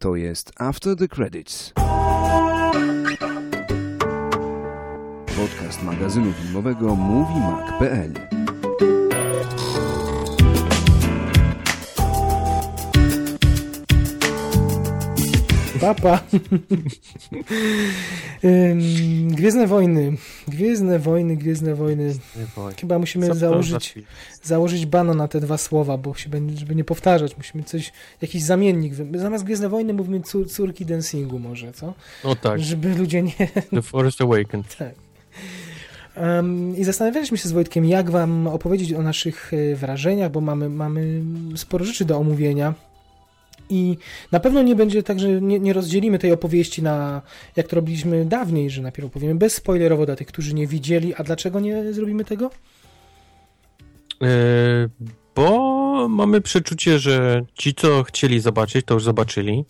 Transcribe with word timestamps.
To 0.00 0.16
jest 0.16 0.52
After 0.58 0.96
the 0.96 1.08
Credits. 1.08 1.72
Podcast 5.36 5.82
magazynu 5.82 6.32
filmowego 6.32 6.96
MovieMag.pl 6.96 8.12
Papa. 15.80 16.20
Gwiezdne 19.26 19.66
wojny. 19.66 20.16
Gwiezdne 20.48 20.98
wojny, 20.98 21.36
Gwiezdne 21.36 21.74
wojny. 21.74 22.14
Chyba 22.80 22.98
musimy 22.98 23.34
założyć, 23.34 23.94
założyć 24.42 24.86
bano 24.86 25.14
na 25.14 25.28
te 25.28 25.40
dwa 25.40 25.58
słowa, 25.58 25.96
bo 25.96 26.14
się 26.14 26.30
będzie, 26.30 26.56
żeby 26.56 26.74
nie 26.74 26.84
powtarzać, 26.84 27.36
musimy 27.36 27.64
coś, 27.64 27.92
jakiś 28.22 28.42
zamiennik. 28.42 28.94
Zamiast 29.14 29.44
Gwiezdne 29.44 29.68
wojny 29.68 29.92
mówimy 29.92 30.20
cór, 30.20 30.50
córki 30.50 30.86
dancingu 30.86 31.38
może, 31.38 31.72
co? 31.72 31.94
No 32.24 32.36
tak, 32.36 32.60
Żeby 32.60 32.94
ludzie 32.94 33.22
nie... 33.22 33.32
The 33.70 33.82
Force 33.82 34.24
Awakens. 34.24 34.76
Um, 36.16 36.76
I 36.76 36.84
zastanawialiśmy 36.84 37.38
się 37.38 37.48
z 37.48 37.52
Wojtkiem, 37.52 37.84
jak 37.84 38.10
wam 38.10 38.46
opowiedzieć 38.46 38.92
o 38.92 39.02
naszych 39.02 39.52
e, 39.54 39.76
wrażeniach, 39.76 40.30
bo 40.30 40.40
mamy, 40.40 40.68
mamy 40.68 41.22
sporo 41.56 41.84
rzeczy 41.84 42.04
do 42.04 42.18
omówienia. 42.18 42.74
I 43.70 43.96
na 44.32 44.40
pewno 44.40 44.62
nie 44.62 44.76
będzie 44.76 45.02
tak, 45.02 45.20
że 45.20 45.40
nie, 45.40 45.60
nie 45.60 45.72
rozdzielimy 45.72 46.18
tej 46.18 46.32
opowieści 46.32 46.82
na, 46.82 47.22
jak 47.56 47.68
to 47.68 47.76
robiliśmy 47.76 48.24
dawniej, 48.24 48.70
że 48.70 48.82
najpierw 48.82 49.06
opowiemy 49.08 49.34
bezspoilerowo 49.34 50.06
dla 50.06 50.16
tych, 50.16 50.26
którzy 50.26 50.54
nie 50.54 50.66
widzieli. 50.66 51.14
A 51.14 51.22
dlaczego 51.22 51.60
nie 51.60 51.92
zrobimy 51.92 52.24
tego? 52.24 52.50
E, 54.22 54.28
bo 55.34 56.08
mamy 56.08 56.40
przeczucie, 56.40 56.98
że 56.98 57.44
ci, 57.54 57.74
co 57.74 58.02
chcieli 58.02 58.40
zobaczyć, 58.40 58.86
to 58.86 58.94
już 58.94 59.04
zobaczyli, 59.04 59.64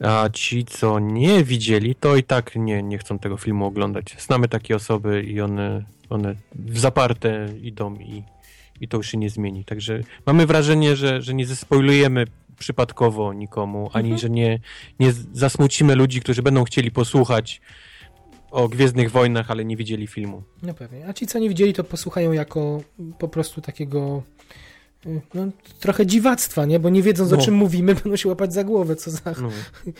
a 0.00 0.28
ci, 0.32 0.64
co 0.64 0.98
nie 0.98 1.44
widzieli, 1.44 1.94
to 1.94 2.16
i 2.16 2.22
tak 2.22 2.56
nie, 2.56 2.82
nie 2.82 2.98
chcą 2.98 3.18
tego 3.18 3.36
filmu 3.36 3.66
oglądać. 3.66 4.16
Znamy 4.18 4.48
takie 4.48 4.76
osoby 4.76 5.22
i 5.22 5.40
one, 5.40 5.84
one 6.10 6.34
w 6.54 6.78
zaparte 6.78 7.48
idą 7.62 7.94
i, 7.94 8.22
i 8.80 8.88
to 8.88 8.96
już 8.96 9.10
się 9.10 9.18
nie 9.18 9.30
zmieni. 9.30 9.64
Także 9.64 10.00
mamy 10.26 10.46
wrażenie, 10.46 10.96
że, 10.96 11.22
że 11.22 11.34
nie 11.34 11.46
zespoilujemy 11.46 12.26
przypadkowo 12.62 13.32
nikomu, 13.32 13.90
ani 13.92 14.08
Mhm. 14.10 14.18
że 14.20 14.30
nie, 14.30 14.60
nie 15.00 15.12
zasmucimy 15.32 15.94
ludzi, 15.94 16.20
którzy 16.20 16.42
będą 16.42 16.64
chcieli 16.64 16.90
posłuchać 16.90 17.60
o 18.50 18.68
Gwiezdnych 18.68 19.10
Wojnach, 19.10 19.50
ale 19.50 19.64
nie 19.64 19.76
widzieli 19.76 20.06
filmu. 20.06 20.42
No 20.62 20.74
pewnie. 20.74 21.06
A 21.08 21.12
ci, 21.12 21.26
co 21.26 21.38
nie 21.38 21.48
widzieli, 21.48 21.72
to 21.72 21.84
posłuchają 21.84 22.32
jako 22.32 22.82
po 23.18 23.28
prostu 23.28 23.60
takiego 23.60 24.22
no, 25.34 25.46
trochę 25.80 26.06
dziwactwa, 26.06 26.64
nie? 26.66 26.78
Bo 26.80 26.88
nie 26.90 27.02
wiedząc, 27.02 27.32
o 27.32 27.36
No. 27.36 27.42
czym 27.42 27.54
mówimy, 27.54 27.94
będą 28.02 28.16
się 28.16 28.28
łapać 28.28 28.52
za 28.54 28.64
głowę, 28.64 28.96
co 28.96 29.10
za 29.10 29.20
No. 29.42 29.50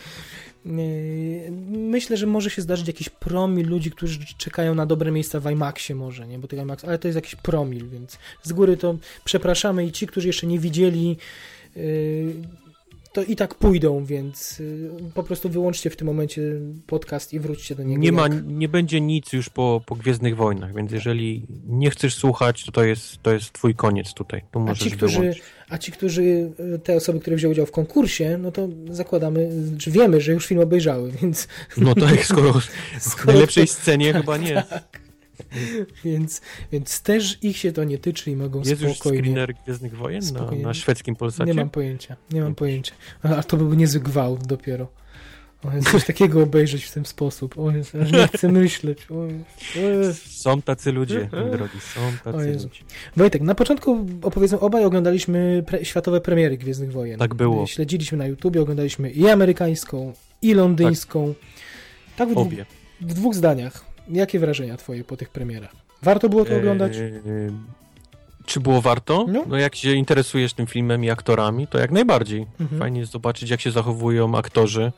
Myślę, 1.69 2.17
że 2.17 2.27
może 2.27 2.49
się 2.49 2.61
zdarzyć 2.61 2.87
jakiś 2.87 3.09
promil 3.09 3.67
ludzi, 3.67 3.91
którzy 3.91 4.19
czekają 4.37 4.75
na 4.75 4.85
dobre 4.85 5.11
miejsca 5.11 5.39
w 5.39 5.51
IMAXie 5.51 5.95
może, 5.95 6.27
nie? 6.27 6.39
Bo 6.39 6.47
tego 6.47 6.61
IMAX, 6.61 6.83
ale 6.85 6.99
to 6.99 7.07
jest 7.07 7.15
jakiś 7.15 7.35
promil, 7.35 7.89
więc 7.89 8.17
z 8.43 8.53
góry 8.53 8.77
to 8.77 8.95
przepraszamy 9.23 9.85
i 9.85 9.91
ci, 9.91 10.07
którzy 10.07 10.27
jeszcze 10.27 10.47
nie 10.47 10.59
widzieli, 10.59 11.17
to 13.13 13.23
i 13.23 13.35
tak 13.35 13.55
pójdą, 13.55 14.05
więc 14.05 14.59
yy, 14.59 14.89
po 15.13 15.23
prostu 15.23 15.49
wyłączcie 15.49 15.89
w 15.89 15.95
tym 15.95 16.07
momencie 16.07 16.41
podcast 16.87 17.33
i 17.33 17.39
wróćcie 17.39 17.75
do 17.75 17.83
niego. 17.83 18.01
Nie, 18.01 18.11
ma, 18.11 18.23
jak- 18.23 18.45
nie 18.47 18.69
będzie 18.69 19.01
nic 19.01 19.33
już 19.33 19.49
po, 19.49 19.81
po 19.85 19.95
Gwiezdnych 19.95 20.35
Wojnach, 20.35 20.75
więc 20.75 20.91
jeżeli 20.91 21.45
nie 21.67 21.89
chcesz 21.89 22.15
słuchać, 22.15 22.63
to 22.65 22.71
to 22.71 22.83
jest, 22.83 23.21
to 23.23 23.33
jest 23.33 23.53
twój 23.53 23.75
koniec 23.75 24.13
tutaj. 24.13 24.41
Tu 24.51 24.65
A 24.69 24.75
ci, 24.75 24.91
którzy, 24.91 25.19
wyłączyć. 25.19 25.43
a 25.69 25.77
ci, 25.77 25.91
którzy, 25.91 26.23
yy, 26.23 26.79
te 26.83 26.95
osoby, 26.95 27.19
które 27.19 27.35
wzięły 27.35 27.51
udział 27.51 27.65
w 27.65 27.71
konkursie, 27.71 28.37
no 28.37 28.51
to 28.51 28.69
zakładamy, 28.89 29.49
czy 29.77 29.91
wiemy, 29.91 30.21
że 30.21 30.31
już 30.31 30.45
film 30.45 30.61
obejrzały, 30.61 31.11
więc, 31.21 31.47
No 31.77 31.95
tak, 31.95 32.25
skoro 32.25 32.53
w 32.99 33.03
skoro 33.03 33.31
najlepszej 33.31 33.67
scenie 33.67 34.13
chyba 34.13 34.37
nie. 34.37 34.63
więc, 36.05 36.41
więc 36.71 37.01
też 37.01 37.37
ich 37.43 37.57
się 37.57 37.71
to 37.71 37.83
nie 37.83 37.97
tyczy 37.97 38.31
i 38.31 38.35
mogą 38.35 38.59
Jest 38.59 38.81
spokojnie. 38.81 39.19
screener 39.19 39.53
Gwiezdnych 39.65 39.97
Wojen 39.97 40.21
na, 40.21 40.27
Spokojnie. 40.27 40.63
na 40.63 40.73
szwedzkim 40.73 41.15
Polsacie? 41.15 41.45
Nie 41.45 41.53
mam 41.53 41.69
pojęcia, 41.69 42.15
nie 42.31 42.41
mam 42.41 42.55
pojęcia. 42.55 42.93
A 43.23 43.43
to 43.43 43.57
byłby 43.57 43.77
niezły 43.77 44.01
gwałt 44.01 44.47
dopiero. 44.47 44.87
O 45.63 45.91
coś 45.91 46.05
takiego 46.05 46.43
obejrzeć 46.43 46.83
w 46.85 46.91
ten 46.93 47.05
sposób. 47.05 47.59
O 47.59 47.71
Jezu, 47.71 47.97
aż 48.01 48.11
nie 48.11 48.27
chcę 48.27 48.51
myśleć. 48.51 49.07
O 49.11 49.25
Jezu, 49.79 50.11
o. 50.11 50.29
Są 50.29 50.61
tacy 50.61 50.91
ludzie, 50.91 51.29
drogi, 51.51 51.79
są 51.79 52.01
tacy 52.31 52.51
ludzie. 52.53 52.69
Wojtek, 53.17 53.41
na 53.41 53.55
początku 53.55 54.05
opowiedzmy, 54.21 54.59
obaj 54.59 54.85
oglądaliśmy 54.85 55.63
pre- 55.67 55.83
światowe 55.83 56.21
premiery 56.21 56.57
Gwiezdnych 56.57 56.91
Wojen. 56.91 57.19
Tak 57.19 57.33
było. 57.35 57.67
Śledziliśmy 57.67 58.17
na 58.17 58.27
YouTubie, 58.27 58.61
oglądaliśmy 58.61 59.11
i 59.11 59.29
amerykańską, 59.29 60.13
i 60.41 60.53
londyńską. 60.53 61.33
Tak, 62.17 62.29
w, 62.29 62.31
dwu, 62.31 62.41
Obie. 62.41 62.65
w 63.01 63.13
dwóch 63.13 63.35
zdaniach. 63.35 63.85
Jakie 64.07 64.39
wrażenia 64.39 64.77
twoje 64.77 65.03
po 65.03 65.17
tych 65.17 65.29
premierach? 65.29 65.71
Warto 66.01 66.29
było 66.29 66.45
to 66.45 66.57
oglądać? 66.57 66.97
Eee, 66.97 67.21
czy 68.45 68.59
było 68.59 68.81
warto? 68.81 69.25
No. 69.29 69.43
No. 69.47 69.57
jak 69.57 69.75
się 69.75 69.93
interesujesz 69.93 70.53
tym 70.53 70.67
filmem 70.67 71.03
i 71.03 71.09
aktorami, 71.09 71.67
to 71.67 71.79
jak 71.79 71.91
najbardziej. 71.91 72.45
Mhm. 72.59 72.79
Fajnie 72.79 72.99
jest 72.99 73.11
zobaczyć, 73.11 73.49
jak 73.49 73.61
się 73.61 73.71
zachowują 73.71 74.37
aktorzy. 74.37 74.91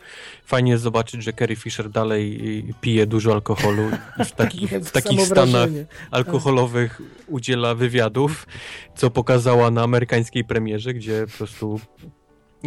Fajnie 0.46 0.72
jest 0.72 0.84
zobaczyć, 0.84 1.24
że 1.24 1.34
Carrie 1.34 1.56
Fisher 1.56 1.90
dalej 1.90 2.50
y, 2.70 2.74
pije 2.82 3.08
dużo 3.08 3.34
alkoholu 3.34 3.84
i 4.22 4.26
w, 4.26 4.32
takich, 4.42 4.70
w 4.72 4.92
takich 4.92 5.22
stanach 5.22 5.70
alkoholowych 6.12 7.02
udziela 7.28 7.76
wywiadów, 7.76 8.48
co 8.96 9.10
pokazała 9.10 9.72
na 9.72 9.84
amerykańskiej 9.84 10.44
premierze, 10.44 10.94
gdzie 10.94 11.26
po 11.32 11.38
prostu 11.38 11.80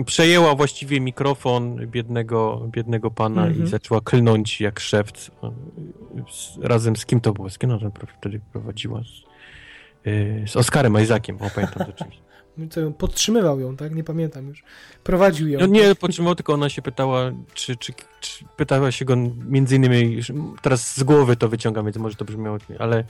przejęła 0.05 0.55
właściwie 0.55 1.01
mikrofon 1.01 1.87
biednego, 1.87 2.69
biednego 2.71 3.11
pana 3.11 3.47
Mhm. 3.47 3.65
i 3.65 3.69
zaczęła 3.69 4.01
klnąć 4.01 4.61
jak 4.61 4.81
szewc. 4.81 5.31
Razem 6.63 6.97
z 6.97 7.07
kim 7.07 7.21
to 7.21 7.33
było? 7.33 7.51
Z 7.51 7.59
kim 7.59 7.71
ona 7.71 7.91
wtedy 8.19 8.41
prowadziła? 8.53 9.03
Z, 9.03 9.23
yy, 10.07 10.45
z 10.47 10.57
Oscarem 10.57 11.03
Isaaciem, 11.03 11.37
o 11.37 11.51
pamiętam 11.55 11.87
to 11.87 11.93
czymś. 11.93 12.28
Co, 12.71 12.91
podtrzymywał 12.91 13.61
ją, 13.61 13.77
tak? 13.77 13.95
Nie 13.95 14.05
pamiętam 14.05 14.49
już. 14.49 14.63
Prowadził 15.05 15.49
ją. 15.49 15.61
No 15.61 15.67
nie 15.67 15.95
podtrzymał, 15.95 16.35
tylko 16.35 16.53
ona 16.53 16.69
się 16.69 16.83
pytała, 16.83 17.33
czy, 17.55 17.77
czy, 17.77 17.93
czy 18.21 18.45
pytała 18.57 18.93
się 18.93 19.05
go 19.05 19.17
między 19.49 19.77
innymi, 19.77 20.21
teraz 20.63 20.97
z 20.97 21.03
głowy 21.03 21.37
to 21.37 21.49
wyciągam, 21.49 21.85
więc 21.85 21.97
może 21.97 22.17
to 22.17 22.25
brzmiało, 22.25 22.59
ale 22.79 23.05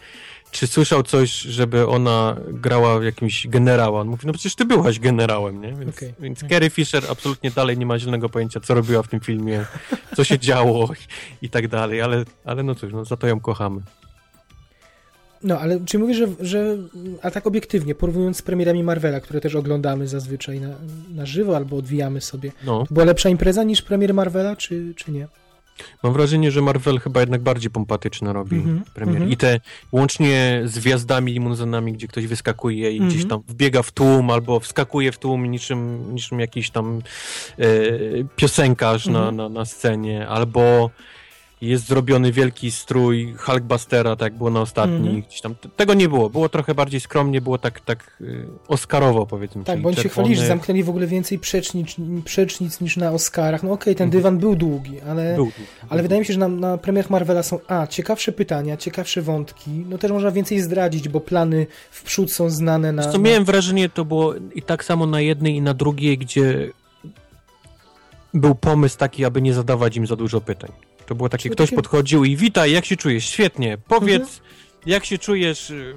czy 0.51 0.67
słyszał 0.67 1.03
coś, 1.03 1.31
żeby 1.31 1.87
ona 1.87 2.37
grała 2.49 3.05
jakimś 3.05 3.47
generała? 3.47 4.01
On 4.01 4.09
mówi, 4.09 4.27
no 4.27 4.33
przecież 4.33 4.55
ty 4.55 4.65
byłaś 4.65 4.99
generałem, 4.99 5.61
nie? 5.61 5.75
Więc, 5.75 5.97
Okej. 5.97 6.15
więc 6.21 6.45
Carrie 6.51 6.71
Fisher 6.71 7.05
absolutnie 7.11 7.51
dalej 7.51 7.79
nie 7.79 7.87
ma 7.87 7.99
zielonego 7.99 8.29
pojęcia, 8.29 8.61
co 8.61 8.75
robiła 8.75 9.03
w 9.03 9.09
tym 9.09 9.21
filmie, 9.21 9.65
co 10.17 10.25
się 10.25 10.39
działo 10.49 10.91
i 11.43 11.51
tak 11.51 11.69
dalej, 11.69 12.03
ale, 12.03 12.25
ale 12.45 12.63
no 12.63 12.75
cóż, 12.75 12.93
no 12.93 13.05
za 13.05 13.17
to 13.17 13.27
ją 13.27 13.41
kochamy. 13.41 13.81
No, 15.43 15.59
ale 15.61 15.81
czy 15.85 15.99
mówisz, 15.99 16.17
że, 16.17 16.27
że 16.41 16.77
a 17.23 17.31
tak 17.31 17.47
obiektywnie, 17.47 17.95
porównując 17.95 18.37
z 18.37 18.43
premierami 18.43 18.83
Marvela, 18.85 19.21
które 19.21 19.41
też 19.41 19.55
oglądamy 19.55 20.09
zazwyczaj 20.09 20.61
na, 20.61 20.69
na 21.15 21.27
żywo 21.27 21.57
albo 21.57 21.77
odwijamy 21.77 22.21
sobie, 22.21 22.53
No, 22.65 22.85
była 22.91 23.05
lepsza 23.05 23.29
impreza 23.29 23.63
niż 23.63 23.83
premiery 23.83 24.15
Marvela, 24.15 24.57
czy, 24.57 24.93
czy 24.97 25.13
nie? 25.13 25.27
mam 26.03 26.13
wrażenie, 26.13 26.51
że 26.51 26.63
Marvel 26.63 26.99
chyba 27.01 27.21
jednak 27.21 27.41
bardziej 27.43 27.71
pompatyczne 27.71 28.33
robi 28.33 28.57
Mhm, 28.57 28.83
premiery. 28.95 29.17
mhm. 29.19 29.33
I 29.33 29.37
te 29.37 29.61
łącznie 29.93 30.63
z 30.65 30.79
gwiazdami, 30.79 31.33
limuzynami, 31.33 31.93
gdzie 31.93 32.09
ktoś 32.09 32.27
wyskakuje 32.27 32.91
i 32.93 32.95
Mhm. 32.97 33.11
gdzieś 33.11 33.29
tam 33.29 33.41
wbiega 33.49 33.83
w 33.83 33.93
tłum 33.93 34.31
albo 34.31 34.61
wskakuje 34.61 35.13
w 35.13 35.19
tłum 35.19 35.47
niczym, 35.51 36.15
niczym 36.15 36.41
jakiś 36.41 36.71
tam 36.71 37.03
e, 37.59 37.65
piosenkarz 38.37 39.07
na, 39.07 39.19
Mhm. 39.19 39.37
na, 39.37 39.49
na 39.49 39.65
scenie, 39.65 40.29
albo 40.29 40.91
jest 41.61 41.87
zrobiony 41.87 42.33
wielki 42.33 42.71
strój 42.71 43.35
Hulkbustera, 43.39 44.17
tak 44.17 44.33
jak 44.33 44.39
było 44.39 44.51
na 44.51 44.61
ostatnich. 44.61 44.99
Mhm. 45.01 45.23
Gdzieś 45.23 45.41
tam. 45.41 45.55
Tego 45.77 45.95
nie 45.95 46.09
było. 46.09 46.31
Było 46.31 46.49
trochę 46.49 46.75
bardziej 46.75 47.01
skromnie, 47.01 47.41
było 47.41 47.59
tak, 47.59 47.81
tak 47.81 48.17
y, 48.21 48.47
Oscarowo 48.69 49.27
powiedzmy. 49.27 49.65
Tak, 49.65 49.81
bo 49.81 49.89
oni 49.89 49.97
się 49.97 50.09
chwalili, 50.09 50.37
że 50.37 50.47
zamknęli 50.47 50.83
w 50.83 50.89
ogóle 50.89 51.07
więcej 51.07 51.39
przecznic, 51.39 51.97
przecznic 52.25 52.81
niż 52.81 52.97
na 52.97 53.11
Oscarach. 53.11 53.63
No 53.63 53.73
okej, 53.73 53.95
ten 53.95 54.05
Mhm. 54.05 54.21
dywan 54.23 54.39
był 54.39 54.57
długi, 54.57 55.01
ale, 55.01 55.35
Był, 55.35 55.51
ale 55.89 56.03
wydaje 56.03 56.21
mi 56.21 56.27
się, 56.27 56.33
że 56.33 56.39
na, 56.39 56.49
na 56.49 56.79
premierach 56.79 57.11
Marvela 57.11 57.43
są 57.43 57.59
a, 57.69 57.87
ciekawsze 57.87 58.33
pytania, 58.33 58.77
ciekawsze 58.77 59.23
wątki, 59.23 59.71
no 59.71 59.99
też 59.99 60.11
można 60.13 60.31
więcej 60.31 60.61
zdradzić, 60.61 61.09
bo 61.09 61.21
plany 61.21 61.67
w 61.91 62.03
przód 62.03 62.33
są 62.33 62.51
znane 62.51 62.93
na... 62.93 63.03
Co 63.13 63.19
miałem 63.19 63.45
wrażenie, 63.45 63.89
to 63.89 64.05
było 64.05 64.35
i 64.55 64.63
tak 64.63 64.85
samo 64.85 65.07
na 65.07 65.21
jednej 65.21 65.55
i 65.55 65.63
na 65.63 65.75
drugiej, 65.75 66.19
gdzie 66.19 66.71
był 68.35 68.55
pomysł 68.55 68.99
taki, 68.99 69.25
aby 69.25 69.43
nie 69.43 69.55
zadawać 69.55 69.97
im 69.97 70.07
za 70.07 70.17
dużo 70.17 70.41
pytań. 70.41 70.71
To 71.09 71.15
było 71.15 71.29
takie, 71.29 71.51
ktoś 71.51 71.71
podchodził 71.71 72.25
i 72.25 72.37
witaj, 72.37 72.73
jak 72.73 72.85
się 72.85 72.97
czujesz? 72.97 73.25
Świetnie, 73.25 73.79
powiedz, 73.89 74.23
Mhm. 74.23 74.41
jak 74.87 75.05
się 75.05 75.19
czujesz, 75.19 75.71
y, 75.71 75.95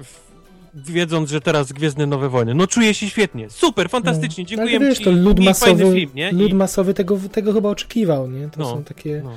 wiedząc, 0.74 1.30
że 1.30 1.40
teraz 1.40 1.72
Gwiezdne 1.72 2.06
Nowe 2.06 2.28
Wojny. 2.28 2.54
No 2.54 2.66
czuję 2.66 2.94
się 2.94 3.08
świetnie, 3.10 3.50
super, 3.50 3.90
fantastycznie, 3.90 4.44
No, 4.44 4.48
dziękuję 4.48 4.80
wiesz, 4.80 4.98
ci, 4.98 5.04
to 5.04 5.10
lud 5.10 5.40
masowy, 5.40 5.84
film, 5.94 6.10
lud 6.32 6.50
I, 6.50 6.54
masowy 6.54 6.94
tego, 6.94 7.18
tego 7.32 7.52
chyba 7.52 7.68
oczekiwał, 7.68 8.30
nie? 8.30 8.48
To 8.48 8.60
No, 8.60 8.70
są 8.70 8.84
takie... 8.84 9.20
no. 9.24 9.32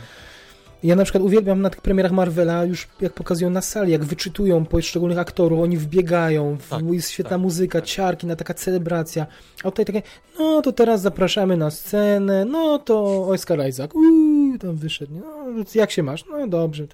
Ja 0.86 0.96
na 0.96 1.04
przykład 1.04 1.24
uwielbiam 1.24 1.62
na 1.62 1.70
tych 1.70 1.82
premierach 1.82 2.12
Marvela 2.12 2.66
już 2.66 2.88
jak 3.02 3.14
pokazują 3.14 3.50
na 3.50 3.62
sali, 3.62 3.92
jak 3.92 4.06
wyczytują 4.06 4.66
poszczególnych 4.66 5.18
aktorów, 5.18 5.60
oni 5.60 5.78
wbiegają, 5.78 6.58
Tak, 6.70 6.84
jest 6.92 7.10
świetna 7.10 7.30
tak, 7.30 7.42
muzyka, 7.42 7.80
tak. 7.80 7.90
ciarki, 7.90 8.28
na 8.28 8.36
taka 8.36 8.54
celebracja. 8.54 9.26
A 9.64 9.72
tutaj 9.72 9.86
takie, 9.86 10.02
no 10.40 10.62
to 10.62 10.72
teraz 10.72 11.02
zapraszamy 11.02 11.58
na 11.58 11.72
scenę, 11.72 12.46
no 12.46 12.80
to 12.80 13.28
Oscar 13.28 13.68
Isaac, 13.68 13.92
uuu, 13.96 14.58
tam 14.58 14.76
wyszedł, 14.76 15.12
no 15.16 15.64
jak 15.76 15.92
się 15.92 16.04
masz? 16.04 16.26
No 16.26 16.48
dobrze. 16.48 16.88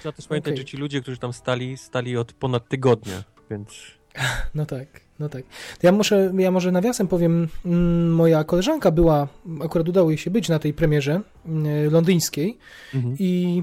Trzeba 0.00 0.12
też 0.12 0.26
pamiętać, 0.26 0.52
Okej. 0.52 0.58
że 0.58 0.64
ci 0.64 0.76
ludzie, 0.76 1.00
którzy 1.00 1.18
tam 1.18 1.32
stali, 1.32 1.76
stali 1.76 2.16
od 2.16 2.32
ponad 2.32 2.68
tygodnia, 2.68 3.24
więc... 3.50 3.68
No 4.54 4.66
tak, 4.66 5.03
no 5.18 5.28
tak. 5.28 5.42
Ja, 5.82 5.92
muszę, 5.92 6.32
ja 6.38 6.50
może 6.50 6.72
nawiasem 6.72 7.08
powiem, 7.08 7.48
mm, 7.64 8.12
moja 8.12 8.44
koleżanka 8.44 8.90
była, 8.90 9.28
akurat 9.64 9.88
udało 9.88 10.10
jej 10.10 10.18
się 10.18 10.30
być 10.30 10.48
na 10.48 10.58
tej 10.58 10.72
premierze 10.74 11.20
mm, 11.46 11.92
londyńskiej 11.92 12.58
Mhm. 12.94 13.16
i 13.18 13.62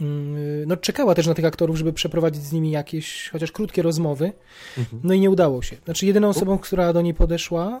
mm, 0.00 0.36
no, 0.68 0.76
czekała 0.76 1.14
też 1.14 1.26
na 1.26 1.34
tych 1.34 1.44
aktorów, 1.44 1.76
żeby 1.76 1.92
przeprowadzić 1.92 2.42
z 2.42 2.52
nimi 2.52 2.70
jakieś 2.70 3.28
chociaż 3.32 3.52
krótkie 3.52 3.82
rozmowy, 3.82 4.32
Mhm. 4.78 5.00
no 5.04 5.14
i 5.14 5.20
nie 5.20 5.30
udało 5.30 5.62
się. 5.62 5.76
Znaczy 5.84 6.06
jedyną 6.06 6.28
osobą, 6.28 6.58
która 6.58 6.92
do 6.92 7.02
niej 7.02 7.14
podeszła 7.14 7.80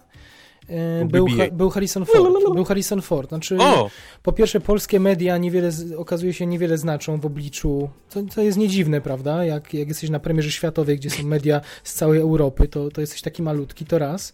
Był 0.68 1.08
był, 1.08 1.26
BB-8. 1.26 1.38
ha, 1.38 1.44
był 1.52 1.70
Harrison 1.70 2.04
Ford. 2.04 2.54
Był 2.54 2.64
Harrison 2.64 3.02
Ford. 3.02 3.28
Znaczy, 3.28 3.56
O! 3.60 3.90
po 4.22 4.32
pierwsze, 4.32 4.60
polskie 4.60 5.00
media 5.00 5.38
niewiele, 5.38 5.70
okazuje 5.96 6.32
się, 6.32 6.46
niewiele 6.46 6.78
znaczą 6.78 7.20
w 7.20 7.26
obliczu, 7.26 7.88
co, 8.08 8.24
co 8.24 8.42
jest 8.42 8.58
niedziwne, 8.58 9.00
prawda? 9.00 9.44
Jak, 9.44 9.74
jak 9.74 9.88
jesteś 9.88 10.10
na 10.10 10.20
premierze 10.20 10.50
światowej, 10.50 10.96
gdzie 10.96 11.10
są 11.10 11.22
media 11.22 11.60
z 11.84 11.94
całej 11.94 12.20
Europy, 12.20 12.68
to, 12.68 12.90
to 12.90 13.00
jesteś 13.00 13.22
taki 13.22 13.42
malutki, 13.42 13.84
to 13.84 13.98
raz. 13.98 14.32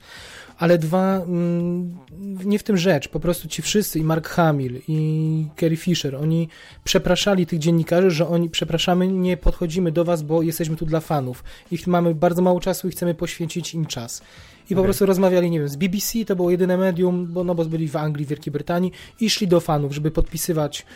Ale 0.58 0.78
dwa, 0.78 1.16
mm, 1.16 1.98
nie 2.44 2.58
w 2.58 2.62
tym 2.62 2.76
rzecz. 2.76 3.08
Po 3.08 3.20
prostu 3.20 3.48
ci 3.48 3.62
wszyscy, 3.62 3.98
i 3.98 4.02
Mark 4.02 4.28
Hamill, 4.28 4.80
i 4.88 5.46
Carrie 5.60 5.76
Fisher, 5.76 6.16
oni 6.16 6.48
przepraszali 6.84 7.46
tych 7.46 7.58
dziennikarzy, 7.58 8.10
że 8.10 8.28
oni, 8.28 8.50
przepraszamy, 8.50 9.08
nie 9.08 9.36
podchodzimy 9.36 9.92
do 9.92 10.04
was, 10.04 10.22
bo 10.22 10.42
jesteśmy 10.42 10.76
tu 10.76 10.86
dla 10.86 11.00
fanów. 11.00 11.44
Ich 11.70 11.86
mamy 11.86 12.14
bardzo 12.14 12.42
mało 12.42 12.60
czasu 12.60 12.88
i 12.88 12.90
chcemy 12.90 13.14
poświęcić 13.14 13.74
im 13.74 13.86
czas. 13.86 14.22
I 14.70 14.74
po 14.74 14.80
Okej. 14.80 14.84
prostu 14.84 15.06
rozmawiali, 15.06 15.50
nie 15.50 15.58
wiem, 15.58 15.68
z 15.68 15.76
BBC, 15.76 16.24
to 16.24 16.36
było 16.36 16.50
jedyne 16.50 16.76
medium, 16.76 17.26
bo, 17.26 17.44
no 17.44 17.54
bo 17.54 17.64
byli 17.64 17.88
w 17.88 17.96
Anglii, 17.96 18.26
Wielkiej 18.26 18.52
Brytanii 18.52 18.92
i 19.20 19.30
szli 19.30 19.48
do 19.48 19.60
fanów, 19.60 19.92
żeby 19.92 20.10
podpisywać 20.10 20.86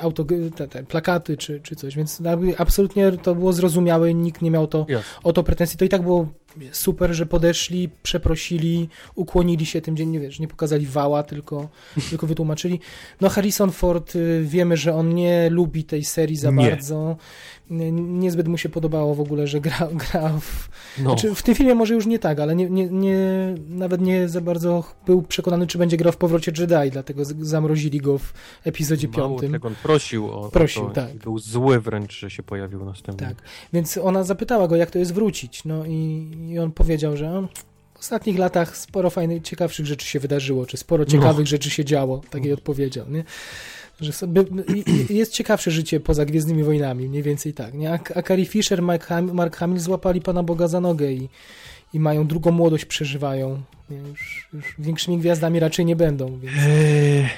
auto, 0.00 0.24
te, 0.56 0.68
te 0.68 0.82
plakaty 0.82 1.36
czy, 1.36 1.60
czy 1.60 1.76
coś, 1.76 1.96
więc 1.96 2.22
absolutnie 2.58 3.12
to 3.12 3.34
było 3.34 3.52
zrozumiałe 3.52 4.14
nikt 4.14 4.42
nie 4.42 4.50
miał 4.50 4.66
to, 4.66 4.86
o 5.22 5.32
to 5.32 5.42
pretensji. 5.42 5.78
To 5.78 5.84
i 5.84 5.88
tak 5.88 6.02
było 6.02 6.28
super, 6.72 7.14
że 7.14 7.26
podeszli, 7.26 7.88
przeprosili, 8.02 8.88
ukłonili 9.14 9.66
się 9.66 9.80
tym 9.80 9.96
dzień, 9.96 10.08
nie 10.08 10.20
wiesz, 10.20 10.40
nie 10.40 10.48
pokazali 10.48 10.86
wała, 10.86 11.22
tylko, 11.22 11.68
tylko 12.10 12.26
wytłumaczyli. 12.26 12.80
No 13.20 13.28
Harrison 13.28 13.70
Ford, 13.70 14.16
y, 14.16 14.42
wiemy, 14.44 14.76
że 14.76 14.94
on 14.94 15.14
nie 15.14 15.50
lubi 15.50 15.84
tej 15.84 16.04
serii 16.04 16.36
za 16.36 16.50
Nie. 16.50 16.70
bardzo. 16.70 17.16
Nie- 17.70 17.92
Niezbyt 17.92 18.48
mu 18.48 18.58
się 18.58 18.68
podobało 18.68 19.14
w 19.14 19.20
ogóle, 19.20 19.46
że 19.46 19.60
gra, 19.66 19.88
gra 19.92 20.28
w, 20.40 20.68
No, 20.98 21.04
znaczy, 21.04 21.34
w 21.34 21.42
tym 21.42 21.54
filmie 21.54 21.74
może 21.74 21.94
już 21.94 22.06
nie 22.06 22.18
tak, 22.18 22.40
ale 22.40 22.56
nie, 22.56 22.70
nie, 22.70 22.86
nie, 22.86 23.18
nawet 23.68 24.00
nie 24.00 24.28
za 24.28 24.40
bardzo 24.40 24.84
był 25.06 25.22
przekonany, 25.22 25.66
czy 25.66 25.78
będzie 25.78 25.96
grał 25.96 26.12
w 26.12 26.16
Powrocie 26.16 26.52
Jedi, 26.58 26.90
dlatego 26.90 27.22
zamrozili 27.24 28.00
go 28.00 28.18
w 28.18 28.32
epizodzie 28.64 29.08
mało 29.08 29.28
piątym. 29.28 29.52
tego, 29.52 29.67
on 29.68 29.74
prosił 29.82 30.30
o 30.30 30.50
Prosił, 30.50 30.84
o 30.84 30.88
to. 30.88 30.94
tak. 30.94 31.14
Był 31.16 31.38
zły 31.38 31.80
wręcz, 31.80 32.18
że 32.18 32.30
się 32.30 32.42
pojawił 32.42 32.84
następny. 32.84 33.26
Tak. 33.26 33.36
Więc 33.72 33.96
ona 33.98 34.24
zapytała 34.24 34.68
go, 34.68 34.76
jak 34.76 34.90
to 34.90 34.98
jest 34.98 35.14
wrócić. 35.14 35.64
No 35.64 35.86
i, 35.86 36.28
i 36.50 36.58
on 36.58 36.72
powiedział, 36.72 37.16
że 37.16 37.30
on, 37.30 37.48
w 37.94 37.98
ostatnich 38.00 38.38
latach 38.38 38.76
sporo 38.76 39.10
fajnych, 39.10 39.42
ciekawszych 39.42 39.86
rzeczy 39.86 40.06
się 40.06 40.20
wydarzyło, 40.20 40.66
czy 40.66 40.76
sporo 40.76 41.04
No. 41.04 41.10
ciekawych 41.10 41.46
rzeczy 41.46 41.70
się 41.70 41.84
działo. 41.84 42.20
Tak 42.30 42.44
jej 42.44 42.52
odpowiedział, 42.52 43.10
nie? 43.10 43.24
Że 44.00 44.12
sobie, 44.12 44.44
jest 45.10 45.32
ciekawsze 45.32 45.70
życie 45.70 46.00
poza 46.00 46.24
Gwiezdnymi 46.24 46.64
Wojnami, 46.64 47.08
mniej 47.08 47.22
więcej 47.22 47.52
tak. 47.54 47.74
Nie? 47.74 47.92
A, 47.92 47.98
a 48.14 48.22
Carrie 48.22 48.46
Fisher, 48.46 48.82
Mark, 48.82 49.04
Ham, 49.04 49.34
Mark 49.34 49.56
Hamill 49.56 49.78
złapali 49.80 50.20
Pana 50.20 50.42
Boga 50.42 50.68
za 50.68 50.80
nogę 50.80 51.12
i, 51.12 51.28
i 51.94 52.00
mają 52.00 52.26
drugą 52.26 52.50
młodość, 52.50 52.84
przeżywają. 52.84 53.62
Już, 53.90 54.48
już 54.52 54.74
większymi 54.78 55.18
gwiazdami 55.18 55.60
raczej 55.60 55.84
nie 55.84 55.96
będą. 55.96 56.38
Więc... 56.38 56.56
Eee, 56.58 57.28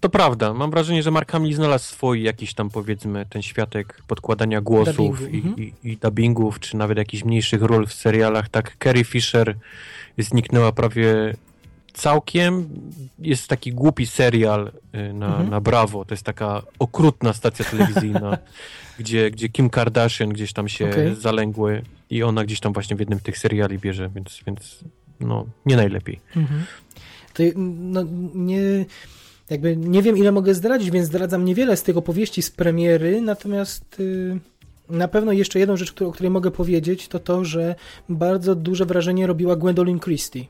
To 0.00 0.08
prawda. 0.08 0.54
Mam 0.54 0.70
wrażenie, 0.70 1.02
że 1.02 1.10
Mark 1.10 1.32
Hamill 1.32 1.54
znalazł 1.54 1.84
swój 1.84 2.22
jakiś 2.22 2.54
tam 2.54 2.70
powiedzmy 2.70 3.26
ten 3.26 3.42
światek 3.42 4.02
podkładania 4.06 4.60
głosów 4.60 5.20
Dubbingu, 5.20 5.26
i, 5.26 5.36
mhm. 5.36 5.56
i, 5.58 5.72
i 5.84 5.96
dubbingów, 5.96 6.60
czy 6.60 6.76
nawet 6.76 6.98
jakichś 6.98 7.24
mniejszych 7.24 7.62
ról 7.62 7.86
w 7.86 7.92
serialach. 7.92 8.48
Tak, 8.48 8.76
Carrie 8.84 9.04
Fisher 9.04 9.56
zniknęła 10.18 10.72
prawie 10.72 11.34
całkiem. 11.92 12.68
Jest 13.18 13.48
taki 13.48 13.72
głupi 13.72 14.06
serial 14.06 14.72
y, 14.94 15.12
na, 15.12 15.26
Mhm. 15.26 15.50
na 15.50 15.60
Bravo. 15.60 16.04
To 16.04 16.14
jest 16.14 16.24
taka 16.24 16.62
okrutna 16.78 17.32
stacja 17.32 17.64
telewizyjna, 17.64 18.38
gdzie, 18.98 19.30
gdzie 19.30 19.48
Kim 19.48 19.70
Kardashian 19.70 20.28
gdzieś 20.28 20.52
tam 20.52 20.68
się 20.68 20.90
Okej. 20.90 21.14
zalęgły 21.16 21.82
i 22.10 22.22
ona 22.22 22.44
gdzieś 22.44 22.60
tam 22.60 22.72
właśnie 22.72 22.96
w 22.96 23.00
jednym 23.00 23.18
z 23.18 23.22
tych 23.22 23.38
seriali 23.38 23.78
bierze, 23.78 24.10
więc, 24.14 24.40
więc 24.46 24.84
no, 25.20 25.46
nie 25.66 25.76
najlepiej. 25.76 26.20
Mhm. 26.36 26.64
To 27.34 27.42
no, 27.56 28.04
nie, 28.34 28.84
jakby 29.52 29.76
nie 29.76 30.02
wiem, 30.02 30.16
ile 30.18 30.32
mogę 30.32 30.54
zdradzić, 30.54 30.90
więc 30.90 31.06
zdradzam 31.06 31.44
niewiele 31.44 31.76
z 31.76 31.82
tych 31.82 31.96
opowieści 31.96 32.42
z 32.42 32.50
premiery, 32.50 33.20
natomiast 33.20 34.00
y, 34.00 34.38
na 34.90 35.08
pewno 35.08 35.32
jeszcze 35.32 35.58
jedną 35.58 35.76
rzecz, 35.76 36.02
o 36.02 36.12
której 36.12 36.30
mogę 36.30 36.50
powiedzieć, 36.50 37.08
to 37.08 37.18
to, 37.18 37.44
że 37.44 37.74
bardzo 38.08 38.54
duże 38.54 38.86
wrażenie 38.86 39.26
robiła 39.26 39.56
Gwendolyn 39.56 40.00
Christie. 40.00 40.44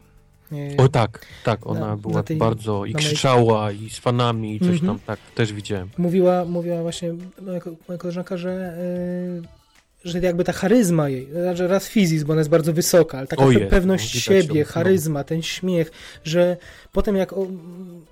Y, 0.52 0.76
O 0.78 0.88
tak, 0.88 1.26
tak, 1.44 1.66
ona 1.66 1.80
Na- 1.80 1.96
była 1.96 2.14
na 2.14 2.22
tej- 2.22 2.36
bardzo 2.36 2.84
i 2.84 2.94
krzyczała 2.94 3.72
i 3.72 3.90
z 3.90 3.98
fanami 3.98 4.56
i 4.56 4.58
coś 4.60 4.68
Mhm. 4.68 4.86
tam, 4.86 4.98
tak, 5.06 5.18
też 5.34 5.52
widziałem. 5.52 5.88
Mówiła, 5.98 6.44
mówiła 6.44 6.82
właśnie 6.82 7.14
moja, 7.42 7.60
moja 7.88 7.98
koleżanka, 7.98 8.36
że, 8.36 8.74
y, 10.04 10.08
że 10.10 10.18
jakby 10.20 10.44
ta 10.44 10.52
charyzma 10.52 11.08
jej, 11.08 11.28
że 11.54 11.68
raz 11.68 11.88
fizizm, 11.88 12.26
bo 12.26 12.32
ona 12.32 12.40
jest 12.40 12.50
bardzo 12.50 12.72
wysoka, 12.72 13.18
ale 13.18 13.26
taka 13.26 13.44
O 13.44 13.48
pe- 13.48 13.58
jest, 13.58 13.70
pewność 13.70 14.14
no, 14.14 14.20
siebie, 14.20 14.58
ją, 14.60 14.66
no. 14.66 14.72
charyzma, 14.72 15.24
ten 15.24 15.42
śmiech, 15.42 15.90
że 16.24 16.56
potem 16.92 17.16
jak 17.16 17.34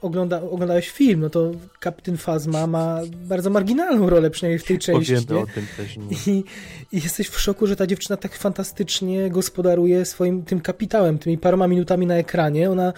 ogląda, 0.02 0.42
oglądałeś 0.42 0.90
film, 0.90 1.20
no 1.20 1.30
to 1.30 1.50
Kapityn 1.80 2.16
Fazma 2.16 2.66
ma 2.66 3.00
bardzo 3.12 3.50
marginalną 3.50 4.10
rolę, 4.10 4.30
przynajmniej 4.30 4.58
w 4.58 4.64
tej 4.64 4.78
części. 4.78 5.26
Powiemy 5.26 5.42
o 5.42 5.46
tym 5.54 5.66
też. 5.76 5.96
No. 5.96 6.04
I, 6.26 6.44
I 6.92 7.02
jesteś 7.02 7.28
w 7.28 7.40
szoku, 7.40 7.66
że 7.66 7.76
ta 7.76 7.86
dziewczyna 7.86 8.16
tak 8.16 8.34
fantastycznie 8.34 9.30
gospodaruje 9.30 10.04
swoim 10.04 10.42
tym 10.42 10.60
kapitałem, 10.60 11.18
tymi 11.18 11.38
paroma 11.38 11.68
minutami 11.68 12.06
na 12.06 12.14
ekranie. 12.14 12.70
Ona, 12.70 12.92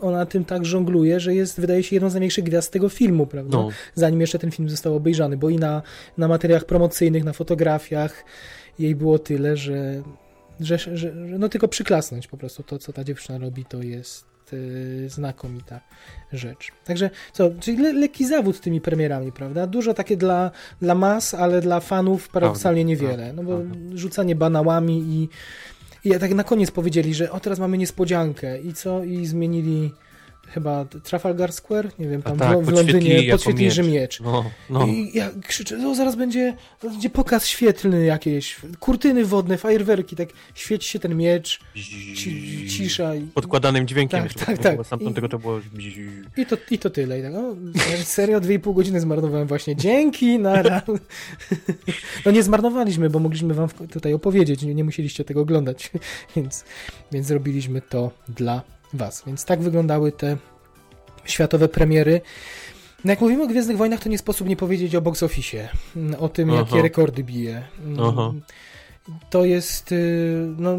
ona 0.00 0.26
tym 0.26 0.44
tak 0.44 0.64
żongluje, 0.64 1.20
że 1.20 1.34
jest, 1.34 1.60
wydaje 1.60 1.82
się, 1.82 1.96
jedną 1.96 2.10
z 2.10 2.14
największych 2.14 2.44
gwiazd 2.44 2.72
tego 2.72 2.88
filmu, 2.88 3.26
prawda? 3.26 3.58
No, 3.58 3.68
zanim 3.94 4.20
jeszcze 4.20 4.38
ten 4.38 4.50
film 4.50 4.68
został 4.68 4.96
obejrzany, 4.96 5.36
bo 5.36 5.50
i 5.50 5.56
na, 5.56 5.82
na 6.18 6.28
materiałach 6.28 6.64
promocyjnych, 6.64 7.24
na 7.24 7.32
fotografiach 7.32 8.24
jej 8.78 8.94
było 8.94 9.18
tyle, 9.18 9.56
że, 9.56 10.02
że, 10.60 10.78
że, 10.78 10.96
że 10.96 11.12
no 11.12 11.48
tylko 11.48 11.68
przyklasnąć 11.68 12.26
po 12.26 12.36
prostu 12.36 12.62
to, 12.62 12.78
co 12.78 12.92
ta 12.92 13.04
dziewczyna 13.04 13.38
robi, 13.38 13.64
to 13.64 13.82
jest 13.82 14.35
y, 14.52 15.08
znakomita 15.08 15.80
rzecz. 16.32 16.72
Także 16.84 17.10
co, 17.32 17.50
czyli 17.60 17.78
le, 17.78 17.92
lekki 17.92 18.26
zawód 18.26 18.60
tymi 18.60 18.80
premierami, 18.80 19.32
prawda? 19.32 19.66
Dużo 19.66 19.94
takie 19.94 20.16
dla, 20.16 20.50
dla 20.80 20.94
mas, 20.94 21.34
ale 21.34 21.60
dla 21.60 21.80
fanów 21.80 22.28
paradoksalnie 22.28 22.84
niewiele, 22.84 23.32
no 23.32 23.42
bo 23.42 23.60
rzucanie 23.94 24.34
banałami 24.34 24.98
i, 24.98 25.28
i 26.08 26.18
tak 26.18 26.34
na 26.34 26.44
koniec 26.44 26.70
powiedzieli, 26.70 27.14
że 27.14 27.30
o 27.30 27.40
teraz 27.40 27.58
mamy 27.58 27.78
niespodziankę 27.78 28.60
i 28.60 28.74
co? 28.74 29.04
I 29.04 29.26
zmienili 29.26 29.92
chyba 30.48 30.84
Trafalgar 30.84 31.52
Square, 31.52 31.88
nie 31.98 32.08
wiem, 32.08 32.22
tam 32.22 32.38
tak, 32.38 32.64
w, 32.64 32.68
Londynie 32.68 33.30
podświetlili, 33.30 33.70
że 33.70 33.82
miecz. 33.82 34.20
no, 34.20 34.50
no. 34.70 34.86
I 34.86 35.10
ja 35.14 35.30
krzyczę, 35.46 35.76
no 35.76 35.94
zaraz 35.94 36.16
będzie, 36.16 36.56
będzie 36.82 37.10
pokaz 37.10 37.46
świetlny 37.46 38.04
jakieś, 38.04 38.56
kurtyny 38.80 39.24
wodne, 39.24 39.58
fajerwerki, 39.58 40.16
tak 40.16 40.28
świeci 40.54 40.88
się 40.88 40.98
ten 40.98 41.16
miecz, 41.16 41.60
ci, 42.16 42.66
cisza 42.68 43.14
i, 43.14 43.20
Podkładanym 43.26 43.86
dźwiękiem. 43.86 44.22
Tak, 44.22 44.58
tak, 44.58 44.58
tak. 44.58 45.00
I- 45.00 45.14
tego 45.14 45.28
to 45.28 45.38
było... 45.38 45.60
i, 46.36 46.46
to, 46.46 46.56
i 46.70 46.78
to 46.78 46.90
tyle. 46.90 47.20
I 47.20 47.22
tak, 47.22 47.34
o, 47.34 47.56
serio, 48.04 48.40
dwie 48.40 48.54
i 48.54 48.58
pół 48.58 48.74
godziny 48.74 49.00
zmarnowałem 49.00 49.46
właśnie, 49.46 49.76
dzięki, 49.76 50.38
nara. 50.38 50.82
No 52.26 52.32
nie 52.32 52.42
zmarnowaliśmy, 52.42 53.10
bo 53.10 53.18
mogliśmy 53.18 53.54
wam 53.54 53.68
tutaj 53.68 54.12
opowiedzieć, 54.12 54.62
nie, 54.62 54.74
nie 54.74 54.84
musieliście 54.84 55.24
tego 55.24 55.40
oglądać, 55.40 55.90
więc, 56.36 56.64
więc 57.12 57.26
zrobiliśmy 57.26 57.82
to 57.82 58.10
dla 58.28 58.62
was. 58.96 59.22
Więc 59.26 59.44
tak 59.44 59.60
wyglądały 59.62 60.12
te 60.12 60.36
światowe 61.24 61.68
premiery. 61.68 62.20
No 63.04 63.12
jak 63.12 63.20
mówimy 63.20 63.42
o 63.42 63.46
Gwiezdnych 63.46 63.76
Wojnach, 63.76 64.00
to 64.02 64.08
nie 64.08 64.18
sposób 64.18 64.48
nie 64.48 64.56
powiedzieć 64.56 64.94
o 64.94 65.00
box 65.00 65.22
office, 65.22 65.68
mm, 65.96 66.14
o 66.20 66.28
tym, 66.28 66.50
Aha. 66.50 66.58
jakie 66.58 66.82
rekordy 66.82 67.24
bije. 67.24 67.62
Mm, 67.84 68.00
Aha. 68.00 68.32
To 69.30 69.44
jest 69.44 69.92
y, 69.92 70.46
no, 70.58 70.76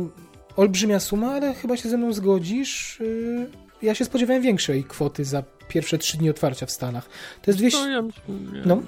olbrzymia 0.56 1.00
suma, 1.00 1.32
ale 1.34 1.54
chyba 1.54 1.78
się 1.78 1.90
ze 1.90 1.98
mną 1.98 2.14
zgodzisz. 2.14 3.00
y, 3.02 3.48
Ja 3.82 3.96
się 3.96 4.06
spodziewałem 4.06 4.44
większej 4.44 4.84
kwoty 4.84 5.26
za 5.26 5.44
pierwsze 5.68 5.98
trzy 5.98 6.18
dni 6.18 6.30
otwarcia 6.30 6.66
w 6.66 6.72
Stanach. 6.72 7.10
To 7.42 7.52
jest 7.52 7.60
200, 7.60 7.80
No, 7.80 7.88
ja, 7.88 7.96
ja, 7.96 8.64
no, 8.66 8.82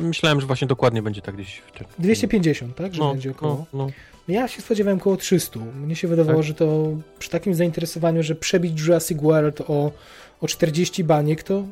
myślałem, 0.00 0.40
że 0.40 0.46
właśnie 0.46 0.66
dokładnie 0.68 1.02
będzie 1.02 1.22
tak 1.22 1.34
gdzieś. 1.34 1.58
W 1.74 1.78
tym, 1.78 1.86
250, 1.98 2.76
tak? 2.76 2.94
Że 2.94 3.00
no, 3.00 3.12
będzie 3.12 3.30
około. 3.30 3.66
no, 3.72 3.86
no. 3.86 3.90
Ja 4.28 4.48
się 4.48 4.62
spodziewałem 4.62 4.98
około 4.98 5.16
300. 5.16 5.60
Mnie 5.60 5.96
się 5.96 6.08
wydawało, 6.08 6.38
Tak. 6.38 6.46
że 6.46 6.54
to 6.54 6.96
przy 7.18 7.30
takim 7.30 7.54
zainteresowaniu, 7.54 8.22
że 8.22 8.34
przebić 8.34 8.80
Jurassic 8.80 9.18
World 9.22 9.60
o, 9.60 9.92
o 10.40 10.48
40 10.48 11.04
baniek, 11.04 11.42
to 11.42 11.64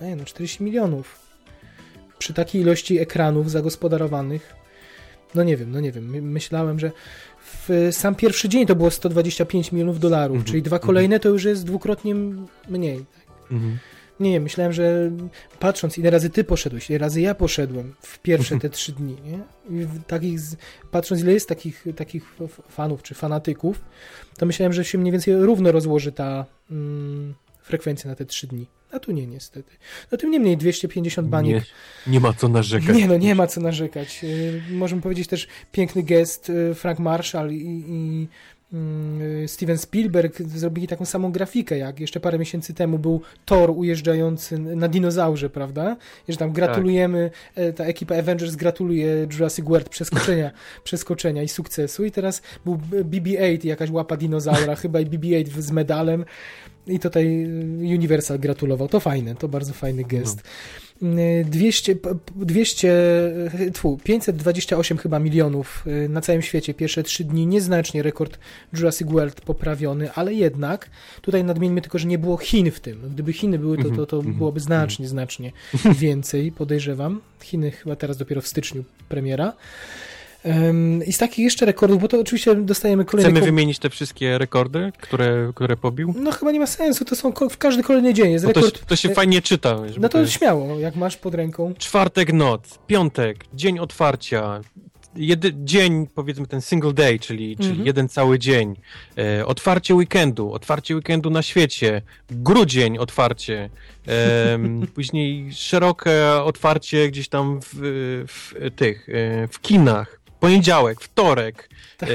ej, 0.00 0.16
no 0.16 0.24
40 0.24 0.64
milionów. 0.64 1.18
przy 2.18 2.34
takiej 2.34 2.62
ilości 2.62 2.98
ekranów 2.98 3.50
zagospodarowanych, 3.50 4.54
no 5.34 5.42
nie 5.42 5.56
wiem, 5.56 5.70
no 5.72 5.80
nie 5.80 5.92
wiem, 5.92 6.30
myślałem, 6.32 6.78
że 6.80 6.90
w 7.68 7.88
sam 7.92 8.14
pierwszy 8.14 8.48
dzień 8.48 8.66
to 8.66 8.74
było 8.76 8.90
125 8.90 9.72
milionów 9.72 10.00
dolarów, 10.00 10.36
Mhm, 10.36 10.44
czyli 10.50 10.62
dwa 10.62 10.76
mhm. 10.76 10.86
kolejne 10.86 11.20
to 11.20 11.28
już 11.28 11.44
jest 11.44 11.66
dwukrotnie 11.66 12.14
mniej. 12.68 13.04
Mhm. 13.50 13.78
Nie, 14.20 14.30
nie, 14.30 14.40
myślałem, 14.40 14.72
że 14.72 15.10
patrząc, 15.58 15.98
ile 15.98 16.10
razy 16.10 16.30
ty 16.30 16.44
poszedłeś, 16.44 16.90
ile 16.90 16.98
razy 16.98 17.20
ja 17.20 17.34
poszedłem 17.34 17.94
w 18.00 18.18
pierwsze 18.18 18.58
te 18.58 18.70
trzy 18.70 18.92
dni, 18.92 19.16
nie? 19.24 19.38
Takich, 20.06 20.40
patrząc, 20.90 21.20
ile 21.20 21.32
jest 21.32 21.48
takich, 21.48 21.84
takich 21.96 22.34
fanów 22.68 23.02
czy 23.02 23.14
fanatyków, 23.14 23.84
to 24.38 24.46
myślałem, 24.46 24.72
że 24.72 24.84
się 24.84 24.98
mniej 24.98 25.12
więcej 25.12 25.36
równo 25.36 25.72
rozłoży 25.72 26.12
ta 26.12 26.46
mm, 26.70 27.34
frekwencja 27.62 28.10
na 28.10 28.16
te 28.16 28.24
trzy 28.24 28.46
dni. 28.46 28.66
A 28.92 28.98
tu 28.98 29.12
nie, 29.12 29.26
niestety. 29.26 29.72
No 30.12 30.18
tym 30.18 30.30
niemniej 30.30 30.56
250 30.56 31.28
baniek. 31.28 31.64
Nie, 32.06 32.12
nie 32.12 32.20
ma 32.20 32.32
co 32.32 32.48
narzekać. 32.48 32.96
Nie, 32.96 33.06
no 33.06 33.16
nie 33.16 33.34
ma 33.34 33.46
co 33.46 33.60
narzekać. 33.60 34.20
Y, 34.24 34.62
Możemy 34.70 35.02
powiedzieć 35.02 35.28
też 35.28 35.48
piękny 35.72 36.02
gest 36.02 36.50
y, 36.50 36.74
Frank 36.74 36.98
Marshall 36.98 37.50
i, 37.50 37.84
i 37.88 38.28
Steven 39.46 39.78
Spielberg 39.78 40.42
zrobili 40.42 40.88
taką 40.88 41.04
samą 41.04 41.32
grafikę, 41.32 41.78
jak 41.78 42.00
jeszcze 42.00 42.20
parę 42.20 42.38
miesięcy 42.38 42.74
temu 42.74 42.98
był 42.98 43.20
Thor 43.44 43.70
ujeżdżający 43.70 44.58
na 44.58 44.88
dinozaurze, 44.88 45.50
prawda? 45.50 45.96
I 46.28 46.32
że 46.32 46.38
tam 46.38 46.52
gratulujemy, 46.52 47.30
e, 47.54 47.72
ta 47.72 47.84
ekipa 47.84 48.16
Avengers 48.16 48.56
gratuluje 48.56 49.26
Jurassic 49.32 49.64
World 49.64 49.88
przeskoczenia, 49.88 50.50
przeskoczenia 50.84 51.42
i 51.42 51.48
sukcesu 51.48 52.04
i 52.04 52.10
teraz 52.10 52.42
był 52.64 52.76
BB-8 53.04 53.64
i 53.64 53.68
jakaś 53.68 53.90
łapa 53.90 54.16
dinozaura, 54.16 54.74
chyba 54.82 55.00
i 55.00 55.06
BB-8 55.06 55.60
z 55.60 55.70
medalem 55.70 56.24
i 56.86 56.98
tutaj 56.98 57.46
Universal 57.78 58.38
gratulował. 58.38 58.88
To 58.88 59.00
fajne, 59.00 59.34
to 59.34 59.48
bardzo 59.48 59.72
fajny 59.72 60.04
gest. 60.04 60.40
Y, 60.40 60.42
200, 61.44 61.96
p- 61.96 62.10
p- 62.14 62.18
200, 62.36 62.88
y, 63.60 63.70
tfu, 63.72 63.98
528 64.04 64.98
chyba 64.98 65.18
milionów 65.18 65.84
y, 65.86 66.08
na 66.08 66.20
całym 66.20 66.42
świecie. 66.42 66.74
Pierwsze 66.74 67.02
trzy 67.02 67.24
dni 67.24 67.46
nieznacznie 67.46 68.02
rekord 68.02 68.38
Jurassic 68.72 69.08
World 69.08 69.40
poprawiony, 69.40 70.12
ale 70.12 70.34
jednak 70.34 70.90
tutaj 71.22 71.44
nadmieńmy 71.44 71.80
tylko, 71.80 71.98
że 71.98 72.06
nie 72.08 72.18
było 72.18 72.36
Chin 72.36 72.70
w 72.70 72.80
tym. 72.80 73.00
Gdyby 73.12 73.32
Chiny 73.32 73.58
były, 73.58 73.76
to, 73.78 73.90
to, 73.90 74.06
to 74.06 74.16
Mhm, 74.16 74.34
byłoby 74.34 74.60
mhm, 74.60 74.64
znacznie, 74.66 75.08
znacznie 75.08 75.52
więcej, 76.00 76.52
podejrzewam. 76.52 77.20
Chiny 77.42 77.70
chyba 77.70 77.96
teraz 77.96 78.16
dopiero 78.16 78.40
w 78.40 78.46
styczniu 78.48 78.84
premiera. 79.08 79.52
I 81.06 81.12
z 81.12 81.18
takich 81.18 81.38
jeszcze 81.44 81.66
rekordów, 81.66 82.00
bo 82.02 82.08
to 82.08 82.20
oczywiście 82.20 82.54
dostajemy 82.54 83.04
kolejne... 83.04 83.30
Chcemy 83.30 83.46
wymienić 83.46 83.78
te 83.78 83.90
wszystkie 83.90 84.38
rekordy, 84.38 84.92
które, 85.00 85.52
które 85.54 85.76
pobił? 85.76 86.14
No 86.18 86.32
chyba 86.32 86.50
nie 86.52 86.60
ma 86.60 86.66
sensu, 86.66 87.04
to 87.04 87.16
są 87.16 87.32
w 87.50 87.58
każdy 87.58 87.82
kolejny 87.82 88.14
dzień 88.14 88.32
jest 88.32 88.44
Bo 88.46 88.52
to, 88.52 88.60
rekord. 88.60 88.78
się- 88.80 88.86
to 88.86 88.96
się 88.96 89.10
e, 89.10 89.14
fajnie 89.14 89.42
czyta. 89.42 89.76
No 90.00 90.08
to 90.08 90.20
jest- 90.20 90.32
śmiało, 90.32 90.78
jak 90.78 90.96
masz 90.96 91.16
pod 91.16 91.34
ręką. 91.34 91.74
Czwartek 91.78 92.32
noc, 92.32 92.78
piątek, 92.86 93.44
dzień 93.54 93.78
otwarcia, 93.78 94.60
jedy, 95.16 95.52
dzień, 95.64 96.06
powiedzmy 96.14 96.46
ten 96.46 96.60
single 96.60 96.92
day, 96.92 97.18
czyli, 97.18 97.56
czyli 97.56 97.68
Mhm. 97.68 97.86
jeden 97.86 98.08
cały 98.08 98.38
dzień, 98.38 98.76
e, 99.18 99.46
otwarcie 99.46 99.94
weekendu, 99.94 100.52
otwarcie 100.52 100.94
weekendu 100.96 101.30
na 101.30 101.42
świecie, 101.42 102.02
grudzień 102.30 102.98
otwarcie, 102.98 103.70
em, 104.52 104.86
później 104.94 105.52
szerokie 105.52 106.26
otwarcie 106.44 107.08
gdzieś 107.08 107.28
tam 107.28 107.60
w, 107.62 107.68
w 108.28 108.70
tych, 108.76 109.08
e, 109.08 109.48
w 109.48 109.60
kinach, 109.60 110.20
poniedziałek, 110.46 111.00
wtorek, 111.00 111.68
Tak. 111.98 112.08
e, 112.08 112.12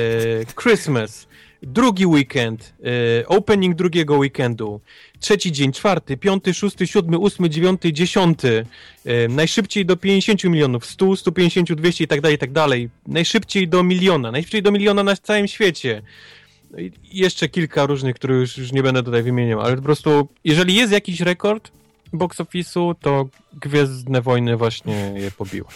Christmas, 0.61 1.27
drugi 1.61 2.05
weekend, 2.05 2.73
e, 3.21 3.27
opening 3.27 3.75
drugiego 3.75 4.15
weekendu, 4.17 4.81
trzeci 5.19 5.51
dzień, 5.51 5.71
czwarty, 5.71 6.17
piąty, 6.17 6.53
szósty, 6.53 6.87
siódmy, 6.87 7.17
ósmy, 7.17 7.49
dziewiąty, 7.49 7.93
dziesiąty, 7.93 8.65
e, 9.05 9.27
najszybciej 9.27 9.85
do 9.85 9.97
50 9.97 10.49
milionów, 10.49 10.85
100, 10.85 11.15
150, 11.15 11.73
200 11.75 12.03
i 12.03 12.07
tak 12.07 12.21
dalej, 12.21 12.35
i 12.35 12.39
tak 12.39 12.51
dalej, 12.51 12.89
najszybciej 13.07 13.67
do 13.67 13.83
miliona, 13.83 14.31
najszybciej 14.31 14.61
do 14.61 14.71
miliona 14.71 15.03
na 15.03 15.15
całym 15.15 15.47
świecie. 15.47 16.01
No 16.71 16.79
i 16.79 16.91
jeszcze 17.13 17.49
kilka 17.49 17.85
różnych, 17.85 18.15
które 18.15 18.35
już, 18.35 18.57
już 18.57 18.71
nie 18.71 18.83
będę 18.83 19.03
tutaj 19.03 19.23
wymieniał, 19.23 19.61
ale 19.61 19.75
po 19.75 19.81
prostu, 19.81 20.27
jeżeli 20.43 20.75
jest 20.75 20.93
jakiś 20.93 21.19
rekord 21.19 21.71
box 22.13 22.37
office'u, 22.37 22.95
to 23.01 23.27
Gwiezdne 23.53 24.21
Wojny 24.21 24.57
właśnie 24.57 25.13
je 25.15 25.31
pobiły. 25.31 25.67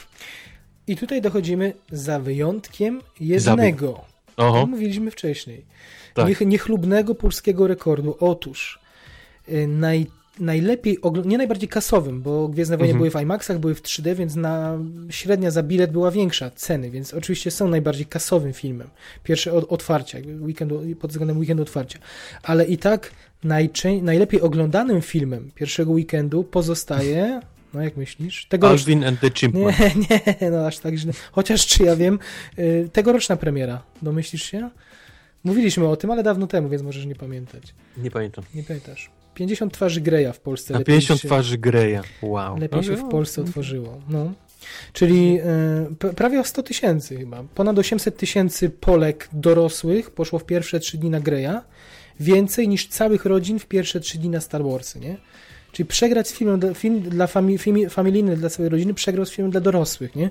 I 0.87 0.95
tutaj 0.95 1.21
dochodzimy 1.21 1.73
za 1.91 2.19
wyjątkiem 2.19 3.01
jednego. 3.19 4.01
Oho, 4.37 4.59
To 4.61 4.67
mówiliśmy 4.67 5.11
wcześniej. 5.11 5.65
Tak. 6.13 6.27
Niech, 6.27 6.41
niechlubnego 6.41 7.15
polskiego 7.15 7.67
rekordu. 7.67 8.17
Otóż 8.19 8.79
y, 9.49 9.67
naj, 9.67 10.07
najlepiej, 10.39 10.97
nie 11.25 11.37
najbardziej 11.37 11.69
kasowym, 11.69 12.21
bo 12.21 12.47
Gwiezdne 12.47 12.77
Wojny 12.77 12.93
Mhm. 12.93 12.97
były 12.97 13.11
w 13.11 13.23
IMAXach, 13.23 13.59
były 13.59 13.75
w 13.75 13.81
3D, 13.81 14.15
więc 14.15 14.35
na, 14.35 14.77
średnia 15.09 15.51
za 15.51 15.63
bilet 15.63 15.91
była 15.91 16.11
większa, 16.11 16.49
ceny, 16.49 16.89
więc 16.89 17.13
oczywiście 17.13 17.51
są 17.51 17.67
najbardziej 17.67 18.05
kasowym 18.05 18.53
filmem. 18.53 18.87
Pierwsze 19.23 19.53
od, 19.53 19.71
otwarcia, 19.71 20.17
jakby 20.17 20.45
weekendu, 20.45 20.81
pod 20.99 21.11
względem 21.11 21.37
weekendu 21.37 21.63
otwarcia. 21.63 21.99
Ale 22.43 22.65
i 22.65 22.77
tak 22.77 23.11
najlepiej 24.01 24.41
oglądanym 24.41 25.01
filmem 25.01 25.51
pierwszego 25.55 25.91
weekendu 25.91 26.43
pozostaje, 26.43 27.41
no 27.75 27.83
jak 27.83 27.97
myślisz? 27.97 28.45
Tegoroczny, 28.45 28.93
Alvin 28.93 29.03
and 29.07 29.19
the 29.19 29.31
Chipmunk. 29.31 29.79
nie, 29.79 30.19
nie, 30.41 30.51
no 30.51 30.67
aż 30.67 30.79
tak 30.79 30.95
źle. 30.95 31.13
Chociaż 31.31 31.65
czy 31.67 31.83
ja 31.83 31.95
wiem, 31.95 32.19
y, 32.59 32.89
tegoroczna 32.93 33.35
premiera, 33.35 33.83
domyślisz 34.01 34.43
się? 34.43 34.69
Mówiliśmy 35.43 35.87
o 35.87 35.95
tym, 35.95 36.11
ale 36.11 36.23
dawno 36.23 36.47
temu, 36.47 36.69
więc 36.69 36.83
możesz 36.83 37.05
nie 37.05 37.15
pamiętać. 37.15 37.63
Nie 37.97 38.11
pamiętam. 38.11 38.43
Nie 38.55 38.63
pamiętasz. 38.63 39.11
50 39.33 39.73
twarzy 39.73 40.01
Greya 40.01 40.33
w 40.33 40.39
Polsce. 40.39 40.73
Na 40.73 40.79
lepiej 40.79 40.95
50 40.95 41.21
się, 41.21 41.27
twarzy 41.27 41.57
Greya. 41.57 41.99
Wow. 42.21 42.57
Lepiej 42.57 42.83
się 42.83 42.91
No, 42.91 42.97
w 43.07 43.09
Polsce 43.09 43.41
otworzyło. 43.41 44.01
No. 44.09 44.33
Czyli 44.93 45.39
y, 46.03 46.13
prawie 46.13 46.39
o 46.39 46.43
100 46.43 46.63
tysięcy 46.63 47.17
chyba. 47.17 47.43
Ponad 47.55 47.79
800 47.79 48.17
tysięcy 48.17 48.69
Polek 48.69 49.29
dorosłych 49.33 50.11
poszło 50.11 50.39
w 50.39 50.45
pierwsze 50.45 50.79
trzy 50.79 50.97
dni 50.97 51.09
na 51.09 51.19
Greya. 51.19 51.61
Więcej 52.19 52.67
niż 52.67 52.87
całych 52.87 53.25
rodzin 53.25 53.59
w 53.59 53.65
pierwsze 53.65 53.99
trzy 53.99 54.17
dni 54.17 54.29
na 54.29 54.41
Star 54.41 54.63
Warsy, 54.63 54.99
nie? 54.99 55.17
Czyli 55.75 55.87
przegrać 55.87 56.27
z 56.27 56.33
filmem, 56.33 56.75
film 56.75 57.01
dla 57.01 57.27
fami, 57.27 57.57
film, 57.57 57.89
familijny 57.89 58.37
dla 58.37 58.49
całej 58.49 58.69
rodziny, 58.69 58.93
przegrał 58.93 59.25
z 59.25 59.31
filmem 59.31 59.51
dla 59.51 59.61
dorosłych, 59.61 60.15
nie? 60.15 60.29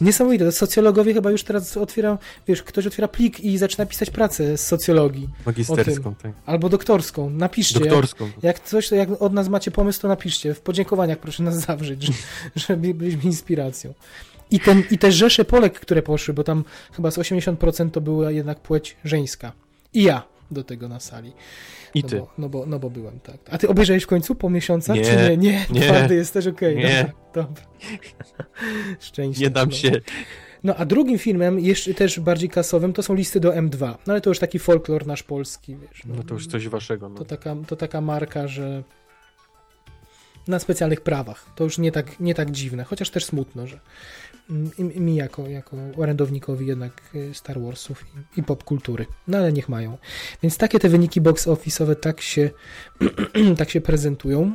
Niesamowite. 0.00 0.52
Socjologowie 0.52 1.14
chyba 1.14 1.30
już 1.30 1.44
teraz 1.44 1.76
otwierają, 1.76 2.18
wiesz, 2.48 2.62
ktoś 2.62 2.86
otwiera 2.86 3.08
plik 3.08 3.40
i 3.40 3.58
zaczyna 3.58 3.86
pisać 3.86 4.10
pracę 4.10 4.58
z 4.58 4.66
socjologii. 4.66 5.28
Magisterską, 5.46 6.14
tak. 6.14 6.32
Albo 6.46 6.68
doktorską. 6.68 7.30
Napiszcie. 7.30 7.80
Jak, 7.80 7.88
Doktorską. 7.88 8.30
jak 8.42 8.60
coś, 8.60 8.88
to 8.88 8.94
jak 8.94 9.22
od 9.22 9.32
nas 9.32 9.48
macie 9.48 9.70
pomysł, 9.70 10.00
to 10.00 10.08
napiszcie. 10.08 10.54
W 10.54 10.60
podziękowaniach 10.60 11.18
proszę 11.18 11.42
nas 11.42 11.54
zawrzeć, 11.60 12.02
że, 12.02 12.12
że 12.68 12.76
by- 12.76 12.94
byliśmy 12.94 13.22
inspiracją. 13.22 13.94
I, 14.50 14.60
ten, 14.60 14.82
I 14.90 14.98
te 14.98 15.12
rzesze 15.12 15.44
Polek, 15.44 15.80
które 15.80 16.02
poszły, 16.02 16.34
bo 16.34 16.44
tam 16.44 16.64
chyba 16.92 17.10
z 17.10 17.18
80% 17.18 17.90
to 17.90 18.00
była 18.00 18.30
jednak 18.30 18.60
płeć 18.60 18.96
żeńska. 19.04 19.52
I 19.94 20.02
ja 20.02 20.22
do 20.50 20.64
tego 20.64 20.88
na 20.88 21.00
sali. 21.00 21.32
I 21.94 22.02
no 22.02 22.08
ty. 22.08 22.18
Bo, 22.18 22.30
no, 22.38 22.48
bo, 22.48 22.66
no 22.66 22.78
bo 22.78 22.90
byłem, 22.90 23.20
tak. 23.20 23.36
A 23.50 23.58
ty 23.58 23.68
obejrzałeś 23.68 24.02
w 24.02 24.06
końcu 24.06 24.34
po 24.34 24.50
miesiącach, 24.50 24.96
Nie, 24.96 25.04
czy 25.04 25.16
nie? 25.16 25.36
Nie, 25.36 25.66
nie. 25.70 25.80
twardy 25.80 26.14
jesteś, 26.14 26.46
okej. 26.46 26.76
Nie. 26.76 27.12
Dobra, 27.34 27.52
dobra. 27.52 28.46
Szczęście. 29.00 29.42
Nie 29.44 29.50
dam 29.50 29.68
no. 29.68 29.74
się. 29.74 30.00
No 30.64 30.74
a 30.76 30.84
drugim 30.84 31.18
filmem, 31.18 31.60
jeszcze 31.60 31.94
też 31.94 32.20
bardziej 32.20 32.48
kasowym, 32.48 32.92
to 32.92 33.02
są 33.02 33.14
listy 33.14 33.40
do 33.40 33.52
M2. 33.52 33.94
No 34.06 34.12
ale 34.12 34.20
to 34.20 34.30
już 34.30 34.38
taki 34.38 34.58
folklor 34.58 35.06
nasz 35.06 35.22
polski, 35.22 35.76
wiesz. 35.76 36.02
No 36.04 36.22
to 36.22 36.34
już 36.34 36.46
coś 36.46 36.68
waszego. 36.68 37.08
No. 37.08 37.14
To 37.14 37.24
taka, 37.24 37.56
to 37.66 37.76
taka 37.76 38.00
marka, 38.00 38.48
że 38.48 38.82
na 40.48 40.58
specjalnych 40.58 41.00
prawach. 41.00 41.46
To 41.54 41.64
już 41.64 41.78
nie 41.78 41.92
tak, 41.92 42.20
nie 42.20 42.34
tak 42.34 42.50
dziwne, 42.50 42.84
chociaż 42.84 43.10
też 43.10 43.24
smutno, 43.24 43.66
że 43.66 43.80
mi 44.78 45.14
jako, 45.16 45.48
jako 45.48 45.76
orędownikowi 45.96 46.66
jednak 46.66 47.02
y, 47.14 47.34
Star 47.34 47.60
Warsów 47.60 48.04
i, 48.36 48.40
i 48.40 48.42
popkultury. 48.42 49.06
No 49.28 49.38
ale 49.38 49.52
niech 49.52 49.68
mają. 49.68 49.98
Więc 50.42 50.56
takie 50.56 50.78
te 50.78 50.88
wyniki 50.88 51.20
box 51.20 51.46
office'owe 51.46 51.96
tak 51.96 52.20
się, 52.20 52.50
tak 53.58 53.70
się 53.70 53.80
prezentują. 53.80 54.52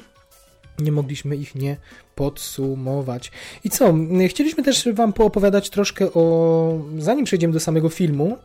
Nie 0.80 0.92
mogliśmy 0.92 1.36
ich 1.36 1.56
nie 1.56 1.78
podsumować. 2.16 3.32
I 3.64 3.70
co? 3.70 3.94
Chcieliśmy 4.30 4.64
też 4.64 4.90
Wam 4.94 5.14
poopowiadać 5.14 5.70
troszkę 5.70 6.14
o. 6.14 6.82
Zanim 6.98 7.26
przejdziemy 7.26 7.54
do 7.54 7.60
samego 7.60 7.90
filmu, 7.90 8.38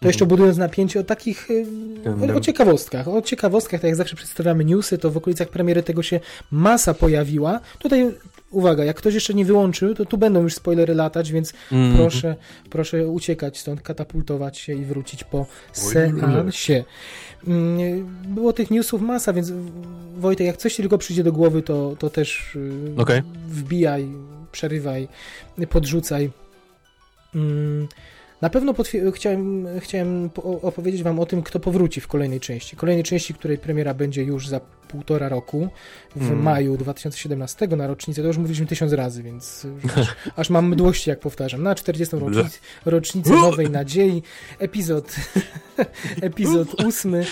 to 0.00 0.08
jeszcze 0.08 0.26
budując 0.26 0.56
napięcie 0.58 1.00
o 1.00 1.04
takich. 1.04 1.50
y, 1.50 1.66
O, 2.32 2.36
o 2.36 2.40
ciekawostkach. 2.40 3.08
O 3.08 3.22
ciekawostkach, 3.22 3.80
tak 3.80 3.88
jak 3.88 3.96
zawsze 3.96 4.16
przedstawiamy 4.16 4.64
newsy, 4.64 4.98
to 4.98 5.10
w 5.10 5.16
okolicach 5.16 5.48
premiery 5.48 5.82
tego 5.82 6.02
się 6.02 6.20
masa 6.50 6.94
pojawiła. 6.94 7.60
Tutaj. 7.78 8.10
Uwaga, 8.50 8.84
jak 8.84 8.96
ktoś 8.96 9.14
jeszcze 9.14 9.34
nie 9.34 9.44
wyłączył, 9.44 9.94
to 9.94 10.04
tu 10.04 10.18
będą 10.18 10.42
już 10.42 10.54
spoilery 10.54 10.94
latać, 10.94 11.32
więc 11.32 11.52
Mhm. 11.72 11.96
proszę, 11.96 12.36
proszę 12.70 13.08
uciekać 13.08 13.58
stąd, 13.58 13.82
katapultować 13.82 14.58
się 14.58 14.72
i 14.74 14.84
wrócić 14.84 15.24
po 15.24 15.46
seansie. 15.72 16.84
Mm, 17.46 18.06
Było 18.28 18.52
tych 18.52 18.70
newsów 18.70 19.02
masa, 19.02 19.32
więc 19.32 19.52
Wojtek, 20.16 20.46
jak 20.46 20.56
coś 20.56 20.74
ci 20.74 20.82
tylko 20.82 20.98
przyjdzie 20.98 21.24
do 21.24 21.32
głowy, 21.32 21.62
to, 21.62 21.96
to 21.98 22.10
też 22.10 22.56
y, 22.56 22.94
Okej. 22.96 23.22
wbijaj, 23.48 24.08
przerywaj, 24.52 25.08
podrzucaj. 25.70 26.30
Na 28.40 28.50
pewno 28.50 28.74
chciałem, 29.14 29.66
chciałem 29.80 30.30
opowiedzieć 30.62 31.02
wam 31.02 31.20
o 31.20 31.26
tym, 31.26 31.42
kto 31.42 31.60
powróci 31.60 32.00
w 32.00 32.08
kolejnej 32.08 32.40
części. 32.40 32.76
Kolejnej 32.76 33.04
części, 33.04 33.34
której 33.34 33.58
premiera 33.58 33.94
będzie 33.94 34.22
już 34.22 34.48
za 34.48 34.60
półtora 34.88 35.28
roku, 35.28 35.68
w 36.16 36.26
mm. 36.26 36.42
maju 36.42 36.76
2017 36.76 37.66
na 37.66 37.86
rocznicę. 37.86 38.22
To 38.22 38.28
już 38.28 38.38
mówiliśmy 38.38 38.66
tysiąc 38.66 38.92
razy, 38.92 39.22
więc 39.22 39.66
aż, 39.96 40.06
aż 40.36 40.50
mam 40.50 40.68
mdłości, 40.68 41.10
jak 41.10 41.20
powtarzam. 41.20 41.62
Na 41.62 41.74
40. 41.74 42.16
rocznicę, 42.16 42.58
rocznicę 42.84 43.30
Nowej 43.30 43.70
Nadziei, 43.70 44.22
epizod, 44.58 45.16
epizod 46.22 46.84
ósmy 46.84 47.26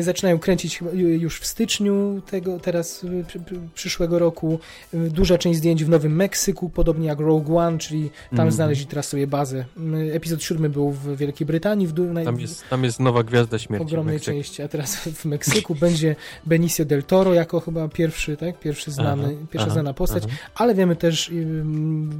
zaczynają 0.00 0.38
kręcić 0.38 0.80
już 0.94 1.40
w 1.40 1.46
styczniu 1.46 2.22
tego, 2.26 2.58
teraz 2.58 3.04
y, 3.04 3.24
przyszłego 3.74 4.18
roku. 4.18 4.58
Y, 4.94 5.10
duża 5.10 5.38
część 5.38 5.58
zdjęć 5.58 5.84
w 5.84 5.88
Nowym 5.88 6.16
Meksyku, 6.16 6.70
podobnie 6.70 7.06
jak 7.08 7.20
Rogue 7.20 7.58
One, 7.58 7.78
czyli 7.78 8.10
tam 8.30 8.40
mm. 8.40 8.52
znaleźli 8.52 8.86
teraz 8.86 9.08
sobie 9.08 9.26
bazę. 9.26 9.64
Y, 10.08 10.14
epizod 10.14 10.42
siódmy 10.42 10.68
był 10.68 10.90
w 10.90 11.16
Wielkiej 11.16 11.46
Brytanii. 11.46 11.86
W, 11.86 11.98
na, 11.98 12.24
tam, 12.24 12.40
jest, 12.40 12.68
tam 12.68 12.84
jest 12.84 13.00
nowa 13.00 13.22
Gwiazda 13.22 13.58
Śmierci. 13.58 13.84
W 13.84 13.88
ogromnej 13.88 14.20
części, 14.20 14.62
a 14.62 14.68
teraz 14.68 14.96
w 14.96 15.24
Meksyku 15.24 15.74
będzie 15.74 16.16
Benicio 16.46 16.84
del 16.84 17.02
Toro 17.02 17.34
jako 17.34 17.60
chyba 17.60 17.88
pierwszy, 17.88 18.36
tak? 18.36 18.60
Pierwszy 18.60 18.90
znany, 18.90 19.24
aha, 19.24 19.46
pierwsza 19.50 19.66
aha, 19.66 19.74
znana 19.74 19.94
postać, 19.94 20.24
aha. 20.26 20.36
ale 20.54 20.74
wiemy 20.74 20.96
też, 20.96 21.30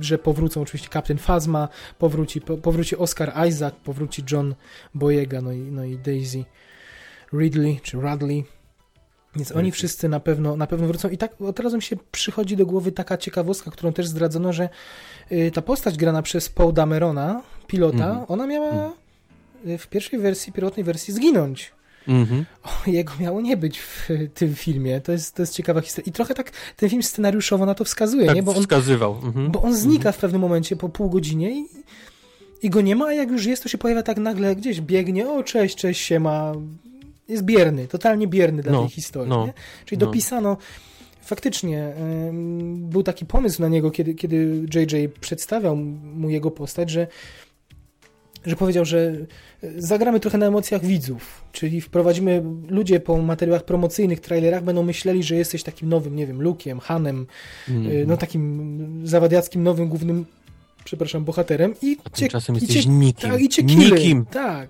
że 0.01 0.19
powrócą 0.19 0.63
oczywiście 0.63 0.89
Captain 0.93 1.19
Phasma, 1.19 1.69
powróci, 1.99 2.41
powróci 2.41 2.97
Oscar 2.97 3.33
Isaac, 3.49 3.75
powróci 3.85 4.25
John 4.33 4.55
Boyega, 4.95 5.41
no 5.41 5.53
i, 5.53 5.59
no 5.59 5.85
i 5.85 5.99
Daisy. 5.99 6.45
Ridley 7.33 7.81
czy 7.83 8.01
Radley. 8.01 8.45
Więc 9.37 9.53
oni 9.53 9.73
wszyscy 9.73 10.09
na 10.09 10.21
pewno, 10.21 10.57
na 10.57 10.67
pewno 10.67 10.87
wrócą. 10.87 11.09
I 11.09 11.19
tak 11.19 11.41
od 11.41 11.61
razu 11.61 11.77
mi 11.77 11.83
się 11.83 11.97
przychodzi 12.13 12.57
do 12.57 12.67
głowy 12.67 12.93
taka 12.93 13.17
ciekawostka, 13.17 13.71
którą 13.71 13.93
też 13.93 14.07
zdradzono, 14.07 14.53
że 14.53 14.69
y, 15.33 15.51
ta 15.55 15.63
postać 15.63 15.97
grana 15.97 16.23
przez 16.23 16.49
Paul 16.49 16.73
Damerona, 16.73 17.43
pilota, 17.67 18.11
mm 18.11 18.21
-hmm. 18.21 18.25
ona 18.29 18.47
miała 18.47 18.71
mm. 19.65 19.79
w 19.79 19.87
pierwszej 19.87 20.19
wersji, 20.19 20.53
pierwotnej 20.53 20.85
wersji 20.85 21.15
zginąć. 21.15 21.73
Mm 22.09 22.27
-hmm. 22.27 22.45
o, 22.65 22.91
jego 22.91 23.13
miało 23.21 23.41
nie 23.41 23.57
być 23.57 23.81
w 23.81 24.09
tym 24.35 24.55
filmie. 24.55 25.01
To 25.01 25.13
jest, 25.13 25.35
to 25.35 25.43
jest 25.43 25.55
ciekawa 25.55 25.81
historia. 25.81 26.09
I 26.09 26.13
trochę 26.13 26.35
tak 26.35 26.51
ten 26.77 26.91
film 26.91 27.03
scenariuszowo 27.03 27.67
na 27.67 27.75
to 27.75 27.85
wskazuje, 27.85 28.27
tak, 28.27 28.37
nie? 28.37 28.43
Bo 28.43 28.55
on, 28.55 28.63
wskazywał. 28.63 29.19
Mm 29.23 29.33
-hmm. 29.33 29.51
Bo 29.51 29.63
on 29.63 29.77
znika 29.77 30.11
-hmm. 30.11 30.13
w 30.13 30.19
pewnym 30.19 30.41
momencie 30.41 30.77
po 30.77 30.89
pół 30.89 31.11
godzinie 31.11 31.51
i, 31.61 31.69
i 32.63 32.71
go 32.71 32.81
nie 32.81 32.97
ma, 32.97 33.07
a 33.07 33.13
jak 33.13 33.31
już 33.31 33.45
jest, 33.45 33.63
to 33.63 33.69
się 33.69 33.79
pojawia 33.79 34.03
tak 34.03 34.19
nagle 34.19 34.57
gdzieś, 34.57 34.81
biegnie, 34.81 35.31
o 35.31 35.43
cześć, 35.43 35.77
cześć, 35.77 36.01
się 36.01 36.21
ma 36.21 36.53
jest 37.29 37.43
bierny, 37.43 37.89
totalnie 37.89 38.29
bierny 38.29 38.63
dla 38.63 38.73
no, 38.73 38.81
tej 38.81 38.91
historii. 38.91 39.31
No, 39.31 39.49
Czyli 39.85 39.99
no. 39.99 40.07
dopisano 40.07 40.57
faktycznie 41.23 41.93
był 42.75 43.03
taki 43.03 43.27
pomysł 43.27 43.63
na 43.63 43.69
niego, 43.69 43.91
kiedy, 43.91 44.15
kiedy 44.15 44.67
JJ 44.75 45.09
przedstawiał 45.21 45.77
mu 45.77 46.31
jego 46.31 46.51
postać, 46.51 46.91
że, 46.91 47.07
że 48.47 48.57
powiedział, 48.57 48.85
że 48.85 49.13
zagramy 49.77 50.21
trochę 50.21 50.39
na 50.39 50.47
emocjach 50.47 50.85
widzów, 50.85 51.45
czyli 51.53 51.81
wprowadzimy, 51.81 52.43
ludzie 52.69 53.01
po 53.01 53.23
materiałach 53.23 53.65
promocyjnych, 53.65 54.21
trailerach 54.21 54.65
będą 54.65 54.83
myśleli, 54.83 55.23
że 55.23 55.37
jesteś 55.37 55.63
takim 55.63 55.89
nowym, 55.89 56.17
nie 56.17 56.27
wiem, 56.27 56.39
Luke'iem, 56.39 56.81
Hanem, 56.81 57.27
mm. 57.69 58.07
no 58.07 58.17
takim 58.17 59.03
zawadiackim 59.05 59.63
nowym 59.63 59.89
głównym, 59.89 60.27
przepraszam, 60.85 61.25
bohaterem 61.25 61.75
i 61.83 61.97
A 62.05 62.11
tymczasem 62.11 62.55
jesteś 62.55 62.87
nikim. 62.87 63.31
Tak, 63.31 63.41
i 63.41 63.49
cię 63.49 63.63
nikim. 63.63 64.27
Tak. 64.27 64.69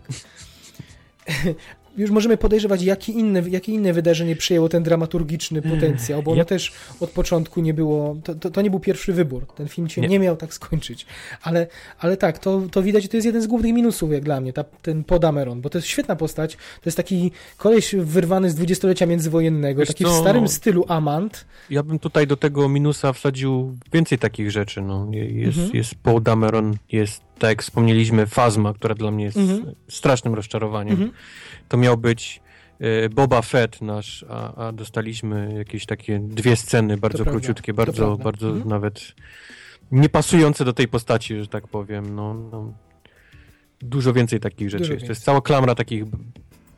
już 1.97 2.11
możemy 2.11 2.37
podejrzewać, 2.37 2.83
jakie 2.83 3.13
inne, 3.13 3.43
jakie 3.49 3.73
inne 3.73 3.93
wydarzenie 3.93 4.37
przyjęło 4.37 4.69
ten 4.69 4.83
dramaturgiczny 4.83 5.63
potencjał, 5.63 6.23
bo 6.23 6.31
ono 6.31 6.39
ja... 6.39 6.45
też 6.45 6.73
od 7.01 7.11
początku 7.11 7.61
nie 7.61 7.75
było, 7.75 8.17
to, 8.25 8.35
to, 8.35 8.51
to, 8.51 8.63
nie 8.63 8.71
był 8.71 8.81
pierwszy 8.81 9.13
wybór. 9.13 9.47
Ten 9.47 9.69
film 9.69 9.89
się 9.89 10.01
nie, 10.01 10.09
nie 10.09 10.19
miał 10.19 10.37
tak 10.37 10.55
skończyć. 10.55 11.07
Ale, 11.43 11.67
ale 11.99 12.17
tak, 12.17 12.39
to, 12.39 12.63
to 12.71 12.83
widać, 12.83 13.09
to 13.09 13.17
jest 13.17 13.27
jeden 13.27 13.43
z 13.43 13.47
głównych 13.47 13.75
minusów, 13.75 14.13
jak 14.13 14.25
dla 14.25 14.41
mnie, 14.41 14.53
ta, 14.53 14.65
ten 14.65 15.05
Podameron, 15.05 15.61
bo 15.61 15.71
to 15.71 15.79
jest 15.79 15.89
świetna 15.89 16.17
postać, 16.17 16.57
to 16.57 16.83
jest 16.85 16.97
taki 16.97 17.31
koleś 17.57 17.95
wyrwany 17.95 18.51
z 18.51 18.55
dwudziestolecia 18.55 19.07
międzywojennego, 19.07 19.81
Wiesz 19.81 19.89
taki 19.89 20.05
co? 20.05 20.11
w 20.11 20.21
starym 20.21 20.49
stylu 20.49 20.85
amant. 20.89 21.45
Ja 21.71 21.83
bym 21.83 21.99
tutaj 21.99 22.27
do 22.27 22.37
tego 22.37 22.69
minusa 22.69 23.13
wsadził 23.13 23.77
więcej 23.93 24.19
takich 24.19 24.51
rzeczy, 24.51 24.83
no. 24.83 25.09
Jest, 25.13 25.59
mhm. 25.59 25.77
jest 25.77 25.95
Podameron, 25.95 26.77
jest, 26.93 27.23
tak 27.43 27.51
jak 27.51 27.63
wspomnieliśmy, 27.63 28.27
Fazma, 28.27 28.75
która 28.75 28.95
dla 28.95 29.11
mnie 29.11 29.25
jest 29.25 29.37
mhm. 29.37 29.75
strasznym 29.89 30.35
rozczarowaniem. 30.35 30.93
Mhm 30.93 31.13
to 31.73 31.77
miał 31.77 31.97
być 31.97 32.41
e, 32.81 33.09
Boba 33.09 33.43
Fett 33.43 33.83
nasz, 33.83 34.25
a, 34.29 34.67
a 34.67 34.73
dostaliśmy 34.73 35.55
jakieś 35.57 35.87
takie 35.87 36.19
dwie 36.19 36.57
sceny 36.57 36.97
bardzo 36.97 37.25
to 37.25 37.31
króciutkie, 37.31 37.75
prawda. 37.75 37.93
bardzo, 37.93 38.25
bardzo 38.25 38.49
mhm. 38.49 38.69
nawet 38.69 39.15
niepasujące 39.93 40.65
do 40.65 40.73
tej 40.73 40.89
postaci, 40.89 41.41
że 41.41 41.47
tak 41.47 41.69
powiem. 41.69 42.15
No, 42.15 42.35
no. 42.35 42.73
Dużo 43.81 44.13
więcej 44.13 44.41
takich 44.41 44.71
rzeczy. 44.71 44.95
Dużo 44.95 45.07
to 45.07 45.13
jest 45.13 45.25
cała 45.25 45.41
klamra 45.41 45.75
takich 45.75 46.05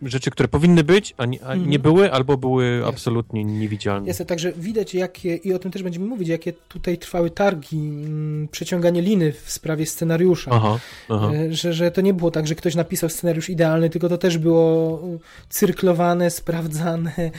rzeczy, 0.03 0.31
które 0.31 0.49
powinny 0.49 0.85
być, 0.85 1.15
a 1.17 1.27
nie, 1.27 1.45
a 1.45 1.55
nie 1.55 1.63
mhm. 1.63 1.83
były, 1.83 2.13
albo 2.13 2.37
były 2.37 2.77
Jasne. 2.77 2.89
absolutnie 2.89 3.45
niewidzialne. 3.45 4.09
Jest, 4.09 4.25
także 4.27 4.53
widać, 4.53 4.95
jakie, 4.95 5.37
i 5.37 5.55
o 5.55 5.59
tym 5.59 5.71
też 5.71 5.83
będziemy 5.83 6.07
mówić, 6.07 6.29
jakie 6.29 6.53
tutaj 6.53 6.99
trwały 6.99 7.31
targi, 7.31 7.77
m, 7.77 8.05
mm, 8.07 8.49
przeciąganie 8.49 9.03
liny 9.03 9.33
w 9.33 9.51
sprawie 9.51 9.87
scenariusza. 9.87 10.51
Aha, 10.55 10.79
aha. 11.09 11.31
E, 11.35 11.53
że, 11.53 11.73
że 11.73 11.91
to 11.91 12.01
nie 12.01 12.15
było 12.15 12.31
tak, 12.31 12.47
że 12.47 12.55
ktoś 12.55 12.75
napisał 12.75 13.11
scenariusz 13.11 13.51
idealny, 13.51 13.91
tylko 13.91 14.09
to 14.09 14.19
też 14.19 14.39
było 14.39 15.03
cyrklowane, 15.49 16.31
sprawdzane, 16.31 17.13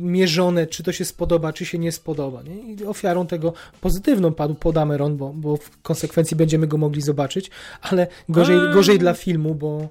mierzone, 0.00 0.66
czy 0.66 0.82
to 0.82 0.92
się 0.92 1.04
spodoba, 1.04 1.52
czy 1.52 1.66
się 1.66 1.78
nie 1.78 1.92
spodoba. 1.92 2.42
Nie? 2.42 2.74
I 2.74 2.84
ofiarą 2.84 3.26
tego 3.26 3.52
pozytywną 3.80 4.32
padł 4.34 4.54
Podameron, 4.54 5.16
bo, 5.16 5.32
bo 5.32 5.56
w 5.56 5.82
konsekwencji 5.82 6.36
będziemy 6.36 6.66
go 6.66 6.78
mogli 6.78 7.02
zobaczyć, 7.02 7.50
ale 7.82 8.06
gorzej, 8.28 8.56
gorzej 8.72 8.98
dla 8.98 9.14
filmu, 9.14 9.54
bo 9.54 9.88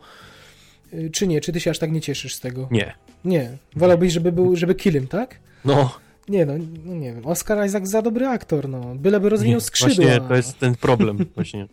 czy 1.11 1.27
nie? 1.27 1.41
Czy 1.41 1.53
ty 1.53 1.59
się 1.59 1.71
aż 1.71 1.79
tak 1.79 1.91
nie 1.91 2.01
cieszysz 2.01 2.35
z 2.35 2.39
tego? 2.39 2.67
Nie. 2.71 2.93
Nie. 3.25 3.57
Wolałbyś, 3.75 4.13
żeby 4.13 4.31
był, 4.31 4.55
żeby 4.55 4.75
Killym, 4.75 5.07
tak? 5.07 5.39
No. 5.65 5.95
Nie 6.29 6.45
no, 6.45 6.53
no 6.85 6.95
nie 6.95 7.13
wiem. 7.13 7.25
Oscar 7.25 7.65
Isaac 7.65 7.87
za 7.87 8.01
dobry 8.01 8.27
aktor, 8.27 8.69
no. 8.69 8.95
Byleby 8.95 9.29
rozwinął 9.29 9.59
skrzydła. 9.59 10.05
Właśnie, 10.05 10.27
to 10.27 10.35
jest 10.35 10.59
ten 10.59 10.75
problem, 10.75 11.17
właśnie. 11.35 11.67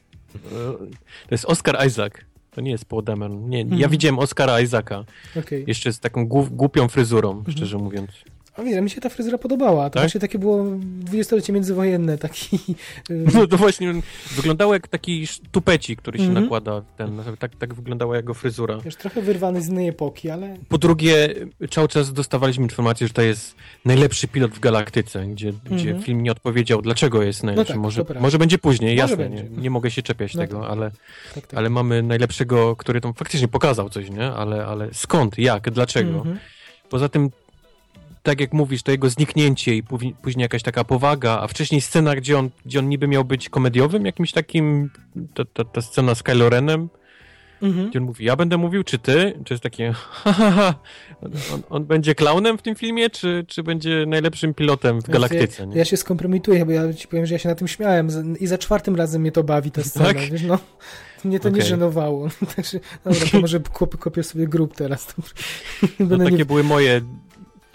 To 1.29 1.31
jest 1.31 1.45
Oscar 1.45 1.87
Isaac. 1.87 2.13
To 2.51 2.61
nie 2.61 2.71
jest 2.71 2.85
Paul 2.85 3.05
Dameron. 3.05 3.49
Nie, 3.49 3.59
ja 3.59 3.65
mhm. 3.65 3.91
widziałem 3.91 4.19
Oscara 4.19 4.61
Isaaca. 4.61 5.05
Okay. 5.39 5.65
Jeszcze 5.67 5.93
z 5.93 6.01
taką 6.01 6.27
głupią 6.51 6.89
fryzurą, 6.89 7.31
mhm. 7.31 7.57
szczerze 7.57 7.79
mówiąc. 7.79 8.11
A 8.57 8.63
widzę, 8.63 8.83
mi 8.83 8.91
się 8.91 9.01
ta 9.01 9.09
fryzura 9.09 9.39
podobała. 9.39 9.91
To 9.91 9.95
tak? 9.95 10.03
właśnie 10.03 10.21
takie 10.21 10.39
było 10.39 10.65
dwudziestolecie 10.81 11.53
międzywojenne, 11.53 12.19
taki... 12.19 12.59
Y, 13.11 13.25
no 13.35 13.47
to 13.47 13.57
właśnie 13.57 13.95
wyglądało 14.37 14.75
jak 14.75 14.89
taki 14.89 15.27
tupeci, 15.53 15.97
który 15.97 16.19
się 16.19 16.25
mm 16.25 16.37
-hmm. 16.37 16.41
nakłada. 16.41 16.83
Ten, 16.97 17.23
tak, 17.39 17.57
tak 17.57 17.75
wyglądała 17.75 18.17
jego 18.17 18.35
fryzura. 18.35 18.79
Już 18.85 18.97
trochę 18.97 19.23
wyrwany 19.23 19.63
z 19.63 19.69
innej 19.69 19.89
epoki, 19.89 20.31
ale... 20.31 20.57
Po 20.69 20.79
drugie, 20.79 21.35
cały 21.71 21.89
czas 21.89 22.13
dostawaliśmy 22.13 22.63
informację, 22.65 23.07
że 23.07 23.13
to 23.13 23.23
jest 23.23 23.55
najlepszy 23.85 24.29
pilot 24.29 24.51
w 24.51 24.61
galaktyce, 24.61 25.27
gdzie, 25.27 25.49
mm 25.49 25.61
-hmm. 25.61 25.75
gdzie 25.75 25.89
mhm. 25.89 26.03
film 26.03 26.23
nie 26.23 26.33
odpowiedział, 26.33 26.83
dlaczego 26.83 27.23
jest 27.23 27.43
no 27.43 27.47
najlepszy. 27.47 27.73
No 27.73 27.75
tak, 27.75 27.83
może, 27.83 28.05
może 28.21 28.39
będzie 28.39 28.59
później, 28.59 28.97
może 28.97 29.03
jasne, 29.03 29.17
będzie. 29.17 29.45
Nie, 29.45 29.63
nie, 29.63 29.71
mogę 29.71 29.91
się 29.91 30.03
czepiać 30.03 30.35
no 30.35 30.41
tego, 30.41 30.61
tak. 30.61 30.71
ale, 30.71 30.91
tak, 31.35 31.47
tak. 31.47 31.59
ale 31.59 31.71
mamy 31.71 32.03
najlepszego, 32.03 32.77
który 32.77 33.01
tam 33.01 33.15
faktycznie 33.15 33.49
pokazał 33.49 33.91
coś, 33.91 34.11
nie? 34.11 34.27
Ale, 34.27 34.67
ale 34.67 34.89
skąd, 34.93 35.39
jak, 35.39 35.71
dlaczego? 35.71 36.11
Mm 36.11 36.23
-hmm. 36.23 36.37
Poza 36.89 37.09
tym 37.09 37.31
tak 38.25 38.41
jak 38.41 38.53
mówisz, 38.53 38.83
to 38.83 38.91
jego 38.91 39.11
zniknięcie 39.11 39.75
i 39.75 39.83
później 40.23 40.43
jakaś 40.43 40.63
taka 40.63 40.85
powaga, 40.85 41.39
a 41.41 41.49
wcześniej 41.49 41.81
scena, 41.81 42.17
gdzie 42.17 42.39
on, 42.39 42.51
gdzie 42.67 42.79
on 42.79 42.89
niby 42.89 43.09
miał 43.09 43.25
być 43.25 43.49
komediowym, 43.49 44.07
jakimś 44.07 44.33
takim, 44.33 44.91
ta, 45.35 45.45
ta, 45.45 45.65
ta 45.65 45.83
scena 45.83 46.15
z 46.15 46.23
Kylo 46.23 46.51
Renem, 46.51 46.89
mhm. 47.63 47.91
gdzie 47.91 47.99
on 47.99 48.05
mówi, 48.05 48.25
ja 48.25 48.37
będę 48.37 48.57
mówił, 48.57 48.85
czy 48.85 48.99
ty? 48.99 49.41
Czy 49.45 49.55
jest 49.55 49.63
takie, 49.63 49.93
ha, 50.25 50.75
on, 51.23 51.63
on, 51.71 51.85
będzie 51.85 52.15
klaunem 52.15 52.59
w 52.59 52.63
tym 52.63 52.75
filmie, 52.75 53.11
czy, 53.11 53.45
czy 53.49 53.63
będzie 53.63 54.05
najlepszym 54.07 54.55
pilotem 54.55 55.01
w 55.01 55.11
galaktyce? 55.11 55.63
Ja, 55.63 55.79
ja, 55.79 55.85
się 55.85 55.97
skompromituję, 55.97 56.67
bo 56.67 56.73
ja 56.73 56.95
ci 56.95 57.09
powiem, 57.09 57.27
że 57.27 57.35
ja 57.35 57.39
się 57.39 57.49
na 57.49 57.55
tym 57.55 57.69
śmiałem 57.69 58.09
i 58.41 58.47
za 58.47 58.59
czwartym 58.59 58.97
razem 58.97 59.21
mnie 59.21 59.33
to 59.33 59.43
bawi, 59.43 59.71
ta 59.71 59.83
scena, 59.89 60.07
tak? 60.07 60.19
wiesz, 60.19 60.43
no. 60.43 60.59
Mnie 61.25 61.41
to 61.41 61.49
okay. 61.49 61.61
nie 61.61 61.67
żenowało. 61.67 62.29
Także, 62.57 62.81
dobra, 63.05 63.21
to 63.33 63.41
może 63.41 63.61
kopię 63.99 64.23
sobie 64.23 64.47
grup 64.47 64.77
teraz. 64.77 65.15
No, 65.99 66.19
takie 66.19 66.37
nie... 66.37 66.45
były 66.45 66.65
moje 66.65 67.01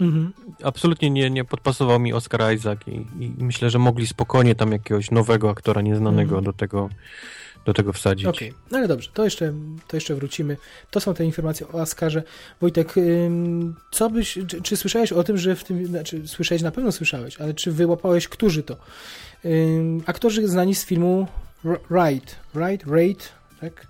Mhm. 0.00 0.32
Absolutnie 0.62 1.10
nie, 1.10 1.30
nie 1.30 1.44
podpasował 1.44 2.00
mi 2.00 2.12
Oscar 2.12 2.54
Isaac 2.54 2.78
i, 2.86 3.24
i, 3.24 3.32
myślę, 3.38 3.70
że 3.70 3.78
mogli 3.78 4.06
spokojnie 4.06 4.54
tam 4.54 4.72
jakiegoś 4.72 5.10
nowego 5.10 5.50
aktora 5.50 5.82
nieznanego 5.82 6.38
mhm. 6.38 6.44
do 6.44 6.52
tego 6.52 6.88
do 7.64 7.74
tego 7.74 7.92
wsadzić. 7.92 8.26
Okej, 8.26 8.50
okay. 8.50 8.60
no 8.70 8.78
ale 8.78 8.88
dobrze, 8.88 9.10
to 9.14 9.24
jeszcze, 9.24 9.52
to 9.88 9.96
jeszcze 9.96 10.14
wrócimy. 10.14 10.56
To 10.90 11.00
są 11.00 11.14
te 11.14 11.24
informacje 11.24 11.68
o 11.68 11.70
Oscarze. 11.70 12.22
Wojtek, 12.60 12.94
co 13.90 14.10
byś, 14.10 14.38
czy, 14.46 14.62
czy, 14.62 14.76
słyszałeś 14.76 15.12
o 15.12 15.24
tym, 15.24 15.38
że 15.38 15.56
w 15.56 15.64
tym, 15.64 15.86
znaczy 15.86 16.28
słyszałeś, 16.28 16.62
na 16.62 16.70
pewno 16.70 16.92
słyszałeś, 16.92 17.40
ale 17.40 17.54
czy 17.54 17.72
wyłapałeś, 17.72 18.28
którzy 18.28 18.62
to? 18.62 18.76
aktorzy 20.06 20.48
znani 20.48 20.74
z 20.74 20.84
filmu 20.84 21.26
Right, 21.90 22.36
Right, 22.54 22.86
Raid, 22.86 23.32
tak? 23.60 23.86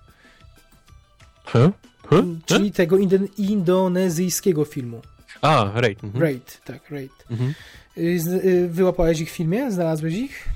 Huh? 1.45 1.71
Huh? 2.09 2.25
Czyli 2.47 2.73
tego 2.73 2.97
indonezyjskiego 3.39 4.65
filmu. 4.65 5.03
A, 5.43 5.71
Raid. 5.75 6.05
Mhm. 6.05 6.23
Raid, 6.23 6.61
tak, 6.65 6.91
Raid. 6.91 7.13
Mhm. 7.31 7.55
Y, 7.99 8.03
y, 8.45 8.69
wyłapałeś 8.69 9.21
ich 9.21 9.31
w 9.31 9.35
filmie? 9.35 9.71
Znalazłeś 9.71 10.15
ich? 10.15 10.49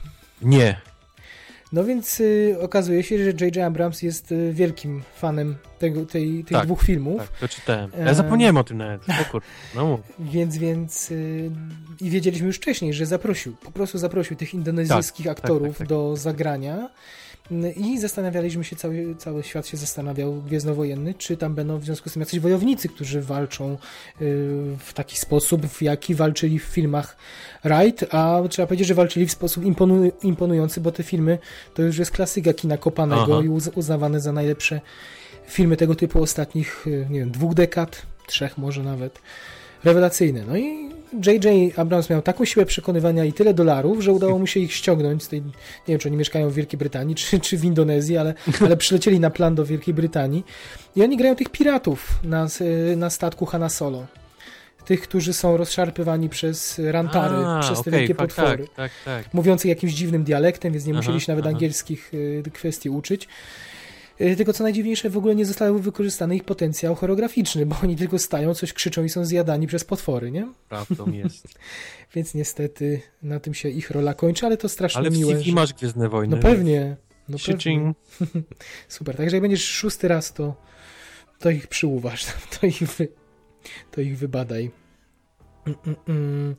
Nie. 0.42 0.80
No 1.72 1.84
więc 1.84 2.20
y, 2.20 2.56
okazuje 2.60 3.02
się, 3.02 3.18
że 3.18 3.44
J.J. 3.44 3.58
Abrams 3.58 4.02
jest 4.02 4.32
y, 4.32 4.52
wielkim 4.52 5.02
fanem 5.16 5.56
tego, 5.78 6.06
tej, 6.06 6.44
tych 6.44 6.56
Tak, 6.56 6.66
dwóch 6.66 6.82
filmów. 6.82 7.18
Tak, 7.18 7.38
to 7.38 7.48
czytałem. 7.48 7.90
Ja 7.98 8.14
zapomniałem 8.14 8.56
o 8.56 8.64
tym 8.64 8.78
nawet. 8.78 9.02
O 9.08 9.30
kur... 9.30 9.42
No 9.74 9.86
mów. 9.86 10.00
Więc, 10.34 10.56
więc 10.56 11.10
y, 11.10 11.50
i 12.00 12.10
wiedzieliśmy 12.10 12.46
już 12.46 12.56
wcześniej, 12.56 12.94
że 12.94 13.06
zaprosił, 13.06 13.56
po 13.56 13.70
prostu 13.70 13.98
zaprosił 13.98 14.36
tych 14.36 14.54
indonezyjskich 14.54 15.26
aktorów 15.26 15.68
tak, 15.68 15.78
tak. 15.78 15.88
do 15.88 16.16
zagrania. 16.16 16.88
Y, 17.52 17.72
I 17.72 17.98
zastanawialiśmy 17.98 18.64
się, 18.64 18.76
cały, 18.76 19.14
cały 19.18 19.42
świat 19.42 19.66
się 19.66 19.76
zastanawiał, 19.76 20.34
Gwiezdnowojenny, 20.34 21.14
czy 21.14 21.36
tam 21.36 21.54
będą 21.54 21.78
w 21.78 21.84
związku 21.84 22.08
z 22.08 22.12
tym 22.12 22.20
jacyś 22.20 22.40
wojownicy, 22.40 22.88
którzy 22.88 23.22
walczą 23.22 23.72
y, 23.72 23.76
w 24.78 24.92
taki 24.94 25.18
sposób, 25.18 25.66
w 25.66 25.82
jaki 25.82 26.14
walczyli 26.14 26.58
w 26.58 26.62
filmach 26.62 27.16
Wright, 27.64 28.14
a 28.14 28.42
trzeba 28.50 28.66
powiedzieć, 28.66 28.88
że 28.88 28.94
walczyli 28.94 29.26
w 29.26 29.32
sposób 29.32 29.64
imponu, 29.64 30.12
imponujący, 30.22 30.80
bo 30.80 30.92
te 30.92 31.02
filmy 31.02 31.38
to 31.74 31.82
już 31.82 31.98
jest 31.98 32.10
klasyka 32.10 32.52
kina 32.52 32.76
kopanego 32.76 33.34
Aha. 33.34 33.44
i 33.44 33.48
uz, 33.48 33.70
uznawane 33.74 34.20
za 34.20 34.32
najlepsze 34.32 34.80
filmy 35.46 35.76
tego 35.76 35.94
typu 35.94 36.22
ostatnich, 36.22 36.86
y, 36.86 37.06
nie 37.10 37.18
wiem, 37.18 37.30
dwóch 37.30 37.54
dekad, 37.54 38.02
trzech 38.26 38.58
może 38.58 38.82
nawet. 38.82 39.18
Rewelacyjne. 39.84 40.44
No 40.46 40.56
i 40.56 40.93
J.J. 41.26 41.78
Abrams 41.78 42.10
miał 42.10 42.22
taką 42.22 42.44
siłę 42.44 42.66
przekonywania 42.66 43.24
i 43.24 43.32
tyle 43.32 43.54
dolarów, 43.54 44.00
że 44.00 44.12
udało 44.12 44.38
mu 44.38 44.46
się 44.46 44.60
ich 44.60 44.72
ściągnąć 44.72 45.22
z 45.22 45.28
tej, 45.28 45.40
nie 45.40 45.52
wiem, 45.88 45.98
czy 45.98 46.08
oni 46.08 46.16
mieszkają 46.16 46.50
w 46.50 46.54
Wielkiej 46.54 46.78
Brytanii, 46.78 47.14
czy, 47.14 47.40
czy 47.40 47.58
w 47.58 47.64
Indonezji, 47.64 48.16
ale, 48.16 48.34
ale 48.60 48.76
przylecieli 48.76 49.20
na 49.20 49.30
plan 49.30 49.54
do 49.54 49.64
Wielkiej 49.64 49.94
Brytanii 49.94 50.44
i 50.96 51.02
oni 51.02 51.16
grają 51.16 51.36
tych 51.36 51.48
piratów 51.48 52.20
na, 52.24 52.46
na 52.96 53.10
statku 53.10 53.46
Hanna 53.46 53.68
Solo. 53.68 54.06
Tych, 54.84 55.02
którzy 55.02 55.32
są 55.32 55.56
rozszarpywani 55.56 56.28
przez 56.28 56.80
rantary, 56.84 57.36
A, 57.36 57.60
przez 57.60 57.82
te 57.82 57.90
okej, 57.90 57.92
wielkie 57.92 58.14
tak, 58.14 58.28
potwory 58.28 58.66
Tak, 58.76 58.76
tak, 58.76 58.90
tak. 59.04 59.34
mówiących 59.34 59.68
jakimś 59.68 59.92
dziwnym 59.92 60.24
dialektem, 60.24 60.72
więc 60.72 60.86
nie 60.86 60.92
Aha, 60.92 60.98
musieli 61.00 61.20
się 61.20 61.32
nawet 61.32 61.44
aha. 61.44 61.54
angielskich 61.54 62.14
y, 62.14 62.42
kwestii 62.52 62.90
uczyć. 62.90 63.28
Y, 64.20 64.36
Tylko 64.36 64.52
co 64.52 64.62
najdziwniejsze, 64.64 65.10
w 65.10 65.16
ogóle 65.16 65.34
nie 65.34 65.46
został 65.46 65.78
wykorzystany 65.78 66.36
ich 66.36 66.44
potencjał 66.44 66.94
choreograficzny, 66.94 67.66
bo 67.66 67.76
oni 67.82 67.96
tylko 67.96 68.18
stają, 68.18 68.54
coś 68.54 68.72
krzyczą 68.72 69.04
i 69.04 69.08
są 69.08 69.24
zjadani 69.24 69.66
przez 69.66 69.84
potwory, 69.84 70.30
nie? 70.30 70.52
Prawdą 70.68 71.12
jest. 71.22 71.48
Więc 72.14 72.34
niestety 72.34 73.00
na 73.22 73.40
tym 73.40 73.54
się 73.54 73.68
ich 73.68 73.90
rola 73.90 74.14
kończy, 74.14 74.46
ale 74.46 74.56
to 74.56 74.68
strasznie 74.68 74.98
Ale 75.00 75.10
miłe. 75.10 75.32
CV 75.36 75.44
że- 75.50 75.54
masz 75.54 75.72
Gwiezdne 75.72 76.08
Wojny. 76.08 76.36
No 76.36 76.42
pewnie. 76.42 76.96
No 77.28 77.38
pewnie. 77.46 77.94
Super, 78.88 79.16
także 79.16 79.36
jak 79.36 79.42
będziesz 79.42 79.64
szósty 79.68 80.08
raz, 80.08 80.32
to, 80.32 80.54
to 81.38 81.50
ich 81.50 81.66
przyuważ, 81.66 82.26
to 82.60 82.66
ich, 82.66 82.78
wy, 82.82 83.08
to 83.90 84.00
ich 84.00 84.18
wybadaj. 84.18 84.70
Mm, 85.66 85.78
mm, 85.86 85.96
mm. 86.08 86.56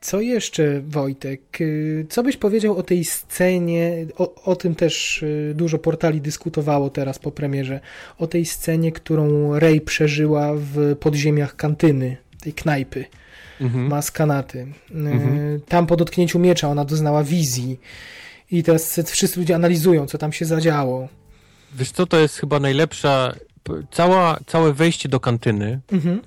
Co 0.00 0.20
jeszcze, 0.20 0.80
Wojtek? 0.80 1.60
Y, 1.60 2.06
Co 2.10 2.22
byś 2.22 2.36
powiedział 2.36 2.76
o 2.76 2.82
tej 2.82 3.04
scenie? 3.04 4.06
O, 4.18 4.34
o 4.44 4.56
tym 4.56 4.74
też 4.74 5.22
y, 5.22 5.52
dużo 5.56 5.78
portali 5.78 6.20
dyskutowało 6.20 6.90
teraz 6.90 7.18
po 7.18 7.30
premierze. 7.32 7.80
O 8.18 8.26
tej 8.26 8.46
scenie, 8.46 8.92
którą 8.92 9.58
Rey 9.58 9.80
przeżyła 9.80 10.52
w 10.56 10.96
podziemiach 11.00 11.56
kantyny, 11.56 12.16
tej 12.40 12.52
knajpy 12.52 13.04
Mhm. 13.60 13.86
maskanaty. 13.86 14.58
Y, 14.58 14.94
Mhm. 14.94 15.60
Tam 15.68 15.86
po 15.86 15.96
dotknięciu 15.96 16.38
miecza 16.38 16.68
ona 16.68 16.84
doznała 16.84 17.24
wizji. 17.24 17.80
I 18.50 18.62
teraz 18.62 19.00
wszyscy 19.06 19.40
ludzie 19.40 19.54
analizują, 19.54 20.06
co 20.06 20.18
tam 20.18 20.32
się 20.32 20.44
zadziało. 20.44 21.08
Wiesz 21.74 21.90
co, 21.90 22.06
to 22.06 22.18
jest 22.18 22.36
chyba 22.38 22.60
najlepsza... 22.60 23.34
Cała, 23.90 24.38
całe 24.46 24.72
wejście 24.72 25.08
do 25.08 25.20
kantyny 25.20 25.80
Mhm. 25.92 26.20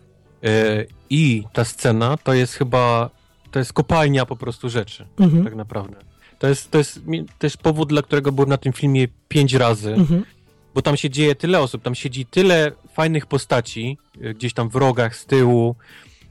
i 1.10 1.44
ta 1.54 1.66
scena 1.66 2.18
to 2.24 2.34
jest 2.34 2.54
chyba... 2.54 3.10
To 3.52 3.60
jest 3.60 3.74
kopalnia 3.74 4.26
po 4.26 4.36
prostu 4.36 4.70
rzeczy, 4.70 5.06
Mhm. 5.20 5.44
tak 5.44 5.56
naprawdę. 5.56 5.96
To 6.40 6.48
jest, 6.48 6.72
to 6.72 6.78
jest 6.78 7.00
też 7.40 7.58
powód, 7.58 7.90
dla 7.90 8.02
którego 8.02 8.32
byłem 8.32 8.50
na 8.50 8.58
tym 8.58 8.74
filmie 8.74 9.08
pięć 9.28 9.54
razy, 9.54 9.94
Mhm. 9.94 10.26
bo 10.76 10.82
tam 10.82 10.98
się 10.98 11.10
dzieje 11.10 11.36
tyle 11.36 11.60
osób, 11.60 11.82
tam 11.84 11.96
siedzi 11.96 12.26
tyle 12.26 12.72
fajnych 12.94 13.26
postaci, 13.26 13.98
e, 14.22 14.34
gdzieś 14.34 14.54
tam 14.54 14.70
w 14.70 14.76
rogach, 14.76 15.16
z 15.16 15.26
tyłu. 15.26 15.76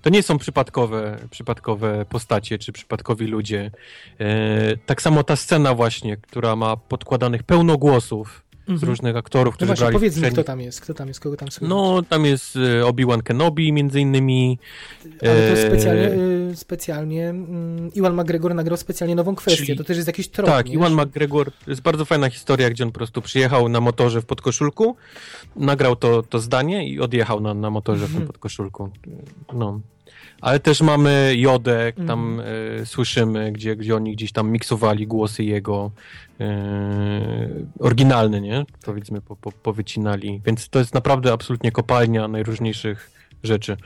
To 0.02 0.10
nie 0.10 0.22
są 0.22 0.38
przypadkowe, 0.38 1.18
przypadkowe 1.30 2.04
postacie 2.08 2.58
czy 2.58 2.72
przypadkowi 2.72 3.26
ludzie. 3.26 3.70
E, 4.20 4.76
tak 4.76 5.02
samo 5.02 5.24
ta 5.24 5.36
scena 5.36 5.74
właśnie, 5.74 6.16
która 6.16 6.56
ma 6.56 6.76
podkładanych 6.76 7.42
pełno 7.42 7.78
głosów 7.78 8.42
z 8.68 8.70
Mhm. 8.70 8.88
różnych 8.90 9.16
aktorów, 9.16 9.54
No 9.54 9.56
którzy 9.56 9.66
właśnie, 9.66 9.82
brali 9.82 9.94
powiedz 9.94 10.16
mi, 10.16 10.30
kto 10.30 10.44
tam 10.44 10.60
jest, 10.60 10.80
kto 10.80 10.94
tam 10.94 11.08
jest, 11.08 11.20
kogo 11.20 11.36
tam 11.36 11.50
słychać. 11.50 11.68
No, 11.68 12.02
tam 12.08 12.24
jest 12.24 12.56
e, 12.56 12.86
Obi-Wan 12.86 13.22
Kenobi 13.22 13.72
między 13.72 14.00
innymi. 14.00 14.58
Ale 15.22 15.54
to 15.54 15.60
e, 15.60 15.66
specjalnie, 15.68 16.08
y, 16.52 16.56
specjalnie 16.56 17.28
mm, 17.28 17.92
Iwan 17.94 18.14
McGregor 18.20 18.54
nagrał 18.54 18.76
specjalnie 18.76 19.14
nową 19.14 19.34
kwestię, 19.34 19.64
Czyli- 19.66 19.78
to 19.78 19.84
też 19.84 19.96
jest 19.96 20.06
jakiś 20.06 20.28
trop, 20.28 20.48
Tak? 20.50 20.68
Iwan 20.70 20.92
McGregor, 20.94 21.50
jest 21.66 21.80
bardzo 21.80 22.04
fajna 22.04 22.30
historia, 22.30 22.70
gdzie 22.70 22.84
on 22.84 22.90
po 22.90 22.98
prostu 22.98 23.22
przyjechał 23.22 23.68
na 23.68 23.80
motorze 23.80 24.22
w 24.22 24.26
podkoszulku, 24.26 24.96
nagrał 25.56 25.96
to, 25.96 26.22
to 26.22 26.38
zdanie 26.38 26.88
i 26.88 27.00
odjechał 27.00 27.40
na, 27.40 27.54
na 27.54 27.70
motorze 27.70 28.00
w 28.00 28.04
Mhm. 28.08 28.18
tym 28.20 28.26
podkoszulku. 28.26 28.90
No. 29.54 29.80
Ale 30.40 30.60
też 30.60 30.80
mamy 30.80 31.34
Jodę, 31.36 31.92
tam 32.06 32.40
Mhm. 32.40 32.48
e, 32.82 32.86
słyszymy, 32.86 33.52
gdzie, 33.52 33.76
gdzie 33.76 33.96
oni 33.96 34.12
gdzieś 34.12 34.32
tam 34.32 34.50
miksowali 34.50 35.06
głosy 35.06 35.44
jego 35.44 35.90
e, 36.40 37.48
oryginalne, 37.78 38.40
nie? 38.40 38.64
Powiedzmy, 38.84 39.20
po, 39.20 39.36
po, 39.36 39.52
powycinali. 39.52 40.40
Więc 40.46 40.68
to 40.68 40.78
jest 40.78 40.94
naprawdę 40.94 41.32
absolutnie 41.32 41.72
kopalnia 41.72 42.28
najróżniejszych 42.28 43.10
rzeczy. 43.42 43.76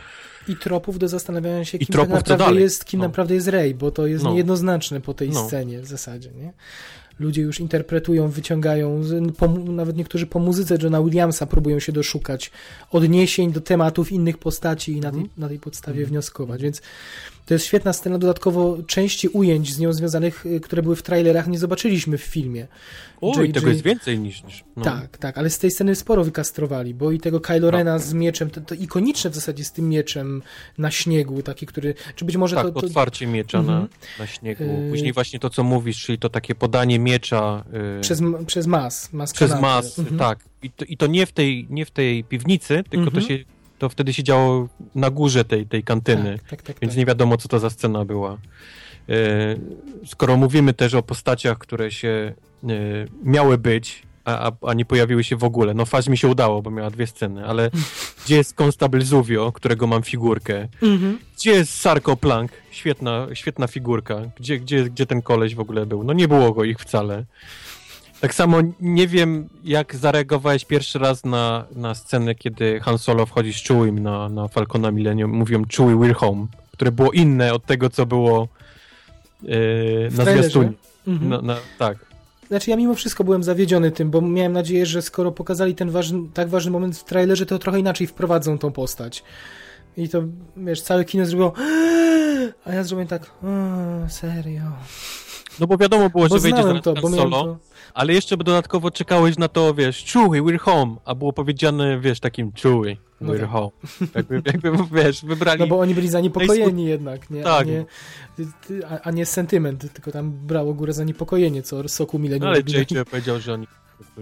I 0.49 0.57
tropów 0.57 0.99
do 0.99 1.09
zastanawiania 1.09 1.65
się, 1.65 1.79
I 1.79 1.87
kim 1.87 1.93
tropów, 1.93 2.15
tak 2.23 2.29
naprawdę 2.29 2.61
jest, 2.61 2.85
kim 2.85 3.01
No. 3.01 3.07
naprawdę 3.07 3.35
jest 3.35 3.49
Rey, 3.49 3.75
bo 3.75 3.91
to 3.91 4.07
jest 4.07 4.25
No. 4.25 4.31
niejednoznaczne 4.31 5.01
po 5.01 5.15
tej 5.15 5.31
No. 5.31 5.47
scenie 5.49 5.81
w 5.81 5.87
zasadzie, 5.87 6.31
nie? 6.31 6.53
Ludzie 7.21 7.43
już 7.43 7.61
interpretują, 7.61 8.29
wyciągają, 8.29 9.03
po, 9.39 9.49
nawet 9.49 9.97
niektórzy 9.97 10.27
po 10.27 10.39
muzyce 10.39 10.77
Johna 10.83 11.03
Williamsa 11.03 11.47
próbują 11.47 11.81
się 11.81 11.93
doszukać 11.93 12.51
odniesień 12.91 13.53
do 13.53 13.61
tematów 13.61 14.13
innych 14.13 14.39
postaci 14.39 14.93
i 14.93 15.01
na 15.01 15.11
tej, 15.11 15.21
Mhm. 15.21 15.41
na 15.41 15.49
tej 15.49 15.59
podstawie 15.59 16.07
wnioskować, 16.07 16.63
więc 16.63 16.83
to 17.47 17.55
jest 17.55 17.67
świetna 17.67 17.93
scena, 17.93 18.19
dodatkowo 18.19 18.79
części 18.87 19.29
ujęć 19.29 19.75
z 19.75 19.79
nią 19.79 19.93
związanych, 19.93 20.47
y, 20.47 20.61
które 20.61 20.83
były 20.83 20.97
w 20.97 21.03
trailerach, 21.03 21.49
nie 21.49 21.59
zobaczyliśmy 21.59 22.19
w 22.19 22.23
filmie. 22.23 22.67
O, 23.21 23.43
i 23.43 23.47
JJ 23.49 23.53
tego 23.53 23.69
jest 23.69 23.83
więcej 23.83 24.19
niż... 24.19 24.45
niż 24.45 24.65
no. 24.77 24.85
Tak, 24.85 25.19
tak, 25.19 25.39
ale 25.39 25.51
z 25.51 25.59
tej 25.59 25.71
sceny 25.71 25.95
sporo 25.95 26.25
wykastrowali, 26.25 26.95
bo 26.95 27.11
i 27.13 27.21
tego 27.21 27.41
Kylo 27.41 27.71
Rena 27.71 27.99
z 27.99 28.13
mieczem, 28.13 28.51
to, 28.51 28.61
to 28.61 28.75
ikoniczne 28.75 29.31
w 29.31 29.35
zasadzie 29.35 29.65
z 29.65 29.73
tym 29.73 29.89
mieczem 29.89 30.43
na 30.79 30.91
śniegu, 30.91 31.43
taki, 31.43 31.67
który, 31.67 31.95
czy 32.17 32.25
być 32.25 32.37
może 32.37 32.57
Tak, 32.57 32.67
to, 32.67 32.81
to 32.81 32.87
otwarcie 32.87 33.27
miecza 33.27 33.59
Mhm. 33.59 33.81
na, 33.81 33.89
na 34.19 34.27
śniegu. 34.27 34.65
Yy. 34.65 34.91
Później 34.91 35.13
właśnie 35.13 35.39
to, 35.39 35.51
co 35.51 35.65
mówisz, 35.65 36.03
czyli 36.05 36.19
to 36.19 36.29
takie 36.29 36.55
podanie 36.55 36.99
miecza 37.03 37.65
yy, 37.73 38.01
przez, 38.01 38.23
przez 38.47 38.67
mas, 38.67 39.13
mas 39.13 39.33
przez 39.33 39.61
mas, 39.61 39.99
Mhm. 39.99 40.19
tak. 40.19 40.39
I 40.63 40.71
to, 40.71 40.85
I 40.85 40.97
to 40.97 41.07
nie 41.07 41.27
w 41.27 41.33
tej, 41.33 41.67
nie 41.71 41.85
w 41.87 41.91
tej 41.91 42.25
piwnicy, 42.25 42.85
tylko 42.91 43.07
Mhm. 43.07 43.23
to 43.23 43.29
się 43.29 43.39
to 43.79 43.89
wtedy 43.89 44.13
się 44.13 44.23
działo 44.23 44.69
na 44.95 45.11
górze 45.11 45.45
tej, 45.45 45.67
tej 45.67 45.83
kantyny, 45.83 46.39
Tak, 46.39 46.49
tak, 46.51 46.63
tak. 46.63 46.77
więc 46.81 46.93
tak. 46.93 46.99
nie 46.99 47.07
wiadomo, 47.07 47.37
co 47.37 47.49
to 47.49 47.59
za 47.59 47.71
scena 47.71 48.05
była. 48.05 48.39
Yy, 49.09 49.17
skoro 50.07 50.37
mówimy 50.37 50.75
też 50.75 50.95
o 50.95 51.03
postaciach, 51.03 51.59
które 51.59 51.91
się 51.91 52.33
yy, 52.63 53.09
miały 53.25 53.59
być, 53.59 54.03
a, 54.25 54.49
a, 54.49 54.53
a 54.67 54.75
nie 54.75 54.85
pojawiły 54.85 55.25
się 55.25 55.37
w 55.37 55.45
ogóle, 55.45 55.75
no 55.75 55.85
Faz 55.85 56.09
mi 56.09 56.19
się 56.19 56.29
udało, 56.29 56.63
bo 56.63 56.71
miała 56.71 56.91
dwie 56.91 57.07
sceny, 57.07 57.47
ale 57.47 57.71
gdzie 58.25 58.37
jest 58.37 58.61
Constable 58.61 59.03
Zuvio, 59.03 59.53
którego 59.53 59.87
mam 59.87 60.03
figurkę? 60.03 60.69
Mhm. 60.83 61.19
Gdzie 61.37 61.51
jest 61.51 61.81
Sarko 61.81 62.17
Plank? 62.17 62.53
Świetna, 62.71 63.27
świetna 63.33 63.67
figurka. 63.67 64.21
Gdzie, 64.37 64.59
gdzie, 64.59 64.85
gdzie 64.85 65.07
ten 65.07 65.23
koleś 65.23 65.55
w 65.55 65.61
ogóle 65.61 65.87
był? 65.87 66.05
No 66.05 66.13
nie 66.13 66.29
było 66.29 66.53
go 66.53 66.65
ich 66.65 66.79
wcale. 66.79 67.25
Tak 68.21 68.35
samo 68.35 68.59
nie 68.81 69.09
wiem, 69.09 69.49
jak 69.65 69.97
zareagowałeś 69.97 70.65
pierwszy 70.65 70.99
raz 70.99 71.25
na, 71.25 71.65
na 71.77 71.95
scenę, 71.95 72.35
kiedy 72.35 72.81
Han 72.81 72.99
Solo 72.99 73.27
wchodzi 73.27 73.53
z 73.53 73.69
Chewiem 73.69 73.99
na, 73.99 74.29
na 74.29 74.49
Falcona 74.49 74.91
Millennium. 74.91 75.31
Mówią 75.31 75.65
Chewie 75.77 75.95
We're 75.95 76.15
Home, 76.15 76.47
które 76.73 76.93
było 76.93 77.13
inne 77.13 77.55
od 77.55 77.67
tego, 77.67 77.91
co 77.91 78.07
było 78.07 78.49
yy, 79.43 80.11
na 80.17 80.25
zwiastunie. 80.25 80.73
Mhm. 81.07 81.31
Na, 81.31 81.43
na, 81.43 81.57
tak. 81.79 82.12
Znaczy 82.53 82.71
ja 82.71 82.77
mimo 82.77 82.95
wszystko 82.95 83.25
byłem 83.25 83.43
zawiedziony 83.43 83.91
tym, 83.91 84.11
bo 84.11 84.21
miałem 84.21 84.53
nadzieję, 84.53 84.87
że 84.87 85.03
skoro 85.03 85.33
pokazali 85.33 85.75
ten 85.75 85.91
ważny, 85.91 86.29
tak 86.35 86.49
ważny 86.49 86.71
moment 86.71 86.99
w 86.99 87.05
trailerze, 87.05 87.47
to 87.47 87.59
trochę 87.59 87.79
inaczej 87.79 88.07
wprowadzą 88.07 88.59
tą 88.59 88.73
postać. 88.73 89.25
I 89.97 90.09
to, 90.09 90.23
wiesz, 90.57 90.83
całe 90.83 91.05
kino 91.05 91.27
zrobiło 91.27 91.53
a 92.65 92.73
ja 92.73 92.85
zrobiłem 92.85 93.09
tak, 93.09 93.31
serio. 94.09 94.63
No 95.61 95.67
bo 95.67 95.77
wiadomo 95.77 96.11
było, 96.11 96.29
Bo 96.29 96.35
że 96.35 96.43
wyjdzie 96.43 96.63
zaraz 96.63 96.83
to, 96.83 96.95
Solo, 97.11 97.45
to. 97.45 97.59
ale 97.95 98.13
jeszcze 98.13 98.37
dodatkowo 98.37 98.91
czekałeś 98.91 99.39
na 99.39 99.49
to, 99.49 99.75
wiesz, 99.75 100.05
Chewie, 100.13 100.43
we're 100.43 100.59
home, 100.59 100.97
a 101.05 101.15
było 101.15 101.33
powiedziane, 101.33 102.01
wiesz, 102.01 102.21
takim 102.21 102.53
Chewie, 102.63 102.97
we're 103.27 103.41
tak. 103.41 103.49
home. 103.51 103.71
Jakby, 104.15 104.35
jakby, 104.47 104.71
wiesz, 104.93 105.25
wybrali... 105.25 105.61
No 105.61 105.67
bo 105.67 105.79
oni 105.81 105.95
byli 105.95 106.09
zaniepokojeni 106.09 106.85
jednak, 106.85 107.31
nie? 107.31 107.43
Tak. 107.43 107.61
A, 107.61 107.71
nie 107.71 107.85
a, 109.03 109.11
nie 109.11 109.27
sentyment, 109.27 109.93
tylko 109.93 110.13
tam 110.13 110.31
brało 110.33 110.75
górę 110.75 110.93
zaniepokojenie, 110.93 111.63
co 111.63 111.89
Soku 111.89 112.19
Millennium 112.19 112.49
ale 112.49 112.57
robili. 112.59 112.79
JJ 112.79 113.05
powiedział, 113.11 113.41
że 113.41 113.55
oni... 113.55 113.67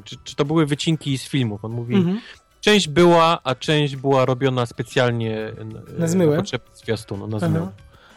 Czy, 0.04 0.16
czy 0.24 0.36
to 0.36 0.44
były 0.44 0.66
wycinki 0.66 1.18
z 1.18 1.24
filmów? 1.28 1.64
On 1.64 1.72
mówi, 1.72 1.94
Mhm. 1.94 2.20
część 2.60 2.88
była, 2.88 3.38
a 3.44 3.54
część 3.54 3.96
była 3.96 4.24
robiona 4.24 4.66
specjalnie 4.66 5.38
n- 5.58 5.80
Na 5.98 6.08
zmyłę? 6.08 6.36
na 6.36 6.42
potrzeby 6.42 6.64
zwiastunu, 6.74 7.26
na 7.26 7.36
Aha. 7.36 7.46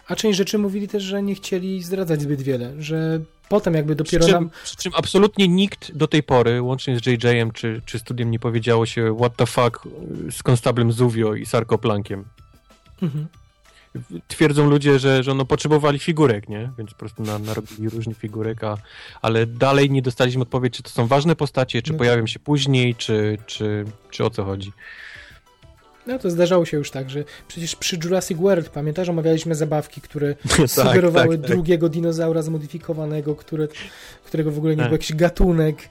A 0.07 0.15
część 0.15 0.37
rzeczy 0.37 0.57
mówili 0.57 0.87
też, 0.87 1.03
że 1.03 1.23
nie 1.23 1.35
chcieli 1.35 1.83
zdradzać 1.83 2.21
zbyt 2.21 2.41
wiele, 2.41 2.73
że 2.79 3.19
potem 3.49 3.73
jakby 3.73 3.95
Przy 3.95 4.03
dopiero 4.03 4.25
czym, 4.25 4.33
nam... 4.33 4.49
przy 4.63 4.75
czym 4.75 4.91
absolutnie 4.95 5.47
nikt 5.47 5.91
do 5.91 6.07
tej 6.07 6.23
pory, 6.23 6.61
łącznie 6.61 6.99
z 6.99 7.05
JJ-em 7.05 7.51
czy, 7.51 7.81
czy 7.85 7.99
studiem, 7.99 8.31
nie 8.31 8.39
powiedziało 8.39 8.85
się 8.85 9.15
what 9.17 9.35
the 9.35 9.45
fuck 9.45 9.87
z 10.31 10.43
konstablem 10.43 10.91
Zuvio 10.91 11.33
i 11.35 11.45
Sarkoplankiem. 11.45 12.25
Mhm. 13.01 13.27
Twierdzą 14.27 14.69
ludzie, 14.69 14.99
że, 14.99 15.23
że 15.23 15.33
no 15.33 15.45
potrzebowali 15.45 15.99
figurek, 15.99 16.49
nie? 16.49 16.71
Więc 16.77 16.91
po 16.91 16.97
prostu 16.97 17.23
na, 17.23 17.39
narobili 17.39 17.89
różnych 17.89 18.17
figurek, 18.17 18.63
a, 18.63 18.77
ale 19.21 19.45
dalej 19.45 19.91
nie 19.91 20.01
dostaliśmy 20.01 20.41
odpowiedzi, 20.41 20.77
czy 20.77 20.83
to 20.83 20.89
są 20.89 21.07
ważne 21.07 21.35
postacie, 21.35 21.81
czy 21.81 21.91
No. 21.91 21.97
pojawią 21.97 22.27
się 22.27 22.39
później, 22.39 22.95
czy, 22.95 23.37
czy, 23.45 23.85
czy 24.09 24.25
o 24.25 24.29
co 24.29 24.43
chodzi. 24.45 24.71
No 26.07 26.19
to 26.19 26.29
zdarzało 26.29 26.65
się 26.65 26.77
już 26.77 26.91
tak, 26.91 27.09
że 27.09 27.23
przecież 27.47 27.75
przy 27.75 27.97
Jurassic 28.03 28.37
World, 28.37 28.69
pamiętasz, 28.69 29.09
omawialiśmy 29.09 29.55
zabawki, 29.55 30.01
które 30.01 30.35
Tak, 30.57 30.69
sugerowały 30.69 31.37
tak, 31.37 31.47
tak. 31.47 31.55
drugiego 31.55 31.89
dinozaura 31.89 32.41
zmodyfikowanego, 32.41 33.35
które, 33.35 33.67
którego 34.25 34.51
w 34.51 34.57
ogóle 34.57 34.73
nie 34.75 34.77
Tak. 34.81 34.87
był 34.87 34.95
jakiś 34.95 35.15
gatunek. 35.15 35.89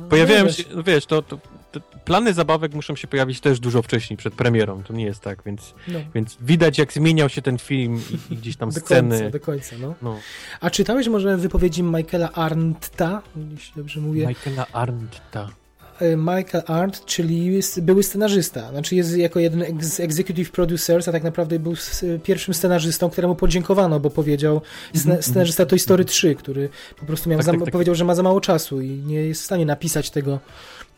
No, 0.00 0.08
Pojawiają 0.08 0.44
no, 0.44 0.52
się, 0.52 0.64
no 0.74 0.82
wiesz, 0.82 1.06
to, 1.06 1.22
to, 1.22 1.38
to 1.72 1.80
plany 2.04 2.34
zabawek 2.34 2.74
muszą 2.74 2.96
się 2.96 3.08
pojawić 3.08 3.40
też 3.40 3.60
dużo 3.60 3.82
wcześniej, 3.82 4.16
przed 4.16 4.34
premierą, 4.34 4.82
to 4.82 4.92
nie 4.92 5.04
jest 5.04 5.20
tak, 5.20 5.42
więc, 5.46 5.74
No, 5.88 5.98
więc 6.14 6.36
widać 6.40 6.78
jak 6.78 6.92
zmieniał 6.92 7.28
się 7.28 7.42
ten 7.42 7.58
film 7.58 8.00
i, 8.30 8.32
i 8.34 8.36
gdzieś 8.36 8.56
tam 8.56 8.70
do 8.70 8.80
sceny. 8.80 9.18
końca, 9.18 9.30
do 9.30 9.40
końca, 9.40 9.76
no. 9.80 9.94
No. 10.02 10.18
A 10.60 10.70
czytałeś 10.70 11.08
może 11.08 11.36
wypowiedzi 11.36 11.82
Michaela 11.82 12.32
Arndta, 12.32 13.22
jeśli 13.50 13.72
dobrze 13.76 14.00
mówię? 14.00 14.26
Michaela 14.26 14.66
Arndta. 14.72 15.48
E, 16.00 16.16
Michael 16.16 16.62
Arndt, 16.66 17.04
czyli 17.04 17.60
były 17.76 18.02
scenarzysta. 18.02 18.70
Znaczy 18.70 18.96
jest 18.96 19.16
jako 19.16 19.40
jeden 19.40 19.82
z 19.82 20.00
executive 20.00 20.50
producers, 20.50 21.08
a 21.08 21.12
tak 21.12 21.22
naprawdę 21.24 21.58
był 21.58 21.72
s- 21.72 22.04
pierwszym 22.22 22.54
scenarzystą, 22.54 23.10
któremu 23.10 23.34
podziękowano, 23.34 24.00
bo 24.00 24.10
powiedział, 24.10 24.60
sce- 24.94 25.22
scenarzysta 25.22 25.66
Toy 25.66 25.78
Story 25.78 26.04
3, 26.04 26.34
który 26.34 26.68
po 27.00 27.06
prostu 27.06 27.30
miał 27.30 27.38
Tak, 27.38 27.46
tak, 27.46 27.60
tak. 27.64 27.70
powiedział, 27.72 27.94
że 27.94 28.04
ma 28.04 28.14
za 28.14 28.22
mało 28.22 28.40
czasu 28.40 28.80
i 28.80 28.88
nie 28.90 29.14
jest 29.16 29.42
w 29.42 29.44
stanie 29.44 29.66
napisać 29.66 30.10
tego, 30.10 30.38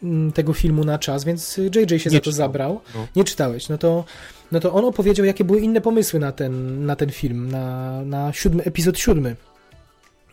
mm, 0.02 0.32
tego 0.32 0.52
filmu 0.52 0.84
na 0.84 0.98
czas, 0.98 1.24
więc 1.24 1.56
JJ 1.56 1.84
się 1.88 1.94
Nie 1.94 1.98
za 1.98 2.10
to 2.10 2.10
czytał. 2.20 2.32
zabrał. 2.32 2.80
No. 2.94 3.06
Nie 3.16 3.24
czytałeś, 3.24 3.68
no 3.68 3.78
to, 3.78 4.04
no 4.52 4.60
to 4.60 4.72
on 4.72 4.84
opowiedział, 4.84 5.26
jakie 5.26 5.44
były 5.44 5.60
inne 5.60 5.80
pomysły 5.80 6.20
na 6.20 6.32
ten, 6.32 6.86
na 6.86 6.96
ten 6.96 7.10
film, 7.10 7.50
na, 7.50 8.02
na 8.04 8.32
siódmy, 8.32 8.62
epizod 8.64 8.98
siódmy. 8.98 9.36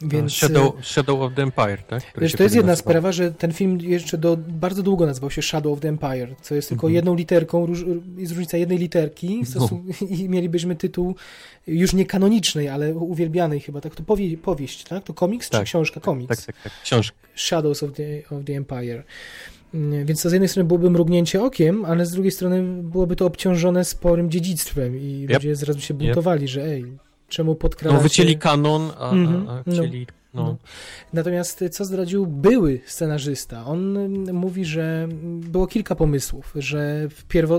Więc, 0.02 0.32
e, 0.34 0.36
Shadow, 0.36 0.74
Shadow 0.86 1.22
of 1.22 1.34
the 1.34 1.44
Empire, 1.44 1.78
tak? 1.88 2.04
Wiesz, 2.18 2.34
to 2.34 2.44
jest 2.44 2.56
jedna 2.56 2.72
nazywał. 2.72 2.92
sprawa, 2.92 3.12
że 3.12 3.32
ten 3.32 3.54
film 3.54 3.78
jeszcze 3.82 4.18
do, 4.18 4.38
bardzo 4.38 4.84
długo 4.84 5.06
nazywał 5.06 5.32
się 5.32 5.42
Shadow 5.42 5.74
of 5.74 5.80
the 5.80 5.90
Empire, 5.90 6.36
co 6.42 6.56
jest 6.56 6.70
tylko 6.70 6.88
Mhm. 6.88 6.96
jedną 6.96 7.16
literką, 7.16 7.66
róż, 7.66 7.86
jest 8.18 8.32
różnica 8.32 8.58
jednej 8.58 8.78
literki 8.78 9.42
stosu- 9.46 9.84
i 10.20 10.30
mielibyśmy 10.30 10.76
tytuł 10.76 11.16
już 11.68 11.94
nie 11.94 12.06
kanonicznej, 12.06 12.70
ale 12.70 12.94
uwielbianej 12.96 13.60
chyba, 13.60 13.82
tak? 13.82 13.96
To 13.96 14.04
powie, 14.04 14.38
powieść, 14.38 14.84
tak? 14.84 15.04
To 15.04 15.14
komiks 15.14 15.46
czy 15.48 15.52
Tak, 15.52 15.64
książka? 15.66 16.00
Komiks. 16.00 16.28
Tak, 16.38 16.46
tak, 16.46 16.64
tak. 16.64 16.74
Książka. 16.84 17.18
Shadows 17.36 17.84
of 17.84 17.92
the, 17.94 18.04
of 18.38 18.46
the 18.46 18.54
Empire. 18.56 19.04
Mm, 19.74 20.06
Więc 20.06 20.22
to 20.22 20.30
z 20.30 20.34
jednej 20.34 20.50
strony 20.50 20.68
byłoby 20.68 20.90
mrugnięcie 20.90 21.44
okiem, 21.44 21.86
ale 21.86 22.06
z 22.06 22.12
drugiej 22.12 22.32
strony 22.32 22.64
byłoby 22.84 23.16
to 23.16 23.26
obciążone 23.26 23.86
sporym 23.86 24.32
dziedzictwem 24.32 24.98
i 25.00 25.22
Yep. 25.24 25.34
ludzie 25.34 25.56
zaraz 25.56 25.76
by 25.76 25.82
się 25.82 25.94
buntowali, 25.94 26.48
że 26.48 26.64
ej, 26.66 26.86
czemu 27.28 27.56
podkradacie... 27.56 27.98
No 27.98 28.04
wycięli 28.04 28.38
kanon, 28.38 28.92
a, 29.00 29.12
Mhm, 29.12 29.50
a, 29.50 29.52
a 29.52 29.56
no. 29.66 29.74
chcieli... 29.74 30.08
No. 30.34 30.44
No. 30.44 30.56
Natomiast 31.14 31.62
y, 31.62 31.70
co 31.70 31.86
zdradził 31.86 32.28
były 32.28 32.82
scenarzysta? 32.86 33.66
On 33.66 33.98
mm, 33.98 34.36
mówi, 34.36 34.66
że 34.66 35.04
mm, 35.04 35.40
było 35.40 35.68
kilka 35.68 35.96
pomysłów, 35.96 36.54
że 36.56 37.08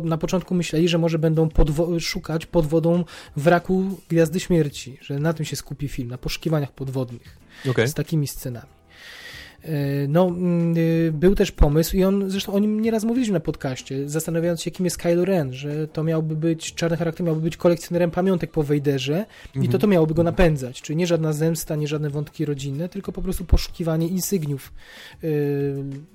na 0.05 0.18
początku 0.18 0.55
myśleli, 0.55 0.88
że 0.88 0.98
może 0.98 1.18
będą 1.18 1.48
podwo- 1.48 2.00
szukać 2.00 2.46
pod 2.46 2.66
wodą 2.66 3.05
wraku 3.37 3.85
Gwiazdy 4.09 4.40
Śmierci, 4.40 4.98
że 5.00 5.18
na 5.18 5.33
tym 5.33 5.46
się 5.46 5.57
skupi 5.57 5.88
film, 5.88 6.09
na 6.09 6.18
poszukiwaniach 6.18 6.72
podwodnych 6.72 7.38
Okej. 7.70 7.88
z 7.88 7.94
takimi 7.94 8.26
scenami. 8.26 8.75
E, 9.66 10.09
No, 10.09 10.26
mm, 10.26 10.74
y, 10.76 11.12
był 11.14 11.35
też 11.35 11.52
pomysł 11.52 11.96
i 11.96 12.05
on, 12.05 12.31
zresztą 12.31 12.52
o 12.52 12.59
nim 12.59 12.81
nieraz 12.81 13.05
mówiliśmy 13.05 13.33
na 13.35 13.40
podcaście, 13.40 14.09
zastanawiając 14.09 14.62
się, 14.62 14.70
kim 14.70 14.85
jest 14.85 14.98
Kylo 14.98 15.24
Ren, 15.24 15.52
że 15.52 15.88
to 15.88 16.05
miałby 16.05 16.37
być, 16.37 16.74
czarny 16.74 16.96
charakter 16.96 17.26
miałby 17.26 17.40
być 17.40 17.57
kolekcjonerem 17.57 18.11
pamiątek 18.11 18.50
po 18.50 18.62
Wejderze 18.62 19.26
i 19.55 19.59
Mhm. 19.59 19.72
to 19.72 19.79
to 19.79 19.87
miałoby 19.87 20.14
go 20.14 20.22
napędzać, 20.22 20.83
czyli 20.83 20.96
nie 20.96 21.07
żadna 21.07 21.33
zemsta, 21.33 21.76
nie 21.76 21.88
żadne 21.88 22.11
wątki 22.11 22.44
rodzinne, 22.44 22.88
tylko 22.88 23.12
po 23.12 23.22
prostu 23.22 23.44
poszukiwanie 23.44 24.09
insygniów 24.09 24.72
y, 25.24 25.74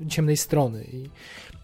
ciemnej 0.10 0.38
strony 0.38 0.84
i, 0.94 1.10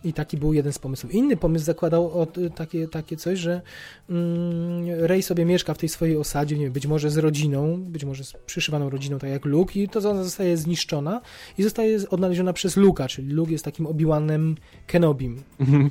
i 0.10 0.14
taki 0.14 0.38
był 0.38 0.54
jeden 0.54 0.74
z 0.74 0.80
pomysłów. 0.80 1.14
Inny 1.14 1.38
pomysł 1.38 1.66
zakładał 1.66 2.22
od, 2.22 2.38
y, 2.38 2.50
takie, 2.50 2.88
takie 2.88 3.18
coś, 3.18 3.40
że 3.40 3.62
Rey 4.98 5.24
sobie 5.24 5.46
mieszka 5.46 5.74
w 5.74 5.78
tej 5.78 5.90
swojej 5.90 6.18
osadzie, 6.18 6.58
nie 6.58 6.64
wiem, 6.64 6.74
być 6.74 6.88
może 6.88 7.10
z 7.10 7.18
rodziną, 7.18 7.84
być 7.84 8.06
może 8.06 8.24
z 8.24 8.34
przyszywaną 8.46 8.90
rodziną, 8.90 9.20
tak 9.20 9.30
jak 9.30 9.46
Luke 9.46 9.80
i 9.80 9.90
to 9.90 10.10
ona 10.10 10.24
zostaje 10.24 10.58
zniszczona 10.58 11.22
i 11.58 11.64
zostaje 11.64 12.10
odnaleziona 12.10 12.54
przez 12.54 12.78
Luka, 12.78 13.08
czyli 13.08 13.32
Luke 13.32 13.52
jest 13.52 13.66
takim 13.66 13.86
Obi-Wanem 13.86 14.56
Kenobim. 14.88 15.44
Mhm. 15.60 15.90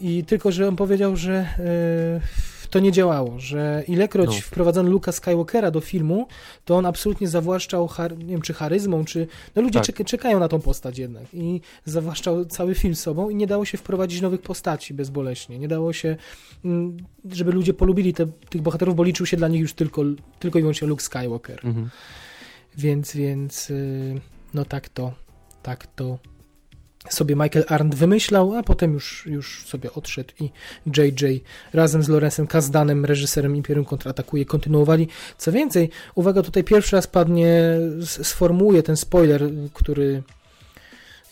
I 0.00 0.24
tylko, 0.24 0.52
że 0.52 0.68
on 0.68 0.76
powiedział, 0.76 1.16
że 1.16 1.32
e, 1.32 2.20
to 2.70 2.78
nie 2.78 2.92
działało, 2.92 3.38
że 3.38 3.84
ilekroć 3.88 4.26
No. 4.26 4.40
wprowadzono 4.42 4.90
Luka 4.90 5.12
Skywalkera 5.12 5.70
do 5.70 5.80
filmu, 5.80 6.26
to 6.64 6.76
on 6.76 6.86
absolutnie 6.86 7.28
zawłaszczał, 7.28 7.88
nie 8.18 8.24
wiem, 8.26 8.42
czy 8.42 8.54
charyzmą, 8.54 9.04
czy... 9.04 9.26
No 9.56 9.62
ludzie 9.62 9.80
Tak. 9.80 9.86
czek- 9.88 10.04
czekają 10.04 10.38
na 10.38 10.48
tą 10.48 10.60
postać 10.60 10.98
jednak 10.98 11.24
i 11.34 11.60
zawłaszczał 11.84 12.44
cały 12.44 12.74
film 12.74 12.94
sobą 12.94 13.30
i 13.30 13.34
nie 13.34 13.46
dało 13.46 13.64
się 13.64 13.78
wprowadzić 13.78 14.20
nowych 14.20 14.42
postaci 14.42 14.94
bezboleśnie. 14.94 15.58
Nie 15.58 15.68
dało 15.68 15.92
się, 15.92 16.16
mm, 16.64 16.96
żeby 17.32 17.52
ludzie 17.52 17.74
polubili 17.74 18.14
te, 18.14 18.26
tych 18.26 18.62
bohaterów, 18.62 18.96
bo 18.96 19.04
liczył 19.04 19.26
się 19.26 19.36
dla 19.36 19.48
nich 19.48 19.60
już 19.60 19.72
tylko, 19.72 20.02
tylko 20.38 20.58
i 20.58 20.62
wyłącznie 20.62 20.88
Luke 20.88 21.02
Skywalker. 21.02 21.60
Mhm. 21.64 21.90
Więc, 22.76 23.12
więc 23.16 23.70
y, 23.70 24.20
no 24.54 24.64
tak 24.64 24.88
to, 24.88 25.12
tak 25.62 25.86
to 25.86 26.18
sobie 27.08 27.36
Michael 27.36 27.64
Arndt 27.68 27.94
wymyślał, 27.94 28.54
a 28.54 28.62
potem 28.62 28.92
już, 28.92 29.26
już 29.26 29.64
sobie 29.66 29.92
odszedł 29.92 30.30
i 30.40 30.50
JJ 30.86 31.40
razem 31.72 32.02
z 32.02 32.08
Lorenzem 32.08 32.46
Kazdanem, 32.46 33.04
reżyserem 33.04 33.56
Imperium 33.56 33.84
Kontratakuje, 33.84 34.44
kontynuowali. 34.44 35.08
Co 35.38 35.52
więcej, 35.52 35.90
uwaga, 36.14 36.42
tutaj 36.42 36.64
pierwszy 36.64 36.96
raz 36.96 37.06
padnie, 37.06 37.78
sformułuję 38.02 38.82
ten 38.82 38.96
spoiler, 38.96 39.42
który 39.74 40.22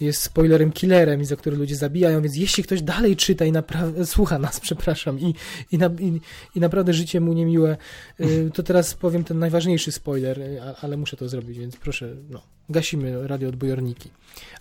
jest 0.00 0.22
spoilerem 0.22 0.72
killerem 0.72 1.24
za 1.24 1.36
który 1.36 1.56
ludzie 1.56 1.76
zabijają, 1.76 2.22
więc 2.22 2.36
jeśli 2.36 2.62
ktoś 2.64 2.82
dalej 2.82 3.16
czyta 3.16 3.44
i 3.44 3.52
naprawdę 3.52 4.06
słucha 4.06 4.38
nas, 4.38 4.60
przepraszam, 4.66 5.20
i, 5.20 5.34
i, 5.72 5.78
na, 5.78 5.86
i, 5.86 6.20
i 6.54 6.60
naprawdę 6.60 6.92
życie 6.92 7.20
mu 7.20 7.32
niemiłe, 7.32 7.76
y, 8.20 8.50
to 8.54 8.62
teraz 8.62 8.94
powiem 8.94 9.24
ten 9.24 9.38
najważniejszy 9.38 9.92
spoiler, 9.92 10.40
y, 10.40 10.60
ale 10.80 10.96
muszę 10.96 11.16
to 11.16 11.28
zrobić, 11.28 11.58
więc 11.58 11.76
proszę, 11.76 12.16
no, 12.30 12.42
gasimy 12.68 13.28
radioodbojorniki. 13.28 14.10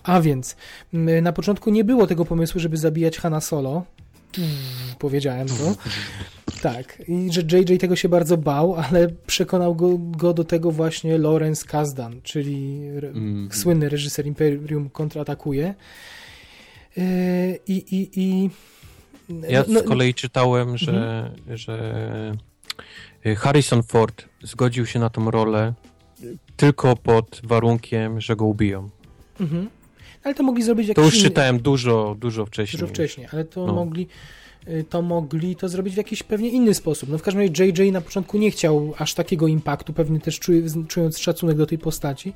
A 0.03 0.21
więc, 0.21 0.55
m, 0.93 1.23
na 1.23 1.33
początku 1.33 1.69
nie 1.69 1.83
było 1.83 2.07
tego 2.07 2.25
pomysłu, 2.25 2.59
żeby 2.59 2.77
zabijać 2.77 3.17
Hanna 3.17 3.41
Solo, 3.41 3.85
powiedziałem 4.99 5.47
to, 5.47 5.75
tak, 6.61 7.01
i 7.07 7.29
że 7.31 7.41
JJ 7.41 7.77
tego 7.77 7.95
się 7.95 8.09
bardzo 8.09 8.37
bał, 8.37 8.75
ale 8.75 9.07
przekonał 9.27 9.75
go, 9.75 9.97
go 9.97 10.33
do 10.33 10.43
tego 10.43 10.71
właśnie 10.71 11.17
Lawrence 11.17 11.65
Kasdan, 11.67 12.21
czyli 12.23 12.87
re, 12.97 13.07
Mhm. 13.07 13.49
słynny 13.51 13.89
reżyser 13.89 14.27
Imperium 14.27 14.89
kontratakuje. 14.89 15.73
Yy, 16.97 17.03
I, 17.67 17.73
i, 17.95 18.09
i 18.21 18.49
Ja 19.49 19.63
no- 19.67 19.79
z 19.79 19.83
kolei 19.83 20.13
czytałem, 20.13 20.77
że, 20.77 21.31
że 21.47 22.31
y, 23.25 23.35
Harrison 23.35 23.83
Ford 23.83 24.25
zgodził 24.43 24.85
się 24.85 24.99
na 24.99 25.09
tą 25.09 25.31
rolę 25.31 25.73
tylko 26.57 26.95
pod 26.95 27.41
warunkiem, 27.43 28.21
że 28.21 28.35
go 28.35 28.45
ubiją. 28.45 28.89
Mhm. 29.39 29.69
Ale 30.27 30.35
to 30.35 30.43
mogli 30.43 30.63
zrobić 30.63 30.87
To 30.87 31.01
jakiś 31.01 31.05
już 31.05 31.13
inny- 31.23 31.23
czytałem 31.29 31.59
dużo, 31.59 32.15
dużo 32.19 32.45
wcześniej. 32.45 32.79
dużo 32.81 32.93
wcześniej, 32.93 33.27
ale 33.33 33.45
to 33.45 33.67
No. 33.67 33.73
mogli 33.73 34.07
y, 34.67 34.85
to 34.89 35.01
mogli 35.01 35.55
to 35.55 35.69
zrobić 35.69 35.93
w 35.93 35.97
jakiś 35.97 36.23
pewnie 36.23 36.49
inny 36.49 36.73
sposób. 36.73 37.09
No 37.09 37.17
w 37.17 37.21
każdym 37.21 37.41
razie 37.47 37.65
JJ 37.65 37.91
na 37.91 38.01
początku 38.01 38.37
nie 38.37 38.51
chciał 38.51 38.93
aż 38.97 39.13
takiego 39.13 39.47
impaktu, 39.47 39.93
pewnie 39.93 40.19
też 40.19 40.39
czuje, 40.39 40.61
czując 40.87 41.17
szacunek 41.17 41.57
do 41.57 41.65
tej 41.65 41.77
postaci. 41.77 42.33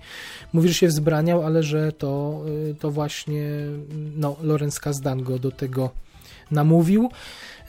Mówi, 0.53 0.67
że 0.67 0.73
się 0.73 0.87
wzbraniał, 0.87 1.41
ale 1.45 1.63
że 1.63 1.91
to, 1.91 2.41
y, 2.71 2.75
to 2.75 2.91
właśnie 2.91 3.43
no, 4.15 4.35
Lorenz 4.41 4.79
Kasdan 4.79 5.23
go 5.23 5.39
do 5.39 5.51
tego 5.51 5.89
namówił. 6.51 7.09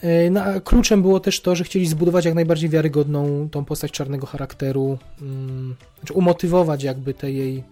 Y, 0.03 0.29
No, 0.31 0.41
a 0.43 0.59
kluczem 0.59 1.01
było 1.01 1.19
też 1.19 1.41
to, 1.41 1.55
że 1.55 1.63
chcieli 1.63 1.87
zbudować 1.87 2.25
jak 2.25 2.33
najbardziej 2.33 2.69
wiarygodną 2.69 3.49
tą 3.51 3.65
postać 3.65 3.91
czarnego 3.91 4.25
charakteru, 4.27 4.97
mm, 5.21 5.75
znaczy 5.99 6.13
umotywować 6.13 6.83
jakby 6.83 7.13
te 7.13 7.31
jej 7.31 7.63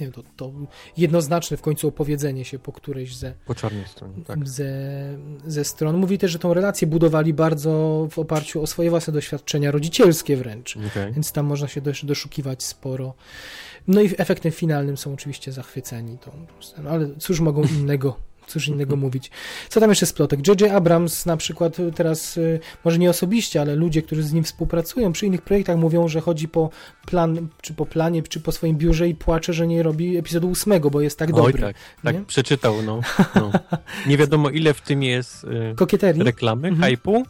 nie 0.00 0.06
wiem, 0.06 0.12
to, 0.12 0.22
to 0.36 0.52
jednoznaczne 0.96 1.56
w 1.56 1.62
końcu 1.62 1.88
opowiedzenie 1.88 2.44
się 2.44 2.58
po 2.58 2.72
którejś 2.72 3.16
ze, 3.16 3.34
Po 3.46 3.54
czarnej 3.54 3.84
stronie, 3.86 4.24
tak. 4.24 4.48
ze, 4.48 4.72
ze 5.46 5.64
stron. 5.64 5.96
Mówi 5.96 6.18
też, 6.18 6.30
że 6.30 6.38
tą 6.38 6.54
relację 6.54 6.86
budowali 6.86 7.34
bardzo 7.34 8.06
w 8.10 8.18
oparciu 8.18 8.62
o 8.62 8.66
swoje 8.66 8.90
własne 8.90 9.12
doświadczenia 9.12 9.70
rodzicielskie 9.70 10.36
wręcz, 10.36 10.76
Okej. 10.76 11.12
więc 11.12 11.32
tam 11.32 11.46
można 11.46 11.68
się 11.68 11.80
dosz, 11.80 12.04
doszukiwać 12.04 12.62
sporo. 12.62 13.14
No 13.88 14.00
i 14.00 14.10
efektem 14.18 14.52
finalnym 14.52 14.96
są 14.96 15.14
oczywiście 15.14 15.52
zachwyceni 15.52 16.18
tą, 16.18 16.30
ale 16.88 17.08
cóż 17.18 17.40
mogą 17.40 17.62
innego 17.62 18.16
cóż 18.46 18.68
innego 18.68 18.96
mówić. 18.96 19.30
Co 19.68 19.80
tam 19.80 19.90
jeszcze 19.90 20.06
z 20.06 20.12
plotek? 20.12 20.48
J.J. 20.48 20.72
Abrams 20.72 21.26
na 21.26 21.36
przykład 21.36 21.76
teraz, 21.96 22.36
y, 22.36 22.60
może 22.84 22.98
nie 22.98 23.10
osobiście, 23.10 23.60
ale 23.60 23.74
ludzie, 23.74 24.02
którzy 24.02 24.22
z 24.22 24.32
nim 24.32 24.44
współpracują 24.44 25.12
przy 25.12 25.26
innych 25.26 25.42
projektach 25.42 25.76
mówią, 25.76 26.08
że 26.08 26.20
chodzi 26.20 26.48
po 26.48 26.70
plan, 27.06 27.48
czy 27.60 27.74
po 27.74 27.86
planie, 27.86 28.22
czy 28.22 28.40
po 28.40 28.52
swoim 28.52 28.76
biurze 28.76 29.08
i 29.08 29.14
płacze, 29.14 29.52
że 29.52 29.66
nie 29.66 29.82
robi 29.82 30.16
epizodu 30.16 30.48
ósmego, 30.50 30.90
bo 30.90 31.00
jest 31.00 31.18
tak 31.18 31.28
Oj, 31.28 31.34
dobry. 31.36 31.62
tak, 31.62 31.76
tak, 32.04 32.14
nie? 32.14 32.24
przeczytał, 32.24 32.82
no. 32.82 33.00
no. 33.34 33.52
Nie 34.06 34.16
wiadomo, 34.16 34.50
ile 34.50 34.74
w 34.74 34.80
tym 34.80 35.02
jest 35.02 35.44
y, 35.44 35.74
Kokieterii. 35.76 36.22
reklamy, 36.22 36.68
Mhm. 36.68 36.92
hype'u, 36.96 37.22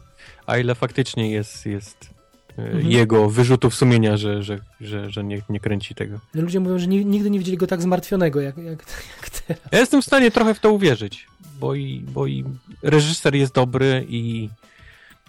a 0.47 0.59
ile 0.59 0.75
faktycznie 0.75 1.31
jest, 1.31 1.67
jest 1.67 2.05
y, 2.05 2.14
Mhm. 2.59 2.91
jego 2.91 3.31
wyrzutów 3.31 3.75
sumienia, 3.75 4.17
że, 4.17 4.43
że, 4.43 4.59
że, 4.81 5.11
że 5.11 5.25
nie, 5.25 5.43
nie 5.49 5.61
kręci 5.61 5.95
tego. 5.95 6.19
No, 6.35 6.43
Ludzie 6.43 6.61
mówią, 6.61 6.79
że 6.79 6.87
ni- 6.87 7.07
nigdy 7.07 7.31
nie 7.31 7.39
widzieli 7.39 7.57
go 7.59 7.67
tak 7.67 7.83
zmartwionego, 7.83 8.41
jak, 8.41 8.57
jak, 8.57 8.67
jak 8.67 9.31
teraz. 9.31 9.63
Ja 9.73 9.79
jestem 9.79 10.03
w 10.03 10.05
stanie 10.05 10.31
trochę 10.31 10.55
w 10.55 10.61
to 10.61 10.73
uwierzyć, 10.73 11.27
bo 11.61 11.75
i, 11.75 12.01
bo 12.09 12.27
i 12.27 12.45
reżyser 12.83 13.35
jest 13.35 13.55
dobry 13.55 14.07
i 14.09 14.49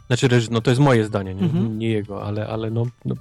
znaczy, 0.08 0.30
no 0.52 0.62
to 0.62 0.72
jest 0.72 0.82
moje 0.82 1.06
zdanie, 1.06 1.36
nie, 1.36 1.44
Mhm. 1.44 1.80
nie 1.80 1.90
jego, 1.90 2.24
ale, 2.24 2.48
ale 2.48 2.72
no, 2.72 2.86
no 3.06 3.16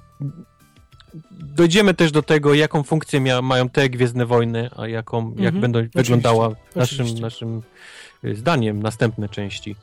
dojdziemy 1.31 1.93
też 1.93 2.11
do 2.11 2.21
tego, 2.23 2.53
jaką 2.53 2.83
funkcję 2.83 3.21
mia- 3.21 3.41
mają 3.43 3.69
te 3.69 3.89
Gwiezdne 3.89 4.25
Wojny, 4.25 4.69
a 4.77 4.87
jaką, 4.87 5.29
jak 5.29 5.37
Mhm. 5.55 5.61
będą 5.61 5.79
Oczywiście. 5.79 5.99
wyglądała 6.01 6.49
naszym, 6.75 6.95
Oczywiście. 6.97 7.21
naszym 7.21 7.61
y, 8.23 8.35
zdaniem 8.35 8.83
następne 8.83 9.29
części. 9.29 9.75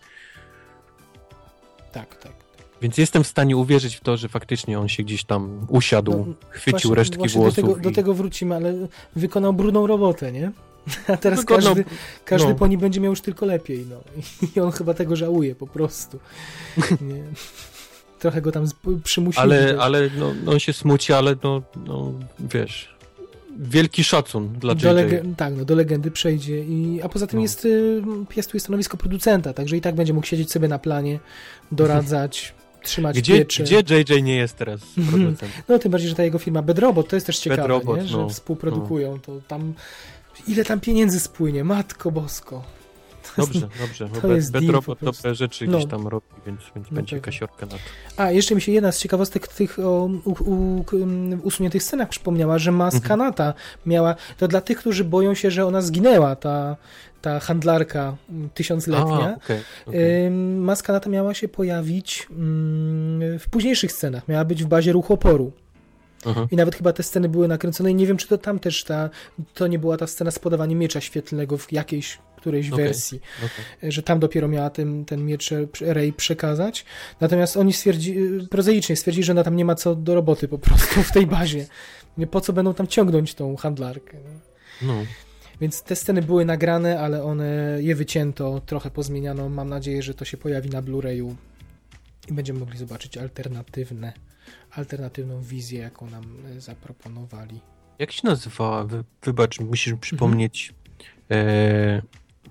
Tak, 1.92 2.16
tak. 2.16 2.32
Więc 2.82 2.98
jestem 2.98 3.24
w 3.24 3.26
stanie 3.26 3.56
uwierzyć 3.56 3.96
w 3.96 4.00
to, 4.00 4.16
że 4.16 4.28
faktycznie 4.28 4.78
on 4.80 4.88
się 4.88 5.02
gdzieś 5.02 5.24
tam 5.24 5.66
usiadł, 5.68 6.12
No, 6.12 6.34
chwycił 6.50 6.72
Właśnie- 6.88 6.94
resztki 6.94 7.18
właśnie 7.18 7.40
włosów. 7.40 7.56
Do 7.56 7.62
tego, 7.68 7.80
do 7.80 7.90
i- 7.90 7.92
tego 7.92 8.14
wrócimy, 8.14 8.54
ale 8.54 8.74
wykonał 9.16 9.52
brudną 9.52 9.86
robotę, 9.86 10.32
nie? 10.32 10.52
A 11.08 11.16
teraz 11.16 11.40
Wykonał- 11.40 11.74
każdy, 11.74 11.84
każdy 12.24 12.48
no. 12.48 12.54
po 12.54 12.66
nim 12.66 12.80
będzie 12.80 13.00
miał 13.00 13.12
już 13.12 13.20
tylko 13.20 13.46
lepiej, 13.46 13.86
no. 13.90 13.96
I 14.56 14.60
on 14.60 14.72
chyba 14.72 14.94
tego 14.94 15.16
żałuje 15.16 15.54
po 15.54 15.66
prostu. 15.66 16.18
Nie. 17.10 17.22
Trochę 18.18 18.42
go 18.42 18.52
tam 18.52 18.66
przymusili. 19.04 19.42
Ale, 19.42 19.76
ale 19.80 20.10
no, 20.18 20.32
no 20.44 20.52
on 20.52 20.58
się 20.58 20.72
smuci, 20.72 21.12
ale 21.12 21.36
no, 21.44 21.62
no 21.86 22.12
wiesz, 22.40 22.94
wielki 23.58 24.04
szacun 24.04 24.48
dla 24.48 24.74
do 24.74 24.92
lege- 24.92 25.34
tak, 25.36 25.54
no, 25.56 25.64
do 25.64 25.74
legendy 25.74 26.10
przejdzie. 26.10 26.64
I, 26.64 27.00
a 27.02 27.08
poza 27.08 27.26
tym 27.26 27.38
No. 27.38 27.42
jest, 27.42 27.64
y, 27.64 28.02
piastuje 28.28 28.60
stanowisko 28.60 28.96
producenta, 28.96 29.52
także 29.52 29.76
i 29.76 29.80
tak 29.80 29.94
będzie 29.94 30.12
mógł 30.12 30.26
siedzieć 30.26 30.50
sobie 30.52 30.68
na 30.68 30.78
planie, 30.78 31.18
doradzać, 31.72 32.54
trzymać 32.82 33.16
Gdzie, 33.18 33.38
pieczę. 33.38 33.62
gdzie 33.62 33.80
JJ 34.16 34.22
nie 34.22 34.36
jest 34.36 34.56
teraz 34.56 34.80
Mhm. 34.98 35.08
producentem? 35.08 35.62
No 35.68 35.78
tym 35.78 35.92
bardziej, 35.92 36.10
że 36.10 36.14
ta 36.16 36.22
jego 36.24 36.38
firma 36.38 36.62
Bedrobot, 36.62 37.08
to 37.08 37.16
jest 37.16 37.26
też 37.26 37.38
ciekawe, 37.38 37.62
Bedrobot, 37.62 37.96
nie? 37.96 38.06
że 38.06 38.16
no, 38.18 38.28
współprodukują 38.28 39.20
to 39.20 39.32
tam. 39.48 39.74
Ile 40.48 40.64
tam 40.64 40.80
pieniędzy 40.80 41.20
spłynie, 41.20 41.64
matko 41.64 42.10
bosko. 42.10 42.64
Dobrze, 43.36 43.68
dobrze. 43.80 44.08
to 44.20 44.32
jest 44.34 44.52
Be- 44.52 44.60
deal 44.60 44.66
Bedrobot 44.72 44.98
dobre 45.02 45.34
rzeczy 45.34 45.66
No. 45.66 45.78
gdzieś 45.78 45.90
tam 45.90 46.06
robi, 46.08 46.26
więc, 46.46 46.60
więc 46.76 46.86
No 46.90 46.94
będzie 46.96 47.16
pewnie. 47.16 47.20
kasiorka 47.32 47.66
na 47.66 47.72
to. 47.72 47.78
A, 48.16 48.30
jeszcze 48.30 48.54
mi 48.54 48.60
się 48.60 48.72
jedna 48.72 48.92
z 48.92 48.98
ciekawostek 48.98 49.48
tych 49.48 49.78
o 49.78 50.08
u, 50.24 50.30
u, 50.50 50.84
usuniętych 51.42 51.82
scenach 51.82 52.08
przypomniała, 52.08 52.58
że 52.58 52.72
maska 52.72 52.98
Mhm. 53.14 53.18
Nata 53.20 53.54
miała, 53.86 54.14
to 54.38 54.48
dla 54.48 54.60
tych, 54.60 54.78
którzy 54.78 55.04
boją 55.04 55.34
się, 55.34 55.50
że 55.50 55.66
ona 55.66 55.82
zginęła, 55.82 56.36
ta, 56.36 56.76
ta 57.22 57.40
handlarka 57.40 58.16
tysiącletnia. 58.54 59.36
A, 59.36 59.36
okej. 59.36 59.60
Ym, 60.26 60.58
Maska 60.64 60.92
Nata 60.92 61.10
miała 61.10 61.34
się 61.34 61.48
pojawić 61.48 62.26
mm, 62.30 63.38
w 63.38 63.48
późniejszych 63.50 63.92
scenach, 63.92 64.28
miała 64.28 64.44
być 64.44 64.64
w 64.64 64.66
bazie 64.66 64.92
ruchu 64.92 65.14
oporu. 65.14 65.52
Aha. 66.26 66.46
I 66.50 66.56
nawet 66.56 66.74
chyba 66.76 66.92
te 66.92 67.02
sceny 67.02 67.28
były 67.28 67.48
nakręcone 67.48 67.90
i 67.90 67.94
nie 67.94 68.06
wiem, 68.06 68.16
czy 68.16 68.28
to 68.28 68.38
tam 68.38 68.58
też 68.58 68.84
ta, 68.84 69.10
to 69.54 69.66
nie 69.66 69.78
była 69.78 69.96
ta 69.96 70.06
scena 70.06 70.30
z 70.30 70.38
podawaniem 70.38 70.78
miecza 70.78 71.00
świetlnego 71.00 71.58
w 71.58 71.72
jakiejś, 71.72 72.18
którejś 72.42 72.72
Okej. 72.72 72.84
wersji, 72.84 73.20
okej. 73.38 73.92
że 73.92 74.02
tam 74.02 74.20
dopiero 74.20 74.48
miała 74.48 74.70
ten, 74.70 75.04
ten 75.04 75.26
miecz 75.26 75.52
e, 75.52 75.66
Rey 75.80 76.12
przekazać. 76.12 76.84
Natomiast 77.20 77.56
oni 77.56 77.72
stwierdzi, 77.72 78.16
prozaicznie 78.50 78.96
stwierdzili, 78.96 79.24
że 79.24 79.32
ona 79.32 79.44
tam 79.44 79.56
nie 79.56 79.64
ma 79.64 79.74
co 79.74 79.94
do 79.94 80.14
roboty 80.14 80.48
po 80.48 80.58
prostu 80.58 81.02
w 81.02 81.12
tej 81.12 81.26
bazie. 81.26 81.66
Po 82.30 82.40
co 82.40 82.52
będą 82.52 82.74
tam 82.74 82.86
ciągnąć 82.86 83.34
tą 83.34 83.56
handlarkę? 83.56 84.18
No. 84.82 84.94
Więc 85.60 85.82
te 85.82 85.96
sceny 85.96 86.22
były 86.22 86.44
nagrane, 86.44 87.00
ale 87.00 87.24
one 87.24 87.78
je 87.80 87.94
wycięto, 87.94 88.60
trochę 88.66 88.90
pozmieniano. 88.90 89.48
Mam 89.48 89.68
nadzieję, 89.68 90.02
że 90.02 90.14
to 90.14 90.24
się 90.24 90.36
pojawi 90.36 90.70
na 90.70 90.82
Blu-rayu 90.82 91.34
i 92.28 92.32
będziemy 92.32 92.60
mogli 92.60 92.78
zobaczyć 92.78 93.18
alternatywne, 93.18 94.12
alternatywną 94.70 95.42
wizję, 95.42 95.80
jaką 95.80 96.10
nam 96.10 96.24
e, 96.56 96.60
zaproponowali. 96.60 97.60
Jak 97.98 98.12
się 98.12 98.20
nazywała? 98.24 98.84
Wy, 98.84 99.04
wybacz, 99.22 99.60
musisz 99.60 99.94
przypomnieć 100.00 100.74
e, 101.30 102.02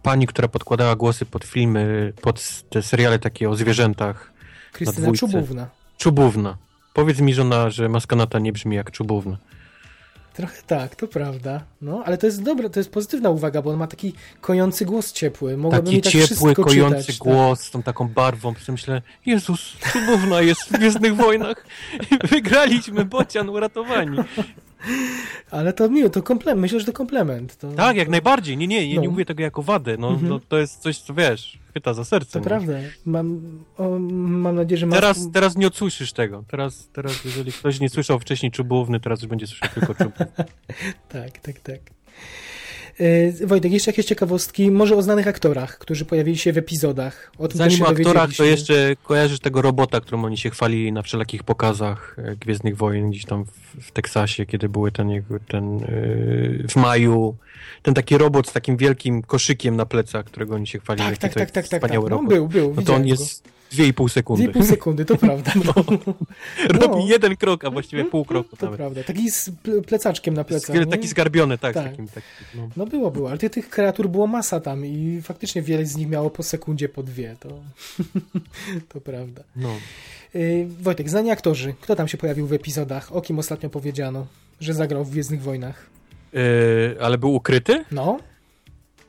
pani, 0.03 0.27
która 0.27 0.47
podkładała 0.47 0.95
głosy 0.95 1.25
pod 1.25 1.43
filmy, 1.43 2.13
pod 2.21 2.63
te 2.69 2.81
seriale 2.81 3.19
takie 3.19 3.49
o 3.49 3.55
zwierzętach. 3.55 4.31
Krystyna. 4.71 5.11
Czubówna. 5.11 5.67
Czubówna. 5.97 6.57
Powiedz 6.93 7.19
mi, 7.19 7.33
żona, 7.33 7.69
że 7.69 7.89
maskanata 7.89 8.39
nie 8.39 8.53
brzmi 8.53 8.75
jak 8.75 8.91
czubówna. 8.91 9.37
Trochę 10.33 10.61
tak, 10.67 10.95
to 10.95 11.07
prawda. 11.07 11.63
No, 11.81 12.03
ale 12.05 12.17
to 12.17 12.25
jest 12.25 12.43
dobre, 12.43 12.69
to 12.69 12.79
jest 12.79 12.91
pozytywna 12.91 13.29
uwaga, 13.29 13.61
bo 13.61 13.69
on 13.69 13.77
ma 13.77 13.87
taki 13.87 14.13
kojący 14.41 14.85
głos 14.85 15.13
ciepły. 15.13 15.57
Mogłaby 15.57 15.83
Taki 15.83 15.95
mi 15.95 16.01
tak 16.01 16.11
ciepły, 16.11 16.55
kojący 16.55 16.97
czytać, 16.99 17.17
tak. 17.17 17.27
głos 17.27 17.61
z 17.61 17.71
tą 17.71 17.83
taką 17.83 18.07
barwą. 18.07 18.53
Przy 18.53 18.71
myślę, 18.71 19.01
Jezus, 19.25 19.77
czubówna 19.91 20.41
jest 20.41 20.61
w 20.61 20.71
Gwiezdnych 20.71 21.15
Wojnach. 21.15 21.65
Wygraliśmy, 22.31 23.05
bocian 23.05 23.49
uratowani. 23.49 24.17
Ale 25.51 25.73
to 25.73 25.89
miło, 25.89 26.09
to 26.09 26.23
komplement. 26.23 26.61
Myślę, 26.61 26.79
że 26.79 26.85
to 26.85 26.93
komplement. 26.93 27.57
To, 27.57 27.71
Tak, 27.71 27.95
jak 27.97 28.09
najbardziej. 28.09 28.57
Nie, 28.57 28.67
nie, 28.67 28.89
ja 28.89 28.95
No. 28.95 29.01
nie 29.01 29.09
mówię 29.09 29.25
tego 29.25 29.43
jako 29.43 29.61
wadę. 29.63 29.95
No, 29.99 30.07
Mhm. 30.09 30.29
no, 30.29 30.39
to 30.47 30.57
jest 30.57 30.79
coś, 30.81 30.97
co 30.97 31.13
wiesz, 31.13 31.59
chwyta 31.69 31.93
za 31.93 32.05
serce. 32.05 32.31
To 32.31 32.39
no. 32.39 32.45
prawda. 32.45 32.73
Mam, 33.05 33.41
o, 33.77 33.99
mam 33.99 34.55
nadzieję, 34.55 34.77
że 34.77 34.85
ma... 34.85 34.95
Teraz, 34.95 35.27
teraz 35.33 35.57
nie 35.57 35.67
odsłyszysz 35.67 36.13
tego. 36.13 36.43
Teraz, 36.47 36.89
teraz, 36.93 37.25
jeżeli 37.25 37.51
ktoś 37.51 37.79
nie 37.79 37.89
słyszał 37.89 38.19
wcześniej 38.19 38.51
czubówny, 38.51 38.99
teraz 38.99 39.21
już 39.21 39.29
będzie 39.29 39.47
słyszał 39.47 39.69
tylko 39.69 39.93
czubówny. 40.03 40.25
Tak, 41.09 41.39
tak, 41.39 41.59
tak. 41.59 41.79
E, 43.01 43.47
Wojtek, 43.47 43.71
jeszcze 43.71 43.91
jakieś 43.91 44.05
ciekawostki, 44.05 44.71
może 44.71 44.95
o 44.95 45.01
znanych 45.01 45.27
aktorach, 45.27 45.77
którzy 45.77 46.05
pojawili 46.05 46.37
się 46.37 46.53
w 46.53 46.57
epizodach. 46.57 47.31
O 47.37 47.47
tym 47.47 47.57
Zanim 47.57 47.81
o 47.81 47.87
aktorach, 47.87 48.29
to 48.37 48.43
jeszcze 48.43 48.95
kojarzysz 49.03 49.39
tego 49.39 49.61
robota, 49.61 50.01
którym 50.01 50.25
oni 50.25 50.37
się 50.37 50.49
chwalili 50.49 50.91
na 50.91 51.01
wszelakich 51.01 51.43
pokazach 51.43 52.15
e, 52.17 52.35
Gwiezdnych 52.35 52.77
Wojen 52.77 53.09
gdzieś 53.09 53.25
tam 53.25 53.45
w, 53.45 53.51
w 53.81 53.91
Teksasie, 53.91 54.45
kiedy 54.45 54.69
były 54.69 54.91
ten, 54.91 55.23
ten 55.47 55.79
yy, 55.79 56.65
w 56.69 56.75
maju. 56.75 57.35
Ten 57.81 57.93
taki 57.93 58.17
robot 58.17 58.47
z 58.47 58.53
takim 58.53 58.77
wielkim 58.77 59.21
koszykiem 59.21 59.75
na 59.75 59.85
plecach, 59.85 60.25
którego 60.25 60.55
oni 60.55 60.67
się 60.67 60.79
chwalili. 60.79 61.09
Tak, 61.09 61.17
tak, 61.17 61.33
tak, 61.33 61.41
jest 61.41 61.53
tak, 61.53 61.63
tak, 61.63 61.69
tak. 61.69 61.81
Wspaniały 61.81 62.09
No, 62.09 62.23
był, 62.23 62.47
był. 62.47 62.73
no 62.75 62.81
to 62.81 62.99
go. 62.99 63.15
Jest 63.73 63.91
2,5 63.91 64.09
sekundy. 64.09 64.47
2,5 64.47 64.63
sekundy, 64.63 65.05
to 65.05 65.17
prawda. 65.17 65.51
No, 65.65 65.73
Robi 66.69 66.99
No. 66.99 67.05
jeden 67.07 67.35
krok, 67.37 67.65
a 67.65 67.69
właściwie 67.71 68.05
pół 68.05 68.25
kroku 68.25 68.57
to 68.57 68.65
nawet. 68.65 68.77
prawda. 68.77 69.03
Taki 69.03 69.31
z 69.31 69.49
ple- 69.49 69.81
plecaczkiem 69.81 70.33
na 70.33 70.43
plecach. 70.43 70.75
Taki 70.89 71.07
zgarbiony, 71.07 71.57
tak. 71.57 71.73
Tak. 71.73 71.83
Takim, 71.89 72.07
takim, 72.07 72.21
no. 72.55 72.69
No 72.77 72.85
było, 72.85 73.11
było, 73.11 73.29
ale 73.29 73.37
tych, 73.37 73.51
tych 73.51 73.69
kreatur 73.69 74.09
było 74.09 74.27
masa 74.27 74.59
tam 74.59 74.85
i 74.85 75.19
faktycznie 75.23 75.61
wiele 75.61 75.85
z 75.85 75.95
nich 75.97 76.07
miało 76.09 76.29
po 76.29 76.43
sekundzie, 76.43 76.89
po 76.89 77.03
dwie, 77.03 77.35
to, 77.39 77.49
to 78.93 79.01
prawda. 79.01 79.43
no. 79.55 79.69
Yy, 80.33 80.67
Wojtek, 80.81 81.09
znani 81.09 81.31
aktorzy, 81.31 81.73
kto 81.81 81.95
tam 81.95 82.07
się 82.07 82.17
pojawił 82.17 82.47
w 82.47 82.53
epizodach, 82.53 83.15
o 83.15 83.21
kim 83.21 83.39
ostatnio 83.39 83.69
powiedziano, 83.69 84.27
że 84.59 84.73
zagrał 84.73 85.05
w 85.05 85.11
Gwiezdnych 85.11 85.41
Wojnach? 85.41 85.89
Yy, 86.33 86.39
ale 87.01 87.17
był 87.17 87.33
ukryty? 87.35 87.85
No, 87.91 88.19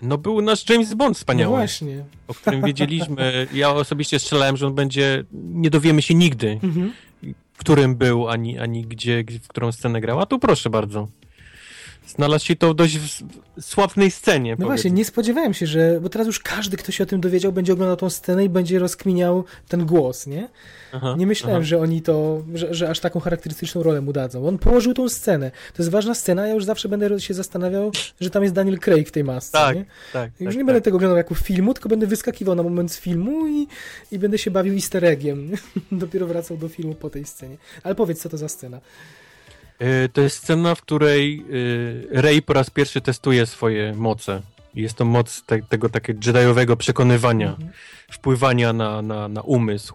No 0.02 0.18
był 0.18 0.42
nasz 0.42 0.68
James 0.70 0.94
Bond 0.94 1.10
no 1.10 1.14
wspaniały. 1.14 1.56
właśnie. 1.56 2.04
o 2.28 2.34
którym 2.34 2.62
wiedzieliśmy. 2.62 3.46
Ja 3.54 3.70
osobiście 3.70 4.18
strzelałem, 4.18 4.56
że 4.56 4.66
on 4.66 4.74
będzie, 4.74 5.24
nie 5.32 5.70
dowiemy 5.70 6.02
się 6.02 6.14
nigdy, 6.14 6.60
Mhm. 6.62 6.92
którym 7.56 7.96
był, 7.96 8.28
ani, 8.28 8.58
ani 8.58 8.82
gdzie, 8.84 9.24
w 9.42 9.48
którą 9.48 9.72
scenę 9.72 10.00
grał. 10.00 10.20
A 10.20 10.26
tu 10.26 10.38
proszę 10.38 10.70
bardzo. 10.70 11.08
Znalazł 12.16 12.44
się 12.46 12.56
to 12.56 12.74
dość 12.74 12.98
w, 12.98 13.22
w 13.60 13.64
sławnej 13.64 14.10
scenie. 14.10 14.50
No 14.50 14.56
powiedzmy. 14.56 14.66
właśnie, 14.74 14.90
nie 14.90 15.04
spodziewałem 15.04 15.54
się, 15.54 15.66
że, 15.66 16.00
bo 16.00 16.08
teraz 16.08 16.26
już 16.26 16.40
każdy, 16.40 16.76
kto 16.76 16.92
się 16.92 17.04
o 17.04 17.06
tym 17.06 17.20
dowiedział, 17.20 17.52
będzie 17.52 17.72
oglądał 17.72 17.96
tą 17.96 18.10
scenę 18.10 18.44
i 18.44 18.48
będzie 18.48 18.78
rozkminiał 18.78 19.44
ten 19.68 19.86
głos, 19.86 20.26
nie? 20.26 20.48
Aha, 20.92 21.14
Nie 21.18 21.26
myślałem, 21.26 21.56
aha. 21.56 21.64
że 21.64 21.78
oni 21.78 22.02
to, 22.02 22.42
że, 22.54 22.74
że 22.74 22.90
aż 22.90 23.00
taką 23.00 23.20
charakterystyczną 23.20 23.82
rolę 23.82 24.00
mu 24.00 24.12
dadzą. 24.12 24.46
On 24.48 24.58
położył 24.58 24.94
tą 24.94 25.08
scenę. 25.08 25.50
To 25.50 25.82
jest 25.82 25.90
ważna 25.90 26.14
scena, 26.14 26.46
ja 26.46 26.54
już 26.54 26.64
zawsze 26.64 26.88
będę 26.88 27.20
się 27.20 27.34
zastanawiał, 27.34 27.90
że 28.20 28.30
tam 28.30 28.42
jest 28.42 28.54
Daniel 28.54 28.78
Craig 28.78 29.08
w 29.08 29.12
tej 29.12 29.24
masce, 29.24 29.52
Tak, 29.58 29.76
nie? 29.76 29.84
Tak, 30.12 30.30
Już 30.40 30.48
tak, 30.48 30.54
nie 30.54 30.60
tak. 30.60 30.66
będę 30.66 30.80
tego 30.80 30.96
oglądał 30.96 31.16
jako 31.16 31.34
filmu, 31.34 31.74
tylko 31.74 31.88
będę 31.88 32.06
wyskakiwał 32.06 32.54
na 32.54 32.62
moment 32.62 32.92
z 32.92 32.98
filmu 32.98 33.46
i, 33.48 33.66
i 34.12 34.18
będę 34.18 34.38
się 34.38 34.50
bawił 34.50 34.74
easter 34.74 35.04
eggiem. 35.04 35.50
Dopiero 35.92 36.26
wracał 36.26 36.56
do 36.56 36.68
filmu 36.68 36.94
po 36.94 37.10
tej 37.10 37.24
scenie. 37.24 37.56
Ale 37.82 37.94
powiedz, 37.94 38.20
co 38.22 38.28
to 38.28 38.36
za 38.38 38.48
scena. 38.48 38.80
Y, 39.82 40.08
To 40.08 40.20
jest 40.20 40.36
scena, 40.36 40.74
w 40.74 40.82
której 40.82 41.44
y, 41.50 42.06
Rey 42.22 42.42
po 42.42 42.52
raz 42.52 42.70
pierwszy 42.70 43.00
testuje 43.00 43.46
swoje 43.46 43.94
moce. 43.94 44.42
Jest 44.74 44.94
to 44.94 45.04
moc 45.04 45.42
te, 45.42 45.62
tego 45.62 45.88
takiego 45.88 46.20
Jediowego 46.26 46.76
przekonywania, 46.76 47.48
Mhm. 47.50 47.70
wpływania 48.10 48.72
na, 48.72 49.02
na, 49.02 49.28
na 49.28 49.40
umysł. 49.40 49.94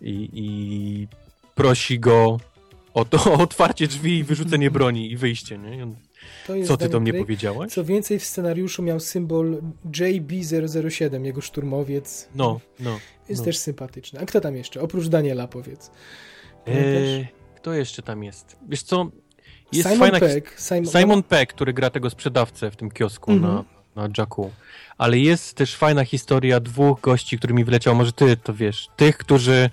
I, 0.00 0.28
I 0.32 1.08
prosi 1.54 1.98
go, 2.00 2.40
O 2.94 3.04
to 3.04 3.24
o 3.32 3.38
otwarcie 3.38 3.86
drzwi 3.86 4.18
i 4.18 4.24
wyrzucenie 4.24 4.70
broni 4.70 5.10
i 5.12 5.16
wyjście, 5.16 5.58
nie? 5.58 5.86
Co 6.66 6.76
ty 6.76 6.88
do 6.88 7.00
mnie 7.00 7.12
Craig. 7.12 7.24
powiedziałaś? 7.26 7.72
Co 7.72 7.84
więcej, 7.84 8.18
w 8.18 8.24
scenariuszu 8.24 8.82
miał 8.82 9.00
symbol 9.00 9.60
JB007, 9.92 11.24
jego 11.24 11.40
szturmowiec. 11.40 12.28
No, 12.34 12.60
no. 12.80 12.98
Jest 13.28 13.40
no. 13.40 13.44
też 13.44 13.58
sympatyczny. 13.58 14.20
A 14.20 14.26
kto 14.26 14.40
tam 14.40 14.56
jeszcze? 14.56 14.80
Oprócz 14.80 15.08
Daniela, 15.08 15.48
powiedz. 15.48 15.90
Eee, 16.66 17.26
kto 17.60 17.72
jeszcze 17.72 18.02
tam 18.02 18.24
jest? 18.24 18.56
Wiesz 18.68 18.82
co? 18.82 19.10
Jest 19.72 19.88
Simon 19.88 20.10
fajna 20.10 20.20
Peck. 20.20 20.60
Simon, 20.60 20.86
Simon 20.86 21.22
Peck, 21.22 21.52
który 21.52 21.72
gra 21.72 21.90
tego 21.90 22.10
sprzedawcę 22.10 22.70
w 22.70 22.76
tym 22.76 22.90
kiosku 22.90 23.32
Mhm. 23.32 23.54
na, 23.96 24.02
na 24.02 24.08
Jacku. 24.18 24.50
Ale 24.98 25.18
jest 25.18 25.54
też 25.54 25.76
fajna 25.76 26.04
historia 26.04 26.60
dwóch 26.60 27.00
gości, 27.00 27.38
który 27.38 27.54
mi 27.54 27.64
wyleciał, 27.64 27.94
może 27.94 28.12
ty 28.12 28.36
to 28.36 28.54
wiesz, 28.54 28.88
tych, 28.96 29.18
którzy 29.18 29.70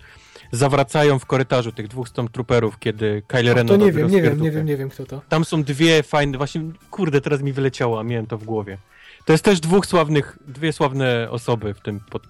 zawracają 0.52 1.20
w 1.20 1.26
korytarzu, 1.26 1.72
tych 1.72 1.88
dwóch 1.88 2.10
Stormtrooperów, 2.10 2.80
kiedy 2.80 3.24
Kylo 3.28 3.54
Ren 3.54 3.68
To 3.68 3.76
nie 3.76 3.92
wiem, 3.92 4.12
nie 4.12 4.22
wiem, 4.22 4.42
nie 4.42 4.52
wiem, 4.52 4.66
nie 4.66 4.78
wiem 4.78 4.90
kto 4.90 5.06
to. 5.06 5.22
Tam 5.30 5.46
są 5.46 5.64
dwie 5.64 6.04
fajne, 6.04 6.38
właśnie, 6.38 6.62
kurde, 6.92 7.22
teraz 7.22 7.42
mi 7.42 7.54
wyleciało, 7.54 8.00
a 8.00 8.04
miałem 8.04 8.26
to 8.28 8.38
w 8.38 8.44
głowie. 8.44 8.78
To 9.26 9.32
jest 9.34 9.44
też 9.44 9.60
dwóch 9.60 9.86
sławnych, 9.86 10.38
dwie 10.48 10.74
sławne 10.74 11.28
osoby 11.32 11.74
w 11.74 11.82
tym 11.82 12.00
pod, 12.00 12.24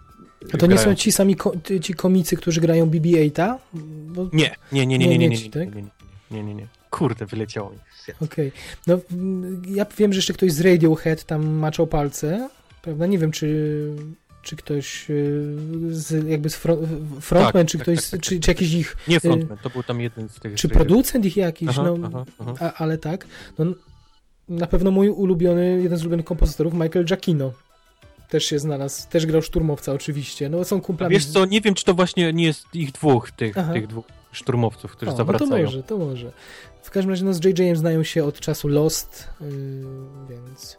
A 0.53 0.57
to 0.57 0.67
nie 0.67 0.77
są 0.77 0.95
ci 0.95 1.11
sami 1.11 1.35
ci 1.81 1.93
komicy, 1.93 2.35
którzy 2.37 2.61
grają 2.61 2.89
BB-8? 2.89 3.55
Bo... 3.73 4.29
Nie, 4.33 4.55
nie, 4.71 4.85
nie, 4.87 4.97
nie, 4.97 5.07
nie, 5.07 5.17
nie, 5.17 5.29
nie, 5.29 5.37
ci, 5.37 5.43
nie, 5.43 5.51
tak? 5.51 5.75
nie, 5.75 5.81
nie, 5.81 5.89
nie, 6.31 6.43
nie, 6.43 6.55
nie. 6.55 6.67
Kurde, 6.89 7.25
wyleciało 7.25 7.69
mi. 7.69 7.77
Okej. 8.21 8.51
No, 8.87 8.99
mm, 9.11 9.61
ja 9.67 9.85
wiem, 9.97 10.13
że 10.13 10.17
jeszcze 10.17 10.33
ktoś 10.33 10.51
z 10.51 10.61
Radiohead 10.61 11.23
tam 11.23 11.47
maczał 11.47 11.87
palce, 11.87 12.49
prawda? 12.81 13.05
Nie 13.05 13.17
wiem, 13.17 13.31
czy, 13.31 13.95
czy 14.41 14.55
ktoś 14.55 15.09
y, 15.09 15.55
z, 15.89 16.27
jakby 16.27 16.49
z 16.49 16.55
fro- 16.57 16.87
frontman, 17.21 17.53
Tak, 17.65 17.67
czy 17.67 17.77
tak, 17.77 17.83
ktoś, 17.83 18.01
tak, 18.01 18.11
tak, 18.11 18.21
czy, 18.21 18.35
tak, 18.35 18.43
czy 18.43 18.51
jakiś 18.51 18.73
ich, 18.73 18.97
Nie 19.07 19.19
frontman, 19.19 19.57
to 19.57 19.69
był 19.69 19.83
tam 19.83 20.01
jeden 20.01 20.29
z 20.29 20.39
tych... 20.39 20.55
czy 20.55 20.69
producent 20.69 21.25
ich 21.25 21.37
jakiś, 21.37 21.69
Aha, 21.69 21.83
no, 21.83 21.97
aha, 22.07 22.25
aha. 22.39 22.53
A, 22.59 22.73
ale 22.73 22.97
tak. 22.97 23.27
No, 23.57 23.65
na 24.49 24.67
pewno 24.67 24.91
mój 24.91 25.09
ulubiony, 25.09 25.79
jeden 25.83 25.97
z 25.97 26.01
ulubionych 26.01 26.25
kompozytorów, 26.25 26.73
Michael 26.73 27.05
Giacchino. 27.05 27.51
Też 28.29 28.45
się 28.45 28.59
znalazł, 28.59 29.09
też 29.09 29.25
grał 29.25 29.41
szturmowca 29.41 29.93
oczywiście. 29.93 30.49
No 30.49 30.63
są 30.65 30.77
A 30.77 30.81
kumplami. 30.81 31.13
wiesz 31.13 31.25
co, 31.25 31.45
nie 31.45 31.61
wiem, 31.61 31.73
czy 31.73 31.85
to 31.85 31.93
właśnie 31.93 32.33
nie 32.33 32.43
jest 32.45 32.65
ich 32.73 32.91
dwóch, 32.91 33.31
tych, 33.31 33.57
Aha. 33.57 33.73
tych 33.73 33.87
dwóch 33.87 34.05
szturmowców, 34.31 34.91
którzy 34.91 35.09
O, 35.11 35.13
no 35.13 35.17
to 35.17 35.17
zawracają. 35.17 35.65
może, 35.65 35.83
to 35.83 35.97
może. 35.97 36.31
W 36.83 36.89
każdym 36.89 37.09
razie 37.09 37.25
no, 37.25 37.33
z 37.33 37.43
JJ-em 37.45 37.75
znają 37.75 38.03
się 38.03 38.23
od 38.23 38.39
czasu 38.39 38.67
Lost, 38.67 39.27
yy, 39.41 39.47
więc 40.29 40.77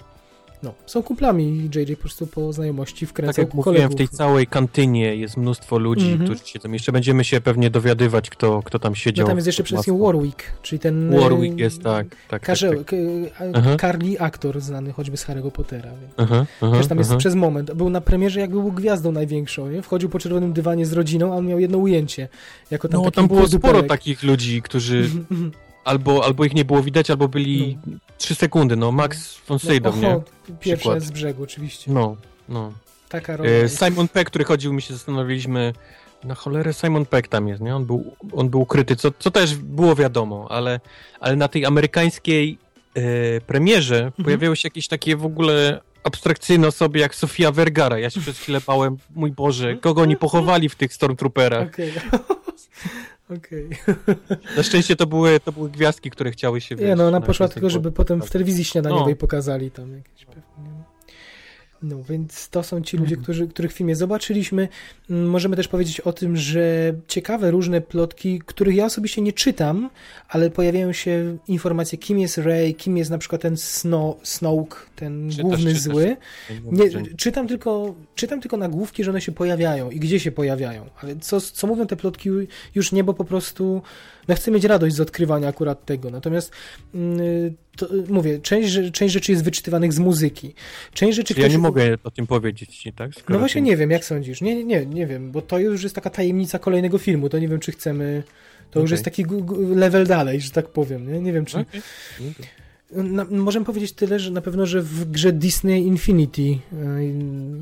no, 0.62 0.74
są 0.86 1.02
kumplami 1.02 1.44
i 1.44 1.64
JJ 1.78 1.92
po 1.92 2.00
prostu 2.00 2.26
po 2.26 2.52
znajomości 2.52 3.06
tak 3.06 3.10
wkręcał 3.10 3.44
jak 3.44 3.54
mówiłem, 3.54 3.64
kolegów. 3.74 3.94
w 3.94 3.96
tej 3.98 4.08
całej 4.08 4.46
kantynie 4.46 5.16
jest 5.16 5.36
mnóstwo 5.36 5.78
ludzi, 5.78 6.10
Mhm. 6.12 6.24
którzy 6.30 6.40
siedzą. 6.52 6.72
Jeszcze 6.72 6.92
będziemy 6.92 7.24
się 7.24 7.40
pewnie 7.40 7.70
dowiadywać, 7.70 8.30
kto, 8.30 8.62
kto 8.64 8.78
tam 8.78 8.92
No 8.92 8.96
siedział. 8.96 9.26
tam 9.26 9.36
jest 9.36 9.46
jeszcze 9.46 9.62
przede 9.62 9.76
wszystkim. 9.82 10.04
Warwick, 10.04 10.42
czyli 10.62 10.78
ten... 10.78 11.10
Warwick 11.20 11.56
yy, 11.58 11.64
jest, 11.64 11.82
tak. 11.82 12.06
tak, 12.28 12.42
Karzeł, 12.42 12.70
tak, 12.74 12.78
tak. 12.80 12.88
k- 12.90 13.54
Aha. 13.54 13.70
a- 13.72 13.76
Carly 13.76 14.20
aktor 14.20 14.60
znany 14.60 14.92
choćby 14.92 15.16
z 15.16 15.26
Harry'ego 15.26 15.50
Pottera. 15.50 15.90
Więc. 16.00 16.12
Aha, 16.16 16.46
aha, 16.62 16.76
Też 16.76 16.86
tam 16.86 16.98
jest 16.98 17.10
aha. 17.10 17.18
przez 17.18 17.34
moment. 17.34 17.72
Był 17.74 17.90
na 17.90 18.00
premierze, 18.00 18.40
jakby 18.40 18.60
był 18.60 18.72
gwiazdą 18.72 19.12
największą, 19.12 19.68
nie? 19.70 19.82
Wchodził 19.82 20.08
po 20.08 20.18
czerwonym 20.18 20.52
dywanie 20.52 20.86
z 20.86 20.92
rodziną, 20.92 21.32
a 21.32 21.36
on 21.36 21.46
miał 21.46 21.58
jedno 21.58 21.78
ujęcie. 21.78 22.28
Jako 22.70 22.88
tam 22.88 23.02
No, 23.02 23.10
tam 23.10 23.28
było 23.28 23.48
sporo 23.48 23.82
takich 23.82 24.22
ludzi, 24.22 24.62
którzy 24.62 24.96
Mhm, 24.98 25.26
mhm. 25.30 25.52
Albo, 25.84 26.24
albo 26.24 26.44
ich 26.44 26.54
nie 26.54 26.64
było 26.64 26.82
widać, 26.82 27.10
albo 27.10 27.28
byli 27.28 27.78
trzy 28.18 28.34
sekundy, 28.34 28.76
no 28.76 28.92
Max 28.92 29.40
von 29.48 29.58
Sydow, 29.58 29.96
no, 29.96 30.08
nie? 30.08 30.20
Pierwsze 30.60 31.00
z 31.00 31.10
brzegu, 31.10 31.42
oczywiście. 31.42 31.92
No, 31.92 32.16
no. 32.48 32.72
Taka 33.08 33.36
rola. 33.36 33.50
E, 33.50 33.52
jest. 33.52 33.78
Simon 33.84 34.08
Peck, 34.08 34.30
który 34.30 34.44
chodził, 34.44 34.72
my 34.72 34.80
się 34.80 34.94
zastanowiliśmy, 34.94 35.72
na 36.24 36.34
cholerę 36.34 36.72
Simon 36.72 37.06
Peck 37.06 37.28
tam 37.28 37.48
jest, 37.48 37.62
nie? 37.62 37.76
On 37.76 37.84
był, 37.86 38.14
on 38.32 38.48
był 38.48 38.60
ukryty, 38.60 38.96
co, 38.96 39.10
co 39.18 39.30
też 39.30 39.54
było 39.54 39.94
wiadomo, 39.94 40.46
ale, 40.50 40.80
ale 41.20 41.36
na 41.36 41.48
tej 41.48 41.66
amerykańskiej 41.66 42.58
e, 42.94 43.40
premierze 43.40 43.96
Mhm. 44.04 44.24
pojawiały 44.24 44.56
się 44.56 44.66
jakieś 44.66 44.88
takie 44.88 45.16
w 45.16 45.24
ogóle 45.24 45.80
abstrakcyjne 46.04 46.66
osoby 46.66 46.98
jak 46.98 47.14
Sofia 47.14 47.52
Vergara. 47.52 47.98
Ja 47.98 48.10
się 48.10 48.20
przez 48.26 48.38
chwilę 48.38 48.60
bałem, 48.66 48.96
mój 49.14 49.32
Boże, 49.32 49.76
kogo 49.76 50.02
oni 50.02 50.16
pochowali 50.16 50.68
w 50.68 50.74
tych 50.74 50.94
Stormtrooperach. 50.94 51.68
Okej. 53.36 53.66
Okej. 53.66 54.16
Na 54.56 54.62
szczęście 54.62 54.96
to 54.96 55.06
były, 55.06 55.40
to 55.40 55.52
były 55.52 55.70
gwiazdki, 55.70 56.10
które 56.10 56.30
chciały 56.30 56.60
się, 56.60 56.74
Nie, 56.74 56.82
wiesz, 56.86 56.98
no 56.98 57.08
ona 57.08 57.20
na 57.20 57.26
poszła 57.26 57.48
tylko, 57.48 57.70
żeby 57.70 57.90
po- 57.92 57.96
potem 57.96 58.18
w 58.20 58.22
tak. 58.22 58.30
telewizji 58.32 58.64
śniadaniowej 58.64 59.14
No. 59.14 59.20
pokazali 59.20 59.70
tam 59.70 59.94
jakieś 59.96 60.24
pewnie. 60.24 60.42
No, 61.82 62.02
więc 62.08 62.48
to 62.48 62.62
są 62.62 62.80
ci 62.82 62.96
ludzie, 62.96 63.10
Mhm. 63.14 63.22
którzy, 63.22 63.48
których 63.48 63.72
w 63.72 63.74
filmie 63.74 63.96
zobaczyliśmy. 63.96 64.68
Mm, 65.10 65.28
Możemy 65.30 65.56
też 65.56 65.68
powiedzieć 65.68 66.00
o 66.00 66.12
tym, 66.12 66.36
że 66.36 66.94
ciekawe 67.08 67.50
różne 67.50 67.80
plotki, 67.80 68.42
których 68.46 68.74
ja 68.76 68.84
osobiście 68.84 69.22
nie 69.22 69.32
czytam, 69.32 69.90
ale 70.28 70.50
pojawiają 70.50 70.92
się 70.92 71.38
informacje, 71.48 71.98
kim 71.98 72.18
jest 72.18 72.38
Rey, 72.38 72.74
kim 72.74 72.96
jest 72.96 73.10
na 73.10 73.18
przykład 73.18 73.42
ten 73.42 73.56
Snow, 73.56 74.16
Snoke, 74.22 74.76
ten 74.96 75.30
Czytasz, 75.30 75.42
główny 75.44 75.70
czytasz. 75.74 75.82
zły. 75.82 76.16
Nie, 76.72 76.84
czytam 77.16 77.48
tylko, 77.48 77.94
czytam 78.14 78.40
tylko 78.40 78.56
nagłówki, 78.56 79.04
że 79.04 79.10
one 79.10 79.20
się 79.20 79.32
pojawiają 79.32 79.90
i 79.90 80.00
gdzie 80.00 80.20
się 80.20 80.32
pojawiają. 80.32 80.86
Ale 81.02 81.16
co, 81.16 81.40
co 81.40 81.66
mówią 81.66 81.86
te 81.86 81.96
plotki, 81.96 82.30
już 82.74 82.92
nie, 82.92 83.04
bo 83.04 83.14
po 83.14 83.24
prostu 83.24 83.82
no 84.28 84.34
chcę 84.34 84.50
mieć 84.50 84.64
radość 84.64 84.94
z 84.94 85.00
odkrywania 85.00 85.48
akurat 85.48 85.84
tego. 85.84 86.10
Natomiast 86.10 86.52
mm, 86.94 87.20
to, 87.76 87.88
mówię, 88.08 88.38
część, 88.38 88.78
część 88.92 89.14
rzeczy 89.14 89.32
jest 89.32 89.44
wyczytywanych 89.44 89.92
z 89.92 89.98
muzyki. 89.98 90.54
Część 90.94 91.16
rzeczy 91.16 91.34
Ja 91.36 91.40
ktoś... 91.42 91.52
nie 91.52 91.58
mogę 91.58 91.96
o 92.04 92.10
tym 92.10 92.26
powiedzieć 92.26 92.76
ci, 92.76 92.92
tak? 92.92 93.14
Skoro 93.14 93.34
No 93.34 93.38
właśnie 93.38 93.62
nie 93.62 93.76
wiem, 93.76 93.90
jak 93.90 94.04
sądzisz? 94.04 94.40
Nie, 94.40 94.64
nie, 94.64 94.86
nie 94.86 95.06
wiem, 95.06 95.32
bo 95.32 95.42
to 95.42 95.58
już 95.58 95.82
jest 95.82 95.94
taka 95.94 96.10
tajemnica 96.10 96.58
kolejnego 96.58 96.98
filmu, 96.98 97.28
to 97.28 97.38
nie 97.38 97.48
wiem, 97.48 97.60
czy 97.60 97.72
chcemy... 97.72 98.22
To 98.70 98.80
już 98.80 98.88
Okej. 98.88 98.94
jest 98.94 99.04
taki 99.04 99.24
level 99.74 100.06
dalej, 100.06 100.40
że 100.40 100.50
tak 100.50 100.68
powiem. 100.68 101.12
Nie, 101.12 101.20
nie 101.20 101.32
wiem, 101.32 101.44
czy... 101.44 101.58
Okej. 101.58 101.80
Na, 102.92 103.26
możemy 103.30 103.66
powiedzieć 103.66 103.92
tyle, 103.92 104.18
że 104.18 104.30
na 104.30 104.40
pewno, 104.40 104.66
że 104.66 104.82
w 104.82 105.10
grze 105.10 105.32
Disney 105.32 105.86
Infinity 105.86 106.58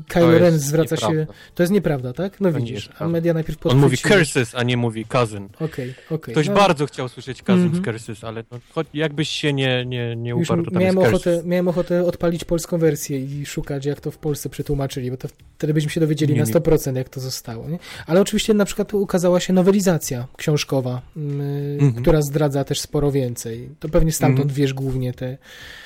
To 0.07 0.13
Kylo 0.13 0.37
Ren 0.39 0.59
zwraca 0.59 0.97
się... 0.97 1.07
nieprawda. 1.07 1.33
To 1.55 1.63
jest 1.63 1.73
nieprawda, 1.73 2.13
tak? 2.13 2.41
No 2.41 2.51
To 2.51 2.57
widzisz, 2.57 2.89
a 2.99 3.07
media 3.07 3.33
najpierw 3.33 3.65
On 3.65 3.77
mówi 3.77 3.97
podchwyciły. 3.97 4.19
curses, 4.19 4.55
a 4.55 4.63
nie 4.63 4.77
mówi 4.77 5.05
cousin. 5.05 5.49
Okej, 5.59 5.93
okej. 6.11 6.33
Ktoś 6.33 6.47
no, 6.47 6.53
bardzo 6.53 6.85
chciał 6.85 7.09
słyszeć 7.09 7.41
cousin 7.43 7.63
Mhm. 7.63 7.83
z 7.83 7.85
curses, 7.85 8.23
ale 8.23 8.43
no, 8.51 8.59
choć 8.71 8.87
jakbyś 8.93 9.29
się 9.29 9.53
nie, 9.53 9.85
nie, 9.85 10.15
nie 10.15 10.29
Już 10.29 10.47
uparł, 10.47 10.63
to 10.65 10.71
tam 10.71 10.81
miałem 10.81 10.97
jest 10.99 11.09
ochotę, 11.13 11.41
miałem 11.45 11.67
ochotę 11.67 12.03
odpalić 12.05 12.45
polską 12.45 12.77
wersję 12.77 13.19
i 13.25 13.45
szukać, 13.45 13.85
jak 13.85 14.01
to 14.01 14.11
w 14.11 14.17
Polsce 14.17 14.49
przetłumaczyli, 14.49 15.11
bo 15.11 15.17
to 15.17 15.27
wtedy 15.57 15.73
byśmy 15.73 15.91
się 15.91 15.99
dowiedzieli 15.99 16.33
Nie, 16.33 16.39
na 16.39 16.45
nie. 16.45 16.53
100%, 16.53 16.95
jak 16.95 17.09
to 17.09 17.19
zostało. 17.19 17.69
Nie? 17.69 17.79
Ale 18.07 18.21
oczywiście 18.21 18.53
na 18.53 18.65
przykład 18.65 18.93
ukazała 18.93 19.39
się 19.39 19.53
nowelizacja 19.53 20.27
książkowa, 20.37 21.01
mm, 21.17 21.41
Mhm. 21.79 21.93
która 22.03 22.21
zdradza 22.21 22.63
też 22.63 22.79
sporo 22.79 23.11
więcej. 23.11 23.69
To 23.79 23.89
pewnie 23.89 24.11
stamtąd 24.11 24.39
Mhm. 24.49 24.55
wiesz 24.55 24.73
głównie 24.73 25.13
te, 25.17 25.37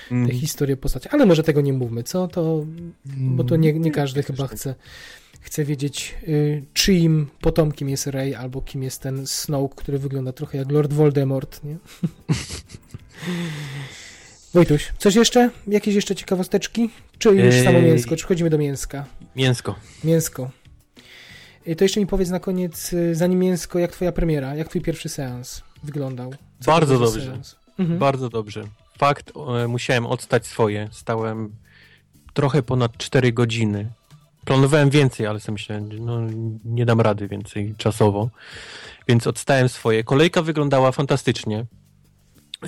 te 0.09 0.15
Mm. 0.15 0.29
historie 0.31 0.77
postaci. 0.77 1.09
Ale 1.11 1.25
może 1.25 1.43
tego 1.43 1.61
nie 1.61 1.73
mówmy, 1.73 2.03
co? 2.03 2.27
To, 2.27 2.65
bo 3.05 3.43
to 3.43 3.55
nie, 3.55 3.73
nie 3.73 3.91
każdy 3.91 4.19
Mm. 4.19 4.25
chyba 4.27 4.47
chce, 4.47 4.75
chce 5.41 5.65
wiedzieć, 5.65 6.15
y, 6.27 6.63
czyim 6.73 7.27
potomkiem 7.41 7.89
jest 7.89 8.07
Rey, 8.07 8.35
albo 8.35 8.61
kim 8.61 8.83
jest 8.83 9.01
ten 9.01 9.27
Snoke, 9.27 9.75
który 9.75 9.97
wygląda 9.97 10.33
trochę 10.33 10.57
jak 10.57 10.71
Lord 10.71 10.93
Voldemort, 10.93 11.63
nie? 11.63 11.77
Wojtuś, 14.53 14.93
coś 14.97 15.15
jeszcze? 15.15 15.49
Jakieś 15.67 15.95
jeszcze 15.95 16.15
ciekawosteczki? 16.15 16.89
Czy 17.17 17.29
już 17.29 17.55
Ej. 17.55 17.63
samo 17.63 17.81
mięsko? 17.81 18.15
Czy 18.15 18.23
wchodzimy 18.23 18.49
do 18.49 18.57
mięska? 18.57 19.05
Mięsko. 19.35 19.75
Mięsko. 20.03 20.51
Y, 21.67 21.75
To 21.75 21.83
jeszcze 21.85 21.99
mi 21.99 22.07
powiedz 22.07 22.29
na 22.29 22.39
koniec, 22.39 22.93
y, 22.93 23.15
zanim 23.15 23.39
mięsko, 23.39 23.79
jak 23.79 23.91
twoja 23.91 24.11
premiera, 24.11 24.55
jak 24.55 24.69
twój 24.69 24.81
pierwszy 24.81 25.09
seans 25.09 25.61
wyglądał? 25.83 26.33
Co 26.59 26.71
Bardzo 26.71 26.97
za 26.97 27.05
dobrze. 27.05 27.39
Mhm. 27.79 27.99
Bardzo 27.99 28.29
dobrze. 28.29 28.63
Fakt, 29.01 29.31
e, 29.63 29.67
musiałem 29.67 30.05
odstać 30.05 30.47
swoje. 30.47 30.89
Stałem 30.91 31.55
trochę 32.33 32.63
ponad 32.63 32.97
4 32.97 33.33
godziny. 33.33 33.89
Planowałem 34.45 34.89
więcej, 34.89 35.27
ale 35.27 35.39
sobie 35.39 35.53
myślałem, 35.53 36.05
no 36.05 36.19
nie 36.65 36.85
dam 36.85 37.01
rady 37.01 37.27
więcej 37.27 37.75
czasowo. 37.77 38.29
Więc 39.07 39.27
odstałem 39.27 39.69
swoje. 39.69 40.03
Kolejka 40.03 40.41
wyglądała 40.41 40.91
fantastycznie. 40.91 41.65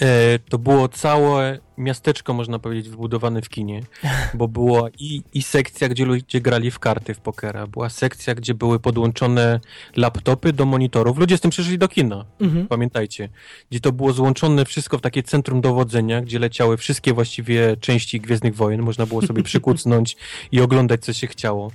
E, 0.01 0.39
to 0.39 0.57
było 0.57 0.88
całe 0.88 1.59
miasteczko, 1.78 2.34
można 2.34 2.59
powiedzieć, 2.59 2.89
wybudowane 2.89 3.41
w 3.41 3.49
kinie, 3.49 3.82
bo 4.34 4.47
była 4.47 4.89
i, 4.99 5.24
i 5.34 5.43
sekcja, 5.43 5.89
gdzie 5.89 6.05
ludzie 6.05 6.41
grali 6.41 6.71
w 6.71 6.80
karty 6.80 7.13
w 7.13 7.19
pokera, 7.19 7.67
była 7.67 7.89
sekcja, 7.89 8.36
gdzie 8.36 8.53
były 8.53 8.80
podłączone 8.80 9.59
laptopy 9.95 10.53
do 10.53 10.65
monitorów. 10.65 11.17
Ludzie 11.17 11.38
z 11.38 11.41
tym 11.41 11.51
przyszli 11.51 11.78
do 11.78 11.88
kina 11.88 12.26
Mhm. 12.39 12.67
pamiętajcie, 12.67 13.30
gdzie 13.71 13.80
to 13.80 13.91
było 13.91 14.13
złączone 14.13 14.65
wszystko 14.65 14.97
w 14.97 15.01
takie 15.01 15.24
centrum 15.24 15.61
dowodzenia, 15.61 16.21
gdzie 16.21 16.39
leciały 16.39 16.78
wszystkie 16.78 17.13
właściwie 17.13 17.78
części 17.78 18.21
Gwiezdnych 18.21 18.55
Wojen, 18.55 18.82
można 18.82 19.05
było 19.05 19.21
sobie 19.21 19.43
przykucnąć 19.53 20.17
i 20.51 20.61
oglądać, 20.61 21.05
co 21.05 21.13
się 21.13 21.28
chciało. 21.28 21.71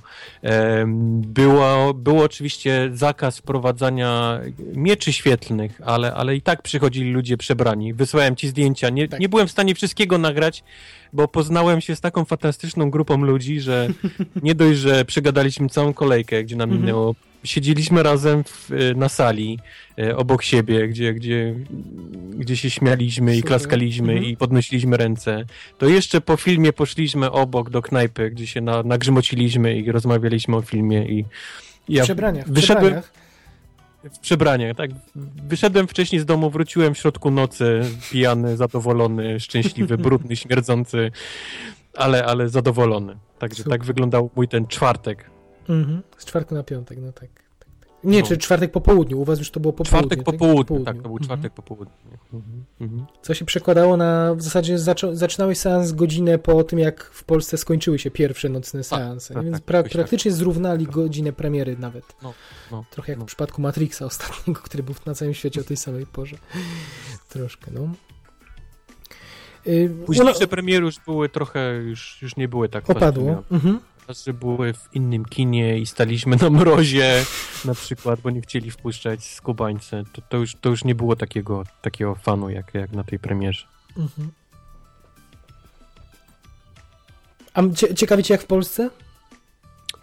Było, 1.13 1.93
było 1.93 2.23
oczywiście 2.23 2.89
zakaz 2.93 3.37
wprowadzania 3.37 4.39
mieczy 4.73 5.13
świetlnych, 5.13 5.81
ale, 5.85 6.13
ale 6.13 6.35
i 6.35 6.41
tak 6.41 6.61
przychodzili 6.61 7.11
ludzie 7.11 7.37
przebrani. 7.37 7.93
Wysłałem 7.93 8.35
ci 8.35 8.47
zdjęcia, 8.47 8.89
nie, 8.89 9.07
Tak. 9.07 9.19
nie 9.19 9.29
byłem 9.29 9.47
w 9.47 9.51
stanie 9.51 9.75
wszystkiego 9.89 10.17
nagrać, 10.17 10.63
bo 11.13 11.27
poznałem 11.27 11.81
się 11.81 11.95
z 11.95 12.01
taką 12.01 12.25
fantastyczną 12.25 12.89
grupą 12.91 13.17
ludzi, 13.23 13.59
że 13.61 13.87
nie 14.47 14.55
dość, 14.55 14.79
że 14.79 15.05
przegadaliśmy 15.05 15.69
całą 15.69 15.93
kolejkę, 15.93 16.43
gdzie 16.43 16.55
nam 16.55 16.69
Mhm. 16.69 16.81
minęło. 16.81 17.15
Siedzieliśmy 17.43 18.03
razem 18.03 18.43
w, 18.43 18.69
na 18.95 19.09
sali 19.09 19.59
e, 19.99 20.17
obok 20.17 20.43
siebie, 20.43 20.87
gdzie, 20.87 21.13
gdzie 21.13 21.55
gdzie 22.37 22.57
się 22.57 22.69
śmialiśmy 22.69 23.37
i 23.37 23.43
klaskaliśmy 23.43 24.13
Mhm. 24.13 24.31
i 24.31 24.37
podnosiliśmy 24.37 24.97
ręce. 24.97 25.45
To 25.77 25.87
jeszcze 25.89 26.21
po 26.21 26.37
filmie 26.37 26.73
poszliśmy 26.73 27.31
obok 27.31 27.69
do 27.69 27.81
knajpy, 27.81 28.29
gdzie 28.29 28.47
się 28.47 28.61
na, 28.61 28.83
nagrzmociliśmy 28.83 29.77
i 29.79 29.91
rozmawialiśmy 29.91 30.55
o 30.55 30.61
filmie 30.61 31.05
i 31.05 31.23
W 31.23 31.27
ja 31.89 32.03
przebraniach. 32.03 32.47
W 32.47 32.51
wyszedłem 32.51 32.83
przebraniach. 32.83 33.28
W 34.03 34.19
przebraniach, 34.19 34.75
tak. 34.75 34.91
Wyszedłem 35.47 35.87
wcześniej 35.87 36.21
z 36.21 36.25
domu, 36.25 36.49
wróciłem 36.49 36.93
w 36.93 36.97
środku 36.97 37.31
nocy, 37.31 37.81
pijany, 38.11 38.57
zadowolony, 38.57 39.39
szczęśliwy, 39.39 39.97
brudny, 39.97 40.35
śmierdzący, 40.35 41.11
ale, 41.97 42.25
ale 42.25 42.49
zadowolony. 42.49 43.17
Także 43.39 43.63
Super. 43.63 43.71
tak 43.79 43.85
wyglądał 43.85 44.29
mój 44.35 44.47
ten 44.47 44.67
czwartek. 44.67 45.29
Mhm. 45.69 46.01
Z 46.17 46.25
czwartku 46.25 46.55
na 46.55 46.63
piątek, 46.63 46.97
no 47.01 47.11
tak. 47.11 47.48
Tak, 48.01 48.03
tak. 48.03 48.11
Nie, 48.11 48.19
No. 48.21 48.27
czy 48.27 48.37
czwartek 48.37 48.71
po 48.71 48.81
południu, 48.81 49.19
u 49.21 49.25
was 49.25 49.39
już 49.39 49.51
to 49.51 49.59
było 49.59 49.73
po 49.73 49.83
Czwartek 49.83 50.23
po 50.23 50.33
południu. 50.33 50.65
południu, 50.65 50.85
tak, 50.85 50.95
to 50.95 51.01
był 51.01 51.11
Mhm. 51.11 51.23
czwartek 51.25 51.53
po 51.53 51.61
południu. 51.61 51.93
Mhm. 52.33 52.63
Mhm. 52.81 53.05
Co 53.21 53.33
się 53.33 53.45
przekładało 53.45 53.97
na, 53.97 54.35
w 54.35 54.41
zasadzie 54.41 54.79
zaczą, 54.79 55.15
zaczynałeś 55.15 55.57
seans 55.57 55.91
godzinę 55.91 56.37
po 56.37 56.63
tym, 56.63 56.79
jak 56.79 57.03
w 57.03 57.23
Polsce 57.23 57.57
skończyły 57.57 57.99
się 57.99 58.11
pierwsze 58.11 58.49
nocne 58.49 58.83
seanse, 58.83 59.33
tak, 59.33 59.43
więc 59.43 59.55
tak, 59.57 59.65
pra, 59.65 59.83
praktycznie 59.83 60.31
zrównali 60.31 60.85
godzinę 60.85 61.33
premiery 61.33 61.77
nawet. 61.77 62.03
No, 62.23 62.33
no, 62.71 62.85
Trochę 62.91 63.11
jak 63.11 63.19
no. 63.19 63.25
w 63.25 63.27
przypadku 63.27 63.61
Matrixa 63.61 64.01
ostatniego, 64.05 64.61
który 64.61 64.83
był 64.83 64.95
na 65.05 65.13
całym 65.15 65.33
świecie 65.33 65.61
o 65.61 65.63
tej 65.63 65.77
samej 65.77 66.05
porze. 66.05 66.35
Troszkę, 67.29 67.71
no. 67.73 67.89
Y, 69.67 69.89
Późniejsze 70.05 70.45
Ula- 70.45 70.47
premiery 70.47 70.85
już 70.85 70.95
były 71.05 71.29
trochę, 71.29 71.75
już, 71.75 72.21
już 72.21 72.35
nie 72.37 72.47
były 72.47 72.69
tak. 72.69 72.89
Opadło. 72.89 73.43
Mhm. 73.51 73.79
Że 74.09 74.33
były 74.33 74.73
w 74.73 74.89
innym 74.93 75.25
kinie 75.25 75.79
i 75.79 75.85
staliśmy 75.85 76.35
na 76.35 76.49
mrozie 76.49 77.25
na 77.65 77.75
przykład, 77.75 78.21
bo 78.21 78.29
nie 78.29 78.41
chcieli 78.41 78.71
wpuszczać 78.71 79.23
skubańce. 79.23 80.03
To, 80.13 80.21
to, 80.21 80.37
już, 80.37 80.55
to 80.61 80.69
już 80.69 80.83
nie 80.83 80.95
było 80.95 81.15
takiego, 81.15 81.63
takiego 81.81 82.15
fanu 82.15 82.49
jak, 82.49 82.73
jak 82.73 82.91
na 82.91 83.03
tej 83.03 83.19
premierze. 83.19 83.65
Mhm. 83.97 84.31
A 87.53 87.61
ciekawi 87.95 88.23
cię 88.23 88.33
jak 88.33 88.41
w 88.41 88.45
Polsce? 88.45 88.89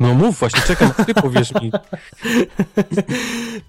No 0.01 0.15
mów 0.15 0.39
właśnie, 0.39 0.63
czekam, 0.63 0.91
ty 1.07 1.15
powiesz 1.15 1.55
mi. 1.55 1.73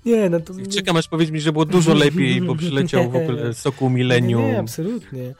Nie, 0.05 0.29
no 0.29 0.39
to... 0.39 0.53
Czekam 0.75 0.97
aż 0.97 1.07
powiedz 1.07 1.31
mi, 1.31 1.41
że 1.41 1.51
było 1.51 1.65
dużo 1.65 1.93
lepiej, 1.93 2.41
bo 2.41 2.55
przyleciał 2.55 3.11
w 3.11 3.15
ogóle 3.15 3.53
Sokół 3.65 3.89
Millennium. 3.89 4.41
Nie, 4.41 4.51
nie, 4.51 4.59
absolutnie. 4.59 5.33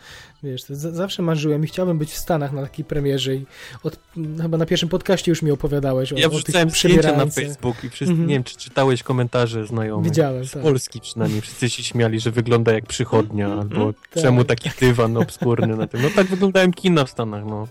Wiesz, 0.44 0.62
zawsze 0.70 1.22
marzyłem 1.24 1.64
i 1.64 1.68
chciałbym 1.68 1.98
być 1.98 2.12
w 2.12 2.18
Stanach 2.18 2.52
na 2.52 2.62
takiej 2.62 2.86
premierze 2.86 3.36
i 3.36 3.46
od, 3.84 4.00
chyba 4.42 4.58
na 4.58 4.66
pierwszym 4.66 4.90
podcaście 4.90 5.32
już 5.32 5.42
mi 5.42 5.52
opowiadałeś 5.52 6.14
o, 6.14 6.18
Ja 6.18 6.28
o 6.28 6.30
tych 6.30 6.56
zdjęcia 6.76 7.12
na. 7.18 7.26
Facebook 7.26 7.84
i 7.84 7.90
wszyscy, 7.90 8.12
Mhm. 8.12 8.28
nie 8.28 8.36
wiem, 8.36 8.44
czy 8.44 8.58
czytałeś 8.58 9.04
komentarze 9.04 9.66
znajomych. 9.66 10.06
Widziałem, 10.06 10.46
Z 10.46 10.52
tak. 10.52 10.64
Polski 10.64 11.02
przynajmniej. 11.02 11.42
Wszyscy 11.42 11.70
się 11.70 11.84
śmiali, 11.84 12.20
że 12.20 12.32
wygląda 12.32 12.74
jak 12.74 12.86
przychodnia, 12.86 13.48
albo 13.54 13.94
Tak. 13.94 14.24
czemu 14.24 14.44
taki 14.44 14.70
dywan 14.80 15.18
obskurny 15.18 15.76
na 15.78 15.88
tym. 15.88 16.02
No 16.02 16.10
tak 16.16 16.28
wyglądają 16.28 16.72
kina 16.74 17.06
w 17.06 17.10
Stanach, 17.10 17.44
no. 17.46 17.68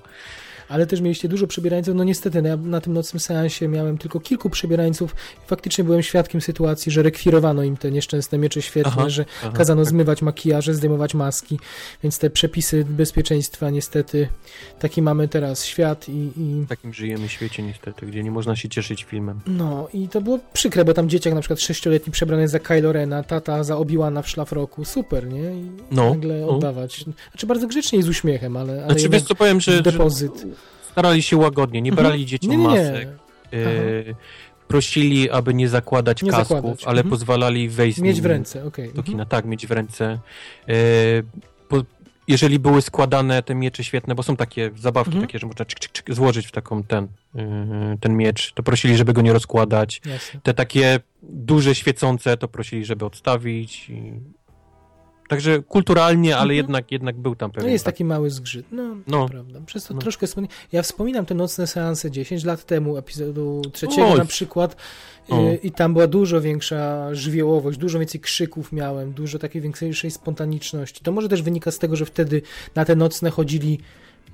Ale 0.69 0.87
też 0.87 1.01
mieliście 1.01 1.29
dużo 1.29 1.47
przebierańców. 1.47 1.95
No 1.95 2.05
niestety, 2.05 2.43
no 2.43 2.49
ja 2.49 2.57
na 2.57 2.81
tym 2.81 2.93
nocnym 2.93 3.21
seansie 3.21 3.69
miałem 3.69 3.99
tylko 3.99 4.21
kilku 4.21 4.51
przebierańców 4.51 5.15
i 5.45 5.49
faktycznie 5.49 5.85
byłem 5.85 6.03
świadkiem 6.03 6.41
sytuacji, 6.41 6.93
że 6.93 7.03
rekwirowano 7.03 7.63
im 7.63 7.77
te 7.77 7.91
nieszczęsne 7.91 8.39
miecze 8.39 8.63
świetlne, 8.63 8.95
Aha, 8.99 9.09
że 9.11 9.25
aha, 9.43 9.53
kazano 9.57 9.83
tak. 9.83 9.91
zmywać 9.91 10.23
makijaże, 10.23 10.75
zdejmować 10.75 11.15
maski, 11.15 11.59
więc 12.03 12.19
te 12.19 12.31
przepisy 12.31 12.85
bezpieczeństwa 12.85 13.71
niestety 13.71 14.29
taki 14.79 15.03
mamy 15.03 15.29
teraz 15.29 15.65
świat 15.65 16.09
i, 16.09 16.13
i 16.37 16.63
W 16.65 16.69
takim 16.69 16.95
żyjemy 16.95 17.29
świecie 17.29 17.63
niestety, 17.63 18.07
gdzie 18.07 18.23
nie 18.23 18.31
można 18.31 18.57
się 18.57 18.69
cieszyć 18.69 19.05
filmem. 19.05 19.41
no 19.47 19.89
i 19.95 20.09
to 20.09 20.21
było 20.21 20.39
przykre, 20.53 20.85
bo 20.85 20.95
tam 20.95 21.09
dzieciak 21.09 21.35
na 21.35 21.41
przykład 21.41 21.61
sześcioletni 21.61 22.13
przebrany 22.13 22.49
za 22.49 22.59
Kylo 22.59 22.93
Rena, 22.93 23.23
tata 23.23 23.65
za 23.65 23.75
Obi-Wana 23.77 24.23
w 24.23 24.29
szlafroku, 24.29 24.85
super, 24.85 25.29
nie? 25.33 25.41
I 25.61 25.71
No, 25.91 26.11
nagle 26.11 26.41
no. 26.41 26.49
oddawać. 26.49 27.05
Znaczy 27.31 27.47
bardzo 27.47 27.67
grzecznie 27.67 27.99
i 27.99 28.03
z 28.03 28.09
uśmiechem, 28.09 28.57
ale, 28.57 28.73
ale 28.73 28.85
Znaczy 28.95 29.09
wiesz 29.09 29.23
co 29.23 29.35
powiem, 29.35 29.61
że, 29.61 29.73
że 29.73 29.83
depozyt. 29.83 30.47
Starali 30.97 31.23
się 31.23 31.37
łagodnie, 31.37 31.83
nie 31.83 31.91
Mhm. 31.91 32.07
brali 32.09 32.27
dzieciom 32.27 32.51
Nie, 32.51 32.57
nie, 32.57 32.65
masek. 32.65 33.09
e, 33.53 33.59
prosili, 34.69 35.31
aby 35.31 35.55
nie 35.55 35.69
zakładać 35.69 36.23
Nie 36.23 36.31
kasków, 36.31 36.57
zakładać, 36.57 36.85
ale 36.85 36.97
mhm. 37.01 37.11
pozwalali 37.11 37.69
wejść 37.69 37.99
Mieć 37.99 38.21
w 38.21 38.27
ręce, 38.27 38.65
okej. 38.65 38.85
do 38.85 38.91
mhm. 38.91 39.05
kina. 39.07 39.25
Tak, 39.25 39.45
mieć 39.45 39.67
w 39.67 39.71
ręce. 39.71 40.19
E, 40.69 40.75
po, 41.69 41.83
jeżeli 42.29 42.59
były 42.59 42.83
składane 42.83 43.43
te 43.43 43.55
miecze 43.55 43.85
świetne, 43.85 44.15
bo 44.15 44.23
są 44.23 44.37
takie 44.37 44.71
zabawki 44.77 45.09
Mhm. 45.13 45.27
takie, 45.27 45.39
że 45.39 45.47
można 45.47 45.65
czyk, 45.65 45.79
czyk, 45.79 45.93
czyk, 45.93 46.15
złożyć 46.15 46.47
w 46.47 46.53
taką 46.53 46.83
ten, 46.83 47.09
e, 47.35 47.97
ten 48.01 48.17
miecz, 48.17 48.53
to 48.53 48.63
prosili, 48.63 48.97
żeby 48.97 49.13
go 49.13 49.23
nie 49.23 49.33
rozkładać. 49.33 50.01
Jasne. 50.07 50.41
Te 50.43 50.55
takie 50.55 51.01
duże, 51.23 51.75
świecące, 51.75 52.37
to 52.37 52.49
prosili, 52.49 52.85
żeby 52.85 53.05
odstawić. 53.05 53.91
I... 53.91 54.13
Także 55.29 55.63
kulturalnie, 55.63 56.35
ale 56.37 56.43
Mhm. 56.43 56.57
jednak, 56.57 56.93
jednak 56.93 57.17
był 57.17 57.35
tam 57.37 57.51
No 57.51 57.55
pewien... 57.55 57.73
jest 57.73 57.85
taki 57.85 58.05
mały 58.05 58.31
zgrzyt, 58.31 58.67
no, 58.73 58.97
No. 59.07 59.29
prawda. 59.29 59.61
Przez 59.67 59.85
to 59.85 59.95
No. 59.95 60.01
troszkę. 60.01 60.27
Ja 60.73 60.83
wspominam 60.83 61.27
te 61.27 61.35
nocne 61.35 61.67
seanse 61.67 62.11
10 62.11 62.45
lat 62.45 62.65
temu, 62.65 62.97
epizodu 62.97 63.63
trzeciego 63.73 64.09
Oj. 64.09 64.19
na 64.19 64.25
przykład 64.25 64.77
O. 65.29 65.41
y, 65.51 65.57
i 65.63 65.71
tam 65.71 65.93
była 65.93 66.07
dużo 66.07 66.41
większa 66.41 67.15
żywiołowość, 67.15 67.79
dużo 67.79 67.99
więcej 67.99 68.21
krzyków 68.21 68.73
miałem, 68.73 69.13
dużo 69.13 69.39
takiej 69.39 69.63
większej 69.63 70.11
spontaniczności. 70.11 71.01
To 71.05 71.13
może 71.13 71.29
też 71.29 71.43
wynika 71.43 71.71
z 71.71 71.79
tego, 71.79 71.97
że 71.97 72.07
wtedy 72.07 72.43
na 72.75 72.85
te 72.85 72.97
nocne 72.97 73.31
chodzili 73.31 73.79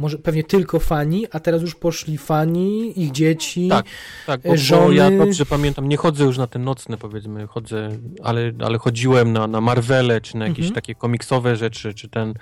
może 0.02 0.18
pewnie 0.18 0.44
tylko 0.44 0.78
fani, 0.80 1.26
a 1.32 1.40
teraz 1.40 1.62
już 1.62 1.74
poszli 1.74 2.18
fani, 2.18 3.00
ich 3.02 3.10
dzieci. 3.12 3.68
Tak, 3.68 3.86
Tak, 4.26 4.40
bo, 4.42 4.48
bo 4.48 4.56
żony. 4.56 4.94
ja 4.94 5.10
dobrze 5.10 5.46
pamiętam, 5.46 5.88
nie 5.88 5.96
chodzę 5.96 6.24
już 6.24 6.38
na 6.38 6.46
te 6.46 6.58
nocne, 6.58 6.96
powiedzmy, 6.98 7.46
chodzę, 7.46 7.88
ale, 8.22 8.52
ale 8.58 8.78
chodziłem 8.78 9.32
na, 9.32 9.46
na 9.46 9.60
Marvele, 9.60 10.20
czy 10.20 10.36
na 10.36 10.44
jakieś 10.44 10.58
Mhm. 10.64 10.74
takie 10.74 10.94
komiksowe 10.94 11.56
rzeczy, 11.56 11.94
czy 11.94 12.08
ten, 12.08 12.34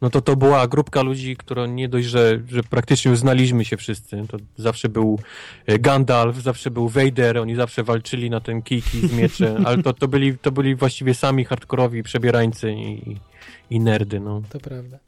no 0.00 0.10
to 0.10 0.20
to 0.20 0.36
była 0.36 0.66
grupka 0.68 1.02
ludzi, 1.02 1.36
która 1.36 1.66
nie 1.66 1.88
dość, 1.88 2.08
że, 2.08 2.40
że 2.48 2.62
praktycznie 2.62 3.10
już 3.10 3.18
znaliśmy 3.20 3.64
się 3.64 3.76
wszyscy, 3.76 4.22
to 4.28 4.38
zawsze 4.56 4.88
był 4.88 5.18
e, 5.66 5.78
Gandalf, 5.78 6.36
zawsze 6.36 6.70
był 6.70 6.88
Vader, 6.88 7.38
oni 7.38 7.54
zawsze 7.54 7.82
walczyli 7.82 8.30
na 8.30 8.40
ten 8.40 8.62
kijki 8.62 9.08
z 9.08 9.12
miecze, 9.12 9.56
ale 9.66 9.82
to, 9.82 9.92
to, 9.92 10.08
byli, 10.08 10.38
to 10.38 10.52
byli 10.52 10.74
właściwie 10.74 11.14
sami 11.14 11.44
hardkorowi 11.44 12.02
przebierańcy 12.02 12.72
i, 12.72 13.16
i 13.70 13.80
nerdy, 13.80 14.20
no. 14.20 14.42
To 14.50 14.60
prawda. 14.60 14.98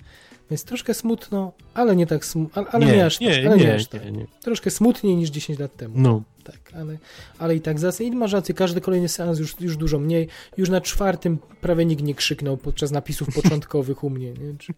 Więc 0.51 0.65
troszkę 0.65 0.95
smutno, 0.95 1.53
ale 1.75 1.97
nie 1.97 2.07
tak 2.07 2.25
smutno, 2.25 2.65
ale 2.71 2.87
nie, 2.87 2.93
nie 2.93 3.07
aż 3.07 3.19
tak. 3.19 3.29
nie, 3.29 3.49
ale 3.49 3.57
nie, 3.57 3.65
nie, 3.65 3.75
aż 3.75 3.87
tak. 3.87 4.05
nie, 4.05 4.13
nie. 4.13 4.27
Troszkę 4.41 4.71
smutniej 4.71 5.17
niż 5.17 5.31
10 5.31 5.59
lat 5.59 5.77
temu. 5.77 5.95
No, 5.99 6.23
Tak, 6.45 6.73
ale, 6.75 6.99
ale 7.39 7.57
i 7.57 7.61
tak 7.61 7.79
zasad. 7.79 8.01
I 8.01 8.11
masz 8.11 8.33
rację, 8.33 8.55
każdy 8.55 8.81
kolejny 8.81 9.09
seans 9.09 9.39
już, 9.39 9.61
już 9.61 9.77
dużo 9.77 9.99
mniej. 9.99 10.29
Już 10.57 10.69
na 10.69 10.81
czwartym 10.81 11.39
prawie 11.61 11.85
nikt 11.85 12.03
nie 12.03 12.15
krzyknął 12.15 12.57
podczas 12.57 12.91
napisów 12.91 13.29
początkowych 13.43 14.05
u 14.05 14.11
mnie. 14.11 14.33
Nie, 14.33 14.59
Czy, 14.59 14.73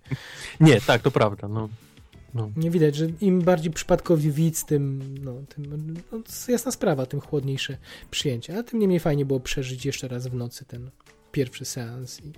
nie 0.61 0.81
tak, 0.81 1.03
to 1.03 1.11
prawda, 1.11 1.49
no. 1.49 1.69
no. 2.35 2.51
nie 2.57 2.71
widać, 2.71 2.97
że 2.97 3.07
im 3.21 3.43
bardziej 3.43 3.73
przypadkowi 3.73 4.31
widz, 4.31 4.65
tym, 4.65 5.15
no, 5.25 5.35
tym 5.55 5.95
no, 6.13 6.19
jasna 6.49 6.73
sprawa, 6.73 7.07
tym 7.07 7.21
chłodniejsze 7.21 7.77
przyjęcie. 8.11 8.59
A 8.59 8.63
tym 8.63 8.79
niemniej 8.79 9.01
fajnie 9.01 9.25
było 9.25 9.41
przeżyć 9.41 9.87
jeszcze 9.87 10.09
raz 10.09 10.27
w 10.27 10.35
nocy 10.35 10.65
ten 10.65 10.91
pierwszy 11.33 11.65
seans. 11.65 12.21
I 12.25 12.33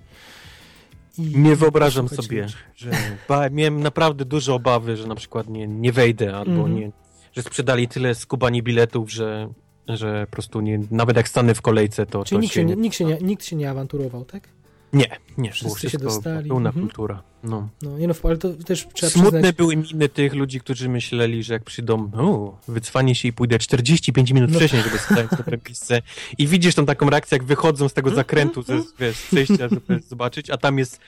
Nie 1.18 1.56
wyobrażam 1.56 2.08
sobie, 2.08 2.46
że 2.76 2.90
ba, 3.28 3.50
miałem 3.50 3.80
naprawdę 3.80 4.24
duże 4.24 4.54
obawy, 4.54 4.96
że 4.96 5.06
na 5.06 5.14
przykład 5.14 5.48
nie, 5.48 5.66
nie 5.68 5.92
wejdę, 5.92 6.36
albo 6.36 6.52
Mhm. 6.52 6.74
nie, 6.74 6.90
że 7.32 7.42
sprzedali 7.42 7.88
tyle 7.88 8.14
skubani 8.14 8.62
biletów, 8.62 9.10
że, 9.12 9.48
że 9.88 10.26
po 10.26 10.32
prostu 10.32 10.60
nie, 10.60 10.80
nawet 10.90 11.16
jak 11.16 11.28
stanę 11.28 11.54
w 11.54 11.62
kolejce, 11.62 12.06
to, 12.06 12.24
Czyli 12.24 12.38
to 12.38 12.42
nikt 12.42 12.54
się, 12.54 12.64
nie, 12.64 12.76
nikt, 12.76 12.96
się 12.96 13.04
nie, 13.04 13.18
nikt 13.18 13.44
się 13.44 13.56
nie 13.56 13.70
awanturował, 13.70 14.24
tak? 14.24 14.48
Nie, 14.94 15.06
nie, 15.38 15.52
Wszyscy 15.52 15.80
było 15.80 15.90
się 15.90 15.98
dostali, 15.98 16.48
pełna 16.48 16.68
mhm. 16.68 16.86
kultura. 16.86 17.22
No. 17.44 17.68
No, 17.82 17.98
nie 17.98 18.08
no, 18.08 18.14
ale 18.22 18.36
to 18.36 18.54
też 18.54 18.88
trzeba 18.94 19.10
Smutne 19.10 19.30
przyznać... 19.30 19.56
były 19.56 19.76
miny 19.76 20.08
tych 20.08 20.34
ludzi, 20.34 20.60
którzy 20.60 20.88
myśleli, 20.88 21.42
że 21.42 21.52
jak 21.52 21.64
przyjdą, 21.64 22.10
o, 22.12 22.58
wycwanie 22.68 23.14
się 23.14 23.28
i 23.28 23.32
pójdę 23.32 23.58
45 23.58 24.30
minut 24.30 24.50
No. 24.50 24.56
wcześniej, 24.58 24.82
żeby 24.82 24.98
stać 24.98 25.26
w 25.26 25.36
dobre 25.36 25.58
miejsce. 25.66 26.02
I 26.38 26.46
widzisz 26.46 26.74
tą 26.74 26.86
taką 26.86 27.10
reakcję, 27.10 27.36
jak 27.38 27.44
wychodzą 27.44 27.88
z 27.88 27.92
tego 27.92 28.08
Mhm, 28.08 28.16
zakrętu, 28.16 28.62
ze, 28.62 28.82
wiesz, 28.98 29.16
z 29.16 29.26
przejścia, 29.26 29.68
żeby 29.68 30.00
zobaczyć, 30.08 30.50
a 30.50 30.56
tam 30.56 30.78
jest 30.78 31.00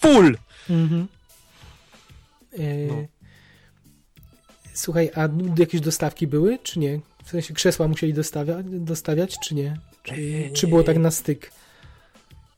full! 0.00 0.38
Mhm. 0.70 1.06
E, 2.58 2.86
No. 2.86 2.94
Słuchaj, 4.74 5.10
a 5.14 5.28
jakieś 5.58 5.80
dostawki 5.80 6.26
były, 6.26 6.58
czy 6.62 6.78
nie? 6.78 7.00
W 7.24 7.30
sensie 7.30 7.54
krzesła 7.54 7.88
musieli 7.88 8.14
dostawia, 8.14 8.56
dostawiać, 8.64 9.36
czy 9.44 9.54
nie? 9.54 9.76
Czy, 10.02 10.50
czy 10.54 10.66
było 10.66 10.82
tak 10.82 10.98
na 10.98 11.10
styk? 11.10 11.52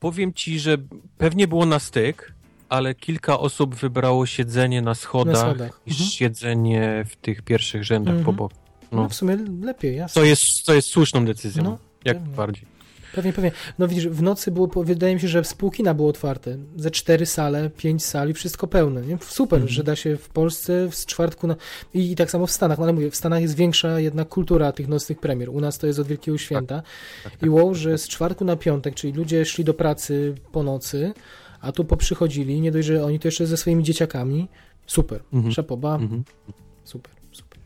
Powiem 0.03 0.33
ci, 0.35 0.61
że 0.61 0.77
pewnie 1.19 1.49
było 1.49 1.67
na 1.67 1.79
styk, 1.79 2.33
ale 2.69 2.95
kilka 2.95 3.39
osób 3.39 3.75
wybrało 3.75 4.27
siedzenie 4.27 4.83
na 4.83 4.95
schodach, 4.95 5.35
Na 5.35 5.41
schodach. 5.41 5.81
niż 5.87 5.95
Mhm. 5.97 6.11
siedzenie 6.11 7.05
w 7.09 7.17
tych 7.17 7.43
pierwszych 7.43 7.85
rzędach 7.85 8.15
Mhm. 8.15 8.25
po 8.25 8.33
boku. 8.33 8.55
No. 8.93 9.03
No. 9.03 9.09
w 9.09 9.15
sumie 9.15 9.37
lepiej, 9.63 9.97
jasne. 9.97 10.15
Co 10.21 10.25
jest, 10.27 10.43
co 10.63 10.75
jest 10.75 10.89
słuszną 10.89 11.25
decyzją, 11.25 11.63
No, 11.65 11.79
jak 12.05 12.19
pewnie. 12.19 12.35
bardziej. 12.37 12.65
Pewnie, 13.15 13.33
pewnie. 13.33 13.53
No 13.79 13.89
widzisz, 13.89 14.09
w 14.09 14.23
nocy 14.23 14.51
było, 14.51 14.71
wydaje 14.85 15.15
mi 15.15 15.21
się, 15.21 15.29
że 15.29 15.45
spółkina 15.45 15.95
było 15.95 16.09
otwarte. 16.09 16.57
Ze 16.77 16.91
cztery 16.91 17.27
sale, 17.27 17.71
pięć 17.71 18.05
sali, 18.05 18.35
wszystko 18.35 18.67
pełne. 18.67 19.03
Nie? 19.03 19.19
Super, 19.21 19.57
Mhm. 19.57 19.69
że 19.75 19.83
da 19.85 19.97
się 19.97 20.17
w 20.17 20.29
Polsce 20.29 20.89
z 20.93 21.07
czwartku 21.07 21.47
na... 21.47 21.57
I, 21.95 22.13
I 22.13 22.17
tak 22.17 22.31
samo 22.31 22.47
w 22.47 22.51
Stanach. 22.51 22.79
No 22.79 22.85
ale 22.85 22.93
mówię, 22.93 23.11
w 23.11 23.17
Stanach 23.17 23.43
jest 23.43 23.57
większa 23.57 24.01
jednak 24.01 24.29
kultura 24.29 24.73
tych 24.73 24.89
nocnych 24.89 25.19
premier. 25.21 25.49
U 25.51 25.61
nas 25.61 25.79
to 25.79 25.87
jest 25.87 25.99
od 25.99 26.07
Wielkiego 26.07 26.39
Święta. 26.39 26.83
Tak, 27.25 27.33
I 27.43 27.49
wow, 27.51 27.75
że 27.75 27.99
z 27.99 28.09
czwartku 28.09 28.45
na 28.45 28.57
piątek, 28.57 28.95
czyli 28.95 29.13
ludzie 29.13 29.45
szli 29.45 29.65
do 29.65 29.75
pracy 29.75 30.35
po 30.53 30.63
nocy, 30.63 31.13
a 31.61 31.73
tu 31.73 31.85
poprzychodzili, 31.85 32.61
nie 32.61 32.73
dość, 32.73 32.87
że 32.89 33.05
oni 33.05 33.19
to 33.19 33.29
jeszcze 33.29 33.47
ze 33.47 33.57
swoimi 33.57 33.83
dzieciakami. 33.83 34.49
Super. 34.87 35.21
Mhm. 35.33 35.53
Szapoba. 35.55 35.95
Mhm. 35.95 36.25
Super, 36.85 37.13
super. 37.33 37.59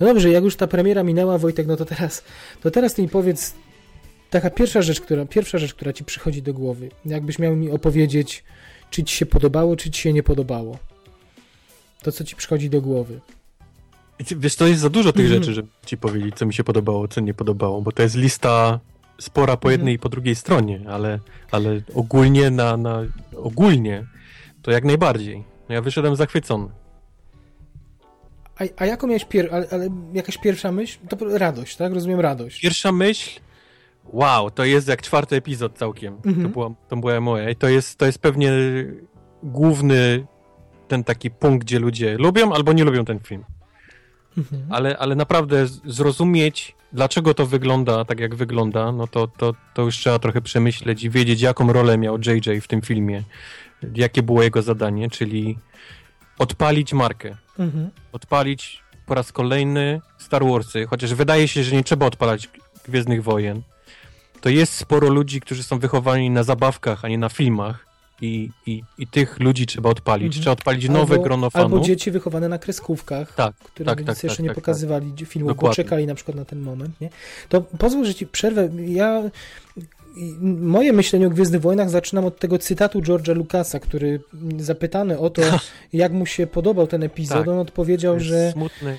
No 0.00 0.06
dobrze, 0.06 0.30
jak 0.30 0.44
już 0.44 0.56
ta 0.56 0.66
premiera 0.66 1.02
minęła, 1.02 1.38
Wojtek, 1.38 1.66
no 1.66 1.76
to 1.76 1.84
teraz, 1.84 2.24
to 2.62 2.70
teraz 2.70 2.94
ty 2.94 3.02
mi 3.02 3.08
powiedz, 3.08 3.54
taka 4.32 4.50
pierwsza 4.50 4.82
rzecz, 4.82 5.00
która, 5.00 5.24
pierwsza 5.24 5.58
rzecz, 5.58 5.74
która 5.74 5.92
ci 5.92 6.04
przychodzi 6.04 6.42
do 6.42 6.54
głowy. 6.54 6.88
Jakbyś 7.04 7.38
miał 7.38 7.56
mi 7.56 7.70
opowiedzieć, 7.70 8.44
czy 8.90 9.04
ci 9.04 9.16
się 9.16 9.26
podobało, 9.26 9.76
czy 9.76 9.90
ci 9.90 10.02
się 10.02 10.12
nie 10.12 10.22
podobało. 10.22 10.78
To, 12.02 12.12
co 12.12 12.24
ci 12.24 12.36
przychodzi 12.36 12.70
do 12.70 12.80
głowy. 12.80 13.20
Wiesz, 14.36 14.56
to 14.56 14.66
jest 14.66 14.80
za 14.80 14.90
dużo 14.90 15.12
tych 15.12 15.24
Mhm. 15.24 15.42
rzeczy, 15.42 15.54
żeby 15.54 15.68
ci 15.86 15.96
powiedzieć, 15.96 16.34
co 16.36 16.46
mi 16.46 16.54
się 16.54 16.64
podobało, 16.64 17.08
co 17.08 17.20
nie 17.20 17.34
podobało, 17.34 17.82
bo 17.82 17.92
to 17.92 18.02
jest 18.02 18.16
lista 18.16 18.80
spora 19.20 19.56
po 19.56 19.70
jednej 19.70 19.94
i 19.94 19.98
po 19.98 20.08
drugiej 20.08 20.34
stronie, 20.34 20.80
ale, 20.88 21.18
ale 21.50 21.80
ogólnie 21.94 22.50
na, 22.50 22.76
na 22.76 23.02
ogólnie 23.36 24.06
to 24.62 24.70
jak 24.70 24.84
najbardziej. 24.84 25.44
No 25.68 25.74
ja 25.74 25.82
wyszedłem 25.82 26.16
zachwycony. 26.16 26.68
A, 28.58 28.64
a 28.76 28.86
jaką 28.86 29.06
miałeś 29.06 29.24
pier... 29.24 29.48
ale, 29.52 29.66
ale 29.70 29.88
jakaś 30.12 30.38
pierwsza 30.38 30.72
myśl? 30.72 30.98
To 31.08 31.38
radość, 31.38 31.76
tak? 31.76 31.92
Rozumiem 31.92 32.20
radość. 32.20 32.60
Pierwsza 32.60 32.92
myśl, 32.92 33.40
wow, 34.04 34.50
to 34.50 34.64
jest 34.64 34.88
jak 34.88 35.02
czwarty 35.02 35.36
epizod 35.36 35.78
całkiem. 35.78 36.14
Mhm. 36.14 36.42
To, 36.42 36.48
była, 36.48 36.70
to 36.88 36.96
była 36.96 37.20
moja. 37.20 37.50
I 37.50 37.56
to 37.56 37.68
jest, 37.68 37.98
to 37.98 38.06
jest 38.06 38.18
pewnie 38.18 38.52
główny 39.42 40.26
ten 40.88 41.04
taki 41.04 41.30
punkt, 41.30 41.66
gdzie 41.66 41.78
ludzie 41.78 42.18
lubią 42.18 42.52
albo 42.52 42.72
nie 42.72 42.84
lubią 42.84 43.04
ten 43.04 43.18
film. 43.18 43.44
Mhm. 44.38 44.62
Ale, 44.70 44.98
ale 44.98 45.14
naprawdę 45.14 45.66
zrozumieć, 45.84 46.76
dlaczego 46.92 47.34
to 47.34 47.46
wygląda 47.46 48.04
tak, 48.04 48.20
jak 48.20 48.34
wygląda, 48.34 48.92
no 48.92 49.06
to, 49.06 49.26
to, 49.26 49.54
to 49.74 49.82
już 49.82 49.96
trzeba 49.96 50.18
trochę 50.18 50.40
przemyśleć 50.40 51.04
i 51.04 51.10
wiedzieć, 51.10 51.40
jaką 51.40 51.72
rolę 51.72 51.98
miał 51.98 52.18
JJ 52.18 52.60
w 52.60 52.68
tym 52.68 52.82
filmie. 52.82 53.22
Jakie 53.94 54.22
było 54.22 54.42
jego 54.42 54.62
zadanie, 54.62 55.10
czyli 55.10 55.58
odpalić 56.38 56.92
markę. 56.92 57.36
Mhm. 57.58 57.90
Odpalić 58.12 58.82
po 59.06 59.14
raz 59.14 59.32
kolejny 59.32 60.00
Star 60.18 60.44
Warsy, 60.44 60.86
chociaż 60.86 61.14
wydaje 61.14 61.48
się, 61.48 61.64
że 61.64 61.76
nie 61.76 61.84
trzeba 61.84 62.06
odpalać 62.06 62.48
Gwiezdnych 62.84 63.22
Wojen. 63.22 63.62
To 64.42 64.48
jest 64.48 64.72
sporo 64.72 65.08
ludzi, 65.08 65.40
którzy 65.40 65.62
są 65.62 65.78
wychowani 65.78 66.30
na 66.30 66.42
zabawkach, 66.42 67.04
a 67.04 67.08
nie 67.08 67.18
na 67.18 67.28
filmach. 67.28 67.86
I, 68.20 68.50
i, 68.66 68.82
i 68.98 69.06
tych 69.06 69.40
ludzi 69.40 69.66
trzeba 69.66 69.90
odpalić. 69.90 70.26
Mhm. 70.26 70.42
Trzeba 70.42 70.52
odpalić 70.52 70.88
nowe 70.88 71.14
albo, 71.14 71.24
grono 71.24 71.50
fanów. 71.50 71.72
Albo 71.72 71.86
dzieci 71.86 72.10
wychowane 72.10 72.48
na 72.48 72.58
kreskówkach. 72.58 73.34
Tak, 73.34 73.54
które 73.54 73.86
tak, 73.86 74.02
tak, 74.02 74.22
jeszcze 74.22 74.28
tak, 74.28 74.38
nie 74.38 74.48
tak, 74.48 74.54
pokazywali 74.54 75.12
filmów, 75.26 75.56
bo 75.56 75.74
czekali 75.74 76.06
na 76.06 76.14
przykład 76.14 76.36
na 76.36 76.44
ten 76.44 76.60
moment, 76.60 77.00
nie? 77.00 77.10
To 77.48 77.60
pozwól, 77.60 78.04
że 78.04 78.14
ci 78.14 78.26
przerwę. 78.26 78.68
Ja 78.86 79.22
moje 80.42 80.92
myślenie 80.92 81.26
o 81.26 81.30
Gwiezdnych 81.30 81.60
Wojnach 81.60 81.90
zaczynam 81.90 82.24
od 82.24 82.38
tego 82.38 82.58
cytatu 82.58 83.00
George'a 83.00 83.34
Lucasa, 83.34 83.80
który 83.80 84.20
zapytany 84.58 85.18
o 85.18 85.30
to, 85.30 85.42
jak 85.92 86.12
mu 86.12 86.26
się 86.26 86.46
podobał 86.46 86.86
ten 86.86 87.02
epizod, 87.02 87.38
Tak. 87.38 87.48
on 87.48 87.58
odpowiedział, 87.58 88.20
że, 88.20 88.52
smutny. 88.52 88.98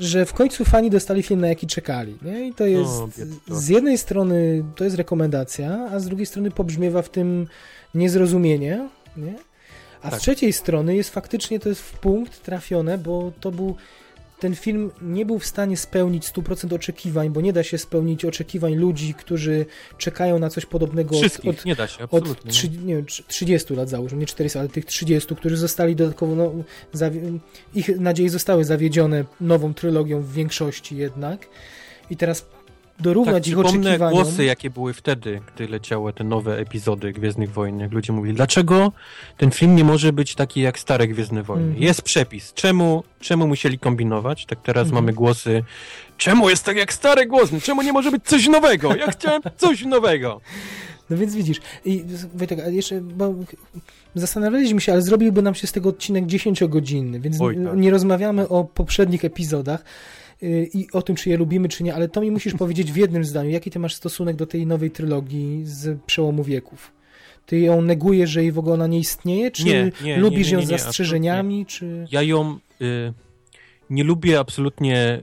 Że 0.00 0.26
w 0.26 0.32
końcu 0.32 0.64
fani 0.64 0.90
dostali 0.90 1.22
film, 1.22 1.40
na 1.40 1.48
jaki 1.48 1.66
czekali. 1.66 2.16
Nie? 2.22 2.46
I 2.48 2.54
to 2.54 2.66
jest 2.66 3.18
biedno. 3.18 3.60
z 3.60 3.68
jednej 3.68 3.98
strony 3.98 4.64
to 4.76 4.84
jest 4.84 4.96
rekomendacja, 4.96 5.88
a 5.92 6.00
z 6.00 6.04
drugiej 6.04 6.26
strony 6.26 6.50
pobrzmiewa 6.50 7.02
w 7.02 7.08
tym 7.08 7.46
niezrozumienie, 7.94 8.88
nie? 9.16 9.34
A 10.02 10.10
Tak. 10.10 10.20
z 10.20 10.22
trzeciej 10.22 10.52
strony 10.52 10.96
jest 10.96 11.10
faktycznie 11.10 11.60
to 11.60 11.68
jest 11.68 11.80
w 11.80 11.98
punkt 11.98 12.42
trafione, 12.42 12.98
bo 12.98 13.32
to 13.40 13.50
był 13.50 13.76
ten 14.40 14.56
film 14.56 14.90
nie 15.02 15.26
był 15.26 15.38
w 15.38 15.46
stanie 15.46 15.76
spełnić 15.76 16.24
100% 16.26 16.74
oczekiwań, 16.74 17.30
bo 17.30 17.40
nie 17.40 17.52
da 17.52 17.62
się 17.62 17.78
spełnić 17.78 18.24
oczekiwań 18.24 18.74
ludzi, 18.74 19.14
którzy 19.14 19.66
czekają 19.98 20.38
na 20.38 20.50
coś 20.50 20.66
podobnego 20.66 21.16
od, 21.18 21.46
od, 21.46 21.64
nie 21.64 21.76
da 21.76 21.88
się, 21.88 22.04
od 22.04 22.44
nie. 22.44 22.52
wiem, 22.94 23.04
trzy- 23.06 23.24
30 23.28 23.74
lat 23.74 23.88
załóżmy, 23.88 24.18
nie 24.18 24.26
400, 24.26 24.60
ale 24.60 24.68
tych 24.68 24.84
30, 24.84 25.36
którzy 25.36 25.56
zostali 25.56 25.96
dodatkowo, 25.96 26.34
no, 26.34 26.52
ich 27.74 27.98
nadzieje 27.98 28.30
zostały 28.30 28.64
zawiedzione 28.64 29.24
nową 29.40 29.74
trylogią 29.74 30.22
w 30.22 30.32
większości 30.32 30.96
jednak. 30.96 31.46
I 32.10 32.16
teraz 32.16 32.46
dorównać 33.00 33.44
tak, 33.44 33.46
ich 33.52 33.58
oczekiwaniom. 33.58 34.10
głosy, 34.10 34.44
jakie 34.44 34.70
były 34.70 34.92
wtedy, 34.92 35.40
gdy 35.54 35.68
leciały 35.68 36.12
te 36.12 36.24
nowe 36.24 36.58
epizody 36.58 37.12
Gwiezdnych 37.12 37.52
Wojen. 37.52 37.78
Jak 37.80 37.92
ludzie 37.92 38.12
mówili, 38.12 38.34
dlaczego 38.34 38.92
ten 39.36 39.50
film 39.50 39.76
nie 39.76 39.84
może 39.84 40.12
być 40.12 40.34
taki 40.34 40.60
jak 40.60 40.78
stare 40.78 41.08
Gwiezdne 41.08 41.42
Wojny? 41.42 41.64
Mhm. 41.64 41.82
Jest 41.82 42.02
przepis. 42.02 42.52
Czemu, 42.54 43.02
czemu 43.20 43.46
musieli 43.48 43.78
kombinować? 43.78 44.46
Tak 44.46 44.62
teraz 44.62 44.86
Mhm. 44.86 44.94
mamy 45.04 45.12
głosy, 45.12 45.64
czemu 46.16 46.50
jest 46.50 46.64
tak 46.64 46.76
jak 46.76 46.92
stare 46.92 47.26
Gwiezdne? 47.26 47.60
Czemu 47.60 47.82
nie 47.82 47.92
może 47.92 48.10
być 48.10 48.24
coś 48.24 48.48
nowego? 48.48 48.96
Ja 48.96 49.10
chciałem 49.10 49.42
coś 49.56 49.84
nowego. 49.84 50.40
No 51.10 51.16
więc 51.16 51.34
widzisz, 51.34 51.58
i 51.84 52.04
Wojtek, 52.34 52.58
jeszcze, 52.70 53.00
bo 53.00 53.34
zastanawialiśmy 54.14 54.80
się, 54.80 54.92
ale 54.92 55.02
zrobiłby 55.02 55.42
nam 55.42 55.54
się 55.54 55.66
z 55.66 55.72
tego 55.72 55.88
odcinek 55.88 56.24
10-godzinny, 56.26 57.20
więc 57.20 57.40
Oj, 57.40 57.56
tak. 57.64 57.76
nie 57.76 57.90
rozmawiamy 57.90 58.48
o 58.48 58.64
poprzednich 58.64 59.24
epizodach 59.24 59.84
i 60.42 60.88
o 60.92 61.02
tym, 61.02 61.16
czy 61.16 61.30
je 61.30 61.36
lubimy, 61.36 61.68
czy 61.68 61.84
nie, 61.84 61.94
ale 61.94 62.08
to 62.08 62.20
mi 62.20 62.30
musisz 62.30 62.54
powiedzieć 62.54 62.92
w 62.92 62.96
jednym 62.96 63.24
zdaniu, 63.24 63.50
jaki 63.50 63.70
ty 63.70 63.78
masz 63.78 63.94
stosunek 63.94 64.36
do 64.36 64.46
tej 64.46 64.66
nowej 64.66 64.90
trylogii 64.90 65.62
z 65.64 66.00
przełomu 66.06 66.44
wieków? 66.44 66.92
Ty 67.46 67.60
ją 67.60 67.82
negujesz, 67.82 68.30
że 68.30 68.42
jej 68.42 68.52
w 68.52 68.58
ogóle 68.58 68.74
ona 68.74 68.86
nie 68.86 68.98
istnieje, 68.98 69.50
czy 69.50 69.64
Nie, 69.64 69.92
nie, 70.02 70.16
lubisz 70.16 70.48
nie, 70.50 70.54
ją 70.54 70.62
z 70.62 70.68
zastrzeżeniami, 70.68 71.66
czy... 71.66 72.06
Ja 72.10 72.22
ją 72.22 72.58
y, 72.82 73.12
nie 73.90 74.04
lubię 74.04 74.38
absolutnie 74.38 75.22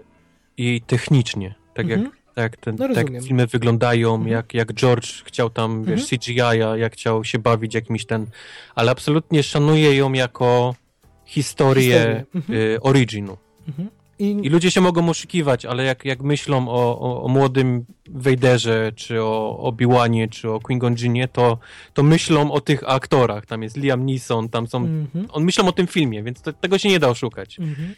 jej 0.58 0.82
technicznie. 0.82 1.56
Tak 1.74 1.88
jak 1.88 1.98
Mhm. 2.00 2.16
tak, 2.36 2.58
ten, 2.58 2.76
No, 2.80 2.94
tak 2.96 3.08
filmy 3.24 3.48
wyglądają, 3.48 4.14
Mhm. 4.16 4.32
jak, 4.32 4.54
jak 4.54 4.74
George 4.74 5.24
chciał 5.24 5.50
tam, 5.50 5.84
wiesz, 5.84 6.02
Mhm. 6.14 6.20
CGI-a, 6.20 6.78
jak 6.78 6.94
chciał 6.94 7.24
się 7.24 7.40
bawić 7.40 7.74
jakimś 7.74 8.06
ten, 8.06 8.26
ale 8.76 8.92
absolutnie 8.92 9.44
szanuję 9.44 9.96
ją 9.96 10.14
jako 10.14 10.76
historię 11.26 11.84
Historię. 11.84 12.26
Mhm. 12.36 12.60
y, 12.60 12.82
originu. 12.82 13.38
Mhm. 13.68 13.90
I 14.20 14.38
I, 14.44 14.50
ludzie 14.50 14.72
się 14.72 14.82
mogą 14.82 15.10
oszukiwać, 15.10 15.66
ale 15.66 15.84
jak, 15.84 16.06
jak 16.06 16.22
myślą 16.22 16.70
o, 16.70 17.00
o, 17.00 17.24
o 17.24 17.28
młodym 17.28 17.86
Vaderze, 18.10 18.92
czy 18.96 19.24
o 19.24 19.58
Obi-Wanie, 19.60 20.28
czy 20.28 20.52
o 20.52 20.60
Qui-Gon 20.60 20.96
Jinnie, 21.02 21.28
to, 21.28 21.58
to 21.94 22.04
myślą 22.04 22.52
o 22.52 22.62
tych 22.62 22.90
aktorach. 22.90 23.46
Tam 23.46 23.64
jest 23.64 23.78
Liam 23.78 24.06
Neeson, 24.06 24.50
tam 24.50 24.68
są... 24.68 24.78
mhm. 24.78 25.28
On 25.32 25.44
myślą 25.44 25.68
o 25.68 25.72
tym 25.72 25.88
filmie, 25.88 26.24
więc 26.24 26.42
to, 26.42 26.54
tego 26.54 26.78
się 26.78 26.90
nie 26.90 27.00
da 27.00 27.10
oszukać. 27.10 27.60
Mhm. 27.60 27.96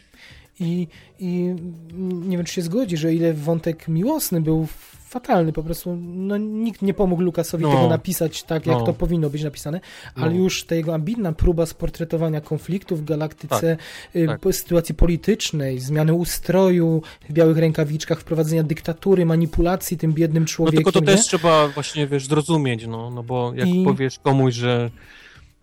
I, 0.60 0.88
I 1.18 1.54
nie 2.02 2.36
wiem, 2.36 2.46
czy 2.46 2.54
się 2.54 2.62
zgodzi, 2.62 2.96
że 2.96 3.14
ile 3.14 3.34
wątek 3.34 3.88
miłosny 3.88 4.40
był 4.40 4.66
fatalny, 5.08 5.52
po 5.52 5.62
prostu 5.62 5.96
no, 6.00 6.36
nikt 6.36 6.82
nie 6.82 6.94
pomógł 6.94 7.22
Lukasowi 7.22 7.64
No. 7.64 7.70
tego 7.74 7.88
napisać 7.88 8.42
tak, 8.42 8.66
jak 8.66 8.78
No. 8.78 8.84
to 8.86 8.92
powinno 8.92 9.30
być 9.30 9.42
napisane, 9.42 9.80
ale 10.14 10.30
No. 10.30 10.36
już 10.36 10.64
ta 10.64 10.74
jego 10.74 10.94
ambitna 10.94 11.32
próba 11.32 11.66
sportretowania 11.66 12.40
konfliktów 12.40 13.00
w 13.00 13.04
galaktyce, 13.04 13.76
y, 14.16 14.26
tak. 14.26 14.40
sytuacji 14.54 14.94
politycznej, 14.94 15.78
zmiany 15.78 16.14
ustroju 16.14 17.02
w 17.28 17.32
białych 17.32 17.58
rękawiczkach, 17.58 18.20
wprowadzenia 18.20 18.62
dyktatury, 18.62 19.26
manipulacji 19.26 19.96
tym 19.98 20.12
biednym 20.12 20.42
No 20.42 20.46
człowiekiem. 20.48 20.76
tylko 20.84 20.92
to 20.92 21.00
nie? 21.00 21.06
też 21.06 21.26
trzeba 21.26 21.68
właśnie, 21.68 22.06
wiesz, 22.06 22.26
zrozumieć, 22.26 22.86
no, 22.86 23.10
no 23.10 23.22
bo 23.22 23.52
jak 23.54 23.68
I- 23.68 23.84
powiesz 23.84 24.18
komuś, 24.18 24.54
że 24.54 24.90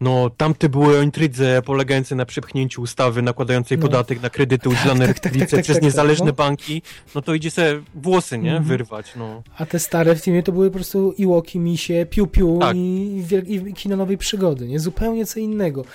no, 0.02 0.30
tamte 0.30 0.70
były 0.70 1.00
o 1.00 1.02
intrydze 1.02 1.62
polegającej 1.66 2.18
na 2.18 2.26
przepchnięciu 2.26 2.82
ustawy 2.82 3.22
nakładającej 3.22 3.78
No. 3.78 3.82
podatek 3.82 4.22
na 4.22 4.30
kredyty 4.30 4.70
udzielane 4.70 5.08
tak, 5.08 5.20
tak, 5.20 5.38
tak, 5.38 5.50
tak, 5.50 5.62
przez 5.64 5.76
tak, 5.78 5.84
niezależne 5.84 6.26
no. 6.26 6.34
banki, 6.34 6.82
no 7.16 7.22
to 7.22 7.34
idzie 7.34 7.52
sobie 7.52 7.82
włosy, 7.96 8.38
nie, 8.38 8.50
Mhm. 8.50 8.64
wyrwać, 8.66 9.14
no. 9.16 9.44
A 9.58 9.66
te 9.66 9.80
stare 9.80 10.16
w 10.16 10.20
filmie 10.20 10.44
to 10.44 10.52
były 10.52 10.70
po 10.70 10.74
prostu 10.74 11.12
Iłoki, 11.18 11.60
misie, 11.60 12.06
piu-piu 12.10 12.58
Tak. 12.60 12.76
i, 12.78 13.24
wiel- 13.28 13.48
i 13.70 13.74
kino 13.74 13.96
nowej 13.96 14.18
przygody, 14.18 14.68
nie? 14.68 14.80
Zupełnie 14.80 15.26
co 15.26 15.40
innego. 15.40 15.86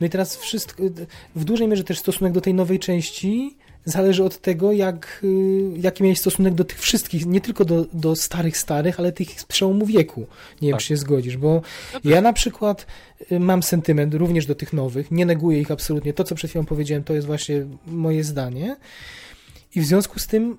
No 0.00 0.06
i 0.06 0.10
teraz 0.10 0.36
wszystko, 0.36 0.82
w 1.36 1.44
dużej 1.44 1.68
mierze 1.68 1.84
też 1.84 1.98
stosunek 1.98 2.32
do 2.32 2.40
tej 2.40 2.54
nowej 2.54 2.78
części 2.78 3.56
zależy 3.84 4.24
od 4.24 4.40
tego, 4.40 4.72
jak, 4.72 5.20
y, 5.24 5.78
jaki 5.78 6.02
miałeś 6.02 6.18
stosunek 6.18 6.54
do 6.54 6.64
tych 6.64 6.78
wszystkich, 6.80 7.26
nie 7.26 7.40
tylko 7.40 7.64
do, 7.64 7.86
do 7.92 8.16
starych, 8.16 8.56
starych, 8.58 9.00
ale 9.00 9.12
tych 9.12 9.40
z 9.40 9.44
przełomu 9.44 9.86
wieku. 9.86 10.26
Nie 10.62 10.68
wiem, 10.68 10.72
Tak. 10.72 10.80
czy 10.80 10.86
się 10.86 10.96
zgodzisz, 10.96 11.36
bo 11.36 11.62
ja 12.04 12.20
na 12.20 12.32
przykład 12.32 12.86
y, 13.32 13.40
mam 13.40 13.62
sentyment 13.62 14.14
również 14.14 14.46
do 14.46 14.54
tych 14.54 14.72
nowych, 14.72 15.10
nie 15.10 15.26
neguję 15.26 15.60
ich 15.60 15.70
absolutnie. 15.70 16.12
To, 16.12 16.24
co 16.24 16.34
przed 16.34 16.50
chwilą 16.50 16.66
powiedziałem, 16.66 17.04
to 17.04 17.14
jest 17.14 17.26
właśnie 17.26 17.66
moje 17.86 18.24
zdanie. 18.24 18.76
I 19.74 19.80
w 19.80 19.86
związku 19.86 20.18
z 20.18 20.26
tym 20.26 20.56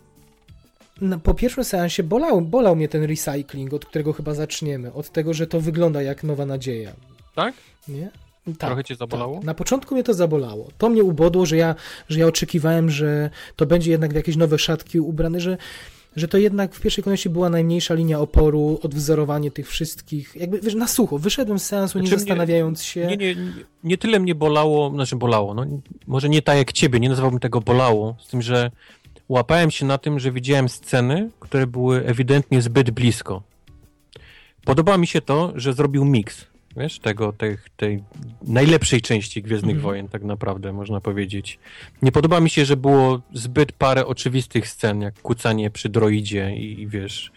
no, 1.02 1.20
po 1.20 1.34
pierwszym 1.34 1.64
seansie 1.64 2.04
bolał, 2.04 2.42
bolał 2.42 2.76
mnie 2.76 2.88
ten 2.88 3.04
recycling, 3.04 3.74
od 3.74 3.86
którego 3.86 4.14
chyba 4.14 4.34
zaczniemy. 4.34 4.94
Od 4.94 5.10
tego, 5.10 5.34
że 5.34 5.48
to 5.48 5.62
wygląda 5.62 6.02
jak 6.02 6.24
nowa 6.24 6.46
nadzieja. 6.46 6.92
Tak? 7.36 7.54
Nie? 7.88 8.12
Tak, 8.46 8.58
Trochę 8.70 8.84
cię 8.84 8.96
zabolało? 8.96 9.36
Tak. 9.36 9.44
Na 9.44 9.54
początku 9.54 9.96
mnie 9.96 10.04
to 10.04 10.14
zabolało. 10.14 10.68
To 10.78 10.90
mnie 10.90 11.04
ubodło, 11.04 11.46
że 11.46 11.58
ja, 11.58 11.76
że 12.10 12.20
ja 12.20 12.28
oczekiwałem, 12.28 12.90
że 12.90 13.30
to 13.56 13.66
będzie 13.66 13.92
jednak 13.92 14.12
w 14.14 14.16
jakieś 14.16 14.36
nowe 14.36 14.60
szatki 14.60 15.00
ubrane, 15.00 15.40
że 15.40 15.58
że 16.16 16.28
to 16.28 16.38
jednak 16.38 16.76
w 16.76 16.82
pierwszej 16.82 17.04
kolejności 17.04 17.30
była 17.30 17.50
najmniejsza 17.50 17.94
linia 17.94 18.20
oporu, 18.20 18.80
odwzorowanie 18.84 19.52
tych 19.52 19.70
wszystkich, 19.70 20.36
jakby 20.36 20.60
wiesz, 20.62 20.76
na 20.76 20.88
sucho. 20.88 21.18
Wyszedłem 21.18 21.60
z 21.60 21.66
seansu 21.66 22.00
nie 22.00 22.08
Znaczy 22.08 22.16
mnie- 22.16 22.20
zastanawiając 22.30 22.84
się. 22.84 23.08
Nie, 23.08 23.18
nie, 23.18 23.36
nie, 23.36 23.52
nie 23.84 23.98
tyle 23.98 24.20
mnie 24.20 24.36
bolało, 24.36 24.90
znaczy 24.90 25.16
bolało, 25.16 25.54
no 25.54 25.66
może 26.08 26.30
nie 26.30 26.42
tak 26.42 26.58
jak 26.58 26.72
ciebie, 26.72 27.00
nie 27.00 27.10
nazwałbym 27.10 27.40
tego 27.40 27.62
bolało, 27.62 28.16
z 28.20 28.28
tym, 28.28 28.42
że 28.42 28.72
łapałem 29.30 29.72
się 29.72 29.86
na 29.86 29.98
tym, 29.98 30.20
że 30.20 30.32
widziałem 30.32 30.70
sceny, 30.70 31.30
które 31.40 31.68
były 31.68 32.06
ewidentnie 32.06 32.62
zbyt 32.62 32.92
blisko. 32.92 33.44
Podoba 34.66 34.98
mi 34.98 35.08
się 35.08 35.22
to, 35.22 35.54
że 35.56 35.74
zrobił 35.74 36.06
miks, 36.06 36.46
wiesz, 36.78 37.00
tego, 37.00 37.34
tej, 37.34 37.58
tej 37.78 38.04
najlepszej 38.42 39.02
części 39.02 39.42
Gwiezdnych 39.42 39.76
Mhm. 39.76 39.84
Wojen, 39.84 40.08
tak 40.08 40.24
naprawdę, 40.24 40.74
można 40.74 41.02
powiedzieć. 41.02 41.60
Nie 42.02 42.12
podoba 42.12 42.40
mi 42.40 42.50
się, 42.50 42.66
że 42.66 42.78
było 42.78 43.22
zbyt 43.34 43.72
parę 43.72 44.06
oczywistych 44.06 44.68
scen, 44.68 45.02
jak 45.02 45.22
kucanie 45.22 45.70
przy 45.70 45.90
droidzie 45.90 46.56
i, 46.56 46.82
i 46.82 46.88
wiesz, 46.88 47.32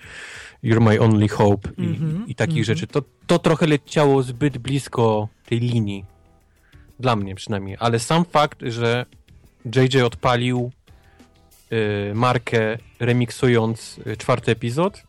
You're 0.64 0.80
my 0.80 1.00
only 1.00 1.28
hope 1.28 1.68
i, 1.78 1.82
Mhm, 1.82 2.24
i 2.28 2.34
takich 2.34 2.58
mhm. 2.58 2.64
rzeczy. 2.64 2.86
To, 2.86 3.02
to 3.26 3.38
trochę 3.38 3.66
leciało 3.66 4.22
zbyt 4.22 4.58
blisko 4.58 5.28
tej 5.46 5.60
linii. 5.60 6.04
Dla 7.00 7.16
mnie 7.16 7.34
przynajmniej. 7.34 7.76
Ale 7.80 7.98
sam 7.98 8.24
fakt, 8.24 8.58
że 8.62 9.06
JJ 9.76 10.02
odpalił 10.02 10.70
y, 11.72 12.14
markę 12.14 12.78
remiksując 13.00 14.00
y, 14.06 14.16
czwarty 14.16 14.52
epizod, 14.52 15.02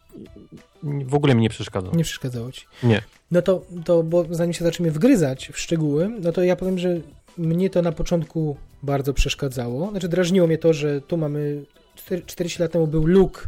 w 0.84 1.15
ogóle 1.15 1.36
mi 1.36 1.41
nie 1.41 1.49
przeszkadza. 1.49 1.91
Nie 1.93 2.03
przeszkadzało 2.03 2.51
ci. 2.51 2.65
Nie. 2.84 3.01
No 3.36 3.41
to, 3.41 3.61
to, 3.86 4.03
bo 4.03 4.25
zanim 4.29 4.53
się 4.53 4.65
zaczniemy 4.65 4.91
wgryzać 4.91 5.49
w 5.53 5.59
szczegóły, 5.59 6.09
no 6.21 6.31
to 6.31 6.43
ja 6.43 6.55
powiem, 6.55 6.79
że 6.79 6.97
mnie 7.38 7.69
to 7.69 7.81
na 7.81 7.91
początku 7.91 8.57
bardzo 8.83 9.13
przeszkadzało. 9.13 9.89
Znaczy 9.91 10.07
drażniło 10.09 10.47
mnie 10.47 10.57
to, 10.57 10.73
że 10.73 11.01
tu 11.01 11.17
mamy 11.17 11.63
cztery- 11.97 12.25
40 12.25 12.61
lat 12.61 12.71
temu 12.71 12.88
był 12.88 13.05
Luke, 13.07 13.41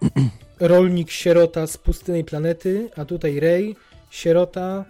rolnik, 0.60 1.10
sierota 1.10 1.66
z 1.66 1.78
pustynnej 1.78 2.24
planety, 2.24 2.88
a 2.96 3.04
tutaj 3.04 3.40
Rey, 3.40 3.76
sierota, 4.10 4.84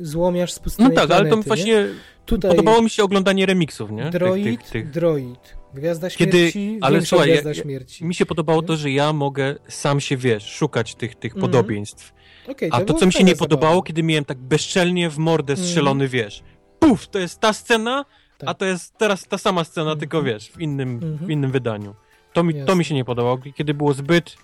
złomiarz 0.00 0.52
z 0.52 0.56
No 0.56 0.62
pustynnej 0.62 0.94
tak, 0.96 1.06
planety. 1.06 1.20
ale 1.22 1.30
to 1.30 1.36
nie? 1.36 1.42
właśnie 1.42 1.86
Tutaj 2.26 2.50
podobało 2.50 2.82
mi 2.82 2.90
się 2.90 3.04
oglądanie 3.04 3.46
remiksów, 3.46 3.90
nie? 3.90 4.02
Tych- 4.02 4.12
droid, 4.12 4.44
tych, 4.60 4.70
tych, 4.70 4.90
droid, 4.90 5.56
Gwiazda 5.74 6.10
Kiedy- 6.10 6.38
Śmierci, 6.38 6.78
ale 6.80 6.92
większa 6.96 7.08
słuchaj, 7.10 7.30
Gwiazda 7.30 7.48
ja- 7.50 7.54
Śmierci. 7.54 8.04
Mi 8.04 8.14
się 8.14 8.26
podobało 8.26 8.62
to, 8.62 8.76
że 8.76 8.90
ja 8.90 9.12
mogę 9.12 9.54
sam 9.68 10.00
się, 10.00 10.16
wiesz, 10.16 10.44
szukać 10.46 10.94
tych, 10.94 11.14
tych 11.14 11.34
Mhm. 11.34 11.40
podobieństw. 11.52 12.12
Okej, 12.48 12.68
A 12.72 12.80
to, 12.80 12.94
co 12.94 13.06
mi 13.06 13.12
się 13.12 13.24
nie 13.24 13.36
podobało, 13.36 13.72
zabawa. 13.74 13.86
kiedy 13.86 14.02
miałem 14.02 14.24
tak 14.24 14.38
bezczelnie 14.38 15.10
w 15.10 15.18
mordę 15.18 15.52
Mhm. 15.52 15.68
strzelony, 15.68 16.08
wiesz, 16.08 16.42
puf, 16.78 17.08
to 17.08 17.18
jest 17.18 17.40
ta 17.40 17.52
scena, 17.52 18.04
Tak. 18.38 18.50
a 18.50 18.54
to 18.54 18.64
jest 18.64 18.98
teraz 18.98 19.24
ta 19.28 19.38
sama 19.38 19.64
scena, 19.64 19.84
Mhm. 19.90 20.00
tylko 20.00 20.22
wiesz, 20.22 20.50
w 20.50 20.60
innym, 20.60 20.90
Mhm. 20.94 21.16
w 21.18 21.30
innym 21.30 21.50
wydaniu. 21.50 21.94
To 22.32 22.42
mi, 22.44 22.54
to 22.66 22.76
mi 22.76 22.84
się 22.84 22.94
nie 22.94 23.04
podobało, 23.04 23.38
kiedy 23.54 23.74
było 23.74 23.94
zbyt, 23.94 24.36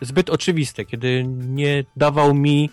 zbyt 0.00 0.30
oczywiste, 0.30 0.84
kiedy 0.84 1.24
nie 1.28 1.84
dawał 1.96 2.34
mi 2.34 2.70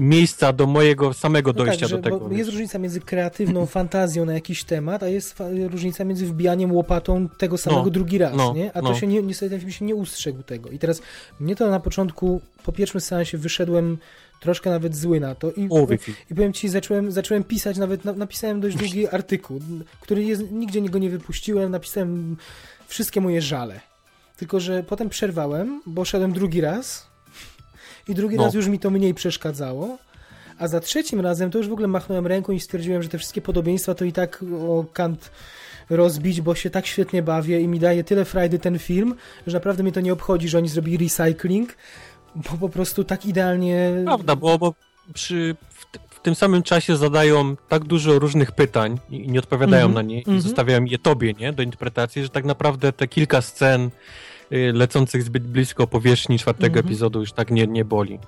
miejsca 0.00 0.52
do 0.52 0.66
mojego 0.66 1.12
samego 1.12 1.50
No 1.50 1.64
dojścia 1.64 1.88
tak, 1.88 1.96
do 1.96 2.02
tego. 2.02 2.32
Jest 2.32 2.50
różnica 2.50 2.78
między 2.78 3.00
kreatywną 3.00 3.66
fantazją 3.76 4.24
na 4.24 4.34
jakiś 4.34 4.64
temat, 4.64 5.02
a 5.02 5.08
jest 5.08 5.36
różnica 5.70 6.04
między 6.04 6.26
wbijaniem 6.26 6.72
łopatą 6.72 7.28
tego 7.28 7.58
samego 7.58 7.84
No, 7.84 7.90
drugi 7.90 8.18
raz, 8.18 8.36
no, 8.36 8.52
nie? 8.54 8.70
A 8.76 8.82
to 8.82 8.88
no. 8.88 8.94
się 8.94 9.06
nie, 9.06 9.22
niestety 9.22 9.50
ten 9.50 9.60
film 9.60 9.72
się 9.72 9.84
nie 9.84 9.94
ustrzegł 9.94 10.42
tego. 10.42 10.70
I 10.70 10.78
teraz 10.78 11.02
mnie 11.40 11.56
to 11.56 11.70
na 11.70 11.80
początku, 11.80 12.40
po 12.64 12.72
pierwszym 12.72 13.00
seansie 13.00 13.38
wyszedłem 13.38 13.98
troszkę 14.40 14.70
nawet 14.70 14.96
zły 14.96 15.20
na 15.20 15.34
to 15.34 15.52
i, 15.52 15.68
O, 15.70 15.86
i 16.30 16.34
powiem 16.34 16.52
ci, 16.52 16.68
zacząłem, 16.68 17.12
zacząłem 17.12 17.44
pisać, 17.44 17.76
nawet 17.76 18.04
na, 18.04 18.12
napisałem 18.12 18.60
dość 18.60 18.76
długi 18.76 19.08
artykuł, 19.08 19.60
który 20.00 20.24
jest, 20.24 20.50
nigdzie 20.50 20.80
go 20.80 20.98
nie 20.98 21.10
wypuściłem, 21.10 21.70
napisałem 21.70 22.36
wszystkie 22.86 23.20
moje 23.20 23.42
żale. 23.42 23.80
Tylko, 24.36 24.60
że 24.60 24.82
potem 24.82 25.08
przerwałem, 25.08 25.82
bo 25.86 26.04
szedłem 26.04 26.32
drugi 26.32 26.60
raz 26.60 27.13
i 28.08 28.14
drugi 28.14 28.36
No. 28.36 28.44
raz 28.44 28.54
już 28.54 28.66
mi 28.66 28.78
to 28.78 28.90
mniej 28.90 29.14
przeszkadzało. 29.14 29.98
A 30.58 30.68
za 30.68 30.80
trzecim 30.80 31.20
razem 31.20 31.50
to 31.50 31.58
już 31.58 31.68
w 31.68 31.72
ogóle 31.72 31.88
machnąłem 31.88 32.26
ręką 32.26 32.52
i 32.52 32.60
stwierdziłem, 32.60 33.02
że 33.02 33.08
te 33.08 33.18
wszystkie 33.18 33.40
podobieństwa 33.42 33.94
to 33.94 34.04
i 34.04 34.12
tak 34.12 34.44
o 34.68 34.84
kant 34.92 35.30
rozbić, 35.90 36.40
bo 36.40 36.54
się 36.54 36.70
tak 36.70 36.86
świetnie 36.86 37.22
bawię 37.22 37.60
i 37.60 37.68
mi 37.68 37.78
daje 37.80 38.04
tyle 38.04 38.24
frajdy 38.24 38.58
ten 38.58 38.78
film, 38.78 39.14
że 39.46 39.54
naprawdę 39.56 39.82
mnie 39.82 39.92
to 39.92 40.00
nie 40.00 40.12
obchodzi, 40.12 40.48
że 40.48 40.58
oni 40.58 40.68
zrobili 40.68 41.04
recycling, 41.04 41.76
bo 42.36 42.58
po 42.60 42.68
prostu 42.68 43.04
tak 43.04 43.26
idealnie... 43.26 43.90
Prawda, 44.04 44.36
bo, 44.36 44.58
bo 44.58 44.74
przy, 45.14 45.56
w, 45.70 45.90
t- 45.90 45.98
w 46.10 46.20
tym 46.20 46.34
samym 46.34 46.62
czasie 46.62 46.96
zadają 46.96 47.56
tak 47.68 47.84
dużo 47.84 48.18
różnych 48.18 48.52
pytań 48.52 48.98
i, 49.10 49.16
i 49.16 49.28
nie 49.28 49.38
odpowiadają 49.38 49.86
Mhm, 49.86 49.94
na 49.94 50.02
nie 50.02 50.16
i 50.16 50.18
mhm. 50.18 50.40
zostawiają 50.40 50.84
je 50.84 50.98
tobie, 50.98 51.32
nie, 51.32 51.52
do 51.52 51.62
interpretacji, 51.62 52.22
że 52.22 52.28
tak 52.28 52.44
naprawdę 52.44 52.92
te 52.92 53.08
kilka 53.08 53.42
scen 53.42 53.90
lecących 54.50 55.22
zbyt 55.22 55.42
blisko 55.46 55.86
powierzchni 55.86 56.38
czwartego 56.38 56.66
Mhm. 56.76 56.86
epizodu 56.86 57.20
już 57.20 57.32
tak 57.32 57.50
nie, 57.50 57.66
nie 57.66 57.84
boli. 57.84 58.18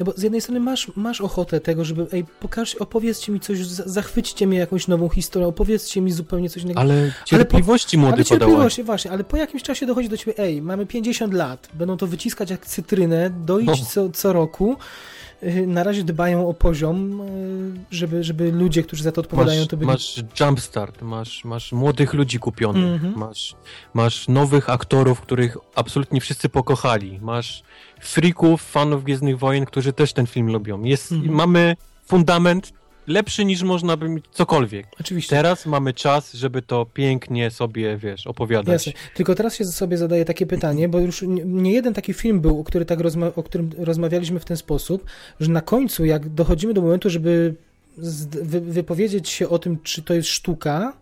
No 0.00 0.06
bo 0.06 0.12
z 0.16 0.22
jednej 0.22 0.40
strony 0.40 0.60
masz, 0.60 0.92
masz 0.96 1.20
ochotę 1.20 1.60
tego, 1.60 1.84
żeby, 1.84 2.06
ej, 2.12 2.24
pokaż, 2.40 2.74
opowiedzcie 2.74 3.32
mi 3.32 3.40
coś, 3.40 3.66
za- 3.66 3.82
zachwyćcie 3.86 4.46
mnie 4.46 4.58
jakąś 4.58 4.88
nową 4.88 5.08
historią, 5.08 5.48
opowiedzcie 5.48 6.00
mi 6.00 6.12
zupełnie 6.12 6.50
coś 6.50 6.62
innego. 6.62 6.80
Ale 6.80 7.12
cierpliwości 7.24 7.98
młody 7.98 8.14
Ale 8.14 8.24
podałaś. 8.24 8.40
cierpliwość, 8.48 8.82
właśnie, 8.82 9.10
ale 9.10 9.24
po 9.24 9.36
jakimś 9.36 9.62
czasie 9.62 9.86
dochodzi 9.86 10.08
do 10.08 10.16
ciebie, 10.16 10.38
ej, 10.38 10.62
mamy 10.62 10.86
50 10.86 11.34
lat, 11.34 11.68
będą 11.74 11.96
to 11.96 12.06
wyciskać 12.06 12.50
jak 12.50 12.66
cytrynę, 12.66 13.30
doić 13.30 13.66
No. 13.68 13.76
co, 13.90 14.08
co 14.10 14.32
roku. 14.32 14.76
Yy, 15.44 15.66
Na 15.66 15.82
razie 15.82 16.04
dbają 16.04 16.48
o 16.48 16.54
poziom, 16.54 17.18
yy, 17.18 17.80
żeby, 17.90 18.24
żeby 18.24 18.52
ludzie, 18.52 18.82
którzy 18.82 19.02
za 19.02 19.12
to 19.12 19.20
odpowiadają, 19.20 19.60
Masz, 19.60 19.68
to 19.68 19.76
byli... 19.76 19.86
masz 19.90 20.24
jumpstart, 20.40 21.02
masz, 21.02 21.44
masz 21.44 21.72
młodych 21.72 22.14
ludzi 22.14 22.38
kupionych, 22.38 22.84
Mhm. 22.94 23.18
masz, 23.18 23.54
masz 23.94 24.28
nowych 24.28 24.70
aktorów, 24.70 25.20
których 25.20 25.56
absolutnie 25.74 26.20
wszyscy 26.20 26.48
pokochali, 26.48 27.18
masz 27.22 27.62
freaków, 28.00 28.62
fanów 28.62 29.04
Gwiezdnych 29.04 29.38
Wojen, 29.38 29.64
którzy 29.64 29.92
też 29.92 30.12
ten 30.12 30.26
film 30.26 30.52
lubią. 30.52 30.82
Jest, 30.82 31.12
Mhm. 31.12 31.34
Mamy 31.34 31.76
fundament 32.06 32.72
lepszy 33.06 33.44
niż 33.44 33.62
można 33.62 33.96
by 33.96 34.08
mieć 34.08 34.24
cokolwiek. 34.32 34.86
Oczywiście. 35.00 35.36
Teraz 35.36 35.66
mamy 35.66 35.92
czas, 35.92 36.32
żeby 36.32 36.62
to 36.62 36.86
pięknie 36.94 37.50
sobie, 37.50 37.96
wiesz, 37.96 38.26
opowiadać. 38.26 38.86
Jasne. 38.86 39.00
Tylko 39.14 39.34
teraz 39.34 39.54
się 39.54 39.64
sobie 39.64 39.96
zadaję 39.96 40.24
takie 40.24 40.46
pytanie, 40.46 40.88
bo 40.88 40.98
już 40.98 41.24
nie, 41.44 41.72
jeden 41.72 41.94
taki 41.94 42.12
film 42.12 42.40
był, 42.40 42.60
o, 42.60 42.64
który 42.64 42.84
tak 42.84 42.98
rozma- 42.98 43.32
o 43.36 43.42
którym 43.42 43.70
rozmawialiśmy 43.78 44.40
w 44.40 44.44
ten 44.44 44.56
sposób, 44.56 45.04
że 45.40 45.50
na 45.50 45.60
końcu, 45.60 46.04
jak 46.04 46.28
dochodzimy 46.28 46.74
do 46.74 46.82
momentu, 46.82 47.10
żeby 47.10 47.54
wypowiedzieć 48.60 49.28
się 49.28 49.48
o 49.48 49.58
tym, 49.58 49.78
czy 49.82 50.02
to 50.02 50.14
jest 50.14 50.28
sztuka, 50.28 50.92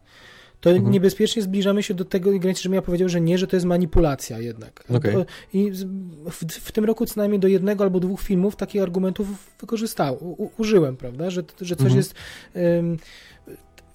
to 0.63 0.71
Mhm. 0.71 0.91
niebezpiecznie 0.93 1.43
zbliżamy 1.43 1.83
się 1.83 1.95
do 1.95 2.05
tego 2.05 2.39
granicy, 2.39 2.63
żebym 2.63 2.75
ja 2.75 2.83
powiedział, 2.83 3.09
że 3.09 3.21
nie, 3.21 3.39
że 3.39 3.47
to 3.47 3.57
jest 3.57 3.67
manipulacja 3.67 4.39
jednak. 4.39 4.85
Okej. 4.95 5.13
To- 5.15 5.25
I 5.55 5.71
w, 6.25 6.45
w 6.51 6.73
tym 6.73 6.85
roku 6.85 7.07
co 7.07 7.15
najmniej 7.21 7.41
do 7.41 7.49
jednego 7.49 7.85
albo 7.85 8.01
dwóch 8.01 8.21
filmów 8.23 8.57
takich 8.57 8.83
argumentów 8.83 9.29
wykorzystałem, 9.61 10.15
u, 10.21 10.51
użyłem, 10.59 10.97
prawda, 10.97 11.31
że, 11.31 11.43
że 11.61 11.77
coś 11.77 11.87
Mhm. 11.87 11.97
jest... 11.97 12.15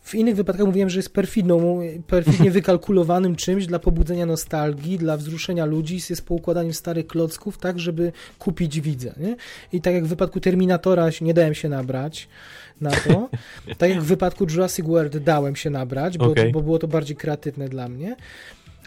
w 0.01 0.15
innych 0.15 0.36
wypadkach 0.36 0.65
mówiłem, 0.65 0.89
że 0.89 0.99
jest 0.99 1.13
perfidną, 1.13 1.80
perfidnie 2.07 2.51
wykalkulowanym 2.61 3.36
czymś 3.36 3.65
dla 3.65 3.80
pobudzenia 3.80 4.26
nostalgii, 4.26 4.97
dla 4.97 5.18
wzruszenia 5.18 5.65
ludzi, 5.65 5.99
jest 6.09 6.26
poukładaniem 6.26 6.74
starych 6.74 7.07
klocków, 7.07 7.57
tak, 7.57 7.80
żeby 7.80 8.11
kupić 8.39 8.82
widza. 8.82 9.11
Nie? 9.18 9.36
I 9.74 9.82
tak 9.82 9.93
jak 9.93 10.05
w 10.05 10.07
wypadku 10.07 10.39
Terminatora 10.39 11.09
nie 11.22 11.34
dałem 11.34 11.53
się 11.53 11.70
nabrać 11.70 12.28
na 12.82 12.91
to, 12.91 13.30
tak 13.78 13.89
jak 13.89 14.01
w 14.01 14.05
wypadku 14.05 14.45
Jurassic 14.49 14.86
World 14.86 15.17
dałem 15.17 15.55
się 15.55 15.69
nabrać, 15.69 16.17
bo, 16.17 16.25
Okej. 16.25 16.51
bo 16.51 16.61
było 16.61 16.80
to 16.80 16.88
bardziej 16.88 17.15
kreatywne 17.15 17.69
dla 17.69 17.89
mnie. 17.89 18.15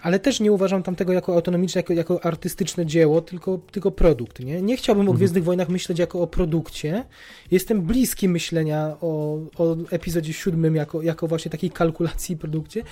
Ale 0.02 0.18
też 0.18 0.40
nie 0.40 0.52
uważam 0.52 0.82
tamtego 0.82 1.12
jako 1.12 1.34
autonomiczne, 1.34 1.78
jako, 1.78 1.92
jako 1.92 2.24
artystyczne 2.24 2.86
dzieło, 2.86 3.20
tylko, 3.20 3.60
tylko 3.72 3.90
produkt. 3.90 4.40
Nie, 4.40 4.62
nie 4.62 4.76
chciałbym 4.76 5.00
o 5.00 5.10
Mhm. 5.10 5.16
Gwiezdnych 5.16 5.44
Wojnach 5.44 5.68
myśleć 5.68 5.98
jako 5.98 6.22
o 6.22 6.26
produkcie. 6.26 7.04
Jestem 7.50 7.82
bliski 7.82 8.28
myślenia 8.28 8.96
o, 9.00 9.38
o 9.58 9.76
epizodzie 9.90 10.32
siódmym 10.32 10.76
jako, 10.76 11.02
jako 11.02 11.26
właśnie 11.26 11.50
takiej 11.50 11.70
kalkulacji 11.70 12.34
i 12.34 12.38
produkcie, 12.38 12.82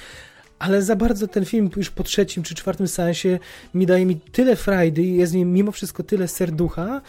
ale 0.59 0.82
za 0.82 0.96
bardzo 0.96 1.28
ten 1.28 1.44
film 1.44 1.70
już 1.76 1.90
po 1.90 2.03
trzecim 2.03 2.42
czy 2.42 2.55
czwartym 2.55 2.88
sensie 2.88 3.38
mi 3.74 3.86
daje 3.86 4.07
mi 4.07 4.16
tyle 4.16 4.57
frajdy 4.57 5.03
i 5.03 5.16
jest 5.16 5.34
nim 5.34 5.53
mimo 5.53 5.72
wszystko 5.72 6.03
tyle 6.03 6.28
serducha, 6.28 7.01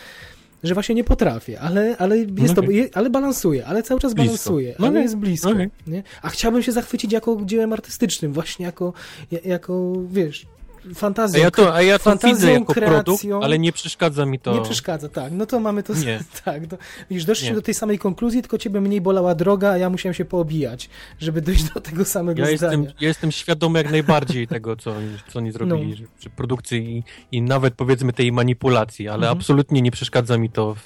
że 0.63 0.73
właśnie 0.73 0.95
nie 0.95 1.03
potrafię, 1.03 1.59
ale, 1.61 1.95
ale 1.97 2.17
jest 2.17 2.55
to, 2.55 2.61
Okej. 2.61 2.75
je, 2.75 2.89
ale 2.93 3.09
balansuję, 3.09 3.65
ale 3.65 3.83
cały 3.83 3.99
czas 3.99 4.13
Blisko. 4.13 4.29
balansuję, 4.31 4.75
No 4.79 4.87
ale 4.87 5.01
jest 5.01 5.15
blisko, 5.15 5.49
Okej. 5.49 5.69
nie? 5.87 6.03
A 6.21 6.29
chciałbym 6.29 6.63
się 6.63 6.71
zachwycić 6.71 7.11
jako 7.13 7.37
dziełem 7.45 7.73
artystycznym, 7.73 8.33
właśnie 8.33 8.65
jako, 8.65 8.93
ja- 9.31 9.39
jako 9.45 9.93
wiesz, 10.11 10.45
A 10.91 10.93
fantazją. 10.93 11.43
ja 11.43 11.51
to, 11.51 11.73
a 11.75 11.81
ja 11.81 11.97
to 11.97 12.03
fantazją, 12.03 12.35
widzę 12.35 12.51
jako 12.51 12.73
kreacją. 12.73 13.03
produkt, 13.03 13.23
ale 13.43 13.59
nie 13.59 13.71
przeszkadza 13.71 14.25
mi 14.25 14.39
to. 14.39 14.53
Nie 14.53 14.61
przeszkadza, 14.61 15.09
tak. 15.09 15.31
No 15.33 15.45
to 15.45 15.59
mamy 15.59 15.83
to. 15.83 15.93
Nie. 15.93 16.19
Tak, 16.45 16.67
to, 16.67 16.77
widzisz, 17.09 17.25
doszliśmy 17.25 17.55
do 17.55 17.61
tej 17.61 17.73
samej 17.73 17.99
konkluzji, 17.99 18.41
tylko 18.41 18.57
ciebie 18.57 18.81
mniej 18.81 19.01
bolała 19.01 19.35
droga, 19.35 19.69
a 19.69 19.77
ja 19.77 19.89
musiałem 19.89 20.13
się 20.13 20.25
poobijać, 20.25 20.89
żeby 21.19 21.41
dojść 21.41 21.63
do 21.73 21.81
tego 21.81 22.05
samego 22.05 22.41
Ja 22.45 22.57
zdania. 22.57 22.77
jestem, 22.77 22.95
ja 23.01 23.07
jestem 23.07 23.31
świadomy 23.31 23.79
jak 23.79 23.91
najbardziej 23.91 24.47
tego, 24.47 24.75
co 24.75 24.91
oni, 24.91 25.17
co 25.29 25.39
oni 25.39 25.51
zrobili 25.51 25.97
No. 26.01 26.07
przy 26.19 26.29
produkcji 26.29 26.97
i, 26.97 27.03
i 27.37 27.41
nawet 27.41 27.73
powiedzmy 27.73 28.13
tej 28.13 28.31
manipulacji, 28.31 29.07
ale 29.07 29.17
Mhm. 29.27 29.37
absolutnie 29.37 29.81
nie 29.81 29.91
przeszkadza 29.91 30.37
mi 30.37 30.49
to 30.49 30.75
w, 30.75 30.79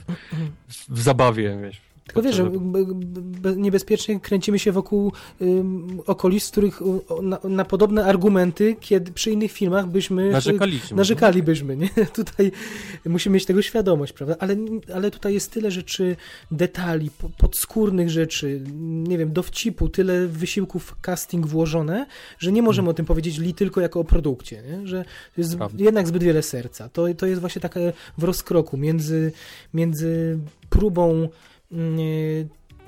w, 0.68 0.90
w 0.90 1.02
zabawie, 1.02 1.58
wiesz. 1.64 1.82
Tylko 2.08 2.22
wiesz, 2.22 2.36
że 2.36 2.52
niebezpiecznie 3.56 4.20
kręcimy 4.20 4.60
się 4.60 4.72
wokół 4.72 5.12
um, 5.40 6.00
okolic, 6.06 6.48
w 6.48 6.52
których 6.52 6.82
na, 7.22 7.40
na, 7.44 7.66
podobne 7.66 8.06
argumenty, 8.06 8.76
kiedy 8.80 9.12
przy 9.12 9.32
innych 9.32 9.52
filmach 9.52 9.88
byśmy 9.88 10.30
Narzekaliśmy. 10.30 10.98
narzekalibyśmy, 10.98 11.78
nie? 11.78 11.90
Tutaj 12.16 12.52
musimy 13.06 13.34
mieć 13.34 13.46
tego 13.46 13.62
świadomość, 13.62 14.14
prawda? 14.14 14.36
Ale, 14.40 14.56
ale 14.94 15.12
tutaj 15.12 15.34
jest 15.34 15.52
tyle 15.52 15.72
rzeczy, 15.72 16.16
detali, 16.52 17.10
podskórnych 17.38 18.10
rzeczy, 18.10 18.62
nie 18.84 19.18
wiem, 19.18 19.34
dowcipu, 19.34 19.90
tyle 19.90 20.28
wysiłków 20.28 20.96
casting 21.02 21.48
włożone, 21.48 22.06
że 22.40 22.52
nie 22.52 22.62
możemy 22.62 22.86
hmm. 22.86 22.92
o 22.92 22.94
tym 22.94 23.06
powiedzieć 23.06 23.38
li 23.38 23.54
tylko 23.54 23.82
jako 23.82 24.00
o 24.00 24.04
produkcie, 24.04 24.62
nie? 24.62 24.88
Że 24.88 25.06
jest 25.38 25.58
Prawda. 25.58 25.84
jednak 25.84 26.08
zbyt 26.08 26.24
wiele 26.24 26.44
serca. 26.44 26.90
To, 26.90 27.06
to 27.18 27.26
jest 27.26 27.42
właśnie 27.42 27.62
takie 27.62 27.94
w 28.18 28.24
rozkroku 28.24 28.78
między, 28.78 29.32
między 29.74 30.40
próbą 30.70 31.30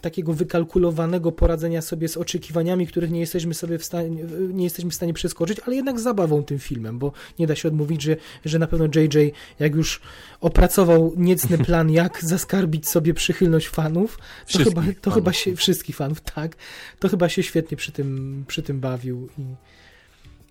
takiego 0.06 0.34
wykalkulowanego 0.34 1.32
poradzenia 1.32 1.82
sobie 1.82 2.08
z 2.08 2.18
oczekiwaniami, 2.18 2.88
których 2.88 3.12
nie 3.12 3.20
jesteśmy 3.20 3.54
sobie 3.54 3.78
w 3.78 3.86
stanie, 3.86 4.10
nie 4.54 4.64
jesteśmy 4.64 4.92
w 4.92 4.96
stanie 4.96 5.14
przeskoczyć, 5.14 5.58
ale 5.66 5.76
jednak 5.76 6.00
zabawą 6.00 6.44
tym 6.44 6.60
filmem, 6.60 7.00
bo 7.00 7.12
nie 7.40 7.48
da 7.48 7.56
się 7.56 7.68
odmówić, 7.68 8.02
że, 8.02 8.16
że 8.46 8.60
na 8.60 8.68
pewno 8.68 8.86
JJ, 8.86 9.32
jak 9.60 9.76
już 9.76 10.02
opracował 10.42 11.14
niecny 11.18 11.58
plan, 11.68 11.92
jak 11.92 12.24
zaskarbić 12.24 12.88
sobie 12.88 13.14
przychylność 13.14 13.68
fanów, 13.70 14.20
to, 14.52 14.60
chyba, 14.60 14.82
to 14.82 14.88
fanów. 14.88 15.14
chyba 15.14 15.34
się, 15.34 15.56
wszystkich 15.56 15.96
fanów, 15.96 16.22
tak, 16.22 16.56
to 17.00 17.10
chyba 17.10 17.30
się 17.30 17.44
świetnie 17.44 17.78
przy 17.78 17.92
tym, 17.92 18.44
przy 18.48 18.64
tym 18.64 18.80
bawił 18.80 19.30
i 19.38 19.44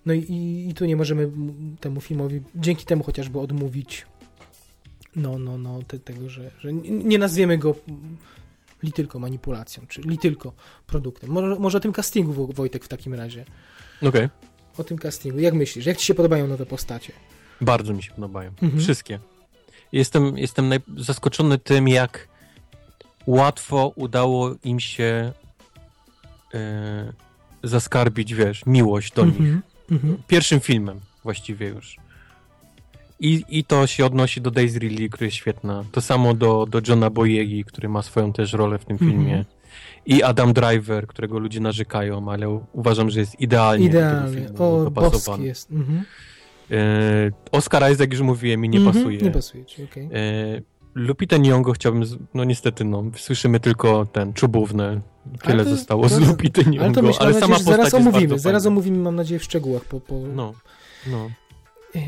no 0.05 0.13
i, 0.13 0.67
i 0.69 0.73
tu 0.73 0.85
nie 0.85 0.95
możemy 0.95 1.31
temu 1.79 2.01
filmowi, 2.01 2.41
dzięki 2.55 2.85
temu 2.85 3.03
chociażby 3.03 3.39
odmówić 3.39 4.05
no, 5.15 5.39
no, 5.39 5.57
no, 5.57 5.79
te, 5.87 5.99
tego, 5.99 6.29
że, 6.29 6.51
że 6.59 6.73
nie 6.83 7.17
nazwiemy 7.17 7.57
go 7.57 7.75
li 8.83 8.93
tylko 8.93 9.19
manipulacją, 9.19 9.87
czy 9.87 10.01
li 10.01 10.17
tylko 10.17 10.53
produktem. 10.87 11.29
Może, 11.29 11.55
może 11.59 11.77
o 11.77 11.81
tym 11.81 11.93
castingu, 11.93 12.47
Wojtek, 12.53 12.85
w 12.85 12.87
takim 12.87 13.13
razie. 13.13 13.45
Okej. 13.97 14.09
Okay. 14.09 14.29
O 14.77 14.83
tym 14.83 14.97
castingu. 14.97 15.39
Jak 15.39 15.53
myślisz? 15.53 15.85
Jak 15.85 15.97
ci 15.97 16.05
się 16.05 16.13
podobają 16.13 16.47
nowe 16.47 16.65
postacie? 16.65 17.13
Bardzo 17.61 17.93
mi 17.93 18.03
się 18.03 18.11
podobają. 18.11 18.51
Mhm. 18.61 18.79
Wszystkie. 18.79 19.19
Jestem, 19.91 20.37
jestem 20.37 20.71
zaskoczony 20.97 21.57
tym, 21.57 21.87
jak 21.87 22.27
łatwo 23.27 23.93
udało 23.95 24.55
im 24.63 24.79
się 24.79 25.31
yy, 26.53 26.59
zaskarbić, 27.63 28.33
wiesz, 28.33 28.65
miłość 28.65 29.13
do 29.13 29.21
mhm. 29.21 29.45
nich. 29.45 29.63
Mhm. 29.91 30.17
Pierwszym 30.27 30.59
filmem 30.59 30.99
właściwie 31.23 31.67
już. 31.67 31.97
I, 33.19 33.43
I 33.49 33.63
to 33.63 33.87
się 33.87 34.05
odnosi 34.05 34.41
do 34.41 34.51
Daisy 34.51 34.79
Ridley, 34.79 35.09
która 35.09 35.25
jest 35.25 35.37
świetna. 35.37 35.83
To 35.91 36.01
samo 36.01 36.33
do, 36.33 36.65
do 36.65 36.81
Johna 36.87 37.09
Boyegi, 37.09 37.63
który 37.65 37.89
ma 37.89 38.01
swoją 38.01 38.33
też 38.33 38.53
rolę 38.53 38.77
w 38.77 38.85
tym 38.85 38.97
mm 39.01 39.13
-hmm. 39.13 39.17
filmie. 39.17 39.45
I 40.05 40.23
Adam 40.23 40.53
Driver, 40.53 41.07
którego 41.07 41.39
ludzie 41.39 41.59
narzekają, 41.59 42.31
ale 42.31 42.61
uważam, 42.73 43.09
że 43.09 43.19
jest 43.19 43.41
idealnie, 43.41 43.85
idealnie. 43.85 44.47
o, 44.57 44.83
dopasowany. 44.83 45.45
jest. 45.45 45.71
Mm 45.71 45.83
-hmm. 45.83 46.01
e, 46.71 47.31
Oscar 47.51 47.91
Isaac, 47.91 48.11
już 48.11 48.21
mówiłem, 48.21 48.61
mi 48.61 48.69
nie 48.69 48.79
mm 48.79 48.91
-hmm. 48.91 48.95
pasuje. 48.95 49.17
Nie 49.17 49.31
pasuje 49.31 49.65
ci, 49.65 49.83
okej. 49.83 50.05
Okay. 50.05 50.19
E, 50.19 50.61
Lupita 50.95 51.37
Nyong'o 51.37 51.73
chciałbym, 51.73 52.03
no 52.33 52.43
niestety, 52.43 52.85
no, 52.85 53.03
słyszymy 53.15 53.59
tylko 53.59 54.05
ten 54.05 54.33
czubówny. 54.33 55.01
Tyle 55.43 55.63
to, 55.63 55.69
zostało 55.69 56.09
z 56.09 56.19
Lupity 56.19 56.63
Nyong'o, 56.63 56.83
ale, 56.83 56.93
to 56.93 57.01
myślę, 57.01 57.21
ale 57.25 57.33
sama 57.33 57.55
postać 57.55 57.75
zaraz 57.75 57.93
omówimy, 57.93 58.39
zaraz 58.39 58.65
omówimy, 58.65 58.97
mam 58.97 59.15
nadzieję, 59.15 59.39
w 59.39 59.43
szczegółach. 59.43 59.85
Po, 59.85 59.99
po... 59.99 60.15
No, 60.35 60.53
no. 61.07 61.29
E 61.95 61.99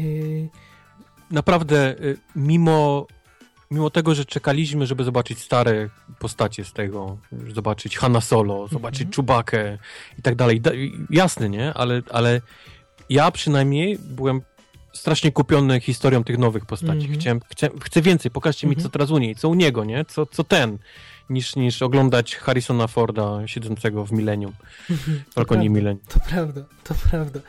naprawdę, 1.32 1.96
y, 2.00 2.18
mimo, 2.36 3.08
mimo 3.72 3.90
tego, 3.90 4.16
że 4.16 4.26
czekaliśmy, 4.26 4.88
żeby 4.88 5.04
zobaczyć 5.04 5.40
stare 5.40 5.90
postacie 6.20 6.66
z 6.66 6.74
tego, 6.74 7.18
zobaczyć 7.54 7.98
Hanna 7.98 8.22
Solo, 8.22 8.68
zobaczyć 8.68 9.02
mm 9.02 9.12
-hmm. 9.12 9.16
Czubakę 9.16 9.78
i 10.20 10.22
tak 10.22 10.36
dalej, 10.36 10.62
jasne, 11.10 11.50
nie? 11.50 11.74
Ale, 11.74 12.02
ale 12.12 12.42
ja 13.10 13.32
przynajmniej 13.32 14.00
byłem 14.00 14.42
strasznie 14.94 15.32
kupiony 15.32 15.80
historią 15.80 16.24
tych 16.24 16.38
nowych 16.38 16.66
postaci. 16.66 16.92
Mm 16.92 17.12
-hmm. 17.12 17.20
Chciałem, 17.20 17.42
chciałem, 17.52 17.80
chcę 17.80 18.02
więcej, 18.02 18.32
pokażcie 18.32 18.68
mm 18.68 18.74
-hmm. 18.74 18.78
mi, 18.78 18.84
co 18.84 18.88
mhm. 18.88 18.92
teraz 18.92 19.12
u 19.12 19.18
niej, 19.18 19.36
co 19.36 19.50
u 19.50 19.54
niego, 19.54 19.86
nie? 19.86 20.06
Co, 20.06 20.26
co 20.26 20.44
ten, 20.44 20.78
niż, 21.30 21.56
niż 21.56 21.82
oglądać 21.82 22.36
Harrisona 22.36 22.88
Forda 22.88 23.48
siedzącego 23.48 24.06
w 24.06 24.12
Millennium. 24.12 24.54
Falconie 25.36 25.70
Millennium. 25.70 26.06
To 26.08 26.20
prawda, 26.20 26.62
to 26.84 26.96
prawda. 27.10 27.40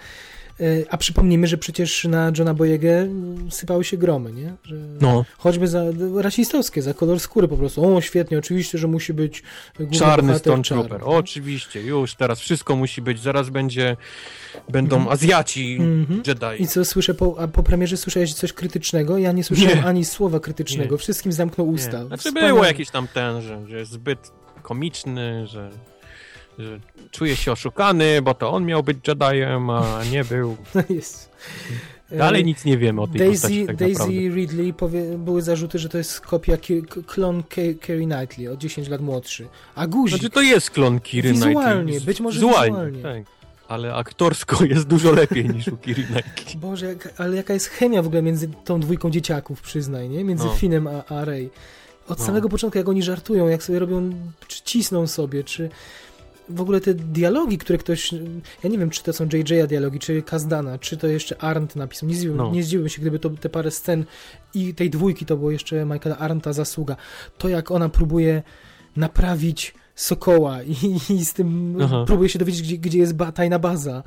E, 0.61 0.65
a 0.91 0.97
przypomnijmy, 0.97 1.47
że 1.47 1.59
przecież 1.59 2.05
na 2.05 2.33
Johna 2.39 2.55
Boyegę 2.55 3.09
sypały 3.51 3.85
się 3.85 3.97
gromy, 3.97 4.33
nie? 4.33 4.55
Że 4.65 4.77
no. 5.01 5.25
Choćby 5.39 5.69
za 5.69 5.85
rasistowskie, 6.15 6.83
za 6.83 6.95
kolor 6.95 7.21
skóry 7.21 7.49
po 7.49 7.57
prostu. 7.57 7.97
O, 7.97 8.01
świetnie, 8.01 8.39
oczywiście, 8.39 8.79
że 8.79 8.89
musi 8.89 9.15
być 9.15 9.43
czarny 9.91 10.39
Stone 10.39 10.63
Trooper. 10.63 11.01
Oczywiście, 11.05 11.83
już 11.83 12.15
teraz 12.15 12.41
wszystko 12.41 12.77
musi 12.77 13.03
być. 13.03 13.21
Zaraz 13.21 13.51
będzie, 13.51 13.97
będą 14.69 14.97
mm. 14.97 15.09
Azjaci 15.09 15.79
-hmm. 15.81 16.29
Jedi. 16.29 16.63
I 16.63 16.69
co 16.69 16.85
słyszę, 16.85 17.15
po, 17.15 17.35
a 17.39 17.49
po 17.49 17.63
premierze 17.63 17.97
słyszałeś 17.97 18.35
coś 18.35 18.53
krytycznego? 18.53 19.19
Ja 19.19 19.33
nie 19.33 19.45
słyszałem 19.45 19.79
nie. 19.79 19.85
ani 19.85 20.05
słowa 20.05 20.41
krytycznego. 20.41 20.95
Nie. 20.95 20.99
Wszystkim 20.99 21.33
zamknął 21.33 21.69
usta. 21.69 22.01
Nie. 22.01 22.07
Znaczy 22.07 22.29
Wspaniale. 22.29 22.53
było 22.53 22.65
jakiś 22.65 22.91
tam 22.91 23.09
ten, 23.15 23.43
że, 23.43 23.67
że 23.67 23.79
jest 23.79 23.93
zbyt 23.93 24.33
komiczny, 24.63 25.47
że 25.47 25.71
że 26.59 26.81
czuje 27.11 27.37
się 27.37 27.53
oszukany, 27.53 28.23
bo 28.23 28.35
to 28.35 28.51
on 28.51 28.65
miał 28.65 28.83
być 28.83 28.99
Jediem, 29.09 29.71
a 29.71 30.03
nie 30.11 30.25
był. 30.25 30.57
No 30.75 30.83
jest. 30.89 31.31
Dalej 32.11 32.45
nic 32.45 32.65
nie 32.65 32.79
wiemy 32.79 33.01
o 33.01 33.07
tej 33.07 33.19
Daisy, 33.19 33.33
postaci 33.33 33.67
tak 33.67 33.77
Daisy 33.77 33.99
naprawdę. 33.99 34.35
Ridley 34.35 34.73
powie, 34.73 35.19
były 35.19 35.43
zarzuty, 35.43 35.79
że 35.79 35.89
to 35.89 35.99
jest 35.99 36.21
kopia 36.21 36.57
klon 37.07 37.43
Kerry 37.81 38.07
Knightley, 38.07 38.49
o 38.49 38.57
10 38.57 38.89
lat 38.89 39.01
młodszy. 39.01 39.49
A 39.75 39.87
guzik... 39.87 40.19
Znaczy 40.19 40.31
to 40.31 40.43
jest 40.43 40.71
klon 40.71 41.01
Keira 41.01 41.31
Knightley. 41.31 41.49
Wizualnie, 41.49 42.01
być 42.01 42.21
może 42.21 42.35
wizualnie. 42.41 42.93
wizualnie. 42.93 43.03
Tak. 43.03 43.33
Ale 43.69 43.95
aktorsko 43.95 44.65
jest 44.75 44.87
dużo 44.87 45.13
lepiej 45.13 45.49
niż 45.49 45.69
u 45.69 45.77
Knightley. 45.77 46.23
Boże, 46.57 46.87
jak, 46.87 47.15
ale 47.17 47.37
jaka 47.37 47.55
jest 47.55 47.67
chemia 47.67 48.03
w 48.03 48.07
ogóle 48.07 48.23
między 48.23 48.49
tą 48.65 48.81
dwójką 48.81 49.11
dzieciaków, 49.11 49.63
przyznaj, 49.63 50.09
nie? 50.09 50.25
Między 50.25 50.45
no. 50.45 50.55
Finem 50.55 50.87
a, 50.87 51.05
a 51.05 51.25
Ray. 51.25 51.51
Od 52.09 52.19
no. 52.19 52.25
samego 52.25 52.49
początku, 52.49 52.79
jak 52.79 52.89
oni 52.89 53.03
żartują, 53.03 53.49
jak 53.49 53.63
sobie 53.63 53.79
robią, 53.79 54.11
czy 54.49 54.63
cisną 54.65 55.07
sobie, 55.07 55.45
czy 55.45 55.71
w 56.51 56.61
ogóle 56.61 56.81
te 56.81 56.95
dialogi, 56.95 57.59
które 57.59 57.79
ktoś, 57.79 58.13
ja 58.65 58.71
nie 58.71 58.79
wiem, 58.79 58.91
czy 58.91 59.03
to 59.03 59.13
są 59.13 59.27
JJ'a 59.27 59.67
dialogi, 59.67 59.99
czy 59.99 60.23
Kazdana, 60.23 60.79
czy 60.79 60.97
to 60.97 61.07
jeszcze 61.07 61.43
Arndt 61.43 61.77
napisał. 61.77 62.09
Nie, 62.09 62.15
zdziwił, 62.15 62.35
no. 62.35 62.51
nie 62.51 62.63
zdziwiłbym 62.63 62.89
się, 62.89 63.01
gdyby 63.01 63.19
to 63.19 63.31
te 63.31 63.49
parę 63.49 63.71
scen 63.71 64.05
i 64.55 64.75
tej 64.75 64.91
dwójki 64.91 65.27
to 65.27 65.37
było 65.37 65.51
jeszcze 65.51 65.85
Michaela 65.85 66.19
Arndta 66.19 66.53
zasługa. 66.53 66.97
To, 67.39 67.49
jak 67.49 67.71
ona 67.71 67.89
próbuje 67.89 68.43
naprawić 68.97 69.75
Sokoła 69.95 70.63
i, 70.63 70.75
i 71.11 71.25
z 71.25 71.33
tym 71.33 71.77
Aha. 71.83 72.05
próbuje 72.07 72.29
się 72.29 72.39
dowiedzieć, 72.39 72.63
gdzie, 72.63 72.79
gdzie 72.79 72.99
jest 72.99 73.15
ba, 73.15 73.33
tajna 73.33 73.59
baza, 73.59 74.03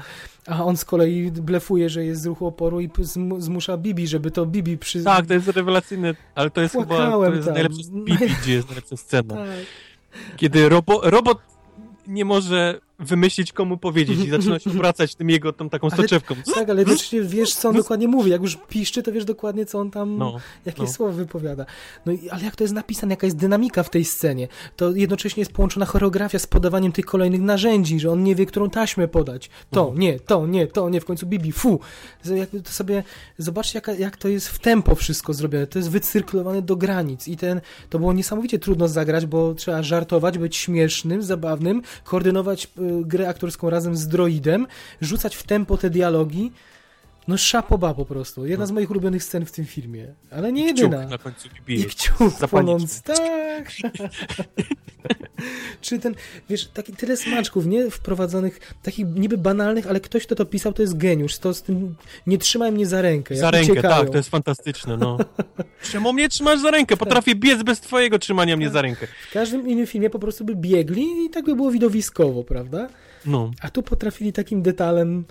a 0.47 0.65
on 0.65 0.77
z 0.77 0.85
kolei 0.85 1.31
blefuje, 1.31 1.89
że 1.89 2.05
jest 2.05 2.21
z 2.21 2.25
ruchu 2.25 2.47
oporu 2.47 2.81
i 2.81 2.89
zmusza 3.37 3.77
Bibi, 3.77 4.07
żeby 4.07 4.31
to 4.31 4.45
Bibi 4.45 4.77
przy... 4.77 5.03
Tak, 5.03 5.25
to 5.25 5.33
jest 5.33 5.47
rewelacyjne, 5.47 6.15
ale 6.35 6.49
to 6.49 6.61
jest 6.61 6.73
Płakałem 6.73 7.11
chyba 7.11 7.27
to 7.29 7.35
jest 7.35 7.47
najlepsza 7.47 7.81
Bibi, 7.91 8.35
gdzie 8.41 8.53
jest 8.53 8.67
najlepsza 8.67 8.97
scena. 8.97 9.35
Tak. 9.35 9.47
Kiedy 10.37 10.69
robo, 10.69 11.01
robot 11.03 11.37
nie 12.07 12.25
może 12.25 12.79
wymyślić, 13.01 13.53
komu 13.53 13.77
powiedzieć 13.77 14.19
i 14.19 14.29
zaczyna 14.29 14.59
się 14.59 14.71
obracać 14.77 15.15
tym 15.15 15.29
jego 15.29 15.53
tą 15.53 15.69
taką 15.69 15.89
soczewką. 15.89 16.35
Ale, 16.45 16.55
tak, 16.55 16.69
ale 16.69 16.85
też 16.85 17.15
wiesz, 17.23 17.53
co 17.53 17.69
on 17.69 17.75
dokładnie 17.75 18.07
mówi. 18.07 18.31
Jak 18.31 18.41
już 18.41 18.57
piszczy, 18.69 19.03
to 19.03 19.11
wiesz 19.11 19.25
dokładnie, 19.25 19.65
co 19.65 19.79
on 19.79 19.91
tam, 19.91 20.17
no, 20.17 20.37
jakie 20.65 20.83
no. 20.83 20.89
słowa 20.89 21.13
wypowiada. 21.13 21.65
No 22.05 22.11
i, 22.11 22.29
ale 22.29 22.43
jak 22.43 22.55
to 22.55 22.63
jest 22.63 22.73
napisane, 22.73 23.13
jaka 23.13 23.27
jest 23.27 23.37
dynamika 23.37 23.83
w 23.83 23.89
tej 23.89 24.05
scenie, 24.05 24.47
to 24.75 24.91
jednocześnie 24.91 25.41
jest 25.41 25.51
połączona 25.51 25.85
choreografia 25.85 26.39
z 26.39 26.47
podawaniem 26.47 26.91
tych 26.91 27.05
kolejnych 27.05 27.41
narzędzi, 27.41 27.99
że 27.99 28.11
on 28.11 28.23
nie 28.23 28.35
wie, 28.35 28.45
którą 28.45 28.69
taśmę 28.69 29.07
podać. 29.07 29.49
To, 29.69 29.93
nie, 29.95 30.19
to, 30.19 30.47
nie, 30.47 30.67
to, 30.67 30.89
nie, 30.89 31.01
w 31.01 31.05
końcu 31.05 31.25
Bibi, 31.25 31.51
fu. 31.51 31.79
Jak 32.35 32.49
to 32.63 32.71
sobie, 32.71 33.03
zobaczcie, 33.37 33.77
jaka, 33.77 33.93
jak 33.93 34.17
to 34.17 34.27
jest 34.27 34.47
w 34.47 34.59
tempo 34.59 34.95
wszystko 34.95 35.33
zrobione. 35.33 35.67
To 35.67 35.79
jest 35.79 35.89
wycyrkulowane 35.89 36.61
do 36.61 36.75
granic 36.75 37.27
i 37.27 37.37
ten, 37.37 37.61
to 37.89 37.99
było 37.99 38.13
niesamowicie 38.13 38.59
trudno 38.59 38.87
zagrać, 38.87 39.25
bo 39.25 39.53
trzeba 39.53 39.83
żartować, 39.83 40.37
być 40.37 40.55
śmiesznym, 40.55 41.23
zabawnym, 41.23 41.81
koordynować 42.03 42.65
y, 42.65 42.90
grę 43.05 43.29
aktorską 43.29 43.69
razem 43.69 43.97
z 43.97 44.07
droidem, 44.07 44.67
rzucać 45.01 45.35
w 45.35 45.43
tempo 45.43 45.77
te 45.77 45.89
dialogi. 45.89 46.51
No 47.27 47.37
szapoba 47.37 47.93
po 47.93 48.05
prostu. 48.05 48.45
Jedna 48.45 48.65
z 48.65 48.71
moich 48.71 48.91
ulubionych 48.91 49.23
scen 49.23 49.45
w 49.45 49.51
tym 49.51 49.65
filmie. 49.65 50.07
Ale 50.31 50.51
nie 50.51 50.65
jedyna. 50.65 51.07
na 51.07 51.17
końcu 51.17 51.49
I 51.67 51.85
kciuk 51.85 52.33
płonący. 52.49 53.03
Tak. 53.03 53.71
Czy 55.81 55.99
ten, 55.99 56.15
wiesz, 56.49 56.67
taki 56.67 56.93
tyle 56.93 57.17
smaczków, 57.17 57.65
nie? 57.65 57.91
Wprowadzonych, 57.91 58.73
takich 58.83 59.07
niby 59.07 59.37
banalnych, 59.37 59.87
ale 59.87 59.99
ktoś, 59.99 60.25
kto 60.25 60.35
to 60.35 60.45
pisał, 60.45 60.73
to 60.73 60.81
jest 60.81 60.97
geniusz. 60.97 61.37
To 61.37 61.53
z 61.53 61.61
tym, 61.61 61.95
nie 62.27 62.37
trzymaj 62.37 62.71
mnie 62.71 62.85
za 62.85 63.01
rękę. 63.01 63.35
Za 63.35 63.51
rękę, 63.51 63.71
uciekają. 63.71 63.95
tak, 63.95 64.09
to 64.09 64.17
jest 64.17 64.29
fantastyczne, 64.29 64.97
no. 64.97 65.17
Czemu 65.91 66.13
mnie 66.13 66.29
trzymasz 66.29 66.59
za 66.59 66.71
rękę? 66.71 66.97
Potrafię 66.97 67.35
biec 67.35 67.63
bez 67.63 67.79
twojego 67.79 68.19
trzymania 68.19 68.57
mnie 68.57 68.69
za 68.69 68.81
rękę. 68.81 69.07
W 69.29 69.33
każdym 69.33 69.67
innym 69.67 69.87
filmie 69.87 70.09
po 70.09 70.19
prostu 70.19 70.45
by 70.45 70.55
biegli 70.55 71.25
i 71.25 71.29
tak 71.29 71.45
by 71.45 71.55
było 71.55 71.71
widowiskowo, 71.71 72.43
prawda? 72.43 72.89
No. 73.25 73.51
A 73.61 73.69
tu 73.69 73.83
potrafili 73.83 74.33
takim 74.33 74.61
detalem 74.61 75.25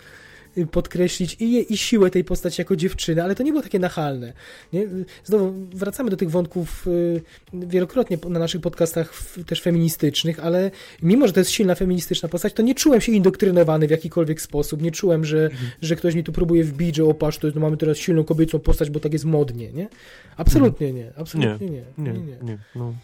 podkreślić 0.70 1.36
i, 1.40 1.72
i 1.72 1.76
siłę 1.76 2.11
tej 2.11 2.24
postaci 2.24 2.61
jako 2.61 2.76
dziewczyny, 2.76 3.22
ale 3.22 3.34
to 3.34 3.42
nie 3.42 3.53
było 3.53 3.62
takie 3.62 3.78
nachalne. 3.78 4.32
Nie? 4.72 4.86
Znowu 5.24 5.53
wracamy 5.74 6.11
do 6.11 6.16
tych 6.16 6.30
wątków 6.30 6.86
y, 6.86 7.22
wielokrotnie 7.53 8.18
na 8.28 8.38
naszych 8.38 8.61
podcastach 8.61 9.12
też 9.46 9.62
feministycznych, 9.62 10.40
ale 10.40 10.70
mimo, 11.03 11.26
że 11.26 11.32
to 11.32 11.40
jest 11.40 11.51
silna 11.51 11.74
feministyczna 11.74 12.28
postać, 12.28 12.53
to 12.53 12.62
nie 12.62 12.74
czułem 12.74 13.01
się 13.01 13.12
indoktrynowany 13.12 13.86
w 13.86 13.90
jakikolwiek 13.90 14.40
sposób. 14.40 14.82
Nie 14.82 14.90
czułem, 14.90 15.24
że, 15.24 15.44
Mhm. 15.44 15.70
że 15.82 15.96
ktoś 15.96 16.14
mi 16.14 16.24
tu 16.24 16.32
próbuje 16.32 16.64
wbić, 16.64 16.96
że 16.96 17.05
opatrz, 17.05 17.38
to 17.38 17.48
no 17.55 17.61
mamy 17.61 17.76
teraz 17.76 17.96
silną 17.98 18.24
kobiecą 18.24 18.59
postać, 18.59 18.90
bo 18.90 19.01
tak 19.01 19.12
jest 19.12 19.24
modnie, 19.24 19.72
nie? 19.72 19.88
Absolutnie 20.36 20.92
nie, 20.92 21.12
absolutnie 21.16 21.68
nie. 21.68 21.82
Nie, 21.98 22.12
nie, 22.12 22.18
nie. 22.18 22.36
nie. 22.42 22.59
No. 22.74 22.94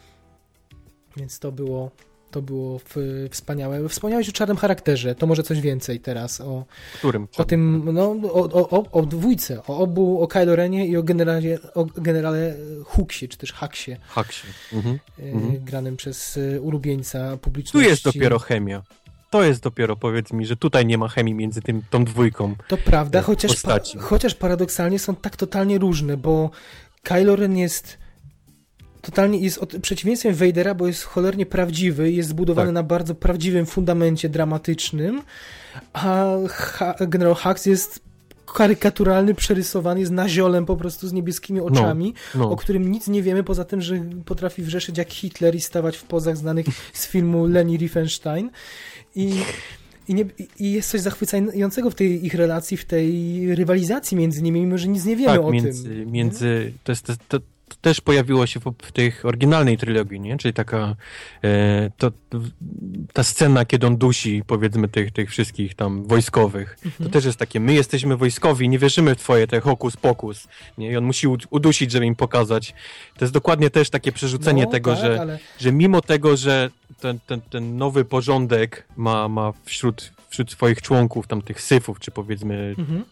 Więc 1.16 1.38
to 1.38 1.53
było, 1.53 1.90
to 2.37 2.43
było 2.43 2.80
wspaniałe. 3.30 3.89
Wspomniałeś 3.89 4.28
o 4.28 4.32
czarnym 4.32 4.57
charakterze, 4.57 5.14
to 5.14 5.26
może 5.26 5.43
coś 5.43 5.61
więcej 5.61 6.01
teraz 6.01 6.41
o, 6.41 6.64
Którym? 6.99 7.28
o 7.37 7.45
tym, 7.45 7.89
no, 7.93 8.16
o, 8.32 8.70
o, 8.70 8.91
o, 8.93 9.07
dwójce, 9.07 9.62
o 9.66 9.78
obu, 9.78 10.22
o 10.22 10.28
Kylo 10.28 10.57
Renie 10.57 10.87
i 10.87 10.97
o 10.97 11.03
generale, 11.03 11.59
o 11.74 11.84
generale 11.84 12.55
Hooksie, 12.84 13.28
czy 13.28 13.39
też 13.39 13.53
Hacksie, 13.53 13.97
Haksie. 14.09 14.47
Mhm. 14.72 14.99
e, 15.18 15.22
Mhm. 15.22 15.64
granym 15.64 15.97
przez 15.97 16.37
e, 16.57 16.61
ulubieńca 16.61 17.30
Tu 17.32 17.39
publiczności. 17.39 17.89
jest 17.91 18.05
dopiero 18.05 18.39
chemia. 18.39 18.82
To 19.30 19.43
jest 19.43 19.62
dopiero, 19.62 19.97
powiedz 19.97 20.32
mi, 20.32 20.47
że 20.47 20.57
tutaj 20.57 20.87
nie 20.87 20.99
ma 20.99 21.09
chemii 21.09 21.34
między 21.34 21.62
tym, 21.62 21.82
tą 21.91 22.05
dwójką. 22.05 22.55
To 22.68 22.76
prawda, 22.76 23.18
e, 23.18 23.22
chociaż, 23.22 23.61
pa, 23.62 23.78
chociaż 24.01 24.34
paradoksalnie 24.34 24.99
są 24.99 25.14
tak 25.14 25.37
totalnie 25.37 25.78
różne, 25.78 26.16
bo 26.16 26.51
Kylo 27.03 27.37
Ren 27.37 27.57
jest 27.57 27.99
totalnie 29.07 29.38
jest 29.38 29.59
od, 29.59 29.76
przeciwieństwem 29.82 30.34
Vadera, 30.34 30.74
bo 30.74 30.86
jest 30.86 31.02
cholernie 31.02 31.46
prawdziwy, 31.46 32.12
jest 32.12 32.28
zbudowany 32.28 32.68
Tak. 32.68 32.74
na 32.74 32.82
bardzo 32.82 33.14
prawdziwym 33.14 33.66
fundamencie 33.66 34.28
dramatycznym, 34.28 35.22
a 35.92 36.34
ha, 36.48 36.94
generał 37.00 37.34
Hux 37.34 37.66
jest 37.66 38.00
karykaturalny, 38.54 39.34
przerysowany, 39.34 40.00
jest 40.00 40.12
naziolem 40.12 40.66
po 40.66 40.76
prostu 40.76 41.09
z 41.09 41.12
niebieskimi 41.12 41.61
oczami, 41.61 42.14
No. 42.34 42.50
o 42.50 42.57
którym 42.57 42.90
nic 42.90 43.09
nie 43.09 43.22
wiemy, 43.22 43.42
poza 43.44 43.64
tym, 43.64 43.80
że 43.82 44.04
potrafi 44.24 44.62
wrzeszyć 44.62 44.98
jak 44.98 45.12
Hitler 45.12 45.54
i 45.54 45.61
stawać 45.61 45.96
w 45.96 46.04
pozach 46.04 46.36
znanych 46.36 46.66
z 46.92 47.07
filmu 47.07 47.46
Leni 47.46 47.76
Riefenstein. 47.76 48.50
I, 49.14 49.32
i, 50.09 50.14
nie, 50.14 50.24
I 50.59 50.72
jest 50.72 50.90
coś 50.90 51.00
zachwycającego 51.00 51.90
w 51.90 51.94
tej 51.94 52.26
ich 52.26 52.34
relacji, 52.34 52.76
w 52.76 52.84
tej 52.84 53.54
rywalizacji 53.54 54.16
między 54.16 54.42
nimi, 54.42 54.61
mimo 54.61 54.78
że 54.78 54.88
nic 54.88 55.04
nie 55.04 55.16
wiemy 55.16 55.36
tak, 55.36 55.44
o 55.46 55.50
między, 55.50 55.88
tym. 55.88 56.12
między 56.12 56.72
to, 56.84 56.92
jest, 56.92 57.07
to, 57.07 57.12
to, 57.28 57.38
to 57.68 57.76
też 57.80 58.00
pojawiło 58.00 58.46
się 58.46 58.60
w, 58.60 58.64
w 58.82 58.92
tych 58.92 59.24
oryginalnej 59.24 59.78
trylogii, 59.78 60.20
nie? 60.20 60.36
Czyli 60.38 60.54
taka 60.54 60.96
e, 61.44 61.90
to, 61.96 62.10
ta 63.12 63.22
scena, 63.22 63.64
kiedy 63.64 63.86
on 63.86 63.96
dusi, 63.96 64.42
powiedzmy, 64.46 64.88
tych, 64.88 65.10
tych 65.12 65.30
wszystkich 65.30 65.74
tam 65.74 66.04
wojskowych. 66.06 66.78
Mhm. 66.84 67.04
To 67.04 67.12
też 67.12 67.24
jest 67.24 67.38
takie, 67.38 67.60
my 67.60 67.74
jesteśmy 67.74 68.16
wojskowi, 68.16 68.68
nie 68.68 68.78
wierzymy 68.78 69.14
w 69.14 69.18
twoje 69.18 69.46
te 69.46 69.60
hokus 69.60 69.96
pokus, 69.96 70.48
nie? 70.78 70.90
I 70.92 70.96
on 70.96 71.04
musi 71.04 71.28
ud- 71.28 71.46
udusić, 71.50 71.90
żeby 71.92 72.06
im 72.06 72.16
pokazać. 72.16 72.74
To 73.18 73.24
jest 73.24 73.34
dokładnie 73.34 73.70
też 73.70 73.90
takie 73.90 74.12
przerzucenie 74.12 74.64
No, 74.64 74.70
tego, 74.70 74.90
tak, 74.94 75.00
że, 75.00 75.20
Ale... 75.20 75.38
że 75.58 75.72
mimo 75.72 76.00
tego, 76.00 76.36
że 76.36 76.70
ten, 77.00 77.18
ten, 77.26 77.40
ten 77.40 77.76
nowy 77.76 78.04
porządek 78.04 78.86
ma, 78.96 79.28
ma 79.28 79.52
wśród, 79.64 80.12
wśród 80.28 80.50
swoich 80.52 80.82
członków, 80.82 81.26
tam 81.26 81.42
tych 81.42 81.60
syfów, 81.60 82.00
czy 82.00 82.10
powiedzmy 82.10 82.74
Mhm. 82.78 83.04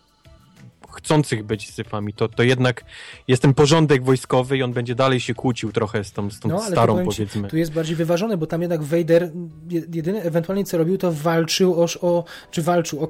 Chcących 0.94 1.42
być 1.44 1.70
syfami, 1.70 2.12
to, 2.12 2.28
to 2.28 2.42
jednak 2.42 2.84
jest 3.28 3.42
ten 3.42 3.54
porządek 3.54 4.04
wojskowy 4.04 4.56
i 4.56 4.62
on 4.62 4.72
będzie 4.72 4.94
dalej 4.94 5.20
się 5.20 5.34
kłócił 5.34 5.72
trochę 5.72 6.04
z 6.04 6.12
tą, 6.12 6.30
z 6.30 6.40
tą 6.40 6.48
No, 6.48 6.60
starą, 6.60 6.98
ci, 6.98 7.04
powiedzmy. 7.04 7.48
Tu 7.48 7.56
jest 7.56 7.72
bardziej 7.72 7.96
wyważone, 7.96 8.36
bo 8.36 8.46
tam 8.46 8.60
jednak 8.62 8.82
Vader 8.82 9.30
je- 9.70 9.82
jedyne 9.94 10.22
ewentualnie 10.22 10.64
co 10.64 10.78
robił, 10.78 10.98
to 10.98 11.12
walczył 11.12 11.82
o, 11.82 11.86
o 12.00 12.24
czy 12.50 12.62
walczył 12.62 13.04
o, 13.04 13.08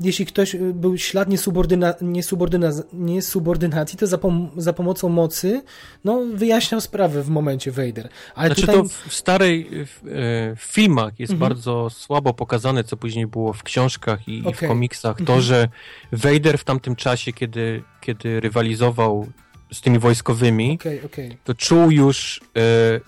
jeśli 0.00 0.26
ktoś 0.26 0.54
y, 0.54 0.58
był 0.74 0.98
ślad 0.98 1.28
niesubordyna, 1.28 1.94
niesubordyna, 2.00 2.70
niesubordynacji, 2.92 3.98
to 3.98 4.06
za, 4.06 4.18
pom 4.18 4.50
za 4.56 4.72
pomocą 4.72 5.08
mocy 5.08 5.62
no, 6.04 6.22
wyjaśniał 6.34 6.80
sprawę 6.80 7.22
w 7.22 7.28
momencie 7.28 7.70
Vader. 7.70 8.08
Ale 8.34 8.48
Znaczy 8.48 8.60
tutaj... 8.60 8.76
to 8.76 8.84
w, 9.08 9.14
starej, 9.14 9.68
w, 9.70 10.06
e, 10.06 10.56
w 10.56 10.62
filmach 10.62 11.20
jest 11.20 11.32
Mhm. 11.32 11.48
bardzo 11.50 11.90
słabo 11.90 12.34
pokazane, 12.34 12.84
co 12.84 12.96
później 12.96 13.26
było 13.26 13.52
w 13.52 13.62
książkach 13.62 14.28
i, 14.28 14.48
i 14.48 14.54
w 14.54 14.60
komiksach, 14.68 15.16
to, 15.16 15.20
Mhm. 15.22 15.40
że 15.40 15.68
Vader 16.12 16.58
w 16.58 16.64
tamtym 16.64 16.96
czasie, 16.96 17.32
kiedy, 17.32 17.82
kiedy 18.00 18.40
rywalizował 18.40 19.26
z 19.72 19.80
tymi 19.80 19.98
wojskowymi, 19.98 20.74
Okej, 20.80 21.00
okej. 21.04 21.36
to 21.44 21.54
czuł 21.54 21.90
już 21.90 22.40
e, 22.56 23.00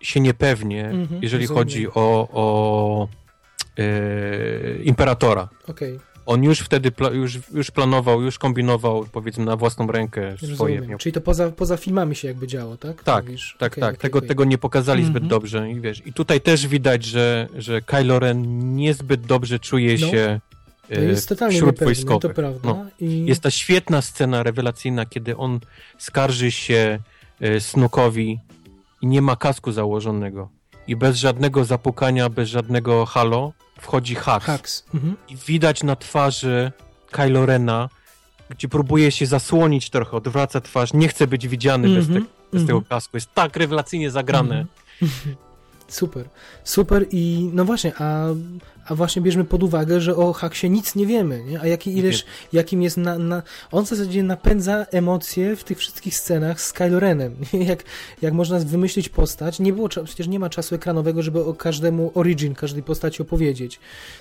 się 0.00 0.20
niepewnie, 0.20 0.84
Mhm, 0.88 1.22
jeżeli 1.22 1.42
rozumiem. 1.44 1.58
chodzi 1.64 1.88
o, 1.88 2.28
o 2.32 3.08
e, 3.78 4.82
imperatora. 4.82 5.48
okej. 5.68 6.00
On 6.26 6.42
już 6.44 6.60
wtedy 6.60 6.90
pla, 6.90 7.10
już, 7.10 7.38
już 7.54 7.70
planował, 7.70 8.22
już 8.22 8.38
kombinował, 8.38 9.06
powiedzmy, 9.12 9.44
na 9.44 9.56
własną 9.56 9.86
rękę 9.86 10.36
swoje. 10.36 10.50
Rozumiem. 10.50 10.86
Miał. 10.86 10.98
Czyli 10.98 11.12
to 11.12 11.20
poza, 11.20 11.50
poza 11.50 11.76
filmami 11.76 12.16
się 12.16 12.28
jakby 12.28 12.46
działo, 12.46 12.76
tak? 12.76 13.02
Tak, 13.02 13.24
Mówisz? 13.24 13.56
Tak, 13.58 13.72
Okej, 13.72 13.80
tak. 13.80 13.90
okej, 13.94 14.00
tego, 14.00 14.18
okej. 14.18 14.28
tego 14.28 14.44
nie 14.44 14.58
pokazali 14.58 15.02
zbyt 15.04 15.22
Mhm. 15.22 15.28
dobrze. 15.28 15.70
I 15.70 15.80
wiesz, 15.80 16.06
i 16.06 16.12
tutaj 16.12 16.40
też 16.40 16.66
widać, 16.66 17.04
że, 17.04 17.48
że 17.58 17.82
Kylo 17.82 18.18
Ren 18.18 18.74
niezbyt 18.76 19.20
dobrze 19.20 19.58
czuje 19.58 19.96
No. 20.00 20.06
się 20.06 20.40
To 20.88 20.94
e, 20.94 21.04
jest 21.04 21.28
totalnie 21.28 21.54
wśród 21.56 21.66
niepewny, 21.70 21.86
wojskowych. 21.86 22.22
to 22.22 22.30
prawda. 22.30 22.60
No. 22.68 22.86
I... 23.00 23.24
Jest 23.26 23.40
ta 23.42 23.50
świetna 23.50 24.02
scena 24.02 24.42
rewelacyjna, 24.42 25.06
kiedy 25.06 25.36
on 25.36 25.60
skarży 25.98 26.50
się 26.50 26.98
e, 27.40 27.60
Snookowi 27.60 28.38
i 29.02 29.06
nie 29.06 29.22
ma 29.22 29.36
kasku 29.36 29.72
założonego. 29.72 30.48
I 30.88 30.96
bez 30.96 31.16
żadnego 31.16 31.64
zapukania, 31.64 32.28
bez 32.28 32.48
żadnego 32.48 33.06
halo 33.06 33.52
wchodzi 33.80 34.14
Hux. 34.14 34.46
Hux. 34.46 34.84
Mhm. 34.94 35.16
I 35.28 35.36
widać 35.36 35.82
na 35.82 35.96
twarzy 35.96 36.72
Kylo 37.10 37.46
Rena, 37.46 37.88
gdzie 38.50 38.68
próbuje 38.68 39.10
się 39.10 39.26
zasłonić 39.26 39.90
trochę, 39.90 40.16
odwraca 40.16 40.60
twarz, 40.60 40.92
nie 40.92 41.08
chce 41.08 41.26
być 41.26 41.48
widziany 41.48 41.88
bez, 41.94 42.06
Mhm, 42.08 42.24
te, 42.24 42.30
bez 42.52 42.66
tego 42.66 42.78
mhm. 42.78 42.88
kasku. 42.88 43.16
Jest 43.16 43.34
tak 43.34 43.56
rewelacyjnie 43.56 44.10
zagrane. 44.10 44.66
Mhm. 45.02 45.36
Super, 45.88 46.28
super 46.64 47.06
i 47.10 47.50
no 47.52 47.64
właśnie, 47.64 47.92
a, 47.98 48.26
a 48.86 48.94
właśnie 48.94 49.22
bierzmy 49.22 49.44
pod 49.44 49.62
uwagę, 49.62 50.00
że 50.00 50.16
o 50.16 50.32
Haksie 50.32 50.70
nic 50.70 50.94
nie 50.94 51.06
wiemy, 51.06 51.44
nie? 51.44 51.60
a 51.60 51.66
jaki, 51.66 51.98
ileż, 51.98 52.24
jakim 52.52 52.82
jest 52.82 52.96
na, 52.96 53.18
na... 53.18 53.42
On 53.72 53.86
w 53.86 53.88
zasadzie 53.88 54.22
napędza 54.22 54.86
emocje 54.90 55.56
w 55.56 55.64
tych 55.64 55.78
wszystkich 55.78 56.16
scenach 56.16 56.60
z 56.60 56.72
Kylo 56.72 57.00
Renem. 57.00 57.36
Jak, 57.52 57.82
jak 58.22 58.34
można 58.34 58.58
wymyślić 58.58 59.08
postać, 59.08 59.60
nie 59.60 59.72
było, 59.72 59.88
przecież 59.88 60.28
nie 60.28 60.38
ma 60.38 60.50
czasu 60.50 60.74
ekranowego, 60.74 61.22
żeby 61.22 61.44
o 61.44 61.54
każdemu 61.54 62.12
origin, 62.14 62.54
każdej 62.54 62.82
postaci 62.82 63.22
opowiedzieć. 63.22 63.80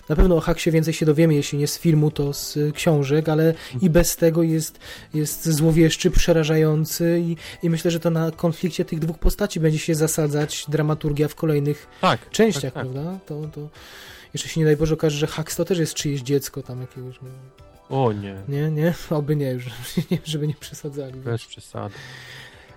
Na 0.09 0.15
pewno 0.15 0.35
o 0.35 0.39
Haksie 0.39 0.71
więcej 0.71 0.93
się 0.93 1.05
dowiemy, 1.05 1.33
jeśli 1.33 1.57
nie 1.57 1.67
z 1.67 1.79
filmu, 1.79 2.11
to 2.11 2.33
z 2.33 2.57
y, 2.57 2.71
książek, 2.71 3.29
ale 3.29 3.53
i 3.81 3.89
bez 3.89 4.15
tego 4.15 4.43
jest, 4.43 4.79
jest 5.13 5.49
złowieszczy, 5.49 6.11
przerażający 6.11 7.19
i, 7.19 7.37
i 7.65 7.69
myślę, 7.69 7.91
że 7.91 7.99
to 7.99 8.09
na 8.09 8.31
konflikcie 8.31 8.85
tych 8.85 8.99
dwóch 8.99 9.19
postaci 9.19 9.59
będzie 9.59 9.79
się 9.79 9.95
zasadzać 9.95 10.65
dramaturgia 10.67 11.27
w 11.27 11.35
kolejnych 11.35 11.87
Tak. 12.01 12.29
częściach, 12.29 12.73
tak, 12.73 12.73
tak. 12.73 12.93
prawda? 12.93 13.19
To, 13.25 13.47
to 13.47 13.69
jeszcze 14.33 14.49
się 14.49 14.59
nie 14.59 14.65
daj 14.65 14.77
Boże 14.77 14.93
okaże, 14.93 15.17
że 15.17 15.27
Hux 15.27 15.55
to 15.55 15.65
też 15.65 15.79
jest 15.79 15.93
czyjeś 15.93 16.21
dziecko 16.21 16.63
tam 16.63 16.81
jakiegoś, 16.81 17.15
no, 17.21 17.29
O 17.89 18.13
nie, 18.13 18.35
nie, 18.47 18.71
nie, 18.71 18.93
oby 19.09 19.35
nie, 19.35 19.51
już, 19.51 19.65
żeby 20.25 20.47
nie 20.47 20.55
przesadzali. 20.55 21.19
bez 21.19 21.45
przesady. 21.45 21.95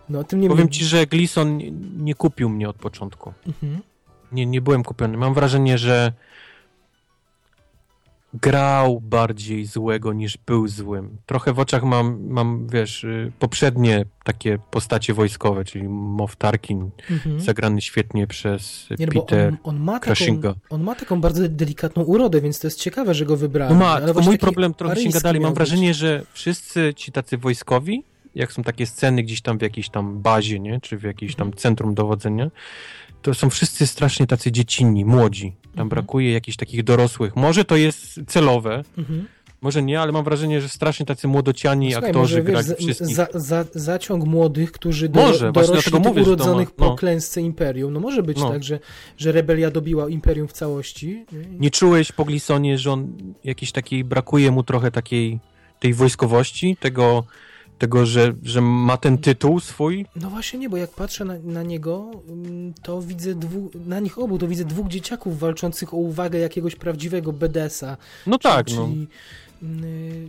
No, 0.09 0.25
tym 0.25 0.41
nie 0.41 0.49
Powiem 0.49 0.69
ci, 0.69 0.85
że 0.85 1.07
Gleason 1.07 1.57
nie, 1.57 1.71
nie 1.97 2.15
kupił 2.15 2.49
mnie 2.49 2.69
od 2.69 2.77
początku. 2.77 3.33
Mhm. 3.47 3.81
Nie, 4.33 4.47
nie 4.47 4.61
byłem 4.61 4.83
kupiony. 4.83 5.17
Mam 5.17 5.35
wrażenie, 5.35 5.79
że 5.79 6.13
grał 8.43 9.01
bardziej 9.01 9.67
złego 9.67 10.13
niż 10.13 10.39
był 10.47 10.69
złym. 10.69 11.17
Trochę 11.27 11.53
w 11.53 11.59
oczach 11.59 11.83
mam, 11.85 12.27
mam 12.29 12.69
wiesz, 12.69 13.05
y, 13.05 13.33
poprzednie 13.39 14.05
takie 14.25 14.59
postacie 14.71 15.15
wojskowe, 15.15 15.65
czyli 15.65 15.89
Moff 15.89 16.37
Tarkin, 16.37 16.91
Mhm. 17.11 17.41
zagrany 17.41 17.81
świetnie 17.81 18.27
przez 18.27 18.87
Nie, 18.99 19.07
no 19.07 19.13
Peter 19.13 19.49
on, 19.49 19.59
on, 19.63 19.81
ma 19.81 19.93
taką, 19.93 20.05
Crushinga. 20.05 20.55
on 20.71 20.83
ma 20.83 20.95
taką 20.95 21.21
bardzo 21.21 21.49
delikatną 21.49 22.03
urodę, 22.03 22.41
więc 22.41 22.59
to 22.61 22.67
jest 22.67 22.81
ciekawe, 22.81 23.15
że 23.15 23.25
go 23.27 23.37
wybrali. 23.37 23.75
No 23.75 23.81
ma, 23.81 23.89
ale 23.93 24.07
tylko 24.07 24.21
mój 24.23 24.39
problem 24.39 24.75
trochę 24.75 24.95
się 24.95 25.01
aryjski 25.01 25.13
gadali. 25.23 25.41
miał 25.41 25.47
Mam 25.51 25.55
być. 25.55 25.57
wrażenie, 25.69 25.95
że 25.95 26.23
wszyscy 26.33 26.95
ci 26.97 27.13
tacy 27.13 27.39
wojskowi, 27.39 28.05
jak 28.35 28.53
są 28.53 28.63
takie 28.63 28.87
sceny 28.87 29.23
gdzieś 29.23 29.41
tam 29.43 29.59
w 29.59 29.63
jakiejś 29.63 29.89
tam 29.89 30.23
bazie, 30.23 30.61
nie? 30.61 30.81
Czy 30.81 30.97
w 30.99 31.03
jakiejś 31.03 31.35
tam 31.35 31.47
Mhm. 31.47 31.61
centrum 31.61 31.95
dowodzenia, 31.95 32.51
to 33.23 33.35
są 33.35 33.51
wszyscy 33.51 33.87
strasznie 33.87 34.27
tacy 34.27 34.53
dziecinni, 34.53 35.05
młodzi. 35.05 35.57
Tam 35.77 35.83
Mhm. 35.83 35.89
brakuje 35.89 36.33
jakichś 36.33 36.57
takich 36.57 36.85
dorosłych. 36.85 37.37
Może 37.37 37.65
to 37.65 37.77
jest 37.77 38.21
celowe, 38.27 38.85
Mhm. 38.99 39.27
może 39.61 39.83
nie, 39.83 40.01
ale 40.01 40.13
mam 40.13 40.25
wrażenie, 40.25 40.61
że 40.61 40.69
strasznie 40.69 41.07
tacy 41.07 41.29
młodociani 41.29 41.93
Słuchaj, 41.93 42.11
aktorzy 42.11 42.35
może, 42.35 42.43
wiesz, 42.43 42.51
grali 42.53 42.67
za, 42.69 42.75
wszystkich. 42.75 43.17
za, 43.17 43.27
za, 43.35 43.65
zaciąg 43.75 44.25
młodych, 44.25 44.73
którzy 44.73 45.09
do, 45.09 45.21
Może, 45.21 45.53
dorośli 45.53 45.93
tych 45.93 46.03
mówię, 46.03 46.23
urodzonych 46.23 46.69
ma- 46.69 46.75
no. 46.87 46.91
po 46.91 46.97
klęsce 46.97 47.41
Imperium. 47.41 47.93
No 47.93 48.01
może 48.01 48.23
być 48.23 48.39
No. 48.39 48.51
tak, 48.51 48.65
że, 48.65 48.79
że 49.19 49.33
rebelia 49.33 49.71
dobiła 49.71 50.09
Imperium 50.09 50.49
w 50.49 50.53
całości. 50.53 51.25
nie? 51.61 51.71
Czułeś 51.71 52.13
po 52.13 52.25
Glisonie, 52.25 52.79
że 52.79 52.93
on 52.93 53.13
jakiś 53.45 53.73
takiej, 53.73 54.05
brakuje 54.05 54.51
mu 54.51 54.63
trochę 54.63 54.91
takiej 54.91 55.39
tej 55.81 55.95
wojskowości, 55.95 56.77
tego, 56.81 57.25
tego 57.79 58.07
że, 58.07 58.35
że 58.43 58.61
ma 58.61 58.97
ten 58.97 59.19
tytuł 59.19 59.61
swój? 59.61 60.07
No 60.17 60.31
właśnie 60.31 60.59
nie, 60.59 60.69
bo 60.69 60.77
jak 60.77 60.91
patrzę 60.91 61.25
na, 61.25 61.35
na 61.39 61.63
niego, 61.63 62.11
ym, 62.29 62.75
to 62.83 63.03
widzę 63.03 63.35
dwu, 63.35 63.71
na 63.87 64.01
nich 64.01 64.19
obu, 64.19 64.39
to 64.39 64.49
widzę 64.49 64.65
dwóch 64.65 64.89
dzieciaków 64.89 65.39
walczących 65.39 65.95
o 65.95 65.97
uwagę 65.97 66.39
jakiegoś 66.39 66.77
prawdziwego 66.77 67.33
BDS-a. 67.33 67.97
No 68.27 68.39
tak, 68.39 68.67
no. 68.71 68.87
czyli, 68.87 69.01
Yy, 69.01 69.07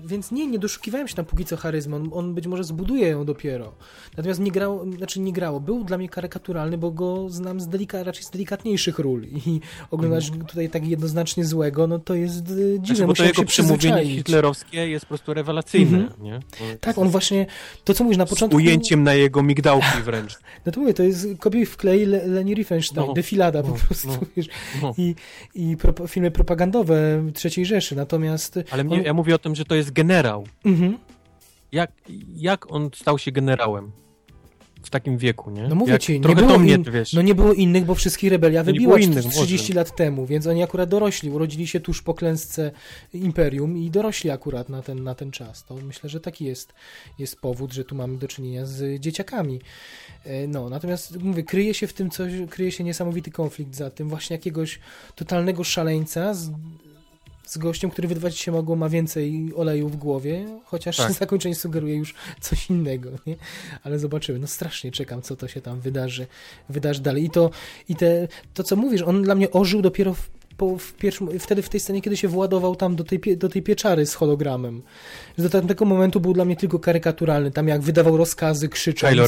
więc 0.05 0.31
nie, 0.31 0.47
nie 0.47 0.59
doszukiwałem 0.59 1.07
się 1.07 1.15
tam 1.15 1.25
póki 1.25 1.45
co 1.45 1.57
charyzmy, 1.57 1.95
on, 1.95 2.09
on 2.13 2.33
być 2.35 2.47
może 2.47 2.63
zbuduje 2.63 3.07
ją 3.07 3.25
dopiero. 3.25 3.73
Natomiast 4.17 4.39
nie 4.39 4.51
grało, 4.51 4.85
znaczy 4.97 5.19
nie 5.19 5.33
grało, 5.33 5.59
był 5.59 5.83
dla 5.83 5.97
mnie 5.97 6.09
karykaturalny, 6.09 6.77
bo 6.77 6.91
go 6.91 7.29
znam 7.29 7.59
z 7.59 7.67
delika, 7.67 8.03
raczej 8.03 8.23
z 8.23 8.29
delikatniejszych 8.29 8.99
ról 8.99 9.23
i 9.23 9.59
oglądać 9.91 10.27
Mhm. 10.29 10.45
tutaj 10.45 10.69
tak 10.69 10.87
jednoznacznie 10.87 11.45
złego, 11.45 11.87
no 11.87 11.99
to 11.99 12.15
jest 12.15 12.43
dziwne, 12.45 12.85
Znaczy, 12.85 13.05
bo 13.07 13.13
to 13.13 13.23
jego 13.23 13.43
przemówienie 13.43 14.05
hitlerowskie 14.05 14.87
jest 14.89 15.05
po 15.05 15.09
prostu 15.09 15.33
rewelacyjne, 15.33 15.97
Mhm. 15.97 16.23
nie? 16.23 16.33
Bo 16.59 16.65
Tak, 16.81 16.97
on 16.97 17.09
właśnie, 17.09 17.45
to 17.83 17.93
co 17.93 18.03
mówisz 18.03 18.17
na 18.17 18.25
z 18.25 18.29
początku... 18.29 18.57
ujęciem 18.57 19.03
na 19.03 19.13
jego 19.13 19.43
migdałki 19.43 20.01
wręcz. 20.05 20.37
No 20.65 20.71
to 20.71 20.79
mówię, 20.79 20.93
to 20.93 21.03
jest 21.03 21.27
kopiuj 21.39 21.65
w 21.65 21.77
klej 21.77 22.05
Le- 22.05 22.27
Leni 22.27 22.53
Riefenstein, 22.55 23.07
No, 23.07 23.13
defilada 23.13 23.63
po 23.63 23.69
no, 23.69 23.75
prostu, 23.75 24.07
no. 24.07 24.17
wiesz, 24.37 24.47
No. 24.81 24.93
i, 24.97 25.15
i 25.55 25.77
pro, 25.77 26.07
filmy 26.07 26.31
propagandowe 26.31 27.23
III 27.55 27.65
Rzeszy, 27.65 27.95
natomiast... 27.95 28.59
Ale 28.71 28.83
mnie, 28.83 28.97
on, 28.97 29.03
ja 29.03 29.13
mówię 29.17 29.35
o 29.35 29.37
tym, 29.39 29.55
że 29.55 29.65
to 29.65 29.75
jest 29.75 29.91
generał. 29.91 30.47
mhm. 30.65 30.97
Jak, 31.71 31.91
jak 32.35 32.71
on 32.71 32.89
stał 32.95 33.17
się 33.19 33.31
generałem? 33.31 33.91
W 34.83 34.89
takim 34.89 35.17
wieku, 35.17 35.49
nie? 35.51 35.67
No 35.67 35.75
mówię 35.75 35.91
jak, 35.91 36.01
ci, 36.01 36.19
nie 36.21 36.35
było 36.35 36.59
mnie, 36.59 36.73
in-. 36.73 36.85
No 37.13 37.21
nie 37.21 37.35
było 37.35 37.53
innych, 37.53 37.85
bo 37.85 37.95
wszystkich 37.95 38.31
rebelia 38.31 38.63
wybiła 38.63 38.99
innych, 38.99 39.25
30 39.25 39.71
może. 39.71 39.79
lat 39.79 39.95
temu, 39.95 40.25
więc 40.25 40.47
oni 40.47 40.63
akurat 40.63 40.89
dorośli, 40.89 41.29
urodzili 41.29 41.67
się 41.67 41.79
tuż 41.79 42.01
po 42.01 42.13
klęsce 42.13 42.71
Imperium 43.13 43.77
i 43.77 43.89
dorośli 43.91 44.29
akurat 44.29 44.69
na 44.69 44.81
ten, 44.81 45.03
na 45.03 45.15
ten 45.15 45.31
czas. 45.31 45.65
To 45.65 45.75
myślę, 45.75 46.09
że 46.09 46.19
taki 46.19 46.45
jest, 46.45 46.73
jest 47.19 47.41
powód, 47.41 47.73
że 47.73 47.83
tu 47.85 47.95
mamy 47.95 48.17
do 48.17 48.27
czynienia 48.27 48.65
z 48.65 49.01
dzieciakami. 49.01 49.61
E, 50.25 50.47
No, 50.47 50.69
natomiast 50.69 51.19
mówię, 51.23 51.43
kryje 51.43 51.73
się 51.73 51.87
w 51.87 51.93
tym 51.93 52.09
coś, 52.09 52.31
kryje 52.49 52.71
się 52.71 52.83
niesamowity 52.83 53.31
konflikt 53.31 53.75
za 53.75 53.89
tym, 53.89 54.09
właśnie 54.09 54.35
jakiegoś 54.35 54.79
totalnego 55.15 55.63
szaleńca 55.63 56.33
z, 56.33 56.51
z 57.47 57.57
gościem, 57.57 57.91
który 57.91 58.07
wydawać 58.07 58.37
się 58.37 58.51
mogło 58.51 58.75
ma 58.75 58.89
więcej 58.89 59.51
oleju 59.55 59.89
w 59.89 59.95
głowie, 59.97 60.45
chociaż 60.65 60.97
Tak. 60.97 61.11
zakończenie 61.23 61.55
sugeruje 61.55 61.95
już 61.95 62.13
coś 62.41 62.69
innego, 62.69 63.09
nie? 63.27 63.35
Ale 63.83 63.99
zobaczymy. 63.99 64.39
No 64.39 64.47
strasznie 64.47 64.91
czekam, 64.91 65.21
co 65.21 65.35
to 65.35 65.47
się 65.47 65.61
tam 65.61 65.79
wydarzy, 65.79 66.27
wydarzy 66.69 67.01
dalej. 67.01 67.23
I 67.25 67.29
to, 67.29 67.49
i 67.89 67.95
te, 67.95 68.27
to 68.53 68.63
co 68.63 68.75
mówisz, 68.75 69.01
on 69.01 69.23
dla 69.23 69.35
mnie 69.35 69.51
ożył 69.51 69.81
dopiero 69.81 70.13
w, 70.13 70.29
po, 70.57 70.77
w 70.77 70.93
pierwszym, 70.93 71.39
wtedy 71.39 71.61
w 71.61 71.69
tej 71.69 71.79
scenie, 71.79 72.01
kiedy 72.01 72.17
się 72.17 72.27
władował 72.27 72.75
tam 72.75 72.95
do 72.95 73.03
tej, 73.03 73.37
do 73.37 73.49
tej 73.49 73.61
pieczary 73.61 74.05
z 74.05 74.13
hologramem. 74.13 74.81
Do 75.37 75.49
tamtego 75.49 75.85
momentu 75.85 76.19
był 76.19 76.33
dla 76.33 76.45
mnie 76.45 76.55
tylko 76.55 76.79
karykaturalny. 76.79 77.51
Tam 77.51 77.67
jak 77.67 77.81
wydawał 77.81 78.17
rozkazy, 78.17 78.69
krzycząc. 78.69 79.11
Kylo? 79.11 79.27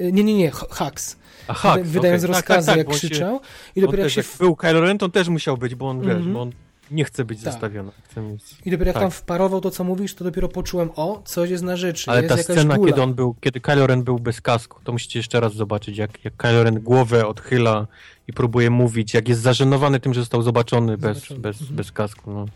Y, 0.00 0.12
Nie, 0.12 0.24
nie, 0.24 0.34
nie, 0.34 0.50
Hux. 0.50 1.16
Aha, 1.48 1.74
Wyda- 1.76 1.84
Wydając 1.84 2.24
okej. 2.24 2.34
Tak, 2.34 2.48
rozkazy, 2.48 2.66
tak, 2.66 2.72
tak, 2.72 2.78
jak 2.78 2.88
on 2.88 2.92
się- 2.94 2.98
krzyczał. 3.08 3.40
I 3.76 3.80
dopiero 3.80 4.02
jak 4.02 4.12
się... 4.12 4.20
jak 4.20 4.30
był 4.38 4.56
Kylo 4.56 4.80
Ren, 4.80 4.98
to 4.98 5.06
on 5.06 5.12
też 5.12 5.28
musiał 5.28 5.56
być, 5.56 5.74
bo 5.74 5.88
on, 5.88 6.00
wiesz, 6.00 6.10
Mhm. 6.10 6.32
bo 6.32 6.40
on 6.42 6.52
nie 6.90 7.04
chce 7.04 7.24
być 7.24 7.42
Tak. 7.42 7.52
zostawiony. 7.52 7.90
Chce 8.10 8.20
mieć... 8.20 8.42
I 8.64 8.70
dopiero 8.70 8.88
jak 8.88 8.94
tak. 8.94 9.02
tam 9.02 9.10
wparował 9.10 9.60
to, 9.60 9.70
co 9.70 9.84
mówisz, 9.84 10.14
to 10.14 10.24
dopiero 10.24 10.48
poczułem, 10.48 10.90
o, 10.96 11.22
coś 11.24 11.50
jest 11.50 11.62
na 11.62 11.76
rzeczy, 11.76 12.10
Ale 12.10 12.22
ta 12.22 12.36
scena, 12.36 12.76
gula. 12.76 12.88
kiedy 12.88 13.02
on 13.02 13.14
był, 13.14 13.34
kiedy 13.40 13.60
Kylo 13.60 13.86
Ren 13.86 14.02
był 14.02 14.18
bez 14.18 14.40
kasku, 14.40 14.80
to 14.84 14.92
musicie 14.92 15.18
jeszcze 15.18 15.40
raz 15.40 15.54
zobaczyć, 15.54 15.98
jak, 15.98 16.24
jak 16.24 16.36
Kylo 16.36 16.62
Ren 16.62 16.80
głowę 16.80 17.26
odchyla 17.26 17.86
i 18.28 18.32
próbuje 18.32 18.70
mówić, 18.70 19.14
jak 19.14 19.28
jest 19.28 19.40
zażenowany 19.40 20.00
tym, 20.00 20.14
że 20.14 20.20
został 20.20 20.42
zobaczony 20.42 20.98
bez, 20.98 21.16
Zobaczony, 21.16 21.40
bez, 21.40 21.60
mhm. 21.60 21.76
bez 21.76 21.92
kasku. 21.92 22.32
No. 22.32 22.46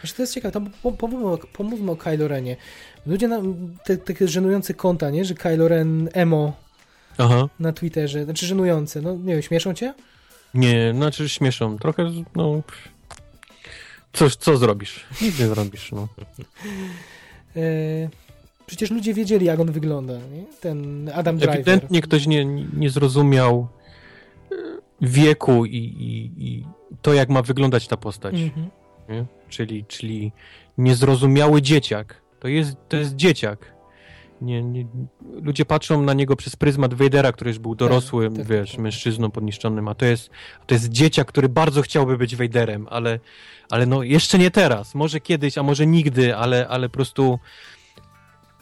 Znaczy, 0.00 0.14
to 0.14 0.22
jest 0.22 0.34
ciekawe, 0.34 0.52
tam 0.52 0.70
po- 0.82 0.92
pomówmy 0.92 1.26
o, 1.26 1.38
pomówmy 1.38 1.90
o 1.90 1.96
Kylo 1.96 2.28
Renie. 2.28 2.56
Ludzie 3.06 3.28
nam, 3.28 3.54
te, 3.84 3.96
takie 3.96 4.28
żenujące 4.28 4.74
konta, 4.74 5.10
nie, 5.10 5.24
że 5.24 5.34
Kylo 5.34 5.68
Ren 5.68 6.08
emo 6.12 6.52
Aha. 7.18 7.48
na 7.60 7.72
Twitterze, 7.72 8.24
znaczy 8.24 8.46
żenujące, 8.46 9.02
no 9.02 9.14
nie 9.14 9.32
wiem, 9.32 9.42
śmieszą 9.42 9.74
cię? 9.74 9.94
Nie, 10.54 10.92
znaczy 10.96 11.28
śmieszą. 11.28 11.78
Trochę, 11.78 12.12
no... 12.36 12.62
Coś, 14.16 14.36
co 14.36 14.56
zrobisz? 14.56 15.06
Nic 15.22 15.38
nie 15.38 15.46
zrobisz, 15.46 15.92
no. 15.92 16.08
E, 17.56 17.60
przecież 18.66 18.90
ludzie 18.90 19.14
wiedzieli, 19.14 19.46
jak 19.46 19.60
on 19.60 19.72
wygląda, 19.72 20.12
nie? 20.12 20.44
Ten 20.60 21.10
Adam 21.14 21.36
Driver. 21.36 21.54
Ewidentnie 21.54 22.02
ktoś 22.02 22.26
nie, 22.26 22.44
nie 22.76 22.90
zrozumiał 22.90 23.68
e, 24.52 24.54
wieku 25.00 25.64
i, 25.66 25.76
i, 25.76 26.30
i 26.46 26.64
to, 27.02 27.14
jak 27.14 27.28
ma 27.28 27.42
wyglądać 27.42 27.88
ta 27.88 27.96
postać. 27.96 28.34
Mhm. 28.34 28.70
Nie? 29.08 29.24
Czyli, 29.48 29.84
czyli 29.84 30.32
niezrozumiały 30.78 31.62
dzieciak. 31.62 32.22
To 32.40 32.48
jest, 32.48 32.76
to 32.88 32.96
jest 32.96 33.16
dzieciak. 33.16 33.75
Nie, 34.40 34.62
nie, 34.62 34.86
ludzie 35.42 35.64
patrzą 35.64 36.02
na 36.02 36.12
niego 36.12 36.36
przez 36.36 36.56
pryzmat 36.56 36.94
Vadera, 36.94 37.32
który 37.32 37.50
już 37.50 37.58
był 37.58 37.74
dorosłym, 37.74 38.36
tak, 38.36 38.46
wiesz, 38.46 38.70
tak. 38.70 38.80
mężczyzną 38.80 39.30
podniszczonym, 39.30 39.88
a 39.88 39.94
to 39.94 40.06
jest, 40.06 40.30
to 40.66 40.74
jest 40.74 40.88
dzieciak, 40.88 41.28
który 41.28 41.48
bardzo 41.48 41.82
chciałby 41.82 42.18
być 42.18 42.36
Vaderem, 42.36 42.86
ale, 42.90 43.20
ale 43.70 43.86
no 43.86 44.02
jeszcze 44.02 44.38
nie 44.38 44.50
teraz. 44.50 44.94
Może 44.94 45.20
kiedyś, 45.20 45.58
a 45.58 45.62
może 45.62 45.86
nigdy, 45.86 46.36
ale, 46.36 46.68
ale 46.68 46.88
po 46.88 46.92
prostu 46.92 47.38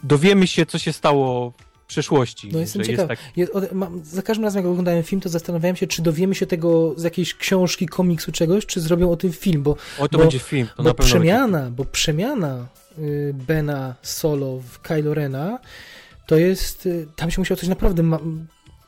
dowiemy 0.03 0.47
się, 0.47 0.65
co 0.65 0.79
się 0.79 0.93
stało 0.93 1.53
w 1.83 1.87
przeszłości. 1.87 2.49
No 2.53 2.59
jestem 2.59 2.83
ciekaw. 2.83 3.09
Jest 3.35 3.53
tak, 3.53 3.71
za 4.03 4.21
każdym 4.21 4.43
razem, 4.43 4.63
jak 4.63 4.71
oglądałem 4.71 5.03
film, 5.03 5.21
to 5.21 5.29
zastanawiałem 5.29 5.75
się, 5.75 5.87
czy 5.87 6.01
dowiemy 6.01 6.35
się 6.35 6.45
tego 6.45 6.93
z 6.97 7.03
jakiejś 7.03 7.35
książki, 7.35 7.85
komiksu, 7.85 8.31
czegoś, 8.31 8.65
czy 8.65 8.81
zrobią 8.81 9.11
o 9.11 9.15
tym 9.15 9.31
film, 9.31 9.63
bo 9.63 9.71
o, 9.99 10.07
to 10.07 10.17
bo- 10.17 10.23
będzie 10.23 10.39
film. 10.39 10.67
To 10.77 10.83
bo 10.83 10.93
przemiana, 10.93 11.71
bo 11.71 11.85
przemiana 11.85 12.67
Bena 13.33 13.95
Solo 14.01 14.59
w 14.59 14.79
Kylo 14.79 15.13
Rena 15.13 15.59
to 16.27 16.37
jest, 16.37 16.85
y, 16.85 17.07
tam 17.15 17.31
się 17.31 17.41
musiał 17.41 17.57
coś 17.57 17.69
naprawdę, 17.69 18.03
ma, 18.03 18.19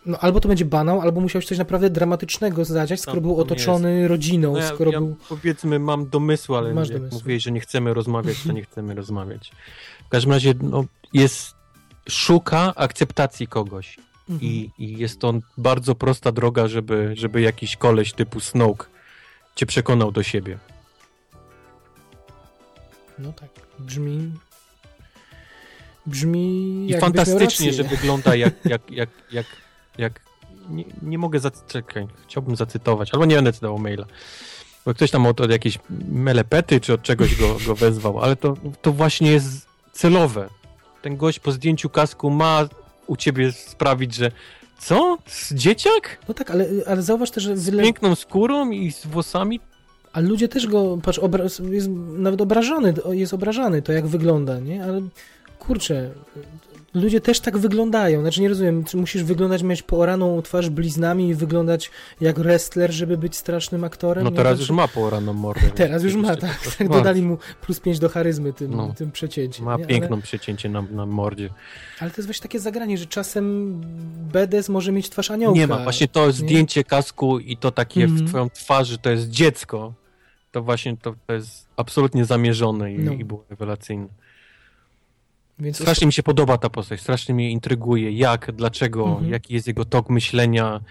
no 0.05 0.17
albo 0.19 0.39
to 0.39 0.47
będzie 0.47 0.65
banał, 0.65 1.01
albo 1.01 1.21
musiał 1.21 1.41
się 1.41 1.47
coś 1.47 1.57
naprawdę 1.57 1.89
dramatycznego 1.89 2.65
zadziać, 2.65 3.01
skoro 3.01 3.15
Tam- 3.15 3.23
był 3.23 3.37
otoczony 3.41 4.07
rodziną, 4.07 4.53
No 4.53 4.59
ja, 4.59 4.67
skoro 4.67 4.91
ja 4.91 4.99
był... 4.99 5.15
powiedzmy 5.29 5.79
mam 5.79 6.09
domysły, 6.09 6.57
ale 6.57 6.73
Masz 6.73 6.89
jak 6.89 7.11
mówiłeś, 7.11 7.43
że 7.43 7.51
nie 7.51 7.59
chcemy 7.59 7.93
rozmawiać, 7.93 8.43
to 8.43 8.51
nie 8.51 8.63
chcemy 8.63 8.95
rozmawiać. 8.95 9.51
W 10.05 10.09
każdym 10.09 10.31
razie 10.31 10.53
no, 10.61 10.85
jest, 11.13 11.55
szuka 12.09 12.75
akceptacji 12.75 13.47
kogoś 13.47 13.97
Mhm. 14.29 14.51
i, 14.51 14.71
i 14.79 14.97
jest 14.97 15.19
to 15.19 15.33
bardzo 15.57 15.95
prosta 15.95 16.31
droga, 16.31 16.67
żeby, 16.67 17.11
żeby 17.13 17.41
jakiś 17.41 17.75
koleś 17.77 18.13
typu 18.13 18.39
Snoke 18.39 18.85
cię 19.55 19.65
przekonał 19.65 20.11
do 20.11 20.23
siebie. 20.23 20.57
No 23.19 23.33
tak, 23.33 23.49
brzmi... 23.79 24.31
Brzmi 26.05 26.87
I 26.89 26.99
fantastycznie, 26.99 27.73
że 27.73 27.83
wygląda 27.83 28.35
jak, 28.35 28.53
jak, 28.65 28.91
jak, 28.91 29.09
jak, 29.31 29.45
jak 29.97 30.21
nie, 30.69 30.83
nie 31.01 31.17
mogę 31.17 31.39
zaczekać, 31.39 32.05
chciałbym 32.27 32.55
zacytować, 32.55 33.13
albo 33.13 33.25
nie 33.25 33.35
będę 33.35 33.53
cytował 33.53 33.79
maila. 33.79 34.05
Bo 34.85 34.93
ktoś 34.93 35.11
tam 35.11 35.25
od, 35.25 35.41
od 35.41 35.51
jakiejś 35.51 35.79
melepety 36.09 36.79
czy 36.79 36.93
od 36.93 37.01
czegoś 37.01 37.35
go, 37.35 37.57
go 37.65 37.75
wezwał, 37.75 38.19
ale 38.19 38.35
to, 38.35 38.57
to 38.81 38.91
właśnie 38.91 39.31
jest 39.31 39.67
celowe. 39.93 40.49
Ten 41.01 41.17
gość 41.17 41.39
po 41.39 41.51
zdjęciu 41.51 41.89
kasku 41.89 42.29
ma 42.29 42.67
u 43.07 43.15
ciebie 43.15 43.51
sprawić, 43.51 44.15
że 44.15 44.31
co? 44.79 45.17
Z 45.25 45.53
dzieciak? 45.53 46.19
No 46.27 46.33
tak, 46.33 46.51
ale, 46.51 46.67
ale 46.87 47.01
zauważ 47.01 47.31
też, 47.31 47.43
że 47.43 47.57
Z 47.57 47.69
wyle... 47.69 47.83
piękną 47.83 48.15
skórą 48.15 48.71
i 48.71 48.91
z 48.91 49.05
włosami? 49.05 49.59
A 50.17 50.19
ludzie 50.19 50.47
też 50.47 50.67
go, 50.67 50.97
patrz, 51.03 51.19
jest 51.71 51.89
nawet 52.17 52.41
obrażony, 52.41 52.93
jest 53.11 53.33
obrażany 53.33 53.81
to, 53.81 53.91
jak 53.93 54.07
wygląda, 54.07 54.59
nie? 54.59 54.83
Ale 54.83 55.01
kurczę, 55.59 56.09
ludzie 56.93 57.21
też 57.21 57.39
tak 57.39 57.57
wyglądają. 57.57 58.21
Znaczy 58.21 58.41
nie 58.41 58.49
rozumiem, 58.49 58.83
czy 58.83 58.97
musisz 58.97 59.23
wyglądać, 59.23 59.63
mieć 59.63 59.81
pooraną 59.81 60.41
twarz 60.41 60.69
bliznami 60.69 61.29
i 61.29 61.35
wyglądać 61.35 61.91
jak 62.21 62.39
wrestler, 62.39 62.91
żeby 62.91 63.17
być 63.17 63.35
strasznym 63.35 63.83
aktorem? 63.83 64.23
No 64.23 64.29
Nie? 64.29 64.35
teraz 64.35 64.59
już 64.59 64.69
ma 64.69 64.87
poraną 64.87 65.33
mordę. 65.33 65.69
Teraz 65.75 66.03
już 66.03 66.15
ma, 66.15 66.35
tak. 66.35 66.59
tak 66.77 66.89
dodali 66.89 67.21
mu 67.21 67.37
plus 67.61 67.79
5 67.79 67.99
do 67.99 68.09
charyzmy 68.09 68.53
tym, 68.53 68.71
No. 68.75 68.93
tym 68.97 69.11
przecięciem. 69.11 69.65
Ma 69.65 69.77
nie? 69.77 69.85
piękną 69.85 70.21
przecięcie 70.21 70.69
na, 70.69 70.81
na 70.81 71.05
mordzie. 71.05 71.45
Ale, 71.45 71.53
ale 71.99 72.11
to 72.11 72.17
jest 72.17 72.27
właśnie 72.27 72.43
takie 72.43 72.59
zagranie, 72.59 72.97
że 72.97 73.05
czasem 73.05 73.75
BDS 74.33 74.69
może 74.69 74.91
mieć 74.91 75.09
twarz 75.09 75.31
aniołka. 75.31 75.59
Nie 75.59 75.67
ma. 75.67 75.77
Właśnie 75.83 76.07
to 76.07 76.31
zdjęcie 76.31 76.83
kasku 76.83 77.39
i 77.39 77.57
to 77.57 77.71
takie 77.71 78.03
Mhm. 78.03 78.25
w 78.25 78.29
twoją 78.29 78.49
twarzy, 78.49 78.97
to 78.97 79.09
jest 79.09 79.29
dziecko. 79.29 79.93
To 80.57 80.63
właśnie 80.63 80.97
to, 80.97 81.15
to 81.27 81.33
jest 81.33 81.67
absolutnie 81.75 82.25
zamierzone 82.25 82.93
i, 82.93 82.99
No. 82.99 83.13
i 83.13 83.25
było 83.25 83.45
rewelacyjne. 83.49 84.07
Więc 85.59 85.75
Strasznie 85.79 86.07
mi 86.07 86.13
się 86.13 86.23
podoba 86.23 86.57
ta 86.57 86.69
postać, 86.69 87.01
strasznie 87.01 87.35
mnie 87.35 87.51
intryguje. 87.51 88.11
Jak, 88.11 88.51
dlaczego, 88.51 89.05
Mhm. 89.05 89.31
jaki 89.31 89.53
jest 89.53 89.67
jego 89.67 89.85
tok 89.85 90.09
myślenia, 90.09 90.81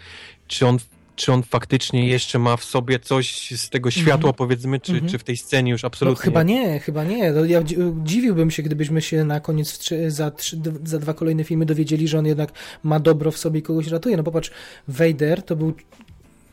czy 0.47 0.67
on, 0.67 0.79
czy 1.17 1.33
on 1.33 1.43
faktycznie 1.43 2.09
jeszcze 2.09 2.39
ma 2.39 2.57
w 2.57 2.65
sobie 2.65 2.99
coś 2.99 3.51
z 3.61 3.71
tego 3.71 3.91
światła, 3.91 4.33
powiedzmy, 4.33 4.81
czy, 4.81 4.93
Mhm. 4.93 5.11
czy 5.11 5.19
w 5.19 5.25
tej 5.25 5.37
scenie 5.37 5.71
już 5.73 5.83
No, 5.83 5.87
absolutnie. 5.87 6.23
chyba 6.25 6.43
nie, 6.43 6.81
chyba 6.81 7.05
nie. 7.05 7.33
No, 7.33 7.45
ja 7.45 7.63
dzi- 7.63 7.77
dziwiłbym 8.05 8.51
się, 8.51 8.63
gdybyśmy 8.63 9.03
się 9.03 9.25
na 9.25 9.41
koniec 9.41 9.79
trzy, 9.79 10.11
za, 10.11 10.31
trzy, 10.31 10.61
za 10.85 10.99
dwa 10.99 11.15
kolejne 11.15 11.45
filmy 11.45 11.67
dowiedzieli, 11.67 12.09
że 12.09 12.19
on 12.19 12.27
jednak 12.27 12.53
ma 12.83 13.01
dobro 13.01 13.31
w 13.31 13.39
sobie 13.39 13.61
i 13.61 13.63
kogoś 13.63 13.87
ratuje. 13.87 14.17
No 14.17 14.23
popatrz, 14.23 14.51
Vader 14.89 15.43
to 15.43 15.57
był 15.57 15.75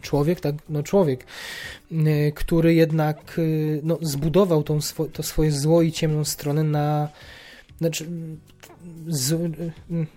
człowiek, 0.04 0.40
tak, 0.40 0.56
no 0.70 0.84
człowiek, 0.84 1.26
y, 1.92 2.32
który 2.36 2.74
jednak 2.74 3.40
y, 3.40 3.80
no, 3.84 3.98
zbudował 4.02 4.64
tą 4.64 4.82
swo, 4.82 5.06
to 5.06 5.24
swoje 5.24 5.52
zło 5.52 5.82
i 5.82 5.92
ciemną 5.92 6.26
stronę 6.26 6.64
na 6.64 7.10
znaczy, 7.80 8.06
z, 9.08 9.32
y, 9.32 9.72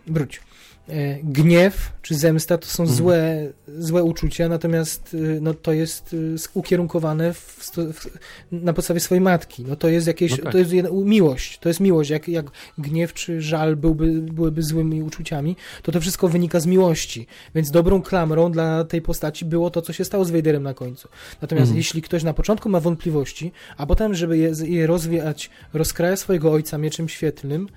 wróć. 0.06 0.40
E, 0.88 1.18
gniew 1.22 1.92
czy 2.02 2.14
zemsta 2.14 2.58
to 2.58 2.66
są 2.66 2.82
Mhm. 2.82 2.96
złe, 2.98 3.52
złe 3.78 4.02
uczucia, 4.04 4.48
natomiast 4.48 5.14
y, 5.14 5.38
no, 5.42 5.54
to 5.54 5.72
jest 5.72 6.16
sk- 6.34 6.50
ukierunkowane 6.54 7.32
w, 7.34 7.70
w, 7.92 8.06
na 8.52 8.72
podstawie 8.72 9.00
swojej 9.00 9.20
matki. 9.22 9.64
No, 9.68 9.76
to 9.76 9.88
jest 9.88 10.06
jakieś, 10.06 10.30
No 10.30 10.36
tak. 10.36 10.52
to 10.52 10.58
jest 10.58 10.70
miłość, 10.92 11.58
to 11.58 11.68
jest 11.68 11.80
miłość. 11.80 12.10
Jak, 12.10 12.28
jak 12.28 12.46
gniew 12.78 13.14
czy 13.14 13.40
żal 13.42 13.76
byłby, 13.76 14.12
byłyby 14.12 14.62
złymi 14.62 15.02
uczuciami, 15.02 15.56
to 15.82 15.92
to 15.92 16.00
wszystko 16.00 16.28
wynika 16.28 16.60
z 16.60 16.66
miłości. 16.66 17.26
Więc 17.54 17.70
dobrą 17.70 18.02
klamrą 18.02 18.52
dla 18.52 18.84
tej 18.84 19.02
postaci 19.02 19.44
było 19.44 19.70
to, 19.70 19.82
co 19.82 19.92
się 19.92 20.04
stało 20.04 20.24
z 20.24 20.30
Vaderem 20.30 20.62
na 20.62 20.74
końcu. 20.74 21.08
Natomiast 21.42 21.62
Mhm. 21.64 21.76
jeśli 21.76 22.02
ktoś 22.02 22.22
na 22.22 22.32
początku 22.34 22.68
ma 22.68 22.80
wątpliwości, 22.80 23.52
a 23.76 23.86
potem, 23.86 24.14
żeby 24.14 24.38
je, 24.38 24.52
je 24.64 24.86
rozwiać, 24.86 25.50
rozkraja 25.72 26.16
swojego 26.16 26.52
ojca 26.52 26.78
mieczem 26.78 27.08
świetlnym, 27.08 27.68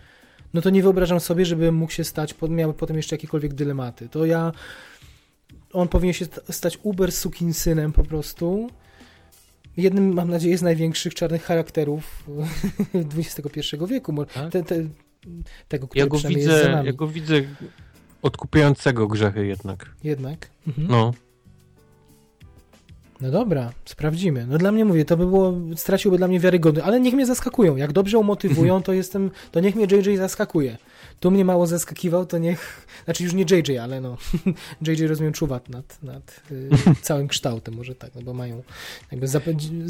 no 0.53 0.61
to 0.61 0.69
nie 0.69 0.81
wyobrażam 0.83 1.19
sobie, 1.19 1.45
żeby 1.45 1.71
mógł 1.71 1.91
się 1.91 2.03
stać, 2.03 2.35
miał 2.49 2.73
potem 2.73 2.97
jeszcze 2.97 3.15
jakiekolwiek 3.15 3.53
dylematy. 3.53 4.09
To 4.09 4.25
ja, 4.25 4.51
on 5.73 5.87
powinien 5.87 6.13
się 6.13 6.25
sta- 6.25 6.53
stać 6.53 6.79
uber 6.83 7.11
synem 7.53 7.93
po 7.93 8.03
prostu. 8.03 8.69
Jednym, 9.77 10.13
mam 10.13 10.29
nadzieję, 10.29 10.57
z 10.57 10.61
największych 10.61 11.13
czarnych 11.15 11.43
charakterów 11.43 12.25
XXI 13.17 13.61
wieku. 13.87 14.25
Tak? 14.25 14.51
Te, 14.51 14.63
te, 14.63 14.75
tego, 15.67 15.87
który 15.87 15.99
Ja 15.99 16.07
go, 16.07 16.17
widzę, 16.19 16.81
ja 16.85 16.93
go 16.93 17.07
widzę 17.07 17.41
odkupiającego 18.21 19.07
grzechy 19.07 19.45
jednak. 19.45 19.89
Jednak. 20.03 20.49
Mhm. 20.67 20.87
No. 20.87 21.13
No. 23.21 23.31
dobra, 23.31 23.71
sprawdzimy. 23.85 24.47
No 24.47 24.57
dla 24.57 24.71
mnie 24.71 24.85
mówię, 24.85 25.05
to 25.05 25.17
by 25.17 25.25
było, 25.25 25.53
straciłby 25.75 26.17
dla 26.17 26.27
mnie 26.27 26.39
wiarygodność, 26.39 26.87
ale 26.87 26.99
niech 26.99 27.13
mnie 27.13 27.25
zaskakują. 27.25 27.75
Jak 27.75 27.91
dobrze 27.91 28.17
umotywują, 28.17 28.83
to 28.83 28.93
jestem, 28.93 29.31
to 29.51 29.59
niech 29.59 29.75
mnie 29.75 29.85
JJ 29.91 30.17
zaskakuje. 30.17 30.77
Tu 31.19 31.31
mnie 31.31 31.45
mało 31.45 31.67
zaskakiwał, 31.67 32.25
to 32.25 32.37
niech, 32.37 32.87
znaczy 33.05 33.23
już 33.23 33.33
nie 33.33 33.45
JJ, 33.51 33.77
ale 33.77 34.01
no, 34.01 34.17
JJ 34.87 35.07
rozumiem 35.07 35.33
czuwa 35.33 35.59
nad, 35.69 36.03
nad 36.03 36.41
y, 36.51 36.69
całym 37.01 37.27
kształtem, 37.27 37.73
może 37.73 37.95
tak, 37.95 38.15
no 38.15 38.21
bo 38.21 38.33
mają 38.33 38.63
jakby 39.11 39.27
zap, 39.27 39.43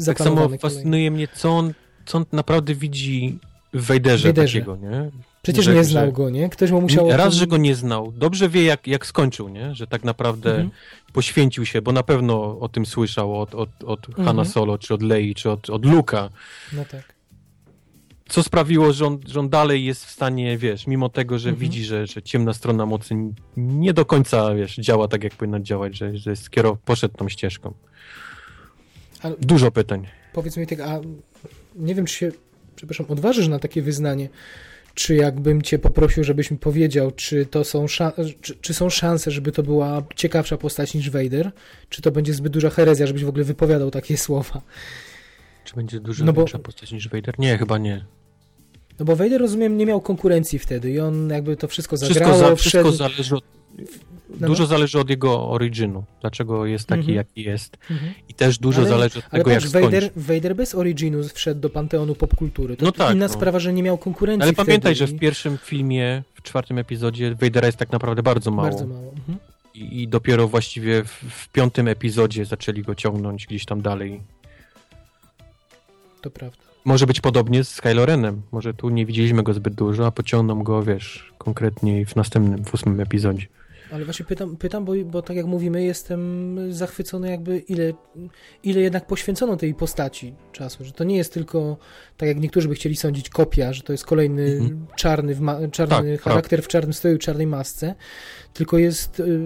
Tak 0.06 0.18
samo 0.18 0.34
kolejne. 0.36 0.58
fascynuje 0.58 1.10
mnie, 1.10 1.28
co 1.34 1.50
on, 1.50 1.72
co 2.06 2.18
on 2.18 2.24
naprawdę 2.32 2.74
widzi 2.74 3.38
w 3.74 3.82
Wejderze 3.86 4.28
Wejderze. 4.28 4.58
takiego, 4.58 4.76
nie? 4.76 5.10
Przecież 5.42 5.64
że- 5.64 5.74
nie 5.74 5.84
że- 5.84 5.90
znał 5.90 6.12
go, 6.12 6.30
nie? 6.30 6.48
Ktoś 6.48 6.70
mu 6.70 6.80
musiał... 6.80 7.08
Raz, 7.10 7.34
że 7.34 7.46
go 7.46 7.56
nie 7.56 7.74
znał. 7.74 8.12
Dobrze 8.16 8.48
wie, 8.48 8.62
jak, 8.64 8.86
jak 8.86 9.06
skończył, 9.06 9.48
nie? 9.48 9.74
Że 9.74 9.86
tak 9.86 10.04
naprawdę 10.04 10.50
Mhm. 10.50 10.70
poświęcił 11.12 11.66
się, 11.66 11.82
bo 11.82 11.92
na 11.92 12.02
pewno 12.02 12.58
o 12.60 12.68
tym 12.68 12.86
słyszał 12.86 13.40
od, 13.40 13.54
od, 13.54 13.68
od 13.84 14.08
Mhm. 14.08 14.26
Hanna 14.26 14.44
Solo, 14.44 14.78
czy 14.78 14.94
od 14.94 15.02
Lei, 15.02 15.34
czy 15.34 15.50
od, 15.50 15.70
od 15.70 15.84
Luka. 15.84 16.30
No 16.72 16.84
tak. 16.84 17.14
Co 18.28 18.42
sprawiło, 18.42 18.92
że 18.92 19.06
on, 19.06 19.18
że 19.26 19.40
on 19.40 19.48
dalej 19.48 19.84
jest 19.84 20.04
w 20.06 20.10
stanie, 20.10 20.58
wiesz, 20.58 20.86
mimo 20.86 21.08
tego, 21.08 21.38
że 21.38 21.48
Mhm. 21.48 21.60
widzi, 21.70 21.84
że, 21.84 22.06
że 22.06 22.22
ciemna 22.22 22.52
strona 22.52 22.86
mocy 22.86 23.14
nie 23.56 23.92
do 23.94 24.04
końca, 24.04 24.54
wiesz, 24.54 24.76
działa 24.76 25.08
tak, 25.08 25.24
jak 25.24 25.34
powinna 25.34 25.60
działać, 25.60 25.96
że, 25.96 26.16
że 26.16 26.36
skierow, 26.36 26.78
poszedł 26.84 27.14
tą 27.16 27.28
ścieżką. 27.28 27.74
Ale 29.22 29.34
Dużo 29.40 29.70
pytań. 29.70 30.06
powiedz 30.32 30.56
mi 30.56 30.66
tak, 30.66 30.80
a 30.80 31.00
nie 31.76 31.94
wiem, 31.94 32.06
czy 32.06 32.14
się, 32.14 32.32
przepraszam, 32.76 33.06
odważysz 33.08 33.48
na 33.48 33.58
takie 33.58 33.82
wyznanie, 33.82 34.28
czy 34.94 35.14
jakbym 35.14 35.62
cię 35.62 35.78
poprosił, 35.78 36.24
żebyś 36.24 36.50
mi 36.50 36.58
powiedział, 36.58 37.10
czy 37.10 37.46
to 37.46 37.64
są, 37.64 37.86
czy, 38.40 38.54
czy 38.60 38.74
są 38.74 38.90
szanse, 38.90 39.30
żeby 39.30 39.52
to 39.52 39.62
była 39.62 40.02
ciekawsza 40.16 40.56
postać 40.56 40.94
niż 40.94 41.10
Vader, 41.10 41.50
czy 41.88 42.02
to 42.02 42.10
będzie 42.10 42.34
zbyt 42.34 42.52
duża 42.52 42.70
herezja, 42.70 43.06
żebyś 43.06 43.24
w 43.24 43.28
ogóle 43.28 43.44
wypowiadał 43.44 43.90
takie 43.90 44.16
słowa. 44.26 44.62
Czy 45.64 45.74
będzie 45.76 46.00
dużo 46.00 46.24
No 46.24 46.32
bo- 46.32 46.40
większa 46.40 46.58
postać 46.58 46.92
niż 46.92 47.08
Vader? 47.08 47.34
Nie, 47.38 47.58
chyba 47.58 47.78
nie. 47.78 48.04
No 48.98 49.04
bo 49.04 49.16
Vader, 49.16 49.40
rozumiem, 49.40 49.76
nie 49.76 49.86
miał 49.86 50.00
konkurencji 50.00 50.58
wtedy 50.58 50.90
i 50.90 51.00
on 51.00 51.30
jakby 51.30 51.56
to 51.56 51.68
wszystko 51.68 51.96
Wszystko, 51.96 52.14
zagrało, 52.14 52.38
za, 52.38 52.56
wszedł... 52.56 52.88
wszystko 52.88 52.92
zależy 52.92 53.36
od, 53.36 53.44
no, 54.40 54.46
dużo 54.46 54.62
no. 54.62 54.66
zależy 54.66 54.98
od 55.00 55.10
jego 55.10 55.50
originu. 55.50 56.04
Dlaczego 56.20 56.66
jest 56.66 56.86
taki, 56.86 57.00
Mhm. 57.00 57.16
jaki 57.16 57.42
jest. 57.42 57.76
Mhm. 57.90 58.12
I 58.28 58.34
też 58.34 58.58
dużo 58.58 58.80
Ale- 58.80 58.90
zależy 58.90 59.18
od 59.18 59.24
Ale 59.30 59.40
tego, 59.42 59.50
jak 59.50 59.60
patrz, 59.60 59.70
skończy. 59.70 59.90
Vader, 59.90 60.10
Vader 60.16 60.56
bez 60.56 60.74
Originu 60.74 61.28
wszedł 61.34 61.60
do 61.60 61.70
panteonu 61.70 62.14
popkultury. 62.14 62.76
To 62.76 62.84
No 62.84 62.92
tak, 62.92 63.14
inna 63.14 63.26
no. 63.26 63.32
sprawa, 63.32 63.58
że 63.58 63.72
nie 63.72 63.82
miał 63.82 63.98
konkurencji 63.98 64.42
Ale 64.42 64.52
pamiętaj, 64.52 64.94
że 64.94 65.06
w 65.06 65.18
pierwszym 65.18 65.58
filmie, 65.58 66.22
w 66.34 66.42
czwartym 66.42 66.78
epizodzie 66.78 67.34
Vadera 67.34 67.66
jest 67.66 67.78
tak 67.78 67.92
naprawdę 67.92 68.22
bardzo 68.22 68.50
mało. 68.50 68.68
Bardzo 68.68 68.86
mało. 68.86 69.12
Mhm. 69.16 69.38
I, 69.74 70.02
I 70.02 70.08
dopiero 70.08 70.48
właściwie 70.48 71.04
w, 71.04 71.08
w 71.30 71.48
piątym 71.48 71.88
epizodzie 71.88 72.44
zaczęli 72.44 72.82
go 72.82 72.94
ciągnąć 72.94 73.46
gdzieś 73.46 73.64
tam 73.64 73.82
dalej. 73.82 74.20
To 76.20 76.30
prawda. 76.30 76.56
Może 76.84 77.06
być 77.06 77.20
podobnie 77.20 77.64
z 77.64 77.80
Kylo 77.80 78.06
Renem. 78.06 78.42
Może 78.52 78.74
tu 78.74 78.88
nie 78.90 79.06
widzieliśmy 79.06 79.42
go 79.42 79.54
zbyt 79.54 79.74
dużo, 79.74 80.06
a 80.06 80.10
pociągną 80.10 80.62
go, 80.62 80.82
wiesz, 80.82 81.32
konkretnie 81.38 82.06
w 82.06 82.16
następnym, 82.16 82.64
w 82.64 82.74
ósmym 82.74 83.00
epizodzie. 83.00 83.46
Ale 83.92 84.04
właśnie 84.04 84.24
pytam, 84.26 84.56
pytam 84.56 84.84
bo, 84.84 84.92
bo 85.04 85.22
tak 85.22 85.36
jak 85.36 85.46
mówimy, 85.46 85.84
jestem 85.84 86.58
zachwycony 86.74 87.30
jakby 87.30 87.58
ile, 87.58 87.92
ile 88.62 88.80
jednak 88.80 89.06
poświęcono 89.06 89.56
tej 89.56 89.74
postaci 89.74 90.34
czasu, 90.52 90.84
że 90.84 90.92
to 90.92 91.04
nie 91.04 91.16
jest 91.16 91.34
tylko, 91.34 91.76
tak 92.16 92.28
jak 92.28 92.40
niektórzy 92.40 92.68
by 92.68 92.74
chcieli 92.74 92.96
sądzić, 92.96 93.28
kopia, 93.28 93.72
że 93.72 93.82
to 93.82 93.92
jest 93.92 94.06
kolejny 94.06 94.42
Mhm. 94.42 94.86
czarny, 94.96 95.36
czarny 95.72 96.12
Tak, 96.12 96.22
charakter 96.22 96.62
w 96.62 96.68
czarnym 96.68 96.92
stroju, 96.92 97.18
czarnej 97.18 97.46
masce, 97.46 97.94
tylko 98.54 98.78
jest 98.78 99.20
y, 99.20 99.40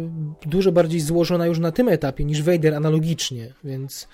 dużo 0.46 0.72
bardziej 0.72 1.00
złożona 1.00 1.46
już 1.46 1.58
na 1.58 1.72
tym 1.72 1.88
etapie 1.88 2.24
niż 2.24 2.42
Vader 2.42 2.74
analogicznie, 2.74 3.52
więc 3.64 4.08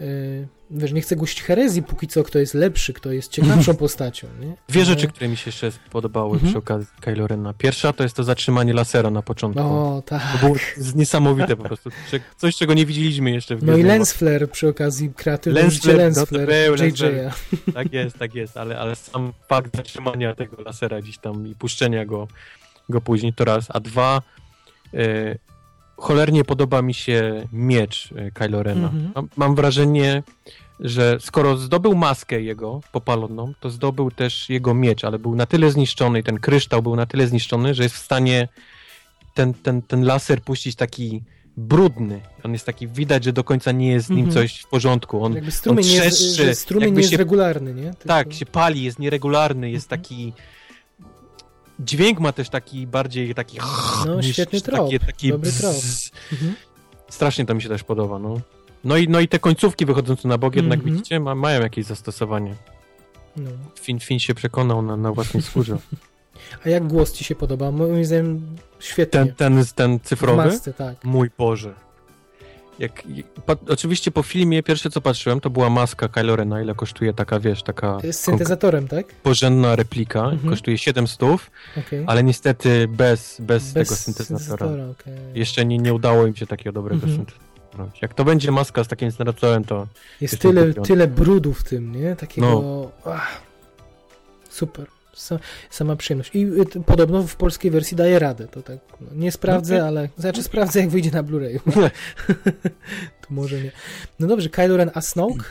y, 0.00 0.48
wiesz, 0.74 0.92
nie 0.92 1.00
chcę 1.00 1.16
głosić 1.16 1.42
herezji 1.42 1.82
póki 1.82 2.06
co, 2.08 2.22
kto 2.22 2.38
jest 2.38 2.54
lepszy, 2.54 2.92
kto 2.92 3.12
jest 3.12 3.32
ciekawszą 3.32 3.74
postacią, 3.76 4.26
nie? 4.40 4.56
Dwie 4.68 4.80
Ale- 4.80 4.84
rzeczy, 4.84 5.08
które 5.08 5.28
mi 5.28 5.36
się 5.36 5.42
jeszcze 5.48 5.70
podobały 5.90 6.32
Mhm. 6.32 6.50
przy 6.52 6.58
okazji 6.58 6.86
Kylo 7.00 7.26
Rena. 7.26 7.54
Pierwsza 7.58 7.92
to 7.92 8.02
jest 8.02 8.16
to 8.16 8.24
zatrzymanie 8.24 8.72
lasera 8.72 9.10
na 9.10 9.22
początku. 9.22 9.60
O, 9.62 10.02
tak. 10.06 10.22
To 10.32 10.38
było 10.46 10.56
z- 10.76 10.94
niesamowite 10.94 11.56
po 11.56 11.64
prostu. 11.64 11.90
Coś, 12.36 12.56
czego 12.56 12.74
nie 12.74 12.86
widzieliśmy 12.86 13.30
jeszcze 13.30 13.56
w 13.56 13.62
No 13.62 13.76
i 13.76 13.82
lens 13.82 14.12
flare 14.12 14.48
przy 14.48 14.68
okazji 14.68 15.12
kreatywny 15.16 15.60
Lens 15.60 15.80
flare, 15.80 15.96
lens 15.96 16.16
no 16.16 16.26
flare 16.26 16.70
JJ'a. 16.76 17.30
Tak 17.74 17.92
jest, 17.92 18.18
tak 18.18 18.34
jest, 18.34 18.56
ale, 18.56 18.78
ale 18.78 18.96
sam 18.96 19.32
fakt 19.48 19.76
zatrzymania 19.76 20.34
tego 20.34 20.62
lasera 20.62 21.00
gdzieś 21.02 21.18
tam 21.18 21.46
i 21.46 21.54
puszczenia 21.54 22.04
go, 22.06 22.28
go 22.88 23.00
później 23.00 23.32
to 23.32 23.44
raz, 23.44 23.66
a 23.68 23.80
dwa 23.80 24.22
e, 24.94 25.36
cholernie 25.96 26.44
podoba 26.44 26.82
mi 26.82 26.94
się 26.94 27.48
miecz 27.52 28.08
e, 28.16 28.30
Kylo 28.30 28.62
Rena. 28.62 28.86
Mhm. 28.88 29.12
Mam, 29.14 29.28
mam 29.36 29.54
wrażenie, 29.54 30.22
że 30.80 31.16
skoro 31.20 31.56
zdobył 31.56 31.94
maskę 31.94 32.40
jego 32.42 32.80
popaloną, 32.92 33.52
to 33.60 33.70
zdobył 33.70 34.10
też 34.10 34.50
jego 34.50 34.74
miecz, 34.74 35.04
ale 35.04 35.18
był 35.18 35.34
na 35.34 35.46
tyle 35.46 35.70
zniszczony, 35.70 36.22
ten 36.22 36.38
kryształ 36.40 36.82
był 36.82 36.96
na 36.96 37.06
tyle 37.06 37.26
zniszczony, 37.26 37.74
że 37.74 37.82
jest 37.82 37.94
w 37.94 37.98
stanie 37.98 38.48
ten, 39.34 39.54
ten, 39.54 39.82
ten 39.82 40.04
laser 40.04 40.42
puścić 40.42 40.76
taki 40.76 41.22
brudny. 41.56 42.20
On 42.44 42.52
jest 42.52 42.66
taki, 42.66 42.88
widać, 42.88 43.24
że 43.24 43.32
do 43.32 43.44
końca 43.44 43.72
nie 43.72 43.88
jest 43.88 44.06
z 44.06 44.10
nim 44.10 44.24
Mhm. 44.24 44.34
coś 44.34 44.60
w 44.60 44.68
porządku. 44.68 45.24
On, 45.24 45.34
Jakby 45.34 45.50
strumień, 45.50 45.86
jest, 45.86 46.16
trzeszczy, 46.18 46.44
że 46.44 46.54
strumień 46.54 46.84
jakby 46.88 46.96
nie 46.96 47.02
jest 47.02 47.10
się- 47.10 47.16
regularny, 47.16 47.74
nie? 47.74 47.82
Tylko... 47.90 48.08
tak, 48.08 48.32
się 48.32 48.46
pali, 48.46 48.82
jest 48.82 48.98
nieregularny, 48.98 49.70
jest 49.70 49.92
Mhm. 49.92 50.02
taki. 50.02 50.32
Dźwięk 51.80 52.20
ma 52.20 52.32
też 52.32 52.48
taki 52.48 52.86
bardziej 52.86 53.34
taki. 53.34 53.58
No, 54.06 54.14
niż- 54.20 54.32
świetny 54.32 54.60
trop, 54.60 54.86
Taki, 54.90 55.06
taki 55.06 55.28
dobry 55.28 55.52
trop. 55.52 55.74
Mhm. 56.32 56.54
Strasznie 57.08 57.46
to 57.46 57.54
mi 57.54 57.62
się 57.62 57.68
też 57.68 57.84
podoba, 57.84 58.18
no. 58.18 58.40
No 58.84 58.96
i, 58.96 59.08
no 59.08 59.20
i 59.20 59.28
te 59.28 59.38
końcówki 59.38 59.86
wychodzące 59.86 60.28
na 60.28 60.38
bok, 60.38 60.56
jednak 60.56 60.78
Mhm. 60.78 60.94
widzicie, 60.96 61.20
ma, 61.20 61.34
mają 61.34 61.60
jakieś 61.62 61.86
zastosowanie. 61.86 62.54
No. 63.36 63.50
Fin, 63.80 64.00
fin 64.00 64.18
się 64.18 64.34
przekonał 64.34 64.82
na, 64.82 64.96
na 64.96 65.12
własnej 65.12 65.42
skórze. 65.42 65.76
A 66.66 66.68
jak 66.68 66.86
głos 66.86 67.12
ci 67.12 67.24
się 67.24 67.34
podoba? 67.34 67.70
Moim 67.70 68.04
zdaniem 68.04 68.56
świetnie. 68.78 69.20
Ten, 69.20 69.34
ten, 69.34 69.64
ten 69.74 69.98
w 69.98 70.02
cyfrowy? 70.02 70.36
masce, 70.44 70.72
tak. 70.72 71.04
Mój 71.04 71.30
Boże. 71.38 71.74
Jak, 72.78 73.02
pa, 73.46 73.56
oczywiście 73.68 74.10
po 74.10 74.22
filmie 74.22 74.62
pierwsze 74.62 74.90
co 74.90 75.00
patrzyłem 75.00 75.40
to 75.40 75.50
była 75.50 75.70
maska 75.70 76.08
Kylo 76.08 76.36
Rena, 76.36 76.62
ile 76.62 76.74
kosztuje 76.74 77.14
taka, 77.14 77.40
wiesz, 77.40 77.62
taka 77.62 77.98
Z 78.12 78.16
syntezatorem, 78.20 78.88
tak? 78.88 79.06
porządna 79.14 79.76
replika, 79.76 80.20
Mhm. 80.24 80.50
kosztuje 80.50 80.78
700, 80.78 81.20
Okej. 81.78 82.04
ale 82.06 82.22
niestety 82.24 82.88
bez, 82.88 83.36
bez, 83.40 83.72
Bez 83.72 83.72
tego 83.72 83.96
syntezatora. 83.96 84.66
okej. 84.90 85.14
Jeszcze 85.34 85.64
nie, 85.66 85.78
nie 85.78 85.94
udało 85.94 86.26
im 86.26 86.36
się 86.36 86.46
takiego 86.46 86.72
dobrego 86.72 87.06
Mhm. 87.06 87.26
Jak 88.02 88.14
to 88.14 88.24
będzie 88.24 88.50
maska 88.52 88.84
z 88.84 88.88
takim 88.88 89.10
syntezatorem, 89.10 89.64
to 89.64 89.86
Jest 90.20 90.38
tyle, 90.38 90.74
tyle 90.74 91.06
brudu 91.06 91.52
w 91.52 91.64
tym, 91.64 91.92
nie? 91.92 92.16
Takiego... 92.16 92.46
No. 92.46 92.90
Ach, 93.12 93.42
super. 94.48 94.86
Sa, 95.14 95.38
sama 95.70 95.96
przyjemność. 95.96 96.30
I 96.34 96.46
y, 96.46 96.84
podobno 96.86 97.22
w 97.22 97.36
polskiej 97.36 97.70
wersji 97.70 97.96
daje 97.96 98.18
radę. 98.18 98.48
To 98.48 98.62
tak, 98.62 98.78
no, 99.00 99.06
nie 99.14 99.32
sprawdzę, 99.32 99.74
Okej. 99.74 99.88
ale... 99.88 100.08
Znaczy 100.18 100.42
sprawdzę, 100.42 100.80
jak 100.80 100.88
wyjdzie 100.88 101.10
na 101.10 101.22
Blu-rayu. 101.22 101.60
to 103.22 103.28
może 103.30 103.62
nie. 103.62 103.70
No 104.20 104.26
dobrze, 104.26 104.48
Kylo 104.48 104.76
Ren, 104.76 104.90
a 104.94 105.00
Snoke? 105.00 105.44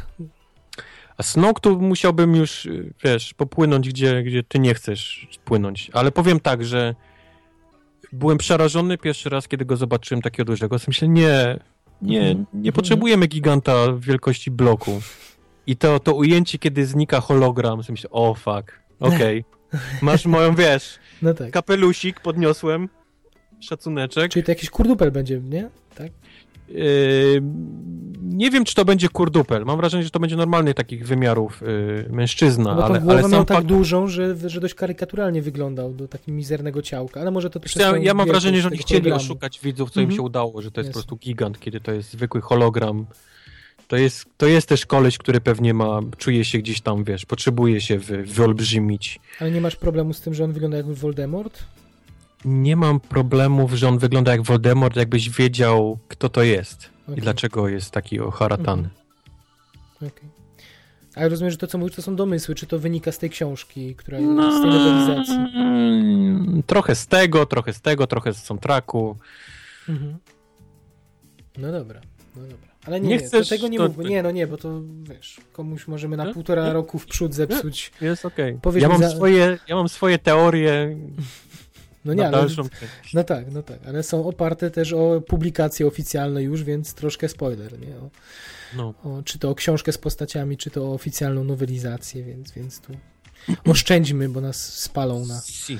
A 1.17 1.23
Snoke 1.23 1.61
tu 1.61 1.79
musiałbym 1.81 2.35
już, 2.35 2.65
y, 2.65 2.93
wiesz, 3.03 3.33
popłynąć, 3.33 3.89
gdzie, 3.89 4.23
gdzie 4.23 4.43
ty 4.43 4.59
nie 4.59 4.73
chcesz 4.73 5.27
płynąć. 5.45 5.91
Ale 5.93 6.11
powiem 6.11 6.39
tak, 6.39 6.65
że 6.65 6.95
byłem 8.13 8.37
przerażony 8.37 8.97
pierwszy 8.97 9.29
raz, 9.29 9.47
kiedy 9.47 9.65
go 9.65 9.75
zobaczyłem 9.75 10.21
takiego 10.21 10.45
dużego. 10.45 10.77
Myślę, 10.87 11.07
nie, 11.07 11.59
nie, 12.03 12.21
Mhm. 12.21 12.45
nie 12.53 12.71
potrzebujemy 12.71 13.27
giganta 13.27 13.73
wielkości 13.99 14.51
bloku. 14.51 15.01
I 15.67 15.75
to, 15.77 15.99
to 15.99 16.13
ujęcie, 16.13 16.57
kiedy 16.59 16.85
znika 16.85 17.21
hologram, 17.21 17.81
myślę, 17.89 18.09
o 18.09 18.33
fuck, 18.33 18.79
okej, 18.99 19.45
Masz 20.01 20.25
moją, 20.25 20.55
wiesz, 20.55 20.99
No 21.21 21.33
tak. 21.33 21.51
kapelusik 21.51 22.19
podniosłem, 22.19 22.89
szacuneczek. 23.59 24.31
Czyli 24.31 24.43
to 24.43 24.51
jakiś 24.51 24.69
kurdupel 24.69 25.11
będzie, 25.11 25.39
nie? 25.39 25.69
Tak? 25.95 26.11
Yy, 26.69 27.41
nie 28.23 28.51
wiem, 28.51 28.65
czy 28.65 28.75
to 28.75 28.85
będzie 28.85 29.09
kurdupel. 29.09 29.65
Mam 29.65 29.77
wrażenie, 29.77 30.03
że 30.03 30.09
to 30.09 30.19
będzie 30.19 30.35
normalny 30.35 30.73
takich 30.73 31.07
wymiarów 31.07 31.61
yy, 31.61 32.05
mężczyzna, 32.15 32.75
No 32.75 32.85
ale, 32.85 32.99
głowę 32.99 33.19
ale 33.19 33.29
miał 33.29 33.45
tak 33.45 33.57
fakt... 33.57 33.67
dużą, 33.67 34.07
że, 34.07 34.49
że 34.49 34.59
dość 34.61 34.73
karykaturalnie 34.73 35.41
wyglądał 35.41 35.93
do 35.93 36.07
takiego 36.07 36.35
mizernego 36.37 36.81
ciałka, 36.81 37.21
ale 37.21 37.31
może 37.31 37.49
to 37.49 37.59
też 37.59 37.75
Ja, 37.75 37.91
jest 37.91 38.03
ja 38.05 38.13
mam 38.13 38.27
wrażenie, 38.27 38.61
że 38.61 38.67
oni 38.67 38.77
chcieli 38.77 39.01
hologramu. 39.01 39.23
oszukać 39.23 39.59
widzów, 39.63 39.91
co 39.91 39.99
im 39.99 40.03
Mhm. 40.03 40.15
się 40.17 40.21
udało, 40.21 40.61
że 40.61 40.71
to 40.71 40.81
jest 40.81 40.93
po 40.93 40.99
Jasne. 40.99 41.07
prostu 41.07 41.17
gigant, 41.17 41.59
kiedy 41.59 41.79
to 41.79 41.91
jest 41.91 42.11
zwykły 42.11 42.41
hologram. 42.41 43.05
To 43.87 43.97
jest, 43.97 44.25
to 44.37 44.47
jest 44.47 44.69
też 44.69 44.85
koleś, 44.85 45.17
który 45.17 45.41
pewnie 45.41 45.73
ma, 45.73 45.99
czuje 46.17 46.45
się 46.45 46.57
gdzieś 46.57 46.81
tam, 46.81 47.03
wiesz, 47.03 47.25
potrzebuje 47.25 47.81
się 47.81 47.99
wy, 47.99 48.23
wyolbrzymić. 48.23 49.19
Ale 49.39 49.51
nie 49.51 49.61
masz 49.61 49.75
problemu 49.75 50.13
z 50.13 50.21
tym, 50.21 50.33
że 50.33 50.43
on 50.43 50.53
wygląda 50.53 50.77
jak 50.77 50.85
Voldemort? 50.85 51.59
Nie 52.45 52.75
mam 52.75 52.99
problemów, 52.99 53.73
że 53.73 53.87
on 53.87 53.97
wygląda 53.97 54.31
jak 54.31 54.41
Voldemort, 54.41 54.95
jakbyś 54.95 55.29
wiedział, 55.29 55.97
kto 56.07 56.29
to 56.29 56.43
jest 56.43 56.89
Okej, 57.07 57.17
i 57.17 57.21
dlaczego 57.21 57.67
jest 57.67 57.91
taki 57.91 58.19
oharatany. 58.19 58.89
okej. 59.97 60.29
Ale 61.15 61.29
rozumiem, 61.29 61.51
że 61.51 61.57
to, 61.57 61.67
co 61.67 61.77
mówisz, 61.77 61.95
to 61.95 62.01
są 62.01 62.15
domysły. 62.15 62.55
Czy 62.55 62.67
to 62.67 62.79
wynika 62.79 63.11
z 63.11 63.17
tej 63.17 63.29
książki, 63.29 63.95
która 63.95 64.17
jest 64.19 64.31
No, 64.31 64.59
z 64.59 64.61
tej 64.61 64.69
nowelizacji? 64.71 65.35
trochę 66.67 66.95
z 66.95 67.07
tego, 67.07 67.45
trochę 67.45 67.73
z 67.73 67.81
tego, 67.81 68.07
trochę 68.07 68.33
z 68.33 68.43
soundtracku. 68.43 69.17
Mhm. 69.89 70.17
No 71.57 71.71
dobra, 71.71 72.01
no 72.35 72.41
dobra. 72.41 72.67
Ale 72.85 72.99
nie, 72.99 73.09
Nie 73.09 73.17
nie 73.17 73.23
chcesz, 73.23 73.49
tego 73.49 73.67
nie 73.67 73.77
to- 73.77 73.87
mówmy. 73.87 74.03
Nie, 74.03 74.23
no 74.23 74.31
nie, 74.31 74.47
bo 74.47 74.57
to 74.57 74.81
wiesz, 75.03 75.41
komuś 75.53 75.87
możemy 75.87 76.17
na 76.17 76.33
półtora 76.33 76.73
roku 76.73 76.99
w 76.99 77.05
przód 77.05 77.33
zepsuć. 77.33 77.91
Jest 78.01 78.25
okej. 78.25 78.57
Powiedz 78.61 78.81
Ja 78.83 78.89
mam 78.89 79.01
za- 79.01 79.09
swoje, 79.09 79.57
ja 79.67 79.75
mam 79.75 79.89
swoje 79.89 80.17
teorie 80.19 80.97
No 82.05 82.13
nie, 82.13 82.21
na 82.21 82.27
ale, 82.27 82.37
dalszą 82.37 82.63
część. 82.69 83.13
no 83.13 83.23
tak, 83.23 83.51
no 83.51 83.63
tak, 83.63 83.79
ale 83.87 84.03
są 84.03 84.25
oparte 84.27 84.71
też 84.71 84.93
o 84.93 85.21
publikacje 85.27 85.87
oficjalne 85.87 86.43
już, 86.43 86.63
więc 86.63 86.93
troszkę 86.93 87.29
spoiler, 87.29 87.79
nie? 87.79 87.95
O, 87.97 88.09
No. 88.75 88.93
o, 89.03 89.23
czy 89.23 89.39
to 89.39 89.49
o 89.49 89.55
książkę 89.55 89.91
z 89.91 89.97
postaciami, 89.97 90.57
czy 90.57 90.69
to 90.69 90.83
o 90.85 90.93
oficjalną 90.93 91.43
nowelizację, 91.43 92.23
więc, 92.23 92.51
więc 92.51 92.79
tu 92.79 92.93
oszczędźmy, 93.65 94.29
bo 94.29 94.41
nas 94.41 94.73
spalą 94.79 95.25
na, 95.25 95.41
Si. 95.41 95.79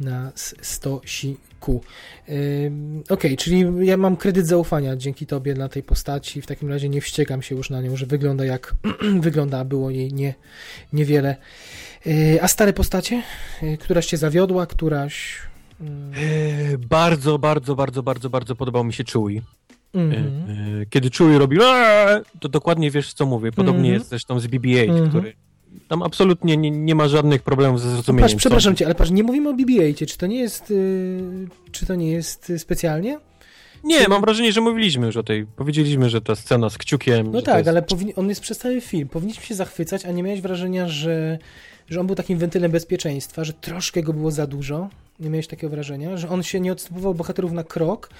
Na 0.00 0.32
s- 0.34 0.54
stosiku. 0.62 1.80
Ym, 2.28 3.02
Okej, 3.08 3.36
czyli 3.36 3.64
ja 3.86 3.96
mam 3.96 4.16
kredyt 4.16 4.46
zaufania 4.46 4.96
dzięki 4.96 5.26
tobie 5.26 5.54
dla 5.54 5.68
tej 5.68 5.82
postaci. 5.82 6.42
W 6.42 6.46
takim 6.46 6.68
razie 6.68 6.88
nie 6.88 7.00
wściekam 7.00 7.42
się 7.42 7.54
już 7.54 7.70
na 7.70 7.80
nią, 7.82 7.96
że 7.96 8.06
wygląda 8.06 8.44
jak 8.44 8.74
wygląda, 9.20 9.64
było 9.64 9.90
jej 9.90 10.12
nie, 10.12 10.34
niewiele. 10.92 11.36
Yy, 12.06 12.42
A 12.42 12.48
stare 12.48 12.72
postacie? 12.72 13.22
Yy, 13.62 13.78
Któraś 13.78 14.06
cię 14.06 14.16
zawiodła, 14.16 14.66
któraś. 14.66 15.38
mm, 15.80 16.12
E, 16.74 16.78
Bardzo, 16.78 17.38
bardzo, 17.38 17.74
bardzo, 17.76 18.02
bardzo, 18.02 18.30
bardzo 18.30 18.56
podobał 18.56 18.84
mi 18.84 18.92
się 18.92 19.04
Chewie. 19.04 19.42
E, 19.94 19.98
mhm. 19.98 20.26
e, 20.82 20.86
Kiedy 20.86 21.10
Chewie 21.10 21.38
robi 21.38 21.56
"Eee", 21.62 22.22
to 22.40 22.48
dokładnie 22.48 22.90
wiesz, 22.90 23.14
co 23.14 23.26
mówię. 23.26 23.52
Podobnie 23.52 23.80
Mhm. 23.80 23.94
jest 23.94 24.08
zresztą 24.10 24.40
z 24.40 24.46
BB-8, 24.46 24.90
Mhm. 24.90 25.08
który 25.08 25.32
tam 25.88 26.02
absolutnie 26.02 26.56
nie, 26.56 26.70
nie 26.70 26.94
ma 26.94 27.08
żadnych 27.08 27.42
problemów 27.42 27.80
ze 27.80 27.90
zrozumieniem. 27.90 28.28
Patrz, 28.28 28.34
przepraszam 28.34 28.76
cię, 28.76 28.86
ale 28.86 28.94
patrz, 28.94 29.10
nie 29.10 29.22
mówimy 29.22 29.48
o 29.48 29.52
BB-8. 29.52 30.06
Czy 30.06 30.18
to 30.18 30.26
nie 30.26 30.38
jest. 30.38 30.70
yy, 30.70 31.48
Czy 31.72 31.86
to 31.86 31.94
nie 31.94 32.10
jest 32.10 32.48
yy, 32.48 32.58
specjalnie? 32.58 33.18
Nie, 33.84 34.08
mam 34.08 34.20
wrażenie, 34.20 34.52
że 34.52 34.60
mówiliśmy 34.60 35.06
już 35.06 35.16
o 35.16 35.22
tej. 35.22 35.46
Powiedzieliśmy, 35.46 36.10
że 36.10 36.20
ta 36.20 36.34
scena 36.34 36.70
z 36.70 36.78
kciukiem. 36.78 37.32
No 37.32 37.42
tak, 37.42 37.56
jest... 37.56 37.68
ale 37.68 37.84
on 38.16 38.28
jest 38.28 38.40
przez 38.40 38.58
cały 38.58 38.80
film. 38.80 39.08
Powinniśmy 39.08 39.44
się 39.44 39.54
zachwycać, 39.54 40.04
a 40.04 40.12
nie 40.12 40.22
miałeś 40.22 40.40
wrażenia, 40.40 40.88
że, 40.88 41.38
że 41.88 42.00
on 42.00 42.06
był 42.06 42.16
takim 42.16 42.38
wentylem 42.38 42.70
bezpieczeństwa, 42.70 43.44
że 43.44 43.52
troszkę 43.52 44.02
go 44.02 44.12
było 44.12 44.30
za 44.30 44.46
dużo. 44.46 44.88
Nie 45.20 45.30
miałeś 45.30 45.46
takiego 45.46 45.70
wrażenia, 45.70 46.16
że 46.16 46.28
on 46.28 46.42
się 46.42 46.60
nie 46.60 46.72
odstępował 46.72 47.14
bohaterów 47.14 47.52
na 47.52 47.64
krok 47.64 48.10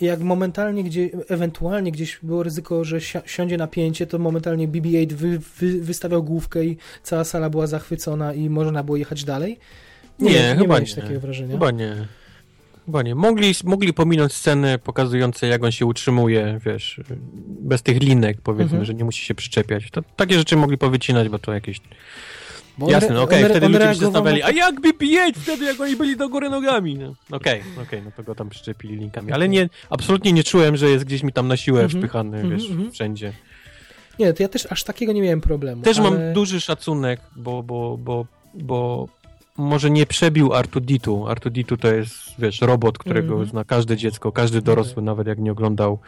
i 0.00 0.04
jak 0.04 0.20
momentalnie, 0.20 0.84
gdzie 0.84 1.10
ewentualnie 1.28 1.92
gdzieś 1.92 2.18
było 2.22 2.42
ryzyko, 2.42 2.84
że 2.84 3.00
si 3.00 3.18
siądzie 3.26 3.56
napięcie, 3.56 4.06
to 4.06 4.18
momentalnie 4.18 4.68
BB-8 4.68 5.12
wy, 5.12 5.38
wy, 5.58 5.80
wystawiał 5.80 6.22
główkę 6.22 6.64
i 6.64 6.76
cała 7.02 7.24
sala 7.24 7.50
była 7.50 7.66
zachwycona 7.66 8.34
i 8.34 8.50
można 8.50 8.82
było 8.82 8.96
jechać 8.96 9.24
dalej. 9.24 9.58
Nie, 10.18 10.30
nie 10.30 10.56
chyba 10.58 10.78
nie. 10.78 10.86
takiego 10.86 11.20
wrażenia. 11.20 11.52
Chyba 11.52 11.70
nie. 11.70 12.06
Chyba 12.86 13.02
nie. 13.02 13.14
Mogli, 13.14 13.52
mogli 13.64 13.92
pominąć 13.92 14.32
sceny 14.32 14.78
pokazujące, 14.78 15.46
jak 15.46 15.64
on 15.64 15.72
się 15.72 15.86
utrzymuje, 15.86 16.60
wiesz, 16.66 17.00
bez 17.60 17.82
tych 17.82 18.00
linek, 18.00 18.38
powiedzmy, 18.42 18.64
Mhm. 18.64 18.84
że 18.84 18.94
nie 18.94 19.04
musi 19.04 19.24
się 19.24 19.34
przyczepiać. 19.34 19.90
To, 19.90 20.02
takie 20.16 20.38
rzeczy 20.38 20.56
mogli 20.56 20.78
powycinać, 20.78 21.28
bo 21.28 21.38
to 21.38 21.52
jakieś... 21.52 21.80
Bo 22.80 22.90
Jasne, 22.90 23.14
no 23.14 23.22
okej, 23.22 23.42
re- 23.42 23.50
wtedy 23.50 23.66
on 23.66 23.72
ludzie 23.72 23.94
się 23.94 24.44
a 24.44 24.50
jak 24.50 24.80
BB-8 24.80 25.32
wtedy, 25.36 25.64
jak 25.64 25.80
oni 25.80 25.96
byli 25.96 26.16
do 26.16 26.28
góry 26.28 26.50
nogami? 26.50 26.98
No, 26.98 27.14
Okej, 27.30 27.62
okej, 27.82 28.02
no 28.04 28.10
to 28.16 28.22
go 28.22 28.34
tam 28.34 28.48
przyczepili 28.48 28.96
linkami. 28.96 29.32
Ale 29.32 29.48
nie, 29.48 29.68
absolutnie 29.90 30.32
nie 30.32 30.44
czułem, 30.44 30.76
że 30.76 30.90
jest 30.90 31.04
gdzieś 31.04 31.22
mi 31.22 31.32
tam 31.32 31.48
na 31.48 31.56
siłę 31.56 31.82
Mhm, 31.82 32.02
wpychany, 32.02 32.36
mhm, 32.38 32.58
wiesz, 32.58 32.70
mhm. 32.70 32.92
wszędzie. 32.92 33.32
Nie, 34.18 34.32
to 34.32 34.42
ja 34.42 34.48
też 34.48 34.66
aż 34.72 34.84
takiego 34.84 35.12
nie 35.12 35.22
miałem 35.22 35.40
problemu. 35.40 35.82
Też 35.82 35.98
ale... 35.98 36.10
mam 36.10 36.32
duży 36.32 36.60
szacunek, 36.60 37.20
bo, 37.36 37.62
bo, 37.62 37.96
bo, 37.98 38.26
bo 38.54 39.08
może 39.56 39.90
nie 39.90 40.06
przebił 40.06 40.54
Artuditu. 40.54 41.26
Artuditu 41.28 41.76
to 41.76 41.88
jest, 41.88 42.14
wiesz, 42.38 42.60
robot, 42.60 42.98
którego 42.98 43.32
Mhm. 43.32 43.50
zna 43.50 43.64
każde 43.64 43.96
dziecko, 43.96 44.32
każdy 44.32 44.62
dorosły, 44.62 45.02
nawet 45.02 45.26
jak 45.26 45.38
nie 45.38 45.52
oglądał. 45.52 45.98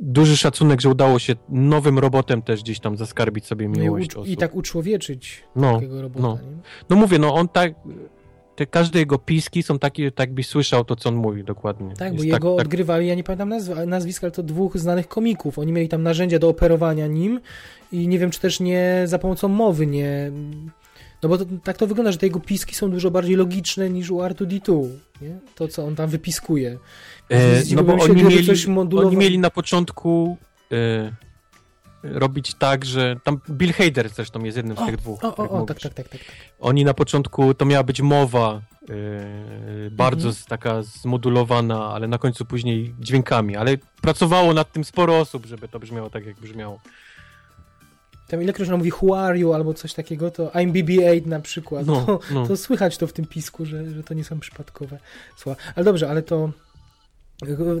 Duży 0.00 0.36
szacunek, 0.36 0.80
że 0.80 0.88
udało 0.88 1.18
się 1.18 1.34
nowym 1.48 1.98
robotem 1.98 2.42
też 2.42 2.62
gdzieś 2.62 2.80
tam 2.80 2.96
zaskarbić 2.96 3.46
sobie 3.46 3.68
No 3.68 3.74
i, 3.76 3.80
miłość 3.80 4.14
osób. 4.14 4.26
I 4.28 4.36
tak 4.36 4.54
uczłowieczyć 4.54 5.42
No, 5.56 5.74
takiego 5.74 6.02
robota. 6.02 6.22
no. 6.22 6.34
Nie? 6.34 6.40
no 6.90 6.96
mówię, 6.96 7.18
no 7.18 7.34
on 7.34 7.48
tak... 7.48 7.72
Te 8.56 8.66
każde 8.66 8.98
jego 8.98 9.18
piski 9.18 9.62
są 9.62 9.78
takie, 9.78 10.10
tak 10.10 10.32
byś 10.34 10.46
słyszał 10.46 10.84
to, 10.84 10.96
co 10.96 11.08
on 11.08 11.14
mówi 11.14 11.44
dokładnie. 11.44 11.94
Tak, 11.96 12.08
bo 12.08 12.14
Jest 12.14 12.24
jego 12.26 12.56
tak, 12.56 12.66
odgrywali, 12.66 13.06
ja 13.06 13.14
nie 13.14 13.24
pamiętam 13.24 13.48
nazw- 13.48 13.86
nazwisk, 13.86 14.24
ale 14.24 14.30
to 14.30 14.42
dwóch 14.42 14.78
znanych 14.78 15.08
komików. 15.08 15.58
Oni 15.58 15.72
mieli 15.72 15.88
tam 15.88 16.02
narzędzia 16.02 16.38
do 16.38 16.48
operowania 16.48 17.06
nim 17.06 17.40
i 17.92 18.08
nie 18.08 18.18
wiem, 18.18 18.30
czy 18.30 18.40
też 18.40 18.60
nie 18.60 19.02
za 19.04 19.18
pomocą 19.18 19.48
mowy, 19.48 19.86
nie... 19.86 20.32
No 21.22 21.28
bo 21.28 21.38
to, 21.38 21.44
tak 21.64 21.76
to 21.76 21.86
wygląda, 21.86 22.12
że 22.12 22.18
te 22.18 22.26
jego 22.26 22.40
piski 22.40 22.74
są 22.74 22.90
dużo 22.90 23.10
bardziej 23.10 23.36
logiczne 23.36 23.90
niż 23.90 24.10
u 24.10 24.16
R2D2, 24.18 24.88
nie? 25.20 25.38
To, 25.54 25.68
co 25.68 25.84
on 25.86 25.96
tam 25.96 26.10
wypiskuje. 26.10 26.78
E, 27.30 27.62
no 27.74 27.82
bo 27.82 27.92
oni 27.94 28.22
mieli, 28.22 28.46
coś 28.46 28.66
modulowa- 28.66 29.06
oni 29.06 29.16
mieli 29.16 29.38
na 29.38 29.50
początku 29.50 30.36
e, 30.72 31.12
robić 32.02 32.54
tak, 32.54 32.84
że 32.84 33.16
tam 33.24 33.40
Bill 33.50 33.72
Hader 33.72 34.08
zresztą 34.08 34.44
jest 34.44 34.56
jednym 34.56 34.76
z 34.76 34.80
O, 34.80 34.86
tych 34.86 34.96
dwóch. 34.96 35.24
O, 35.24 35.32
których 35.32 35.52
o, 35.52 35.54
o, 35.54 35.66
tak, 35.66 35.68
mówisz. 35.76 35.82
tak, 35.82 35.94
tak, 35.94 36.08
tak. 36.08 36.20
Oni 36.60 36.84
na 36.84 36.94
początku, 36.94 37.54
to 37.54 37.64
miała 37.64 37.82
być 37.84 38.00
mowa 38.00 38.60
e, 38.90 39.90
bardzo 39.90 40.28
Mhm. 40.28 40.44
taka 40.48 40.82
zmodulowana, 40.82 41.84
ale 41.92 42.08
na 42.08 42.18
końcu 42.18 42.44
później 42.44 42.94
dźwiękami, 43.00 43.56
ale 43.56 43.76
pracowało 44.02 44.54
nad 44.54 44.72
tym 44.72 44.84
sporo 44.84 45.18
osób, 45.18 45.46
żeby 45.46 45.68
to 45.68 45.80
brzmiało 45.80 46.10
tak, 46.10 46.26
jak 46.26 46.36
brzmiało. 46.40 46.80
Tam 48.30 48.42
ilekroć 48.42 48.68
on 48.68 48.78
mówi 48.78 48.92
who 49.02 49.20
are 49.20 49.38
you 49.38 49.52
albo 49.52 49.74
coś 49.74 49.94
takiego, 49.94 50.30
to 50.30 50.46
I'm 50.46 50.72
BB-8 50.72 51.26
na 51.26 51.40
przykład. 51.40 51.86
No, 51.86 52.04
to, 52.06 52.20
no. 52.34 52.46
to 52.46 52.56
słychać 52.56 52.98
to 52.98 53.06
w 53.06 53.12
tym 53.12 53.26
pisku, 53.26 53.66
że, 53.66 53.90
że 53.90 54.02
to 54.02 54.14
nie 54.14 54.24
są 54.24 54.40
przypadkowe 54.40 54.98
słowa. 55.36 55.60
Ale 55.74 55.84
dobrze, 55.84 56.10
ale 56.10 56.22
to 56.22 56.50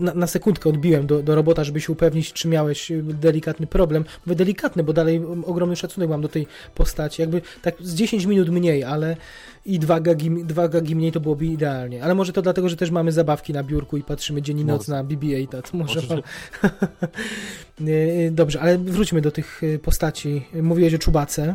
na, 0.00 0.14
na 0.14 0.26
sekundkę 0.26 0.68
odbiłem 0.68 1.06
do, 1.06 1.22
do 1.22 1.34
robota, 1.34 1.64
żeby 1.64 1.80
się 1.80 1.92
upewnić, 1.92 2.32
czy 2.32 2.48
miałeś 2.48 2.90
y, 2.90 3.02
delikatny 3.02 3.66
problem. 3.66 4.04
Mówię 4.26 4.36
delikatny, 4.36 4.82
bo 4.82 4.92
dalej 4.92 5.20
um, 5.20 5.44
ogromny 5.44 5.76
szacunek 5.76 6.10
mam 6.10 6.20
do 6.20 6.28
tej 6.28 6.46
postaci. 6.74 7.22
Jakby 7.22 7.42
tak 7.62 7.74
z 7.80 7.94
10 7.94 8.24
minut 8.24 8.48
mniej, 8.48 8.84
ale 8.84 9.16
i 9.66 9.78
dwa 9.78 10.00
gagi, 10.00 10.30
dwa 10.30 10.68
gagi 10.68 10.96
mniej 10.96 11.12
to 11.12 11.20
byłoby 11.20 11.46
idealnie. 11.46 12.04
Ale 12.04 12.14
może 12.14 12.32
to 12.32 12.42
dlatego, 12.42 12.68
że 12.68 12.76
też 12.76 12.90
mamy 12.90 13.12
zabawki 13.12 13.52
na 13.52 13.62
biurku 13.62 13.96
i 13.96 14.02
patrzymy 14.02 14.42
dzień 14.42 14.58
i 14.58 14.64
noc 14.64 14.88
na 14.88 15.04
BB-8, 15.04 15.62
to 15.62 15.76
może 15.76 16.00
wam... 16.00 16.22
Y, 17.88 18.30
Dobrze, 18.32 18.60
ale 18.60 18.78
wróćmy 18.78 19.20
do 19.20 19.30
tych 19.30 19.62
y, 19.62 19.78
postaci. 19.78 20.46
Mówiłeś 20.62 20.94
o 20.94 20.98
Czubace, 20.98 21.54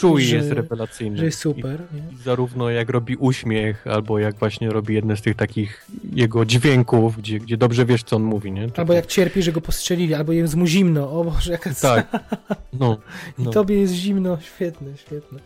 Chewie 0.00 0.20
że- 0.24 0.36
jest 0.36 0.50
rewelacyjny. 0.52 1.16
że 1.18 1.24
jest 1.24 1.38
super. 1.38 1.80
I, 2.12 2.22
zarówno 2.22 2.70
jak 2.70 2.90
robi 2.90 3.16
uśmiech, 3.16 3.86
albo 3.86 4.18
jak 4.18 4.34
właśnie 4.36 4.70
robi 4.70 4.94
jedne 4.94 5.16
z 5.16 5.22
tych 5.22 5.36
takich 5.36 5.86
jego 6.12 6.44
dźwięków, 6.44 7.16
gdzie, 7.16 7.38
gdzie 7.40 7.56
dobrze 7.56 7.86
wiesz, 7.86 8.02
co 8.02 8.16
on 8.16 8.22
mówi, 8.22 8.52
nie? 8.52 8.68
Albo 8.76 8.92
jak 8.92 9.06
cierpi, 9.06 9.42
że 9.42 9.52
go 9.52 9.60
postrzelili, 9.60 10.14
albo 10.14 10.32
jest 10.32 10.54
mu 10.54 10.66
zimno. 10.66 11.10
O 11.20 11.24
Boże, 11.24 11.52
jaka 11.52 11.74
Tak, 11.74 12.24
no. 12.72 12.98
I 13.38 13.42
no. 13.42 13.50
tobie 13.50 13.80
jest 13.80 13.92
zimno. 13.92 14.38
Świetne, 14.40 14.96
świetne. 14.96 15.38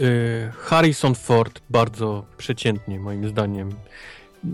Y, 0.00 0.50
Harrison 0.56 1.14
Ford 1.14 1.60
bardzo 1.70 2.24
przeciętnie, 2.38 3.00
moim 3.00 3.28
zdaniem. 3.28 3.70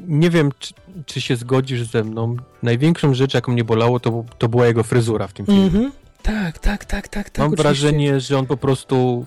Nie 0.09 0.31
wiem, 0.31 0.51
czy, 0.59 0.75
czy 1.07 1.21
się 1.21 1.37
zgodzisz 1.37 1.83
ze 1.83 2.05
mną. 2.05 2.37
Największą 2.63 3.15
rzecz, 3.15 3.35
jaką 3.35 3.53
mnie 3.53 3.65
bolało, 3.65 4.01
to, 4.01 4.25
to 4.39 4.49
była 4.49 4.67
jego 4.67 4.83
fryzura 4.83 5.27
w 5.27 5.33
tym 5.33 5.47
filmie. 5.47 5.63
Mhm. 5.65 5.93
Tak, 5.93 6.02
tak, 6.23 6.59
tak, 6.59 6.85
tak, 6.85 7.09
tak. 7.09 7.39
Mam 7.39 7.47
oczywiście. 7.47 7.63
wrażenie, 7.63 8.21
że 8.21 8.39
on 8.39 8.47
po 8.47 8.57
prostu 8.57 9.27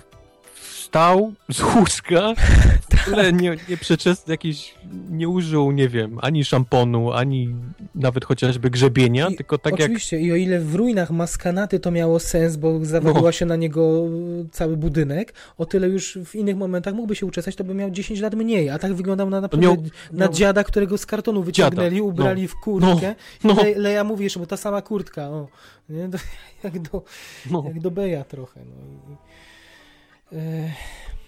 wstał 0.96 1.32
z 1.48 1.62
łóżka, 1.62 2.34
Ale 3.12 3.32
nie, 3.32 3.56
nie 3.68 3.76
przeczes, 3.76 4.26
jakiś, 4.26 4.74
nie 5.10 5.28
użył, 5.28 5.72
nie 5.72 5.88
wiem, 5.88 6.18
ani 6.22 6.44
szamponu, 6.44 7.12
ani 7.12 7.54
nawet 7.94 8.24
chociażby 8.24 8.70
grzebienia, 8.70 9.28
I, 9.28 9.36
tylko 9.36 9.58
tak 9.58 9.74
oczywiście, 9.74 10.16
jak... 10.16 10.26
i 10.26 10.32
o 10.32 10.36
ile 10.36 10.60
w 10.60 10.74
ruinach 10.74 11.10
maskanaty 11.10 11.80
to 11.80 11.90
miało 11.90 12.18
sens, 12.18 12.56
bo 12.56 12.84
zawaliła 12.84 13.22
no. 13.22 13.32
się 13.32 13.46
na 13.46 13.56
niego 13.56 14.04
cały 14.52 14.76
budynek, 14.76 15.34
o 15.58 15.66
tyle 15.66 15.88
już 15.88 16.18
w 16.24 16.34
innych 16.34 16.56
momentach 16.56 16.94
mógłby 16.94 17.16
się 17.16 17.26
uczesać, 17.26 17.56
to 17.56 17.64
by 17.64 17.74
miał 17.74 17.90
10 17.90 18.20
lat 18.20 18.34
mniej, 18.34 18.70
a 18.70 18.78
tak 18.78 18.94
wyglądał 18.94 19.30
na 19.30 19.40
naprawdę 19.40 19.66
miał, 19.66 19.76
na 20.12 20.24
miał... 20.24 20.34
dziada, 20.34 20.64
którego 20.64 20.98
z 20.98 21.06
kartonu 21.06 21.42
wyciągnęli, 21.42 21.96
dziada. 21.96 22.08
ubrali 22.08 22.42
no. 22.42 22.48
w 22.48 22.54
kurtkę. 22.54 23.14
No. 23.44 23.54
No. 23.54 23.62
Le, 23.62 23.78
Leja 23.78 24.04
mówi 24.04 24.24
jeszcze, 24.24 24.40
bo 24.40 24.46
ta 24.46 24.56
sama 24.56 24.82
kurtka, 24.82 25.28
o, 25.28 25.48
nie? 25.88 26.08
Jak, 26.64 26.78
do, 26.78 27.02
no. 27.50 27.64
jak 27.66 27.80
do 27.80 27.90
Beja 27.90 28.24
trochę. 28.24 28.60
No. 28.64 29.16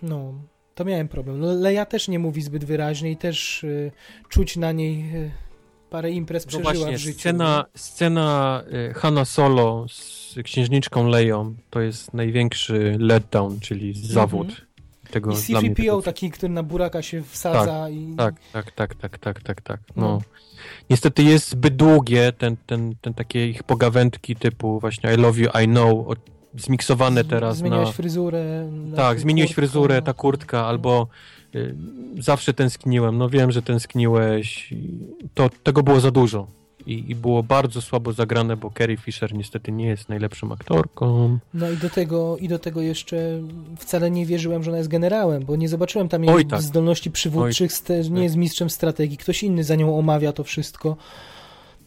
No, 0.02 0.34
to 0.74 0.84
miałem 0.84 1.08
problem. 1.08 1.40
No, 1.40 1.52
Leja 1.52 1.86
też 1.86 2.08
nie 2.08 2.18
mówi 2.18 2.42
zbyt 2.42 2.64
wyraźnie 2.64 3.10
i 3.10 3.16
też 3.16 3.64
y, 3.64 3.92
czuć 4.28 4.56
na 4.56 4.72
niej 4.72 5.16
y, 5.16 5.30
parę 5.90 6.10
imprez 6.10 6.46
no 6.46 6.48
przeżyła 6.48 6.72
właśnie, 6.72 6.96
w 6.96 7.00
życiu. 7.00 7.18
Scena, 7.18 7.64
scena 7.74 8.62
y, 8.90 8.94
Hanna 8.94 9.24
Solo 9.24 9.86
z 9.88 10.34
księżniczką 10.44 11.08
Leją 11.08 11.54
to 11.70 11.80
jest 11.80 12.14
największy 12.14 12.96
letdown, 12.98 13.60
czyli 13.60 13.88
mhm. 13.88 14.06
zawód. 14.06 14.68
Tego, 15.10 15.32
I 15.32 15.36
C-3PO 15.36 15.74
tego... 15.74 16.02
taki, 16.02 16.30
który 16.30 16.52
na 16.52 16.62
buraka 16.62 17.02
się 17.02 17.22
wsadza 17.22 17.64
tak, 17.66 17.92
i... 17.92 18.14
Tak, 18.16 18.34
tak, 18.52 18.70
tak, 18.72 18.94
tak, 18.94 19.18
tak, 19.18 19.42
tak, 19.42 19.60
tak. 19.60 19.80
No. 19.96 20.02
no. 20.02 20.20
Niestety 20.90 21.22
jest 21.22 21.48
zbyt 21.48 21.76
długie 21.76 22.32
ten, 22.32 22.56
ten, 22.66 22.94
ten 23.00 23.14
takie 23.14 23.48
ich 23.48 23.62
pogawędki 23.62 24.36
typu 24.36 24.80
właśnie 24.80 25.14
I 25.14 25.16
love 25.16 25.40
you, 25.40 25.50
I 25.62 25.66
know, 25.66 26.06
zmiksowane 26.58 27.24
teraz 27.24 27.56
Zmieniłeś 27.56 27.86
na... 27.86 27.92
fryzurę. 27.92 28.70
Na 28.72 28.96
tak, 28.96 29.20
zmieniłeś 29.20 29.50
kurtka. 29.50 29.62
fryzurę, 29.62 30.02
ta 30.02 30.12
kurtka, 30.12 30.66
albo 30.66 31.06
y, 31.54 31.74
zawsze 32.18 32.54
tęskniłem. 32.54 33.18
No 33.18 33.28
wiem, 33.28 33.52
że 33.52 33.62
tęskniłeś. 33.62 34.74
To, 35.34 35.50
tego 35.62 35.82
było 35.82 36.00
za 36.00 36.10
dużo. 36.10 36.46
I, 36.86 37.10
I, 37.10 37.14
było 37.14 37.42
bardzo 37.42 37.82
słabo 37.82 38.12
zagrane, 38.12 38.56
bo 38.56 38.70
Carrie 38.78 38.96
Fisher 38.96 39.34
niestety 39.34 39.72
nie 39.72 39.86
jest 39.86 40.08
najlepszą 40.08 40.52
aktorką. 40.52 41.38
No 41.54 41.70
i 41.70 41.76
do 41.76 41.90
tego, 41.90 42.36
i 42.36 42.48
do 42.48 42.58
tego 42.58 42.82
jeszcze 42.82 43.42
wcale 43.78 44.10
nie 44.10 44.26
wierzyłem, 44.26 44.62
że 44.62 44.70
ona 44.70 44.78
jest 44.78 44.90
generałem, 44.90 45.44
bo 45.44 45.56
nie 45.56 45.68
zobaczyłem 45.68 46.08
tam 46.08 46.24
jej 46.24 46.46
tak. 46.46 46.62
zdolności 46.62 47.10
przywódczych, 47.10 47.72
Oj, 47.88 48.04
nie 48.04 48.10
tak. 48.10 48.22
jest 48.22 48.36
mistrzem 48.36 48.70
strategii. 48.70 49.16
Ktoś 49.16 49.42
inny 49.42 49.64
za 49.64 49.74
nią 49.74 49.98
omawia 49.98 50.32
to 50.32 50.44
wszystko. 50.44 50.96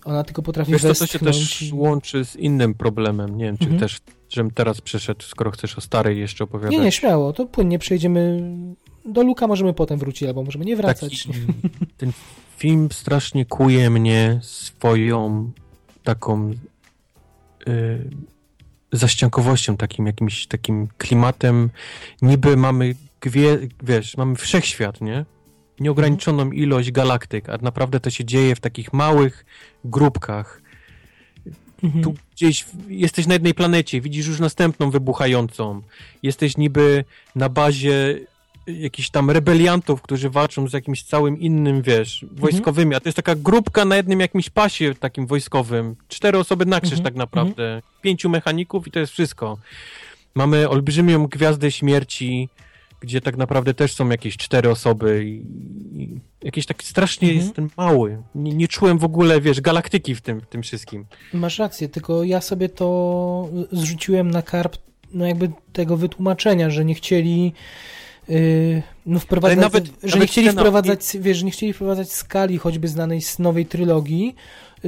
Ona 0.05 0.23
tylko 0.23 0.41
potrafi 0.41 0.71
Wiesz, 0.71 0.81
to, 0.81 0.93
to 0.93 1.07
się 1.07 1.19
też 1.19 1.63
łączy 1.73 2.25
z 2.25 2.35
innym 2.35 2.73
problemem. 2.73 3.37
Nie 3.37 3.45
wiem, 3.45 3.57
czy 3.57 3.63
mhm. 3.63 3.79
też 3.79 3.99
żebym 4.31 4.51
teraz 4.51 4.81
przeszedł, 4.81 5.23
skoro 5.23 5.51
chcesz 5.51 5.77
o 5.77 5.81
starej 5.81 6.19
jeszcze 6.19 6.43
opowiadać. 6.43 6.71
Nie, 6.71 6.79
nie, 6.79 6.91
śmiało, 6.91 7.33
to 7.33 7.45
płynnie 7.45 7.79
przejdziemy 7.79 8.41
do 9.05 9.23
Luka, 9.23 9.47
możemy 9.47 9.73
potem 9.73 9.99
wrócić, 9.99 10.27
albo 10.27 10.43
możemy 10.43 10.65
nie 10.65 10.75
wracać. 10.75 11.27
Taki, 11.27 11.39
ten 11.97 12.11
film 12.57 12.89
strasznie 12.91 13.45
kuje 13.45 13.89
mnie 13.89 14.39
swoją 14.41 15.51
taką 16.03 16.51
y, 17.67 18.09
zaściankowością, 18.91 19.77
takim 19.77 20.05
jakimś 20.05 20.47
takim 20.47 20.87
klimatem. 20.97 21.69
Niby 22.21 22.57
mamy, 22.57 22.95
gwie, 23.21 23.57
wiesz, 23.83 24.17
mamy 24.17 24.35
wszechświat, 24.35 25.01
nie? 25.01 25.25
Nieograniczoną 25.79 26.43
mhm. 26.43 26.61
ilość 26.61 26.91
galaktyk, 26.91 27.49
a 27.49 27.57
naprawdę 27.57 27.99
to 27.99 28.09
się 28.09 28.25
dzieje 28.25 28.55
w 28.55 28.59
takich 28.59 28.93
małych 28.93 29.45
grupkach 29.85 30.60
Mhm. 31.83 32.03
Tu 32.03 32.13
gdzieś 32.35 32.65
jesteś 32.87 33.27
na 33.27 33.33
jednej 33.33 33.53
planecie, 33.53 34.01
widzisz 34.01 34.27
już 34.27 34.39
następną 34.39 34.91
wybuchającą. 34.91 35.81
Jesteś 36.23 36.57
niby 36.57 37.03
na 37.35 37.49
bazie 37.49 38.19
jakichś 38.67 39.09
tam 39.09 39.31
rebeliantów, 39.31 40.01
którzy 40.01 40.29
walczą 40.29 40.67
z 40.67 40.73
jakimś 40.73 41.03
całym 41.03 41.39
innym, 41.39 41.81
wiesz, 41.81 42.23
mhm. 42.23 42.41
wojskowymi, 42.41 42.89
mhm. 42.89 42.97
a 42.97 42.99
to 42.99 43.09
jest 43.09 43.15
taka 43.15 43.35
grupka 43.35 43.85
na 43.85 43.95
jednym 43.95 44.19
jakimś 44.19 44.49
pasie 44.49 44.95
takim 44.95 45.27
wojskowym. 45.27 45.95
Cztery 46.07 46.37
osoby 46.37 46.65
na 46.65 46.81
krzyż 46.81 46.99
mhm. 46.99 47.03
tak 47.03 47.15
naprawdę. 47.15 47.63
Mhm. 47.63 47.81
Pięciu 48.01 48.29
mechaników 48.29 48.87
i 48.87 48.91
to 48.91 48.99
jest 48.99 49.13
wszystko. 49.13 49.57
Mamy 50.35 50.69
olbrzymią 50.69 51.27
gwiazdę 51.27 51.71
śmierci, 51.71 52.49
gdzie 53.01 53.21
tak 53.21 53.37
naprawdę 53.37 53.73
też 53.73 53.93
są 53.93 54.09
jakieś 54.09 54.37
cztery 54.37 54.69
osoby 54.69 55.25
i, 55.25 55.45
i 56.01 56.19
jakieś 56.43 56.65
tak 56.65 56.83
strasznie 56.83 57.27
mhm. 57.27 57.45
jestem 57.45 57.69
mały. 57.77 58.21
Nie, 58.35 58.53
nie, 58.53 58.67
czułem 58.67 58.97
w 58.97 59.03
ogóle, 59.03 59.41
wiesz, 59.41 59.61
galaktyki 59.61 60.15
w 60.15 60.21
tym, 60.21 60.41
w 60.41 60.45
tym 60.45 60.63
wszystkim. 60.63 61.05
Masz 61.33 61.59
rację, 61.59 61.89
tylko 61.89 62.23
ja 62.23 62.41
sobie 62.41 62.69
to 62.69 63.49
zrzuciłem 63.71 64.31
na 64.31 64.41
karp 64.41 64.77
no 65.13 65.25
jakby 65.25 65.51
tego 65.73 65.97
wytłumaczenia, 65.97 66.69
że 66.69 66.85
nie 66.85 66.95
chcieli 66.95 67.53
yy, 68.27 68.83
no 69.05 69.19
wprowadzać, 69.19 69.59
nawet, 69.59 69.85
że 69.85 69.91
nawet 70.03 70.21
nie 70.21 70.27
chcieli 70.27 70.49
wprowadzać, 70.49 70.99
wiesz, 71.19 71.37
że 71.37 71.45
nie 71.45 71.51
chcieli 71.51 71.73
wprowadzać 71.73 72.11
skali 72.11 72.57
choćby 72.57 72.87
znanej 72.87 73.21
z 73.21 73.39
nowej 73.39 73.65
trylogii, 73.65 74.35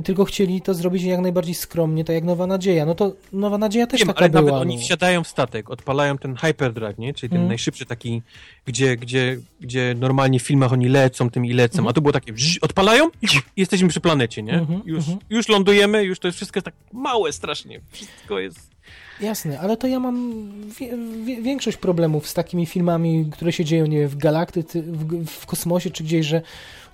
tylko 0.02 0.26
chcieli 0.26 0.62
to 0.62 0.74
zrobić 0.74 1.04
jak 1.04 1.20
najbardziej 1.20 1.56
skromnie, 1.56 2.04
tak 2.04 2.14
jak 2.14 2.24
Nowa 2.24 2.48
Nadzieja. 2.48 2.86
No 2.86 2.96
to 2.96 3.14
Nowa 3.34 3.58
Nadzieja 3.58 3.88
też 3.88 4.00
Wiem, 4.00 4.08
taka 4.08 4.20
ale 4.20 4.30
była. 4.30 4.42
nawet 4.42 4.62
oni 4.62 4.76
no. 4.76 4.82
wsiadają 4.82 5.24
w 5.24 5.28
statek, 5.28 5.70
odpalają 5.70 6.18
ten 6.18 6.36
hyperdrive, 6.36 6.98
nie? 6.98 7.14
Czyli 7.14 7.30
ten 7.30 7.38
hmm. 7.38 7.48
najszybszy 7.48 7.86
taki, 7.86 8.22
gdzie, 8.66 8.98
gdzie, 8.98 9.38
gdzie 9.62 9.96
normalnie 10.00 10.40
w 10.40 10.44
filmach 10.44 10.74
oni 10.74 10.90
lecą 10.90 11.30
tym 11.30 11.46
i 11.46 11.54
lecą, 11.54 11.76
hmm. 11.76 11.90
a 11.90 11.94
to 11.94 12.02
było 12.02 12.12
takie 12.12 12.34
odpalają 12.62 13.10
i 13.22 13.28
jesteśmy 13.58 13.88
przy 13.88 14.02
planecie, 14.02 14.44
nie? 14.44 14.52
Hmm. 14.52 14.82
Już, 14.86 15.00
mhm. 15.00 15.20
już 15.30 15.50
lądujemy, 15.50 16.04
już 16.04 16.20
to 16.20 16.28
jest 16.28 16.36
wszystko 16.36 16.62
tak 16.62 16.74
małe 16.94 17.34
strasznie. 17.34 17.82
Wszystko 17.92 18.40
jest... 18.40 18.74
Jasne, 19.22 19.60
ale 19.60 19.78
to 19.78 19.88
ja 19.88 20.00
mam 20.00 20.34
większość 21.42 21.78
problemów 21.78 22.28
z 22.28 22.34
takimi 22.34 22.66
filmami, 22.66 23.30
które 23.32 23.52
się 23.52 23.66
dzieją, 23.66 23.86
nie 23.86 24.00
wiem, 24.00 24.10
w 24.10 24.18
galaktyce, 24.18 24.82
w, 24.82 25.26
w 25.26 25.46
kosmosie 25.46 25.92
czy 25.92 26.04
gdzieś, 26.04 26.26
że 26.26 26.42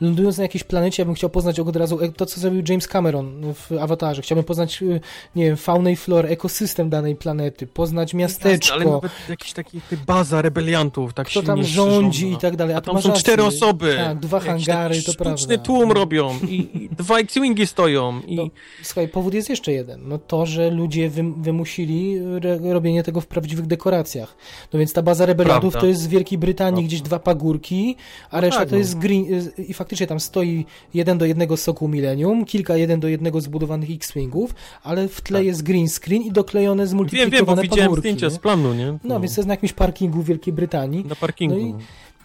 lądując 0.01 0.37
na 0.37 0.43
jakiejś 0.43 0.63
planecie, 0.63 1.01
ja 1.01 1.05
bym 1.05 1.15
chciał 1.15 1.29
poznać 1.29 1.59
od 1.59 1.75
razu 1.75 2.01
e, 2.01 2.11
to, 2.11 2.25
co 2.25 2.39
zrobił 2.39 2.63
James 2.69 2.87
Cameron 2.87 3.53
w 3.53 3.71
Awatarze. 3.79 4.21
Chciałbym 4.21 4.45
poznać, 4.45 4.83
e, 4.83 4.99
nie 5.35 5.45
wiem, 5.45 5.57
faunę 5.57 5.91
i 5.91 5.95
florę, 5.95 6.29
ekosystem 6.29 6.89
danej 6.89 7.15
planety, 7.15 7.67
poznać 7.67 8.13
miasteczko. 8.13 8.73
ale 8.73 8.85
nawet 8.85 9.11
jakiś 9.29 9.53
taki 9.53 9.81
baza 10.05 10.41
rebeliantów, 10.41 11.13
tak 11.13 11.27
Kto 11.27 11.43
tam 11.43 11.63
rządzi 11.63 12.31
i 12.31 12.37
tak 12.37 12.55
dalej. 12.55 12.75
A, 12.75 12.77
a 12.77 12.81
tam 12.81 13.01
są 13.01 13.11
cztery 13.11 13.43
osoby. 13.43 13.95
Tak, 13.97 14.19
dwa 14.19 14.39
hangary, 14.39 15.03
to 15.03 15.13
prawda. 15.13 15.57
tłum 15.57 15.91
robią 15.91 16.39
i, 16.47 16.55
i 16.73 16.89
dwa 16.89 17.19
X-Wingi 17.19 17.67
stoją. 17.67 18.21
I... 18.27 18.35
No, 18.35 18.47
słuchaj, 18.83 19.07
powód 19.07 19.33
jest 19.33 19.49
jeszcze 19.49 19.71
jeden. 19.71 20.07
No 20.07 20.17
to, 20.17 20.45
że 20.45 20.71
ludzie 20.71 21.09
wymusili 21.37 22.19
robienie 22.63 23.03
tego 23.03 23.21
w 23.21 23.27
prawdziwych 23.27 23.67
dekoracjach. 23.67 24.35
No 24.73 24.79
więc 24.79 24.93
ta 24.93 25.01
baza 25.01 25.25
rebeliantów 25.25 25.71
prawda. 25.71 25.79
to 25.79 25.87
jest 25.87 26.01
z 26.01 26.07
Wielkiej 26.07 26.37
Brytanii 26.37 26.73
prawda. 26.73 26.87
gdzieś 26.87 27.01
dwa 27.01 27.19
pagórki, 27.19 27.95
a 28.31 28.35
no 28.35 28.41
reszta 28.41 28.59
tak, 28.59 28.69
to 28.69 28.75
jest 28.75 28.95
no. 28.95 29.01
green, 29.01 29.25
i 29.57 29.73
faktycznie 29.89 30.07
tam 30.07 30.19
stoi 30.19 30.65
jeden 30.93 31.17
do 31.17 31.25
jednego 31.25 31.57
soku 31.57 31.87
Millennium, 31.87 32.45
kilka 32.45 32.77
jeden 32.77 32.99
do 32.99 33.07
jednego 33.07 33.41
zbudowanych 33.41 33.89
X-Wingów, 33.91 34.55
ale 34.83 35.07
w 35.07 35.21
tle 35.21 35.39
tak. 35.39 35.45
jest 35.45 35.63
green 35.63 35.89
screen 35.89 36.21
i 36.21 36.31
doklejone 36.31 36.87
z 36.87 36.93
multiplikowane 36.93 37.37
Wiem, 37.37 37.45
wiem, 37.45 37.55
bo 37.55 37.61
widziałem 37.61 37.95
zdjęcia 37.95 38.25
nie? 38.25 38.31
z 38.31 38.37
planu, 38.37 38.73
nie? 38.73 38.85
No. 38.85 38.99
no, 39.03 39.19
więc 39.19 39.35
to 39.35 39.41
jest 39.41 39.47
na 39.47 39.53
jakimś 39.53 39.73
parkingu 39.73 40.21
w 40.21 40.25
Wielkiej 40.25 40.53
Brytanii. 40.53 41.05
Na 41.05 41.15
parkingu. 41.15 41.55
No 41.55 41.61
i, 41.61 41.73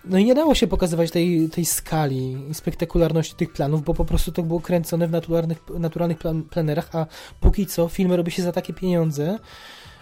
no 0.05 0.19
i 0.19 0.24
nie 0.24 0.35
dało 0.35 0.55
się 0.55 0.66
pokazywać 0.66 1.11
tej, 1.11 1.49
tej 1.49 1.65
skali 1.65 2.36
i 2.51 2.55
spektakularności 2.55 3.35
tych 3.35 3.53
planów, 3.53 3.82
bo 3.82 3.95
po 3.95 4.05
prostu 4.05 4.32
to 4.32 4.43
było 4.43 4.61
kręcone 4.61 5.09
w 5.09 5.11
naturalnych, 5.11 5.59
naturalnych 5.78 6.19
plan, 6.19 6.43
plenerach, 6.43 6.97
a 6.97 7.07
póki 7.41 7.66
co 7.66 7.89
filmy 7.89 8.16
robi 8.16 8.31
się 8.31 8.43
za 8.43 8.53
takie 8.53 8.73
pieniądze, 8.73 9.39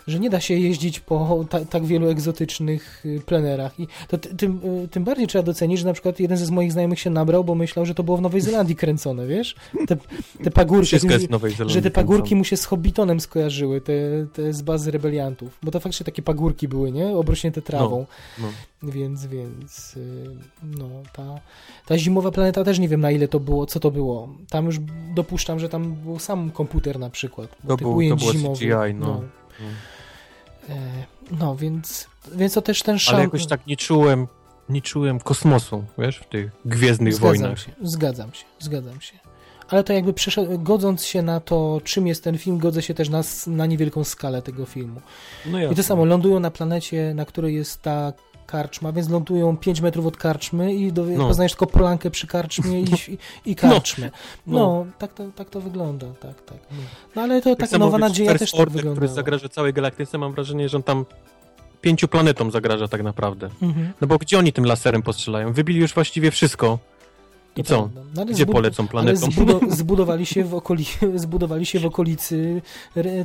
że 0.07 0.19
nie 0.19 0.31
da 0.31 0.41
się 0.41 0.55
jeździć 0.55 1.01
po 1.01 1.45
ta, 1.51 1.65
tak 1.65 1.85
wielu 1.85 2.09
egzotycznych 2.09 3.07
y, 3.07 3.20
plenerach. 3.27 3.81
I 3.81 3.87
to 4.09 4.19
tym, 4.19 4.61
y, 4.85 4.89
tym 4.89 5.05
bardziej 5.05 5.27
trzeba 5.27 5.43
docenić, 5.43 5.81
że 5.81 5.87
na 5.87 5.93
przykład 5.93 6.20
jeden 6.20 6.37
ze 6.37 6.53
moich 6.53 6.73
znajomych 6.73 7.01
się 7.01 7.11
nabrał, 7.11 7.45
bo 7.45 7.55
myślał, 7.55 7.87
że 7.87 7.95
to 7.95 8.03
było 8.03 8.16
w 8.16 8.20
Nowej 8.20 8.41
Zelandii 8.41 8.77
kręcone, 8.77 9.27
wiesz? 9.27 9.55
Te, 9.87 9.97
te 10.45 10.51
pagórki. 10.51 10.97
Że 11.66 11.83
te 11.83 11.91
pagórki 11.91 12.37
mu 12.37 12.45
się 12.45 12.57
z 12.57 12.65
Hobbitonem 12.65 13.20
skojarzyły, 13.20 13.81
te, 13.81 13.93
te 14.33 14.53
z 14.53 14.62
bazy 14.62 14.91
rebeliantów. 14.91 15.59
Bo 15.62 15.70
to 15.70 15.81
faktycznie 15.81 16.05
takie 16.05 16.23
pagórki 16.23 16.69
były, 16.69 16.93
nie? 16.93 17.09
Obrośnięte 17.09 17.62
trawą. 17.62 18.07
No, 18.39 18.47
no. 18.83 18.93
Więc, 18.93 19.27
więc, 19.27 19.97
y, 19.97 20.31
no, 20.62 20.89
ta, 21.12 21.41
ta 21.87 21.99
zimowa 21.99 22.31
planeta 22.31 22.65
też 22.65 22.79
nie 22.79 22.89
wiem 22.89 23.01
na 23.01 23.11
ile 23.11 23.29
to 23.29 23.41
było, 23.41 23.66
co 23.66 23.81
to 23.81 23.91
było. 23.91 24.29
Tam 24.51 24.66
już 24.66 24.77
dopuszczam, 25.15 25.61
że 25.61 25.69
tam 25.69 25.95
był 25.95 26.19
sam 26.19 26.51
komputer 26.51 26.99
na 26.99 27.11
przykład. 27.11 27.57
To, 27.69 27.77
był, 27.77 28.01
to 28.09 28.16
było 28.16 28.55
CGI, 28.55 28.95
no. 28.95 29.07
no. 29.07 29.23
No. 30.68 30.74
E, 30.74 30.78
no, 31.30 31.56
więc, 31.56 32.06
więc 32.34 32.55
to 32.55 32.62
też 32.62 32.82
ten 32.82 32.98
szan... 32.98 33.14
Ale 33.14 33.24
jakoś 33.24 33.47
tak 33.47 33.66
nie 33.66 33.76
czułem, 33.76 34.26
nie 34.68 34.82
czułem 34.82 35.20
kosmosu, 35.20 35.84
wiesz, 35.98 36.16
w 36.16 36.26
tych 36.26 36.51
Gwiezdnych 36.64 37.14
zgadzam 37.14 37.28
Wojnach. 37.40 37.59
Się, 37.59 37.72
zgadzam 37.82 38.34
się, 38.34 38.44
zgadzam 38.59 39.01
się. 39.01 39.18
Ale 39.68 39.84
to 39.84 39.93
jakby 39.93 40.12
przeszedł, 40.12 40.59
godząc 40.59 41.05
się 41.05 41.22
na 41.22 41.40
to, 41.40 41.80
czym 41.84 42.06
jest 42.06 42.24
ten 42.24 42.39
film, 42.39 42.59
godzę 42.59 42.82
się 42.82 42.94
też 42.94 43.09
na, 43.09 43.22
na 43.47 43.66
niewielką 43.66 44.05
skalę 44.05 44.43
tego 44.43 44.66
filmu. 44.66 45.01
No 45.47 45.72
I 45.72 45.74
to 45.74 45.82
samo, 45.82 46.05
lądują 46.05 46.40
na 46.40 46.51
planecie, 46.51 47.14
na 47.14 47.24
której 47.24 47.55
jest 47.55 47.82
ta 47.82 48.12
karczma, 48.53 48.93
więc 48.93 49.09
lądują 49.09 49.57
5 49.57 49.81
metrów 49.81 50.07
od 50.07 50.16
karczmy 50.16 50.74
i 50.74 50.93
do, 50.93 51.05
no. 51.05 51.29
poznajesz 51.29 51.53
tylko 51.53 51.66
polankę 51.66 52.11
przy 52.11 52.27
karczmie 52.27 52.81
i, 52.81 52.85
i, 52.85 53.19
i 53.51 53.55
karczmę. 53.57 54.11
No, 54.47 54.59
no, 54.59 54.85
no. 54.85 54.93
tak, 54.99 55.15
to, 55.15 55.24
tak 55.37 55.51
to 55.51 55.61
wygląda, 55.61 56.07
tak, 56.20 56.43
tak. 56.43 56.59
No, 56.70 56.77
no 57.16 57.23
ale 57.23 57.43
to 57.43 57.57
tak, 57.57 57.70
tak 57.70 57.81
nowa 57.81 57.99
nadzieja 57.99 58.39
też 58.39 58.53
tak 58.53 58.70
wygląda. 58.70 59.01
który 59.01 59.15
zagraża 59.15 59.49
całej 59.49 59.73
galaktyce, 59.73 60.19
mam 60.19 60.33
wrażenie, 60.33 60.69
że 60.69 60.77
on 60.77 60.83
tam 60.83 61.05
pięciu 61.81 62.09
planetom 62.09 62.51
zagraża 62.51 62.89
tak 62.89 63.03
naprawdę. 63.03 63.49
Mhm. 63.62 63.93
No 64.01 64.07
bo 64.07 64.19
gdzie 64.19 64.39
oni 64.39 64.53
tym 64.53 64.65
laserem 64.65 65.03
postrzelają? 65.03 65.53
Wybili 65.53 65.81
już 65.81 65.95
właściwie 65.95 66.31
wszystko. 66.31 66.79
I 67.57 67.62
To 67.65 67.69
co? 67.69 67.89
prawda. 67.89 68.01
No, 68.15 68.27
Gdzie 68.27 68.47
polecą 68.47 68.83
Ale 68.83 68.91
planetom? 68.91 69.31
zbudo- 69.31 69.70
zbudowali, 69.81 70.27
się 70.27 70.45
w 70.45 70.53
okoli- 70.53 71.19
zbudowali 71.24 71.66
się 71.66 71.81
w 71.81 71.87
okolicy, 71.87 72.62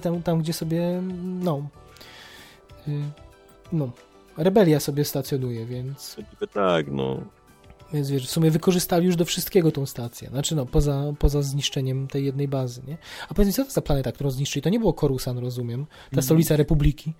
tam, 0.01 0.23
tam 0.23 0.39
gdzie 0.39 0.53
sobie, 0.53 1.01
no, 1.23 1.67
y, 2.87 2.91
no, 3.73 3.89
rebelia 4.37 4.79
sobie 4.79 5.05
stacjonuje, 5.05 5.65
więc, 5.65 6.17
tak, 6.53 6.85
no. 6.91 7.21
więc 7.93 8.09
wiesz, 8.09 8.27
w 8.27 8.31
sumie 8.31 8.51
wykorzystali 8.51 9.05
już 9.05 9.15
do 9.15 9.25
wszystkiego 9.25 9.71
tą 9.71 9.85
stację. 9.85 10.29
Znaczy, 10.29 10.55
no, 10.55 10.65
poza, 10.65 11.03
poza 11.19 11.41
zniszczeniem 11.41 12.07
tej 12.07 12.25
jednej 12.25 12.47
bazy, 12.47 12.81
nie? 12.87 12.97
A 13.29 13.33
powiedz 13.33 13.47
mi, 13.47 13.53
co 13.53 13.65
to 13.65 13.71
za 13.71 13.81
planeta, 13.81 14.11
którą 14.11 14.31
zniszczyli? 14.31 14.63
To 14.63 14.69
nie 14.69 14.79
było 14.79 14.93
Korusan, 14.93 15.37
rozumiem, 15.37 15.85
ta 15.85 15.91
Mm. 16.13 16.23
stolica 16.23 16.55
Republiki. 16.55 17.13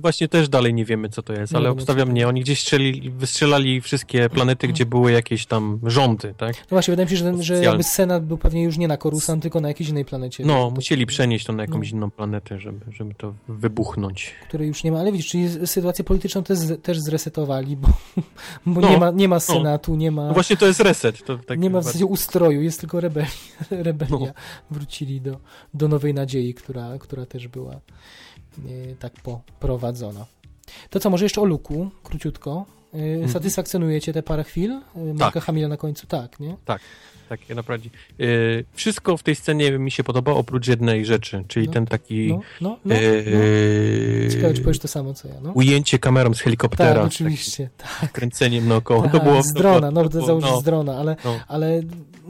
Właśnie 0.00 0.28
też 0.28 0.48
dalej 0.48 0.74
nie 0.74 0.84
wiemy, 0.84 1.08
co 1.08 1.22
to 1.22 1.32
jest, 1.32 1.54
ale 1.54 1.70
obstawiam 1.70 2.14
nie. 2.14 2.28
Oni 2.28 2.40
gdzieś 2.40 2.60
strzelili, 2.60 3.10
wystrzelali 3.10 3.80
wszystkie 3.80 4.28
planety, 4.28 4.68
gdzie 4.68 4.86
były 4.86 5.12
jakieś 5.12 5.46
tam 5.46 5.80
rządy, 5.82 6.34
tak? 6.36 6.56
No 6.56 6.64
właśnie, 6.70 6.92
wydaje 6.92 7.06
mi 7.06 7.10
się, 7.10 7.16
że, 7.16 7.42
że 7.42 7.64
jakby 7.64 7.82
Senat 7.82 8.24
był 8.26 8.38
pewnie 8.38 8.62
już 8.62 8.76
nie 8.78 8.88
na 8.88 8.96
Korusan, 8.96 9.40
tylko 9.40 9.60
na 9.60 9.68
jakiejś 9.68 9.90
innej 9.90 10.04
planecie. 10.04 10.44
No, 10.46 10.54
To- 10.54 10.70
musieli 10.70 11.06
przenieść 11.06 11.46
to 11.46 11.52
na 11.52 11.62
jakąś 11.62 11.92
No. 11.92 11.96
inną 11.98 12.10
planetę, 12.10 12.58
żeby, 12.60 12.80
żeby 12.92 13.14
to 13.14 13.34
wybuchnąć. 13.48 14.34
której 14.48 14.68
już 14.68 14.84
nie 14.84 14.92
ma, 14.92 15.00
ale 15.00 15.12
widzisz, 15.12 15.26
czyli 15.26 15.66
sytuację 15.66 16.04
polityczną 16.04 16.42
też, 16.42 16.58
też 16.82 17.00
zresetowali, 17.00 17.76
bo, 17.76 17.88
bo 18.66 18.80
No, 18.80 18.90
nie, 18.90 18.98
ma, 18.98 19.10
nie 19.10 19.28
ma 19.28 19.40
Senatu, 19.40 19.94
nie 19.96 20.10
ma, 20.10 20.26
No 20.28 20.34
właśnie 20.34 20.56
to 20.56 20.66
jest 20.66 20.80
reset. 20.80 21.24
To 21.24 21.38
tak 21.38 21.58
nie 21.58 21.70
ma 21.70 21.80
w 21.80 21.84
zasadzie 21.84 22.06
ustroju, 22.06 22.62
jest 22.62 22.80
tylko 22.80 23.00
rebelia. 23.00 23.28
rebelia. 23.70 24.18
No. 24.18 24.26
Wrócili 24.70 25.20
do, 25.20 25.38
do 25.74 25.88
Nowej 25.88 26.14
Nadziei, 26.14 26.54
która, 26.54 26.98
która 26.98 27.26
też 27.26 27.48
była 27.48 27.80
tak 28.98 29.12
poprowadzona. 29.12 30.26
To 30.90 31.00
co, 31.00 31.10
może 31.10 31.24
jeszcze 31.24 31.40
o 31.40 31.44
Luku, 31.44 31.90
króciutko. 32.02 32.66
E, 32.94 32.98
Mhm. 32.98 33.28
Satysfakcjonuje 33.32 34.00
cię 34.00 34.12
te 34.12 34.22
parę 34.22 34.44
chwil? 34.44 34.72
E, 34.72 35.14
Marka 35.14 35.40
Hamila 35.40 35.68
na 35.68 35.76
końcu? 35.76 36.06
Tak, 36.06 36.40
nie? 36.40 36.56
Tak, 37.28 37.48
ja 37.48 37.54
naprawdę. 37.54 37.88
Yy, 38.18 38.64
wszystko 38.72 39.16
w 39.16 39.22
tej 39.22 39.34
scenie 39.34 39.78
mi 39.78 39.90
się 39.90 40.04
podoba, 40.04 40.32
oprócz 40.32 40.68
jednej 40.68 41.04
rzeczy, 41.06 41.44
czyli 41.48 41.66
No, 41.66 41.72
ten 41.72 41.86
taki. 41.86 42.28
No, 42.28 42.40
no, 42.60 42.68
no. 42.70 42.76
no. 42.84 42.94
yy, 43.00 44.28
Ciekawe, 44.32 44.54
czy 44.54 44.60
powiesz 44.62 44.78
to 44.78 44.88
samo, 44.88 45.14
co 45.14 45.28
ja, 45.28 45.34
no. 45.42 45.52
Ujęcie 45.52 45.98
kamerą 45.98 46.34
z 46.34 46.40
helikoptera. 46.40 46.94
Tak, 46.94 47.04
oczywiście. 47.06 47.68
takim 47.76 48.08
Kręceniem 48.08 48.68
naokoło. 48.68 49.02
to 49.02 49.08
Tak, 49.08 49.24
było. 49.24 49.42
z 49.42 49.52
drona, 49.52 49.90
no 49.90 50.02
to 50.02 50.08
to 50.08 50.14
było- 50.14 50.26
załóż 50.26 50.44
no, 50.44 50.60
z 50.60 50.64
drona, 50.64 50.96
ale, 50.98 51.16
no. 51.24 51.40
ale 51.48 51.82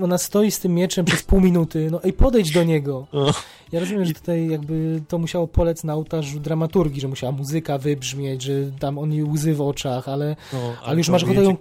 ona 0.02 0.18
stoi 0.18 0.50
z 0.50 0.60
tym 0.60 0.74
mieczem 0.74 1.04
przez 1.04 1.22
pół 1.22 1.40
minuty, 1.40 1.88
no 1.90 2.00
i 2.04 2.12
podejdź 2.12 2.50
do 2.50 2.64
niego. 2.64 3.06
No. 3.12 3.26
Ja 3.72 3.80
rozumiem, 3.80 4.04
że 4.04 4.12
tutaj 4.12 4.48
jakby 4.48 5.00
to 5.08 5.18
musiało 5.18 5.46
polec 5.48 5.84
na 5.84 5.94
ołtarzu 5.94 6.40
dramaturgii, 6.40 7.00
że 7.00 7.08
musiała 7.08 7.32
muzyka 7.32 7.78
wybrzmieć, 7.78 8.42
że 8.42 8.52
tam 8.78 8.98
oni 8.98 9.22
łzy 9.24 9.54
w 9.54 9.60
oczach, 9.60 10.08
ale, 10.08 10.36
No, 10.52 10.58
ale 10.84 10.96
już 10.98 11.06
to 11.06 11.12
masz 11.12 11.24
ochotę 11.24 11.42
ją 11.42 11.56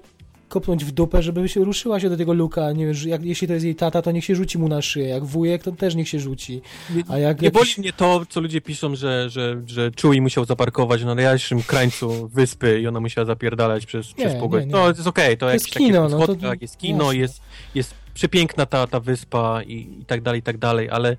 kopnąć 0.49 0.85
w 0.85 0.91
dupę, 0.91 1.23
żeby 1.23 1.49
się 1.49 1.63
ruszyła 1.63 1.99
się 1.99 2.09
do 2.09 2.17
tego 2.17 2.33
luka, 2.33 2.71
nie 2.71 2.85
wiem, 2.85 2.95
jak, 3.05 3.25
jeśli 3.25 3.47
to 3.47 3.53
jest 3.53 3.65
jej 3.65 3.75
tata, 3.75 4.01
to 4.01 4.11
niech 4.11 4.25
się 4.25 4.35
rzuci 4.35 4.57
mu 4.57 4.67
na 4.67 4.81
szyję, 4.81 5.07
jak 5.07 5.25
wujek, 5.25 5.63
to 5.63 5.71
też 5.71 5.95
niech 5.95 6.09
się 6.09 6.19
rzuci. 6.19 6.61
A 7.09 7.17
jak 7.17 7.41
Nie 7.41 7.51
boli 7.51 7.61
jakiś... 7.63 7.77
mnie 7.77 7.93
to, 7.93 8.21
co 8.29 8.41
ludzie 8.41 8.61
piszą, 8.61 8.95
że, 8.95 9.29
że, 9.29 9.61
że 9.65 9.91
Chewie 10.01 10.21
musiał 10.21 10.45
zaparkować 10.45 11.03
na 11.03 11.15
najjalszym 11.15 11.63
krańcu 11.63 12.27
wyspy 12.27 12.81
i 12.81 12.87
ona 12.87 12.99
musiała 12.99 13.25
zapierdalać 13.25 13.85
przez, 13.85 14.17
Nie, 14.17 14.25
przez 14.25 14.39
pół 14.39 14.49
godziny. 14.49 14.71
To 14.73 14.87
jest 14.87 15.07
okej, 15.07 15.37
to, 15.37 15.45
To 15.45 15.53
jest 15.53 15.65
jakieś 15.65 15.73
takie 15.73 15.85
kino, 15.85 16.09
no 16.09 16.17
to- 16.17 16.23
schodkach, 16.23 16.61
jest 16.61 16.77
kino, 16.77 17.03
jasne. 17.03 17.17
jest, 17.19 17.41
jest 17.75 17.93
przepiękna 18.17 18.65
ta, 18.65 18.87
ta 18.87 18.99
wyspa 18.99 19.63
i, 19.63 19.73
i 20.01 20.05
tak 20.05 20.21
dalej, 20.21 20.39
i 20.39 20.43
tak 20.43 20.57
dalej, 20.57 20.89
ale 20.89 21.17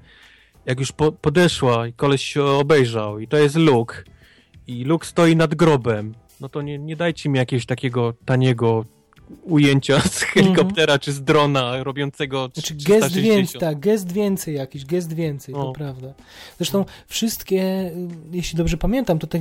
jak 0.67 0.81
już 0.81 0.93
po, 0.93 1.13
podeszła 1.13 1.87
i 1.87 1.93
koleś 1.93 2.23
się 2.23 2.45
obejrzał 2.45 3.19
i 3.19 3.29
to 3.29 3.37
jest 3.37 3.57
Luke 3.57 3.95
i 4.67 4.85
Luke 4.85 5.07
stoi 5.07 5.37
nad 5.37 5.55
grobem, 5.55 6.15
no 6.41 6.49
to 6.49 6.63
nie, 6.63 6.79
nie 6.79 6.97
dajcie 6.97 7.29
mi 7.29 7.39
jakiegoś 7.39 7.67
takiego 7.67 8.15
taniego 8.25 8.85
ujęcia 9.43 10.01
z 10.01 10.23
helikoptera 10.23 10.99
czy 10.99 11.13
z 11.13 11.23
drona 11.23 11.83
robiącego 11.85 12.37
Mhm. 12.37 12.53
Znaczy 12.55 12.75
gest 12.75 12.87
360. 13.07 13.23
więcej, 13.25 13.61
tak, 13.61 13.81
gest 13.81 14.13
więcej 14.13 14.55
jakiś, 14.55 14.85
gest 14.85 15.13
więcej, 15.13 15.55
to 15.55 15.65
No. 15.65 15.73
prawda. 15.73 16.09
Zresztą 16.59 16.85
wszystkie, 17.07 17.63
y, 17.63 17.93
jeśli 18.33 18.57
dobrze 18.57 18.77
pamiętam, 18.77 19.19
to 19.19 19.27
te 19.27 19.41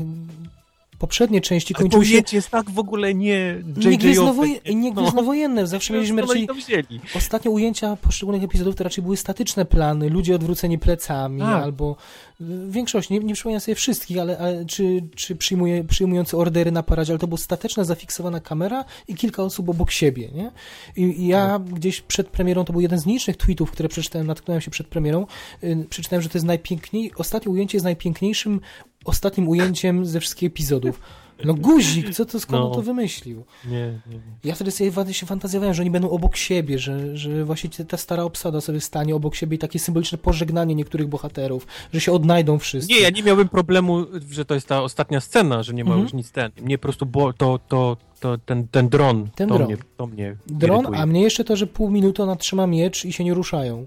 poprzednie 1.00 1.42
części 1.42 1.74
Ale 1.76 1.82
kończyły 1.84 2.06
się 2.06 2.24
jest 2.34 2.50
tak 2.50 2.72
w 2.72 2.80
ogóle 2.80 3.14
nie 3.14 3.62
gwiezdnowoje- 3.98 4.76
nie 4.76 4.94
gwiezdnowojenne, 4.94 5.68
zawsze 5.68 5.94
mieliśmy 5.94 6.24
Skąd 6.24 6.32
oni 6.32 6.48
raczej? 6.48 7.00
Ostatnie 7.16 7.52
ujęcia 7.52 7.96
poszczególnych 7.96 8.44
epizodów 8.44 8.76
to 8.76 8.84
raczej 8.84 9.04
były 9.04 9.18
statyczne 9.18 9.66
plany, 9.66 10.10
ludzie 10.10 10.36
odwróceni 10.36 10.80
plecami, 10.80 11.42
Tak. 11.42 11.64
albo 11.64 11.96
w 12.40 12.72
większości, 12.72 13.14
nie, 13.14 13.20
nie 13.20 13.34
przypominam 13.34 13.62
sobie 13.62 13.76
wszystkich, 13.76 14.20
ale, 14.20 14.38
ale 14.38 14.66
czy, 14.66 15.04
czy 15.16 15.36
przyjmuje, 15.36 15.84
przyjmujący 15.84 16.38
ordery 16.38 16.72
na 16.72 16.84
paradzie, 16.84 17.14
ale 17.14 17.20
to 17.20 17.28
była 17.28 17.38
statyczna, 17.38 17.84
zafiksowana 17.84 18.40
kamera 18.40 18.86
i 19.08 19.16
kilka 19.16 19.44
osób 19.44 19.70
obok 19.70 19.92
siebie, 19.92 20.30
nie? 20.34 20.52
I, 20.96 21.02
i 21.02 21.28
ja 21.28 21.60
gdzieś 21.60 22.02
przed 22.02 22.28
premierą, 22.28 22.66
to 22.66 22.74
był 22.74 22.82
jeden 22.82 23.00
z 23.00 23.06
nielicznych 23.06 23.38
tweetów, 23.38 23.72
które 23.72 23.90
przeczytałem, 23.90 24.28
natknąłem 24.28 24.62
się 24.62 24.72
przed 24.72 24.88
premierą, 24.88 25.28
yy, 25.62 25.86
przeczytałem, 25.90 26.24
że 26.24 26.30
to 26.30 26.38
jest 26.38 26.46
najpiękniej, 26.46 27.12
ostatnie 27.16 27.52
ujęcie 27.52 27.78
jest 27.78 27.86
najpiękniejszym 27.86 28.62
ostatnim 29.06 29.48
ujęciem 29.48 30.06
ze 30.06 30.20
wszystkich 30.20 30.48
epizodów. 30.48 31.02
No 31.46 31.54
guzik, 31.54 32.10
co 32.14 32.26
to, 32.26 32.40
skąd 32.40 32.64
No. 32.64 32.72
to 32.76 32.82
wymyślił? 32.82 33.44
Nie, 33.66 33.72
nie. 33.72 33.92
nie. 34.16 34.20
Ja 34.44 34.56
wtedy 34.56 34.72
sobie 34.72 35.14
się 35.14 35.26
fantazjowałem, 35.26 35.74
że 35.74 35.82
oni 35.84 35.92
będą 35.92 36.10
obok 36.10 36.36
siebie, 36.38 36.80
że, 36.80 37.18
że 37.18 37.46
właśnie 37.46 37.70
ta 37.70 37.98
stara 37.98 38.24
obsada 38.24 38.62
sobie 38.62 38.82
stanie 38.82 39.16
obok 39.16 39.36
siebie 39.36 39.56
i 39.56 39.60
takie 39.60 39.80
symboliczne 39.80 40.18
pożegnanie 40.18 40.76
niektórych 40.76 41.08
bohaterów, 41.08 41.68
że 41.94 42.02
się 42.02 42.12
odnajdą 42.12 42.60
wszyscy. 42.60 42.94
Nie, 42.94 43.00
ja 43.00 43.10
nie 43.10 43.24
miałbym 43.24 43.50
problemu, 43.50 44.06
że 44.32 44.46
to 44.46 44.54
jest 44.56 44.68
ta 44.68 44.82
ostatnia 44.84 45.20
scena, 45.22 45.64
że 45.64 45.74
nie 45.74 45.84
ma 45.84 45.88
Mhm. 45.90 46.04
już 46.04 46.14
nic 46.14 46.32
ten. 46.32 46.52
Mnie 46.62 46.78
po 46.78 46.82
prostu 46.82 47.06
było 47.06 47.34
to, 47.34 47.60
to, 47.68 47.98
to 48.20 48.38
ten, 48.38 48.68
ten 48.68 48.90
dron, 48.90 49.30
Ten 49.36 49.50
to, 49.50 49.56
dron. 49.56 49.68
Mnie, 49.68 49.78
to 49.98 50.08
mnie 50.08 50.36
Dron, 50.48 50.80
irytuje. 50.80 51.00
a 51.00 51.06
mnie 51.06 51.22
jeszcze 51.22 51.44
to, 51.44 51.56
że 51.56 51.68
pół 51.68 51.90
minuty 51.90 52.24
ona 52.24 52.36
trzyma 52.36 52.68
miecz 52.68 53.06
i 53.06 53.14
się 53.14 53.24
nie 53.24 53.34
ruszają. 53.34 53.86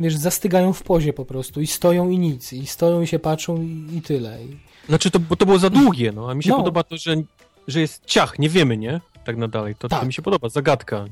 Wiesz, 0.00 0.16
zastygają 0.16 0.72
w 0.72 0.82
pozie 0.82 1.12
po 1.12 1.24
prostu 1.24 1.60
i 1.60 1.66
stoją 1.66 2.10
i 2.10 2.18
nic, 2.18 2.52
i 2.52 2.66
stoją 2.66 3.00
i 3.02 3.06
się 3.06 3.18
patrzą 3.18 3.62
i, 3.62 3.96
i 3.96 4.02
tyle. 4.02 4.44
I... 4.44 4.56
Znaczy, 4.88 5.10
to, 5.10 5.18
bo 5.18 5.36
to 5.36 5.46
było 5.46 5.58
za 5.58 5.70
długie, 5.70 6.12
no, 6.12 6.30
a 6.30 6.34
mi 6.34 6.42
się 6.44 6.50
No. 6.50 6.56
podoba 6.56 6.82
to, 6.82 6.96
że, 6.96 7.14
że 7.68 7.80
jest 7.80 8.04
ciach, 8.06 8.38
nie 8.38 8.48
wiemy, 8.48 8.76
nie? 8.76 9.00
Tak 9.24 9.36
na 9.36 9.48
dalej, 9.48 9.74
to, 9.78 9.88
Tak. 9.88 10.00
to 10.00 10.06
mi 10.06 10.12
się 10.12 10.22
podoba, 10.22 10.48
zagadka. 10.48 11.04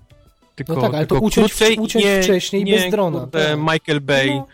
Tylko, 0.55 0.75
No 0.75 0.81
tak, 0.81 0.95
ale 0.95 1.07
to 1.07 1.15
uciąć- 1.21 1.49
krócej 1.55 1.77
i 1.77 1.79
uciąć 1.81 2.05
nie, 2.05 2.23
wcześniej 2.23 2.65
nie, 2.65 2.77
bez 2.79 2.91
drona, 2.91 3.21
Kurde, 3.21 3.49
tak. 3.49 3.59
Michael 3.59 4.01
Bay, 4.01 4.31
No, 4.31 4.47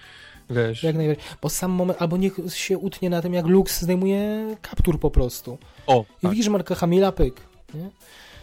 wiesz. 0.51 0.83
jak 0.83 0.97
najbardziej. 0.97 1.25
Bo 1.43 1.49
sam 1.49 1.71
moment, 1.71 2.03
albo 2.03 2.17
niech 2.17 2.37
się 2.55 2.79
utnie 2.79 3.11
na 3.11 3.23
tym, 3.23 3.35
jak 3.35 3.47
Lux 3.47 3.83
zdejmuje 3.83 4.47
kaptur 4.63 5.01
po 5.01 5.11
prostu. 5.11 5.59
O, 5.87 6.05
I 6.19 6.23
tak, 6.23 6.31
widzisz 6.31 6.49
Marka 6.49 6.75
Hamila, 6.75 7.13
pyk. 7.13 7.41
Nie? 7.75 7.91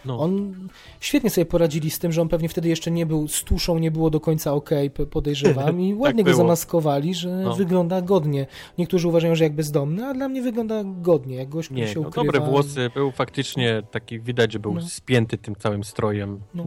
No. 0.06 0.20
On 0.20 0.56
świetnie 1.00 1.30
sobie 1.30 1.46
poradzili 1.46 1.90
z 1.92 2.00
tym, 2.00 2.12
że 2.12 2.22
on 2.22 2.30
pewnie 2.30 2.50
wtedy 2.50 2.70
jeszcze 2.70 2.92
nie 2.92 3.06
był 3.06 3.28
z 3.28 3.44
tuszą, 3.44 3.78
nie 3.80 3.92
było 3.92 4.10
do 4.10 4.20
końca 4.20 4.54
ok, 4.54 4.70
podejrzewam, 5.12 5.82
i 5.86 5.94
ładnie 5.94 6.24
go 6.24 6.28
Tak 6.30 6.36
było. 6.36 6.48
zamaskowali, 6.48 7.14
że 7.14 7.30
No. 7.30 7.56
wygląda 7.56 8.02
godnie. 8.02 8.48
Niektórzy 8.78 9.08
uważają, 9.08 9.36
że 9.36 9.44
jak 9.44 9.54
bezdomny, 9.56 10.06
a 10.06 10.14
dla 10.14 10.30
mnie 10.30 10.42
wygląda 10.42 10.82
godnie, 10.84 11.36
jak 11.36 11.50
gość, 11.50 11.70
Nie, 11.72 11.88
się 11.88 12.02
no, 12.02 12.08
ukrywa. 12.08 12.26
dobre 12.32 12.40
włosy, 12.52 12.90
był 12.94 13.12
faktycznie 13.12 13.82
taki, 13.92 14.20
widać, 14.20 14.52
że 14.54 14.60
był 14.60 14.74
No. 14.74 14.82
spięty 14.82 15.38
tym 15.38 15.56
całym 15.56 15.84
strojem 15.84 16.40
No. 16.54 16.66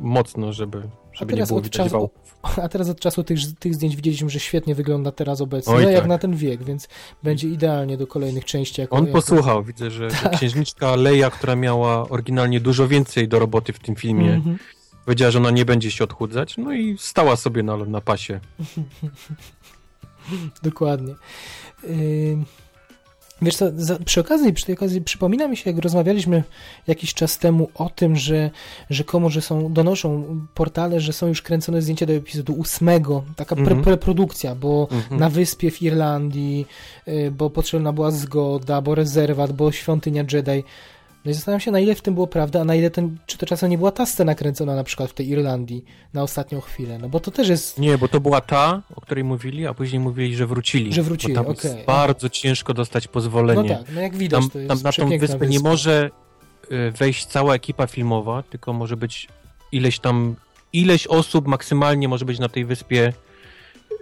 mocno, 0.00 0.52
żeby, 0.52 0.82
żeby 1.14 1.32
nie 1.32 1.36
teraz 1.36 1.48
było 1.48 1.60
od 1.60 1.70
czasu-. 1.70 2.10
A 2.42 2.68
teraz 2.68 2.88
od 2.88 3.00
czasu 3.00 3.24
tych, 3.24 3.38
tych 3.58 3.74
zdjęć 3.74 3.96
widzieliśmy, 3.96 4.30
że 4.30 4.40
świetnie 4.40 4.74
wygląda 4.74 5.12
teraz 5.12 5.40
obecnie, 5.40 5.74
Oj, 5.74 5.84
jak 5.84 5.94
tak. 5.94 6.06
na 6.06 6.18
ten 6.18 6.36
wiek, 6.36 6.64
więc 6.64 6.88
będzie 7.22 7.48
idealnie 7.48 7.96
do 7.96 8.06
kolejnych 8.06 8.44
części. 8.44 8.80
Jako, 8.80 8.96
On 8.96 9.06
jako... 9.06 9.18
posłuchał, 9.20 9.64
widzę, 9.64 9.90
że, 9.90 10.10
że 10.10 10.28
księżniczka 10.28 10.96
Leia, 10.96 11.30
która 11.30 11.56
miała 11.56 12.08
oryginalnie 12.08 12.60
dużo 12.60 12.88
więcej 12.88 13.28
do 13.28 13.38
roboty 13.38 13.72
w 13.72 13.78
tym 13.78 13.96
filmie, 13.96 14.34
Mhm. 14.34 14.58
powiedziała, 15.04 15.30
że 15.30 15.38
ona 15.38 15.50
nie 15.50 15.64
będzie 15.64 15.90
się 15.90 16.04
odchudzać, 16.04 16.56
no 16.56 16.72
i 16.72 16.96
stała 16.98 17.36
sobie 17.36 17.62
na, 17.62 17.76
na 17.76 18.00
pasie. 18.00 18.40
Dokładnie. 20.62 21.14
Ym, 21.84 22.44
Wiesz 23.44 23.56
co, 23.56 23.66
za, 23.76 23.98
przy 23.98 24.20
okazji, 24.20 24.52
przy 24.52 24.66
tej 24.66 24.74
okazji 24.74 25.00
przypomina 25.00 25.48
mi 25.48 25.56
się, 25.56 25.70
jak 25.70 25.78
rozmawialiśmy 25.82 26.42
jakiś 26.86 27.14
czas 27.14 27.38
temu 27.38 27.68
o 27.74 27.90
tym, 27.90 28.16
że 28.16 28.50
rzekomo, 28.90 29.30
że 29.30 29.40
są, 29.40 29.72
donoszą 29.72 30.24
portale, 30.54 31.00
że 31.00 31.12
są 31.12 31.26
już 31.26 31.42
kręcone 31.42 31.82
zdjęcia 31.82 32.06
do 32.06 32.12
epizodu 32.12 32.52
ósmego, 32.54 33.22
taka 33.36 33.54
pre, 33.54 33.64
Mhm. 33.64 33.82
preprodukcja, 33.82 34.54
bo 34.54 34.88
Mhm. 34.92 35.20
na 35.20 35.30
wyspie 35.30 35.70
w 35.70 35.82
Irlandii, 35.82 36.66
y, 37.08 37.30
bo 37.30 37.50
potrzebna 37.50 37.92
była 37.92 38.10
zgoda, 38.10 38.80
bo 38.82 38.94
rezerwat, 38.94 39.52
bo 39.52 39.72
świątynia 39.72 40.24
Jedi. 40.32 40.64
No 41.24 41.30
i 41.30 41.34
zastanawiam 41.34 41.60
się, 41.60 41.70
na 41.70 41.80
ile 41.80 41.94
w 41.94 42.02
tym 42.02 42.14
było 42.14 42.26
prawda, 42.26 42.60
a 42.60 42.64
na 42.64 42.74
ile 42.74 42.90
ten, 42.90 43.16
czy 43.26 43.38
to 43.38 43.46
czasem 43.46 43.70
nie 43.70 43.78
była 43.78 43.92
ta 43.92 44.06
scena 44.06 44.34
kręcona 44.34 44.74
na 44.74 44.84
przykład 44.84 45.10
w 45.10 45.14
tej 45.14 45.28
Irlandii 45.28 45.84
na 46.12 46.22
ostatnią 46.22 46.60
chwilę, 46.60 46.98
no 46.98 47.08
bo 47.08 47.20
to 47.20 47.30
też 47.30 47.48
jest 47.48 47.78
Nie, 47.78 47.98
bo 47.98 48.08
to 48.08 48.20
była 48.20 48.40
ta, 48.40 48.82
o 48.96 49.00
której 49.00 49.24
mówili, 49.24 49.66
a 49.66 49.74
później 49.74 50.00
mówili, 50.00 50.36
że 50.36 50.46
wrócili. 50.46 50.92
Że 50.92 51.02
wrócili, 51.02 51.34
tam 51.34 51.46
okej. 51.46 51.70
jest 51.70 51.86
bardzo 51.86 52.28
ciężko 52.28 52.74
dostać 52.74 53.08
pozwolenie. 53.08 53.62
No 53.62 53.84
tak, 53.84 53.94
no 53.94 54.00
jak 54.00 54.16
widać, 54.16 54.40
tam, 54.40 54.50
to 54.50 54.58
jest 54.58 54.68
tam 54.68 54.78
na 54.82 54.92
tą 54.92 55.18
wyspę 55.18 55.46
nie 55.46 55.60
może 55.60 56.10
y, 56.72 56.90
wejść 56.90 57.26
cała 57.26 57.54
ekipa 57.54 57.86
filmowa, 57.86 58.42
tylko 58.42 58.72
może 58.72 58.96
być 58.96 59.28
ileś 59.72 59.98
tam, 59.98 60.36
ileś 60.72 61.06
osób 61.06 61.46
maksymalnie 61.46 62.08
może 62.08 62.24
być 62.24 62.38
na 62.38 62.48
tej 62.48 62.64
wyspie 62.64 63.12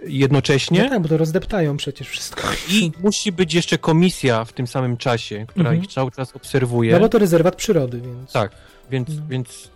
jednocześnie 0.07 0.83
No 0.83 0.89
tak, 0.89 1.01
bo 1.01 1.09
to 1.09 1.17
rozdeptają 1.17 1.77
przecież 1.77 2.07
wszystko. 2.09 2.41
i 2.69 2.91
musi 3.03 3.31
być 3.31 3.53
jeszcze 3.53 3.77
komisja 3.77 4.45
w 4.45 4.53
tym 4.53 4.67
samym 4.67 4.97
czasie, 4.97 5.45
która 5.49 5.69
Mhm. 5.69 5.83
ich 5.85 5.93
cały 5.93 6.11
czas 6.11 6.35
obserwuje. 6.35 6.93
No 6.93 6.99
bo 6.99 7.09
to 7.09 7.19
rezerwat 7.19 7.55
przyrody, 7.55 8.01
więc... 8.01 8.31
Tak, 8.31 8.51
więc, 8.91 9.09
No. 9.09 9.15
więc 9.29 9.71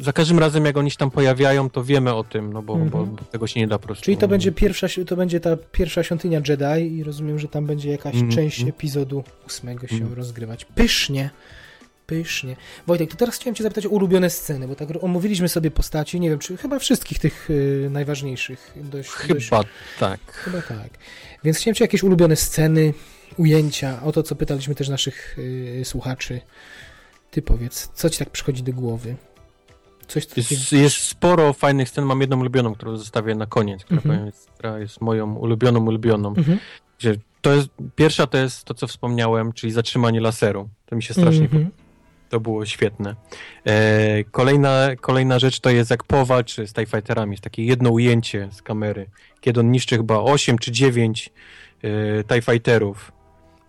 y, 0.00 0.04
za 0.04 0.12
każdym 0.12 0.38
razem 0.38 0.64
jak 0.64 0.76
oni 0.76 0.90
się 0.90 0.96
tam 0.96 1.10
pojawiają, 1.10 1.70
to 1.70 1.84
wiemy 1.84 2.14
o 2.14 2.24
tym, 2.24 2.52
no 2.52 2.62
bo, 2.62 2.72
Mhm. 2.72 2.90
bo, 2.90 3.04
bo 3.06 3.24
tego 3.24 3.46
się 3.46 3.60
nie 3.60 3.66
da 3.66 3.78
po 3.78 3.86
prostu. 3.86 4.04
Czyli 4.04 4.16
to 4.16 4.28
będzie 4.28 4.52
pierwsza, 4.52 4.86
to 5.06 5.16
będzie 5.16 5.40
ta 5.40 5.56
pierwsza 5.72 6.02
świątynia 6.02 6.40
Jedi 6.48 6.96
i 6.96 7.04
rozumiem, 7.04 7.38
że 7.38 7.48
tam 7.48 7.66
będzie 7.66 7.90
jakaś 7.90 8.14
Mhm. 8.14 8.32
część 8.32 8.62
epizodu 8.62 9.24
ósmego 9.46 9.86
się 9.86 9.94
Mhm. 9.96 10.14
rozgrywać. 10.14 10.64
Pysznie. 10.64 11.30
Pysznie. 12.06 12.56
Wojtek, 12.86 13.10
to 13.10 13.16
teraz 13.16 13.34
chciałem 13.34 13.54
cię 13.54 13.62
zapytać 13.62 13.86
o 13.86 13.88
ulubione 13.88 14.30
sceny, 14.30 14.68
bo 14.68 14.74
tak 14.74 14.88
omówiliśmy 15.00 15.48
sobie 15.48 15.70
postaci, 15.70 16.20
nie 16.20 16.30
wiem, 16.30 16.38
czy 16.38 16.56
chyba 16.56 16.78
wszystkich 16.78 17.18
tych 17.18 17.50
y, 17.50 17.88
najważniejszych. 17.90 18.72
Dość, 18.76 19.10
dość, 19.28 19.48
Chyba 19.48 19.64
tak. 19.98 20.20
Chyba 20.32 20.62
tak. 20.62 20.90
Więc 21.44 21.58
chciałem 21.58 21.74
cię 21.74 21.84
jakieś 21.84 22.02
ulubione 22.02 22.36
sceny, 22.36 22.94
ujęcia, 23.36 24.02
o 24.02 24.12
to, 24.12 24.22
co 24.22 24.36
pytaliśmy 24.36 24.74
też 24.74 24.88
naszych 24.88 25.38
y, 25.38 25.82
słuchaczy. 25.84 26.40
Ty 27.30 27.42
powiedz, 27.42 27.90
co 27.94 28.10
ci 28.10 28.18
tak 28.18 28.30
przychodzi 28.30 28.62
do 28.62 28.72
głowy? 28.72 29.16
Coś, 30.06 30.26
co 30.26 30.40
Jest, 30.40 30.72
jest 30.72 30.96
sporo 30.96 31.52
fajnych 31.52 31.88
scen, 31.88 32.04
mam 32.04 32.20
jedną 32.20 32.40
ulubioną, 32.40 32.74
którą 32.74 32.96
zostawię 32.96 33.34
na 33.34 33.46
koniec, 33.46 33.84
która, 33.84 34.24
jest, 34.24 34.50
która 34.50 34.78
jest 34.78 35.00
moją 35.00 35.34
ulubioną, 35.34 35.86
ulubioną. 35.86 36.28
Mhm. 36.28 36.58
Gdzie 36.98 37.14
to 37.40 37.54
jest, 37.54 37.68
pierwsza 37.96 38.26
to 38.26 38.38
jest 38.38 38.64
to, 38.64 38.74
co 38.74 38.86
wspomniałem, 38.86 39.52
czyli 39.52 39.72
zatrzymanie 39.72 40.20
laseru. 40.20 40.68
To 40.86 40.96
mi 40.96 41.02
się 41.02 41.14
strasznie 41.14 41.44
Mhm. 41.44 41.70
To 42.28 42.40
było 42.40 42.66
świetne. 42.66 43.14
E, 43.66 44.24
kolejna, 44.24 44.88
kolejna 45.00 45.38
rzecz 45.38 45.60
to 45.60 45.70
jest 45.70 45.90
jak 45.90 46.04
Po 46.04 46.26
walczy 46.26 46.66
z 46.66 46.72
TIE 46.72 46.86
Fighterami. 46.86 47.30
Jest 47.32 47.44
takie 47.44 47.64
jedno 47.64 47.90
ujęcie 47.90 48.48
z 48.52 48.62
kamery, 48.62 49.06
kiedy 49.40 49.60
on 49.60 49.70
niszczy 49.70 49.96
chyba 49.96 50.18
8 50.18 50.58
czy 50.58 50.72
9 50.72 51.32
e, 51.82 51.88
TIE 52.24 52.42
Fighterów. 52.42 53.12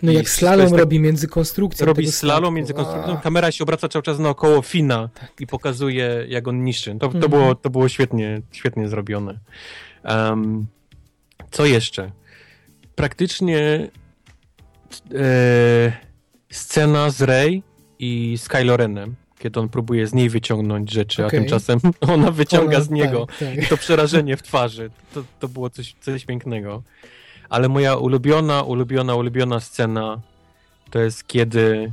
No 0.01 0.11
I 0.11 0.15
jak 0.15 0.29
slalom 0.29 0.69
tak- 0.69 0.79
robi 0.79 0.99
między 0.99 1.27
konstrukcją 1.27 1.85
Robi 1.85 2.11
slalom 2.11 2.55
między 2.55 2.73
konstrukcją, 2.73 3.17
kamera 3.17 3.51
się 3.51 3.63
obraca 3.63 3.87
cały 3.89 4.03
czas 4.03 4.19
naokoło 4.19 4.61
Fina 4.61 5.09
Tak. 5.13 5.31
i 5.39 5.47
pokazuje, 5.47 6.25
jak 6.27 6.47
on 6.47 6.63
niszczy. 6.63 6.91
To, 6.93 6.99
to, 6.99 7.05
Mhm. 7.05 7.29
było, 7.31 7.55
to 7.55 7.69
było 7.69 7.89
świetnie, 7.89 8.41
świetnie 8.51 8.87
zrobione. 8.89 9.39
Em, 10.03 10.67
co 11.51 11.65
jeszcze? 11.65 12.11
Praktycznie 12.95 13.89
e, 15.15 15.91
scena 16.51 17.09
z 17.09 17.21
Rey 17.21 17.63
i 17.99 18.37
z 18.37 18.47
Kylo 18.49 18.77
Renem, 18.77 19.15
kiedy 19.39 19.59
on 19.59 19.69
próbuje 19.69 20.07
z 20.07 20.13
niej 20.13 20.29
wyciągnąć 20.29 20.91
rzeczy, 20.91 21.25
Okej. 21.25 21.39
a 21.39 21.41
tymczasem 21.41 21.79
ona 22.13 22.31
wyciąga 22.31 22.75
Ona- 22.77 22.85
z 22.85 22.89
niego. 22.89 23.25
Tak, 23.25 23.37
tak. 23.55 23.63
I 23.63 23.67
to 23.67 23.77
przerażenie 23.77 24.37
w 24.37 24.43
twarzy, 24.43 24.89
to, 25.13 25.23
to 25.39 25.47
było 25.47 25.69
coś, 25.69 25.95
coś 26.01 26.25
pięknego. 26.25 26.83
Ale 27.49 27.69
moja 27.69 27.95
ulubiona, 27.95 28.61
ulubiona, 28.63 29.15
ulubiona 29.15 29.59
scena 29.59 30.19
to 30.89 30.99
jest 30.99 31.27
kiedy 31.27 31.91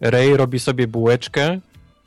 Rey 0.00 0.36
robi 0.36 0.58
sobie 0.60 0.86
bułeczkę, 0.88 1.60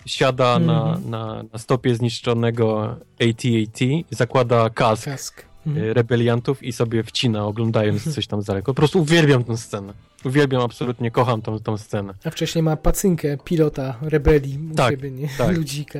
siada 0.05 0.59
na, 0.59 0.81
Mhm. 0.83 1.09
na, 1.09 1.43
na 1.53 1.59
stopie 1.59 1.95
zniszczonego 1.95 2.95
AT-AT, 3.21 3.79
zakłada 4.11 4.69
kask 4.69 5.05
Kask. 5.05 5.45
Mhm. 5.67 5.91
rebeliantów 5.93 6.63
i 6.63 6.71
sobie 6.73 7.03
wcina, 7.03 7.45
oglądając 7.45 8.13
coś 8.15 8.27
tam 8.27 8.41
z 8.41 8.45
daleko. 8.45 8.73
Po 8.73 8.75
prostu 8.75 9.01
uwielbiam 9.01 9.43
tę 9.43 9.57
scenę. 9.57 9.93
Uwielbiam, 10.25 10.61
absolutnie 10.61 11.11
kocham 11.11 11.41
tą, 11.41 11.59
tą 11.59 11.77
scenę. 11.77 12.13
A 12.23 12.29
wcześniej 12.29 12.63
ma 12.63 12.75
pacynkę 12.77 13.37
pilota 13.43 13.95
rebelii 14.01 14.59
u 14.71 14.75
Tak, 14.75 14.91
siebie, 14.91 15.11
nie? 15.11 15.29
tak. 15.37 15.57
Ludzika. 15.57 15.99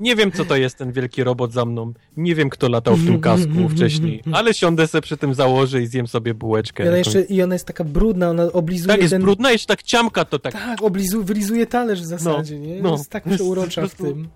Nie 0.00 0.16
wiem, 0.16 0.32
co 0.32 0.44
to 0.44 0.56
jest 0.56 0.78
ten 0.78 0.92
wielki 0.92 1.24
robot 1.24 1.52
za 1.52 1.64
mną. 1.64 1.92
Nie 2.16 2.34
wiem, 2.34 2.50
kto 2.50 2.68
latał 2.68 2.96
w 2.96 3.06
tym 3.06 3.20
kasku 3.20 3.68
wcześniej, 3.68 4.22
ale 4.32 4.54
siądę 4.54 4.86
sobie 4.86 5.02
przy 5.02 5.16
tym 5.16 5.34
założę 5.34 5.82
i 5.82 5.86
zjem 5.86 6.06
sobie 6.06 6.34
bułeczkę. 6.34 6.84
I 6.84 6.88
ona, 6.88 6.96
jeszcze, 6.96 7.22
I 7.22 7.42
ona 7.42 7.54
jest 7.54 7.66
taka 7.66 7.84
brudna, 7.84 8.30
ona 8.30 8.52
oblizuje 8.52 8.88
Tak, 8.94 9.00
jest 9.00 9.12
ten... 9.12 9.22
brudna, 9.22 9.52
jeszcze 9.52 9.66
tak 9.66 9.82
ciamka 9.82 10.24
to 10.24 10.38
tak. 10.38 10.52
Tak, 10.52 10.82
oblizu, 10.82 11.24
wylizuje 11.24 11.66
talerz 11.66 12.00
w 12.00 12.04
zasadzie, 12.04 12.58
nie? 12.58 12.82
no. 12.82 12.92
Jest 12.92 13.10
tak 13.10 13.24
przeurocza 13.24 13.86
w 13.88 13.94
tym. 13.94 14.28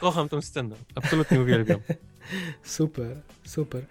Kocham 0.00 0.28
tę 0.28 0.42
scenę. 0.42 0.76
Absolutnie 0.94 1.40
uwielbiam. 1.40 1.80
Super, 2.62 3.16
super. 3.44 3.86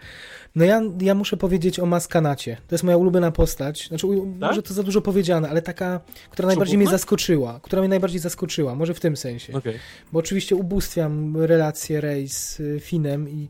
No 0.56 0.66
ja, 0.66 0.82
ja 1.02 1.16
muszę 1.16 1.38
powiedzieć 1.38 1.80
o 1.80 1.86
Maskanacie. 1.86 2.58
To 2.68 2.76
jest 2.76 2.84
moja 2.84 2.98
ulubiona 2.98 3.32
postać. 3.32 3.88
Znaczy, 3.88 4.08
Tak? 4.40 4.50
może 4.50 4.64
to 4.64 4.74
za 4.74 4.84
dużo 4.84 5.02
powiedziane, 5.02 5.50
ale 5.50 5.62
taka, 5.62 6.00
która 6.30 6.48
najbardziej 6.48 6.78
mnie 6.78 6.88
zaskoczyła. 6.88 7.60
Która 7.64 7.82
mnie 7.82 7.90
najbardziej 7.90 8.20
zaskoczyła, 8.20 8.76
może 8.76 8.94
w 8.94 9.00
tym 9.00 9.18
sensie. 9.18 9.54
Okej. 9.54 9.80
Bo 10.12 10.20
oczywiście 10.20 10.56
ubóstwiam 10.56 11.38
relacje 11.38 12.02
Rey 12.02 12.30
z 12.30 12.60
y, 12.60 12.80
Finem 12.80 13.30
i, 13.30 13.50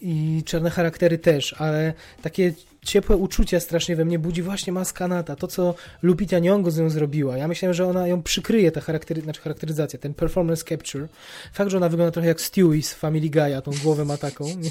i 0.00 0.42
czarne 0.44 0.70
charaktery 0.70 1.18
też, 1.18 1.52
ale 1.58 1.94
takie 2.22 2.52
ciepłe 2.86 3.16
uczucia 3.16 3.60
strasznie 3.60 3.96
we 3.96 4.04
mnie 4.04 4.18
budzi 4.18 4.42
właśnie 4.42 4.72
Maskanata. 4.72 5.36
To, 5.36 5.46
co 5.48 5.74
Lupita 6.02 6.36
Nyong'o 6.36 6.70
z 6.70 6.78
nią 6.78 6.90
zrobiła. 6.90 7.36
Ja 7.36 7.48
myślałem, 7.48 7.74
że 7.74 7.86
ona 7.86 8.08
ją 8.08 8.22
przykryje, 8.22 8.72
ta 8.72 8.80
charaktery, 8.80 9.20
znaczy 9.22 9.40
charakteryzacja, 9.40 9.98
ten 9.98 10.14
performance 10.14 10.64
capture. 10.64 11.08
Fakt, 11.52 11.70
że 11.70 11.76
ona 11.76 11.88
wygląda 11.88 12.10
trochę 12.12 12.28
jak 12.28 12.40
Stewie 12.40 12.82
z 12.82 12.94
Family 12.94 13.28
Guy'a, 13.30 13.62
tą 13.62 13.70
głowę 13.82 14.04
ma 14.04 14.16
taką. 14.16 14.44
Nie, 14.64 14.70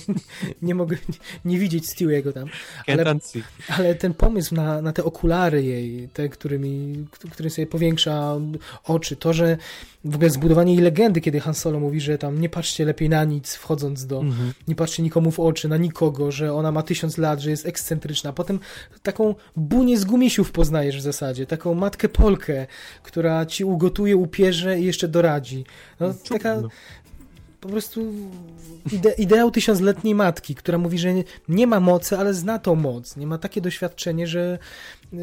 nie 0.61 0.75
mogę 0.75 0.97
nie, 1.09 1.15
nie 1.51 1.59
widzieć 1.59 1.89
Stewiego 1.89 2.33
tam. 2.33 2.47
Ale 2.87 3.03
ale 3.77 3.95
ten 3.95 4.13
pomysł 4.13 4.55
na, 4.55 4.81
na 4.81 4.93
te 4.93 5.03
okulary 5.03 5.63
jej, 5.63 6.09
te, 6.13 6.29
którymi, 6.29 7.05
którym 7.31 7.49
sobie 7.49 7.67
powiększa 7.67 8.35
oczy, 8.83 9.15
to, 9.15 9.33
że 9.33 9.57
w 10.05 10.15
ogóle 10.15 10.29
zbudowanie 10.29 10.73
jej 10.73 10.83
legendy, 10.83 11.21
kiedy 11.21 11.39
Han 11.39 11.53
Solo 11.53 11.79
mówi, 11.79 12.01
że 12.01 12.17
tam 12.17 12.41
nie 12.41 12.49
patrzcie 12.49 12.85
lepiej 12.85 13.09
na 13.09 13.23
nic 13.23 13.55
wchodząc 13.55 14.05
do, 14.05 14.19
Mhm. 14.19 14.53
nie 14.67 14.75
patrzcie 14.75 15.03
nikomu 15.03 15.31
w 15.31 15.39
oczy, 15.39 15.67
na 15.67 15.77
nikogo, 15.77 16.31
że 16.31 16.53
ona 16.53 16.71
ma 16.71 16.83
tysiąc 16.83 17.17
lat, 17.17 17.39
że 17.39 17.49
jest 17.49 17.65
ekscentryczna. 17.65 18.04
Potem 18.33 18.59
taką 19.03 19.35
bunię 19.55 19.97
z 19.97 20.05
gumisiów 20.05 20.51
poznajesz 20.51 20.97
w 20.97 21.01
zasadzie, 21.01 21.45
taką 21.45 21.73
matkę 21.73 22.09
Polkę, 22.09 22.67
która 23.03 23.45
ci 23.45 23.65
ugotuje, 23.65 24.17
upierze 24.17 24.79
i 24.79 24.85
jeszcze 24.85 25.07
doradzi. 25.07 25.65
No, 25.99 26.13
taka 26.29 26.61
No. 26.61 26.69
po 27.61 27.69
prostu 27.69 28.13
ide 28.91 29.11
ideał 29.17 29.51
tysiącletniej 29.51 30.15
matki, 30.15 30.55
która 30.55 30.77
mówi, 30.77 30.97
że 30.99 31.13
nie, 31.13 31.23
nie 31.49 31.67
ma 31.67 31.79
mocy, 31.79 32.17
ale 32.17 32.33
zna 32.33 32.59
tą 32.59 32.75
moc. 32.75 33.17
Nie 33.17 33.27
ma 33.27 33.37
takie 33.37 33.61
doświadczenie, 33.61 34.27
że, 34.27 34.59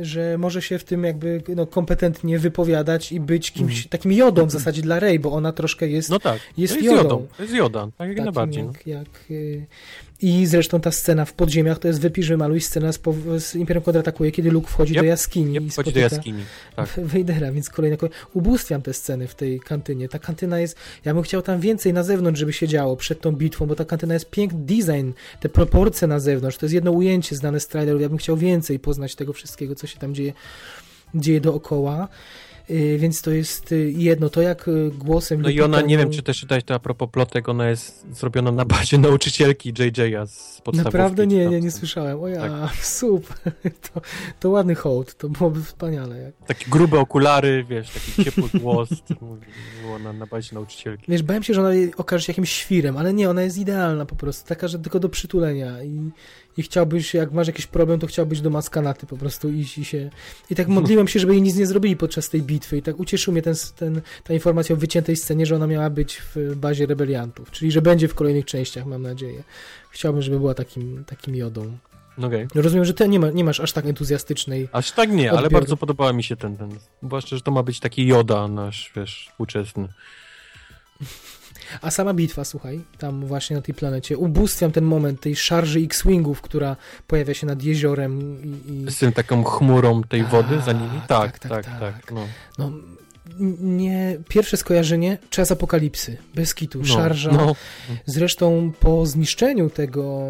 że 0.02 0.38
może 0.38 0.62
się 0.62 0.78
w 0.78 0.84
tym 0.84 1.04
jakby 1.04 1.42
no, 1.56 1.66
kompetentnie 1.66 2.38
wypowiadać 2.38 3.12
i 3.12 3.20
być 3.20 3.50
kimś 3.52 3.72
Mhm. 3.72 3.88
takim 3.88 4.12
jodą 4.12 4.46
w 4.46 4.50
zasadzie 4.50 4.82
dla 4.82 5.00
Rey, 5.00 5.18
bo 5.18 5.32
ona 5.32 5.52
troszkę 5.52 5.88
jest 5.88 6.10
No 6.10 6.18
tak, 6.18 6.40
jest 6.56 6.74
jest 6.74 6.86
jodą. 6.86 6.98
jodą. 7.02 7.26
Jest 7.38 7.54
joda, 7.54 7.80
tak 7.98 8.08
jak 8.08 8.16
takim 8.16 8.24
najbardziej. 8.24 8.62
no. 8.62 8.68
jak, 8.72 8.86
jak 8.86 9.08
y, 9.30 9.66
I 10.22 10.46
zresztą 10.46 10.80
ta 10.80 10.92
scena 10.92 11.24
w 11.24 11.32
podziemiach 11.32 11.78
to 11.78 11.88
jest 11.88 12.00
wypisz, 12.00 12.30
maluj 12.30 12.60
scena 12.60 12.92
z, 12.92 13.00
z 13.38 13.54
Imperium 13.54 13.84
kontratakuje, 13.84 14.32
kiedy 14.32 14.50
Luke 14.50 14.68
wchodzi 14.68 14.92
Yep. 14.92 15.02
do 15.02 15.08
jaskini 15.08 15.52
Nie 15.52 15.66
i 15.66 15.70
wchodzi 15.70 15.92
do 15.92 16.00
jaskini. 16.00 16.42
Tak. 16.76 17.00
Wejdera, 17.04 17.52
więc 17.52 17.70
kolejna 17.70 17.96
kolej. 17.96 18.14
Ubóstwiam 18.32 18.82
te 18.82 18.94
sceny 18.94 19.28
w 19.28 19.34
tej 19.34 19.60
kantynie. 19.60 20.08
Ta 20.08 20.18
kantyna 20.18 20.60
jest, 20.60 20.76
ja 21.04 21.14
bym 21.14 21.22
chciał 21.22 21.42
tam 21.42 21.60
więcej 21.60 21.92
na 21.92 22.02
zewnątrz, 22.02 22.40
żeby 22.40 22.52
się 22.52 22.68
działo 22.68 22.96
przed 22.96 23.20
tą 23.20 23.32
bitwą, 23.32 23.66
bo 23.66 23.74
ta 23.74 23.84
kantyna 23.84 24.14
jest 24.14 24.30
piękny 24.30 24.58
design, 24.58 25.10
te 25.40 25.48
proporcje 25.48 26.08
na 26.08 26.20
zewnątrz, 26.20 26.58
to 26.58 26.66
jest 26.66 26.74
jedno 26.74 26.90
ujęcie 26.90 27.36
znane 27.36 27.60
z 27.60 27.68
trailerów, 27.68 28.02
ja 28.02 28.08
bym 28.08 28.18
chciał 28.18 28.36
więcej 28.36 28.78
poznać 28.78 29.14
tego 29.14 29.32
wszystkiego, 29.32 29.74
co 29.74 29.86
się 29.86 29.98
tam 29.98 30.14
dzieje, 30.14 30.32
dzieje 31.14 31.40
dookoła. 31.40 32.08
Yy, 32.68 32.98
więc 32.98 33.22
to 33.22 33.30
jest 33.30 33.70
yy, 33.70 33.92
jedno, 33.92 34.28
to 34.28 34.42
jak 34.42 34.66
yy, 34.66 34.90
głosem... 34.98 35.42
No 35.42 35.48
i 35.48 35.60
ona, 35.60 35.80
nie 35.80 35.98
wiem, 35.98 36.10
czy 36.10 36.22
też 36.22 36.40
czytałeś 36.40 36.64
to 36.64 36.74
a 36.74 36.78
propos 36.78 37.08
plotek, 37.10 37.48
ona 37.48 37.68
jest 37.68 38.06
zrobiona 38.12 38.52
na 38.52 38.64
bazie 38.64 38.98
nauczycielki 38.98 39.72
JJ'a 39.72 40.26
z 40.26 40.60
podstawówki. 40.60 40.84
Naprawdę 40.84 41.26
nie, 41.26 41.46
nie, 41.46 41.60
nie 41.60 41.70
słyszałem. 41.70 42.20
O 42.20 42.28
ja, 42.28 42.40
Tak. 42.40 42.84
super. 43.00 43.52
To, 43.62 44.00
to 44.40 44.50
ładny 44.50 44.74
hołd, 44.74 45.14
to 45.14 45.28
byłoby 45.28 45.62
wspaniale. 45.62 46.18
Jak... 46.18 46.34
Takie 46.46 46.70
grube 46.70 46.98
okulary, 46.98 47.64
wiesz, 47.68 47.90
taki 47.90 48.24
ciepły 48.24 48.60
głos. 48.60 48.88
Było 49.82 49.98
na, 49.98 50.12
na 50.12 50.26
bazie 50.26 50.54
nauczycielki. 50.54 51.04
Wiesz, 51.08 51.22
bałem 51.22 51.42
się, 51.42 51.54
że 51.54 51.60
ona 51.60 51.70
okaże 51.96 52.24
się 52.24 52.30
jakimś 52.30 52.52
świrem, 52.52 52.96
ale 52.96 53.14
nie, 53.14 53.30
ona 53.30 53.42
jest 53.42 53.58
idealna 53.58 54.06
po 54.06 54.16
prostu, 54.16 54.48
taka, 54.48 54.68
że 54.68 54.78
tylko 54.78 55.00
do 55.00 55.08
przytulenia 55.08 55.82
i, 55.82 56.10
i 56.56 56.62
chciałbyś, 56.62 57.14
jak 57.14 57.32
masz 57.32 57.46
jakiś 57.46 57.66
problem, 57.66 58.00
to 58.00 58.06
chciałbyś 58.06 58.40
do 58.40 58.50
maskanaty 58.50 59.06
po 59.06 59.16
prostu 59.16 59.50
iść 59.50 59.78
i 59.78 59.84
się... 59.84 60.10
I 60.50 60.54
tak 60.54 60.68
modliłem 60.68 61.08
się, 61.08 61.20
żeby 61.20 61.32
jej 61.32 61.42
nic 61.42 61.56
nie 61.56 61.66
zrobili 61.66 61.96
podczas 61.96 62.28
tej 62.28 62.42
bitwy 62.42 62.76
i 62.76 62.82
tak 62.82 63.00
ucieszył 63.00 63.32
mnie 63.32 63.42
ten, 63.42 63.54
ten, 63.76 64.00
ta 64.24 64.34
informacja 64.34 64.74
o 64.74 64.78
wyciętej 64.78 65.16
scenie, 65.16 65.46
że 65.46 65.56
ona 65.56 65.66
miała 65.66 65.90
być 65.90 66.22
w 66.34 66.56
bazie 66.56 66.86
rebeliantów, 66.86 67.50
czyli 67.50 67.72
że 67.72 67.82
będzie 67.82 68.08
w 68.08 68.14
kolejnych 68.14 68.44
częściach, 68.44 68.86
mam 68.86 69.02
nadzieję. 69.02 69.42
Chciałbym, 69.90 70.22
żeby 70.22 70.38
była 70.38 70.54
takim, 70.54 71.04
takim 71.04 71.36
jodą. 71.36 71.78
No 72.54 72.62
rozumiem, 72.62 72.84
że 72.84 72.94
ty 72.94 73.08
nie, 73.08 73.20
ma, 73.20 73.30
nie 73.30 73.44
masz 73.44 73.60
aż 73.60 73.72
tak 73.72 73.86
entuzjastycznej 73.86 74.68
Aż 74.72 74.92
tak 74.92 75.10
nie, 75.10 75.32
ale 75.32 75.50
bardzo 75.50 75.76
podobała 75.76 76.12
mi 76.12 76.22
się 76.22 76.36
ten, 76.36 76.56
ten. 76.56 76.78
Zwłaszcza, 77.02 77.36
że 77.36 77.42
to 77.42 77.50
ma 77.50 77.62
być 77.62 77.80
taki 77.80 78.06
joda 78.06 78.48
nasz, 78.48 78.92
wiesz, 78.96 79.28
współczesny. 79.30 79.88
A 81.80 81.90
sama 81.90 82.14
bitwa, 82.14 82.44
słuchaj, 82.44 82.80
tam 82.98 83.26
właśnie 83.26 83.56
na 83.56 83.62
tej 83.62 83.74
planecie, 83.74 84.18
ubóstwiam 84.18 84.72
ten 84.72 84.84
moment 84.84 85.20
tej 85.20 85.36
szarży 85.36 85.80
X-Wingów, 85.80 86.40
która 86.40 86.76
pojawia 87.06 87.34
się 87.34 87.46
nad 87.46 87.62
jeziorem 87.62 88.42
i... 88.44 88.72
i 88.72 88.90
Z 88.90 88.98
tym 88.98 89.12
taką 89.12 89.44
chmurą 89.44 90.02
tej 90.02 90.24
wody 90.24 90.60
za 90.60 90.72
nimi? 90.72 91.00
tak, 91.08 91.38
Tak, 91.38 91.38
tak, 91.38 91.50
tak, 91.50 91.80
tak. 91.80 91.80
tak. 91.80 92.12
no. 92.12 92.26
no, 92.58 92.72
nie, 93.60 94.18
pierwsze 94.28 94.56
skojarzenie, 94.56 95.18
czas 95.30 95.50
apokalipsy, 95.52 96.16
bez 96.34 96.54
kitu, 96.54 96.78
No, 96.78 96.84
szarża. 96.84 97.32
No, 97.32 97.56
Zresztą 98.06 98.72
po 98.80 99.06
zniszczeniu 99.06 99.70
tego, 99.70 100.28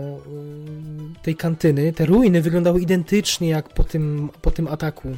y, 1.18 1.22
tej 1.22 1.36
kantyny, 1.36 1.92
te 1.92 2.06
ruiny 2.06 2.42
wyglądały 2.42 2.80
identycznie 2.80 3.48
jak 3.48 3.68
po 3.68 3.84
tym, 3.84 4.28
po 4.42 4.50
tym 4.50 4.68
ataku 4.68 5.08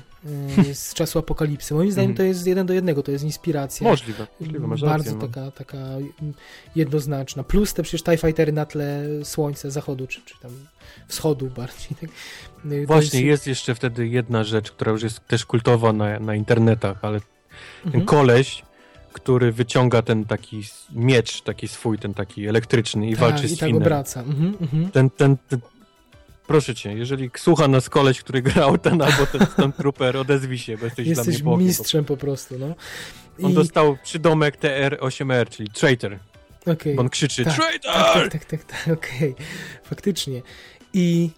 y, 0.69 0.75
z 0.85 0.95
czasu 0.95 1.19
apokalipsy. 1.19 1.75
Moim 1.75 1.93
zdaniem 1.93 2.11
Mhm. 2.11 2.17
to 2.17 2.23
jest 2.23 2.47
jeden 2.47 2.67
do 2.67 2.75
jednego, 2.75 3.03
to 3.03 3.11
jest 3.13 3.25
inspiracja. 3.25 3.89
możliwe, 3.89 4.27
możliwe, 4.41 4.67
masz 4.67 4.81
Bardzo 4.81 4.97
rację, 5.13 5.13
no. 5.21 5.29
taka, 5.29 5.51
taka 5.51 5.79
jednoznaczna. 6.77 7.45
Plus 7.45 7.75
te 7.75 7.83
przecież 7.83 8.03
TIE 8.03 8.17
Fightery 8.17 8.53
na 8.53 8.67
tle 8.67 9.03
słońca, 9.25 9.71
zachodu, 9.71 10.07
czy, 10.07 10.21
czy 10.25 10.35
tam 10.43 10.51
wschodu 11.09 11.47
bardziej. 11.57 11.89
Tak? 12.01 12.11
Y, 12.73 12.87
Właśnie, 12.87 13.21
jest 13.23 13.47
jeszcze 13.47 13.75
wtedy 13.75 14.09
jedna 14.09 14.45
rzecz, 14.45 14.73
która 14.73 14.93
już 14.93 15.03
jest 15.03 15.27
też 15.29 15.47
kultowa 15.47 15.93
na, 15.93 16.21
na 16.21 16.35
internetach, 16.35 16.99
ale 17.03 17.21
ten 17.83 17.87
Mhm. 17.87 18.05
koleś, 18.05 18.63
który 19.13 19.53
wyciąga 19.53 20.03
ten 20.03 20.25
taki 20.25 20.63
miecz, 20.93 21.41
taki 21.43 21.69
swój, 21.69 21.99
ten 21.99 22.15
taki 22.15 22.47
elektryczny 22.47 23.07
i 23.09 23.11
tak, 23.11 23.21
walczy 23.21 23.45
i 23.45 23.49
z 23.49 23.59
tak 23.59 23.67
Finem. 23.69 23.83
obraca. 23.83 24.21
Mhm, 24.21 24.57
mhm. 24.61 24.91
Ten, 24.91 25.11
ten, 25.11 25.37
ten, 25.49 25.59
proszę 26.47 26.75
cię, 26.75 26.93
jeżeli 26.93 27.31
słucha 27.37 27.69
nas 27.69 27.89
koleś, 27.91 28.21
który 28.21 28.43
grał 28.53 28.79
ten 28.79 29.03
albo 29.03 29.27
ten 29.27 29.47
Stormtrooper, 29.47 30.17
odezwij 30.17 30.59
się, 30.59 30.79
bo 30.79 30.85
jesteś, 30.85 31.07
Jesteś 31.09 31.27
dla 31.27 31.35
mnie 31.35 31.45
Bogiem. 31.45 31.67
mistrzem 31.67 32.05
po 32.05 32.17
prostu, 32.17 32.59
no. 32.59 32.75
On 33.43 33.51
I- 33.51 33.55
dostał 33.55 33.97
przydomek 34.03 34.57
TR-8R, 34.61 35.49
czyli 35.49 35.69
traitor, 35.71 36.19
okej. 36.67 36.95
bo 36.95 37.01
on 37.03 37.09
krzyczy 37.09 37.45
Tak, 37.45 37.55
traitor! 37.55 37.93
Tak, 37.93 38.31
tak, 38.33 38.45
tak, 38.45 38.65
tak, 38.65 38.85
tak 38.85 38.95
okej. 38.99 39.35
Faktycznie. 39.85 40.43
I, 40.93 41.31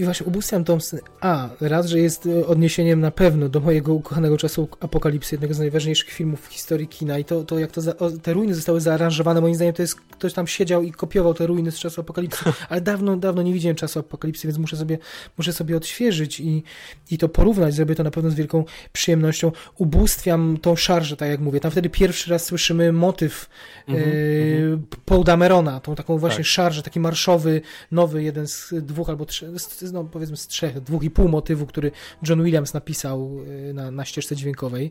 I 0.00 0.04
właśnie 0.04 0.26
ubóstwiam 0.26 0.64
tą 0.64 0.80
scenę. 0.80 1.02
A, 1.20 1.48
raz, 1.60 1.86
że 1.86 1.98
jest 1.98 2.26
e, 2.26 2.46
odniesieniem 2.46 3.00
na 3.00 3.10
pewno 3.10 3.48
do 3.48 3.60
mojego 3.60 3.94
ukochanego 3.94 4.36
czasu 4.36 4.68
Apokalipsy, 4.80 5.34
jednego 5.34 5.54
z 5.54 5.58
najważniejszych 5.58 6.10
filmów 6.10 6.40
w 6.40 6.46
historii 6.52 6.88
kina 6.88 7.18
i 7.18 7.24
to, 7.24 7.44
to 7.44 7.58
jak 7.58 7.70
to 7.72 7.80
za, 7.80 7.94
te 8.22 8.32
ruiny 8.32 8.54
zostały 8.54 8.80
zaaranżowane, 8.80 9.40
moim 9.40 9.54
zdaniem 9.54 9.74
to 9.74 9.82
jest, 9.82 9.94
ktoś 9.94 10.32
tam 10.32 10.46
siedział 10.46 10.82
i 10.82 10.92
kopiował 10.92 11.34
te 11.34 11.46
ruiny 11.46 11.70
z 11.70 11.78
czasu 11.78 12.00
Apokalipsy, 12.00 12.44
ale 12.68 12.80
dawno, 12.80 13.16
dawno 13.16 13.42
nie 13.42 13.52
widziałem 13.52 13.76
czasu 13.76 13.98
Apokalipsy, 13.98 14.46
więc 14.48 14.58
muszę 14.58 14.76
sobie, 14.76 14.98
muszę 15.38 15.52
sobie 15.52 15.76
odświeżyć 15.76 16.40
i, 16.40 16.62
i 17.10 17.18
to 17.18 17.28
porównać, 17.28 17.74
zrobię 17.74 17.94
to 17.94 18.02
na 18.02 18.10
pewno 18.10 18.30
z 18.30 18.34
wielką 18.34 18.64
przyjemnością. 18.92 19.52
Ubóstwiam 19.76 20.58
tą 20.62 20.76
szarżę, 20.76 21.16
tak 21.16 21.28
jak 21.28 21.40
mówię. 21.40 21.60
Tam 21.60 21.70
wtedy 21.70 21.90
pierwszy 21.90 22.30
raz 22.30 22.44
słyszymy 22.44 22.92
motyw 22.92 23.48
Mhm, 23.88 24.08
mhm, 24.08 24.86
Paul 25.04 25.24
Damerona, 25.24 25.80
tą 25.80 25.94
taką 25.94 26.18
właśnie 26.18 26.36
Tak. 26.44 26.46
szarżę, 26.46 26.82
taki 26.82 27.00
marszowy, 27.00 27.60
nowy, 27.90 28.22
jeden 28.22 28.46
z 28.46 28.74
dwóch 28.82 29.08
albo 29.08 29.26
trzech, 29.26 29.60
z- 29.60 29.89
no 29.92 30.04
powiedzmy 30.04 30.36
z 30.36 30.46
trzech, 30.46 30.80
dwóch 30.80 31.02
i 31.02 31.10
pół 31.10 31.28
motywu, 31.28 31.66
który 31.66 31.90
John 32.28 32.44
Williams 32.44 32.74
napisał 32.74 33.30
y, 33.70 33.74
na, 33.74 33.90
na 33.90 34.04
ścieżce 34.04 34.36
dźwiękowej. 34.36 34.90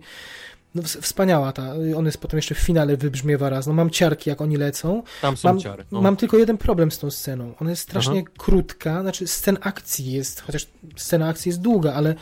No, 0.75 0.81
ws- 0.81 1.01
wspaniała 1.01 1.51
ta, 1.51 1.75
y, 1.75 1.97
on 1.97 2.05
jest 2.05 2.17
potem 2.17 2.37
jeszcze 2.37 2.55
w 2.55 2.59
finale 2.59 2.97
wybrzmiewa 2.97 3.49
raz, 3.49 3.67
no 3.67 3.73
mam 3.73 3.89
ciarki 3.89 4.29
jak 4.29 4.41
oni 4.41 4.57
lecą. 4.57 5.03
Tam 5.21 5.37
są 5.37 5.49
Mam, 5.49 5.59
ciary. 5.59 5.85
No. 5.91 6.01
mam 6.01 6.15
tylko 6.15 6.37
jeden 6.37 6.57
problem 6.57 6.91
z 6.91 6.99
tą 6.99 7.11
sceną, 7.11 7.53
ona 7.59 7.69
jest 7.69 7.81
strasznie 7.81 8.23
krótka, 8.37 9.01
znaczy 9.01 9.27
scen 9.27 9.57
akcji 9.61 10.11
jest, 10.11 10.41
chociaż 10.41 10.67
scena 10.97 11.27
akcji 11.27 11.49
jest 11.49 11.61
długa, 11.61 11.93
ale 11.93 12.15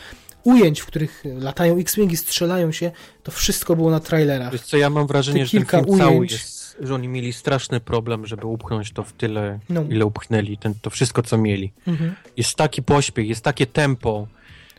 ujęć, 0.44 0.80
w 0.82 0.86
których 0.86 1.24
latają 1.40 1.78
X-Wingi, 1.78 2.18
strzelają 2.18 2.72
się, 2.72 2.92
to 3.24 3.32
wszystko 3.32 3.76
było 3.76 3.92
na 3.92 4.00
trailerach. 4.00 4.52
Wiesz 4.52 4.62
co, 4.62 4.78
ja 4.78 4.90
mam 4.90 5.08
wrażenie, 5.08 5.40
Te 5.40 5.46
że 5.46 5.52
ten 5.52 5.60
kilka 5.62 5.84
film 5.84 5.98
cały 5.98 6.12
ujęć. 6.18 6.32
jest, 6.32 6.57
że 6.80 6.96
oni 6.96 7.08
mieli 7.08 7.34
straszny 7.34 7.80
problem, 7.80 8.26
żeby 8.26 8.46
upchnąć 8.48 8.92
to 8.92 9.04
w 9.04 9.14
tyle, 9.14 9.60
No. 9.70 9.84
ile 9.90 10.06
upchnęli, 10.06 10.58
ten, 10.58 10.74
to 10.82 10.90
wszystko, 10.90 11.22
co 11.24 11.38
mieli. 11.38 11.72
Mhm. 11.88 12.16
Jest 12.38 12.56
taki 12.56 12.84
pośpiech, 12.84 13.28
jest 13.30 13.44
takie 13.44 13.68
tempo. 13.68 14.28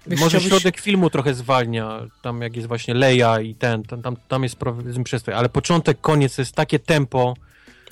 Wiesz, 0.07 0.21
Może 0.21 0.39
chciałbyś- 0.39 0.49
środek 0.49 0.81
filmu 0.81 1.11
trochę 1.11 1.35
zwalnia, 1.35 2.01
tam 2.23 2.43
jak 2.43 2.57
jest 2.57 2.69
właśnie 2.69 2.95
Leia 2.95 3.41
i 3.41 3.55
ten, 3.55 3.83
tam, 3.83 4.03
tam, 4.03 4.17
tam 4.29 4.43
jest 4.43 4.57
przestój, 5.05 5.35
ale 5.35 5.49
początek, 5.49 6.01
koniec 6.01 6.39
jest 6.39 6.55
takie 6.55 6.79
tempo, 6.79 7.35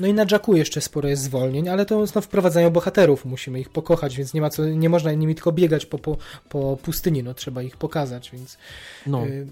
No 0.00 0.06
i 0.06 0.14
na 0.14 0.26
Jacku 0.30 0.56
jeszcze 0.56 0.80
sporo 0.80 1.08
jest 1.08 1.22
zwolnień, 1.22 1.68
ale 1.68 1.86
to 1.86 2.04
no, 2.14 2.20
wprowadzają 2.20 2.70
bohaterów, 2.70 3.24
musimy 3.24 3.60
ich 3.60 3.68
pokochać, 3.68 4.16
więc 4.16 4.34
nie 4.34 4.40
ma 4.40 4.50
co, 4.50 4.66
nie 4.66 4.88
można 4.88 5.12
nimi 5.12 5.34
tylko 5.34 5.52
biegać 5.52 5.86
po, 5.86 5.98
po, 5.98 6.16
po 6.48 6.78
pustyni, 6.82 7.22
no 7.22 7.34
trzeba 7.34 7.62
ich 7.62 7.76
pokazać, 7.76 8.30
więc 8.32 8.58
no. 9.06 9.26
y, 9.26 9.46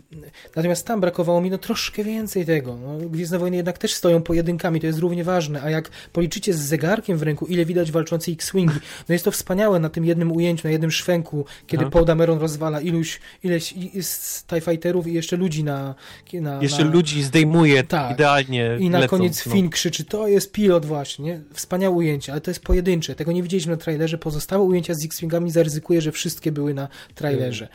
natomiast 0.56 0.86
tam 0.86 1.00
brakowało 1.00 1.40
mi 1.40 1.50
no 1.50 1.58
troszkę 1.58 2.04
więcej 2.04 2.46
tego, 2.46 2.76
no, 2.76 3.08
Gwiezdne 3.08 3.38
Wojny 3.38 3.56
jednak 3.56 3.78
też 3.78 3.94
stoją 3.94 4.22
pojedynkami, 4.22 4.80
to 4.80 4.86
jest 4.86 4.98
równie 4.98 5.24
ważne, 5.24 5.62
a 5.62 5.70
jak 5.70 5.90
policzycie 6.12 6.54
z 6.54 6.58
zegarkiem 6.58 7.18
w 7.18 7.22
ręku, 7.22 7.46
ile 7.46 7.64
widać 7.64 7.92
walczący 7.92 8.32
X-Wingi, 8.32 8.78
no 9.08 9.12
jest 9.12 9.24
to 9.24 9.30
wspaniałe 9.30 9.80
na 9.80 9.88
tym 9.88 10.04
jednym 10.04 10.32
ujęciu, 10.32 10.68
na 10.68 10.72
jednym 10.72 10.90
szwęku, 10.90 11.44
kiedy. 11.66 11.84
Paul 11.90 12.04
Dameron 12.04 12.38
rozwala 12.38 12.80
iluś, 12.80 13.20
ileś 13.42 13.72
i- 13.72 14.02
z 14.02 14.44
TIE 14.44 14.60
Fighterów 14.60 15.06
i 15.06 15.12
jeszcze 15.12 15.36
ludzi 15.36 15.64
na... 15.64 15.94
na 16.32 16.62
Jeszcze 16.62 16.84
na, 16.84 16.90
ludzi 16.90 17.22
zdejmuje 17.22 17.82
Tak. 17.82 18.12
idealnie 18.14 18.76
i 18.80 18.90
na 18.90 18.98
lecąc, 18.98 19.10
koniec 19.10 19.46
no. 19.46 19.52
Finn 19.52 19.70
krzyczy, 19.70 20.04
to 20.04 20.28
jest 20.34 20.52
pilot 20.52 20.86
właśnie, 20.86 21.24
nie? 21.24 21.40
Wspaniałe 21.52 21.96
ujęcie, 21.96 22.32
ale 22.32 22.40
to 22.40 22.50
jest 22.50 22.62
pojedyncze. 22.62 23.14
Tego 23.14 23.32
nie 23.32 23.42
widzieliśmy 23.42 23.72
na 23.72 23.76
trailerze. 23.76 24.18
Pozostałe 24.18 24.64
ujęcia 24.64 24.94
z 24.94 25.04
X-Wingami 25.04 25.50
zaryzykuję, 25.50 26.00
że 26.00 26.12
wszystkie 26.12 26.52
były 26.52 26.74
na 26.74 26.88
trailerze. 27.14 27.68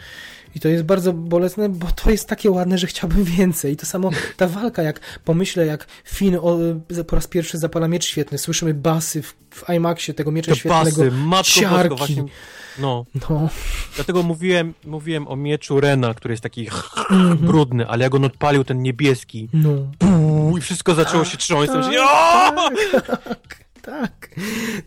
I 0.56 0.60
to 0.60 0.68
jest 0.68 0.84
bardzo 0.84 1.14
bolesne, 1.14 1.70
bo 1.70 1.88
to 1.92 2.12
jest 2.12 2.28
takie 2.28 2.52
ładne, 2.52 2.78
że 2.78 2.88
chciałbym 2.88 3.24
więcej. 3.24 3.74
I 3.74 3.78
to 3.78 3.86
samo 3.86 4.10
ta 4.38 4.48
walka, 4.48 4.82
jak 4.84 5.00
pomyślę, 5.26 5.66
jak 5.66 5.88
Finn 6.06 6.36
o, 6.42 6.58
po 7.08 7.16
raz 7.16 7.28
pierwszy 7.28 7.58
zapala 7.58 7.88
miecz 7.88 8.06
świetny, 8.06 8.38
słyszymy 8.38 8.74
basy 8.74 9.22
w, 9.22 9.36
w 9.50 9.70
IMAXie 9.70 10.14
tego 10.14 10.32
miecza 10.32 10.52
Te 10.52 10.58
świetnego. 10.58 11.04
basy, 11.04 11.12
matko 11.12 11.52
ciarki. 11.52 11.90
bosko, 11.90 11.96
właśnie, 11.96 12.24
no. 12.82 13.06
No, 13.30 13.50
Dlatego 13.96 14.24
mówiłem, 14.24 14.74
mówiłem 14.86 15.28
o 15.28 15.36
mieczu 15.36 15.80
Rena, 15.80 16.14
który 16.14 16.32
jest 16.34 16.44
taki 16.44 16.68
Mhm. 17.10 17.38
brudny, 17.38 17.88
ale 17.88 18.04
jak 18.04 18.16
on 18.16 18.26
odpalił 18.26 18.64
ten 18.64 18.82
niebieski 18.82 19.50
no. 19.54 19.70
puu, 20.00 20.58
i 20.58 20.62
wszystko 20.62 20.96
zaczęło 20.96 21.26
się 21.26 21.38
trząść, 21.38 21.72
Tak, 21.74 21.84
się, 21.84 23.02
tak, 23.08 23.69
tak, 23.82 24.30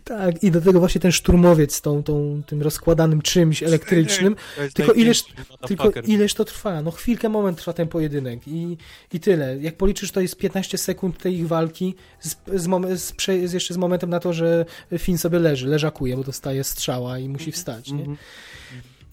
tak. 0.03 0.43
I 0.43 0.51
do 0.51 0.61
tego 0.61 0.79
właśnie 0.79 1.01
ten 1.01 1.11
szturmowiec 1.11 1.75
z 1.75 1.81
tą, 1.81 2.03
tą, 2.03 2.41
tym 2.45 2.61
rozkładanym 2.61 3.21
czymś 3.21 3.63
elektrycznym. 3.63 4.35
Tylko 4.73 4.93
ileż, 4.93 5.23
tylko 5.67 5.91
ileż 6.01 6.33
to 6.33 6.45
trwa? 6.45 6.81
No 6.81 6.91
chwilkę, 6.91 7.29
moment 7.29 7.57
trwa 7.57 7.73
ten 7.73 7.87
pojedynek 7.87 8.47
i, 8.47 8.77
i 9.13 9.19
tyle. 9.19 9.57
Jak 9.57 9.77
policzysz, 9.77 10.11
to 10.11 10.21
jest 10.21 10.37
15 10.37 10.77
sekund 10.77 11.17
tej 11.17 11.35
ich 11.35 11.47
walki 11.47 11.95
z, 12.19 12.35
z, 12.53 12.99
z, 12.99 13.49
z 13.49 13.53
jeszcze 13.53 13.73
z 13.73 13.77
momentem 13.77 14.09
na 14.09 14.19
to, 14.19 14.33
że 14.33 14.65
Finn 14.97 15.17
sobie 15.17 15.39
leży, 15.39 15.67
leżakuje, 15.67 16.17
bo 16.17 16.23
dostaje 16.23 16.63
strzała 16.63 17.19
i 17.19 17.29
musi 17.29 17.51
wstać, 17.51 17.91
nie? 17.91 17.99
Mhm. 17.99 18.17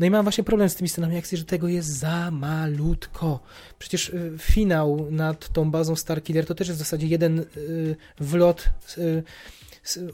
No 0.01 0.07
i 0.07 0.11
mam 0.11 0.23
właśnie 0.23 0.45
problem 0.45 0.69
z 0.69 0.75
tymi 0.75 0.89
scenami 0.89 1.17
akcji, 1.17 1.39
że 1.39 1.45
tego 1.45 1.69
jest 1.69 1.89
za 1.89 2.31
malutko. 2.31 3.41
Przecież 3.79 4.09
y, 4.09 4.33
finał 4.39 5.07
nad 5.11 5.49
tą 5.49 5.71
bazą 5.71 5.97
Starkiller 5.97 6.47
to 6.47 6.55
też 6.55 6.69
jest 6.69 6.81
w 6.81 6.85
zasadzie 6.85 7.07
jeden 7.07 7.39
y, 7.39 7.97
wlot. 8.21 8.69
Y, 8.99 9.23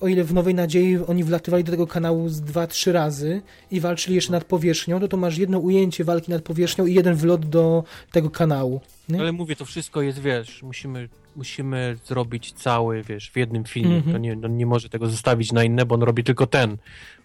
o 0.00 0.08
ile 0.08 0.24
w 0.24 0.34
Nowej 0.34 0.54
Nadziei 0.54 0.98
oni 1.06 1.24
wlatywali 1.24 1.64
do 1.64 1.72
tego 1.72 1.86
kanału 1.86 2.28
z 2.28 2.40
dwa, 2.40 2.66
trzy 2.66 2.92
razy 2.92 3.42
i 3.70 3.80
walczyli 3.80 4.14
jeszcze 4.14 4.32
nad 4.32 4.44
powierzchnią, 4.44 5.00
to 5.00 5.08
to 5.08 5.16
masz 5.16 5.38
jedno 5.38 5.58
ujęcie 5.58 6.04
walki 6.04 6.30
nad 6.30 6.42
powierzchnią 6.42 6.86
i 6.86 6.94
jeden 6.94 7.14
wlot 7.14 7.46
do 7.46 7.84
tego 8.12 8.30
kanału. 8.30 8.80
Nie? 9.08 9.20
Ale 9.20 9.32
mówię, 9.32 9.56
to 9.56 9.64
wszystko 9.64 10.02
jest, 10.02 10.18
wiesz, 10.18 10.62
musimy, 10.62 11.08
musimy 11.36 11.96
zrobić 12.06 12.52
cały, 12.52 13.02
wiesz, 13.02 13.30
w 13.30 13.36
jednym 13.36 13.64
filmie. 13.64 13.96
Mhm. 13.96 14.12
To 14.12 14.18
nie, 14.18 14.32
on 14.32 14.56
nie 14.56 14.66
może 14.66 14.88
tego 14.88 15.06
zostawić 15.06 15.52
na 15.52 15.64
inne, 15.64 15.86
bo 15.86 15.94
on 15.94 16.02
robi 16.02 16.24
tylko 16.24 16.46
ten. 16.46 16.76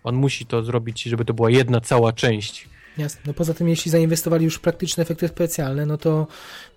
On 0.04 0.16
musi 0.16 0.46
to 0.46 0.64
zrobić, 0.64 1.04
żeby 1.04 1.26
to 1.26 1.34
była 1.34 1.50
jedna 1.50 1.82
cała 1.82 2.14
część. 2.14 2.70
Jasne. 2.98 3.22
No 3.26 3.34
poza 3.34 3.54
tym, 3.54 3.70
jeśli 3.70 3.92
zainwestowali 3.92 4.46
już 4.46 4.60
praktyczne 4.60 5.04
efekty 5.04 5.28
specjalne, 5.28 5.86
no 5.86 5.98
to 5.98 6.28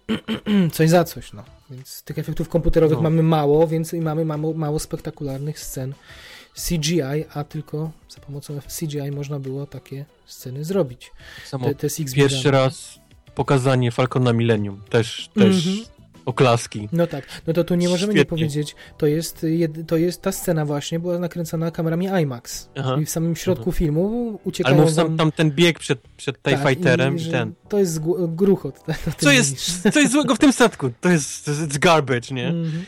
coś 0.72 0.90
za 0.90 1.04
coś, 1.04 1.32
no. 1.32 1.44
Więc 1.70 2.02
tych 2.02 2.18
efektów 2.18 2.48
komputerowych 2.48 2.98
No. 2.98 3.02
mamy 3.02 3.22
mało, 3.22 3.66
więc 3.66 3.94
i 3.94 4.00
mamy 4.00 4.24
mało, 4.24 4.54
mało 4.54 4.78
spektakularnych 4.78 5.60
scen 5.60 5.94
CGI, 6.54 7.24
a 7.34 7.44
tylko 7.44 7.90
za 8.08 8.20
pomocą 8.20 8.60
CGI 8.80 9.10
można 9.10 9.38
było 9.38 9.66
takie 9.66 10.04
sceny 10.26 10.64
zrobić. 10.64 11.12
Samo 11.44 11.66
Te, 11.66 11.74
te 11.74 11.88
pierwszy 12.14 12.50
raz 12.50 12.98
pokazanie 13.34 13.90
Falcona 13.90 14.32
Millennium. 14.32 14.80
Też, 14.90 15.30
też 15.34 15.66
Mhm. 15.66 15.93
Oklaski. 16.26 16.88
No 16.92 17.06
tak, 17.06 17.26
no 17.46 17.52
to 17.52 17.64
tu 17.64 17.74
nie 17.74 17.88
możemy 17.88 18.12
nie 18.14 18.18
Świetnie. 18.20 18.30
powiedzieć, 18.30 18.76
to 18.98 19.06
jest, 19.06 19.46
to 19.86 19.96
jest 19.96 20.22
ta 20.22 20.32
scena 20.32 20.64
właśnie, 20.64 21.00
była 21.00 21.18
nakręcona 21.18 21.70
kamerami 21.70 22.06
IMAX. 22.22 22.68
Aha. 22.76 22.96
I 23.02 23.04
w 23.06 23.10
samym 23.10 23.36
środku 23.36 23.72
filmu 23.72 24.28
Ale 24.28 24.38
uciekają 24.44 24.76
mów 24.76 24.84
wam- 24.94 24.94
sam 25.06 25.16
tam 25.16 25.32
ten 25.32 25.50
bieg 25.50 25.78
przed, 25.78 25.98
przed 26.16 26.42
TIE 26.42 26.50
tak, 26.58 26.68
Fighterem 26.68 27.16
i, 27.16 27.18
że 27.18 27.30
ten. 27.30 27.52
To 27.68 27.78
jest 27.78 28.00
gru- 28.00 28.34
gruchot. 28.34 28.84
tak, 28.86 28.98
Co 29.18 29.32
jest, 29.32 29.82
co 29.92 30.00
jest 30.00 30.12
złego 30.12 30.34
w 30.34 30.38
tym 30.38 30.52
statku? 30.52 30.90
To 31.00 31.08
jest, 31.08 31.44
to 31.44 31.50
jest 31.50 31.78
garbage, 31.78 32.34
nie? 32.34 32.48
Mhm. 32.48 32.84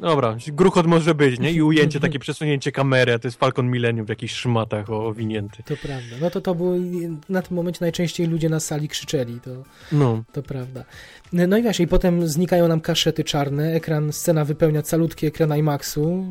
Dobra, 0.00 0.36
gruchot 0.48 0.86
może 0.86 1.14
być, 1.14 1.40
nie? 1.40 1.52
I 1.52 1.62
ujęcie, 1.72 2.00
takie 2.00 2.18
przesunięcie 2.18 2.72
kamery, 2.72 3.12
a 3.12 3.18
to 3.18 3.28
jest 3.28 3.38
Falcon 3.38 3.70
Millennium 3.70 4.06
w 4.06 4.08
jakichś 4.08 4.34
szmatach 4.34 4.90
owinięty. 4.90 5.62
To 5.62 5.74
prawda. 5.82 6.16
No 6.20 6.30
to 6.30 6.40
to 6.40 6.54
było, 6.54 6.74
na 7.28 7.42
tym 7.42 7.56
momencie 7.56 7.78
najczęściej 7.80 8.26
ludzie 8.26 8.48
na 8.48 8.60
sali 8.60 8.88
krzyczeli, 8.88 9.40
to, 9.40 9.50
No. 9.92 10.22
to 10.32 10.42
prawda. 10.42 10.84
No 11.32 11.56
i 11.58 11.62
właśnie, 11.62 11.84
i 11.84 11.88
potem 11.88 12.28
znikają 12.28 12.68
nam 12.68 12.80
kaszety 12.80 13.24
czarne, 13.24 13.72
ekran, 13.74 14.12
scena 14.12 14.44
wypełnia 14.44 14.82
calutki 14.82 15.26
ekran 15.26 15.58
IMAXu, 15.58 16.24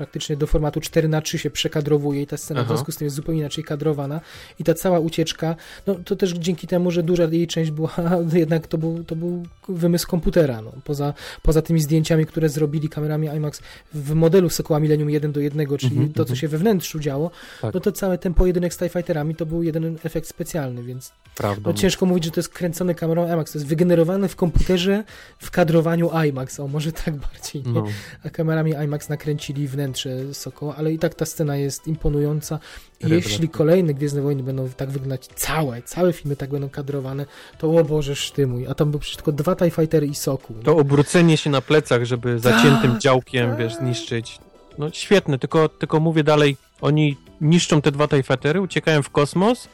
praktycznie 0.00 0.36
do 0.36 0.46
formatu 0.46 0.80
4 0.80 1.08
na 1.08 1.20
3 1.20 1.38
się 1.38 1.50
przekadrowuje 1.50 2.22
i 2.22 2.26
ta 2.26 2.36
scena 2.36 2.60
Aha. 2.60 2.66
w 2.66 2.68
związku 2.68 2.92
z 2.92 2.96
tym 2.96 3.06
jest 3.06 3.16
zupełnie 3.16 3.40
inaczej 3.40 3.64
kadrowana 3.64 4.20
i 4.58 4.64
ta 4.64 4.74
cała 4.74 4.98
ucieczka, 4.98 5.56
no 5.86 5.94
to 5.94 6.16
też 6.16 6.32
dzięki 6.32 6.66
temu, 6.66 6.90
że 6.90 7.02
duża 7.02 7.24
jej 7.24 7.46
część 7.46 7.70
była, 7.70 7.90
jednak 8.32 8.66
to 8.66 8.78
był, 8.78 9.04
to 9.04 9.16
był 9.16 9.42
wymysł 9.68 10.08
komputera, 10.08 10.62
no. 10.62 10.72
poza, 10.84 11.14
poza 11.42 11.62
tymi 11.62 11.80
zdjęciami, 11.80 12.26
które 12.26 12.48
zrobili 12.48 12.88
kamerami 12.88 13.28
IMAX 13.28 13.60
w 13.94 14.14
modelu 14.14 14.50
Sokoła 14.50 14.80
Millennium 14.80 15.10
1 15.10 15.32
do 15.32 15.40
1, 15.40 15.66
czyli 15.78 15.96
Mhm, 15.96 16.12
to, 16.12 16.24
co 16.24 16.32
mhm. 16.32 16.36
się 16.36 16.48
we 16.48 16.58
wnętrzu 16.58 16.98
działo, 16.98 17.30
Tak. 17.60 17.74
no 17.74 17.80
to 17.80 17.92
cały 17.92 18.18
ten 18.18 18.34
pojedynek 18.34 18.74
z 18.74 18.78
TIE 18.78 18.88
Fighterami 18.88 19.34
to 19.34 19.46
był 19.46 19.62
jeden 19.62 19.98
efekt 20.04 20.28
specjalny, 20.28 20.82
więc 20.82 21.12
Prawda. 21.36 21.70
no, 21.70 21.76
ciężko 21.76 22.06
mówić, 22.06 22.24
że 22.24 22.30
to 22.30 22.40
jest 22.40 22.48
kręcone 22.48 22.94
kamerą 22.94 23.32
IMAX, 23.32 23.52
to 23.52 23.58
jest 23.58 23.68
wygenerowane 23.68 24.28
w 24.28 24.36
komputerze 24.36 25.04
w 25.38 25.50
kadrowaniu 25.50 26.10
IMAX, 26.28 26.60
o 26.60 26.68
może 26.68 26.92
tak 26.92 27.16
bardziej? 27.16 27.62
No. 27.66 27.84
a 28.24 28.30
kamerami 28.30 28.72
IMAX 28.84 29.08
nakręcili 29.08 29.68
wnętrze 29.68 29.89
Sokoła, 30.32 30.76
ale 30.76 30.92
i 30.92 30.98
tak 30.98 31.14
ta 31.14 31.26
scena 31.26 31.56
jest 31.56 31.86
imponująca. 31.86 32.58
Jeśli 33.00 33.48
kolejne 33.48 33.94
Gwiezdne 33.94 34.22
Wojny 34.22 34.42
będą 34.42 34.68
tak 34.68 34.90
wyglądać, 34.90 35.26
całe, 35.26 35.82
całe 35.82 36.12
filmy 36.12 36.36
tak 36.36 36.50
będą 36.50 36.68
kadrowane, 36.68 37.26
to 37.58 37.70
o 37.76 37.84
Boże 37.84 38.16
sztymuj, 38.16 38.66
a 38.66 38.74
tam 38.74 38.90
były 38.90 39.00
przecież 39.00 39.16
tylko 39.16 39.32
dwa 39.32 39.56
TIE 39.56 39.70
Fightery 39.70 40.06
i 40.06 40.14
Sokół. 40.14 40.56
To 40.64 40.76
obrócenie 40.76 41.36
się 41.36 41.50
na 41.50 41.60
plecach, 41.60 42.04
żeby 42.04 42.38
zaciętym 42.38 42.92
Tak, 42.92 43.00
działkiem, 43.00 43.50
tak. 43.50 43.58
wiesz, 43.58 43.74
zniszczyć. 43.76 44.38
No 44.78 44.90
świetne, 44.92 45.38
tylko, 45.38 45.68
tylko 45.68 46.00
mówię 46.00 46.24
dalej, 46.24 46.56
oni 46.80 47.16
niszczą 47.40 47.82
te 47.82 47.92
dwa 47.92 48.08
tajfetery, 48.08 48.60
uciekają 48.60 49.02
w 49.02 49.10
kosmos 49.10 49.68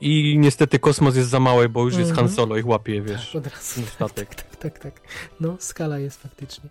i 0.00 0.38
niestety 0.38 0.78
kosmos 0.78 1.16
jest 1.16 1.28
za 1.30 1.40
mały, 1.40 1.68
bo 1.68 1.84
już 1.84 1.96
jest 1.96 2.10
Mhm. 2.10 2.26
Han 2.28 2.36
Solo 2.36 2.56
ich 2.56 2.66
łapie, 2.66 3.02
wiesz, 3.02 3.26
Tak, 3.32 3.36
od 3.36 3.46
razu. 3.46 3.82
w 3.82 3.88
statek. 3.90 4.34
Tak, 4.34 4.56
tak, 4.58 4.78
tak. 4.78 5.00
No, 5.40 5.56
skala 5.58 5.98
jest 5.98 6.22
faktycznie, 6.22 6.70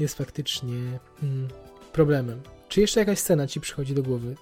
jest 0.00 0.18
faktycznie 0.18 0.74
mm, 1.22 1.48
problemem. 1.94 2.40
Czy 2.68 2.80
jeszcze 2.80 3.00
jakaś 3.00 3.18
scena 3.18 3.46
ci 3.46 3.60
przychodzi 3.60 3.94
do 3.94 4.02
głowy? 4.02 4.34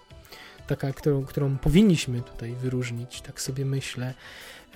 Taka, 0.67 0.93
którą, 0.93 1.25
którą 1.25 1.59
powinniśmy 1.59 2.21
tutaj 2.23 2.55
wyróżnić, 2.55 3.21
tak 3.21 3.41
sobie 3.41 3.65
myślę. 3.65 4.15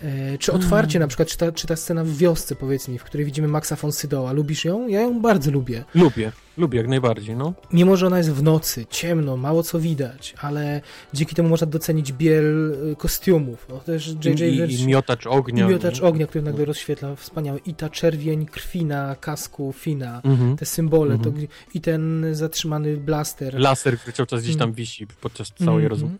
E, 0.02 0.38
czy 0.38 0.52
otwarcie 0.52 0.98
na 0.98 1.06
przykład, 1.08 1.28
czy 1.28 1.38
ta, 1.38 1.52
czy 1.52 1.66
ta 1.66 1.76
scena 1.76 2.04
w 2.04 2.16
wiosce, 2.16 2.56
powiedz 2.56 2.88
mi, 2.88 2.98
w 2.98 3.04
której 3.04 3.24
widzimy 3.26 3.48
Maxa 3.48 3.76
von 3.76 3.92
Sydoła, 3.92 4.32
lubisz 4.32 4.64
ją? 4.64 4.88
Ja 4.88 5.00
ją 5.00 5.20
bardzo 5.20 5.50
lubię. 5.50 5.84
Lubię, 5.94 6.32
lubię 6.58 6.78
jak 6.78 6.88
najbardziej, 6.88 7.36
no. 7.36 7.54
Mimo, 7.72 7.96
że 7.96 8.06
ona 8.06 8.18
jest 8.18 8.30
w 8.32 8.42
nocy, 8.42 8.86
ciemno, 8.90 9.36
mało 9.36 9.62
co 9.62 9.80
widać, 9.80 10.34
ale 10.40 10.80
dzięki 11.12 11.34
temu 11.34 11.48
można 11.48 11.66
docenić 11.66 12.12
biel 12.12 12.72
y, 12.92 12.96
kostiumów. 12.96 13.66
No, 13.68 13.78
też 13.80 14.08
JJ 14.24 14.42
i, 14.42 14.80
i 14.82 14.86
miotacz 14.86 15.26
ognia. 15.26 15.66
i 15.66 15.68
miotacz 15.70 16.00
nie? 16.00 16.08
ognia, 16.08 16.26
który 16.26 16.44
nagle 16.44 16.64
rozświetla, 16.64 17.16
wspaniały. 17.16 17.58
I 17.66 17.74
ta 17.74 17.90
czerwień 17.90 18.46
krwi 18.46 18.84
na 18.84 19.16
kasku 19.16 19.72
Fina, 19.72 20.20
Mhm. 20.24 20.56
te 20.56 20.66
symbole, 20.66 21.14
Mhm. 21.14 21.34
to, 21.34 21.40
i 21.74 21.80
ten 21.80 22.26
zatrzymany 22.32 22.96
blaster. 22.96 23.54
Laser, 23.60 23.98
który 23.98 24.12
cały 24.12 24.26
czas 24.26 24.42
gdzieś 24.42 24.54
tam 24.56 24.68
Mhm. 24.68 24.74
wisi 24.74 25.06
podczas 25.20 25.48
całej 25.48 25.84
Mhm. 25.84 25.86
rozmowy. 25.90 26.14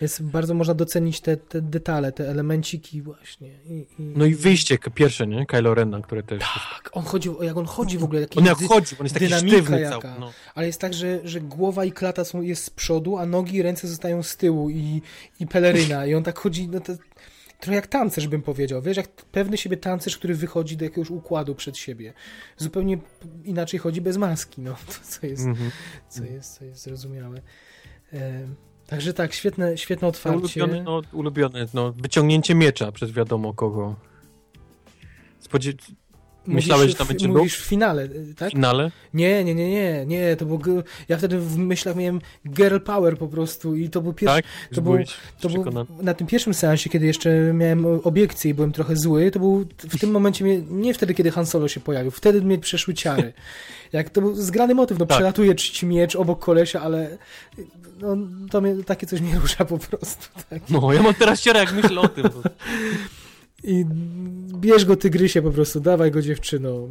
Jest 0.00 0.22
bardzo 0.22 0.54
można 0.54 0.74
docenić 0.74 1.20
te, 1.20 1.36
te 1.36 1.62
detale, 1.62 2.12
te 2.12 2.28
elemenciki 2.30 3.02
właśnie. 3.02 3.48
I, 3.64 3.86
i, 3.98 4.02
No 4.16 4.24
i 4.24 4.34
wyjście 4.34 4.78
pierwsze, 4.94 5.26
nie? 5.26 5.46
Kylo 5.46 5.74
Rena, 5.74 6.00
które 6.00 6.22
też... 6.22 6.38
Tak, 6.38 6.90
on 6.92 7.02
chodzi, 7.04 7.30
jak 7.40 7.56
on 7.56 7.66
chodzi 7.66 7.98
w 7.98 8.04
ogóle, 8.04 8.26
On 8.36 8.44
jak 8.44 8.58
chodzi, 8.58 8.96
on 9.00 9.04
jest 9.06 9.14
taki 9.14 9.28
sztywny 9.28 9.80
jaka. 9.80 10.00
cały. 10.00 10.20
No. 10.20 10.32
ale 10.54 10.66
jest 10.66 10.80
tak, 10.80 10.94
że, 10.94 11.20
że 11.24 11.40
głowa 11.40 11.84
i 11.84 11.92
klata 11.92 12.24
są, 12.24 12.42
jest 12.42 12.64
z 12.64 12.70
przodu, 12.70 13.16
a 13.18 13.26
nogi 13.26 13.56
i 13.56 13.62
ręce 13.62 13.88
zostają 13.88 14.22
z 14.22 14.36
tyłu 14.36 14.70
i, 14.70 15.02
i 15.40 15.46
peleryna 15.46 16.06
i 16.06 16.14
on 16.14 16.22
tak 16.22 16.38
chodzi, 16.38 16.68
no 16.68 16.80
to 16.80 16.92
trochę 17.60 17.74
jak 17.76 17.86
tancerz 17.86 18.28
bym 18.28 18.42
powiedział, 18.42 18.82
wiesz, 18.82 18.96
jak 18.96 19.08
pewny 19.08 19.56
siebie 19.58 19.76
tancerz, 19.76 20.16
który 20.18 20.34
wychodzi 20.34 20.76
do 20.76 20.84
jakiegoś 20.84 21.10
układu 21.10 21.54
przed 21.54 21.76
siebie. 21.76 22.12
Zupełnie 22.56 22.98
inaczej 23.44 23.80
chodzi 23.80 24.00
bez 24.00 24.16
maski, 24.16 24.60
no, 24.60 24.76
to 24.86 24.92
co 25.02 25.26
jest, 25.26 25.46
Mhm. 25.46 25.70
co 26.08 26.24
jest, 26.24 26.58
co 26.58 26.64
jest 26.64 26.82
zrozumiałe. 26.82 27.40
Także 28.88 29.12
tak, 29.14 29.34
świetne, 29.34 29.78
świetne 29.78 30.08
otwarcie. 30.08 30.38
ulubione, 30.38 30.82
no, 30.82 31.02
ulubione, 31.12 31.66
no, 31.74 31.92
wyciągnięcie 31.92 32.54
miecza 32.54 32.92
przez 32.92 33.12
wiadomo 33.12 33.54
kogo. 33.54 33.94
Spodzie... 35.40 35.72
myślałeś, 36.46 36.90
że 36.90 36.96
tam 36.96 37.06
w- 37.06 37.08
będzie 37.10 37.28
Mówisz 37.28 37.58
w 37.58 37.64
finale, 37.64 38.08
w 38.08 38.34
tak? 38.34 38.50
finale? 38.50 38.90
Nie, 39.14 39.44
nie, 39.44 39.54
nie, 39.54 39.70
nie, 39.70 40.06
nie, 40.06 40.36
to 40.36 40.46
był, 40.46 40.60
ja 41.08 41.18
wtedy 41.18 41.38
w 41.38 41.56
myślach 41.58 41.96
miałem 41.96 42.20
girl 42.48 42.78
power 42.78 43.18
po 43.18 43.28
prostu 43.28 43.76
i 43.76 43.90
to 43.90 44.00
był 44.00 44.12
pierwszy, 44.12 44.42
Tak? 44.42 44.74
to 44.74 44.82
był- 44.82 44.98
to 45.40 45.48
był 45.48 45.64
na 46.02 46.14
tym 46.14 46.26
pierwszym 46.26 46.54
seansie, 46.54 46.90
kiedy 46.90 47.06
jeszcze 47.06 47.52
miałem 47.54 47.86
obiekcje 48.04 48.50
i 48.50 48.54
byłem 48.54 48.72
trochę 48.72 48.96
zły, 48.96 49.30
to 49.30 49.38
był 49.38 49.66
w 49.78 49.98
tym 50.00 50.10
momencie, 50.10 50.44
mnie, 50.44 50.60
nie 50.70 50.94
wtedy, 50.94 51.14
kiedy 51.14 51.30
Han 51.30 51.46
Solo 51.46 51.68
się 51.68 51.80
pojawił, 51.80 52.10
wtedy 52.10 52.42
mnie 52.42 52.58
przeszły 52.58 52.94
ciary. 52.94 53.32
Jak 53.92 54.10
to 54.10 54.20
był 54.20 54.34
zgrany 54.34 54.74
motyw, 54.74 54.98
no 54.98 55.06
Tak. 55.06 55.16
przelatuje 55.16 55.54
ci 55.56 55.86
miecz 55.86 56.16
obok 56.16 56.44
kolesia, 56.44 56.80
ale 56.80 57.18
no, 58.00 58.16
to 58.50 58.60
mnie, 58.60 58.84
takie 58.84 59.06
coś 59.06 59.20
mnie 59.20 59.38
rusza 59.42 59.64
po 59.64 59.78
prostu, 59.78 60.28
tak. 60.50 60.62
No, 60.70 60.92
ja 60.92 61.02
mam 61.02 61.14
teraz 61.14 61.40
ciara, 61.42 61.60
jak 61.60 61.72
myślę 61.72 62.00
o 62.00 62.08
tym. 62.08 62.24
I 63.64 63.84
bierz 64.60 64.84
go 64.84 64.96
tygrysie 64.96 65.42
po 65.42 65.50
prostu, 65.50 65.80
dawaj 65.80 66.10
go 66.10 66.22
dziewczyno, 66.22 66.88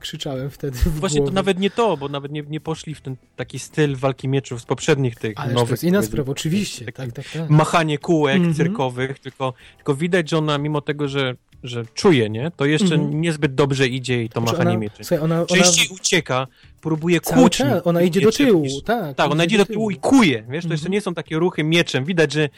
krzyczałem 0.00 0.50
wtedy 0.50 0.78
Właśnie 0.86 1.18
to 1.18 1.22
głowie. 1.22 1.34
nawet 1.34 1.58
nie 1.58 1.70
to, 1.70 1.96
bo 1.96 2.08
nawet 2.08 2.32
nie, 2.32 2.42
nie 2.42 2.60
poszli 2.60 2.94
w 2.94 3.00
ten 3.00 3.16
taki 3.36 3.58
styl 3.58 3.96
walki 3.96 4.28
mieczów 4.28 4.60
z 4.60 4.64
poprzednich 4.64 5.16
tych 5.16 5.32
Ale 5.40 5.52
nowych. 5.52 5.68
to 5.68 5.72
jest 5.72 5.84
inna 5.84 6.02
sprawa, 6.02 6.32
oczywiście, 6.32 6.84
tak, 6.84 6.94
tak, 6.96 7.12
tak. 7.12 7.50
Machanie 7.50 7.98
kółek 7.98 8.36
Mhm. 8.36 8.54
cyrkowych, 8.54 9.18
tylko, 9.18 9.54
tylko 9.76 9.94
widać, 9.94 10.30
że 10.30 10.38
ona 10.38 10.58
mimo 10.58 10.80
tego, 10.80 11.08
że, 11.08 11.34
że 11.62 11.84
czuje, 11.94 12.30
nie, 12.30 12.50
to 12.56 12.64
jeszcze 12.66 12.94
Mhm. 12.94 13.20
niezbyt 13.20 13.54
dobrze 13.54 13.88
idzie 13.88 14.22
i 14.24 14.28
to 14.28 14.40
Znaczy 14.40 14.52
machanie 14.52 14.70
ona, 14.70 14.78
mieczy. 14.78 15.04
Słuchaj, 15.04 15.18
ona, 15.18 15.36
ona 15.36 15.46
Częściej 15.46 15.88
ucieka, 15.96 16.46
próbuje 16.80 17.20
kłuć. 17.20 17.56
czas, 17.56 17.86
ona 17.86 18.02
idzie 18.02 18.20
do 18.20 18.32
tyłu, 18.32 18.62
niż- 18.62 18.82
tak. 18.84 19.16
Tak, 19.16 19.30
ona 19.30 19.44
idzie 19.44 19.58
do 19.58 19.66
tyłu 19.66 19.90
i 19.90 19.96
kuje, 19.96 20.44
wiesz, 20.48 20.64
to 20.64 20.70
jeszcze 20.72 20.86
Mhm. 20.86 20.92
nie 20.92 21.00
są 21.00 21.14
takie 21.14 21.36
ruchy 21.38 21.64
mieczem. 21.64 22.04
Widać, 22.04 22.32
że, 22.32 22.48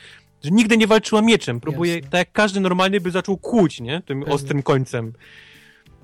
że 0.45 0.51
nigdy 0.51 0.77
nie 0.77 0.87
walczyła 0.87 1.23
mieczem. 1.23 1.61
Próbuje, 1.61 1.95
Jasne. 1.95 2.11
tak 2.11 2.19
jak 2.19 2.33
każdy 2.33 2.61
normalny 2.61 3.01
by 3.01 3.11
zaczął 3.11 3.37
kłuć, 3.37 3.81
nie? 3.81 4.03
Tym 4.07 4.21
Pewnie. 4.21 4.35
ostrym 4.35 4.63
końcem. 4.63 5.13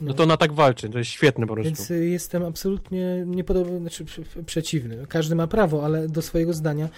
No 0.01 0.15
to 0.15 0.23
ona 0.23 0.37
tak 0.37 0.53
walczy, 0.53 0.89
to 0.89 0.99
jest 0.99 1.11
świetne 1.11 1.47
po 1.47 1.55
prostu. 1.55 1.69
Więc 1.69 1.91
y, 1.91 2.07
jestem 2.07 2.45
absolutnie 2.45 3.25
niepodobny, 3.27 3.79
znaczy 3.79 4.05
przeciwny. 4.47 5.07
Każdy 5.09 5.35
ma 5.35 5.47
prawo, 5.47 5.85
ale 5.85 6.09
do 6.09 6.23
swojego 6.23 6.53
zdania. 6.53 6.89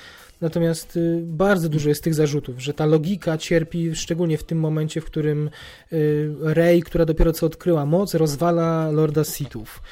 Natomiast 0.41 0.97
y, 0.97 1.21
bardzo 1.25 1.69
dużo 1.69 1.89
jest 1.89 2.05
tych 2.05 2.15
zarzutów, 2.15 2.61
że 2.63 2.75
ta 2.75 2.87
logika 2.87 3.39
cierpi, 3.39 3.95
szczególnie 3.95 4.39
w 4.39 4.45
tym 4.45 4.61
momencie, 4.61 5.01
w 5.01 5.05
którym 5.05 5.51
y, 5.93 6.31
Rey, 6.41 6.83
która 6.83 7.05
dopiero 7.05 7.33
co 7.33 7.47
odkryła 7.47 7.87
moc, 7.87 8.15
rozwala 8.15 8.91
Lorda 8.91 9.25
Sithów. 9.25 9.83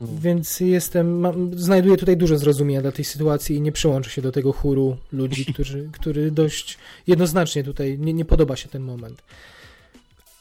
Mhm. 0.00 0.20
Więc 0.20 0.60
jestem, 0.60 1.20
mam, 1.20 1.58
znajduję 1.58 1.96
tutaj 1.96 2.16
dużo 2.16 2.38
zrozumienia 2.38 2.82
dla 2.82 2.92
tej 2.92 3.04
sytuacji 3.04 3.56
i 3.56 3.60
nie 3.60 3.72
przyłączę 3.72 4.10
się 4.10 4.22
do 4.22 4.32
tego 4.32 4.52
chóru 4.52 4.96
ludzi, 5.12 5.46
którzy, 5.54 5.88
który 5.92 6.30
dość 6.30 6.78
jednoznacznie 7.06 7.64
tutaj 7.64 7.98
nie, 7.98 8.12
nie 8.12 8.24
podoba 8.24 8.56
się 8.56 8.68
ten 8.68 8.82
moment. 8.82 9.22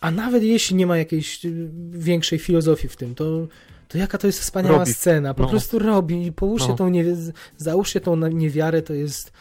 A 0.06 0.12
nawet 0.12 0.44
jeśli 0.44 0.76
nie 0.76 0.88
ma 0.88 0.98
jakiejś 0.98 1.46
y, 1.46 1.70
większej 1.92 2.40
filozofii 2.40 2.88
w 2.88 2.96
tym, 2.96 3.16
to, 3.16 3.48
to 3.88 3.98
jaka 3.98 4.18
to 4.18 4.28
jest 4.28 4.40
wspaniała 4.40 4.78
Robi. 4.80 4.94
scena. 4.94 5.34
Po 5.34 5.44
No. 5.44 5.50
prostu 5.50 5.80
robi 5.80 6.26
i 6.26 6.32
połóżcie 6.32 6.68
No. 6.70 6.76
tą 6.76 6.90
niewi- 6.90 7.32
załóżcie 7.58 8.02
tą 8.02 8.16
niewiarę, 8.28 8.82
to 8.82 8.94
jest 8.94 9.32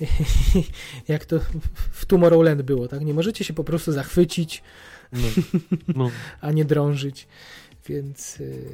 jak 1.08 1.24
to 1.24 1.40
w 1.92 2.06
Tomorrowland 2.06 2.62
było, 2.62 2.88
tak? 2.88 3.00
Nie 3.04 3.14
możecie 3.14 3.44
się 3.44 3.54
po 3.54 3.64
prostu 3.64 3.92
zachwycić, 3.92 4.62
No, 5.12 5.18
no. 5.94 6.10
a 6.40 6.52
nie 6.52 6.64
drążyć. 6.64 7.26
Więc 7.88 8.40
y, 8.40 8.66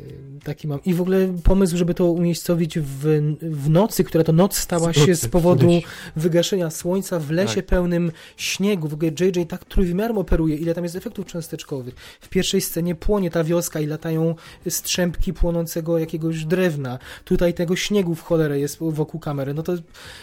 taki 0.45 0.69
mam. 0.69 0.85
I 0.85 0.95
w 0.95 1.01
ogóle 1.01 1.35
pomysł, 1.45 1.77
żeby 1.77 1.95
to 1.95 2.11
umiejscowić 2.11 2.79
w, 2.79 3.21
w 3.41 3.71
nocy, 3.71 4.05
która 4.05 4.25
to 4.25 4.33
noc 4.33 4.57
stała 4.57 4.93
się 4.93 5.15
z 5.15 5.29
powodu 5.29 5.69
wygaszenia 6.17 6.71
słońca 6.71 7.19
w 7.19 7.31
lesie 7.31 7.55
Tak. 7.63 7.67
pełnym 7.67 8.13
śniegu. 8.37 8.89
W 8.89 8.95
ogóle 8.95 9.11
JJ 9.21 9.47
tak 9.49 9.65
trójwymiarem 9.65 10.19
operuje, 10.19 10.57
ile 10.57 10.75
tam 10.75 10.85
jest 10.85 10.97
efektów 10.97 11.27
cząsteczkowych. 11.27 11.95
W 12.21 12.29
pierwszej 12.29 12.61
scenie 12.61 12.95
płonie 12.95 13.31
ta 13.31 13.45
wioska 13.45 13.81
i 13.81 13.87
latają 13.87 14.35
strzępki 14.69 15.33
płonącego 15.33 15.99
jakiegoś 15.99 16.45
drewna. 16.45 16.99
Tutaj 17.25 17.55
tego 17.55 17.77
śniegu 17.77 18.15
w 18.15 18.23
cholerę 18.23 18.61
jest 18.61 18.79
wokół 18.81 19.21
kamery. 19.21 19.55
No 19.55 19.63
to, 19.63 19.73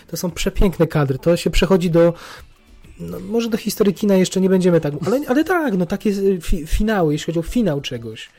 to 0.08 0.18
są 0.18 0.32
przepiękne 0.32 0.88
kadry. 0.88 1.20
To 1.20 1.38
się 1.38 1.50
przechodzi 1.50 1.90
do 1.90 2.14
no, 3.02 3.20
może 3.20 3.50
do 3.50 3.58
historii 3.58 3.94
kina 3.94 4.16
jeszcze 4.16 4.42
nie 4.42 4.50
będziemy 4.50 4.82
tak, 4.82 4.94
ale, 5.06 5.22
ale 5.28 5.44
tak, 5.44 5.78
no 5.78 5.86
takie 5.86 6.12
fi, 6.42 6.68
finały, 6.68 7.14
jeśli 7.14 7.26
chodzi 7.26 7.40
o 7.40 7.52
finał 7.52 7.82
czegoś, 7.82 8.30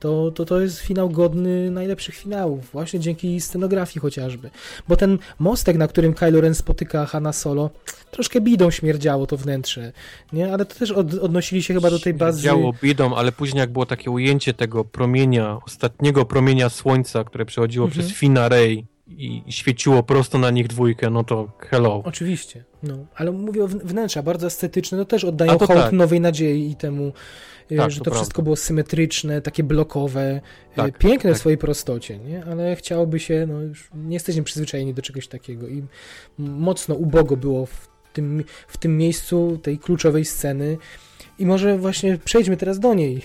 to, 0.00 0.30
to 0.30 0.44
to 0.44 0.60
jest 0.60 0.78
finał 0.78 1.10
godny 1.10 1.70
najlepszych 1.70 2.14
finałów, 2.14 2.70
właśnie 2.72 3.00
dzięki 3.00 3.40
scenografii 3.40 4.00
chociażby. 4.00 4.50
Bo 4.88 4.96
ten 4.96 5.18
mostek, 5.38 5.76
na 5.76 5.88
którym 5.88 6.14
Kylo 6.14 6.40
Ren 6.40 6.54
spotyka 6.54 7.06
Hanna 7.06 7.32
Solo, 7.32 7.70
troszkę 8.10 8.40
bidą 8.40 8.70
śmierdziało 8.70 9.26
to 9.26 9.36
wnętrze, 9.36 9.92
nie? 10.32 10.52
Ale 10.52 10.64
to 10.64 10.74
też 10.74 10.90
od, 10.90 11.14
odnosili 11.14 11.62
się 11.62 11.74
chyba 11.74 11.90
do 11.90 11.98
tej 11.98 12.14
bazy... 12.14 12.42
Działo 12.42 12.72
bidą, 12.82 13.14
ale 13.14 13.32
później 13.32 13.60
jak 13.60 13.72
było 13.72 13.86
takie 13.86 14.10
ujęcie 14.10 14.54
tego 14.54 14.84
promienia, 14.84 15.58
ostatniego 15.66 16.24
promienia 16.24 16.68
słońca, 16.68 17.24
które 17.24 17.44
przechodziło 17.44 17.86
Mhm. 17.86 18.06
przez 18.06 18.18
Fina 18.18 18.48
Rey 18.48 18.86
i 19.08 19.42
świeciło 19.48 20.02
prosto 20.02 20.38
na 20.38 20.50
nich 20.50 20.66
dwójkę, 20.66 21.10
no 21.10 21.24
to 21.24 21.48
hello. 21.58 22.02
Oczywiście, 22.04 22.64
no. 22.82 22.94
Ale 23.16 23.32
mówię 23.32 23.64
o 23.64 23.68
wnętrza, 23.68 24.22
bardzo 24.22 24.46
estetyczne, 24.46 24.98
no 24.98 25.04
też 25.04 25.24
oddają 25.24 25.58
to 25.58 25.66
hołd 25.66 25.80
tak. 25.80 25.92
nowej 25.92 26.20
nadziei 26.20 26.70
i 26.70 26.76
temu, 26.76 27.12
Tak, 27.76 27.90
że 27.90 27.98
to 27.98 28.10
to, 28.10 28.16
wszystko 28.16 28.42
było 28.42 28.56
symetryczne, 28.56 29.42
takie 29.42 29.62
blokowe, 29.62 30.40
y, 30.72 30.76
Tak, 30.76 30.98
piękne 30.98 31.30
w 31.30 31.32
tak. 31.32 31.40
swojej 31.40 31.58
prostocie, 31.58 32.18
nie? 32.18 32.44
Ale 32.44 32.76
chciałoby 32.76 33.20
się, 33.20 33.46
no 33.48 33.60
już 33.60 33.90
nie 33.94 34.14
jesteśmy 34.14 34.42
przyzwyczajeni 34.42 34.94
do 34.94 35.02
czegoś 35.02 35.28
takiego 35.28 35.68
i 35.68 35.82
mocno 36.38 36.94
ubogo 36.94 37.36
było 37.36 37.66
w 37.66 37.88
tym, 38.12 38.44
w 38.68 38.76
tym 38.76 38.98
miejscu 38.98 39.58
tej 39.62 39.78
kluczowej 39.78 40.24
sceny 40.24 40.78
i 41.38 41.46
może 41.46 41.78
właśnie 41.78 42.18
przejdźmy 42.24 42.56
teraz 42.56 42.78
do 42.78 42.94
niej, 42.94 43.22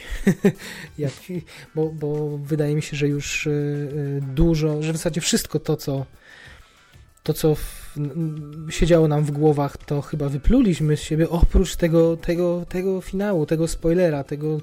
Jak, 0.97 1.13
bo, 1.75 1.89
bo 1.89 2.37
wydaje 2.37 2.75
mi 2.75 2.81
się, 2.81 2.97
że 2.97 3.07
już 3.07 3.47
y, 3.47 3.49
y, 3.49 4.21
dużo, 4.35 4.83
że 4.83 4.93
w 4.93 4.97
zasadzie 4.97 5.21
wszystko 5.21 5.59
to, 5.59 5.77
co 5.77 6.05
to, 7.23 7.33
co 7.33 7.55
w, 7.55 7.97
siedziało 8.69 9.07
nam 9.07 9.23
w 9.23 9.31
głowach, 9.31 9.77
to 9.77 10.01
chyba 10.01 10.29
wypluliśmy 10.29 10.97
z 10.97 11.01
siebie, 11.01 11.29
oprócz 11.29 11.75
tego, 11.75 12.17
tego, 12.17 12.65
tego 12.69 13.01
finału, 13.01 13.45
tego 13.45 13.67
spoilera, 13.67 14.23
tego, 14.23 14.61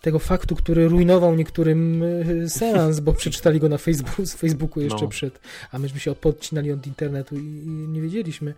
tego 0.00 0.18
faktu, 0.18 0.56
który 0.56 0.88
rujnował 0.88 1.34
niektórym 1.36 2.02
y, 2.02 2.50
seans, 2.50 3.00
bo 3.00 3.12
przeczytali 3.12 3.60
go 3.60 3.68
na 3.68 3.78
Facebooku, 3.78 4.26
z 4.26 4.34
Facebooku 4.34 4.82
jeszcze 4.82 5.02
No. 5.02 5.08
przed, 5.08 5.40
a 5.72 5.78
myśmy 5.78 6.00
się 6.00 6.14
podcinali 6.14 6.72
od 6.72 6.86
internetu 6.86 7.36
i, 7.36 7.38
i 7.64 7.68
nie 7.68 8.00
wiedzieliśmy. 8.00 8.54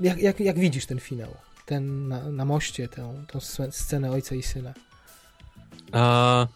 Jak, 0.00 0.18
jak, 0.18 0.40
jak 0.40 0.58
widzisz 0.58 0.86
ten 0.86 1.00
finał? 1.00 1.34
Ten 1.66 2.08
na, 2.08 2.30
na 2.30 2.44
moście, 2.44 2.88
tę, 2.88 3.14
sce- 3.40 3.72
scenę 3.72 4.10
ojca 4.10 4.34
i 4.34 4.42
syna. 4.42 4.74
A, 5.92 6.46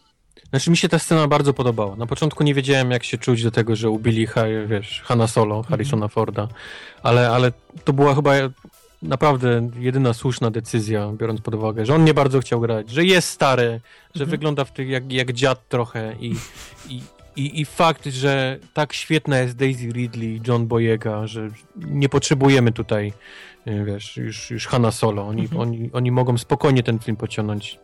znaczy 0.51 0.71
mi 0.71 0.77
się 0.77 0.89
ta 0.89 0.99
scena 0.99 1.29
bardzo 1.29 1.53
podobała. 1.55 1.97
Na 1.97 2.07
początku 2.07 2.45
nie 2.45 2.55
wiedziałem 2.55 2.91
jak 2.91 3.05
się 3.05 3.19
czuć 3.19 3.43
do 3.43 3.51
tego, 3.51 3.77
że 3.77 3.91
ubili 3.91 4.29
wiesz, 4.67 5.03
Hanna 5.05 5.27
Solo, 5.27 5.63
Harrisona 5.63 6.09
Forda, 6.09 6.49
ale, 7.03 7.31
ale 7.31 7.53
to 7.85 7.93
była 7.93 8.15
chyba 8.15 8.33
naprawdę 9.03 9.71
jedyna 9.79 10.13
słuszna 10.15 10.51
decyzja, 10.51 11.13
biorąc 11.19 11.41
pod 11.41 11.55
uwagę, 11.55 11.87
że 11.87 11.95
on 11.95 12.05
nie 12.05 12.15
bardzo 12.15 12.41
chciał 12.41 12.61
grać, 12.61 12.91
że 12.91 13.05
jest 13.05 13.29
stary, 13.29 13.81
że 14.15 14.25
Mhm. 14.25 14.31
wygląda 14.31 14.65
w 14.65 14.73
tych 14.73 14.89
jak, 14.89 15.13
jak 15.13 15.33
dziad 15.33 15.69
trochę 15.69 16.15
i, 16.21 16.35
i, 16.89 17.01
i, 17.37 17.61
i 17.61 17.65
fakt, 17.65 18.07
że 18.07 18.59
tak 18.75 18.93
świetna 18.93 19.39
jest 19.39 19.57
Daisy 19.57 19.89
Ridley, 19.93 20.41
John 20.49 20.67
Boyega, 20.67 21.27
że 21.27 21.51
nie 21.77 22.09
potrzebujemy 22.09 22.73
tutaj 22.73 23.13
e, 23.67 23.85
wiesz, 23.85 24.17
już, 24.17 24.51
już 24.51 24.67
Hanna 24.67 24.91
Solo. 24.93 25.27
Oni, 25.29 25.43
Mhm. 25.43 25.61
oni, 25.61 25.91
oni 25.93 26.11
mogą 26.11 26.39
spokojnie 26.39 26.83
ten 26.83 26.99
film 26.99 27.17
pociągnąć. 27.17 27.79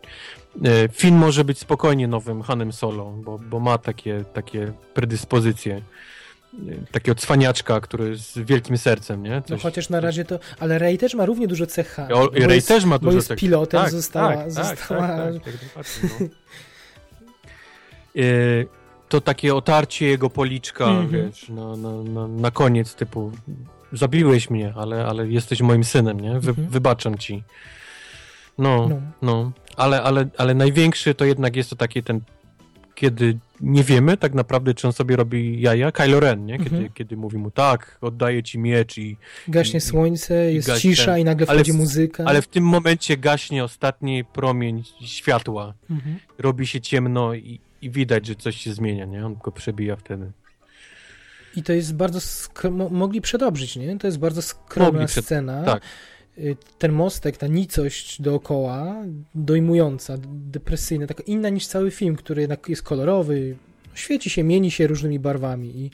E, 0.64 0.88
Film 0.88 1.16
może 1.16 1.44
być 1.44 1.58
spokojnie 1.58 2.08
nowym 2.08 2.42
Hanem 2.42 2.72
Solo, 2.72 3.04
bo, 3.10 3.38
bo 3.38 3.60
ma 3.60 3.78
takie, 3.78 4.24
takie 4.32 4.72
predyspozycje. 4.94 5.76
E, 5.76 6.60
Takiego 6.92 7.14
cwaniaczka, 7.14 7.80
który 7.80 8.16
z 8.16 8.38
wielkim 8.38 8.78
sercem, 8.78 9.22
nie? 9.22 9.30
No 9.30 9.42
Coś- 9.42 9.62
chociaż 9.62 9.88
na 9.88 10.00
razie 10.00 10.24
to, 10.24 10.38
ale 10.60 10.78
Ray 10.78 10.98
też 10.98 11.14
ma 11.14 11.26
równie 11.26 11.48
dużo 11.48 11.66
cech 11.66 11.98
O, 11.98 12.04
bo 12.30 12.46
Ray 12.46 12.54
jest- 12.54 12.68
też 12.68 12.84
ma 12.84 12.98
bo 12.98 13.04
dużo 13.04 13.16
jest 13.16 13.28
tak- 13.28 13.38
pilotem, 13.38 13.80
tak, 13.82 13.90
została, 13.90 14.36
tak, 14.36 14.52
została 14.52 15.08
Tak, 15.08 15.18
tak, 15.74 15.84
no. 16.20 16.26
E, 18.16 18.22
To 19.08 19.20
takie 19.20 19.54
otarcie 19.54 20.06
jego 20.06 20.30
policzka, 20.30 20.84
Mhm. 20.84 21.08
wiesz, 21.10 21.48
na, 21.48 21.76
na, 21.76 22.02
na, 22.02 22.28
na 22.28 22.50
koniec, 22.50 22.94
typu 22.94 23.32
zabiłeś 23.92 24.50
mnie, 24.50 24.72
ale, 24.76 25.06
ale 25.06 25.28
jesteś 25.28 25.60
moim 25.60 25.84
synem, 25.84 26.20
nie? 26.20 26.40
Wy, 26.40 26.50
Mhm. 26.50 26.68
Wybaczam 26.68 27.18
ci. 27.18 27.42
No, 28.58 28.88
no. 28.88 29.00
no. 29.22 29.52
Ale, 29.76 30.02
ale, 30.02 30.28
ale 30.38 30.54
największy 30.54 31.14
to 31.14 31.24
jednak 31.24 31.56
jest 31.56 31.70
to 31.70 31.76
taki 31.76 32.02
ten, 32.02 32.20
kiedy 32.94 33.38
nie 33.60 33.84
wiemy 33.84 34.16
tak 34.16 34.34
naprawdę, 34.34 34.74
czy 34.74 34.86
on 34.86 34.92
sobie 34.92 35.16
robi 35.16 35.60
jaja, 35.60 35.92
Kylo 35.92 36.20
Ren, 36.20 36.46
nie? 36.46 36.58
Kiedy, 36.58 36.70
Mhm. 36.76 36.92
kiedy 36.92 37.16
mówi 37.16 37.38
mu, 37.38 37.50
tak, 37.50 37.98
oddaję 38.00 38.42
ci 38.42 38.58
miecz 38.58 38.98
i... 38.98 39.16
Gaśnie 39.48 39.78
I- 39.78 39.80
słońce, 39.80 40.52
i 40.52 40.54
jest 40.54 40.78
cisza 40.78 41.18
i 41.18 41.24
nagle 41.24 41.46
wchodzi 41.46 41.72
w- 41.72 41.76
muzyka. 41.76 42.24
Ale 42.24 42.42
w 42.42 42.48
tym 42.48 42.64
momencie 42.64 43.16
gaśnie 43.16 43.64
ostatni 43.64 44.24
promień 44.24 44.82
światła. 45.00 45.74
Mhm. 45.90 46.18
Robi 46.38 46.66
się 46.66 46.80
ciemno 46.80 47.34
i, 47.34 47.60
i 47.82 47.90
widać, 47.90 48.26
że 48.26 48.34
coś 48.34 48.56
się 48.56 48.72
zmienia, 48.74 49.04
nie? 49.04 49.26
On 49.26 49.36
go 49.42 49.52
przebija 49.52 49.96
wtedy. 49.96 50.30
I 51.56 51.62
to 51.62 51.72
jest 51.72 51.94
bardzo, 51.94 52.18
skr- 52.18 52.72
mo- 52.72 52.88
mogli 52.88 53.20
przedobrzyć, 53.20 53.76
nie? 53.76 53.98
To 53.98 54.06
jest 54.06 54.18
bardzo 54.18 54.42
skromna 54.42 55.08
scena. 55.08 55.62
tak. 55.64 55.82
Y, 56.38 56.56
Ten 56.78 56.92
mostek, 56.92 57.36
ta 57.36 57.46
nicość 57.46 58.22
dookoła, 58.22 59.04
dojmująca, 59.34 60.16
depresyjna, 60.26 61.06
taka 61.06 61.22
inna 61.22 61.48
niż 61.48 61.66
cały 61.66 61.90
film, 61.90 62.16
który 62.16 62.40
jednak 62.40 62.68
jest 62.68 62.82
kolorowy, 62.82 63.56
świeci 63.94 64.30
się, 64.30 64.44
mieni 64.44 64.70
się 64.70 64.86
różnymi 64.86 65.18
barwami 65.18 65.68
i, 65.76 65.90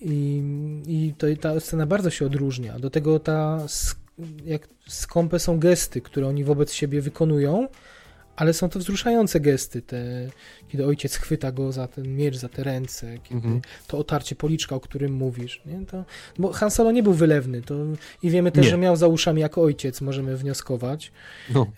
i, 0.00 0.42
i 0.86 1.14
to, 1.18 1.26
ta 1.40 1.60
scena 1.60 1.86
bardzo 1.86 2.10
się 2.10 2.26
odróżnia. 2.26 2.78
Do 2.78 2.90
tego 2.90 3.18
ta, 3.18 3.66
jak 4.44 4.68
skąpe 4.88 5.38
są 5.38 5.58
gesty, 5.58 6.00
które 6.00 6.26
oni 6.26 6.44
wobec 6.44 6.72
siebie 6.72 7.00
wykonują, 7.00 7.68
ale 8.38 8.52
są 8.54 8.68
to 8.68 8.78
wzruszające 8.78 9.40
gesty, 9.40 9.82
te, 9.82 10.28
kiedy 10.68 10.86
ojciec 10.86 11.16
chwyta 11.16 11.52
go 11.52 11.72
za 11.72 11.86
ten 11.88 12.16
miecz, 12.16 12.36
za 12.36 12.48
te 12.48 12.64
ręce, 12.64 13.18
kiedy 13.22 13.34
Mhm. 13.36 13.60
to 13.86 13.98
otarcie 13.98 14.36
policzka, 14.36 14.76
o 14.76 14.80
którym 14.80 15.12
mówisz. 15.12 15.60
Nie? 15.66 15.86
To, 15.86 16.04
bo 16.38 16.52
Han 16.52 16.70
Solo 16.70 16.90
nie 16.90 17.02
był 17.02 17.12
wylewny 17.12 17.62
to, 17.62 17.74
i 18.22 18.30
wiemy 18.30 18.52
też, 18.52 18.64
Nie. 18.64 18.70
że 18.70 18.78
miał 18.78 18.96
za 18.96 19.06
uszami 19.06 19.40
jako 19.40 19.62
ojciec, 19.62 20.00
możemy 20.00 20.36
wnioskować. 20.36 21.12
No. 21.54 21.66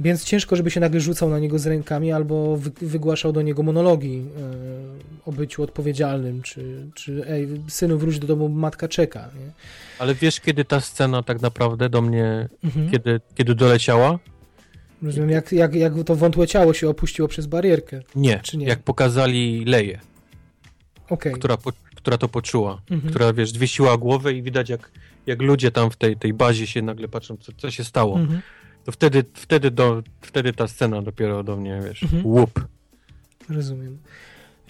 Więc 0.00 0.24
ciężko, 0.24 0.56
żeby 0.56 0.70
się 0.70 0.80
nagle 0.80 1.00
rzucał 1.00 1.30
na 1.30 1.38
niego 1.38 1.58
z 1.58 1.66
rękami 1.66 2.12
albo 2.12 2.56
wy, 2.56 2.70
wygłaszał 2.82 3.32
do 3.32 3.42
niego 3.42 3.62
monologi 3.62 4.22
e, 5.26 5.28
o 5.28 5.32
byciu 5.32 5.62
odpowiedzialnym, 5.62 6.42
czy, 6.42 6.86
czy 6.94 7.24
ej, 7.28 7.48
synu 7.68 7.98
wróć 7.98 8.18
do 8.18 8.26
domu, 8.26 8.48
matka 8.48 8.88
czeka. 8.88 9.20
Nie? 9.38 9.52
Ale 9.98 10.14
wiesz, 10.14 10.40
kiedy 10.40 10.64
ta 10.64 10.80
scena 10.80 11.22
tak 11.22 11.40
naprawdę 11.42 11.88
do 11.88 12.02
mnie, 12.02 12.48
Mhm. 12.64 12.90
kiedy, 12.90 13.20
kiedy 13.34 13.54
doleciała? 13.54 14.18
Rozumiem, 15.02 15.30
jak, 15.30 15.52
jak, 15.52 15.74
jak 15.74 15.92
to 16.06 16.16
wątłe 16.16 16.46
ciało 16.46 16.74
się 16.74 16.88
opuściło 16.88 17.28
przez 17.28 17.46
barierkę. 17.46 18.00
Nie. 18.16 18.40
Czy 18.42 18.56
nie? 18.56 18.66
Jak 18.66 18.82
pokazali 18.82 19.64
Leję, 19.64 20.00
Okej. 21.10 21.32
która, 21.32 21.56
po, 21.56 21.72
która 21.94 22.18
to 22.18 22.28
poczuła. 22.28 22.82
Mhm. 22.90 23.10
Która, 23.10 23.32
wiesz, 23.32 23.50
zwiesiła 23.50 23.98
głowę 23.98 24.32
i 24.32 24.42
widać, 24.42 24.68
jak, 24.68 24.90
jak 25.26 25.42
ludzie 25.42 25.70
tam 25.70 25.90
w 25.90 25.96
tej, 25.96 26.16
tej 26.16 26.32
bazie 26.34 26.66
się 26.66 26.82
nagle 26.82 27.08
patrzą, 27.08 27.36
co, 27.36 27.52
co 27.56 27.70
się 27.70 27.84
stało. 27.84 28.18
Mhm. 28.18 28.40
To 28.84 28.92
wtedy, 28.92 29.24
wtedy, 29.34 29.70
do, 29.70 30.02
wtedy 30.20 30.52
ta 30.52 30.68
scena 30.68 31.02
dopiero 31.02 31.42
do 31.44 31.56
mnie, 31.56 31.80
wiesz, 31.84 32.02
Mhm. 32.02 32.26
łup. 32.26 32.64
Rozumiem. 33.48 33.98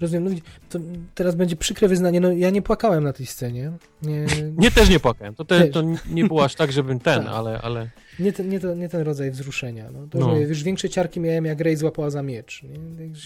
Rozumiem. 0.00 0.24
No, 0.34 0.40
to 0.70 0.78
teraz 1.14 1.34
będzie 1.34 1.56
przykre 1.56 1.88
wyznanie. 1.88 2.20
No, 2.20 2.32
ja 2.32 2.50
nie 2.50 2.62
płakałem 2.62 3.04
na 3.04 3.12
tej 3.12 3.26
scenie. 3.26 3.72
Nie, 4.02 4.26
Nie, 4.58 4.70
też 4.70 4.88
nie 4.90 5.00
płakałem. 5.00 5.34
To, 5.34 5.44
te, 5.44 5.68
to 5.68 5.82
nie 6.10 6.24
było 6.24 6.44
aż 6.44 6.54
tak, 6.54 6.72
żebym 6.72 7.00
ten, 7.00 7.24
Tak. 7.24 7.32
ale, 7.32 7.60
ale 7.62 7.90
nie, 8.18 8.32
ten, 8.32 8.48
nie, 8.48 8.60
to, 8.60 8.74
nie 8.74 8.88
ten 8.88 9.00
rodzaj 9.02 9.30
wzruszenia. 9.30 9.90
No, 9.92 10.06
to 10.10 10.18
No. 10.18 10.26
no. 10.26 10.36
Już 10.38 10.62
większe 10.62 10.88
ciarki 10.90 11.20
miałem, 11.20 11.44
jak 11.44 11.60
Rey 11.60 11.76
złapała 11.76 12.10
za 12.10 12.22
miecz. 12.22 12.62
Nie? 12.62 12.68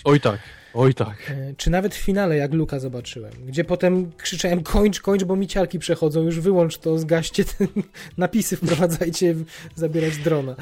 Oj 0.05 0.21
tak, 0.21 0.39
oj 0.75 0.95
tak. 0.95 1.17
E, 1.31 1.55
Czy 1.57 1.71
nawet 1.71 1.95
w 1.95 1.99
finale, 1.99 2.37
jak 2.37 2.53
Luka 2.55 2.79
zobaczyłem, 2.81 3.33
gdzie 3.47 3.65
potem 3.65 4.13
krzyczałem 4.17 4.63
kończ, 4.63 5.01
kończ, 5.01 5.25
bo 5.25 5.37
mi 5.37 5.47
ciarki 5.47 5.79
przechodzą, 5.79 6.23
już 6.23 6.41
wyłącz 6.41 6.79
to, 6.79 6.99
zgaście 6.99 7.45
te 7.45 7.67
napisy, 8.19 8.57
wprowadzajcie, 8.57 9.35
zabierać 9.75 10.17
drona. 10.17 10.57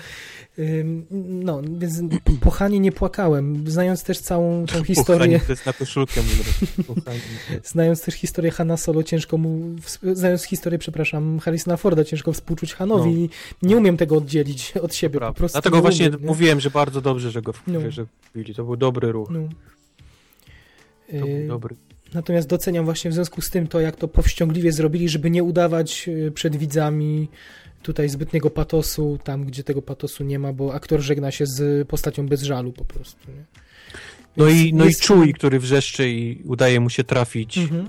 No, 1.21 1.63
więc 1.79 2.01
po 2.41 2.51
Hanie 2.51 2.81
nie 2.81 2.93
płakałem, 2.93 3.71
znając 3.71 4.03
też 4.05 4.19
całą 4.19 4.67
tą 4.67 4.85
historię, 4.85 5.41
to 5.41 5.53
jest 5.53 5.67
na 5.67 5.73
koszulkę. 5.73 6.21
znając 7.65 8.03
też 8.03 8.15
historię 8.15 8.51
Hanna 8.51 8.77
Solo, 8.77 9.03
ciężko 9.03 9.39
mu, 9.39 9.77
znając 10.13 10.45
historię, 10.45 10.79
przepraszam, 10.79 11.39
Harrisona 11.39 11.77
Forda, 11.77 12.05
ciężko 12.05 12.33
współczuć 12.33 12.75
Hanowi 12.75 13.11
i 13.13 13.29
nie 13.63 13.77
umiem 13.77 13.97
tego 13.97 14.17
oddzielić 14.17 14.73
od 14.77 14.95
siebie, 14.95 15.21
po 15.21 15.35
prostu 15.35 15.55
Dlatego 15.57 15.77
nie 15.77 15.83
właśnie 15.83 16.09
umiem, 16.09 16.21
mówiłem, 16.25 16.61
że 16.61 16.71
bardzo 16.71 17.01
dobrze, 17.01 17.31
że 17.31 17.43
go 17.43 17.53
No. 17.67 17.91
że 17.91 18.07
wbili. 18.35 18.55
To 18.55 18.65
był 18.65 18.77
dobry 18.77 19.13
ruch. 19.13 19.31
No. 19.31 19.49
To 21.11 21.27
był 21.27 21.37
Y, 21.37 21.47
dobry. 21.49 21.75
Natomiast 22.15 22.49
doceniam 22.49 22.85
właśnie 22.85 23.11
w 23.11 23.15
związku 23.15 23.41
z 23.41 23.51
tym 23.51 23.67
to, 23.67 23.81
jak 23.81 23.97
to 23.97 24.09
powściągliwie 24.09 24.73
zrobili, 24.73 25.09
żeby 25.09 25.31
nie 25.31 25.43
udawać 25.45 26.09
e, 26.27 26.31
przed 26.31 26.57
widzami 26.57 27.29
tutaj 27.87 28.09
zbytniego 28.09 28.51
patosu, 28.51 29.19
tam 29.25 29.45
gdzie 29.45 29.65
tego 29.65 29.83
patosu 29.83 30.25
nie 30.25 30.39
ma, 30.39 30.53
bo 30.53 30.75
aktor 30.75 31.01
żegna 31.01 31.31
się 31.31 31.47
z 31.47 31.89
postacią 31.89 32.27
bez 32.27 32.43
żalu 32.43 32.73
po 32.73 32.85
prostu. 32.85 33.31
Nie? 33.31 33.45
No 34.37 34.49
i, 34.49 34.75
no 34.75 34.85
i 34.85 34.89
jest- 34.89 35.07
Chewie, 35.07 35.33
który 35.33 35.59
wrzeszczy 35.61 36.11
i 36.11 36.43
udaje 36.45 36.81
mu 36.81 36.91
się 36.91 37.05
trafić 37.05 37.59
Mhm. 37.59 37.87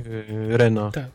y, 0.51 0.57
Rena. 0.57 0.91
Tak. 0.91 1.09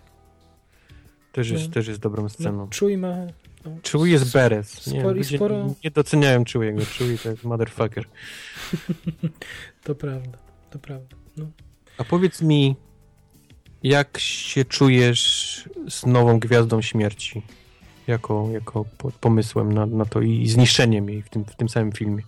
Też 1.32 1.50
jest, 1.50 1.64
No. 1.66 1.70
też 1.72 1.86
jest 1.88 2.00
dobrą 2.00 2.28
sceną. 2.28 2.56
No, 2.58 2.68
Chewie 2.80 2.98
ma... 2.98 3.16
No, 3.64 3.70
Chewie 3.92 4.10
jest 4.10 4.32
beres. 4.32 4.86
Nie, 4.86 5.00
sporo- 5.02 5.14
i 5.14 5.18
ludzie 5.18 5.38
sporo- 5.38 5.74
nie 5.84 5.90
doceniają 5.90 6.44
Chewiego. 6.44 6.82
Chewie 6.84 7.18
to 7.18 7.30
jest 7.30 7.44
motherfucker. 7.44 8.04
To 9.84 9.94
prawda, 9.94 10.38
to 10.70 10.78
prawda. 10.78 11.16
No. 11.36 11.46
A 11.98 12.04
powiedz 12.04 12.42
mi, 12.42 12.76
jak 13.82 14.18
się 14.18 14.64
czujesz 14.64 15.68
z 15.88 16.06
nową 16.06 16.38
Gwiazdą 16.40 16.82
Śmierci? 16.82 17.42
Jako, 18.06 18.48
jako 18.52 18.84
po- 18.98 19.10
pomysłem 19.20 19.72
na, 19.72 19.86
na 19.86 20.04
to 20.04 20.20
i 20.20 20.48
zniszczeniem 20.48 21.08
jej 21.08 21.22
w 21.22 21.28
tym, 21.28 21.44
w 21.44 21.56
tym 21.56 21.68
samym 21.68 21.92
filmie. 21.92 22.22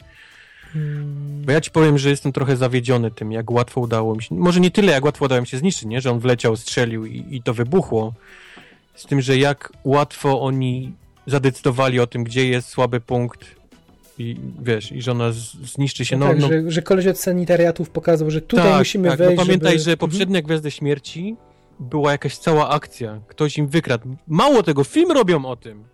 Hmm. 0.73 1.43
Bo 1.47 1.53
ja 1.53 1.61
ci 1.61 1.71
powiem, 1.71 1.99
że 1.99 2.11
jestem 2.11 2.33
trochę 2.33 2.57
zawiedziony 2.57 3.11
tym, 3.11 3.33
jak 3.33 3.51
łatwo 3.51 3.81
udało 3.81 4.15
mi 4.15 4.23
się, 4.23 4.35
może 4.35 4.61
nie 4.61 4.71
tyle, 4.71 4.93
jak 4.93 5.05
łatwo 5.05 5.25
udało 5.25 5.41
mi 5.41 5.47
się 5.47 5.59
zniszczyć, 5.59 5.85
nie? 5.85 6.01
Że 6.01 6.11
on 6.11 6.19
wleciał, 6.19 6.57
strzelił 6.57 7.07
i, 7.07 7.25
i 7.31 7.43
to 7.43 7.55
wybuchło. 7.55 8.13
Z 8.95 9.07
tym, 9.07 9.21
że 9.21 9.39
jak 9.39 9.73
łatwo 9.85 10.41
oni 10.41 10.93
zadecydowali 11.27 12.01
o 12.01 12.07
tym, 12.07 12.25
gdzie 12.25 12.49
jest 12.49 12.69
słaby 12.69 13.01
punkt 13.01 13.45
i 14.19 14.37
wiesz, 14.63 14.93
i 14.93 15.03
że 15.03 15.13
ona 15.13 15.33
zniszczy 15.65 16.05
się. 16.05 16.17
No, 16.17 16.27
No, 16.27 16.33
tak, 16.33 16.41
no, 16.41 16.49
Że, 16.49 16.71
że 16.71 16.83
koleś 16.83 17.07
od 17.07 17.19
sanitariatów 17.19 17.91
pokazał, 17.91 18.31
że 18.31 18.41
tutaj 18.41 18.71
tak, 18.71 18.79
musimy 18.79 19.09
tak. 19.09 19.19
wejść. 19.19 19.37
No, 19.37 19.45
pamiętaj, 19.45 19.73
żeby... 19.73 19.85
że 19.85 19.97
poprzednia 19.97 20.43
Gwiazda 20.43 20.71
Śmierci 20.71 21.37
była 21.81 22.13
jakaś 22.13 22.37
cała 22.39 22.69
akcja. 22.69 23.21
Ktoś 23.29 23.59
im 23.59 23.69
wykradł. 23.69 24.17
Mało 24.27 24.63
tego, 24.63 24.85
film 24.85 25.11
robią 25.13 25.45
o 25.45 25.57
tym, 25.57 25.85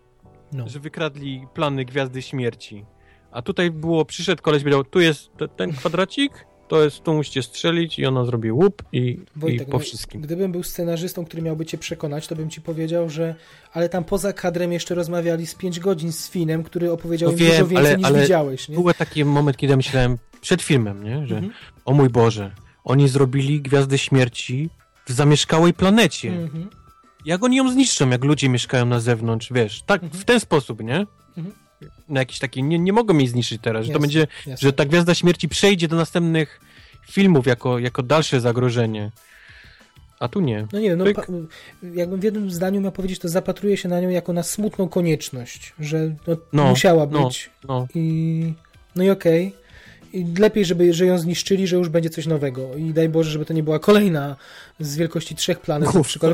No. 0.53 0.69
że 0.69 0.81
wykradli 0.81 1.47
plany 1.55 1.85
Gwiazdy 1.85 2.23
Śmierci. 2.23 2.85
A 3.33 3.43
tutaj 3.43 3.71
było, 3.71 4.05
przyszedł 4.05 4.43
koleś, 4.43 4.63
powiedział, 4.63 4.85
tu 4.85 5.01
jest 5.01 5.31
te, 5.39 5.49
ten 5.49 5.73
kwadracik, 5.73 6.47
to 6.69 6.85
jest, 6.85 7.03
tu 7.03 7.15
musicie 7.15 7.43
strzelić 7.43 7.99
i 7.99 8.07
ona 8.07 8.25
zrobi 8.25 8.53
łup 8.53 8.83
i, 8.93 9.19
Wojtek, 9.37 9.69
i 9.69 9.71
po 9.71 9.77
no, 9.77 9.85
wszystkim. 9.85 10.21
Gdybym 10.21 10.53
był 10.53 10.63
scenarzystą, 10.63 11.25
który 11.25 11.43
miałby 11.43 11.67
cię 11.67 11.79
przekonać, 11.79 12.27
to 12.27 12.37
bym 12.37 12.51
ci 12.51 12.61
powiedział, 12.61 13.09
że 13.11 13.35
ale 13.73 13.89
tam 13.89 14.05
poza 14.05 14.33
kadrem 14.33 14.73
jeszcze 14.73 14.95
rozmawiali 14.95 15.47
z 15.47 15.55
5 15.55 15.81
godzin 15.81 16.13
z 16.13 16.31
Finem, 16.31 16.63
który 16.63 16.93
opowiedział 16.93 17.29
No 17.29 17.33
im 17.33 17.39
wiem, 17.39 17.49
dużo 17.51 17.67
więcej 17.67 17.87
ale- 17.87 17.97
niż 17.97 18.07
ale 18.07 18.21
widziałeś. 18.23 18.69
Nie? 18.69 18.75
Był 18.75 18.93
taki 18.93 19.25
moment, 19.25 19.57
kiedy 19.57 19.77
myślałem 19.77 20.19
przed 20.41 20.63
filmem, 20.63 21.05
nie? 21.05 21.27
że 21.27 21.35
Mhm. 21.35 21.53
o 21.85 21.93
mój 21.93 22.09
Boże, 22.09 22.55
oni 22.85 23.09
zrobili 23.09 23.61
Gwiazdę 23.63 23.99
Śmierci 23.99 24.71
w 25.11 25.13
zamieszkałej 25.13 25.75
planecie. 25.75 26.29
Mhm. 26.33 26.69
Jak 27.25 27.45
oni 27.45 27.57
ją 27.57 27.71
zniszczą, 27.73 28.11
jak 28.11 28.25
ludzie 28.25 28.49
mieszkają 28.49 28.87
na 28.87 29.01
zewnątrz, 29.01 29.53
wiesz, 29.53 29.83
tak, 29.87 30.03
Mhm. 30.03 30.23
w 30.23 30.25
ten 30.25 30.41
sposób, 30.41 30.83
nie? 30.83 31.07
Mhm. 31.37 31.55
Na 32.09 32.21
jakiś 32.21 32.39
taki, 32.39 32.63
nie, 32.63 32.79
nie 32.79 32.93
mogą 32.93 33.19
jej 33.19 33.29
zniszczyć 33.29 33.63
teraz, 33.63 33.87
że 33.87 33.93
to 33.93 33.99
będzie, 33.99 34.27
jasne. 34.47 34.57
że 34.69 34.73
ta 34.73 34.85
Gwiazda 34.85 35.15
Śmierci 35.15 35.49
przejdzie 35.49 35.89
do 35.89 35.97
następnych 35.97 36.61
filmów 37.11 37.47
jako, 37.47 37.79
jako 37.79 38.03
dalsze 38.03 38.41
zagrożenie. 38.41 39.11
A 40.21 40.29
tu 40.29 40.41
nie. 40.41 40.67
No 40.73 40.81
nie 40.81 40.97
no, 40.97 41.05
pa, 41.15 41.23
jakbym 41.95 42.21
w 42.21 42.25
jednym 42.25 42.51
zdaniu 42.51 42.81
miał 42.81 42.93
powiedzieć, 42.93 43.19
to 43.19 43.29
zapatruję 43.29 43.77
się 43.77 43.89
na 43.89 44.01
nią 44.01 44.09
jako 44.09 44.33
na 44.33 44.43
smutną 44.43 44.89
konieczność, 44.89 45.73
że 45.81 46.15
no, 46.27 46.37
No, 46.53 46.67
musiała 46.69 47.07
no. 47.11 47.25
być 47.27 47.51
No, 47.69 47.87
i 47.95 48.53
no 48.97 49.05
i 49.05 49.11
okej. 49.11 49.55
I 50.13 50.27
lepiej, 50.39 50.65
żeby 50.65 50.93
że 50.95 51.07
ją 51.07 51.19
zniszczyli, 51.19 51.67
że 51.67 51.77
już 51.77 51.89
będzie 51.89 52.11
coś 52.11 52.27
nowego. 52.27 52.77
I 52.77 52.93
daj 52.93 53.09
Boże, 53.09 53.31
żeby 53.31 53.45
to 53.45 53.53
nie 53.53 53.63
była 53.63 53.79
kolejna 53.79 54.37
z 54.81 54.97
wielkości 54.97 55.35
trzech 55.35 55.61
planet, 55.61 55.95
na 55.95 56.01
Uf, 56.01 56.07
przykład 56.09 56.33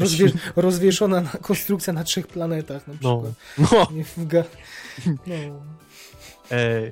rozwieszona 0.56 1.20
na, 1.20 1.30
konstrukcja 1.30 1.92
na 1.92 2.04
trzech 2.04 2.26
planetach 2.26 2.86
na 2.86 2.94
no, 3.02 3.22
przykład. 3.58 3.88
no. 4.16 4.24
Ga... 4.24 4.44
no. 5.26 5.34
E, 6.50 6.90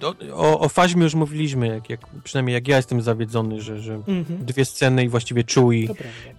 do, 0.00 0.14
o, 0.32 0.60
o 0.60 0.68
Faźmie 0.68 1.02
już 1.02 1.14
mówiliśmy, 1.14 1.66
jak, 1.68 1.90
jak, 1.90 2.00
przynajmniej 2.24 2.54
jak 2.54 2.68
ja 2.68 2.76
jestem 2.76 3.02
zawiedzony, 3.02 3.60
że, 3.60 3.80
że 3.80 3.94
Mhm. 3.94 4.24
dwie 4.44 4.64
sceny 4.64 5.04
i 5.04 5.08
właściwie 5.08 5.44
czuj 5.44 5.88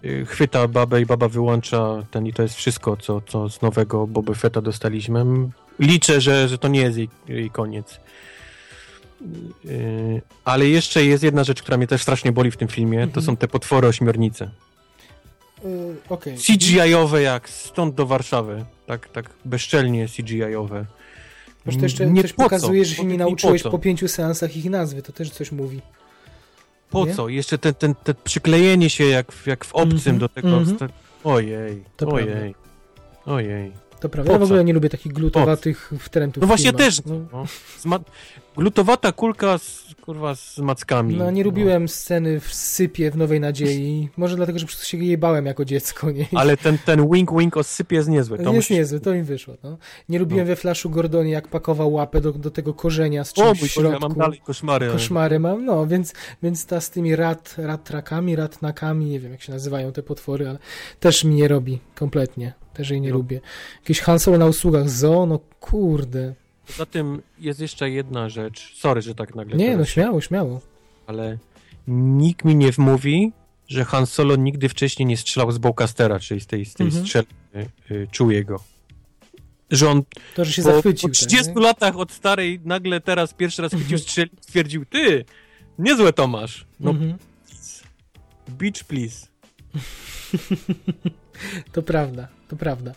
y, 0.05 0.25
chwyta 0.25 0.67
babę 0.67 1.01
i 1.01 1.05
baba 1.05 1.27
wyłącza 1.27 2.03
ten 2.11 2.27
i 2.27 2.33
to 2.33 2.43
jest 2.43 2.55
wszystko, 2.55 2.97
co, 2.97 3.21
co 3.21 3.49
z 3.49 3.61
nowego 3.61 4.07
Boba 4.07 4.33
Fetta 4.33 4.61
dostaliśmy. 4.61 5.25
Liczę, 5.79 6.21
że, 6.21 6.47
że 6.47 6.57
to 6.57 6.67
nie 6.67 6.81
jest 6.81 6.97
jej, 6.97 7.09
jej 7.27 7.49
koniec. 7.49 7.99
Y, 9.65 10.21
ale 10.45 10.67
jeszcze 10.67 11.05
jest 11.05 11.23
jedna 11.23 11.43
rzecz, 11.43 11.61
która 11.61 11.77
mnie 11.77 11.87
też 11.87 12.01
strasznie 12.01 12.31
boli 12.31 12.51
w 12.51 12.57
tym 12.57 12.67
filmie, 12.67 12.97
to 12.99 13.03
Mhm. 13.05 13.25
są 13.25 13.37
te 13.37 13.47
potwory 13.47 13.87
ośmiornice. 13.87 14.49
Y, 15.65 15.95
Okej. 16.09 16.37
CGI-owe 16.37 17.21
jak 17.21 17.49
stąd 17.49 17.95
do 17.95 18.05
Warszawy. 18.05 18.65
Tak, 18.87 19.09
tak 19.09 19.29
bezczelnie 19.45 20.07
CGI-owe. 20.07 20.85
Może 21.65 21.77
to 21.77 21.85
jeszcze 21.85 22.05
Nie 22.07 22.21
coś 22.21 22.33
po 22.33 22.37
co? 22.37 22.43
pokazuje, 22.43 22.85
że 22.85 22.95
się 22.95 23.05
nie 23.05 23.17
nauczyłeś 23.17 23.63
po 23.63 23.69
po, 23.69 23.77
co? 23.77 23.81
pięciu 23.83 24.07
seansach 24.07 24.57
ich 24.57 24.65
nazwy, 24.69 25.01
to 25.01 25.11
też 25.13 25.29
coś 25.29 25.51
mówi. 25.51 25.81
Po 26.89 27.05
Nie? 27.05 27.15
co? 27.15 27.29
Jeszcze 27.29 27.57
ten, 27.57 27.73
ten, 27.73 27.95
ten 27.95 28.15
przyklejenie 28.23 28.89
się 28.89 29.05
jak, 29.05 29.31
w- 29.31 29.47
jak 29.47 29.65
w 29.65 29.73
obcym 29.75 29.95
Mhm, 29.97 30.17
do 30.17 30.29
tego. 30.29 30.47
mhm. 30.57 30.75
sta- 30.77 30.89
Ojej, 31.23 31.83
To 31.97 32.07
ojej, 32.07 32.55
ojej. 33.25 33.71
To 33.99 34.09
prawda. 34.09 34.31
Ja 34.31 34.37
w 34.37 34.41
co? 34.41 34.45
ogóle 34.45 34.63
nie 34.63 34.73
lubię 34.73 34.89
takich 34.89 35.13
glutowatych 35.13 35.91
wtrętów. 35.99 36.41
No 36.41 36.47
właśnie 36.47 36.65
filmach. 36.71 36.81
też. 36.85 37.01
No, 37.05 37.45
No. 37.85 37.99
Glutowata 38.57 39.11
kulka 39.11 39.57
z, 39.57 39.85
kurwa, 40.01 40.35
z 40.35 40.57
mackami. 40.57 41.15
no 41.15 41.31
nie 41.31 41.43
lubiłem 41.43 41.87
sceny 41.89 42.39
w 42.39 42.53
sypie 42.53 43.11
w 43.11 43.17
Nowej 43.17 43.39
Nadziei. 43.39 44.09
Może 44.17 44.35
dlatego, 44.35 44.59
że 44.59 44.65
po 44.65 44.69
prostu 44.69 44.85
się 44.85 44.97
jej 44.97 45.17
bałem 45.17 45.45
jako 45.45 45.65
dziecko. 45.65 46.11
Nie? 46.11 46.25
Ale 46.35 46.57
ten, 46.57 46.77
ten 46.77 47.09
wink 47.11 47.31
wink 47.39 47.57
o 47.57 47.63
sypie 47.63 47.95
jest 47.95 48.09
niezły. 48.09 48.37
To 48.37 48.43
jest 48.53 48.55
musi- 48.69 48.73
niezły, 48.73 48.99
to 48.99 49.13
im 49.13 49.23
wyszło. 49.25 49.53
No. 49.63 49.77
Nie 50.09 50.19
lubiłem 50.19 50.45
No. 50.45 50.47
we 50.47 50.55
Flashu 50.55 50.89
Gordonie, 50.89 51.31
jak 51.31 51.47
pakował 51.47 51.93
łapę 51.93 52.21
do, 52.21 52.31
do 52.31 52.51
tego 52.51 52.73
korzenia 52.73 53.23
z 53.23 53.31
O 53.31 53.33
czymś 53.45 53.59
mój 53.61 53.69
w 53.69 53.71
środku. 53.71 53.91
ja 53.93 53.99
mam 53.99 54.17
dalej 54.17 54.39
koszmary. 54.45 54.87
Koszmary 54.91 55.39
mam, 55.39 55.65
no, 55.65 55.87
więc, 55.87 56.13
więc 56.43 56.65
ta 56.65 56.81
z 56.81 56.89
tymi 56.89 57.15
rat, 57.15 57.55
ratrakami, 57.57 58.35
ratnakami, 58.35 59.05
nie 59.05 59.19
wiem 59.19 59.31
jak 59.31 59.41
się 59.41 59.51
nazywają 59.53 59.91
te 59.91 60.03
potwory, 60.03 60.49
ale 60.49 60.59
też 60.99 61.23
mi 61.23 61.35
nie 61.35 61.47
robi 61.47 61.79
kompletnie. 61.95 62.53
Też 62.73 62.89
jej 62.89 63.01
nie 63.01 63.09
No. 63.09 63.15
lubię. 63.15 63.41
Jakieś 63.81 63.99
Han 64.01 64.19
Solo 64.19 64.37
na 64.37 64.45
usługach 64.45 64.89
zoo, 64.89 65.25
no 65.25 65.39
kurde. 65.59 66.33
Poza 66.67 66.85
tym 66.85 67.21
jest 67.39 67.59
jeszcze 67.59 67.89
jedna 67.89 68.29
rzecz. 68.29 68.75
Sorry, 68.77 69.01
że 69.01 69.15
tak 69.15 69.35
nagle. 69.35 69.55
Nie, 69.57 69.65
teraz, 69.65 69.79
no 69.79 69.85
śmiało, 69.85 70.21
śmiało. 70.21 70.61
Ale 71.07 71.37
nikt 71.87 72.45
mi 72.45 72.55
nie 72.55 72.71
wmówi, 72.71 73.31
że 73.67 73.85
Han 73.85 74.05
Solo 74.05 74.35
nigdy 74.35 74.69
wcześniej 74.69 75.05
nie 75.05 75.17
strzelał 75.17 75.51
z 75.51 75.57
Bowcastera, 75.57 76.19
czyli 76.19 76.41
z 76.41 76.47
tej, 76.47 76.65
z 76.65 76.73
tej 76.73 76.85
Mhm. 76.87 77.05
strzelby 77.05 77.29
y, 77.91 78.07
Chewiego. 78.17 78.63
Że 79.71 79.89
on 79.89 80.03
To, 80.35 80.45
że 80.45 80.51
się 80.51 80.63
po, 80.63 80.71
zachwycił. 80.71 81.09
po 81.09 81.15
tak, 81.15 81.27
30 81.27 81.53
nie? 81.55 81.61
latach 81.61 81.97
od 81.97 82.11
starej 82.11 82.59
nagle 82.65 83.01
teraz 83.01 83.33
pierwszy 83.33 83.61
raz 83.61 83.71
chwycił 83.75 83.97
strzelić, 83.97 84.33
stwierdził, 84.41 84.85
ty, 84.85 85.25
niezłe 85.79 86.13
Tomasz. 86.13 86.65
No, 86.79 86.91
Mhm. 86.91 87.17
beach 88.47 88.83
please. 88.83 89.27
To 91.71 91.81
prawda, 91.83 92.27
to 92.47 92.55
prawda. 92.55 92.91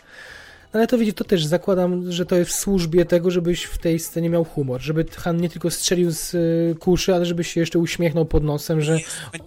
No 0.75 0.81
Ale 0.81 0.87
to 0.87 0.99
widzisz, 0.99 1.15
to 1.15 1.25
też 1.25 1.45
zakładam, 1.45 2.13
że 2.13 2.27
to 2.27 2.37
jest 2.37 2.51
w 2.51 2.55
służbie 2.55 3.05
tego, 3.05 3.31
żebyś 3.31 3.65
w 3.65 3.79
tej 3.79 3.99
scenie 3.99 4.31
miał 4.31 4.45
humor. 4.45 4.81
Żeby 4.81 5.05
Han 5.17 5.37
nie 5.37 5.49
tylko 5.49 5.71
strzelił 5.71 6.11
z 6.11 6.35
y, 6.35 6.77
kuszy, 6.81 7.15
ale 7.15 7.27
żebyś 7.27 7.53
się 7.53 7.61
jeszcze 7.61 7.79
uśmiechnął 7.79 8.25
pod 8.25 8.45
nosem, 8.45 8.81
że 8.81 8.99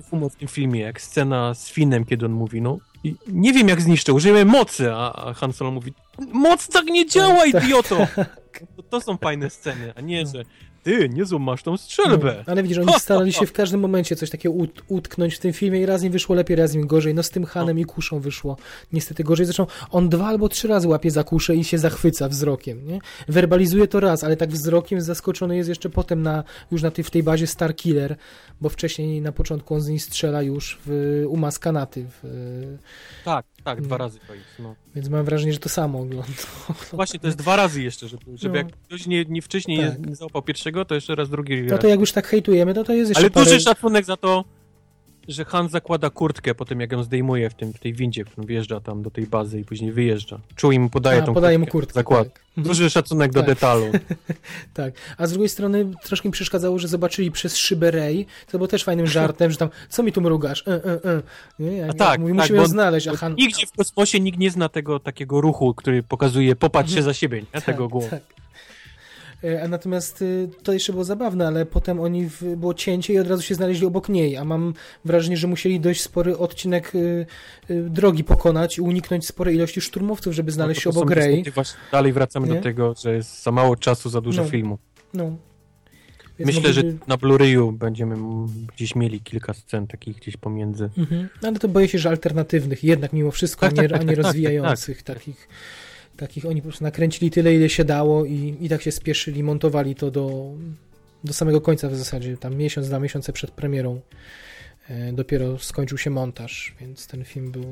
humor 0.10 0.32
w 0.32 0.36
tym 0.36 0.48
filmie, 0.48 0.80
jak 0.80 1.02
scena 1.02 1.54
z 1.54 1.70
Finem, 1.70 2.06
kiedy 2.06 2.26
on 2.26 2.32
mówi, 2.32 2.62
no 2.62 2.78
i 3.04 3.16
nie 3.28 3.54
wiem 3.54 3.68
jak 3.68 3.82
zniszczę, 3.82 4.14
użyłem 4.14 4.48
mocy, 4.48 4.94
a, 4.94 5.34
Han 5.34 5.54
Solo 5.54 5.72
mówi, 5.72 5.94
moc 6.34 6.68
tak 6.68 6.86
nie 6.86 7.06
działa, 7.06 7.44
Tak, 7.52 7.64
idioto! 7.64 7.98
To, 8.76 8.84
to 8.84 9.02
są 9.02 9.18
fajne 9.18 9.50
sceny, 9.50 9.94
a 9.96 10.02
nie, 10.02 10.26
że 10.26 10.44
ty, 10.84 11.10
niezłą 11.10 11.40
masz 11.40 11.64
tą 11.64 11.78
strzelbę. 11.78 12.36
No, 12.48 12.52
ale 12.52 12.64
widzisz, 12.64 12.78
oni 12.78 12.94
starali 13.00 13.34
się 13.34 13.46
w 13.46 13.54
każdym 13.54 13.80
momencie 13.80 14.16
coś 14.16 14.30
takiego 14.30 14.56
ut 14.56 14.82
utknąć 14.88 15.36
w 15.36 15.40
tym 15.40 15.54
filmie 15.54 15.82
i 15.82 15.86
raz 15.86 16.04
im 16.04 16.12
wyszło 16.12 16.36
lepiej, 16.36 16.56
raz 16.56 16.74
im 16.76 16.88
gorzej. 16.88 17.14
No 17.14 17.24
z 17.24 17.30
tym 17.30 17.46
Hanem 17.46 17.80
i 17.80 17.86
kuszą 17.86 18.20
wyszło 18.20 18.58
niestety 18.94 19.24
gorzej. 19.24 19.46
Zresztą 19.46 19.68
on 19.92 20.10
dwa 20.10 20.28
albo 20.28 20.50
trzy 20.50 20.68
razy 20.68 20.88
łapie 20.88 21.12
za 21.12 21.24
kuszę 21.24 21.56
i 21.56 21.64
się 21.64 21.78
zachwyca 21.78 22.30
wzrokiem, 22.30 22.88
nie? 22.88 23.00
Werbalizuje 23.28 23.88
to 23.88 24.00
raz, 24.00 24.24
ale 24.24 24.38
tak 24.38 24.50
wzrokiem 24.50 25.02
zaskoczony 25.02 25.58
jest 25.58 25.70
jeszcze 25.70 25.90
potem 25.90 26.22
na, 26.22 26.44
już 26.72 26.82
na 26.82 26.92
tej, 26.92 27.04
w 27.04 27.10
tej 27.10 27.24
bazie 27.24 27.48
Star 27.48 27.76
Killer, 27.76 28.16
bo 28.62 28.70
wcześniej 28.70 29.22
na 29.22 29.32
początku 29.32 29.76
on 29.76 29.82
z 29.82 29.88
niej 29.88 30.00
strzela 30.00 30.42
już 30.42 30.80
w 30.86 31.24
umaskanaty, 31.28 32.06
w, 32.10 32.28
Tak, 33.26 33.46
tak, 33.64 33.80
No. 33.80 33.84
dwa 33.86 33.98
razy 33.98 34.20
to 34.28 34.34
jest, 34.36 34.46
no. 34.60 34.76
więc 34.96 35.10
mam 35.10 35.26
wrażenie, 35.26 35.54
że 35.54 35.60
to 35.60 35.70
samo 35.70 36.00
ogląda. 36.00 36.28
Właśnie, 36.94 37.20
to 37.20 37.28
jest 37.28 37.38
dwa 37.38 37.56
razy 37.56 37.82
jeszcze, 37.84 38.08
żeby, 38.08 38.24
żeby 38.36 38.50
No. 38.50 38.58
jak 38.58 38.68
ktoś 38.78 39.08
nie, 39.08 39.26
nie 39.26 39.42
wcześniej 39.42 39.80
Tak. 39.80 40.06
nie, 40.08 40.16
załapał 40.16 40.42
pierwszego, 40.42 40.86
to 40.86 40.96
jeszcze 40.96 41.16
raz 41.16 41.30
drugi 41.30 41.62
No 41.62 41.72
raz. 41.72 41.80
to 41.82 41.88
jak 41.88 42.00
już 42.00 42.12
tak 42.12 42.28
hejtujemy, 42.28 42.74
no 42.74 42.84
to 42.84 42.94
jest 42.94 43.10
jeszcze 43.10 43.22
Ale 43.22 43.30
parę... 43.30 43.46
duży 43.46 43.60
szacunek 43.60 44.06
za 44.06 44.18
to, 44.18 44.44
że 45.28 45.46
Han 45.46 45.70
zakłada 45.70 46.10
kurtkę 46.10 46.56
po 46.56 46.66
tym, 46.66 46.80
jak 46.80 46.92
ją 46.92 47.04
zdejmuje 47.04 47.50
w, 47.50 47.54
tym, 47.54 47.74
w 47.74 47.80
tej 47.80 47.94
windzie, 47.94 48.26
którą 48.26 48.48
wjeżdża 48.48 48.80
tam 48.80 49.02
do 49.04 49.12
tej 49.12 49.28
bazy 49.28 49.60
i 49.60 49.66
później 49.66 49.92
wyjeżdża. 49.92 50.40
Czuł 50.56 50.72
im 50.72 50.90
podaje 50.90 51.22
A, 51.22 51.26
tą 51.26 51.34
podaje 51.34 51.60
mu 51.60 51.66
kurtkę. 51.66 51.80
kurtkę. 51.82 51.94
Zakład. 51.94 52.34
Tak. 52.34 52.66
Duży 52.66 52.90
szacunek 52.90 53.32
do 53.32 53.40
Tak. 53.40 53.50
detalu. 53.50 53.86
Tak, 54.74 54.94
a 55.18 55.28
z 55.28 55.32
drugiej 55.32 55.50
strony 55.50 55.92
troszkę 56.04 56.30
mi 56.30 56.34
przeszkadzało, 56.34 56.80
że 56.80 56.88
zobaczyli 56.88 57.32
przez 57.32 57.58
szybę 57.58 57.92
Ray, 57.92 58.26
to 58.52 58.58
było 58.58 58.68
też 58.68 58.84
fajnym 58.84 59.08
żartem, 59.08 59.52
że 59.52 59.58
tam, 59.58 59.70
co 59.90 60.04
mi 60.04 60.12
tu 60.12 60.22
mrugasz? 60.22 60.68
E, 60.68 60.72
e, 60.72 60.94
e. 60.94 61.22
Nie, 61.60 61.78
jak, 61.78 61.94
tak, 61.94 62.20
mówi, 62.20 62.34
tak, 62.34 62.42
musimy 62.42 62.60
ją 62.60 62.66
znaleźć, 62.66 63.08
a 63.08 63.16
Han... 63.16 63.36
Nigdzie 63.36 63.68
w 63.68 63.72
kosmosie 63.72 64.20
nikt 64.20 64.40
nie 64.40 64.52
zna 64.52 64.70
tego 64.70 65.00
takiego 65.00 65.42
ruchu, 65.42 65.74
który 65.74 66.04
pokazuje 66.04 66.56
popatrz 66.56 66.94
się 66.94 67.04
za 67.04 67.14
siebie, 67.14 67.44
nie? 67.56 67.62
tego 67.62 67.88
głową. 67.88 68.10
Tak. 68.10 68.41
E, 69.44 69.64
A 69.64 69.68
natomiast 69.68 70.22
y, 70.22 70.50
to 70.64 70.74
jeszcze 70.74 70.92
było 70.92 71.04
zabawne, 71.04 71.48
ale 71.48 71.66
potem 71.66 72.00
oni 72.00 72.30
w, 72.30 72.44
było 72.56 72.74
cięcie 72.74 73.14
i 73.14 73.20
od 73.20 73.28
razu 73.28 73.44
się 73.44 73.56
znaleźli 73.56 73.86
obok 73.86 74.10
niej, 74.10 74.38
a 74.38 74.46
mam 74.46 74.74
wrażenie, 75.06 75.38
że 75.38 75.48
musieli 75.48 75.80
dość 75.80 76.02
spory 76.02 76.38
odcinek 76.38 76.96
y, 76.96 77.26
y, 77.70 77.82
drogi 77.90 78.24
pokonać 78.24 78.78
i 78.78 78.82
uniknąć 78.82 79.26
sporej 79.28 79.56
ilości 79.56 79.82
szturmowców, 79.82 80.34
żeby 80.34 80.52
znaleźć 80.52 80.82
się 80.82 80.90
No 80.90 80.94
są 80.94 81.00
obok 81.00 81.12
Rey. 81.12 81.44
Właśnie 81.56 81.80
dalej 81.92 82.14
wracamy 82.14 82.48
Nie? 82.48 82.54
do 82.56 82.62
tego, 82.62 82.94
że 83.02 83.14
jest 83.14 83.44
za 83.44 83.52
mało 83.52 83.76
czasu, 83.76 84.10
za 84.10 84.22
dużo 84.22 84.44
No. 84.44 84.50
filmu. 84.50 84.78
No. 85.14 85.36
Więc 86.40 86.56
Myślę, 86.56 86.74
że 86.74 86.82
na 87.08 87.18
Blu-rayu 87.18 87.74
będziemy 87.74 88.16
gdzieś 88.76 88.96
mieli 88.96 89.22
kilka 89.22 89.54
scen 89.54 89.88
takich 89.88 90.18
gdzieś 90.18 90.38
pomiędzy. 90.38 90.90
Mhm. 90.98 91.30
Ale 91.44 91.60
to 91.60 91.68
boję 91.68 91.88
się, 91.88 92.00
że 92.00 92.10
alternatywnych, 92.10 92.84
jednak 92.84 93.14
mimo 93.14 93.32
wszystko, 93.32 93.66
Tak, 93.70 93.80
a 93.80 93.82
nie, 93.82 93.90
tak, 93.90 94.02
a 94.02 94.04
nie 94.04 94.08
tak, 94.16 94.16
tak, 94.18 94.26
rozwijających 94.26 95.04
takich. 95.04 95.48
Takich 96.22 96.46
oni 96.46 96.62
po 96.62 96.68
prostu 96.68 96.84
nakręcili 96.84 97.32
tyle, 97.32 97.54
ile 97.56 97.70
się 97.70 97.86
dało 97.86 98.26
i, 98.26 98.58
i 98.62 98.70
tak 98.70 98.82
się 98.82 98.92
spieszyli, 98.92 99.44
montowali 99.44 99.96
to 99.96 100.12
do, 100.12 100.52
do 101.24 101.34
samego 101.34 101.62
końca 101.62 101.90
w 101.90 101.96
zasadzie, 101.96 102.38
tam 102.38 102.56
miesiąc, 102.56 102.88
dwa 102.88 103.00
miesiące 103.00 103.34
przed 103.34 103.52
premierą 103.52 104.02
e, 104.90 105.14
dopiero 105.14 105.60
skończył 105.60 105.98
się 105.98 106.10
montaż, 106.10 106.76
więc 106.80 107.08
ten 107.08 107.26
film 107.26 107.52
był 107.52 107.64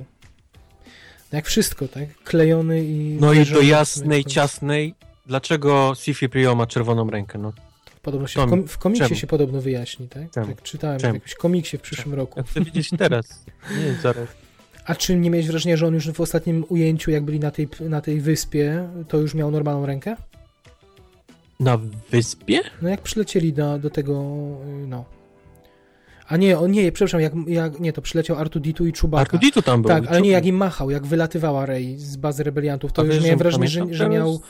no 1.31 1.35
jak 1.37 1.45
wszystko, 1.45 1.87
tak? 1.87 2.15
Klejony 2.23 2.85
i... 2.85 3.17
No 3.21 3.33
i 3.33 3.45
do 3.45 3.61
jasnej, 3.61 4.25
ciasnej. 4.25 4.95
Dlaczego 5.25 5.93
C-3PO 5.95 6.55
ma 6.55 6.67
czerwoną 6.67 7.09
rękę? 7.09 7.39
No, 7.39 7.53
Podobno 8.01 8.27
się 8.27 8.35
Tom, 8.39 8.47
w, 8.47 8.51
kom- 8.51 8.67
w 8.67 8.77
komiksie 8.77 9.03
czemu? 9.03 9.15
się 9.15 9.27
podobno 9.27 9.61
wyjaśni, 9.61 10.07
tak? 10.07 10.31
Czemu? 10.31 10.47
Tak 10.47 10.61
czytałem 10.61 10.99
Czemu? 10.99 11.13
w 11.13 11.15
jakimś 11.15 11.35
komiksie 11.35 11.77
w 11.77 11.81
przyszłym 11.81 12.13
roku. 12.15 12.39
ja 12.39 12.43
chcę 12.43 12.61
widzieć 12.61 12.89
teraz. 12.97 13.45
Nie, 13.77 13.93
zaraz. 14.01 14.27
A 14.89 14.95
czy 14.95 15.15
nie 15.15 15.29
miałeś 15.29 15.47
wrażenia, 15.47 15.77
że 15.77 15.87
on 15.87 15.93
już 15.93 16.11
w 16.11 16.21
ostatnim 16.21 16.65
ujęciu, 16.69 17.11
jak 17.11 17.23
byli 17.23 17.39
na 17.39 17.51
tej, 17.51 17.69
na 17.79 18.01
tej 18.01 18.21
wyspie, 18.21 18.89
to 19.07 19.17
już 19.17 19.33
miał 19.33 19.51
normalną 19.51 19.85
rękę? 19.85 20.15
Na 21.59 21.77
wyspie? 22.11 22.59
No 22.81 22.89
jak 22.89 23.01
przylecieli 23.01 23.53
do, 23.53 23.79
do 23.79 23.89
tego, 23.89 24.13
y, 24.83 24.87
no. 24.87 25.05
A 26.27 26.37
nie, 26.37 26.59
o 26.59 26.67
nie, 26.67 26.91
przepraszam, 26.91 27.21
jak, 27.21 27.33
jak 27.47 27.79
nie, 27.79 27.93
to 27.93 28.01
przyleciał 28.01 28.37
Artuditu 28.37 28.87
i 28.87 28.91
Chewbacca. 28.91 29.21
Artuditu 29.21 29.61
tam 29.61 29.81
był. 29.81 29.89
Tak, 29.89 30.07
ale 30.07 30.21
nie, 30.21 30.29
jak 30.29 30.45
im 30.45 30.55
machał, 30.55 30.89
jak 30.89 31.05
wylatywała 31.05 31.65
Rey 31.65 31.97
z 31.97 32.15
bazy 32.17 32.43
rebeliantów, 32.43 32.93
to 32.93 33.01
A 33.01 33.05
już 33.05 33.15
wiesz, 33.15 33.23
miałem 33.23 33.39
że 33.39 33.43
wrażenie, 33.43 33.67
że, 33.67 33.85
że, 33.91 34.09
miał, 34.09 34.41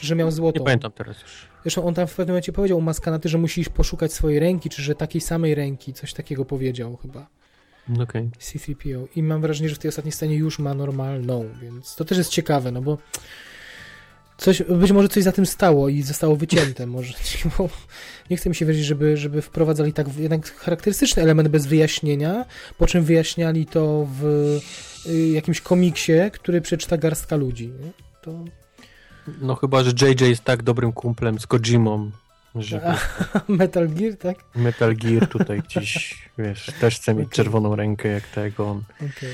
że 0.00 0.14
miał 0.14 0.28
Nie 0.28 0.32
złoto. 0.32 0.64
pamiętam 0.64 0.92
teraz 0.92 1.22
już. 1.22 1.48
Zresztą 1.62 1.84
on 1.84 1.94
tam 1.94 2.06
w 2.06 2.14
pewnym 2.14 2.32
momencie 2.32 2.52
powiedział 2.52 2.78
u 2.78 2.80
Maskanaty, 2.80 3.28
że 3.28 3.38
musisz 3.38 3.68
poszukać 3.68 4.12
swojej 4.12 4.38
ręki, 4.38 4.70
czy 4.70 4.82
że 4.82 4.94
takiej 4.94 5.20
samej 5.20 5.54
ręki, 5.54 5.92
coś 5.92 6.14
takiego 6.14 6.44
powiedział 6.44 6.96
chyba. 6.96 7.26
Okej. 8.02 8.30
C3PO. 8.40 9.06
I 9.16 9.22
mam 9.22 9.40
wrażenie, 9.40 9.68
że 9.68 9.74
w 9.74 9.78
tej 9.78 9.88
ostatniej 9.88 10.12
scenie 10.12 10.36
już 10.36 10.58
ma 10.58 10.74
normalną, 10.74 11.48
więc 11.62 11.94
to 11.94 12.04
też 12.04 12.18
jest 12.18 12.30
ciekawe, 12.30 12.72
no 12.72 12.82
bo 12.82 12.98
coś, 14.38 14.62
być 14.62 14.92
może 14.92 15.08
coś 15.08 15.22
za 15.22 15.32
tym 15.32 15.46
stało 15.46 15.88
i 15.88 16.02
zostało 16.02 16.36
wycięte, 16.36 16.86
może. 16.96 17.14
Bo 17.58 17.68
nie 18.30 18.36
chcę 18.36 18.48
mi 18.48 18.54
się 18.54 18.66
wierzyć, 18.66 18.84
żeby, 18.84 19.16
żeby 19.16 19.42
wprowadzali 19.42 19.92
tak 19.92 20.16
jednak 20.16 20.54
charakterystyczny 20.54 21.22
element 21.22 21.48
bez 21.48 21.66
wyjaśnienia, 21.66 22.44
po 22.78 22.86
czym 22.86 23.04
wyjaśniali 23.04 23.66
to 23.66 24.08
w 24.20 24.24
y, 25.06 25.28
jakimś 25.28 25.60
komiksie, 25.60 26.12
który 26.32 26.60
przeczyta 26.60 26.96
garstka 26.96 27.36
ludzi. 27.36 27.72
To... 28.22 28.44
No 29.40 29.54
chyba, 29.54 29.82
że 29.82 29.90
JJ 29.90 30.24
jest 30.24 30.44
tak 30.44 30.62
dobrym 30.62 30.92
kumplem 30.92 31.38
z 31.38 31.46
Kojimą, 31.46 32.10
że 32.54 32.96
Metal 33.48 33.88
Gear, 33.88 34.16
tak? 34.16 34.36
Metal 34.54 34.94
Gear 34.96 35.28
tutaj 35.28 35.62
gdzieś, 35.62 36.18
wiesz, 36.38 36.70
też 36.80 36.96
chce 36.96 37.14
mieć 37.14 37.26
Okej. 37.26 37.36
czerwoną 37.36 37.76
rękę 37.76 38.08
jak 38.08 38.26
tego 38.28 38.70
on. 38.70 38.82
Okej. 38.96 39.32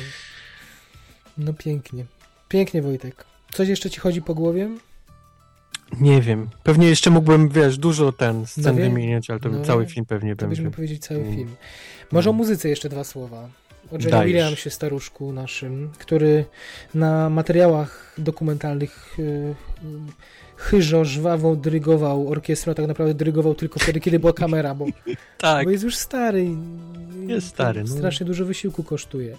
No 1.39 1.53
pięknie. 1.53 2.05
Pięknie, 2.49 2.83
Wojtek. 2.83 3.25
Coś 3.53 3.69
jeszcze 3.69 3.91
ci 3.91 4.01
chodzi 4.01 4.23
po 4.23 4.35
głowie? 4.35 4.69
Nie 6.01 6.23
wiem. 6.23 6.49
Pewnie 6.63 6.89
jeszcze 6.89 7.11
mógłbym, 7.11 7.49
wiesz, 7.49 7.79
dużo 7.79 8.13
ten 8.13 8.47
scen 8.47 8.77
No 8.77 8.83
wymieniać, 8.83 9.31
ale 9.31 9.41
to 9.41 9.49
No 9.49 9.65
cały 9.65 9.87
film 9.87 10.07
pewnie 10.07 10.37
To 10.37 10.47
byśmy 10.49 10.65
będzie. 10.65 10.77
powiedzieć 10.77 11.03
cały 11.07 11.21
Mm. 11.21 11.35
film. 11.35 11.57
Może 12.13 12.31
o 12.31 12.33
muzyce 12.33 12.69
jeszcze 12.69 12.89
dwa 12.89 13.05
słowa. 13.05 13.49
O 13.91 13.99
Dajesz. 13.99 14.27
Williamsie, 14.27 14.71
staruszku 14.71 15.33
naszym, 15.33 15.91
który 15.99 16.45
na 16.95 17.31
materiałach 17.31 18.15
dokumentalnych 18.19 19.17
y, 19.19 19.23
y, 19.23 19.55
chyżo, 20.59 21.05
żwawo 21.05 21.57
dyrygował 21.57 22.29
orkiestrę, 22.31 22.73
a 22.73 22.75
tak 22.75 22.87
naprawdę 22.87 23.15
dyrygował 23.15 23.55
tylko 23.55 23.81
wtedy, 23.81 24.01
kiedy 24.01 24.19
była 24.19 24.33
kamera, 24.33 24.75
bo, 24.75 24.87
Tak. 25.39 25.65
bo 25.65 25.71
jest 25.71 25.85
już 25.85 25.97
stary. 25.97 26.47
Jest 27.27 27.47
stary, 27.47 27.81
no. 27.81 27.97
Strasznie 27.97 28.27
dużo 28.27 28.45
wysiłku 28.45 28.83
kosztuje. 28.85 29.37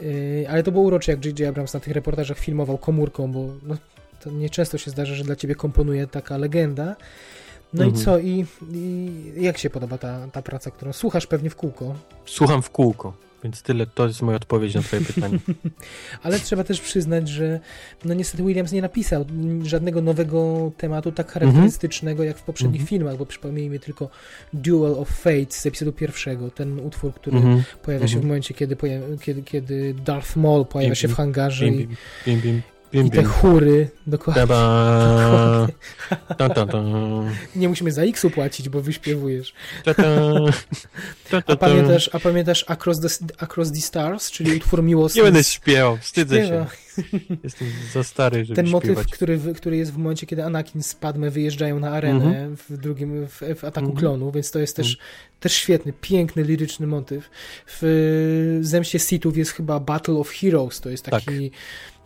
Y, 0.00 0.46
ale 0.50 0.62
to 0.62 0.72
było 0.72 0.84
urocze, 0.84 1.12
jak 1.12 1.24
J.J. 1.24 1.48
Abrams 1.48 1.74
na 1.74 1.80
tych 1.80 1.92
reportażach 1.92 2.38
filmował 2.38 2.78
komórką, 2.78 3.32
bo 3.32 3.48
no, 3.66 3.76
to 4.20 4.30
nieczęsto 4.30 4.78
się 4.78 4.90
zdarza, 4.90 5.14
że 5.14 5.24
dla 5.24 5.36
ciebie 5.36 5.54
komponuje 5.54 6.06
taka 6.06 6.36
legenda. 6.38 6.96
No 7.74 7.84
Mhm. 7.84 8.00
i 8.02 8.04
co? 8.04 8.18
I, 8.18 8.46
I 8.72 9.10
jak 9.36 9.58
się 9.58 9.70
podoba 9.70 9.98
ta, 9.98 10.28
ta 10.32 10.42
praca, 10.42 10.70
którą 10.70 10.92
słuchasz 10.92 11.26
pewnie 11.26 11.50
w 11.50 11.56
kółko? 11.56 11.94
Słucham 12.26 12.62
w 12.62 12.70
kółko, 12.70 13.12
więc 13.44 13.62
tyle, 13.62 13.86
to 13.86 14.06
jest 14.06 14.22
moja 14.22 14.36
odpowiedź 14.36 14.74
na 14.74 14.82
twoje 14.82 15.02
pytanie. 15.14 15.38
Ale 16.22 16.38
trzeba 16.40 16.64
też 16.64 16.80
przyznać, 16.80 17.28
że 17.28 17.60
no 18.04 18.14
niestety 18.14 18.42
Williams 18.44 18.72
nie 18.72 18.82
napisał 18.82 19.24
żadnego 19.62 20.02
nowego 20.02 20.72
tematu 20.76 21.12
tak 21.12 21.32
charakterystycznego 21.32 22.24
jak 22.24 22.38
w 22.38 22.42
poprzednich 22.42 22.80
Mhm. 22.80 22.88
filmach, 22.88 23.16
bo 23.16 23.26
przypomnijmy 23.26 23.78
tylko 23.78 24.08
Duel 24.52 24.92
of 24.94 25.08
Fate 25.08 25.46
z 25.50 25.66
epizodu 25.66 25.92
pierwszego, 25.92 26.50
ten 26.50 26.80
utwór, 26.80 27.14
który 27.14 27.36
Mhm. 27.36 27.62
pojawia 27.82 28.06
się 28.08 28.12
w 28.12 28.16
Mhm. 28.16 28.28
momencie, 28.28 28.54
kiedy, 28.54 28.76
kiedy, 29.20 29.42
kiedy 29.42 29.94
Darth 29.94 30.36
Maul 30.36 30.64
pojawia 30.66 30.88
Bim, 30.90 30.96
się 30.96 31.08
w 31.08 31.14
hangarze 31.14 31.64
Bim, 31.64 31.96
bim, 32.40 32.62
bim, 32.92 33.06
i 33.06 33.10
te 33.10 33.16
bim. 33.22 33.26
chóry, 33.30 33.88
dokładnie. 34.06 34.42
Taba. 34.42 35.68
Ta, 36.38 36.48
ta, 36.48 36.66
ta. 36.66 36.82
Nie 37.56 37.68
musimy 37.68 37.92
za 37.92 38.02
X-u 38.02 38.30
płacić, 38.30 38.68
bo 38.68 38.80
wyśpiewujesz. 38.80 39.52
A 41.30 41.42
ta. 41.42 41.56
pamiętasz, 41.56 42.10
a 42.12 42.18
pamiętasz 42.20 42.64
Across 42.68 43.00
the, 43.00 43.08
Across 43.38 43.72
the 43.72 43.80
Stars, 43.80 44.30
czyli 44.30 44.56
utwór 44.56 44.82
miłosny? 44.82 45.18
Nie 45.18 45.24
będę 45.24 45.44
śpiewał, 45.44 45.96
wstydzę 45.96 46.36
Śpiewa. 46.46 46.64
się. 46.66 46.70
Jestem 47.44 47.68
za 47.92 48.04
stary, 48.04 48.44
żeby 48.44 48.56
Ten 48.56 48.68
motyw, 48.70 48.90
śpiewać. 48.90 49.12
który, 49.12 49.38
który 49.56 49.76
jest 49.76 49.92
w 49.92 49.96
momencie, 49.96 50.26
kiedy 50.26 50.44
Anakin 50.44 50.82
z 50.82 50.94
Padme 50.94 51.30
wyjeżdżają 51.30 51.80
na 51.80 51.90
arenę 51.90 52.24
Mhm. 52.24 52.56
w 52.56 52.76
drugim, 52.76 53.26
w, 53.26 53.40
w 53.56 53.64
Ataku 53.64 53.86
Mhm. 53.86 53.96
Klonu, 53.96 54.32
więc 54.32 54.50
to 54.50 54.58
jest 54.58 54.76
też, 54.76 54.98
też 55.40 55.52
świetny, 55.52 55.92
piękny, 56.00 56.42
liryczny 56.42 56.86
motyw. 56.86 57.30
W 57.80 58.58
Zemście 58.62 58.98
Sithów 58.98 59.36
jest 59.36 59.50
chyba 59.52 59.80
Battle 59.80 60.14
of 60.14 60.30
Heroes, 60.30 60.80
to 60.80 60.90
jest 60.90 61.04
taki 61.04 61.50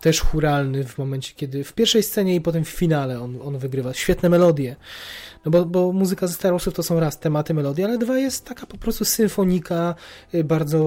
też 0.00 0.20
churalny 0.20 0.84
w 0.84 0.98
momencie, 0.98 1.32
kiedy 1.36 1.64
w 1.64 1.72
pierwszej 1.72 2.02
scenie 2.02 2.34
i 2.34 2.40
potem 2.40 2.64
w 2.64 2.68
finale 2.68 3.20
on, 3.20 3.38
on 3.42 3.58
wygrywa. 3.58 3.94
Świetne 3.94 4.28
melodie. 4.28 4.76
No 5.44 5.50
bo, 5.50 5.64
bo 5.64 5.92
muzyka 5.92 6.26
ze 6.26 6.34
Star 6.34 6.52
Warsów 6.52 6.74
to 6.74 6.82
są 6.82 7.00
raz 7.00 7.18
tematy, 7.18 7.54
melodie, 7.54 7.84
ale 7.84 7.98
dwa 7.98 8.18
jest 8.18 8.44
taka 8.44 8.66
po 8.66 8.78
prostu 8.78 9.04
symfonika, 9.04 9.94
y, 10.34 10.44
bardzo, 10.44 10.78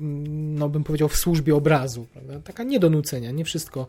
mm, 0.00 0.58
no 0.58 0.68
bym 0.68 0.84
powiedział, 0.84 1.08
w 1.08 1.16
służbie 1.16 1.54
obrazu. 1.54 2.06
Prawda? 2.12 2.40
Taka 2.40 2.62
nie 2.62 2.80
do 2.80 2.90
nucenia, 2.90 3.30
nie 3.30 3.44
wszystko 3.44 3.86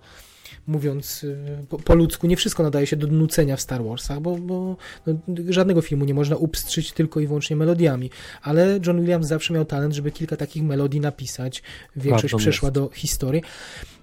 mówiąc 0.68 1.24
y, 1.24 1.38
po, 1.70 1.78
po 1.78 1.96
ludzku, 1.96 2.28
nie 2.28 2.38
wszystko 2.38 2.64
nadaje 2.64 2.88
się 2.88 2.96
do 2.96 3.08
nucenia 3.08 3.56
w 3.56 3.62
Star 3.62 3.84
Warsach, 3.84 4.20
bo, 4.20 4.38
bo 4.38 4.78
no, 5.08 5.14
żadnego 5.50 5.82
filmu 5.82 6.06
nie 6.06 6.14
można 6.14 6.36
upstrzyć 6.36 6.92
tylko 6.92 7.20
i 7.20 7.28
wyłącznie 7.28 7.56
melodiami, 7.56 8.10
ale 8.42 8.80
John 8.86 9.00
Williams 9.00 9.28
zawsze 9.28 9.54
miał 9.54 9.66
talent, 9.66 9.94
żeby 9.94 10.12
kilka 10.12 10.38
takich 10.38 10.64
melodii 10.64 11.00
napisać. 11.00 11.64
Większość 11.96 12.36
przeszła 12.36 12.68
jest. 12.68 12.76
do 12.76 12.90
historii. 12.94 13.42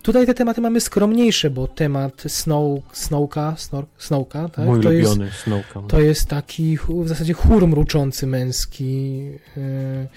Tutaj 0.03 0.27
te 0.27 0.35
tematy 0.35 0.61
mamy 0.61 0.81
skromniejsze, 0.81 1.51
bo 1.51 1.67
temat 1.69 2.23
Snow, 2.27 2.81
Snowka, 2.93 3.55
Snor, 3.59 3.85
Snowka, 3.99 4.49
tak? 4.49 4.67
Mój 4.67 4.81
to 4.81 4.93
jest 4.93 5.11
ulubiony 5.11 5.31
Snowka. 5.45 5.81
to 5.89 6.01
jest 6.01 6.29
taki 6.29 6.79
w 6.89 7.09
zasadzie 7.09 7.33
chór 7.33 7.67
mruczący 7.69 8.27
męski. 8.27 9.17
Yy, 9.57 10.09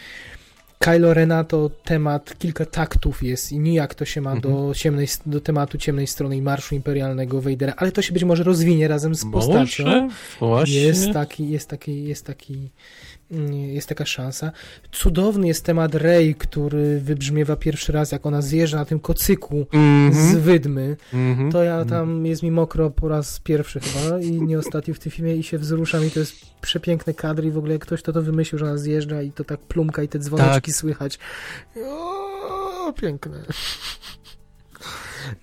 Kylo 0.80 1.14
Rena 1.14 1.44
to 1.44 1.70
temat, 1.84 2.38
kilka 2.38 2.66
taktów 2.66 3.24
jest 3.24 3.52
i 3.52 3.60
nijak 3.60 3.96
to 3.96 4.06
się 4.06 4.22
ma 4.22 4.36
do, 4.36 4.50
Mhm. 4.50 4.74
ciemnej, 4.74 5.08
do 5.26 5.42
tematu 5.42 5.78
ciemnej 5.78 6.08
strony 6.08 6.38
i 6.38 6.42
marszu 6.42 6.76
imperialnego 6.76 7.42
Vadera, 7.42 7.74
ale 7.78 7.92
to 7.92 8.02
się 8.02 8.14
być 8.14 8.24
może 8.24 8.44
rozwinie 8.44 8.88
razem 8.88 9.16
z 9.16 9.26
postacią. 9.32 9.84
Może? 9.84 10.08
Właśnie. 10.40 10.76
Jest 10.82 11.12
taki, 11.14 11.50
jest 11.50 11.70
taki, 11.70 12.04
jest 12.04 12.26
taki, 12.26 12.70
jest 13.74 13.90
taka 13.90 14.06
szansa. 14.06 14.52
Cudowny 14.92 15.48
jest 15.48 15.66
temat 15.66 15.96
Rey, 15.96 16.36
który 16.36 17.00
wybrzmiewa 17.00 17.56
pierwszy 17.56 17.92
raz, 17.92 18.12
jak 18.12 18.26
ona 18.26 18.42
zjeżdża 18.42 18.78
na 18.78 18.86
tym 18.86 19.00
kocyku 19.00 19.66
Mhm. 19.74 20.14
z 20.14 20.36
wydmy. 20.36 20.98
Mhm. 21.14 21.52
To 21.52 21.64
ja 21.64 21.86
tam 21.86 22.26
jest 22.26 22.44
mi 22.44 22.52
mokro 22.52 22.90
po 22.90 23.08
raz 23.08 23.40
pierwszy 23.40 23.80
chyba 23.80 24.20
i 24.20 24.32
nie 24.32 24.60
ostatni 24.60 24.94
w 24.94 25.00
tym 25.00 25.12
filmie 25.12 25.36
i 25.36 25.44
się 25.44 25.58
wzruszam 25.58 26.06
i 26.06 26.12
to 26.12 26.20
jest 26.20 26.36
przepiękny 26.62 27.14
kadr 27.14 27.44
i 27.44 27.52
w 27.52 27.58
ogóle 27.58 27.80
ktoś 27.80 28.02
to 28.02 28.14
to 28.14 28.22
wymyślił, 28.22 28.60
że 28.60 28.66
ona 28.66 28.78
zjeżdża 28.78 29.22
i 29.22 29.32
to 29.32 29.44
tak 29.44 29.60
plumka 29.60 30.04
i 30.04 30.08
te 30.08 30.20
dzwoneczki 30.20 30.74
słychać. 30.74 31.20
O, 31.86 32.94
piękne. 32.94 33.46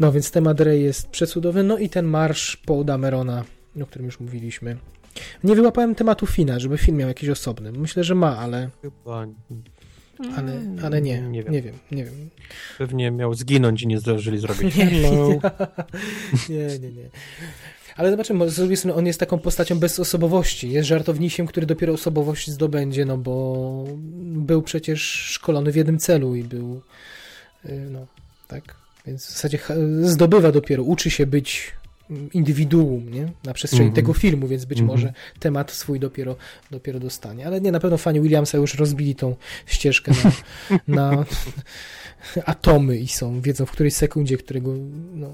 No 0.01 0.13
więc 0.13 0.31
temat 0.31 0.61
Rey 0.61 0.83
jest 0.83 1.09
przecudowny, 1.09 1.63
no 1.63 1.79
i 1.79 1.89
ten 1.89 2.07
marsz 2.07 2.57
Paul 2.57 2.85
Damerona, 2.85 3.45
o 3.83 3.87
którym 3.87 4.07
już 4.07 4.21
mówiliśmy. 4.21 4.77
Nie 5.45 5.55
wyłapałem 5.55 5.95
tematu 5.95 6.27
Fina, 6.27 6.59
żeby 6.59 6.79
film 6.79 6.97
miał 6.97 7.09
jakiś 7.09 7.29
osobny. 7.29 7.73
Myślę, 7.73 8.05
że 8.05 8.15
ma, 8.15 8.39
ale, 8.39 8.71
Chyba... 8.83 9.27
ale, 10.37 10.61
ale 10.83 11.03
nie, 11.03 11.21
Nie 11.21 11.43
wiem. 11.43 11.53
nie 11.53 11.63
wiem, 11.63 11.75
nie 11.91 12.05
wiem. 12.05 12.31
Pewnie 12.79 13.11
miał 13.11 13.35
zginąć 13.35 13.83
i 13.83 13.87
nie 13.87 13.99
zdążyli 13.99 14.39
zrobić. 14.39 14.75
Nie, 14.77 14.87
Hello. 14.87 15.29
nie, 16.49 16.79
nie, 16.79 16.93
nie. 16.93 17.11
Ale 17.97 18.11
zobaczymy, 18.11 18.51
z 18.51 18.57
drugiej 18.57 18.77
strony 18.77 18.95
on 18.95 19.07
jest 19.07 19.21
taką 19.21 19.39
postacią 19.39 19.79
bez 19.79 20.01
osobowości. 20.01 20.71
Jest 20.71 20.89
żartownisiem, 20.89 21.47
który 21.47 21.67
dopiero 21.67 21.93
osobowość 21.93 22.51
zdobędzie, 22.51 23.05
no 23.05 23.19
bo 23.19 23.85
był 24.23 24.63
przecież 24.63 25.03
szkolony 25.03 25.73
w 25.73 25.77
jednym 25.77 25.99
celu 25.99 26.35
i 26.35 26.45
był, 26.45 26.83
y, 27.67 27.87
no, 27.91 28.07
tak. 28.49 28.75
Więc 29.07 29.27
w 29.27 29.31
zasadzie 29.31 29.59
zdobywa 30.03 30.53
dopiero, 30.53 30.83
uczy 30.83 31.11
się 31.11 31.27
być 31.27 31.73
indywiduum, 32.33 33.11
nie? 33.11 33.33
Na 33.45 33.53
przestrzeni 33.53 33.89
Mhm. 33.89 33.95
tego 33.97 34.13
filmu, 34.15 34.49
więc 34.49 34.65
być 34.65 34.81
Mhm. 34.81 34.99
może 34.99 35.13
temat 35.41 35.71
swój 35.71 36.01
dopiero, 36.01 36.37
dopiero 36.71 37.01
dostanie. 37.01 37.47
Ale 37.47 37.61
nie, 37.61 37.73
na 37.73 37.81
pewno 37.81 37.99
fani 37.99 38.21
Williamsa 38.21 38.59
już 38.59 38.75
rozbili 38.75 39.15
tą 39.15 39.37
ścieżkę 39.67 40.13
na, 40.25 40.33
na 41.13 41.25
atomy 42.45 42.99
i 42.99 43.09
są, 43.09 43.41
wiedzą 43.41 43.67
w 43.67 43.71
której 43.71 43.91
sekundzie, 43.91 44.37
którego, 44.37 44.75
no, 45.15 45.31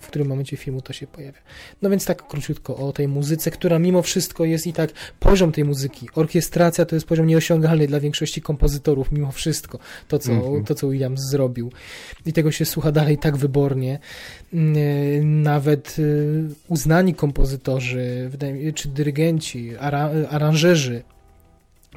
w 0.00 0.06
którym 0.06 0.28
momencie 0.28 0.56
filmu 0.56 0.80
to 0.80 0.92
się 0.92 1.06
pojawia. 1.06 1.38
No 1.82 1.90
więc 1.90 2.04
tak 2.04 2.26
króciutko 2.28 2.76
o 2.76 2.92
tej 2.92 3.08
muzyce, 3.08 3.50
która 3.50 3.78
mimo 3.78 4.02
wszystko 4.02 4.44
jest 4.44 4.66
i 4.66 4.72
tak 4.72 4.90
poziom 5.20 5.52
tej 5.52 5.64
muzyki. 5.64 6.08
Orkiestracja 6.14 6.84
to 6.84 6.96
jest 6.96 7.06
poziom 7.06 7.26
nieosiągalny 7.26 7.86
dla 7.86 8.00
większości 8.00 8.42
kompozytorów, 8.42 9.12
mimo 9.12 9.32
wszystko. 9.32 9.78
To, 10.08 10.18
co, 10.18 10.32
Mhm. 10.32 10.64
to, 10.64 10.74
co 10.74 10.88
Williams 10.88 11.20
zrobił. 11.20 11.72
I 12.26 12.32
tego 12.32 12.52
się 12.52 12.64
słucha 12.64 12.92
dalej 12.92 13.18
tak 13.18 13.36
wybornie. 13.36 13.98
Yy, 14.52 14.60
Nawet 15.24 15.98
yy, 15.98 16.48
uznani 16.68 17.14
kompozytorzy, 17.14 18.30
czy 18.74 18.88
dyrygenci, 18.88 19.76
ara, 19.76 20.10
aranżerzy, 20.30 21.02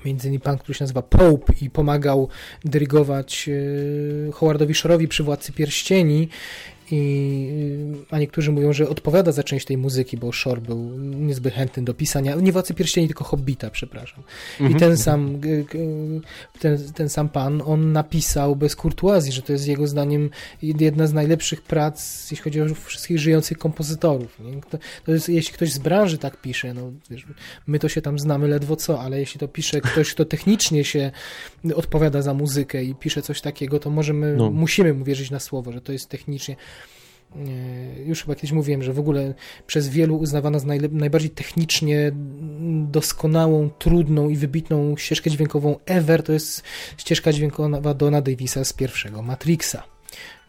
między 0.05 0.27
innymi 0.27 0.39
pan, 0.39 0.57
który 0.57 0.73
się 0.73 0.83
nazywa 0.83 1.01
Pope 1.01 1.53
i 1.61 1.69
pomagał 1.69 2.29
dyrygować 2.65 3.47
yy, 3.47 4.31
Howardowi 4.33 4.73
Shore'owi 4.73 5.07
przy 5.07 5.23
Władcy 5.23 5.51
Pierścieni 5.51 6.29
i, 6.93 7.89
yy, 7.91 8.05
a 8.11 8.19
niektórzy 8.19 8.51
mówią, 8.51 8.73
że 8.73 8.89
odpowiada 8.89 9.31
za 9.31 9.43
część 9.43 9.65
tej 9.65 9.77
muzyki, 9.77 10.17
bo 10.17 10.31
Shore 10.31 10.61
był 10.61 10.77
niezbyt 10.99 11.53
chętny 11.53 11.83
do 11.83 11.93
pisania, 11.93 12.35
nie 12.35 12.51
Władcy 12.51 12.73
Pierścieni, 12.73 13.07
tylko 13.07 13.23
Hobbita, 13.23 13.69
przepraszam. 13.69 14.23
I 14.59 14.63
Mhm. 14.63 14.79
ten 14.79 14.97
sam, 14.97 15.39
ten, 16.59 16.77
ten 16.93 17.09
sam 17.09 17.29
pan, 17.29 17.61
on 17.65 17.91
napisał 17.91 18.55
bez 18.55 18.75
kurtuazji, 18.75 19.31
że 19.31 19.41
to 19.41 19.53
jest 19.53 19.67
jego 19.67 19.87
zdaniem 19.87 20.29
jedna 20.61 21.07
z 21.07 21.13
najlepszych 21.13 21.61
prac, 21.61 22.27
jeśli 22.31 22.43
chodzi 22.43 22.61
o 22.61 22.65
wszystkich 22.75 23.19
żyjących 23.19 23.57
kompozytorów. 23.57 24.37
To, 24.69 24.77
to 25.05 25.11
jest, 25.11 25.29
jeśli 25.29 25.53
ktoś 25.53 25.71
z 25.71 25.77
branży 25.79 26.17
tak 26.17 26.41
pisze, 26.41 26.73
no 26.73 26.91
wiesz, 27.09 27.25
my 27.67 27.79
to 27.79 27.89
się 27.89 28.01
tam 28.01 28.19
znamy 28.19 28.47
ledwo 28.47 28.75
co, 28.75 29.01
ale 29.01 29.19
jeśli 29.19 29.39
to 29.39 29.47
pisze 29.47 29.81
ktoś, 29.81 30.13
kto 30.13 30.25
technicznie 30.25 30.83
się 30.83 31.11
odpowiada 31.75 32.21
za 32.21 32.33
muzykę 32.33 32.83
i 32.83 32.95
pisze 32.95 33.21
coś 33.21 33.41
takiego, 33.41 33.79
to 33.79 33.89
możemy, 33.89 34.35
No. 34.37 34.51
musimy 34.51 34.93
mu 34.93 35.05
wierzyć 35.05 35.31
na 35.31 35.39
słowo, 35.39 35.71
że 35.71 35.81
to 35.81 35.91
jest 35.91 36.09
technicznie 36.09 36.55
już 38.05 38.21
chyba 38.21 38.35
kiedyś 38.35 38.51
mówiłem, 38.51 38.83
że 38.83 38.93
w 38.93 38.99
ogóle 38.99 39.33
przez 39.67 39.89
wielu 39.89 40.17
uznawana 40.17 40.59
za 40.59 40.67
najbardziej 40.91 41.29
technicznie 41.29 42.11
doskonałą, 42.91 43.69
trudną 43.69 44.29
i 44.29 44.35
wybitną 44.35 44.97
ścieżkę 44.97 45.29
dźwiękową 45.29 45.75
ever, 45.85 46.23
to 46.23 46.33
jest 46.33 46.63
ścieżka 46.97 47.33
dźwiękowa 47.33 47.93
Dona 47.93 48.21
Davisa 48.21 48.63
z 48.63 48.73
pierwszego 48.73 49.21
Matrixa. 49.21 49.92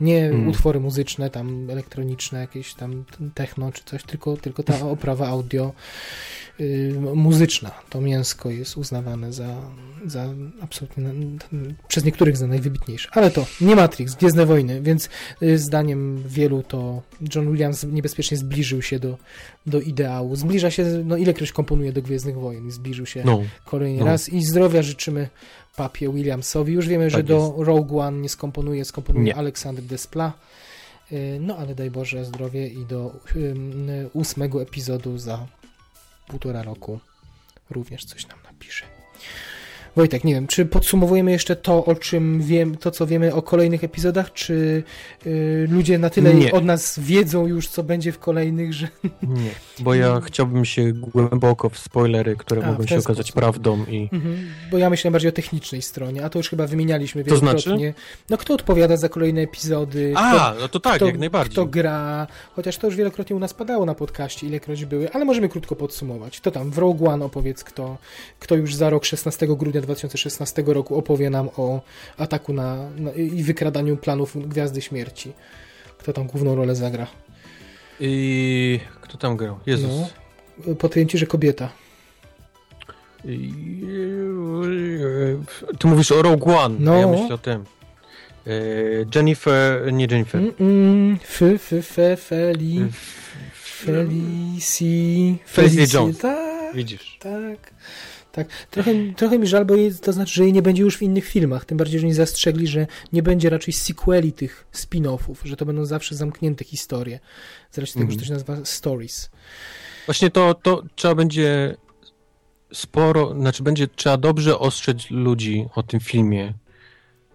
Nie 0.01 0.25
Mm. 0.27 0.49
utwory 0.49 0.81
muzyczne, 0.81 1.31
tam 1.31 1.71
elektroniczne, 1.71 2.41
jakieś 2.41 2.75
tam 2.75 3.05
techno 3.35 3.73
czy 3.73 3.83
coś, 3.85 4.03
tylko, 4.03 4.37
tylko 4.37 4.63
ta 4.63 4.81
oprawa 4.97 5.29
audio 5.29 5.73
y, 6.61 6.95
muzyczna. 7.15 7.71
To 7.91 8.01
mięsko 8.01 8.51
jest 8.51 8.77
uznawane 8.77 9.33
za, 9.33 9.57
za 10.07 10.29
absolutnie 10.61 11.05
przez 11.89 12.05
niektórych 12.05 12.37
za 12.37 12.47
najwybitniejsze. 12.47 13.09
Ale 13.13 13.31
to 13.31 13.47
nie 13.61 13.77
Matrix, 13.77 14.15
Gwiezdne 14.15 14.47
Wojny, 14.47 14.83
więc 14.83 15.09
y, 15.43 15.59
zdaniem 15.59 16.23
wielu 16.27 16.63
to 16.63 17.03
John 17.35 17.51
Williams 17.53 17.85
niebezpiecznie 17.85 18.37
zbliżył 18.37 18.83
się 18.83 18.99
do, 18.99 19.19
do 19.67 19.81
ideału. 19.81 20.37
Zbliża 20.37 20.71
się, 20.71 20.85
no 21.05 21.17
ilekroć 21.17 21.53
komponuje 21.53 21.93
do 21.93 22.03
Gwiezdnych 22.03 22.39
Wojen 22.39 22.69
i 22.69 22.71
zbliżył 22.71 23.07
się 23.07 23.23
No, 23.25 23.43
kolejny 23.65 24.01
no. 24.01 24.07
raz 24.07 24.29
i 24.29 24.45
zdrowia 24.45 24.83
życzymy 24.83 25.29
papie 25.77 26.09
Williamsowi. 26.13 26.73
Już 26.73 26.89
wiemy, 26.89 27.11
że 27.11 27.17
Tak 27.17 27.27
do 27.27 27.55
Rogue 27.59 28.01
One 28.01 28.19
nie 28.19 28.29
skomponuje, 28.29 28.85
skomponuje 28.85 29.25
Nie. 29.25 29.37
Aleksander 29.37 29.85
Desplat. 29.85 30.33
Y, 31.13 31.39
No 31.41 31.57
ale 31.57 31.75
daj 31.75 31.91
Boże 31.91 32.25
zdrowie 32.25 32.69
i 32.69 32.87
do 32.87 33.13
ym, 33.37 33.89
ósmego 34.13 34.63
epizodu 34.63 35.19
za 35.19 35.47
półtora 36.29 36.63
roku 36.63 36.99
również 37.71 38.05
coś 38.05 38.29
nam 38.29 38.39
napisze. 38.53 38.85
Wojtek, 39.97 40.25
nie 40.25 40.35
wiem, 40.35 40.47
czy 40.47 40.67
podsumowujemy 40.67 41.31
jeszcze 41.33 41.57
to, 41.57 41.85
o 41.85 41.95
czym 41.95 42.43
wiem, 42.43 42.77
to 42.77 42.91
co 42.91 43.07
wiemy 43.07 43.35
o 43.35 43.43
kolejnych 43.43 43.85
epizodach, 43.85 44.33
czy 44.33 44.83
y, 45.27 45.67
ludzie 45.71 45.99
na 45.99 46.11
tyle 46.11 46.35
Nie. 46.35 46.53
od 46.53 46.65
nas 46.65 46.99
wiedzą 46.99 47.47
już, 47.47 47.69
co 47.69 47.83
będzie 47.83 48.13
w 48.13 48.19
kolejnych, 48.19 48.73
że 48.73 48.89
nie. 49.23 49.51
Bo 49.79 49.95
ja 49.95 50.21
chciałbym 50.21 50.65
się 50.65 50.93
głęboko 50.93 51.69
w 51.69 51.79
spoilery, 51.79 52.37
które 52.37 52.65
A, 52.65 52.67
mogą 52.71 52.83
się 52.83 52.89
ten 52.89 52.99
okazać 52.99 53.27
sposób. 53.27 53.41
prawdą 53.41 53.85
i 53.89 54.09
Mhm, 54.13 54.37
bo 54.71 54.79
ja 54.79 54.91
myślę 54.91 55.11
bardziej 55.11 55.29
o 55.29 55.33
technicznej 55.33 55.83
stronie, 55.83 56.25
a 56.25 56.29
to 56.29 56.39
już 56.39 56.49
chyba 56.49 56.67
wymienialiśmy 56.67 57.25
To 57.25 57.37
znaczy? 57.37 57.57
wielokrotnie. 57.65 57.95
No 58.31 58.39
kto 58.39 58.55
odpowiada 58.55 58.97
za 58.97 59.09
kolejne 59.09 59.41
epizody? 59.41 60.13
kto, 60.17 60.23
A, 60.25 60.55
no 60.61 60.69
to 60.69 60.81
tak, 60.81 60.97
kto, 60.97 61.07
jak 61.07 61.19
najbardziej. 61.19 61.53
Kto 61.53 61.67
gra, 61.67 62.27
chociaż 62.57 62.77
to 62.79 62.87
już 62.87 62.97
wielokrotnie 62.97 63.37
u 63.37 63.39
nas 63.39 63.55
padało 63.55 63.87
na 63.87 63.95
podcaście, 63.95 64.47
ilekroć 64.47 64.85
były, 64.85 65.13
ale 65.13 65.25
możemy 65.25 65.49
krótko 65.49 65.77
podsumować. 65.77 66.41
To 66.41 66.51
tam 66.51 66.71
w 66.71 66.79
Rogue 66.79 67.07
One 67.09 67.25
opowiedz, 67.25 67.65
kto, 67.65 67.99
kto 68.41 68.55
już 68.55 68.75
za 68.75 68.91
rok 68.91 69.05
16 69.05 69.47
grudnia 69.57 69.81
2016 69.81 70.65
roku 70.67 70.97
opowie 70.99 71.31
nam 71.31 71.49
o 71.57 71.81
ataku 72.17 72.53
na, 72.53 72.91
na 72.97 73.13
i 73.13 73.43
wykradaniu 73.43 73.97
planów 73.97 74.49
Gwiazdy 74.49 74.83
Śmierci. 74.83 75.33
Kto 75.99 76.13
tam 76.13 76.27
główną 76.27 76.55
rolę 76.55 76.75
zagra? 76.75 77.07
I 78.01 78.81
kto 79.01 79.19
tam 79.19 79.37
grał? 79.37 79.59
Jezus. 79.67 79.91
No. 80.67 80.75
Podjęcie, 80.75 81.13
ci, 81.13 81.19
że 81.19 81.27
kobieta. 81.27 81.69
I- 83.25 83.53
Ty 85.79 85.87
mówisz 85.87 86.13
o 86.13 86.23
Rogue 86.23 86.57
One, 86.59 86.77
No. 86.79 86.95
ja 86.97 87.07
myślę 87.09 87.35
o 87.35 87.39
tym. 87.39 87.65
E, 88.47 88.51
Jennifer, 89.15 89.93
nie 89.93 90.07
Jennifer. 90.11 90.41
Mm, 90.41 90.53
mm, 90.61 91.19
F, 91.23 91.43
F, 91.73 91.99
F, 91.99 92.25
Feli, 92.27 92.87
Felici, 93.55 95.39
Felicity 95.47 95.97
Jones. 95.97 96.19
Tak, 96.19 96.75
Widzisz. 96.77 97.19
tak. 97.21 97.71
Tak, 98.35 98.49
trochę, 98.71 98.91
trochę 99.17 99.39
mi 99.39 99.47
żal, 99.47 99.65
bo 99.65 99.75
jej, 99.75 99.95
to 99.95 100.13
znaczy, 100.13 100.35
że 100.35 100.43
jej 100.45 100.53
nie 100.53 100.63
będzie 100.63 100.83
już 100.83 100.97
w 100.97 101.03
innych 101.03 101.25
filmach. 101.25 101.65
Tym 101.65 101.79
bardziej, 101.79 102.01
że 102.01 102.07
nie 102.07 102.15
zastrzegli, 102.15 102.67
że 102.67 102.87
nie 103.13 103.23
będzie 103.23 103.51
raczej 103.51 103.75
sequeli 103.75 104.33
tych 104.33 104.67
spin-offów, 104.73 105.35
że 105.45 105.57
to 105.57 105.67
będą 105.67 105.85
zawsze 105.85 106.15
zamknięte 106.15 106.65
historie. 106.65 107.21
Z 107.71 107.79
racji 107.79 107.95
tego, 107.95 108.03
Mhm. 108.03 108.13
że 108.13 108.19
to 108.19 108.25
się 108.27 108.33
nazywa 108.33 108.65
Stories. 108.65 109.31
Właśnie 110.07 110.31
to, 110.31 110.55
to 110.55 110.83
trzeba 110.97 111.15
będzie 111.15 111.77
sporo, 112.73 113.35
znaczy 113.35 113.63
będzie 113.63 113.89
trzeba 113.89 114.17
dobrze 114.17 114.59
ostrzec 114.59 115.11
ludzi 115.11 115.67
o 115.75 115.83
tym 115.83 116.01
filmie, 116.01 116.55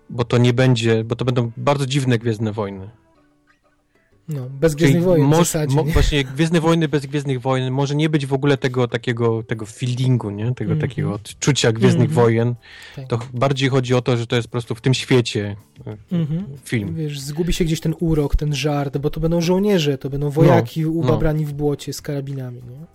bo 0.10 0.24
to 0.24 0.38
nie 0.38 0.54
będzie, 0.54 1.04
bo 1.04 1.16
to 1.16 1.26
będą 1.26 1.52
bardzo 1.58 1.86
dziwne 1.86 2.18
Gwiezdne 2.20 2.52
Wojny. 2.52 2.90
No, 4.30 4.50
bez 4.50 4.76
Gwiezdnych 4.76 5.04
Wojen 5.04 5.26
w 5.26 5.30
moż- 5.30 5.38
zasadzie. 5.38 5.76
mo- 5.76 5.84
nie? 5.84 5.92
właśnie 5.92 6.24
Gwiezdne 6.24 6.62
Wojny 6.62 6.88
bez 6.88 7.06
Gwiezdnych 7.06 7.42
Wojen 7.42 7.74
może 7.74 7.96
nie 7.96 8.10
być 8.10 8.26
w 8.26 8.34
ogóle 8.34 8.58
tego 8.58 8.88
takiego, 8.88 9.44
tego 9.44 9.66
feelingu, 9.66 10.30
nie? 10.30 10.46
Tego 10.56 10.72
Mhm. 10.72 10.80
takiego 10.90 11.14
odczucia 11.14 11.72
Gwiezdnych 11.72 12.10
Mhm. 12.10 12.26
Wojen. 12.26 12.56
Tak. 12.96 13.08
To 13.08 13.20
bardziej 13.34 13.70
chodzi 13.70 13.94
o 13.96 14.02
to, 14.02 14.18
że 14.18 14.28
to 14.28 14.36
jest 14.36 14.48
po 14.48 14.52
prostu 14.52 14.76
w 14.76 14.82
tym 14.82 14.94
świecie 14.94 15.56
Mhm. 16.12 16.46
film. 16.66 16.96
Wiesz, 16.96 17.20
zgubi 17.20 17.54
się 17.54 17.66
gdzieś 17.66 17.80
ten 17.80 17.94
urok, 18.00 18.36
ten 18.36 18.56
żart, 18.56 18.98
bo 18.98 19.10
to 19.10 19.20
będą 19.20 19.42
żołnierze, 19.42 19.98
to 19.98 20.10
będą 20.10 20.30
wojaki 20.30 20.86
ubabrani 20.86 21.46
w 21.46 21.54
błocie 21.54 21.94
z 21.94 22.02
karabinami. 22.02 22.58
Nie? 22.58 22.86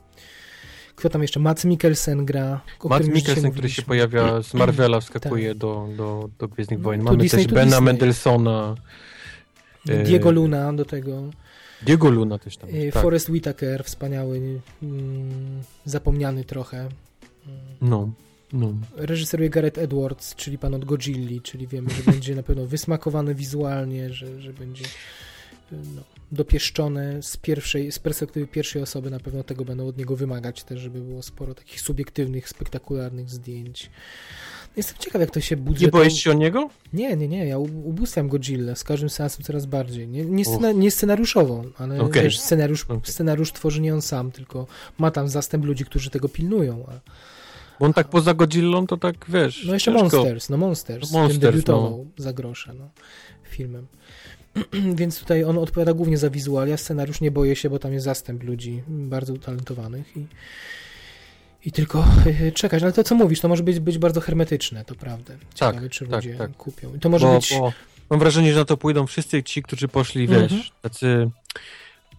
Kto 0.97 1.09
tam 1.09 1.23
jeszcze? 1.23 1.41
Mats 1.41 1.65
Mikkelsen 1.65 2.25
gra. 2.27 2.61
dzisiaj 3.01 3.15
Mikkelsen, 3.15 3.51
który 3.53 3.71
się 3.71 3.83
pojawia 3.83 4.43
z 4.43 4.55
Marvela, 4.55 5.01
wskakuje 5.01 5.55
do, 5.55 5.89
do, 5.97 6.31
do 6.39 6.49
Gwiezdnych 6.49 6.79
No, 6.81 6.85
Wojen. 6.85 7.03
Mamy 7.03 7.17
Disney, 7.19 7.45
też 7.45 7.55
Bena 7.55 7.65
Disney. 7.65 7.81
E, 7.81 8.75
Diego 9.87 10.31
Luna 10.31 10.73
do 10.73 10.85
tego. 10.85 11.31
Diego 11.83 12.11
Luna 12.11 12.39
też 12.39 12.57
tam 12.57 12.71
E, 12.71 12.73
jest, 12.73 12.95
tak. 12.95 13.03
Forrest 13.03 13.29
Whitaker, 13.29 13.85
wspaniały, 13.85 14.61
mm, 14.83 15.63
zapomniany 15.85 16.45
trochę. 16.45 16.79
Mm. 16.79 16.91
No, 17.81 18.13
no. 18.53 18.75
Reżyseruje 18.97 19.51
Gareth 19.51 19.79
Edwards, 19.79 20.35
czyli 20.35 20.59
pan 20.59 20.75
od 20.75 20.85
Godzilli, 20.85 21.41
czyli 21.41 21.67
wiemy, 21.67 21.91
że 21.91 22.03
będzie 22.13 22.35
na 22.35 22.43
pewno 22.43 22.67
wysmakowany 22.67 23.35
wizualnie, 23.35 24.13
że, 24.13 24.41
że 24.41 24.53
będzie 24.53 24.85
y, 24.85 25.77
no, 25.95 26.03
dopieszczone 26.33 27.23
z 27.23 27.37
pierwszej, 27.37 27.93
z 27.93 27.99
perspektywy 27.99 28.47
pierwszej 28.47 28.83
osoby, 28.83 29.11
na 29.11 29.21
pewno 29.21 29.45
tego 29.45 29.65
będą 29.65 29.87
od 29.87 29.99
niego 29.99 30.17
wymagać 30.17 30.65
też, 30.65 30.81
żeby 30.81 31.01
było 31.01 31.23
sporo 31.23 31.55
takich 31.55 31.81
subiektywnych, 31.81 32.49
spektakularnych 32.49 33.31
zdjęć. 33.31 33.91
Jestem 34.77 34.97
ciekaw, 34.99 35.21
jak 35.21 35.31
to 35.31 35.41
się 35.41 35.57
Nie 35.57 35.63
budżet... 35.63 35.91
boisz 35.91 36.15
się 36.15 36.31
o 36.31 36.35
niego? 36.35 36.71
Nie, 36.93 37.17
nie, 37.17 37.29
nie, 37.29 37.47
ja 37.47 37.59
ubóstwiam 37.59 38.29
Godzilla 38.29 38.75
z 38.75 38.85
każdym 38.85 39.11
seansem 39.11 39.45
coraz 39.45 39.67
bardziej. 39.67 40.09
Nie, 40.09 40.25
nie, 40.25 40.45
scena, 40.45 40.73
nie 40.73 40.91
scenariuszowo, 40.91 41.65
ale 41.79 42.01
Okej. 42.01 42.23
wiesz, 42.23 42.41
scenariusz, 42.41 42.85
Okej. 42.85 43.01
scenariusz 43.13 43.53
tworzy 43.53 43.81
nie 43.81 43.95
on 43.95 44.03
sam, 44.03 44.31
tylko 44.31 44.67
ma 44.99 45.11
tam 45.11 45.29
zastęp 45.29 45.65
ludzi, 45.65 45.85
którzy 45.85 46.11
tego 46.11 46.29
pilnują. 46.29 46.87
A, 46.89 46.93
Bo 47.81 47.87
on 47.87 47.93
tak 47.93 48.09
poza 48.09 48.35
Godzillą 48.35 48.87
to 48.87 48.97
tak, 48.97 49.15
wiesz, 49.29 49.65
no 49.67 49.75
jeszcze 49.75 49.93
ciężko. 49.93 50.17
Monsters, 50.17 50.49
no 50.51 50.57
Monsters, 50.57 51.13
No 51.13 51.19
Monsters, 51.19 51.41
debiutował 51.41 52.07
za 52.17 52.33
grosze, 52.33 52.75
no, 52.75 52.89
filmem. 53.45 53.87
Więc 55.01 55.19
tutaj 55.21 55.45
on 55.45 55.59
odpowiada 55.59 55.93
głównie 55.95 56.19
za 56.19 56.31
wizualia, 56.31 56.77
scenariusz 56.77 57.21
nie 57.21 57.31
boję 57.31 57.57
się, 57.57 57.71
bo 57.71 57.79
tam 57.79 57.93
jest 57.93 58.05
zastęp 58.05 58.43
ludzi 58.43 58.83
bardzo 58.89 59.33
utalentowanych 59.33 60.17
i, 60.17 60.27
i 61.65 61.73
tylko 61.73 62.05
e, 62.47 62.53
czekać. 62.53 62.83
Ale 62.83 62.93
to, 62.93 63.05
co 63.05 63.15
mówisz, 63.15 63.41
to 63.41 63.49
może 63.49 63.63
być, 63.63 63.81
być 63.81 63.99
bardzo 63.99 64.21
hermetyczne, 64.21 64.85
to 64.85 64.95
prawda. 64.95 65.35
Ciekawe, 65.55 65.81
Tak, 65.81 65.91
czy 65.91 66.07
tak, 66.07 66.25
ludzie 66.25 66.35
tak. 66.39 66.57
kupią. 66.57 66.95
I 66.95 66.99
to 66.99 67.09
może 67.09 67.27
bo, 67.27 67.35
być... 67.35 67.55
bo 67.59 67.73
mam 68.11 68.19
wrażenie, 68.21 68.53
że 68.53 68.59
na 68.59 68.65
to 68.65 68.77
pójdą 68.77 69.07
wszyscy 69.07 69.43
ci, 69.43 69.63
którzy 69.63 69.89
poszli, 69.89 70.29
wiesz, 70.29 70.43
Mhm. 70.43 70.63
tacy 70.83 71.31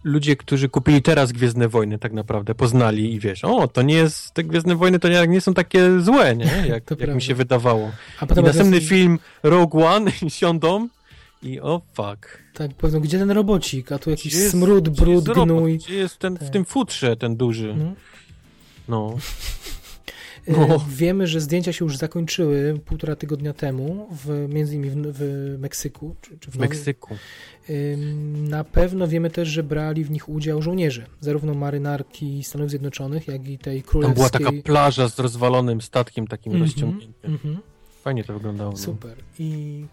ludzie, 0.04 0.36
którzy 0.36 0.68
kupili 0.68 1.02
teraz 1.02 1.32
Gwiezdne 1.32 1.68
Wojny 1.68 1.98
tak 1.98 2.12
naprawdę, 2.12 2.54
poznali 2.54 3.14
i 3.14 3.18
wiesz, 3.20 3.44
o, 3.44 3.68
to 3.68 3.82
nie 3.82 3.94
jest, 3.94 4.30
te 4.34 4.44
Gwiezdne 4.44 4.76
Wojny 4.76 4.98
to 4.98 5.08
nie, 5.08 5.26
nie 5.26 5.40
są 5.40 5.54
takie 5.54 6.00
złe, 6.00 6.36
nie? 6.36 6.44
Jak, 6.68 7.00
jak 7.00 7.14
mi 7.14 7.22
się 7.22 7.34
wydawało. 7.34 7.90
A 8.20 8.24
I 8.24 8.28
potem 8.28 8.44
następny 8.44 8.76
okazuje- 8.76 8.88
film 8.88 9.18
Rogue 9.42 9.84
One 9.86 10.10
i 10.22 10.30
siądą 10.40 10.88
I 11.42 11.60
o 11.60 11.82
fuck. 11.94 12.38
Tak, 12.54 12.74
pewno, 12.74 13.00
gdzie 13.00 13.18
ten 13.18 13.30
robocik? 13.30 13.92
A 13.92 13.98
tu 13.98 14.10
jakiś 14.10 14.32
Gdzie 14.32 14.38
jest- 14.42 14.50
smród, 14.50 14.88
Gdzie 14.88 15.02
brud, 15.02 15.14
jest 15.14 15.28
robot? 15.28 15.44
gnój. 15.58 15.78
Gdzie 15.78 15.94
jest 15.94 16.18
ten, 16.18 16.36
w 16.36 16.40
Tak. 16.40 16.50
tym 16.50 16.64
futrze 16.64 17.16
ten 17.16 17.36
duży? 17.36 17.74
No. 17.78 17.92
No. 18.88 19.16
E, 20.48 20.52
No. 20.68 20.84
Wiemy, 20.88 21.26
że 21.26 21.40
zdjęcia 21.40 21.72
się 21.72 21.84
już 21.84 21.96
zakończyły 21.96 22.80
półtora 22.84 23.16
tygodnia 23.16 23.52
temu, 23.52 24.06
w, 24.24 24.46
między 24.48 24.74
innymi 24.74 25.02
w, 25.12 25.16
w 25.16 25.58
Meksyku. 25.60 26.16
Czy, 26.20 26.38
czy 26.38 26.50
w 26.50 26.56
Meksyku. 26.56 27.14
Na 28.34 28.64
pewno 28.64 29.08
wiemy 29.08 29.30
też, 29.30 29.48
że 29.48 29.62
brali 29.62 30.04
w 30.04 30.10
nich 30.10 30.28
udział 30.28 30.62
żołnierze, 30.62 31.06
zarówno 31.20 31.54
marynarki 31.54 32.44
Stanów 32.44 32.70
Zjednoczonych, 32.70 33.28
jak 33.28 33.48
i 33.48 33.58
tej 33.58 33.82
Tam 33.82 33.90
królewskiej. 33.90 34.14
była 34.16 34.30
taka 34.30 34.62
plaża 34.64 35.08
z 35.08 35.18
rozwalonym 35.18 35.80
statkiem 35.80 36.26
takim 36.26 36.52
Mhm, 36.52 36.70
rozciągniętym. 36.70 37.32
mhm. 37.34 37.58
Fajnie 38.02 38.24
to 38.24 38.32
wyglądało. 38.34 38.70
No. 38.70 38.76
Super. 38.76 39.16
I, 39.38 39.84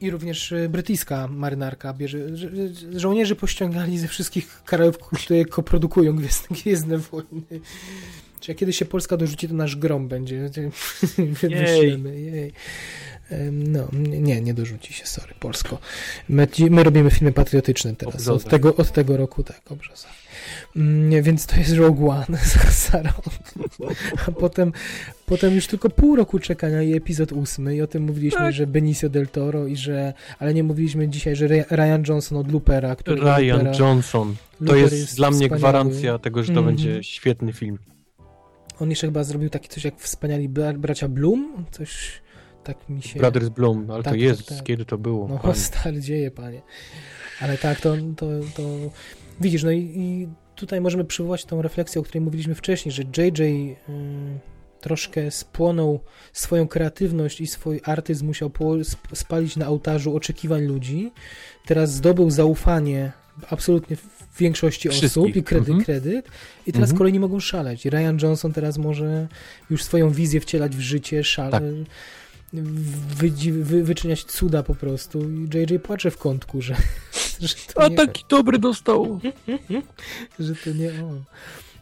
I 0.00 0.10
również 0.10 0.52
e, 0.52 0.68
brytyjska 0.68 1.28
marynarka 1.28 1.92
bierze. 1.92 2.36
że- 2.36 2.50
Żołnierzy 2.96 3.36
pościągali 3.36 3.98
ze 3.98 4.08
wszystkich 4.08 4.62
krajów, 4.64 4.98
które 4.98 5.44
koprodukują 5.44 6.16
Gwiezdne, 6.16 6.56
Gwiezdne 6.62 6.98
Wojny. 6.98 7.42
Czy 8.40 8.50
jak 8.50 8.58
kiedyś 8.58 8.76
się 8.78 8.84
Polska 8.84 9.16
dorzuci, 9.16 9.48
to 9.48 9.54
nasz 9.54 9.76
grom 9.76 10.08
będzie. 10.08 10.50
Wyślemy. 11.42 12.20
Jej. 12.20 12.52
No, 13.52 13.88
nie, 14.02 14.40
nie 14.40 14.54
dorzuci 14.54 14.92
się, 14.92 15.06
sorry, 15.06 15.34
Polsko. 15.40 15.78
My, 16.28 16.48
my 16.70 16.82
robimy 16.84 17.10
filmy 17.10 17.32
patriotyczne 17.32 17.96
teraz. 17.96 18.28
Od 18.28 18.44
tego, 18.44 18.76
od 18.76 18.92
tego 18.92 19.16
roku, 19.16 19.42
tak, 19.42 19.60
obrzoza. 19.72 20.08
Mm, 20.76 21.22
więc 21.22 21.46
to 21.46 21.56
jest 21.56 21.72
Rogue 21.72 22.10
One 22.10 22.38
za, 22.54 22.70
za 22.90 23.02
rok. 23.02 23.24
A 24.26 24.30
potem, 24.30 24.72
potem 25.26 25.54
już 25.54 25.66
tylko 25.66 25.90
pół 25.90 26.16
roku 26.16 26.38
czekania 26.38 26.82
i 26.82 26.94
epizod 26.94 27.32
ósmy 27.32 27.76
i 27.76 27.82
o 27.82 27.86
tym 27.86 28.02
mówiliśmy, 28.02 28.38
Tak. 28.40 28.52
że 28.54 28.66
Benicio 28.66 29.08
del 29.08 29.28
Toro 29.28 29.66
i 29.66 29.76
że, 29.76 30.12
ale 30.38 30.54
nie 30.54 30.62
mówiliśmy 30.62 31.08
dzisiaj, 31.08 31.36
że 31.36 31.46
Ry- 31.48 31.64
Ryan 31.70 32.02
Johnson 32.08 32.38
od 32.38 32.52
Loopera, 32.52 32.96
który 32.96 33.20
Ryan 33.20 33.56
Loopera, 33.64 33.72
Johnson. 33.78 34.34
To 34.58 34.64
Looper 34.64 34.92
jest, 34.92 35.16
dla 35.16 35.30
mnie 35.30 35.36
wspaniały. 35.38 35.58
gwarancja 35.58 36.18
tego, 36.18 36.42
że 36.42 36.52
to 36.52 36.58
Mhm. 36.60 36.76
będzie 36.76 37.02
świetny 37.04 37.52
film. 37.52 37.78
On 38.80 38.90
jeszcze 38.90 39.06
chyba 39.06 39.24
zrobił 39.24 39.50
taki 39.50 39.68
coś 39.68 39.84
jak 39.84 39.98
wspaniali 40.00 40.48
bra- 40.48 40.78
bracia 40.78 41.08
Bloom, 41.08 41.64
coś 41.70 42.20
tak 42.64 42.88
mi 42.88 43.02
się... 43.02 43.18
Brothers 43.20 43.48
Bloom, 43.48 43.90
ale 43.90 44.02
Tak, 44.02 44.12
to 44.12 44.18
jest, 44.18 44.48
tak, 44.48 44.56
tak. 44.58 44.66
kiedy 44.66 44.84
to 44.84 44.98
było. 44.98 45.28
No 45.28 45.38
Panie. 45.38 45.54
stary 45.70 46.00
dzieje, 46.00 46.30
panie. 46.30 46.62
Ale 47.40 47.58
tak, 47.58 47.80
to, 47.80 47.94
to, 48.16 48.26
to 48.56 48.62
widzisz, 49.40 49.62
no 49.64 49.70
i, 49.70 49.78
i 49.96 50.28
tutaj 50.54 50.80
możemy 50.80 51.04
przywołać 51.04 51.44
tą 51.44 51.62
refleksję, 51.62 52.00
o 52.00 52.04
której 52.04 52.20
mówiliśmy 52.20 52.54
wcześniej, 52.54 52.92
że 52.92 53.02
JJ 53.02 53.42
y, 53.42 53.76
troszkę 54.86 55.30
spłonął 55.30 56.00
swoją 56.32 56.68
kreatywność 56.68 57.40
i 57.40 57.46
swój 57.46 57.80
artyzm 57.84 58.26
musiał 58.26 58.50
spalić 59.14 59.56
na 59.56 59.68
ołtarzu 59.68 60.16
oczekiwań 60.16 60.64
ludzi. 60.64 61.12
Teraz 61.66 61.92
zdobył 61.94 62.30
zaufanie 62.30 63.12
absolutnie 63.50 63.96
w 63.96 64.38
większości 64.38 64.88
osób 64.88 64.98
Wszystkich. 64.98 65.36
i 65.36 65.42
kredyt, 65.42 65.68
Mhm. 65.68 65.84
kredyt. 65.84 66.26
I 66.66 66.72
teraz 66.72 66.88
Mhm. 66.90 66.98
kolejni 66.98 67.20
mogą 67.20 67.40
szaleć. 67.40 67.84
Ryan 67.84 68.18
Johnson 68.22 68.52
teraz 68.52 68.78
może 68.78 69.28
już 69.70 69.84
swoją 69.84 70.10
wizję 70.10 70.40
wcielać 70.40 70.76
w 70.76 70.80
życie, 70.80 71.24
szale, 71.24 71.50
Tak. 71.50 71.62
wydzi- 73.18 73.52
wy, 73.52 73.84
wyczyniać 73.84 74.24
cuda 74.24 74.62
po 74.62 74.74
prostu. 74.74 75.30
I 75.30 75.48
JJ 75.54 75.78
płacze 75.78 76.10
w 76.10 76.18
kątku, 76.18 76.62
że, 76.62 76.76
że, 77.40 77.54
to 77.74 77.82
A 77.82 77.88
nie, 77.88 77.96
taki 77.96 78.24
dobry 78.28 78.58
dostał. 78.58 79.20
że 80.38 80.54
to 80.54 80.70
nie 80.72 80.90
on. 81.04 81.24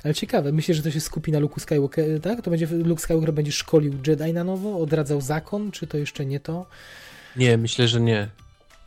Ale 0.04 0.14
ciekawe, 0.14 0.52
myślę, 0.52 0.74
że 0.74 0.82
to 0.82 0.90
się 0.90 1.00
skupi 1.00 1.32
na 1.32 1.38
Luke 1.38 1.60
Skywalker, 1.60 2.20
tak? 2.20 2.42
To 2.42 2.50
będzie 2.50 2.66
Luke 2.66 3.02
Skywalker 3.02 3.34
będzie 3.34 3.52
szkolił 3.52 3.92
Jedi 4.06 4.32
na 4.32 4.44
nowo, 4.44 4.78
odradzał 4.78 5.20
zakon, 5.20 5.70
czy 5.72 5.86
to 5.86 5.96
jeszcze 5.98 6.26
nie 6.26 6.40
to? 6.40 6.66
Nie, 7.36 7.56
myślę, 7.58 7.88
że 7.88 8.00
nie. 8.00 8.28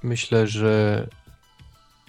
Myślę, 0.04 0.48
że 0.48 1.08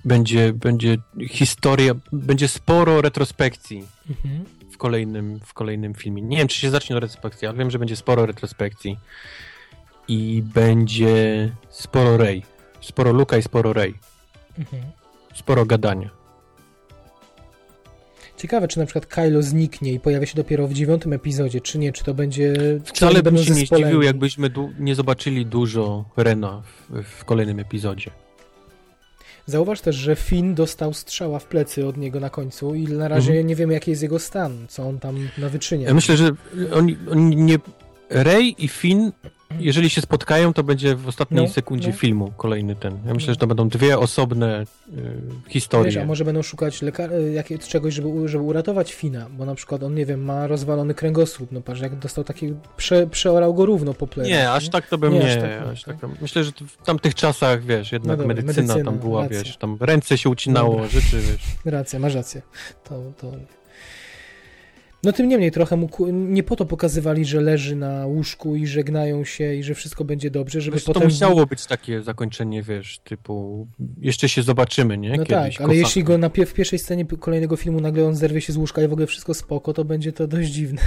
będzie, 0.04 0.52
będzie 0.52 0.96
historia, 1.28 1.94
będzie 2.12 2.48
sporo 2.48 3.00
retrospekcji 3.02 3.84
Mhm. 4.10 4.44
w 4.72 4.76
kolejnym, 4.78 5.40
w 5.44 5.54
kolejnym 5.54 5.94
filmie. 5.94 6.22
Nie 6.22 6.36
wiem, 6.36 6.48
czy 6.48 6.58
się 6.60 6.70
zacznie 6.70 6.96
od 6.96 7.02
retrospekcji, 7.02 7.48
ale 7.48 7.58
wiem, 7.58 7.70
że 7.70 7.78
będzie 7.78 7.96
sporo 7.96 8.26
retrospekcji 8.26 8.98
i 10.08 10.42
będzie 10.54 11.50
sporo 11.70 12.16
Rey. 12.16 12.42
Sporo 12.80 13.12
Luka 13.12 13.36
i 13.36 13.42
sporo 13.42 13.72
Rey. 13.72 13.94
Mhm. 14.58 14.82
Sporo 15.34 15.66
gadania. 15.66 16.10
Ciekawe, 18.38 18.68
czy 18.68 18.78
na 18.78 18.86
przykład 18.86 19.06
Kylo 19.06 19.42
zniknie 19.42 19.92
i 19.92 20.00
pojawia 20.00 20.26
się 20.26 20.34
dopiero 20.36 20.68
w 20.68 20.72
dziewiątym 20.72 21.12
epizodzie, 21.12 21.60
czy 21.60 21.78
nie, 21.78 21.92
czy 21.92 22.04
to 22.04 22.14
będzie... 22.14 22.54
Wcale 22.84 23.22
bym 23.22 23.38
się 23.38 23.50
nie 23.52 23.66
zdziwił, 23.66 24.02
jakbyśmy 24.02 24.50
nie 24.78 24.94
zobaczyli 24.94 25.46
dużo 25.46 26.04
Rena 26.16 26.62
w, 26.90 27.02
w 27.02 27.24
kolejnym 27.24 27.60
epizodzie. 27.60 28.10
Zauważ 29.46 29.80
też, 29.80 29.96
że 29.96 30.16
Finn 30.16 30.54
dostał 30.54 30.94
strzała 30.94 31.38
w 31.38 31.44
plecy 31.44 31.86
od 31.86 31.96
niego 31.96 32.20
na 32.20 32.30
końcu 32.30 32.74
i 32.74 32.84
na 32.84 33.08
razie 33.08 33.30
Mhm. 33.30 33.46
nie 33.46 33.56
wiemy, 33.56 33.72
jaki 33.72 33.90
jest 33.90 34.02
jego 34.02 34.18
stan, 34.18 34.66
co 34.68 34.88
on 34.88 34.98
tam 34.98 35.28
na 35.38 35.48
wyczynie. 35.48 35.84
Ja 35.84 35.94
myślę, 35.94 36.16
że 36.16 36.30
oni, 36.72 36.96
oni 37.10 37.36
nie... 37.36 37.58
Rey 38.10 38.54
i 38.58 38.68
Finn, 38.68 39.12
jeżeli 39.60 39.90
się 39.90 40.00
spotkają, 40.00 40.52
to 40.52 40.62
będzie 40.62 40.94
w 40.94 41.08
ostatniej 41.08 41.42
No, 41.46 41.48
sekundzie 41.52 41.88
no. 41.88 41.94
filmu 41.96 42.32
kolejny 42.36 42.76
ten. 42.76 42.98
Ja 43.06 43.14
myślę, 43.14 43.32
że 43.34 43.36
to 43.40 43.46
będą 43.46 43.68
dwie 43.68 43.98
osobne 43.98 44.62
y, 44.62 45.50
historie. 45.50 45.92
Wiesz, 45.92 46.02
a 46.02 46.06
może 46.06 46.24
będą 46.24 46.42
szukać 46.42 46.80
e, 46.82 47.32
jakie, 47.32 47.58
czegoś, 47.58 47.94
żeby, 47.94 48.28
żeby 48.28 48.44
uratować 48.44 48.92
Fina, 48.94 49.26
bo 49.30 49.44
na 49.44 49.54
przykład 49.54 49.82
on, 49.82 49.94
nie 49.94 50.06
wiem, 50.06 50.24
ma 50.24 50.46
rozwalony 50.46 50.94
kręgosłup, 50.94 51.52
no 51.52 51.60
patrz, 51.60 51.80
jak 51.80 51.96
dostał 51.98 52.24
taki, 52.24 52.54
prze, 52.76 53.06
przeorał 53.06 53.54
go 53.54 53.66
równo 53.66 53.94
po 53.94 54.06
plecach. 54.06 54.32
Nie, 54.32 54.50
aż 54.50 54.68
tak 54.68 54.86
to 54.86 54.98
bym 54.98 55.12
Nie, 55.12 55.18
nie. 55.18 55.60
aż 55.60 55.68
aż 55.72 55.82
tak 55.82 55.94
tak, 56.00 56.08
nie, 56.08 56.14
tak. 56.14 56.22
Myślę, 56.22 56.44
że 56.44 56.52
w 56.66 56.84
tamtych 56.86 57.14
czasach, 57.14 57.64
wiesz, 57.64 57.92
jednak 57.92 58.18
No 58.18 58.22
dobra, 58.24 58.34
medycyna, 58.36 58.62
medycyna, 58.66 58.90
tam 58.90 58.98
była, 59.00 59.22
racja. 59.22 59.38
wiesz, 59.38 59.56
tam 59.56 59.76
ręce 59.80 60.18
się 60.18 60.30
ucinało, 60.30 60.72
Dobra. 60.72 60.88
rzeczy, 60.88 61.16
wiesz. 61.20 61.42
Racja, 61.64 61.98
masz 61.98 62.14
rację. 62.14 62.42
To, 62.84 63.02
to... 63.16 63.32
No 65.02 65.12
tym 65.12 65.28
niemniej 65.28 65.50
trochę 65.50 65.76
mu, 65.76 65.88
nie 66.12 66.42
po 66.42 66.56
to 66.56 66.66
pokazywali, 66.66 67.24
że 67.24 67.40
leży 67.40 67.76
na 67.76 68.06
łóżku 68.06 68.56
i 68.56 68.66
żegnają 68.66 69.24
się 69.24 69.54
i 69.54 69.62
że 69.62 69.74
wszystko 69.74 70.04
będzie 70.04 70.30
dobrze, 70.30 70.60
żeby 70.60 70.74
Wiesz, 70.76 70.84
potem... 70.84 71.02
To 71.02 71.08
musiało 71.08 71.46
być 71.46 71.66
takie 71.66 72.02
zakończenie, 72.02 72.62
wiesz, 72.62 72.98
typu 72.98 73.66
jeszcze 73.98 74.28
się 74.28 74.42
zobaczymy, 74.42 74.98
nie? 74.98 75.16
No 75.16 75.24
Kiedyś, 75.24 75.56
tak, 75.56 75.64
ale 75.64 75.76
jeśli 75.76 76.04
go 76.04 76.18
na 76.18 76.28
w 76.28 76.52
pierwszej 76.52 76.78
scenie 76.78 77.04
kolejnego 77.04 77.56
filmu 77.56 77.80
nagle 77.80 78.06
on 78.06 78.14
zerwie 78.14 78.40
się 78.40 78.52
z 78.52 78.56
łóżka 78.56 78.82
i 78.82 78.88
w 78.88 78.92
ogóle 78.92 79.06
wszystko 79.06 79.34
spoko, 79.34 79.72
to 79.72 79.84
będzie 79.84 80.12
to 80.12 80.26
dość 80.26 80.50
dziwne. 80.50 80.82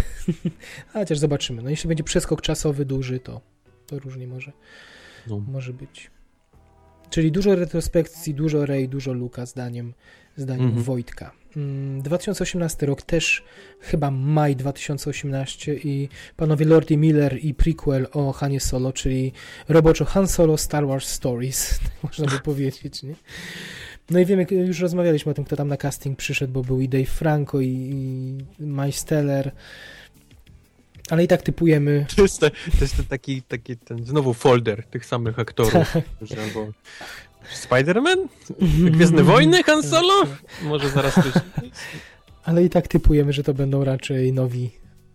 Chociaż 0.93 1.17
zobaczymy. 1.17 1.61
No 1.61 1.69
jeśli 1.69 1.88
będzie 1.88 2.03
przeskok 2.03 2.41
czasowy 2.41 2.85
duży, 2.85 3.19
to, 3.19 3.41
to 3.88 3.99
różnie 3.99 4.27
może, 4.27 4.51
No. 5.27 5.39
może 5.47 5.73
być. 5.73 6.11
Czyli 7.09 7.31
dużo 7.31 7.55
retrospekcji, 7.55 8.33
dużo 8.33 8.65
Rey, 8.65 8.89
dużo 8.89 9.13
Luka 9.13 9.45
zdaniem, 9.45 9.93
zdaniem 10.38 10.66
Mhm. 10.66 10.84
Wojtka. 10.84 11.32
Mm, 11.58 12.02
2018 12.02 12.86
rok 12.86 13.02
też 13.02 13.44
chyba 13.80 14.12
maj 14.12 14.56
2018 14.56 15.74
i 15.74 16.10
panowie 16.38 16.66
Lord 16.66 16.91
i 16.91 16.98
Miller 16.98 17.38
i 17.45 17.53
prequel 17.53 18.08
o 18.12 18.32
Hanie 18.32 18.60
Solo, 18.60 18.94
czyli 18.94 19.34
roboczo 19.70 20.06
Han 20.06 20.28
Solo 20.28 20.58
Star 20.58 20.88
Wars 20.88 21.08
Stories, 21.08 21.80
tak 21.84 22.03
można 22.03 22.26
by 22.26 22.40
powiedzieć, 22.40 23.03
nie? 23.03 23.16
No 24.10 24.20
i 24.20 24.26
wiemy, 24.26 24.48
już 24.52 24.80
rozmawialiśmy 24.80 25.32
o 25.32 25.36
tym, 25.36 25.45
kto 25.45 25.56
tam 25.56 25.68
na 25.68 25.78
casting 25.78 26.18
przyszedł, 26.18 26.53
bo 26.53 26.62
był 26.62 26.82
i 26.82 26.90
Dave 26.90 27.06
Franco 27.06 27.62
i, 27.62 27.68
i 28.60 28.64
Mike 28.64 28.91
Steller, 28.91 29.52
ale 31.10 31.24
i 31.24 31.28
tak 31.28 31.41
typujemy 31.41 32.06
To 32.16 32.22
jest, 32.22 32.40
te, 32.40 32.49
to 32.52 32.78
jest 32.82 32.95
ten 32.95 33.06
taki, 33.06 33.41
taki 33.41 33.78
ten 33.78 34.06
znowu 34.06 34.34
folder 34.34 34.84
tych 34.84 35.06
samych 35.06 35.40
aktorów, 35.40 35.98
którzy 36.16 36.41
albo 36.41 36.68
Spider-Man? 37.55 38.27
Gwiezdne 38.91 39.23
Wojny, 39.23 39.63
Han 39.63 39.84
Solo? 39.84 40.23
Może 40.63 40.89
zaraz 40.89 41.15
coś... 41.15 41.34
Ale 42.43 42.63
i 42.63 42.69
tak 42.69 42.88
typujemy, 42.88 43.34
że 43.34 43.43
to 43.43 43.53
będą 43.53 43.84
raczej 43.84 44.34
nowi 44.34 44.72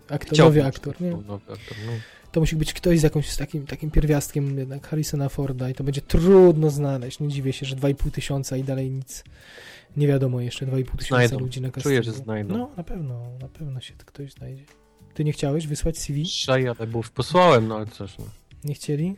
aktor, 0.08 0.38
nowy 0.38 0.64
aktor, 0.64 1.00
nie? 1.00 1.10
Nowy 1.10 1.52
aktor, 1.52 1.76
no. 1.86 1.92
To 2.32 2.40
musi 2.40 2.56
być 2.56 2.72
ktoś 2.72 3.00
z 3.00 3.02
jakąś 3.02 3.30
z 3.30 3.36
takim, 3.36 3.66
takim 3.66 3.90
pierwiastkiem 3.90 4.58
jednak 4.58 4.86
Harrisona 4.88 5.28
Forda 5.28 5.70
i 5.70 5.74
to 5.74 5.84
będzie 5.84 6.00
trudno 6.00 6.70
znaleźć. 6.70 7.20
Nie 7.20 7.28
dziwię 7.28 7.52
się, 7.52 7.66
że 7.66 7.76
2,5 7.76 8.10
tysiąca 8.10 8.56
i 8.56 8.64
dalej 8.64 8.90
nic. 8.90 9.24
Nie 9.96 10.06
wiadomo 10.06 10.40
jeszcze, 10.40 10.66
2,5 10.66 10.84
tysiąca 10.84 11.06
Znajdą. 11.06 11.38
ludzi 11.38 11.60
na 11.60 11.68
castingu. 11.70 11.88
Czuję, 11.88 12.02
że 12.02 12.12
znajdą. 12.12 12.58
No, 12.58 12.70
na 12.76 12.84
pewno, 12.84 13.20
na 13.40 13.48
pewno 13.48 13.80
się 13.80 13.94
ktoś 13.94 14.32
znajdzie. 14.32 14.64
Ty 15.14 15.24
nie 15.24 15.32
chciałeś 15.32 15.66
wysłać 15.66 15.98
CV? 15.98 16.26
Szaj, 16.26 16.68
ale 16.68 16.86
był 16.86 17.04
posłałem, 17.14 17.68
no 17.68 17.76
ale 17.76 17.86
coś, 17.86 18.18
no. 18.18 18.24
Nie 18.64 18.74
chcieli? 18.74 19.16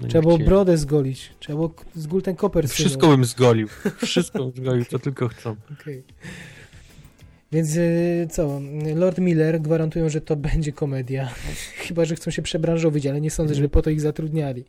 No 0.00 0.08
Trzeba 0.08 0.22
było 0.22 0.38
brodę 0.38 0.78
zgolić. 0.78 1.30
Trzeba 1.40 1.56
było 1.56 1.68
k- 1.68 1.84
z 1.94 2.06
Gulten 2.06 2.36
Koper 2.36 2.68
Wszystko 2.68 3.08
bym 3.08 3.24
zgolił. 3.24 3.68
Wszystko 4.06 4.38
bym 4.44 4.52
zgolił, 4.52 4.84
co 4.84 4.98
tylko 4.98 5.28
chcą. 5.28 5.56
Okej. 5.80 6.02
Więc 7.52 7.76
y, 7.76 8.28
co? 8.30 8.60
Lord 8.94 9.18
Miller 9.18 9.60
gwarantują, 9.60 10.08
że 10.08 10.20
to 10.20 10.36
będzie 10.36 10.72
komedia. 10.72 11.28
Chyba, 11.86 12.04
że 12.04 12.14
chcą 12.14 12.30
się 12.30 12.42
przebranżowić, 12.42 13.06
ale 13.06 13.20
nie 13.20 13.30
sądzę, 13.30 13.54
żeby 13.54 13.68
po 13.68 13.82
to 13.82 13.90
ich 13.90 14.00
zatrudniali. 14.00 14.64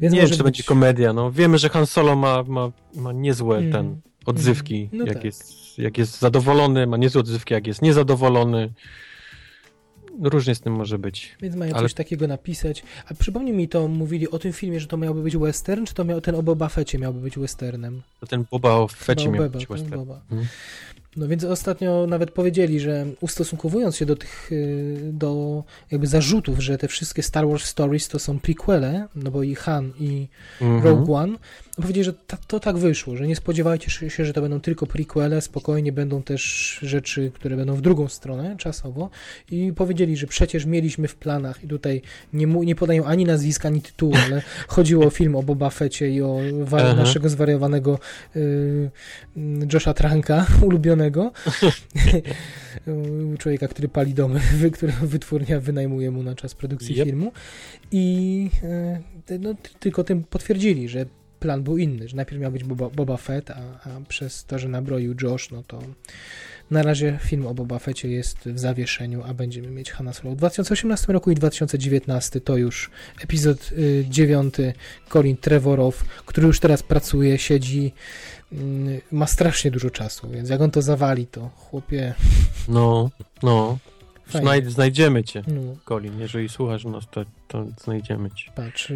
Więc 0.00 0.14
nie 0.14 0.20
wiem, 0.20 0.30
czy 0.30 0.36
to 0.36 0.44
być- 0.44 0.52
będzie 0.52 0.62
komedia, 0.62 1.12
no. 1.12 1.32
Wiemy, 1.32 1.58
że 1.58 1.68
Han 1.68 1.86
Solo 1.86 2.16
ma, 2.16 2.42
ma, 2.42 2.72
ma 2.94 3.12
niezłe 3.12 3.58
Mm. 3.58 3.72
ten 3.72 4.00
odzywki, 4.26 4.76
Mm. 4.92 4.98
No 4.98 5.04
jak, 5.06 5.14
tak. 5.14 5.24
jest, 5.24 5.78
jak 5.78 5.98
jest 5.98 6.18
zadowolony, 6.20 6.86
ma 6.86 6.96
niezłe 6.96 7.20
odzywki, 7.20 7.54
jak 7.54 7.66
jest 7.66 7.82
niezadowolony. 7.82 8.72
Różnie 10.22 10.54
z 10.54 10.60
tym 10.60 10.72
może 10.72 10.98
być. 10.98 11.36
Więc 11.42 11.56
mają 11.56 11.72
Ale- 11.74 11.82
coś 11.82 11.94
takiego 11.94 12.26
napisać. 12.26 12.82
A 13.10 13.14
przypomnij 13.14 13.52
mi 13.54 13.68
to, 13.68 13.88
mówili 13.88 14.30
o 14.30 14.38
tym 14.38 14.52
filmie, 14.52 14.80
że 14.80 14.86
to 14.86 14.96
miałby 14.96 15.22
być 15.22 15.36
western, 15.36 15.84
czy 15.84 15.94
to 15.94 16.04
miał, 16.04 16.20
ten 16.20 16.34
o 16.34 16.42
Boba 16.42 16.68
Fecie 16.68 16.98
miałby 16.98 17.20
być 17.20 17.38
westernem? 17.38 18.02
To 18.20 18.26
ten 18.26 18.44
Boba 18.50 18.70
o 18.70 18.88
fecie 18.88 19.28
miał 19.28 19.50
być 19.50 19.66
tak? 19.66 19.70
western. 19.78 20.00
Mhm. 20.00 20.46
No 21.16 21.28
więc 21.28 21.44
ostatnio 21.44 22.06
nawet 22.06 22.30
powiedzieli, 22.30 22.80
że 22.80 23.06
ustosunkowując 23.20 23.96
się 23.96 24.06
do 24.06 24.16
tych, 24.16 24.52
y, 24.52 25.10
do 25.12 25.64
jakby 25.90 26.06
zarzutów, 26.06 26.58
że 26.60 26.78
te 26.78 26.88
wszystkie 26.88 27.22
Star 27.22 27.48
Wars 27.48 27.64
Stories 27.64 28.08
to 28.08 28.18
są 28.18 28.38
prequele, 28.38 29.06
no 29.14 29.30
bo 29.30 29.42
i 29.42 29.54
Han 29.54 29.92
i 30.00 30.28
Mhm. 30.60 30.82
Rogue 30.84 31.14
One, 31.14 31.36
powiedzieli, 31.82 32.04
że 32.04 32.12
ta, 32.12 32.36
to 32.36 32.60
tak 32.60 32.78
wyszło, 32.78 33.16
że 33.16 33.26
nie 33.26 33.36
spodziewajcie 33.36 34.10
się, 34.10 34.24
że 34.24 34.32
to 34.32 34.40
będą 34.40 34.60
tylko 34.60 34.86
prequele, 34.86 35.40
spokojnie 35.40 35.92
będą 35.92 36.22
też 36.22 36.42
rzeczy, 36.82 37.30
które 37.34 37.56
będą 37.56 37.74
w 37.74 37.80
drugą 37.80 38.08
stronę 38.08 38.56
czasowo 38.58 39.10
i 39.50 39.72
powiedzieli, 39.76 40.16
że 40.16 40.26
przecież 40.26 40.66
mieliśmy 40.66 41.08
w 41.08 41.16
planach 41.16 41.64
i 41.64 41.68
tutaj 41.68 42.02
nie, 42.32 42.46
nie 42.46 42.74
podają 42.74 43.04
ani 43.04 43.24
nazwiska, 43.24 43.68
ani 43.68 43.82
tytułu, 43.82 44.12
ale 44.26 44.42
chodziło 44.68 45.06
o 45.06 45.10
film 45.10 45.36
o 45.36 45.42
Boba 45.42 45.70
Fecie 45.70 46.10
i 46.10 46.22
o 46.22 46.38
wa- 46.64 46.94
naszego 46.94 47.28
zwariowanego 47.28 47.98
y, 48.36 48.90
Josha 49.72 49.94
Tranka, 49.94 50.46
ulubionego. 50.66 51.32
Człowieka, 53.38 53.68
który 53.68 53.88
pali 53.88 54.14
domy, 54.14 54.40
który 54.72 54.92
wytwórnia 55.02 55.60
wynajmuje 55.60 56.10
mu 56.10 56.22
na 56.22 56.34
czas 56.34 56.54
produkcji 56.54 56.94
Yep. 56.96 57.04
filmu. 57.06 57.32
I 57.92 58.50
te- 59.26 59.38
no, 59.38 59.54
tylko 59.80 60.04
tym 60.04 60.24
potwierdzili, 60.24 60.88
że 60.88 61.06
plan 61.40 61.62
był 61.62 61.78
inny, 61.78 62.08
że 62.08 62.16
najpierw 62.16 62.40
miał 62.40 62.52
być 62.52 62.64
Boba, 62.64 62.90
Boba 62.90 63.16
Fett, 63.16 63.50
a, 63.50 63.54
a 63.56 64.00
przez 64.08 64.44
to, 64.44 64.58
że 64.58 64.68
nabroił 64.68 65.14
Josh, 65.22 65.50
no 65.50 65.62
to 65.66 65.82
na 66.70 66.82
razie 66.82 67.18
film 67.22 67.46
o 67.46 67.54
Boba 67.54 67.78
Fetcie 67.78 68.08
jest 68.08 68.38
w 68.38 68.58
zawieszeniu, 68.58 69.22
a 69.26 69.34
będziemy 69.34 69.70
mieć 69.70 69.92
Hanna 69.92 70.12
Solo 70.12 70.34
w 70.34 70.36
2018 70.36 71.12
roku 71.12 71.30
i 71.30 71.34
2019 71.34 72.40
to 72.40 72.56
już 72.56 72.90
epizod 73.22 73.70
y, 73.72 74.04
9 74.08 74.54
Colin 75.08 75.36
Trevorow, 75.36 76.04
który 76.26 76.46
już 76.46 76.60
teraz 76.60 76.82
pracuje, 76.82 77.38
siedzi, 77.38 77.92
mm, 78.52 79.00
ma 79.12 79.26
strasznie 79.26 79.70
dużo 79.70 79.90
czasu, 79.90 80.30
więc 80.30 80.48
jak 80.48 80.60
on 80.60 80.70
to 80.70 80.82
zawali, 80.82 81.26
to 81.26 81.50
chłopie, 81.56 82.14
No, 82.68 83.10
no. 83.42 83.78
Fajnie. 84.28 84.44
Znaj 84.44 84.64
znajdziemy 84.70 85.24
cię, 85.24 85.42
no, 85.46 85.60
Colin. 85.88 86.20
Jeżeli 86.20 86.48
słuchasz 86.48 86.84
nas, 86.84 87.04
to, 87.10 87.24
to 87.48 87.64
znajdziemy 87.84 88.30
cię. 88.30 88.50
patrz, 88.54 88.90
y, 88.90 88.94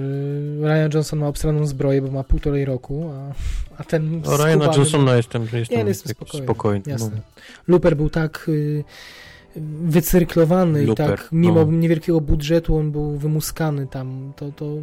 Ryan 0.62 0.90
Johnson 0.94 1.18
ma 1.18 1.26
obstraną 1.26 1.66
zbroję, 1.66 2.02
bo 2.02 2.10
ma 2.10 2.24
półtorej 2.24 2.64
roku, 2.64 3.10
a, 3.14 3.32
a 3.80 3.84
ten 3.84 4.22
O 4.26 4.36
Ryana 4.36 4.64
Johnsona 4.76 5.16
jestem, 5.16 5.42
jestem, 5.52 5.78
Nie, 5.78 5.84
no 5.84 5.88
jestem 5.88 6.09
tak 6.09 6.16
spokojny, 6.16 6.46
spokojny. 6.46 6.82
Jasne. 6.86 7.10
No. 7.16 7.22
Looper 7.68 7.96
był 7.96 8.10
tak 8.10 8.44
y, 8.48 8.84
wycyrklowany 9.85 10.83
Looper, 10.83 11.07
i 11.07 11.11
tak 11.11 11.29
mimo 11.33 11.65
no. 11.65 11.73
niewielkiego 11.73 12.20
budżetu 12.20 12.77
on 12.77 12.93
był 12.93 13.16
wymuskany 13.16 13.87
tam, 13.87 14.33
to, 14.37 14.53
to, 14.53 14.77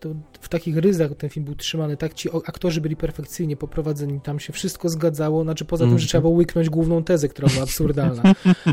to 0.00 0.08
w 0.40 0.48
takich 0.48 0.76
ryzach 0.76 1.10
ten 1.18 1.30
film 1.30 1.44
był 1.44 1.54
trzymany, 1.54 1.96
tak 1.96 2.14
ci 2.14 2.28
aktorzy 2.46 2.80
byli 2.80 2.96
perfekcyjnie 2.96 3.56
poprowadzeni, 3.56 4.20
tam 4.20 4.40
się 4.40 4.52
wszystko 4.52 4.88
zgadzało, 4.88 5.42
znaczy 5.42 5.64
poza 5.64 5.84
tym, 5.84 5.90
że 5.90 5.94
Mhm. 5.94 6.08
trzeba 6.08 6.22
było 6.22 6.32
łyknąć 6.32 6.70
główną 6.70 7.04
tezę, 7.04 7.28
która 7.28 7.48
była 7.48 7.62
absurdalna. 7.62 8.22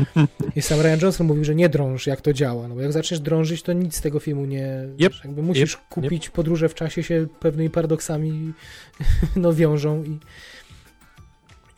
I 0.56 0.62
sam 0.62 0.80
Ryan 0.80 0.98
Johnson 1.02 1.26
mówił, 1.26 1.44
że 1.44 1.54
nie 1.54 1.68
drąż, 1.68 2.06
jak 2.06 2.20
to 2.20 2.32
działa, 2.32 2.68
no 2.68 2.74
bo 2.74 2.80
jak 2.80 2.92
zaczniesz 2.92 3.20
drążyć, 3.20 3.62
to 3.62 3.72
nic 3.72 3.96
z 3.96 4.00
tego 4.00 4.20
filmu 4.20 4.44
nie... 4.44 4.88
Yep, 5.00 5.12
jakby 5.24 5.42
musisz 5.42 5.74
yep, 5.74 5.88
kupić, 5.88 6.30
podróże 6.30 6.68
w 6.68 6.74
czasie 6.74 7.02
się 7.02 7.26
pewnymi 7.40 7.70
paradoksami 7.70 8.52
no 9.36 9.52
wiążą 9.52 10.04
i 10.04 10.18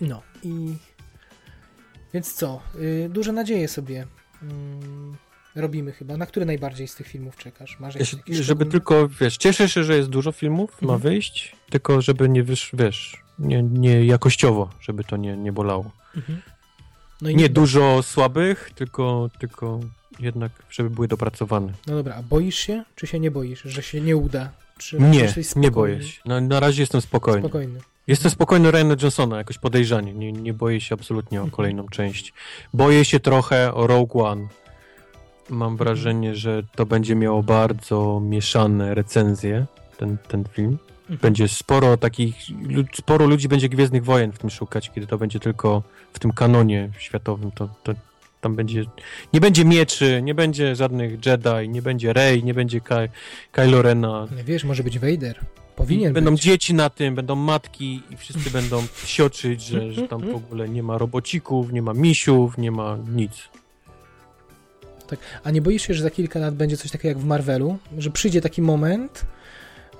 no 0.00 0.22
i 0.42 0.74
więc 2.16 2.32
co, 2.34 2.60
y, 2.74 3.08
duże 3.12 3.32
nadzieje 3.32 3.68
sobie 3.68 4.06
mm, 4.42 5.16
robimy 5.56 5.92
chyba. 5.92 6.16
Na 6.16 6.26
które 6.26 6.46
najbardziej 6.46 6.88
z 6.88 6.94
tych 6.94 7.06
filmów 7.06 7.36
czekasz? 7.36 7.80
Masz 7.80 7.94
Ja 7.94 8.00
jakieś, 8.00 8.36
się, 8.36 8.42
żeby 8.42 8.66
tylko, 8.66 9.08
wiesz, 9.08 9.36
cieszę 9.36 9.68
się, 9.68 9.84
że 9.84 9.96
jest 9.96 10.08
dużo 10.08 10.32
filmów, 10.32 10.82
ma 10.82 10.94
Mhm. 10.94 11.00
wyjść, 11.00 11.56
tylko 11.70 12.00
żeby 12.02 12.28
nie 12.28 12.42
wysz, 12.42 12.70
wiesz, 12.72 13.22
nie, 13.38 13.62
nie 13.62 14.04
jakościowo, 14.04 14.70
żeby 14.80 15.04
to 15.04 15.16
nie, 15.16 15.36
nie 15.36 15.52
bolało. 15.52 15.90
Mhm. 16.16 16.42
No 17.22 17.30
i 17.30 17.36
Nie 17.36 17.48
dużo 17.48 18.02
słabych, 18.02 18.70
tylko, 18.74 19.30
tylko 19.38 19.80
jednak, 20.18 20.52
żeby 20.70 20.90
były 20.90 21.08
dopracowane. 21.08 21.72
No 21.86 21.94
dobra, 21.94 22.14
a 22.14 22.22
boisz 22.22 22.56
się, 22.58 22.84
czy 22.94 23.06
się 23.06 23.20
nie 23.20 23.30
boisz, 23.30 23.62
że 23.62 23.82
się 23.82 24.00
nie 24.00 24.16
uda? 24.16 24.52
Czy 24.78 24.98
Nie, 25.00 25.34
nie 25.56 25.70
boję 25.70 26.02
się. 26.02 26.20
Na, 26.24 26.40
na 26.40 26.60
razie 26.60 26.82
jestem 26.82 27.00
spokojny. 27.00 27.40
Spokojny. 27.40 27.80
Jestem 28.06 28.30
spokojny 28.30 28.70
Ryana 28.70 28.96
Johnsona, 29.02 29.36
jakoś 29.38 29.58
podejrzanie. 29.58 30.14
Nie, 30.14 30.32
nie 30.32 30.54
boję 30.54 30.80
się 30.80 30.94
absolutnie 30.94 31.38
o 31.38 31.42
Mhm. 31.42 31.56
kolejną 31.56 31.88
część. 31.88 32.32
Boję 32.74 33.04
się 33.04 33.20
trochę 33.20 33.74
o 33.74 33.86
Rogue 33.86 34.22
One. 34.24 34.46
Mam 35.50 35.72
Mhm. 35.72 35.76
wrażenie, 35.76 36.34
że 36.36 36.62
to 36.76 36.86
będzie 36.86 37.14
miało 37.14 37.42
bardzo 37.42 38.20
mieszane 38.24 38.94
recenzje, 38.94 39.66
ten, 39.96 40.16
ten 40.28 40.44
film. 40.52 40.78
Mhm. 41.00 41.18
Będzie 41.22 41.48
sporo 41.48 41.96
takich, 41.96 42.36
sporo 42.94 43.26
ludzi 43.26 43.48
będzie 43.48 43.68
Gwiezdnych 43.68 44.04
Wojen 44.04 44.32
w 44.32 44.38
tym 44.38 44.50
szukać, 44.50 44.90
kiedy 44.94 45.06
to 45.06 45.18
będzie 45.18 45.40
tylko 45.40 45.82
w 46.12 46.18
tym 46.18 46.32
kanonie 46.32 46.90
światowym, 46.98 47.50
to, 47.50 47.68
to 47.82 47.92
tam 48.40 48.54
będzie, 48.56 48.84
nie 49.32 49.40
będzie 49.40 49.64
mieczy, 49.64 50.20
nie 50.22 50.34
będzie 50.34 50.76
żadnych 50.76 51.26
Jedi, 51.26 51.68
nie 51.68 51.82
będzie 51.82 52.12
Rey, 52.12 52.44
nie 52.44 52.54
będzie 52.54 52.80
Ky, 52.80 53.08
Kylo 53.52 53.82
Rena, 53.82 54.26
Nie 54.36 54.44
wiesz, 54.44 54.64
może 54.64 54.82
być 54.82 54.98
Vader. 54.98 55.40
Powinien 55.76 56.12
będą 56.12 56.30
być. 56.30 56.42
dzieci 56.42 56.74
na 56.74 56.90
tym, 56.90 57.14
będą 57.14 57.34
matki 57.34 58.02
i 58.10 58.16
wszyscy 58.16 58.50
będą 58.50 58.82
sioczyć, 59.04 59.62
że, 59.62 59.92
że 59.92 60.08
tam 60.08 60.20
w 60.20 60.34
ogóle 60.36 60.68
nie 60.68 60.82
ma 60.82 60.98
robocików, 60.98 61.72
nie 61.72 61.82
ma 61.82 61.94
misiów, 61.94 62.58
nie 62.58 62.70
ma 62.70 62.98
nic. 63.14 63.32
A 65.44 65.50
nie 65.50 65.62
boisz 65.62 65.82
się, 65.86 65.94
że 65.94 66.02
za 66.02 66.10
kilka 66.10 66.38
lat 66.38 66.54
będzie 66.54 66.76
coś 66.76 66.90
takiego 66.90 67.08
jak 67.08 67.18
w 67.18 67.24
Marvelu? 67.24 67.78
Że 67.98 68.10
przyjdzie 68.10 68.40
taki 68.40 68.62
moment, 68.62 69.24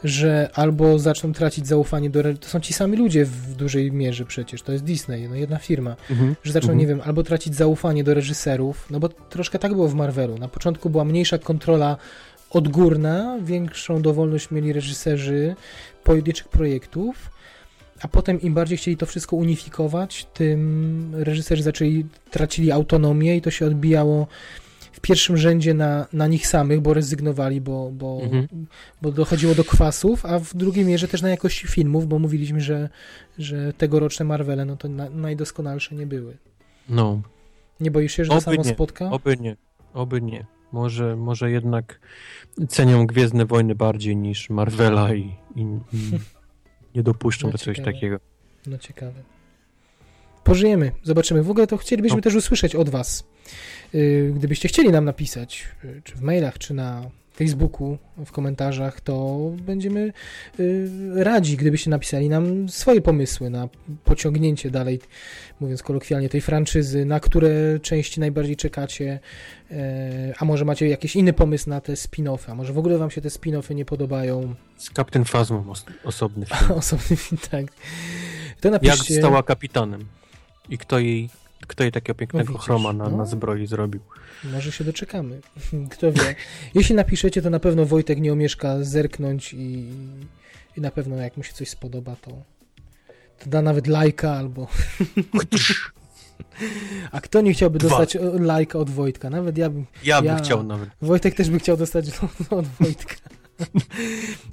że 0.04 0.50
albo 0.54 0.98
zaczną 0.98 1.32
tracić 1.32 1.66
zaufanie 1.66 2.10
do... 2.10 2.22
To 2.40 2.48
są 2.48 2.60
ci 2.60 2.72
sami 2.72 2.96
ludzie 2.96 3.24
w 3.24 3.54
dużej 3.54 3.92
mierze 3.92 4.24
przecież, 4.24 4.62
to 4.62 4.72
jest 4.72 4.84
Disney, 4.84 5.28
no 5.28 5.34
jedna 5.34 5.58
firma. 5.58 5.96
że 6.44 6.52
zaczną, 6.52 6.72
Mhm. 6.72 6.78
nie 6.78 6.86
wiem, 6.86 7.00
albo 7.04 7.22
tracić 7.22 7.54
zaufanie 7.54 8.04
do 8.04 8.14
reżyserów, 8.14 8.86
no 8.90 9.00
bo 9.00 9.08
troszkę 9.08 9.58
tak 9.58 9.72
było 9.74 9.88
w 9.88 9.94
Marvelu. 9.94 10.38
Na 10.38 10.48
początku 10.48 10.90
była 10.90 11.04
mniejsza 11.04 11.38
kontrola 11.38 11.96
odgórna, 12.50 13.38
większą 13.42 14.02
dowolność 14.02 14.50
mieli 14.50 14.72
reżyserzy 14.72 15.56
pojedynczych 16.04 16.48
projektów, 16.48 17.30
a 18.02 18.08
potem 18.08 18.40
im 18.40 18.54
bardziej 18.54 18.78
chcieli 18.78 18.96
to 18.96 19.06
wszystko 19.06 19.36
unifikować, 19.36 20.26
tym 20.34 21.10
reżyserzy 21.14 21.62
zaczęli, 21.62 22.06
tracili 22.30 22.72
autonomię 22.72 23.36
i 23.36 23.42
to 23.42 23.50
się 23.50 23.66
odbijało 23.66 24.26
w 24.92 25.00
pierwszym 25.00 25.36
rzędzie 25.36 25.74
na, 25.74 26.06
na 26.12 26.26
nich 26.26 26.46
samych, 26.46 26.80
bo 26.80 26.94
rezygnowali, 26.94 27.60
bo, 27.60 27.90
bo, 27.92 28.20
Mhm. 28.22 28.46
bo 29.02 29.12
dochodziło 29.12 29.54
do 29.54 29.64
kwasów, 29.64 30.26
a 30.26 30.38
w 30.38 30.54
drugiej 30.56 30.84
mierze 30.84 31.08
też 31.08 31.22
na 31.22 31.28
jakości 31.28 31.66
filmów, 31.66 32.06
bo 32.08 32.18
mówiliśmy, 32.18 32.60
że, 32.60 32.88
że 33.38 33.72
tegoroczne 33.72 34.24
Marvele 34.24 34.64
no 34.64 34.76
to 34.76 34.88
na, 34.88 35.10
najdoskonalsze 35.10 35.94
nie 35.94 36.06
były. 36.06 36.36
No, 36.88 37.20
Nie 37.80 37.90
boisz 37.90 38.12
się, 38.12 38.24
że 38.24 38.28
to 38.30 38.34
Oby 38.36 38.44
samo 38.44 38.56
nie. 38.56 38.64
spotka? 38.64 39.10
oby 39.10 39.36
nie, 39.40 39.56
oby 39.94 40.20
nie. 40.22 40.46
Może, 40.72 41.16
może 41.16 41.50
jednak 41.50 42.00
cenią 42.68 43.06
Gwiezdne 43.06 43.46
Wojny 43.46 43.74
bardziej 43.74 44.16
niż 44.16 44.50
Marvela 44.50 45.14
i, 45.14 45.20
i, 45.56 45.60
i 45.92 46.10
nie 46.94 47.02
dopuszczą 47.02 47.48
No, 47.48 47.52
do 47.52 47.58
czegoś 47.58 47.76
ciekawe. 47.76 47.92
takiego. 47.94 48.16
No 48.66 48.78
ciekawe. 48.78 49.22
Pożyjemy, 50.46 50.92
zobaczymy. 51.02 51.42
W 51.42 51.50
ogóle 51.50 51.66
to 51.66 51.76
chcielibyśmy 51.76 52.16
No. 52.16 52.22
też 52.22 52.34
usłyszeć 52.34 52.74
od 52.74 52.88
Was. 52.88 53.24
Yy, 53.92 54.32
Gdybyście 54.36 54.68
chcieli 54.68 54.90
nam 54.90 55.04
napisać, 55.04 55.64
yy, 55.84 56.00
czy 56.04 56.14
w 56.16 56.20
mailach, 56.22 56.58
czy 56.58 56.74
na 56.74 57.10
Facebooku, 57.36 57.98
w 58.26 58.32
komentarzach, 58.32 59.00
to 59.00 59.38
będziemy 59.62 60.12
yy, 60.58 61.24
radzi, 61.24 61.56
gdybyście 61.56 61.90
napisali 61.90 62.28
nam 62.28 62.68
swoje 62.68 63.00
pomysły 63.00 63.50
na 63.50 63.68
pociągnięcie 64.04 64.70
dalej, 64.70 65.00
mówiąc 65.60 65.82
kolokwialnie, 65.82 66.28
tej 66.28 66.40
franczyzy, 66.40 67.04
na 67.04 67.20
które 67.20 67.80
części 67.82 68.20
najbardziej 68.20 68.56
czekacie, 68.56 69.18
yy, 69.70 69.76
a 70.38 70.44
może 70.44 70.64
macie 70.64 70.88
jakiś 70.88 71.16
inny 71.16 71.32
pomysł 71.32 71.70
na 71.70 71.80
te 71.80 71.92
spin-offy, 71.92 72.50
a 72.50 72.54
może 72.54 72.72
w 72.72 72.78
ogóle 72.78 72.98
Wam 72.98 73.10
się 73.10 73.20
te 73.20 73.28
spin-offy 73.28 73.74
nie 73.74 73.84
podobają. 73.84 74.54
Z 74.76 74.90
Captain 74.96 75.24
Phasmą 75.24 75.70
os 75.70 75.84
osobny 76.04 76.46
film. 76.46 76.72
Osobny 76.78 77.16
film, 77.16 77.40
tak. 77.50 77.66
To 78.60 78.68
Jak 78.68 78.72
napiszcie. 78.82 79.14
została 79.14 79.42
kapitanem 79.42 80.04
i 80.70 80.78
kto 80.78 80.98
jej, 80.98 81.28
kto 81.66 81.82
jej 81.84 81.92
takiego 81.92 82.14
pięknego 82.18 82.52
No 82.52 82.58
chroma 82.58 82.92
na, 82.92 83.08
no. 83.08 83.16
na 83.16 83.26
zbroi 83.26 83.66
zrobił. 83.66 84.00
Może 84.44 84.72
się 84.72 84.84
doczekamy. 84.84 85.40
Kto 85.92 86.12
wie. 86.12 86.34
Jeśli 86.74 86.94
napiszecie, 86.94 87.42
to 87.42 87.50
na 87.50 87.60
pewno 87.60 87.86
Wojtek 87.86 88.20
nie 88.20 88.32
omieszka 88.32 88.84
zerknąć 88.84 89.54
i, 89.54 89.88
i 90.76 90.80
na 90.80 90.90
pewno 90.90 91.16
jak 91.16 91.36
mu 91.36 91.42
się 91.42 91.52
coś 91.52 91.68
spodoba, 91.68 92.16
to, 92.22 92.30
to 93.38 93.50
da 93.50 93.62
nawet 93.62 93.86
lajka 93.86 94.30
albo... 94.32 94.66
A 97.12 97.20
kto 97.20 97.40
nie 97.40 97.52
chciałby 97.54 97.78
Dwa. 97.78 97.88
dostać 97.88 98.16
lajka 98.40 98.78
od 98.78 98.90
Wojtka? 98.90 99.30
Nawet 99.30 99.58
ja 99.58 99.70
bym... 99.70 99.86
Ja 100.04 100.22
bym 100.22 100.26
Ja- 100.30 100.38
chciał 100.38 100.62
nawet. 100.62 100.88
Wojtek 101.02 101.34
też 101.34 101.50
by 101.50 101.58
chciał 101.58 101.76
dostać 101.76 102.06
od 102.50 102.66
Wojtka. 102.80 103.14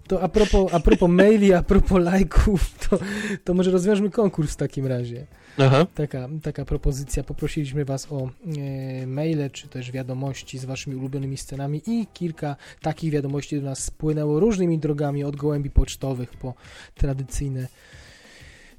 To 0.07 0.21
a 0.21 0.29
propos, 0.29 0.73
a 0.73 0.79
propos 0.79 1.09
maili, 1.09 1.53
a 1.53 1.63
propos 1.63 2.03
lajków, 2.03 2.89
to, 2.89 2.99
to 3.43 3.53
może 3.53 3.71
rozwiążmy 3.71 4.09
konkurs 4.09 4.53
w 4.53 4.55
takim 4.55 4.87
razie. 4.87 5.27
Aha. 5.57 5.87
Taka, 5.95 6.29
taka 6.43 6.65
propozycja. 6.65 7.23
Poprosiliśmy 7.23 7.85
Was 7.85 8.11
o 8.11 8.29
e, 8.57 9.07
maile, 9.07 9.49
czy 9.51 9.67
też 9.67 9.91
wiadomości 9.91 10.57
z 10.57 10.65
Waszymi 10.65 10.95
ulubionymi 10.95 11.37
scenami 11.37 11.81
i 11.87 12.07
kilka 12.13 12.55
takich 12.81 13.11
wiadomości 13.11 13.55
do 13.55 13.61
nas 13.61 13.79
spłynęło 13.79 14.39
różnymi 14.39 14.79
drogami, 14.79 15.23
od 15.23 15.35
gołębi 15.35 15.69
pocztowych 15.69 16.29
po 16.29 16.53
tradycyjne 16.95 17.67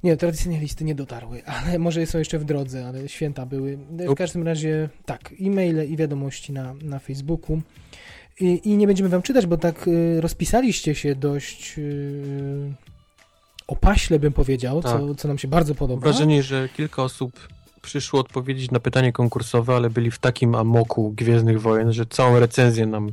nie, 0.05 0.17
tradycyjne 0.17 0.59
listy 0.59 0.83
nie 0.83 0.95
dotarły, 0.95 1.45
ale 1.55 1.79
może 1.79 2.05
są 2.05 2.19
jeszcze 2.19 2.39
w 2.39 2.43
drodze, 2.43 2.87
ale 2.87 3.09
święta 3.09 3.45
były. 3.45 3.77
W 4.09 4.15
każdym 4.15 4.43
razie 4.43 4.89
tak, 5.05 5.33
e-maile 5.41 5.89
i 5.89 5.97
wiadomości 5.97 6.53
na, 6.53 6.75
na 6.81 6.99
Facebooku. 6.99 7.61
I, 8.39 8.61
I 8.63 8.77
nie 8.77 8.87
będziemy 8.87 9.09
wam 9.09 9.21
czytać, 9.21 9.45
bo 9.45 9.57
tak 9.57 9.87
y, 9.87 10.21
rozpisaliście 10.21 10.95
się 10.95 11.15
dość 11.15 11.75
y, 11.77 12.73
opaśle, 13.67 14.19
bym 14.19 14.33
powiedział, 14.33 14.81
co, 14.81 15.07
Tak. 15.07 15.17
co 15.17 15.27
nam 15.27 15.37
się 15.37 15.47
bardzo 15.47 15.73
Mam 15.73 15.77
podoba. 15.77 16.01
wrażenie, 16.01 16.43
że 16.43 16.69
kilka 16.77 17.03
osób 17.03 17.47
przyszło 17.81 18.19
odpowiedzieć 18.19 18.71
na 18.71 18.79
pytanie 18.79 19.11
konkursowe, 19.11 19.75
ale 19.75 19.89
byli 19.89 20.11
w 20.11 20.19
takim 20.19 20.55
amoku 20.55 21.11
Gwiezdnych 21.11 21.61
Wojen, 21.61 21.93
że 21.93 22.05
całą 22.05 22.39
recenzję 22.39 22.85
nam 22.85 23.11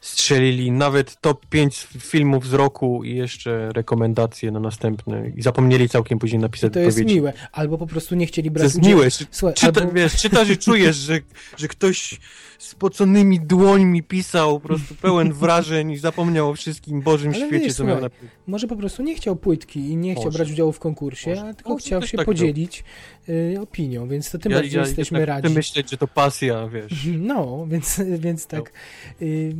strzelili, 0.00 0.70
nawet 0.70 1.20
top 1.20 1.46
5 1.46 1.88
filmów 1.98 2.46
z 2.46 2.52
roku 2.52 3.04
i 3.04 3.16
jeszcze 3.16 3.72
rekomendacje 3.72 4.50
na 4.50 4.60
następne 4.60 5.28
i 5.36 5.42
zapomnieli 5.42 5.88
całkiem 5.88 6.18
później 6.18 6.40
napisać 6.40 6.72
to 6.72 6.78
jest 6.78 6.98
odpowiedzi. 6.98 7.14
miłe. 7.16 7.32
Albo 7.52 7.78
po 7.78 7.86
prostu 7.86 8.14
nie 8.14 8.26
chcieli 8.26 8.48
To 8.48 8.54
brać 8.54 8.64
jest 8.64 8.76
udziału. 8.76 8.96
miłe. 8.96 9.08
Słuchaj, 9.30 9.54
czyta, 9.54 9.80
albo... 9.80 9.92
wiesz, 9.92 10.16
czytasz 10.16 10.50
i 10.50 10.56
czujesz, 10.58 10.96
że, 10.96 11.20
że 11.56 11.68
ktoś 11.68 12.20
spoconymi 12.62 13.40
dłońmi 13.40 14.02
pisał, 14.02 14.60
po 14.60 14.68
prostu 14.68 14.94
pełen 14.94 15.32
wrażeń 15.42 15.90
i 15.90 15.96
zapomniał 15.98 16.50
o 16.50 16.54
wszystkim 16.54 17.00
Bożym 17.00 17.32
Ale 17.34 17.46
świecie, 17.46 17.64
wiesz, 17.64 17.74
co 17.74 17.84
miał 17.84 18.00
napisać. 18.00 18.28
może 18.46 18.66
po 18.66 18.76
prostu 18.76 19.02
nie 19.02 19.14
chciał 19.14 19.36
płytki 19.36 19.80
i 19.80 19.96
nie 19.96 20.12
chciał 20.14 20.24
Może. 20.24 20.38
brać 20.38 20.50
udziału 20.50 20.72
w 20.72 20.78
konkursie, 20.78 21.30
Może. 21.30 21.48
a 21.48 21.54
tylko 21.54 21.76
chciał 21.76 22.02
się 22.02 22.16
tak 22.16 22.26
podzielić 22.26 22.84
opinią, 23.60 24.08
więc 24.08 24.30
to 24.30 24.38
tym 24.38 24.52
bardziej 24.52 24.80
jesteśmy 24.80 25.18
tak 25.18 25.28
radzi. 25.28 25.54
myśleć, 25.54 25.90
że 25.90 25.96
to 25.96 26.08
pasja, 26.08 26.68
wiesz. 26.68 27.06
No, 27.18 27.66
więc, 27.70 28.00
więc 28.18 28.46
tak. 28.46 28.72
Y, 29.22 29.54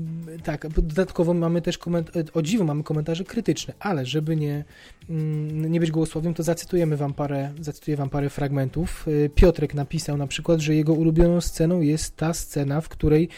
tak, 0.44 0.68
dodatkowo 0.68 1.34
mamy 1.34 1.62
też 1.62 1.78
koment- 1.78 2.30
o 2.34 2.42
dziwo 2.42 2.64
mamy 2.64 2.82
komentarze 2.82 3.24
krytyczne, 3.24 3.74
ale 3.80 4.06
żeby 4.06 4.36
nie, 4.36 4.64
mm, 5.10 5.72
nie 5.72 5.80
być 5.80 5.90
gołosłownym, 5.90 6.34
to 6.34 6.42
zacytujemy 6.42 6.96
wam 6.96 7.14
parę, 7.14 7.52
zacytuję 7.60 7.96
wam 7.96 8.10
parę 8.10 8.30
fragmentów. 8.30 9.08
Y, 9.08 9.30
Piotrek 9.34 9.74
napisał 9.74 10.16
na 10.16 10.26
przykład, 10.26 10.60
że 10.60 10.74
jego 10.74 10.92
ulubioną 10.92 11.40
sceną 11.40 11.80
jest 11.80 12.16
ta 12.16 12.34
scena, 12.34 12.80
w 12.80 12.88
której 12.88 13.28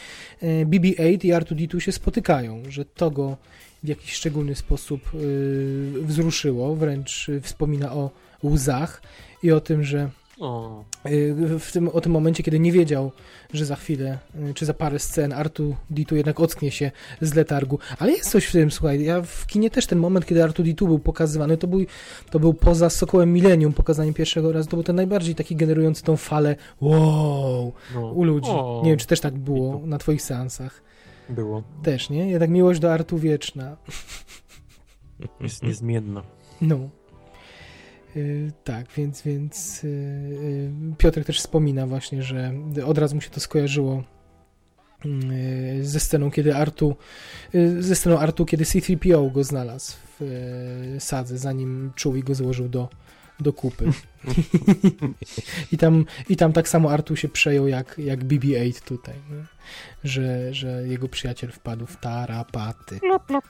y, 0.43 0.67
BB-8 0.67 1.25
i 1.25 1.33
R2-D2 1.33 1.79
się 1.79 1.93
spotykają, 1.93 2.63
że 2.69 2.85
to 2.85 3.11
go 3.11 3.37
w 3.83 3.89
jakiś 3.89 4.13
szczególny 4.13 4.55
sposób 4.55 5.15
y, 5.15 5.91
wzruszyło, 6.03 6.77
wręcz 6.77 7.29
y, 7.29 7.41
wspomina 7.41 7.93
o 7.93 8.11
łzach 8.45 9.03
i 9.45 9.53
o 9.53 9.61
tym, 9.61 9.85
że 9.85 10.11
O, 10.41 10.85
Y, 11.11 11.59
w 11.59 11.73
tym, 11.73 11.89
o 11.89 12.01
tym 12.01 12.13
momencie, 12.13 12.43
kiedy 12.43 12.61
nie 12.61 12.73
wiedział, 12.73 13.13
że 13.53 13.65
za 13.65 13.77
chwilę, 13.77 14.19
y, 14.51 14.55
czy 14.55 14.67
za 14.67 14.75
parę 14.75 14.99
scen 14.99 15.33
Artu 15.33 15.77
D2 15.91 16.17
jednak 16.17 16.41
ocknie 16.41 16.71
się 16.71 16.91
z 17.21 17.35
letargu. 17.35 17.79
Ale 17.99 18.13
jest 18.13 18.31
coś 18.31 18.45
w 18.45 18.53
tym, 18.53 18.71
słuchaj, 18.71 19.05
ja 19.05 19.23
w 19.23 19.47
kinie 19.47 19.71
też 19.71 19.87
ten 19.87 19.99
moment, 19.99 20.27
kiedy 20.27 20.45
Artu 20.45 20.63
D2 20.63 20.87
był 20.87 20.99
pokazywany, 20.99 21.57
to 21.57 21.67
był, 21.67 21.81
to 22.31 22.41
był 22.41 22.55
poza 22.55 22.91
Sokołem 22.91 23.33
Millennium 23.33 23.73
pokazanie 23.73 24.13
pierwszego 24.13 24.53
razu, 24.53 24.69
to 24.69 24.77
był 24.77 24.85
ten 24.85 24.97
najbardziej 24.97 25.35
taki 25.35 25.57
generujący 25.57 26.03
tą 26.03 26.17
falę 26.17 26.57
wow 26.81 27.73
no. 27.95 28.13
u 28.13 28.25
ludzi. 28.25 28.51
O, 28.51 28.81
Nie 28.85 28.91
wiem, 28.91 28.99
czy 28.99 29.07
też 29.07 29.21
tak 29.21 29.35
było 29.35 29.81
na 29.87 29.99
twoich 29.99 30.23
seansach. 30.23 30.83
Było. 31.29 31.63
Też, 31.83 32.11
nie? 32.11 32.31
Jednak 32.31 32.51
miłość 32.51 32.81
do 32.81 32.93
Artu 32.93 33.19
wieczna. 33.19 33.77
Jest 35.41 35.63
niezmienna. 35.63 36.23
No. 36.61 36.89
Y, 38.17 38.53
tak, 38.65 38.87
więc, 38.97 39.23
więc 39.23 39.85
y, 39.85 39.87
y, 39.87 40.71
Piotrek 40.99 41.27
też 41.27 41.39
wspomina 41.39 41.87
właśnie, 41.87 42.23
że 42.23 42.55
od 42.87 42.99
razu 42.99 43.15
mu 43.15 43.21
się 43.21 43.31
to 43.31 43.41
skojarzyło 43.41 44.03
ze 45.81 46.01
sceną, 46.01 46.31
kiedy 46.31 46.57
Artu, 46.57 46.97
ze 47.79 47.95
sceną 47.95 48.19
Artu, 48.19 48.47
kiedy 48.47 48.65
C-3PO 48.65 49.33
go 49.33 49.45
znalazł 49.45 49.97
w 50.21 50.97
sadze, 50.99 51.39
zanim 51.39 51.93
Chewie 52.03 52.23
go 52.23 52.35
złożył 52.35 52.69
do, 52.69 52.89
do 53.41 53.53
kupy. 53.53 53.85
I, 55.73 55.79
tam, 55.79 56.05
I 56.29 56.37
tam 56.37 56.53
tak 56.53 56.69
samo 56.69 56.91
Artu 56.91 57.17
się 57.17 57.29
przejął 57.29 57.69
jak, 57.69 57.99
jak 57.99 58.25
BB-8 58.25 58.85
tutaj, 58.85 59.15
nie? 59.31 59.45
Że, 60.05 60.55
że 60.55 60.89
jego 60.89 61.09
przyjaciel 61.09 61.51
wpadł 61.51 61.87
w 61.87 61.97
tarapaty. 61.97 63.01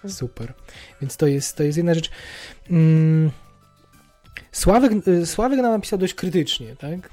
Super. 0.09 0.55
Więc 1.01 1.17
to 1.17 1.27
jest, 1.27 1.57
to 1.57 1.63
jest 1.63 1.77
jedna 1.77 1.95
rzecz. 1.95 2.11
Mm, 2.71 3.31
Sławek, 4.55 5.09
y, 5.09 5.27
Sławek 5.27 5.61
nam 5.61 5.73
napisał 5.73 5.99
dość 5.99 6.15
krytycznie, 6.15 6.77
tak? 6.77 7.11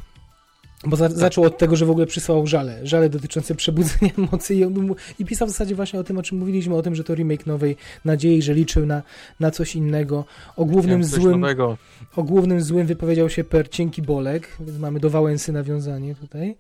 Bo 0.86 0.96
za, 0.96 1.10
zaczął 1.10 1.44
od 1.44 1.58
tego, 1.58 1.76
że 1.76 1.86
w 1.86 1.90
ogóle 1.90 2.06
przysłał 2.06 2.48
żale, 2.48 2.80
żale 2.88 3.10
dotyczące 3.10 3.56
przebudzenia 3.56 4.12
mocy 4.32 4.56
i, 4.56 4.64
on 4.64 4.96
i 5.20 5.26
pisał 5.26 5.48
w 5.48 5.52
zasadzie 5.52 5.76
właśnie 5.76 6.00
o 6.00 6.04
tym, 6.04 6.18
o 6.18 6.24
czym 6.24 6.38
mówiliśmy, 6.38 6.76
o 6.76 6.82
tym, 6.82 6.96
że 6.96 7.04
to 7.04 7.16
remake 7.16 7.46
Nowej 7.46 7.78
Nadziei, 8.06 8.42
że 8.42 8.54
liczył 8.54 8.86
na, 8.86 9.04
na 9.40 9.52
coś 9.52 9.76
innego. 9.76 10.26
O 10.56 10.66
głównym 10.66 11.04
złym, 11.04 11.42
nowego. 11.42 11.78
o 12.16 12.24
głównym 12.24 12.62
złym 12.62 12.88
wypowiedział 12.88 13.30
się 13.30 13.44
per 13.44 13.70
Cienki 13.70 14.02
Bolek, 14.02 14.48
więc 14.60 14.80
mamy 14.80 15.00
do 15.00 15.10
Wałęsy 15.10 15.52
nawiązanie 15.52 16.16
tutaj. 16.16 16.56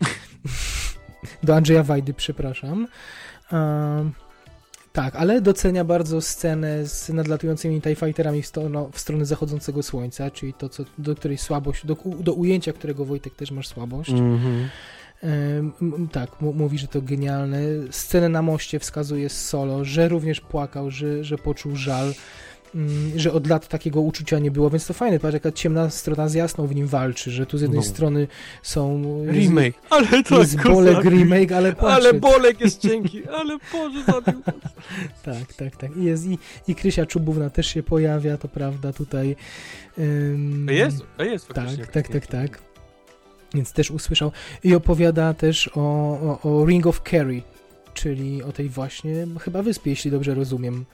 do 1.44 1.56
Andrzeja 1.56 1.84
Wajdy, 1.84 2.14
przepraszam. 2.14 2.88
Um, 3.52 4.12
tak, 4.94 5.16
ale 5.16 5.42
docenia 5.42 5.84
bardzo 5.84 6.22
scenę 6.22 6.88
z 6.88 7.10
nadlatującymi 7.10 7.82
TIE 7.82 7.96
Fighterami 7.96 8.42
w, 8.42 8.48
stronę, 8.48 8.90
w 8.94 9.00
stronę 9.00 9.26
zachodzącego 9.26 9.84
słońca, 9.84 10.32
czyli 10.32 10.54
to, 10.54 10.70
co, 10.70 10.84
do 10.98 11.16
której 11.16 11.38
słabość, 11.38 11.86
do, 11.86 11.98
do 12.20 12.34
ujęcia 12.34 12.74
którego 12.74 13.06
Wojtek 13.06 13.36
też 13.36 13.52
masz 13.52 13.68
słabość. 13.68 14.10
Mhm. 14.10 14.70
Em, 15.24 15.72
m- 15.82 16.08
tak, 16.12 16.30
m- 16.42 16.56
mówi, 16.56 16.78
że 16.78 16.88
to 16.88 17.02
genialne. 17.02 17.60
Scenę 17.92 18.30
na 18.30 18.42
moście 18.42 18.80
wskazuje 18.80 19.30
solo, 19.30 19.86
że 19.86 20.10
również 20.10 20.42
płakał, 20.42 20.92
że, 20.92 21.24
że 21.24 21.38
poczuł 21.38 21.76
żal, 21.76 22.14
że 23.16 23.34
od 23.34 23.48
lat 23.48 23.68
takiego 23.68 24.02
uczucia 24.02 24.40
nie 24.40 24.52
było, 24.52 24.70
więc 24.70 24.88
to 24.88 24.94
fajne, 24.94 25.20
patrz 25.20 25.34
jaka 25.34 25.52
ciemna 25.52 25.90
strona 25.90 26.30
z 26.30 26.34
jasną 26.34 26.68
w 26.68 26.76
nim 26.76 26.88
walczy, 26.88 27.32
że 27.32 27.46
tu 27.46 27.58
z 27.58 27.62
jednej 27.62 27.80
No. 27.80 27.86
strony 27.86 28.28
są... 28.64 29.04
Remake. 29.32 29.74
Ale 29.90 30.24
to 30.24 30.40
Jest 30.40 30.64
Bolek 30.64 31.04
remake, 31.04 31.52
ale 31.52 31.74
płacze. 31.76 31.96
Ale 31.96 32.14
Bolek 32.14 32.62
jest 32.62 32.82
cienki. 32.82 33.28
Ale 33.28 33.58
Boże 33.74 34.04
zabił. 34.04 34.42
Tak, 35.24 35.54
tak, 35.58 35.76
tak. 35.76 35.98
I, 35.98 36.04
jest, 36.04 36.26
i, 36.28 36.38
i 36.68 36.76
Krysia 36.76 37.06
Czubówna 37.06 37.50
też 37.50 37.68
się 37.68 37.84
pojawia, 37.84 38.38
to 38.38 38.48
prawda, 38.48 38.94
tutaj. 38.94 39.36
Ym, 40.00 40.68
A 40.70 40.74
jest? 40.74 40.98
Jest 41.20 41.48
faktycznie. 41.48 41.86
Tak, 41.86 41.92
tak, 41.94 42.08
tak, 42.08 42.28
tak. 42.28 42.60
Więc 43.54 43.74
też 43.74 43.92
usłyszał. 43.92 44.32
I 44.64 44.76
opowiada 44.76 45.34
też 45.34 45.70
o, 45.76 45.82
o, 45.82 46.40
o 46.62 46.66
Ring 46.66 46.88
of 46.88 47.02
Kerry, 47.02 47.42
czyli 47.94 48.44
o 48.44 48.52
tej 48.52 48.70
właśnie, 48.70 49.28
chyba 49.40 49.62
wyspie, 49.64 49.90
jeśli 49.90 50.12
dobrze 50.12 50.34
rozumiem, 50.34 50.86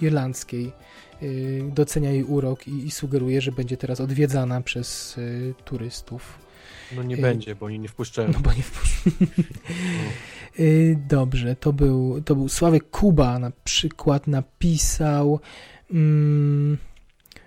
irlandzkiej. 0.00 0.72
Yy, 1.22 1.70
docenia 1.74 2.10
jej 2.10 2.24
urok 2.24 2.68
i, 2.68 2.86
i 2.86 2.90
sugeruje, 2.90 3.40
że 3.40 3.52
będzie 3.52 3.76
teraz 3.76 4.00
odwiedzana 4.00 4.60
przez 4.60 5.18
y, 5.18 5.54
turystów. 5.64 6.38
No 6.96 7.02
nie 7.02 7.16
Ej. 7.16 7.22
będzie, 7.22 7.54
bo 7.54 7.66
oni 7.66 7.78
nie 7.78 7.88
wpuszczają. 7.88 8.30
No 8.32 8.40
bo 8.40 8.52
nie 8.52 8.62
wpuszczę. 8.62 9.10
Y, 10.60 10.98
Dobrze, 11.08 11.56
to 11.56 11.72
był, 11.72 12.22
to 12.24 12.34
był 12.34 12.48
Sławek 12.48 12.90
Kuba 12.90 13.38
na 13.38 13.52
przykład 13.64 14.26
napisał, 14.26 15.40
mm, 15.90 16.78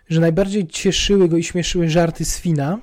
że 0.10 0.22
najbardziej 0.22 0.68
cieszyły 0.68 1.30
go 1.30 1.38
i 1.38 1.44
śmieszyły 1.44 1.90
żarty 1.90 2.26
z 2.26 2.40
Fina, 2.40 2.80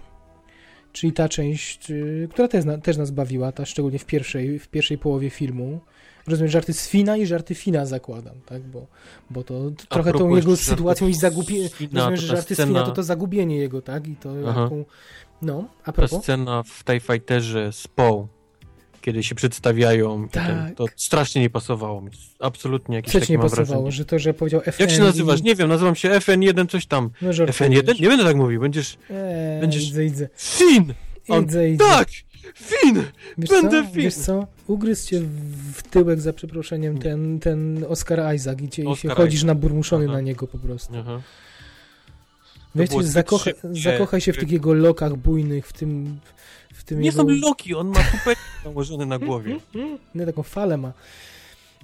czyli 0.93 1.12
ta 1.12 1.28
część, 1.28 1.90
y, 1.90 2.28
która 2.31 2.48
też, 2.48 2.65
na, 2.65 2.78
też 2.78 2.97
nas 2.97 3.11
bawiła, 3.11 3.52
ta 3.52 3.66
szczególnie 3.66 3.98
w 3.98 4.05
pierwszej, 4.05 4.59
w 4.59 4.69
pierwszej 4.69 4.98
połowie 4.98 5.31
filmu. 5.31 5.81
Rozumiem, 6.27 6.51
żarty 6.51 6.73
z 6.73 6.89
Fina 6.89 7.17
i 7.17 7.27
żarty 7.27 7.55
Fina 7.55 7.87
zakładam, 7.87 8.35
tak? 8.47 8.63
Bo, 8.63 8.87
bo 9.31 9.43
to 9.45 9.71
A 9.91 9.95
trochę 9.95 10.13
tą 10.13 10.37
jego 10.37 10.57
sytuacją 10.57 11.09
i 11.09 11.15
z 11.15 11.21
zagubienie. 11.21 11.69
Rozumiem, 11.93 12.17
że 12.17 12.29
ta 12.29 12.37
żarty 12.37 12.55
z 12.55 12.59
scena- 12.59 12.67
Fina 12.69 12.83
to 12.83 12.93
to 12.93 13.03
zagubienie 13.03 13.57
jego, 13.57 13.83
tak? 13.83 14.07
I 14.09 14.17
to 14.17 14.31
Aha. 14.49 14.61
jaką... 14.63 14.85
No, 15.43 15.69
a 15.83 15.87
Ta 15.87 15.93
propos? 15.93 16.23
scena 16.23 16.63
w 16.63 16.85
TIE 16.85 17.01
Fighterze 17.01 17.73
z 17.73 17.89
Poe, 17.89 18.27
kiedy 19.01 19.23
się 19.23 19.35
przedstawiają, 19.35 20.29
Tak. 20.29 20.47
ten, 20.47 20.75
to 20.75 20.87
strasznie 20.97 21.41
nie 21.43 21.51
pasowało 21.51 22.01
mi. 22.01 22.11
Absolutnie 22.39 22.97
jakieś 22.97 23.13
takie 23.15 23.33
nie 23.33 23.39
pasowało, 23.39 23.67
wrażenie. 23.67 23.93
że 23.93 24.05
to, 24.05 24.19
że 24.19 24.35
powiedział 24.35 24.61
FN 24.61 24.83
Jak 24.83 24.91
się 24.91 25.01
nazywasz? 25.03 25.41
i... 25.41 25.43
Nie 25.43 25.55
wiem, 25.55 25.69
nazywam 25.69 25.95
się 25.95 26.11
FN1 26.11 26.69
coś 26.71 26.87
tam. 26.87 27.11
No, 27.23 27.33
żartujesz. 27.33 27.73
FN1? 27.73 28.01
Nie 28.01 28.09
będę 28.09 28.25
tak 28.25 28.37
mówił, 28.37 28.61
będziesz 28.61 28.97
Eee, 29.11 29.61
Będziesz- 29.61 29.89
Idę, 29.91 30.05
idę. 30.05 30.29
Fin! 30.37 30.95
On- 31.29 31.45
Idę, 31.45 31.71
idę. 31.71 31.85
Tak! 31.85 32.09
Fin! 32.55 33.05
Wiesz 33.39 33.51
będę 33.51 33.83
co? 33.83 33.89
film. 33.89 34.03
Wiesz 34.03 34.15
co? 34.15 34.47
Ugryzł 34.66 35.09
cię 35.09 35.21
w 35.75 35.83
tyłek 35.83 36.20
za 36.20 36.33
przeproszeniem 36.33 36.99
ten, 36.99 37.41
ten 37.41 37.85
Oscar 37.89 38.35
Isaac 38.35 38.60
i, 38.60 38.68
cię, 38.68 38.83
i 38.83 38.86
się 38.86 38.91
Oscar 38.91 39.17
chodzisz 39.17 39.35
Isaac. 39.35 39.47
naburmuszony 39.47 40.05
Aha. 40.05 40.15
na 40.15 40.20
niego 40.20 40.47
po 40.47 40.59
prostu. 40.59 40.94
Aha. 40.97 41.20
Wiesz, 42.75 42.89
było 42.89 43.02
zakocha, 43.02 43.51
zakochaj 43.73 44.20
się 44.20 44.33
w 44.33 44.36
tych 44.36 44.51
jego 44.51 44.75
lokach 44.75 45.17
bujnych, 45.17 45.67
w 45.67 45.73
tym, 45.73 46.20
w 46.75 46.85
tym 46.85 47.01
Nie 47.01 47.07
jego... 47.07 47.23
są 47.23 47.28
Loki, 47.28 47.75
on 47.75 47.89
ma 47.89 48.05
tupet 48.05 48.39
nałożony 48.65 49.07
na 49.15 49.18
głowie. 49.18 49.59
Nie, 50.15 50.27
taką 50.27 50.43
falę 50.43 50.77
ma 50.77 50.93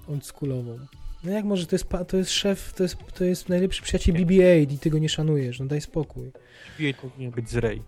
oldschoolową. 0.09 0.78
No 1.25 1.33
jak 1.33 1.44
może, 1.44 1.67
to 1.67 1.75
jest, 1.75 1.86
to 2.09 2.17
jest 2.17 2.31
szef, 2.31 2.73
to 2.73 2.83
jest, 2.83 2.97
to 3.15 3.25
jest 3.25 3.49
najlepszy 3.49 3.83
przyjaciel 3.83 4.15
BB-8 4.15 4.73
i 4.73 4.78
ty 4.78 4.91
go 4.91 4.99
nie 4.99 5.09
szanujesz, 5.09 5.60
no 5.60 5.67
daj 5.67 5.81
spokój. 5.81 6.33
BB-8 6.78 6.94
powinien 6.94 7.31
być 7.31 7.51
z. 7.51 7.83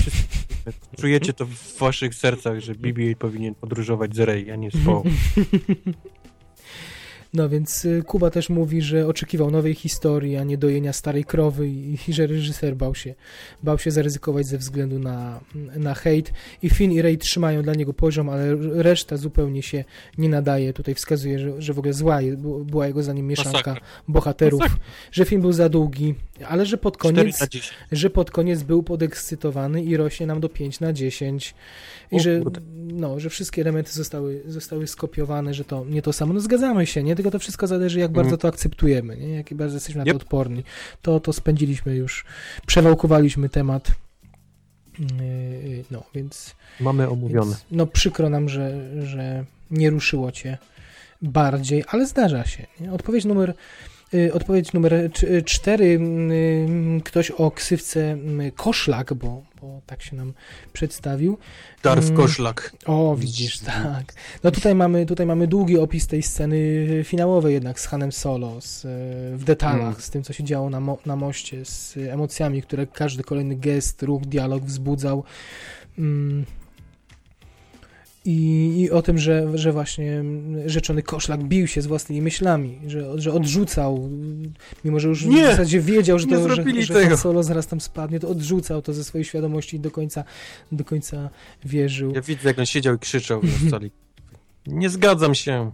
Wszyscy 0.00 0.39
Czujecie 1.00 1.32
to 1.32 1.46
w 1.46 1.78
waszych 1.78 2.14
sercach, 2.14 2.60
że 2.60 2.74
BB-8 2.74 3.14
powinien 3.14 3.54
podróżować 3.54 4.14
z 4.14 4.20
Rey, 4.20 4.50
a 4.50 4.56
nie 4.56 4.70
z 4.70 4.84
Poe. 4.84 5.02
No 7.34 7.48
więc 7.48 7.84
y, 7.84 8.02
Kuba 8.06 8.30
też 8.30 8.48
mówi, 8.48 8.82
że 8.82 9.06
oczekiwał 9.06 9.50
nowej 9.50 9.74
historii, 9.74 10.36
a 10.36 10.44
nie 10.44 10.58
dojenia 10.58 10.92
starej 10.92 11.24
krowy 11.24 11.68
i, 11.68 11.98
i 12.08 12.12
że 12.12 12.26
reżyser 12.26 12.76
bał 12.76 12.94
się, 12.94 13.14
bał 13.62 13.78
się 13.78 13.90
zaryzykować 13.90 14.46
ze 14.46 14.58
względu 14.58 14.98
na, 14.98 15.40
na 15.54 15.94
hejt 15.94 16.32
i 16.62 16.70
Finn 16.70 16.92
i 16.92 17.02
Rey 17.02 17.18
trzymają 17.18 17.62
dla 17.62 17.74
niego 17.74 17.94
poziom, 17.94 18.28
ale 18.28 18.56
reszta 18.82 19.16
zupełnie 19.16 19.62
się 19.62 19.84
nie 20.18 20.28
nadaje. 20.28 20.72
Tutaj 20.72 20.94
wskazuje, 20.94 21.38
że, 21.38 21.62
że 21.62 21.72
w 21.72 21.78
ogóle 21.78 21.92
zła 21.94 22.18
była 22.64 22.86
jego 22.86 23.02
zdaniem 23.02 23.26
mieszanka 23.26 23.70
Masakra. 23.70 23.80
bohaterów, 24.08 24.60
Masakra. 24.60 24.82
że 25.12 25.24
film 25.24 25.40
był 25.40 25.52
za 25.52 25.68
długi, 25.68 26.14
ale 26.48 26.66
że 26.66 26.78
pod 26.78 26.98
4 26.98 27.14
koniec 27.14 27.40
na 27.40 27.46
10. 27.46 27.74
że 27.92 28.10
pod 28.10 28.30
koniec 28.30 28.62
był 28.62 28.82
podekscytowany 28.82 29.82
i 29.82 29.96
rośnie 29.96 30.26
nam 30.26 30.40
do 30.40 30.48
5 30.48 30.80
na 30.80 30.92
10 30.92 31.54
i 32.12 32.16
O 32.16 32.18
że, 32.18 32.40
no, 32.74 33.20
że 33.20 33.30
wszystkie 33.30 33.62
elementy 33.62 33.92
zostały, 33.92 34.42
zostały 34.46 34.86
skopiowane, 34.86 35.54
że 35.54 35.64
to 35.64 35.84
nie 35.84 36.02
to 36.02 36.12
samo. 36.12 36.34
No 36.34 36.40
zgadzamy 36.40 36.86
się, 36.86 37.02
nie? 37.02 37.14
Tylko 37.22 37.30
to 37.30 37.38
wszystko 37.38 37.66
zależy, 37.66 37.98
jak 38.00 38.10
Mhm. 38.10 38.24
bardzo 38.24 38.38
to 38.38 38.48
akceptujemy, 38.48 39.16
nie? 39.16 39.28
Jak 39.28 39.54
bardzo 39.54 39.74
jesteśmy 39.76 39.98
na 39.98 40.04
Yep. 40.04 40.12
to 40.12 40.16
odporni. 40.22 40.64
To, 41.02 41.20
to 41.20 41.32
spędziliśmy 41.32 41.96
już, 41.96 42.24
przewałkowaliśmy 42.66 43.48
temat. 43.48 43.90
Yy, 44.98 45.84
No, 45.90 46.02
więc, 46.14 46.54
Mamy 46.80 47.08
omówione. 47.08 47.46
więc 47.46 47.64
no 47.70 47.86
przykro 47.86 48.28
nam, 48.30 48.48
że, 48.48 48.72
że 49.06 49.44
nie 49.70 49.90
ruszyło 49.90 50.32
cię 50.32 50.58
bardziej, 51.22 51.84
ale 51.88 52.06
zdarza 52.06 52.44
się. 52.44 52.66
Nie? 52.80 52.92
Odpowiedź 52.92 53.24
numer 53.24 53.54
Odpowiedź 54.32 54.72
numer 54.72 55.10
4. 55.44 56.00
Ktoś 57.04 57.30
o 57.30 57.50
ksywce 57.50 58.12
mm, 58.12 58.50
Koszlak, 58.50 59.14
bo, 59.14 59.42
bo 59.60 59.80
tak 59.86 60.02
się 60.02 60.16
nam 60.16 60.32
przedstawił. 60.72 61.38
Darf 61.82 62.04
Mm. 62.04 62.16
Koszlak. 62.16 62.72
O, 62.86 63.16
widzisz, 63.16 63.58
tak. 63.58 64.14
No 64.44 64.50
tutaj 64.50 64.74
mamy, 64.74 65.06
tutaj 65.06 65.26
mamy 65.26 65.46
długi 65.46 65.78
opis 65.78 66.06
tej 66.06 66.22
sceny 66.22 66.86
finałowej 67.04 67.54
jednak 67.54 67.80
z 67.80 67.86
Hanem 67.86 68.12
Solo, 68.12 68.60
z, 68.60 68.84
y, 68.84 68.88
w 69.38 69.44
detalach, 69.44 69.80
Mm. 69.80 70.00
z 70.00 70.10
tym, 70.10 70.22
co 70.22 70.32
się 70.32 70.44
działo 70.44 70.70
na, 70.70 70.80
mo 70.80 70.98
na 71.06 71.16
moście, 71.16 71.64
z 71.64 71.96
emocjami, 71.96 72.62
które 72.62 72.86
każdy 72.86 73.22
kolejny 73.22 73.56
gest, 73.56 74.02
ruch, 74.02 74.22
dialog 74.22 74.64
wzbudzał. 74.64 75.24
Mm. 75.98 76.44
I, 78.30 78.80
I 78.80 78.90
o 78.90 79.02
tym, 79.02 79.18
że, 79.18 79.58
że 79.58 79.72
właśnie 79.72 80.24
rzeczony 80.66 81.02
koszlak 81.02 81.44
bił 81.44 81.66
się 81.66 81.82
z 81.82 81.86
własnymi 81.86 82.22
myślami, 82.22 82.78
że, 82.86 83.20
że 83.20 83.32
odrzucał, 83.32 84.10
mimo 84.84 85.00
że 85.00 85.08
już 85.08 85.24
Nie! 85.24 85.44
w 85.44 85.50
zasadzie 85.50 85.80
wiedział, 85.80 86.18
że, 86.18 86.26
Nie 86.26 86.36
to, 86.36 86.48
że, 86.48 86.82
że 86.82 86.94
tego. 86.94 87.08
Han 87.08 87.18
Solo 87.18 87.42
zaraz 87.42 87.66
tam 87.66 87.80
spadnie, 87.80 88.20
to 88.20 88.28
odrzucał 88.28 88.82
to 88.82 88.92
ze 88.92 89.04
swojej 89.04 89.24
świadomości 89.24 89.76
i 89.76 89.80
do 89.80 89.90
końca, 89.90 90.24
do 90.72 90.84
końca 90.84 91.30
wierzył. 91.64 92.12
Ja 92.14 92.22
widzę, 92.22 92.48
jak 92.48 92.58
on 92.58 92.66
siedział 92.66 92.94
i 92.94 92.98
krzyczał 92.98 93.40
na 93.42 93.70
sali. 93.70 93.90
Nie 94.66 94.90
zgadzam 94.90 95.34
się. 95.34 95.70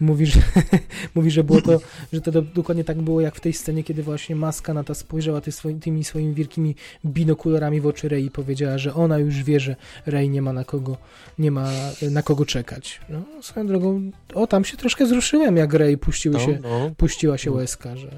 Mówi, 0.00 0.26
że, 0.26 0.40
mówi, 1.14 1.30
że 1.30 1.44
było 1.44 1.60
to, 1.60 1.80
że 2.12 2.20
to 2.20 2.32
do, 2.32 2.42
dokładnie 2.42 2.84
tak 2.84 3.02
było 3.02 3.20
jak 3.20 3.34
w 3.36 3.40
tej 3.40 3.52
scenie, 3.52 3.84
kiedy 3.84 4.02
właśnie 4.02 4.36
Maska 4.36 4.74
na 4.74 4.84
to 4.84 4.94
spojrzała 4.94 5.40
ty 5.40 5.52
swoim, 5.52 5.80
tymi 5.80 6.04
swoimi 6.04 6.34
wielkimi 6.34 6.74
binokularami 7.04 7.80
w 7.80 7.86
oczy 7.86 8.08
Rey 8.08 8.24
i 8.24 8.30
powiedziała, 8.30 8.78
że 8.78 8.94
ona 8.94 9.18
już 9.18 9.42
wie, 9.42 9.60
że 9.60 9.76
Rey 10.06 10.28
nie 10.30 10.42
ma 10.42 10.52
na 10.52 10.64
kogo, 10.64 10.96
nie 11.38 11.50
ma 11.50 11.70
na 12.10 12.22
kogo 12.22 12.46
czekać. 12.46 13.00
No, 13.08 13.22
swoją 13.42 13.66
drogą, 13.66 14.10
o, 14.34 14.46
tam 14.46 14.64
się 14.64 14.76
troszkę 14.76 15.04
wzruszyłem, 15.04 15.56
jak 15.56 15.72
Rey 15.74 15.98
puścił 15.98 16.32
No, 16.32 16.38
się, 16.38 16.58
no. 16.62 16.90
puściła 16.96 17.38
się 17.38 17.50
No. 17.50 17.56
łezka, 17.56 17.96
że 17.96 18.08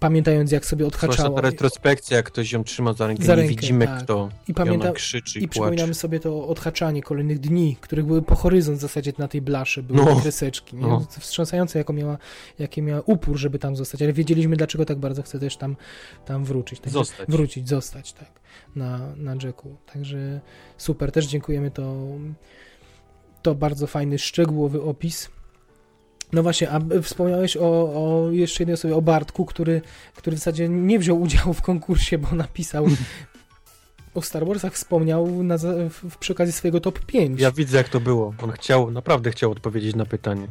pamiętając 0.00 0.52
jak 0.52 0.66
sobie 0.66 0.84
Zwłaszcza 0.84 1.06
odhaczała. 1.06 1.36
ta 1.42 1.48
retrospekcja, 1.48 2.16
jak 2.16 2.26
ktoś 2.26 2.52
ją 2.52 2.64
trzyma 2.64 2.92
za 2.92 3.06
rękę, 3.06 3.24
Za 3.24 3.32
nie 3.32 3.36
rękę, 3.36 3.54
widzimy 3.54 3.86
tak. 3.86 4.02
kto. 4.02 4.28
I 4.48 4.70
ona 4.70 4.92
krzyczy 4.92 5.40
i, 5.40 5.44
I 5.44 5.48
przypominamy 5.48 5.94
sobie 5.94 6.20
to 6.20 6.48
odhaczanie 6.48 7.02
kolejnych 7.02 7.38
dni, 7.40 7.76
których 7.80 8.06
były 8.06 8.22
po 8.22 8.34
horyzont 8.34 8.78
w 8.78 8.80
zasadzie 8.80 9.12
na 9.18 9.28
tej 9.28 9.42
blaszy, 9.42 9.82
były 9.82 10.04
No. 10.04 10.20
kreseczki. 10.20 10.76
Nie? 10.76 10.82
No. 10.82 11.06
Wstrząsające, 11.18 11.78
jaką 11.78 11.92
miała, 11.92 12.18
jaki 12.58 12.82
miała 12.82 13.02
upór, 13.06 13.36
żeby 13.36 13.58
tam 13.58 13.76
zostać, 13.76 14.02
ale 14.02 14.12
wiedzieliśmy, 14.12 14.56
dlaczego 14.56 14.84
tak 14.84 14.98
bardzo 14.98 15.22
chce 15.22 15.38
też 15.38 15.56
tam, 15.56 15.76
tam 16.24 16.44
wrócić. 16.44 16.80
Także 16.80 16.98
Zostać. 16.98 17.28
Wrócić, 17.28 17.68
zostać, 17.68 18.12
tak, 18.12 18.40
na, 18.76 19.14
na 19.16 19.34
Jacku. 19.42 19.76
Także 19.92 20.40
super, 20.76 21.12
też 21.12 21.26
dziękujemy, 21.26 21.70
to, 21.70 22.06
to 23.42 23.54
bardzo 23.54 23.86
fajny, 23.86 24.18
szczegółowy 24.18 24.82
opis. 24.82 25.30
No 26.32 26.42
właśnie, 26.42 26.70
a 26.70 26.80
wspomniałeś 27.02 27.56
o, 27.56 27.60
o 27.62 28.28
jeszcze 28.30 28.62
jednej 28.62 28.74
osobie, 28.74 28.96
o 28.96 29.02
Bartku, 29.02 29.44
który, 29.44 29.80
który 30.16 30.36
w 30.36 30.38
zasadzie 30.38 30.68
nie 30.68 30.98
wziął 30.98 31.20
udziału 31.20 31.54
w 31.54 31.62
konkursie, 31.62 32.18
bo 32.18 32.36
napisał 32.36 32.86
o 34.14 34.22
Star 34.22 34.46
Warsach, 34.46 34.72
wspomniał 34.72 35.42
na, 35.42 35.58
w, 35.90 36.16
przy 36.20 36.32
okazji 36.32 36.52
swojego 36.52 36.80
top 36.80 37.06
5, 37.06 37.40
Ja 37.40 37.52
widzę, 37.52 37.76
jak 37.78 37.88
to 37.88 38.00
było. 38.00 38.34
On 38.42 38.52
chciał, 38.52 38.90
naprawdę 38.90 39.30
chciał 39.30 39.50
odpowiedzieć 39.50 39.96
na 39.96 40.04
pytanie. 40.04 40.46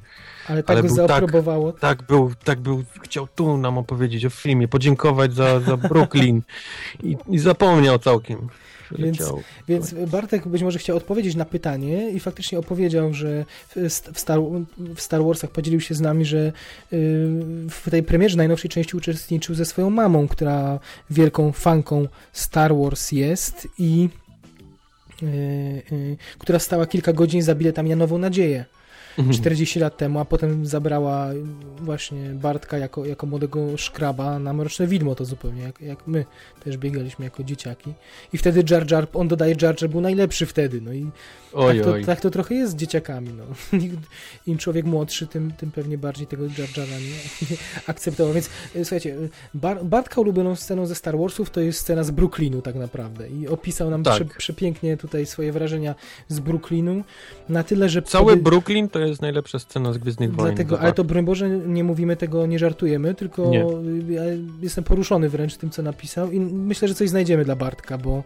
ale 0.47 0.63
tak 0.63 0.77
ale 0.77 0.87
go 0.87 1.07
tak-. 1.07 1.31
Tak 1.79 2.03
był, 2.03 2.31
tak 2.43 2.59
był, 2.59 2.83
chciał 3.01 3.27
tu 3.27 3.57
nam 3.57 3.77
opowiedzieć 3.77 4.25
o 4.25 4.29
filmie, 4.29 4.67
podziękować 4.67 5.33
za, 5.33 5.59
za 5.59 5.77
Brooklyn 5.77 6.41
i, 7.03 7.17
i 7.29 7.39
zapomniał 7.39 7.99
całkiem. 7.99 8.49
Więc-. 8.99 9.33
Więc 9.67 9.93
Bartek 9.93 10.47
być 10.47 10.63
może 10.63 10.79
chciał 10.79 10.97
odpowiedzieć 10.97 11.35
na 11.35 11.45
pytanie 11.45 12.09
i 12.09 12.19
faktycznie 12.19 12.59
opowiedział, 12.59 13.13
że 13.13 13.45
w, 13.69 13.75
w, 14.13 14.19
Star, 14.19 14.39
w 14.95 15.01
Star 15.01 15.23
Warsach 15.23 15.49
podzielił 15.49 15.81
się 15.81 15.95
z 15.95 16.01
nami, 16.01 16.25
że 16.25 16.37
y, 16.37 16.51
w 17.69 17.87
tej 17.91 18.03
premierze 18.03 18.37
najnowszej 18.37 18.69
części 18.69 18.97
uczestniczył 18.97 19.55
ze 19.55 19.65
swoją 19.65 19.89
mamą, 19.89 20.27
która 20.27 20.79
wielką 21.09 21.51
fanką 21.51 22.07
Star 22.33 22.75
Wars 22.75 23.11
jest 23.11 23.67
i 23.77 24.09
y, 25.23 25.25
y, 25.91 26.17
która 26.37 26.59
stała 26.59 26.85
kilka 26.85 27.13
godzin 27.13 27.41
za 27.41 27.55
biletami 27.55 27.89
na 27.89 27.95
Nową 27.95 28.17
Nadzieję. 28.17 28.65
Mhm. 29.17 29.37
40 29.37 29.79
lat 29.79 29.97
temu, 29.97 30.19
a 30.19 30.25
potem 30.25 30.65
zabrała 30.65 31.27
właśnie 31.77 32.29
Bartka 32.29 32.77
jako, 32.77 33.05
jako 33.05 33.27
młodego 33.27 33.77
szkraba 33.77 34.39
na 34.39 34.53
Mroczne 34.53 34.87
Widmo, 34.87 35.15
to 35.15 35.25
zupełnie 35.25 35.61
jak, 35.61 35.81
jak 35.81 36.07
my 36.07 36.25
też 36.63 36.77
biegaliśmy 36.77 37.25
jako 37.25 37.43
dzieciaki. 37.43 37.93
I 38.33 38.37
wtedy 38.37 38.63
Jar 38.69 38.91
Jar, 38.91 39.07
on 39.13 39.27
dodaje 39.27 39.55
Jar 39.61 39.81
Jar 39.81 39.89
był 39.89 40.01
najlepszy 40.01 40.45
wtedy, 40.45 40.81
no 40.81 40.93
i 40.93 41.07
Oj, 41.53 41.75
tak, 41.75 41.85
to, 41.85 41.91
oj. 41.91 42.05
tak 42.05 42.21
to 42.21 42.29
trochę 42.29 42.55
jest 42.55 42.71
z 42.71 42.75
dzieciakami, 42.75 43.29
no. 43.37 43.43
Im 44.47 44.57
człowiek 44.57 44.85
młodszy, 44.85 45.27
tym, 45.27 45.51
tym 45.57 45.71
pewnie 45.71 45.97
bardziej 45.97 46.27
tego 46.27 46.43
Jar 46.43 46.77
Jara 46.77 46.99
nie, 46.99 47.47
akceptował, 47.87 48.33
więc 48.33 48.49
e, 48.75 48.85
słuchajcie, 48.85 49.13
e, 49.13 49.17
Bar, 49.53 49.85
Bartka 49.85 50.21
ulubioną 50.21 50.55
sceną 50.55 50.85
ze 50.85 50.95
Star 50.95 51.17
Warsów 51.17 51.49
to 51.49 51.61
jest 51.61 51.79
scena 51.79 52.03
z 52.03 52.11
Brooklynu 52.11 52.61
tak 52.61 52.75
naprawdę 52.75 53.29
i 53.29 53.47
opisał 53.47 53.89
nam 53.89 54.03
Tak. 54.03 54.13
prze, 54.15 54.25
przepięknie 54.25 54.97
tutaj 54.97 55.25
swoje 55.25 55.51
wrażenia 55.51 55.95
z 56.27 56.39
Brooklynu, 56.39 57.03
na 57.49 57.63
tyle, 57.63 57.89
że 57.89 58.01
Cały 58.01 58.37
Brooklyn 58.37 58.89
to 58.89 58.99
jest 59.07 59.21
najlepsza 59.21 59.59
scena 59.59 59.93
z 59.93 59.97
Gwiezdnych 59.97 60.35
Wojen. 60.35 60.55
Dlatego, 60.55 60.79
ale 60.79 60.93
to 60.93 61.03
broń 61.03 61.25
Boże 61.25 61.49
nie 61.49 61.83
mówimy 61.83 62.15
tego, 62.15 62.45
nie 62.45 62.59
żartujemy, 62.59 63.15
tylko 63.15 63.49
Nie. 63.49 63.65
ja 64.09 64.21
jestem 64.61 64.83
poruszony 64.83 65.29
wręcz 65.29 65.57
tym, 65.57 65.69
co 65.69 65.81
napisał 65.81 66.31
i 66.31 66.39
myślę, 66.39 66.87
że 66.87 66.95
coś 66.95 67.09
znajdziemy 67.09 67.45
dla 67.45 67.55
Bartka, 67.55 67.97
bo, 67.97 68.23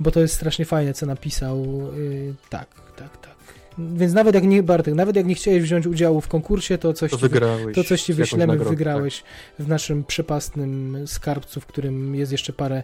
bo 0.00 0.10
to 0.10 0.20
jest 0.20 0.34
strasznie 0.34 0.64
fajne, 0.64 0.94
co 0.94 1.06
napisał. 1.06 1.66
Yy, 1.96 2.34
tak, 2.48 2.68
tak, 2.96 3.16
tak. 3.16 3.30
Więc 3.78 4.12
nawet 4.12 4.34
jak 4.34 4.44
nie, 4.44 4.62
Bartek, 4.62 4.94
nawet 4.94 5.16
jak 5.16 5.26
nie 5.26 5.34
chciałeś 5.34 5.62
wziąć 5.62 5.86
udziału 5.86 6.20
w 6.20 6.28
konkursie, 6.28 6.78
to 6.78 6.92
coś 6.92 7.10
to 7.10 7.18
ci 7.18 7.34
to 7.74 7.84
coś 7.84 8.02
ci 8.02 8.14
wyślemy, 8.14 8.46
nagrodę, 8.46 8.70
wygrałeś 8.70 9.24
w 9.58 9.68
naszym 9.68 10.04
przepastnym 10.04 10.98
skarbcu, 11.06 11.60
w 11.60 11.66
którym 11.66 12.14
jest 12.14 12.32
jeszcze 12.32 12.52
parę 12.52 12.82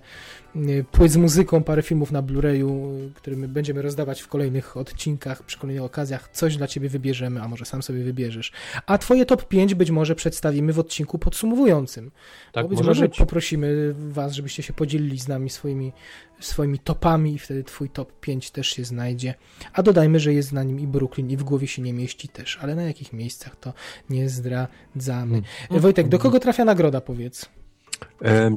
płyt 0.93 1.13
z 1.13 1.17
muzyką, 1.17 1.63
parę 1.63 1.83
filmów 1.83 2.13
na 2.13 2.23
Blu-rayu, 2.23 2.93
y, 3.09 3.13
które 3.15 3.37
my 3.37 3.49
będziemy 3.49 3.83
rozdawać 3.83 4.21
w 4.21 4.29
kolejnych 4.29 4.77
odcinkach, 4.77 5.43
przy 5.43 5.59
kolejnych 5.59 5.85
okazjach. 5.85 6.29
Coś 6.33 6.57
dla 6.57 6.67
ciebie 6.67 6.89
wybierzemy, 6.89 7.43
a 7.43 7.49
może 7.49 7.65
sam 7.65 7.83
sobie 7.83 8.05
wybierzesz. 8.05 8.53
A 8.87 8.99
twoje 8.99 9.27
top 9.27 9.49
5 9.49 9.75
być 9.75 9.91
może 9.91 10.15
przedstawimy 10.15 10.73
w 10.73 10.79
odcinku 10.79 11.19
podsumowującym. 11.19 12.11
Tak, 12.53 12.65
Bo 12.65 12.69
być 12.69 12.79
może 12.79 12.91
może 12.91 13.09
być. 13.09 13.19
poprosimy 13.19 13.95
was, 14.11 14.33
żebyście 14.33 14.63
się 14.63 14.73
podzielili 14.73 15.19
z 15.19 15.29
nami 15.29 15.51
swoimi, 15.51 15.93
swoimi 16.41 16.79
topami 16.79 17.35
i 17.35 17.39
wtedy 17.39 17.65
twój 17.65 17.91
top 17.91 18.21
5 18.21 18.51
też 18.51 18.69
się 18.69 18.85
znajdzie. 18.85 19.35
A 19.73 19.83
dodajmy, 19.83 20.21
że 20.21 20.35
jest 20.35 20.53
na 20.53 20.63
nim 20.63 20.81
i 20.81 20.87
Brooklyn 20.87 21.31
i 21.31 21.37
w 21.37 21.45
głowie 21.45 21.67
się 21.67 21.83
nie 21.83 21.93
mieści 21.93 22.29
też, 22.29 22.59
ale 22.63 22.75
na 22.75 22.83
jakich 22.83 23.13
miejscach 23.13 23.57
to 23.57 23.73
nie 24.11 24.29
zdradzamy. 24.29 25.43
Mm. 25.71 25.83
Wojtek, 25.83 26.09
do 26.09 26.19
kogo 26.19 26.41
trafia 26.41 26.65
nagroda, 26.65 27.01
powiedz? 27.01 27.49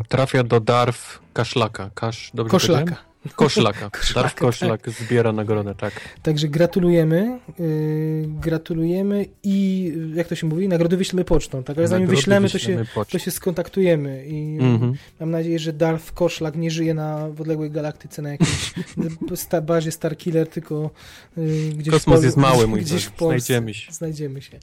Trafia 0.07 0.43
do 0.43 0.59
Darf 0.59 1.19
Kaszlaka. 1.33 1.89
Kasz, 1.93 2.31
dobrze 2.33 2.51
Koszlaka. 2.51 3.08
Koszlaka. 3.35 3.89
Darf 4.15 4.35
Koszlak 4.35 4.89
zbiera 4.89 5.31
nagrodę, 5.31 5.75
tak. 5.75 5.93
Także 6.23 6.47
gratulujemy, 6.47 7.39
yy, 7.59 8.25
gratulujemy 8.27 9.25
i 9.43 9.93
jak 10.15 10.27
to 10.27 10.35
się 10.35 10.47
mówi, 10.47 10.67
nagrody 10.67 10.97
wyślemy 10.97 11.23
pocztą, 11.25 11.63
tak? 11.63 11.77
Ale 11.77 11.87
zanim 11.87 12.01
Nagrody 12.03 12.15
wyślemy, 12.17 12.49
to 12.49 12.59
się, 12.59 12.85
pocztą. 12.95 13.11
to 13.11 13.19
się 13.19 13.31
skontaktujemy 13.31 14.25
i 14.25 14.57
Mhm. 14.61 14.93
mam 15.19 15.31
nadzieję, 15.31 15.59
że 15.59 15.73
Darth 15.73 16.11
Koszlak 16.13 16.55
nie 16.55 16.71
żyje 16.71 16.93
na 16.93 17.29
w 17.29 17.41
odległej 17.41 17.71
galaktyce 17.71 18.21
na 18.21 18.29
jakiejś 18.31 18.73
sta, 19.35 19.61
bazie 19.61 19.91
Starkiller, 19.91 20.47
tylko 20.47 20.89
yy, 21.37 21.69
gdzieś 21.69 21.93
Kosmos 21.93 22.15
w 22.15 22.19
Pol- 22.19 22.25
jest 22.25 22.37
mały, 22.37 22.67
mój 22.67 22.81
gdzieś 22.81 23.03
w 23.03 23.11
Polsce. 23.11 23.39
Znajdziemy 23.45 23.73
się. 23.73 23.91
Znajdziemy 23.91 24.41
się. 24.41 24.59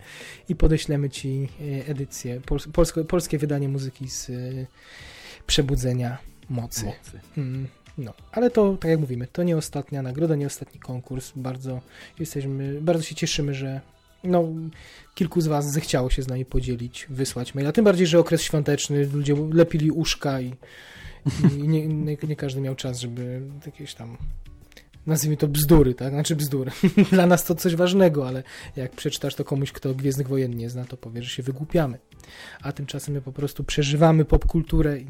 I 0.49 0.55
podeślemy 0.57 1.11
ci 1.11 1.49
yy, 1.61 1.85
edycję, 1.87 2.41
pols 2.47 2.69
polsko, 2.73 3.05
polskie 3.05 3.39
wydanie 3.39 3.69
muzyki 3.69 4.09
z 4.11 4.29
yy, 4.29 4.67
Przebudzenia 5.47 6.19
Mocy. 6.51 6.85
Mocy. 6.85 7.21
Mm, 7.39 7.67
No, 7.99 8.13
ale 8.33 8.51
to, 8.51 8.77
tak 8.77 8.91
jak 8.91 9.01
mówimy, 9.01 9.27
to 9.27 9.43
nie 9.43 9.57
ostatnia 9.57 10.03
nagroda, 10.03 10.37
nie 10.37 10.47
ostatni 10.47 10.81
konkurs. 10.81 11.33
Bardzo 11.37 11.81
jesteśmy, 12.19 12.81
bardzo 12.81 13.03
się 13.03 13.15
cieszymy, 13.15 13.55
że 13.55 13.81
no, 14.25 14.45
kilku 15.15 15.41
z 15.41 15.47
Was 15.47 15.73
zechciało 15.73 16.11
się 16.11 16.23
z 16.23 16.29
nami 16.29 16.45
podzielić, 16.45 17.07
wysłać 17.11 17.55
maila. 17.55 17.73
Tym 17.73 17.85
bardziej, 17.85 18.07
że 18.07 18.19
okres 18.19 18.43
świąteczny, 18.43 19.07
ludzie 19.07 19.35
lepili 19.53 19.91
uszka 19.91 20.41
i, 20.41 20.55
i 21.59 21.69
nie, 21.69 21.89
nie, 21.89 22.17
nie 22.29 22.37
każdy 22.37 22.61
miał 22.61 22.75
czas, 22.75 23.01
żeby 23.01 23.41
jakieś 23.67 23.95
tam 23.95 24.17
nazwijmy 25.07 25.37
to 25.37 25.49
bzdury, 25.49 25.95
tak? 25.95 26.13
Znaczy 26.13 26.37
bzdury. 26.37 26.71
Dla 27.13 27.27
nas 27.27 27.45
to 27.45 27.55
coś 27.55 27.77
ważnego, 27.77 28.29
ale 28.29 28.43
jak 28.77 28.93
przeczytasz 28.93 29.35
to 29.35 29.45
komuś, 29.45 29.73
kto 29.73 29.95
Gwiezdnych 29.95 30.29
Wojen 30.29 30.57
nie 30.57 30.71
zna, 30.71 30.85
to 30.85 30.97
powie, 30.97 31.23
że 31.23 31.31
się 31.31 31.43
wygłupiamy. 31.43 31.99
A 32.63 32.73
tymczasem 32.73 33.15
my 33.15 33.23
po 33.23 33.33
prostu 33.33 33.65
przeżywamy 33.65 34.25
popkulturę 34.25 34.99
i, 34.99 35.07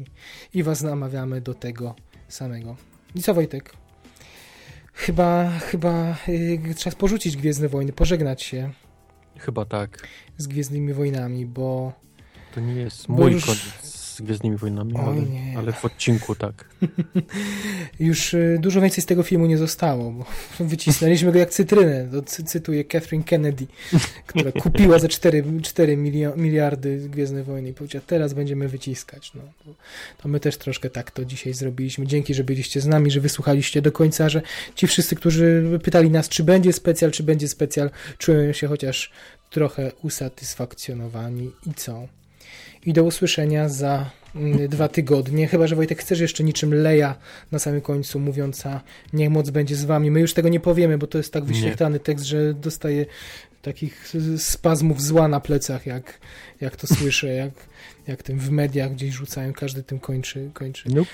i 0.53 0.63
was 0.63 0.81
namawiamy 0.81 1.41
do 1.41 1.53
tego 1.53 1.95
samego. 2.27 2.75
I 3.15 3.21
co 3.21 3.33
Wojtek? 3.33 3.73
Chyba, 4.93 5.49
chyba 5.59 6.15
yy, 6.27 6.73
trzeba 6.75 6.95
porzucić 6.95 7.37
Gwiezdne 7.37 7.69
Wojny, 7.69 7.93
pożegnać 7.93 8.43
się 8.43 8.71
Chyba 9.39 9.65
tak. 9.65 10.07
z 10.37 10.47
Gwiezdnymi 10.47 10.93
Wojnami, 10.93 11.45
bo 11.45 11.93
To 12.55 12.59
nie 12.61 12.73
jest 12.73 13.09
mój 13.09 13.31
już- 13.31 13.45
koniec 13.45 13.96
z 14.17 14.21
Gwiezdnymi 14.21 14.57
Wojnami, 14.57 14.93
Oj, 14.95 15.03
ale, 15.03 15.57
ale 15.57 15.73
w 15.73 15.85
odcinku 15.85 16.35
tak. 16.35 16.65
już 17.99 18.33
y, 18.33 18.57
dużo 18.61 18.81
więcej 18.81 19.03
z 19.03 19.05
tego 19.05 19.23
filmu 19.23 19.45
nie 19.45 19.57
zostało, 19.57 20.11
bo 20.11 20.25
wycisnęliśmy 20.65 21.31
go 21.31 21.39
jak 21.39 21.49
cytrynę. 21.49 22.07
To 22.11 22.21
cy, 22.21 22.43
cytuję 22.43 22.85
Catherine 22.85 23.23
Kennedy, 23.23 23.67
która 24.27 24.51
kupiła 24.51 24.99
za 24.99 25.07
4, 25.07 25.43
4 25.61 25.97
milio- 25.97 26.37
miliardy 26.37 27.09
Gwiezdne 27.09 27.43
Wojny 27.43 27.69
i 27.69 27.73
powiedziała, 27.73 28.03
teraz 28.07 28.33
będziemy 28.33 28.67
wyciskać. 28.67 29.31
No, 29.35 29.41
to 30.17 30.29
my 30.29 30.39
też 30.39 30.57
troszkę 30.57 30.89
tak 30.89 31.11
to 31.11 31.25
dzisiaj 31.25 31.53
zrobiliśmy. 31.53 32.07
Dzięki, 32.07 32.33
że 32.33 32.43
byliście 32.43 32.81
z 32.81 32.87
nami, 32.87 33.11
że 33.11 33.19
wysłuchaliście 33.19 33.81
do 33.81 33.91
końca, 33.91 34.29
że 34.29 34.41
ci 34.75 34.87
wszyscy, 34.87 35.15
którzy 35.15 35.79
pytali 35.83 36.11
nas, 36.11 36.29
czy 36.29 36.43
będzie 36.43 36.73
specjal, 36.73 37.11
czy 37.11 37.23
będzie 37.23 37.47
specjal, 37.47 37.89
czują 38.17 38.53
się 38.53 38.67
chociaż 38.67 39.11
trochę 39.49 39.91
usatysfakcjonowani 40.03 41.51
i 41.65 41.73
co? 41.73 42.07
I 42.87 42.93
do 42.93 43.03
usłyszenia 43.03 43.69
za 43.69 44.09
mm, 44.35 44.67
dwa 44.67 44.87
tygodnie. 44.87 45.47
Chyba, 45.47 45.67
że 45.67 45.75
Wojtek 45.75 45.99
chcesz 45.99 46.19
jeszcze 46.19 46.43
niczym 46.43 46.73
Leja 46.73 47.15
na 47.51 47.59
samym 47.59 47.81
końcu 47.81 48.19
mówiąca 48.19 48.81
niech 49.13 49.29
moc 49.29 49.49
będzie 49.49 49.75
z 49.75 49.85
wami. 49.85 50.11
My 50.11 50.19
już 50.19 50.33
tego 50.33 50.49
nie 50.49 50.59
powiemy, 50.59 50.97
bo 50.97 51.07
to 51.07 51.17
jest 51.17 51.33
tak 51.33 51.43
wyświetlany 51.43 51.99
tekst, 51.99 52.25
że 52.25 52.53
dostaję 52.53 53.05
takich 53.61 54.13
spazmów 54.37 55.01
zła 55.01 55.27
na 55.27 55.39
plecach, 55.39 55.85
jak, 55.85 56.19
jak 56.61 56.75
to 56.75 56.87
słyszę, 56.87 57.27
jak, 57.27 57.51
jak 58.07 58.23
tym 58.23 58.39
w 58.39 58.49
mediach 58.49 58.93
gdzieś 58.93 59.13
rzucają, 59.13 59.53
każdy 59.53 59.83
tym 59.83 59.99
kończy. 59.99 60.49
kończy. 60.53 60.89
Nope. 60.89 61.11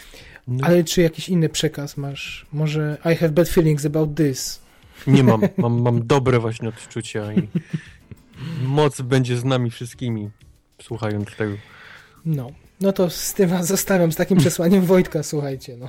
No, 0.47 0.67
Ale 0.67 0.83
czy 0.83 1.01
jakiś 1.01 1.29
inny 1.29 1.49
przekaz 1.49 1.97
masz? 1.97 2.45
Może 2.53 2.97
I 3.13 3.15
have 3.15 3.29
bad 3.31 3.49
feelings 3.49 3.85
about 3.85 4.15
this. 4.17 4.59
Nie 5.07 5.23
mam. 5.23 5.41
mam. 5.57 5.81
Mam 5.81 6.07
dobre 6.07 6.39
właśnie 6.39 6.69
odczucia 6.69 7.33
i 7.33 7.47
moc 8.63 9.01
będzie 9.01 9.37
z 9.37 9.45
nami 9.45 9.71
wszystkimi, 9.71 10.29
słuchając 10.81 11.35
tego. 11.35 11.55
No. 12.25 12.51
No 12.81 12.93
to 12.93 13.09
z 13.09 13.33
tym 13.33 13.49
was 13.49 13.67
zostawiam, 13.67 14.11
z 14.11 14.15
takim 14.15 14.37
przesłaniem 14.37 14.85
Wojtka, 14.85 15.23
słuchajcie. 15.23 15.77
No. 15.77 15.87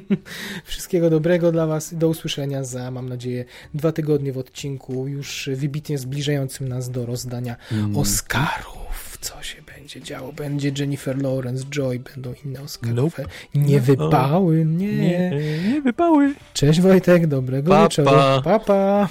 Wszystkiego 0.64 1.10
dobrego 1.10 1.52
dla 1.52 1.66
was. 1.66 1.94
Do 1.94 2.08
usłyszenia 2.08 2.64
za, 2.64 2.90
mam 2.90 3.08
nadzieję, 3.08 3.44
dwa 3.74 3.92
tygodnie 3.92 4.32
w 4.32 4.38
odcinku, 4.38 5.08
już 5.08 5.50
wybitnie 5.54 5.98
zbliżającym 5.98 6.68
nas 6.68 6.90
do 6.90 7.06
rozdania 7.06 7.56
Mm. 7.72 7.96
Oscarów. 7.96 9.18
Co 9.20 9.42
się 9.42 9.62
będzie 9.62 10.00
działo? 10.00 10.32
Będzie 10.32 10.72
Jennifer 10.78 11.22
Lawrence, 11.22 11.64
Joy, 11.70 11.98
będą 11.98 12.34
inne 12.44 12.60
Oscarowe. 12.62 13.02
Nope. 13.02 13.24
Nie 13.54 13.76
No. 13.76 13.82
wypały, 13.82 14.64
nie. 14.64 14.92
Nie, 14.96 15.30
nie 15.72 15.80
wypały. 15.80 16.34
Cześć 16.54 16.80
Wojtek, 16.80 17.26
dobrego 17.26 17.70
Pa, 17.70 17.82
wieczoru. 17.82 18.10
pa. 18.10 18.40
pa. 18.44 18.58
pa. 18.58 19.08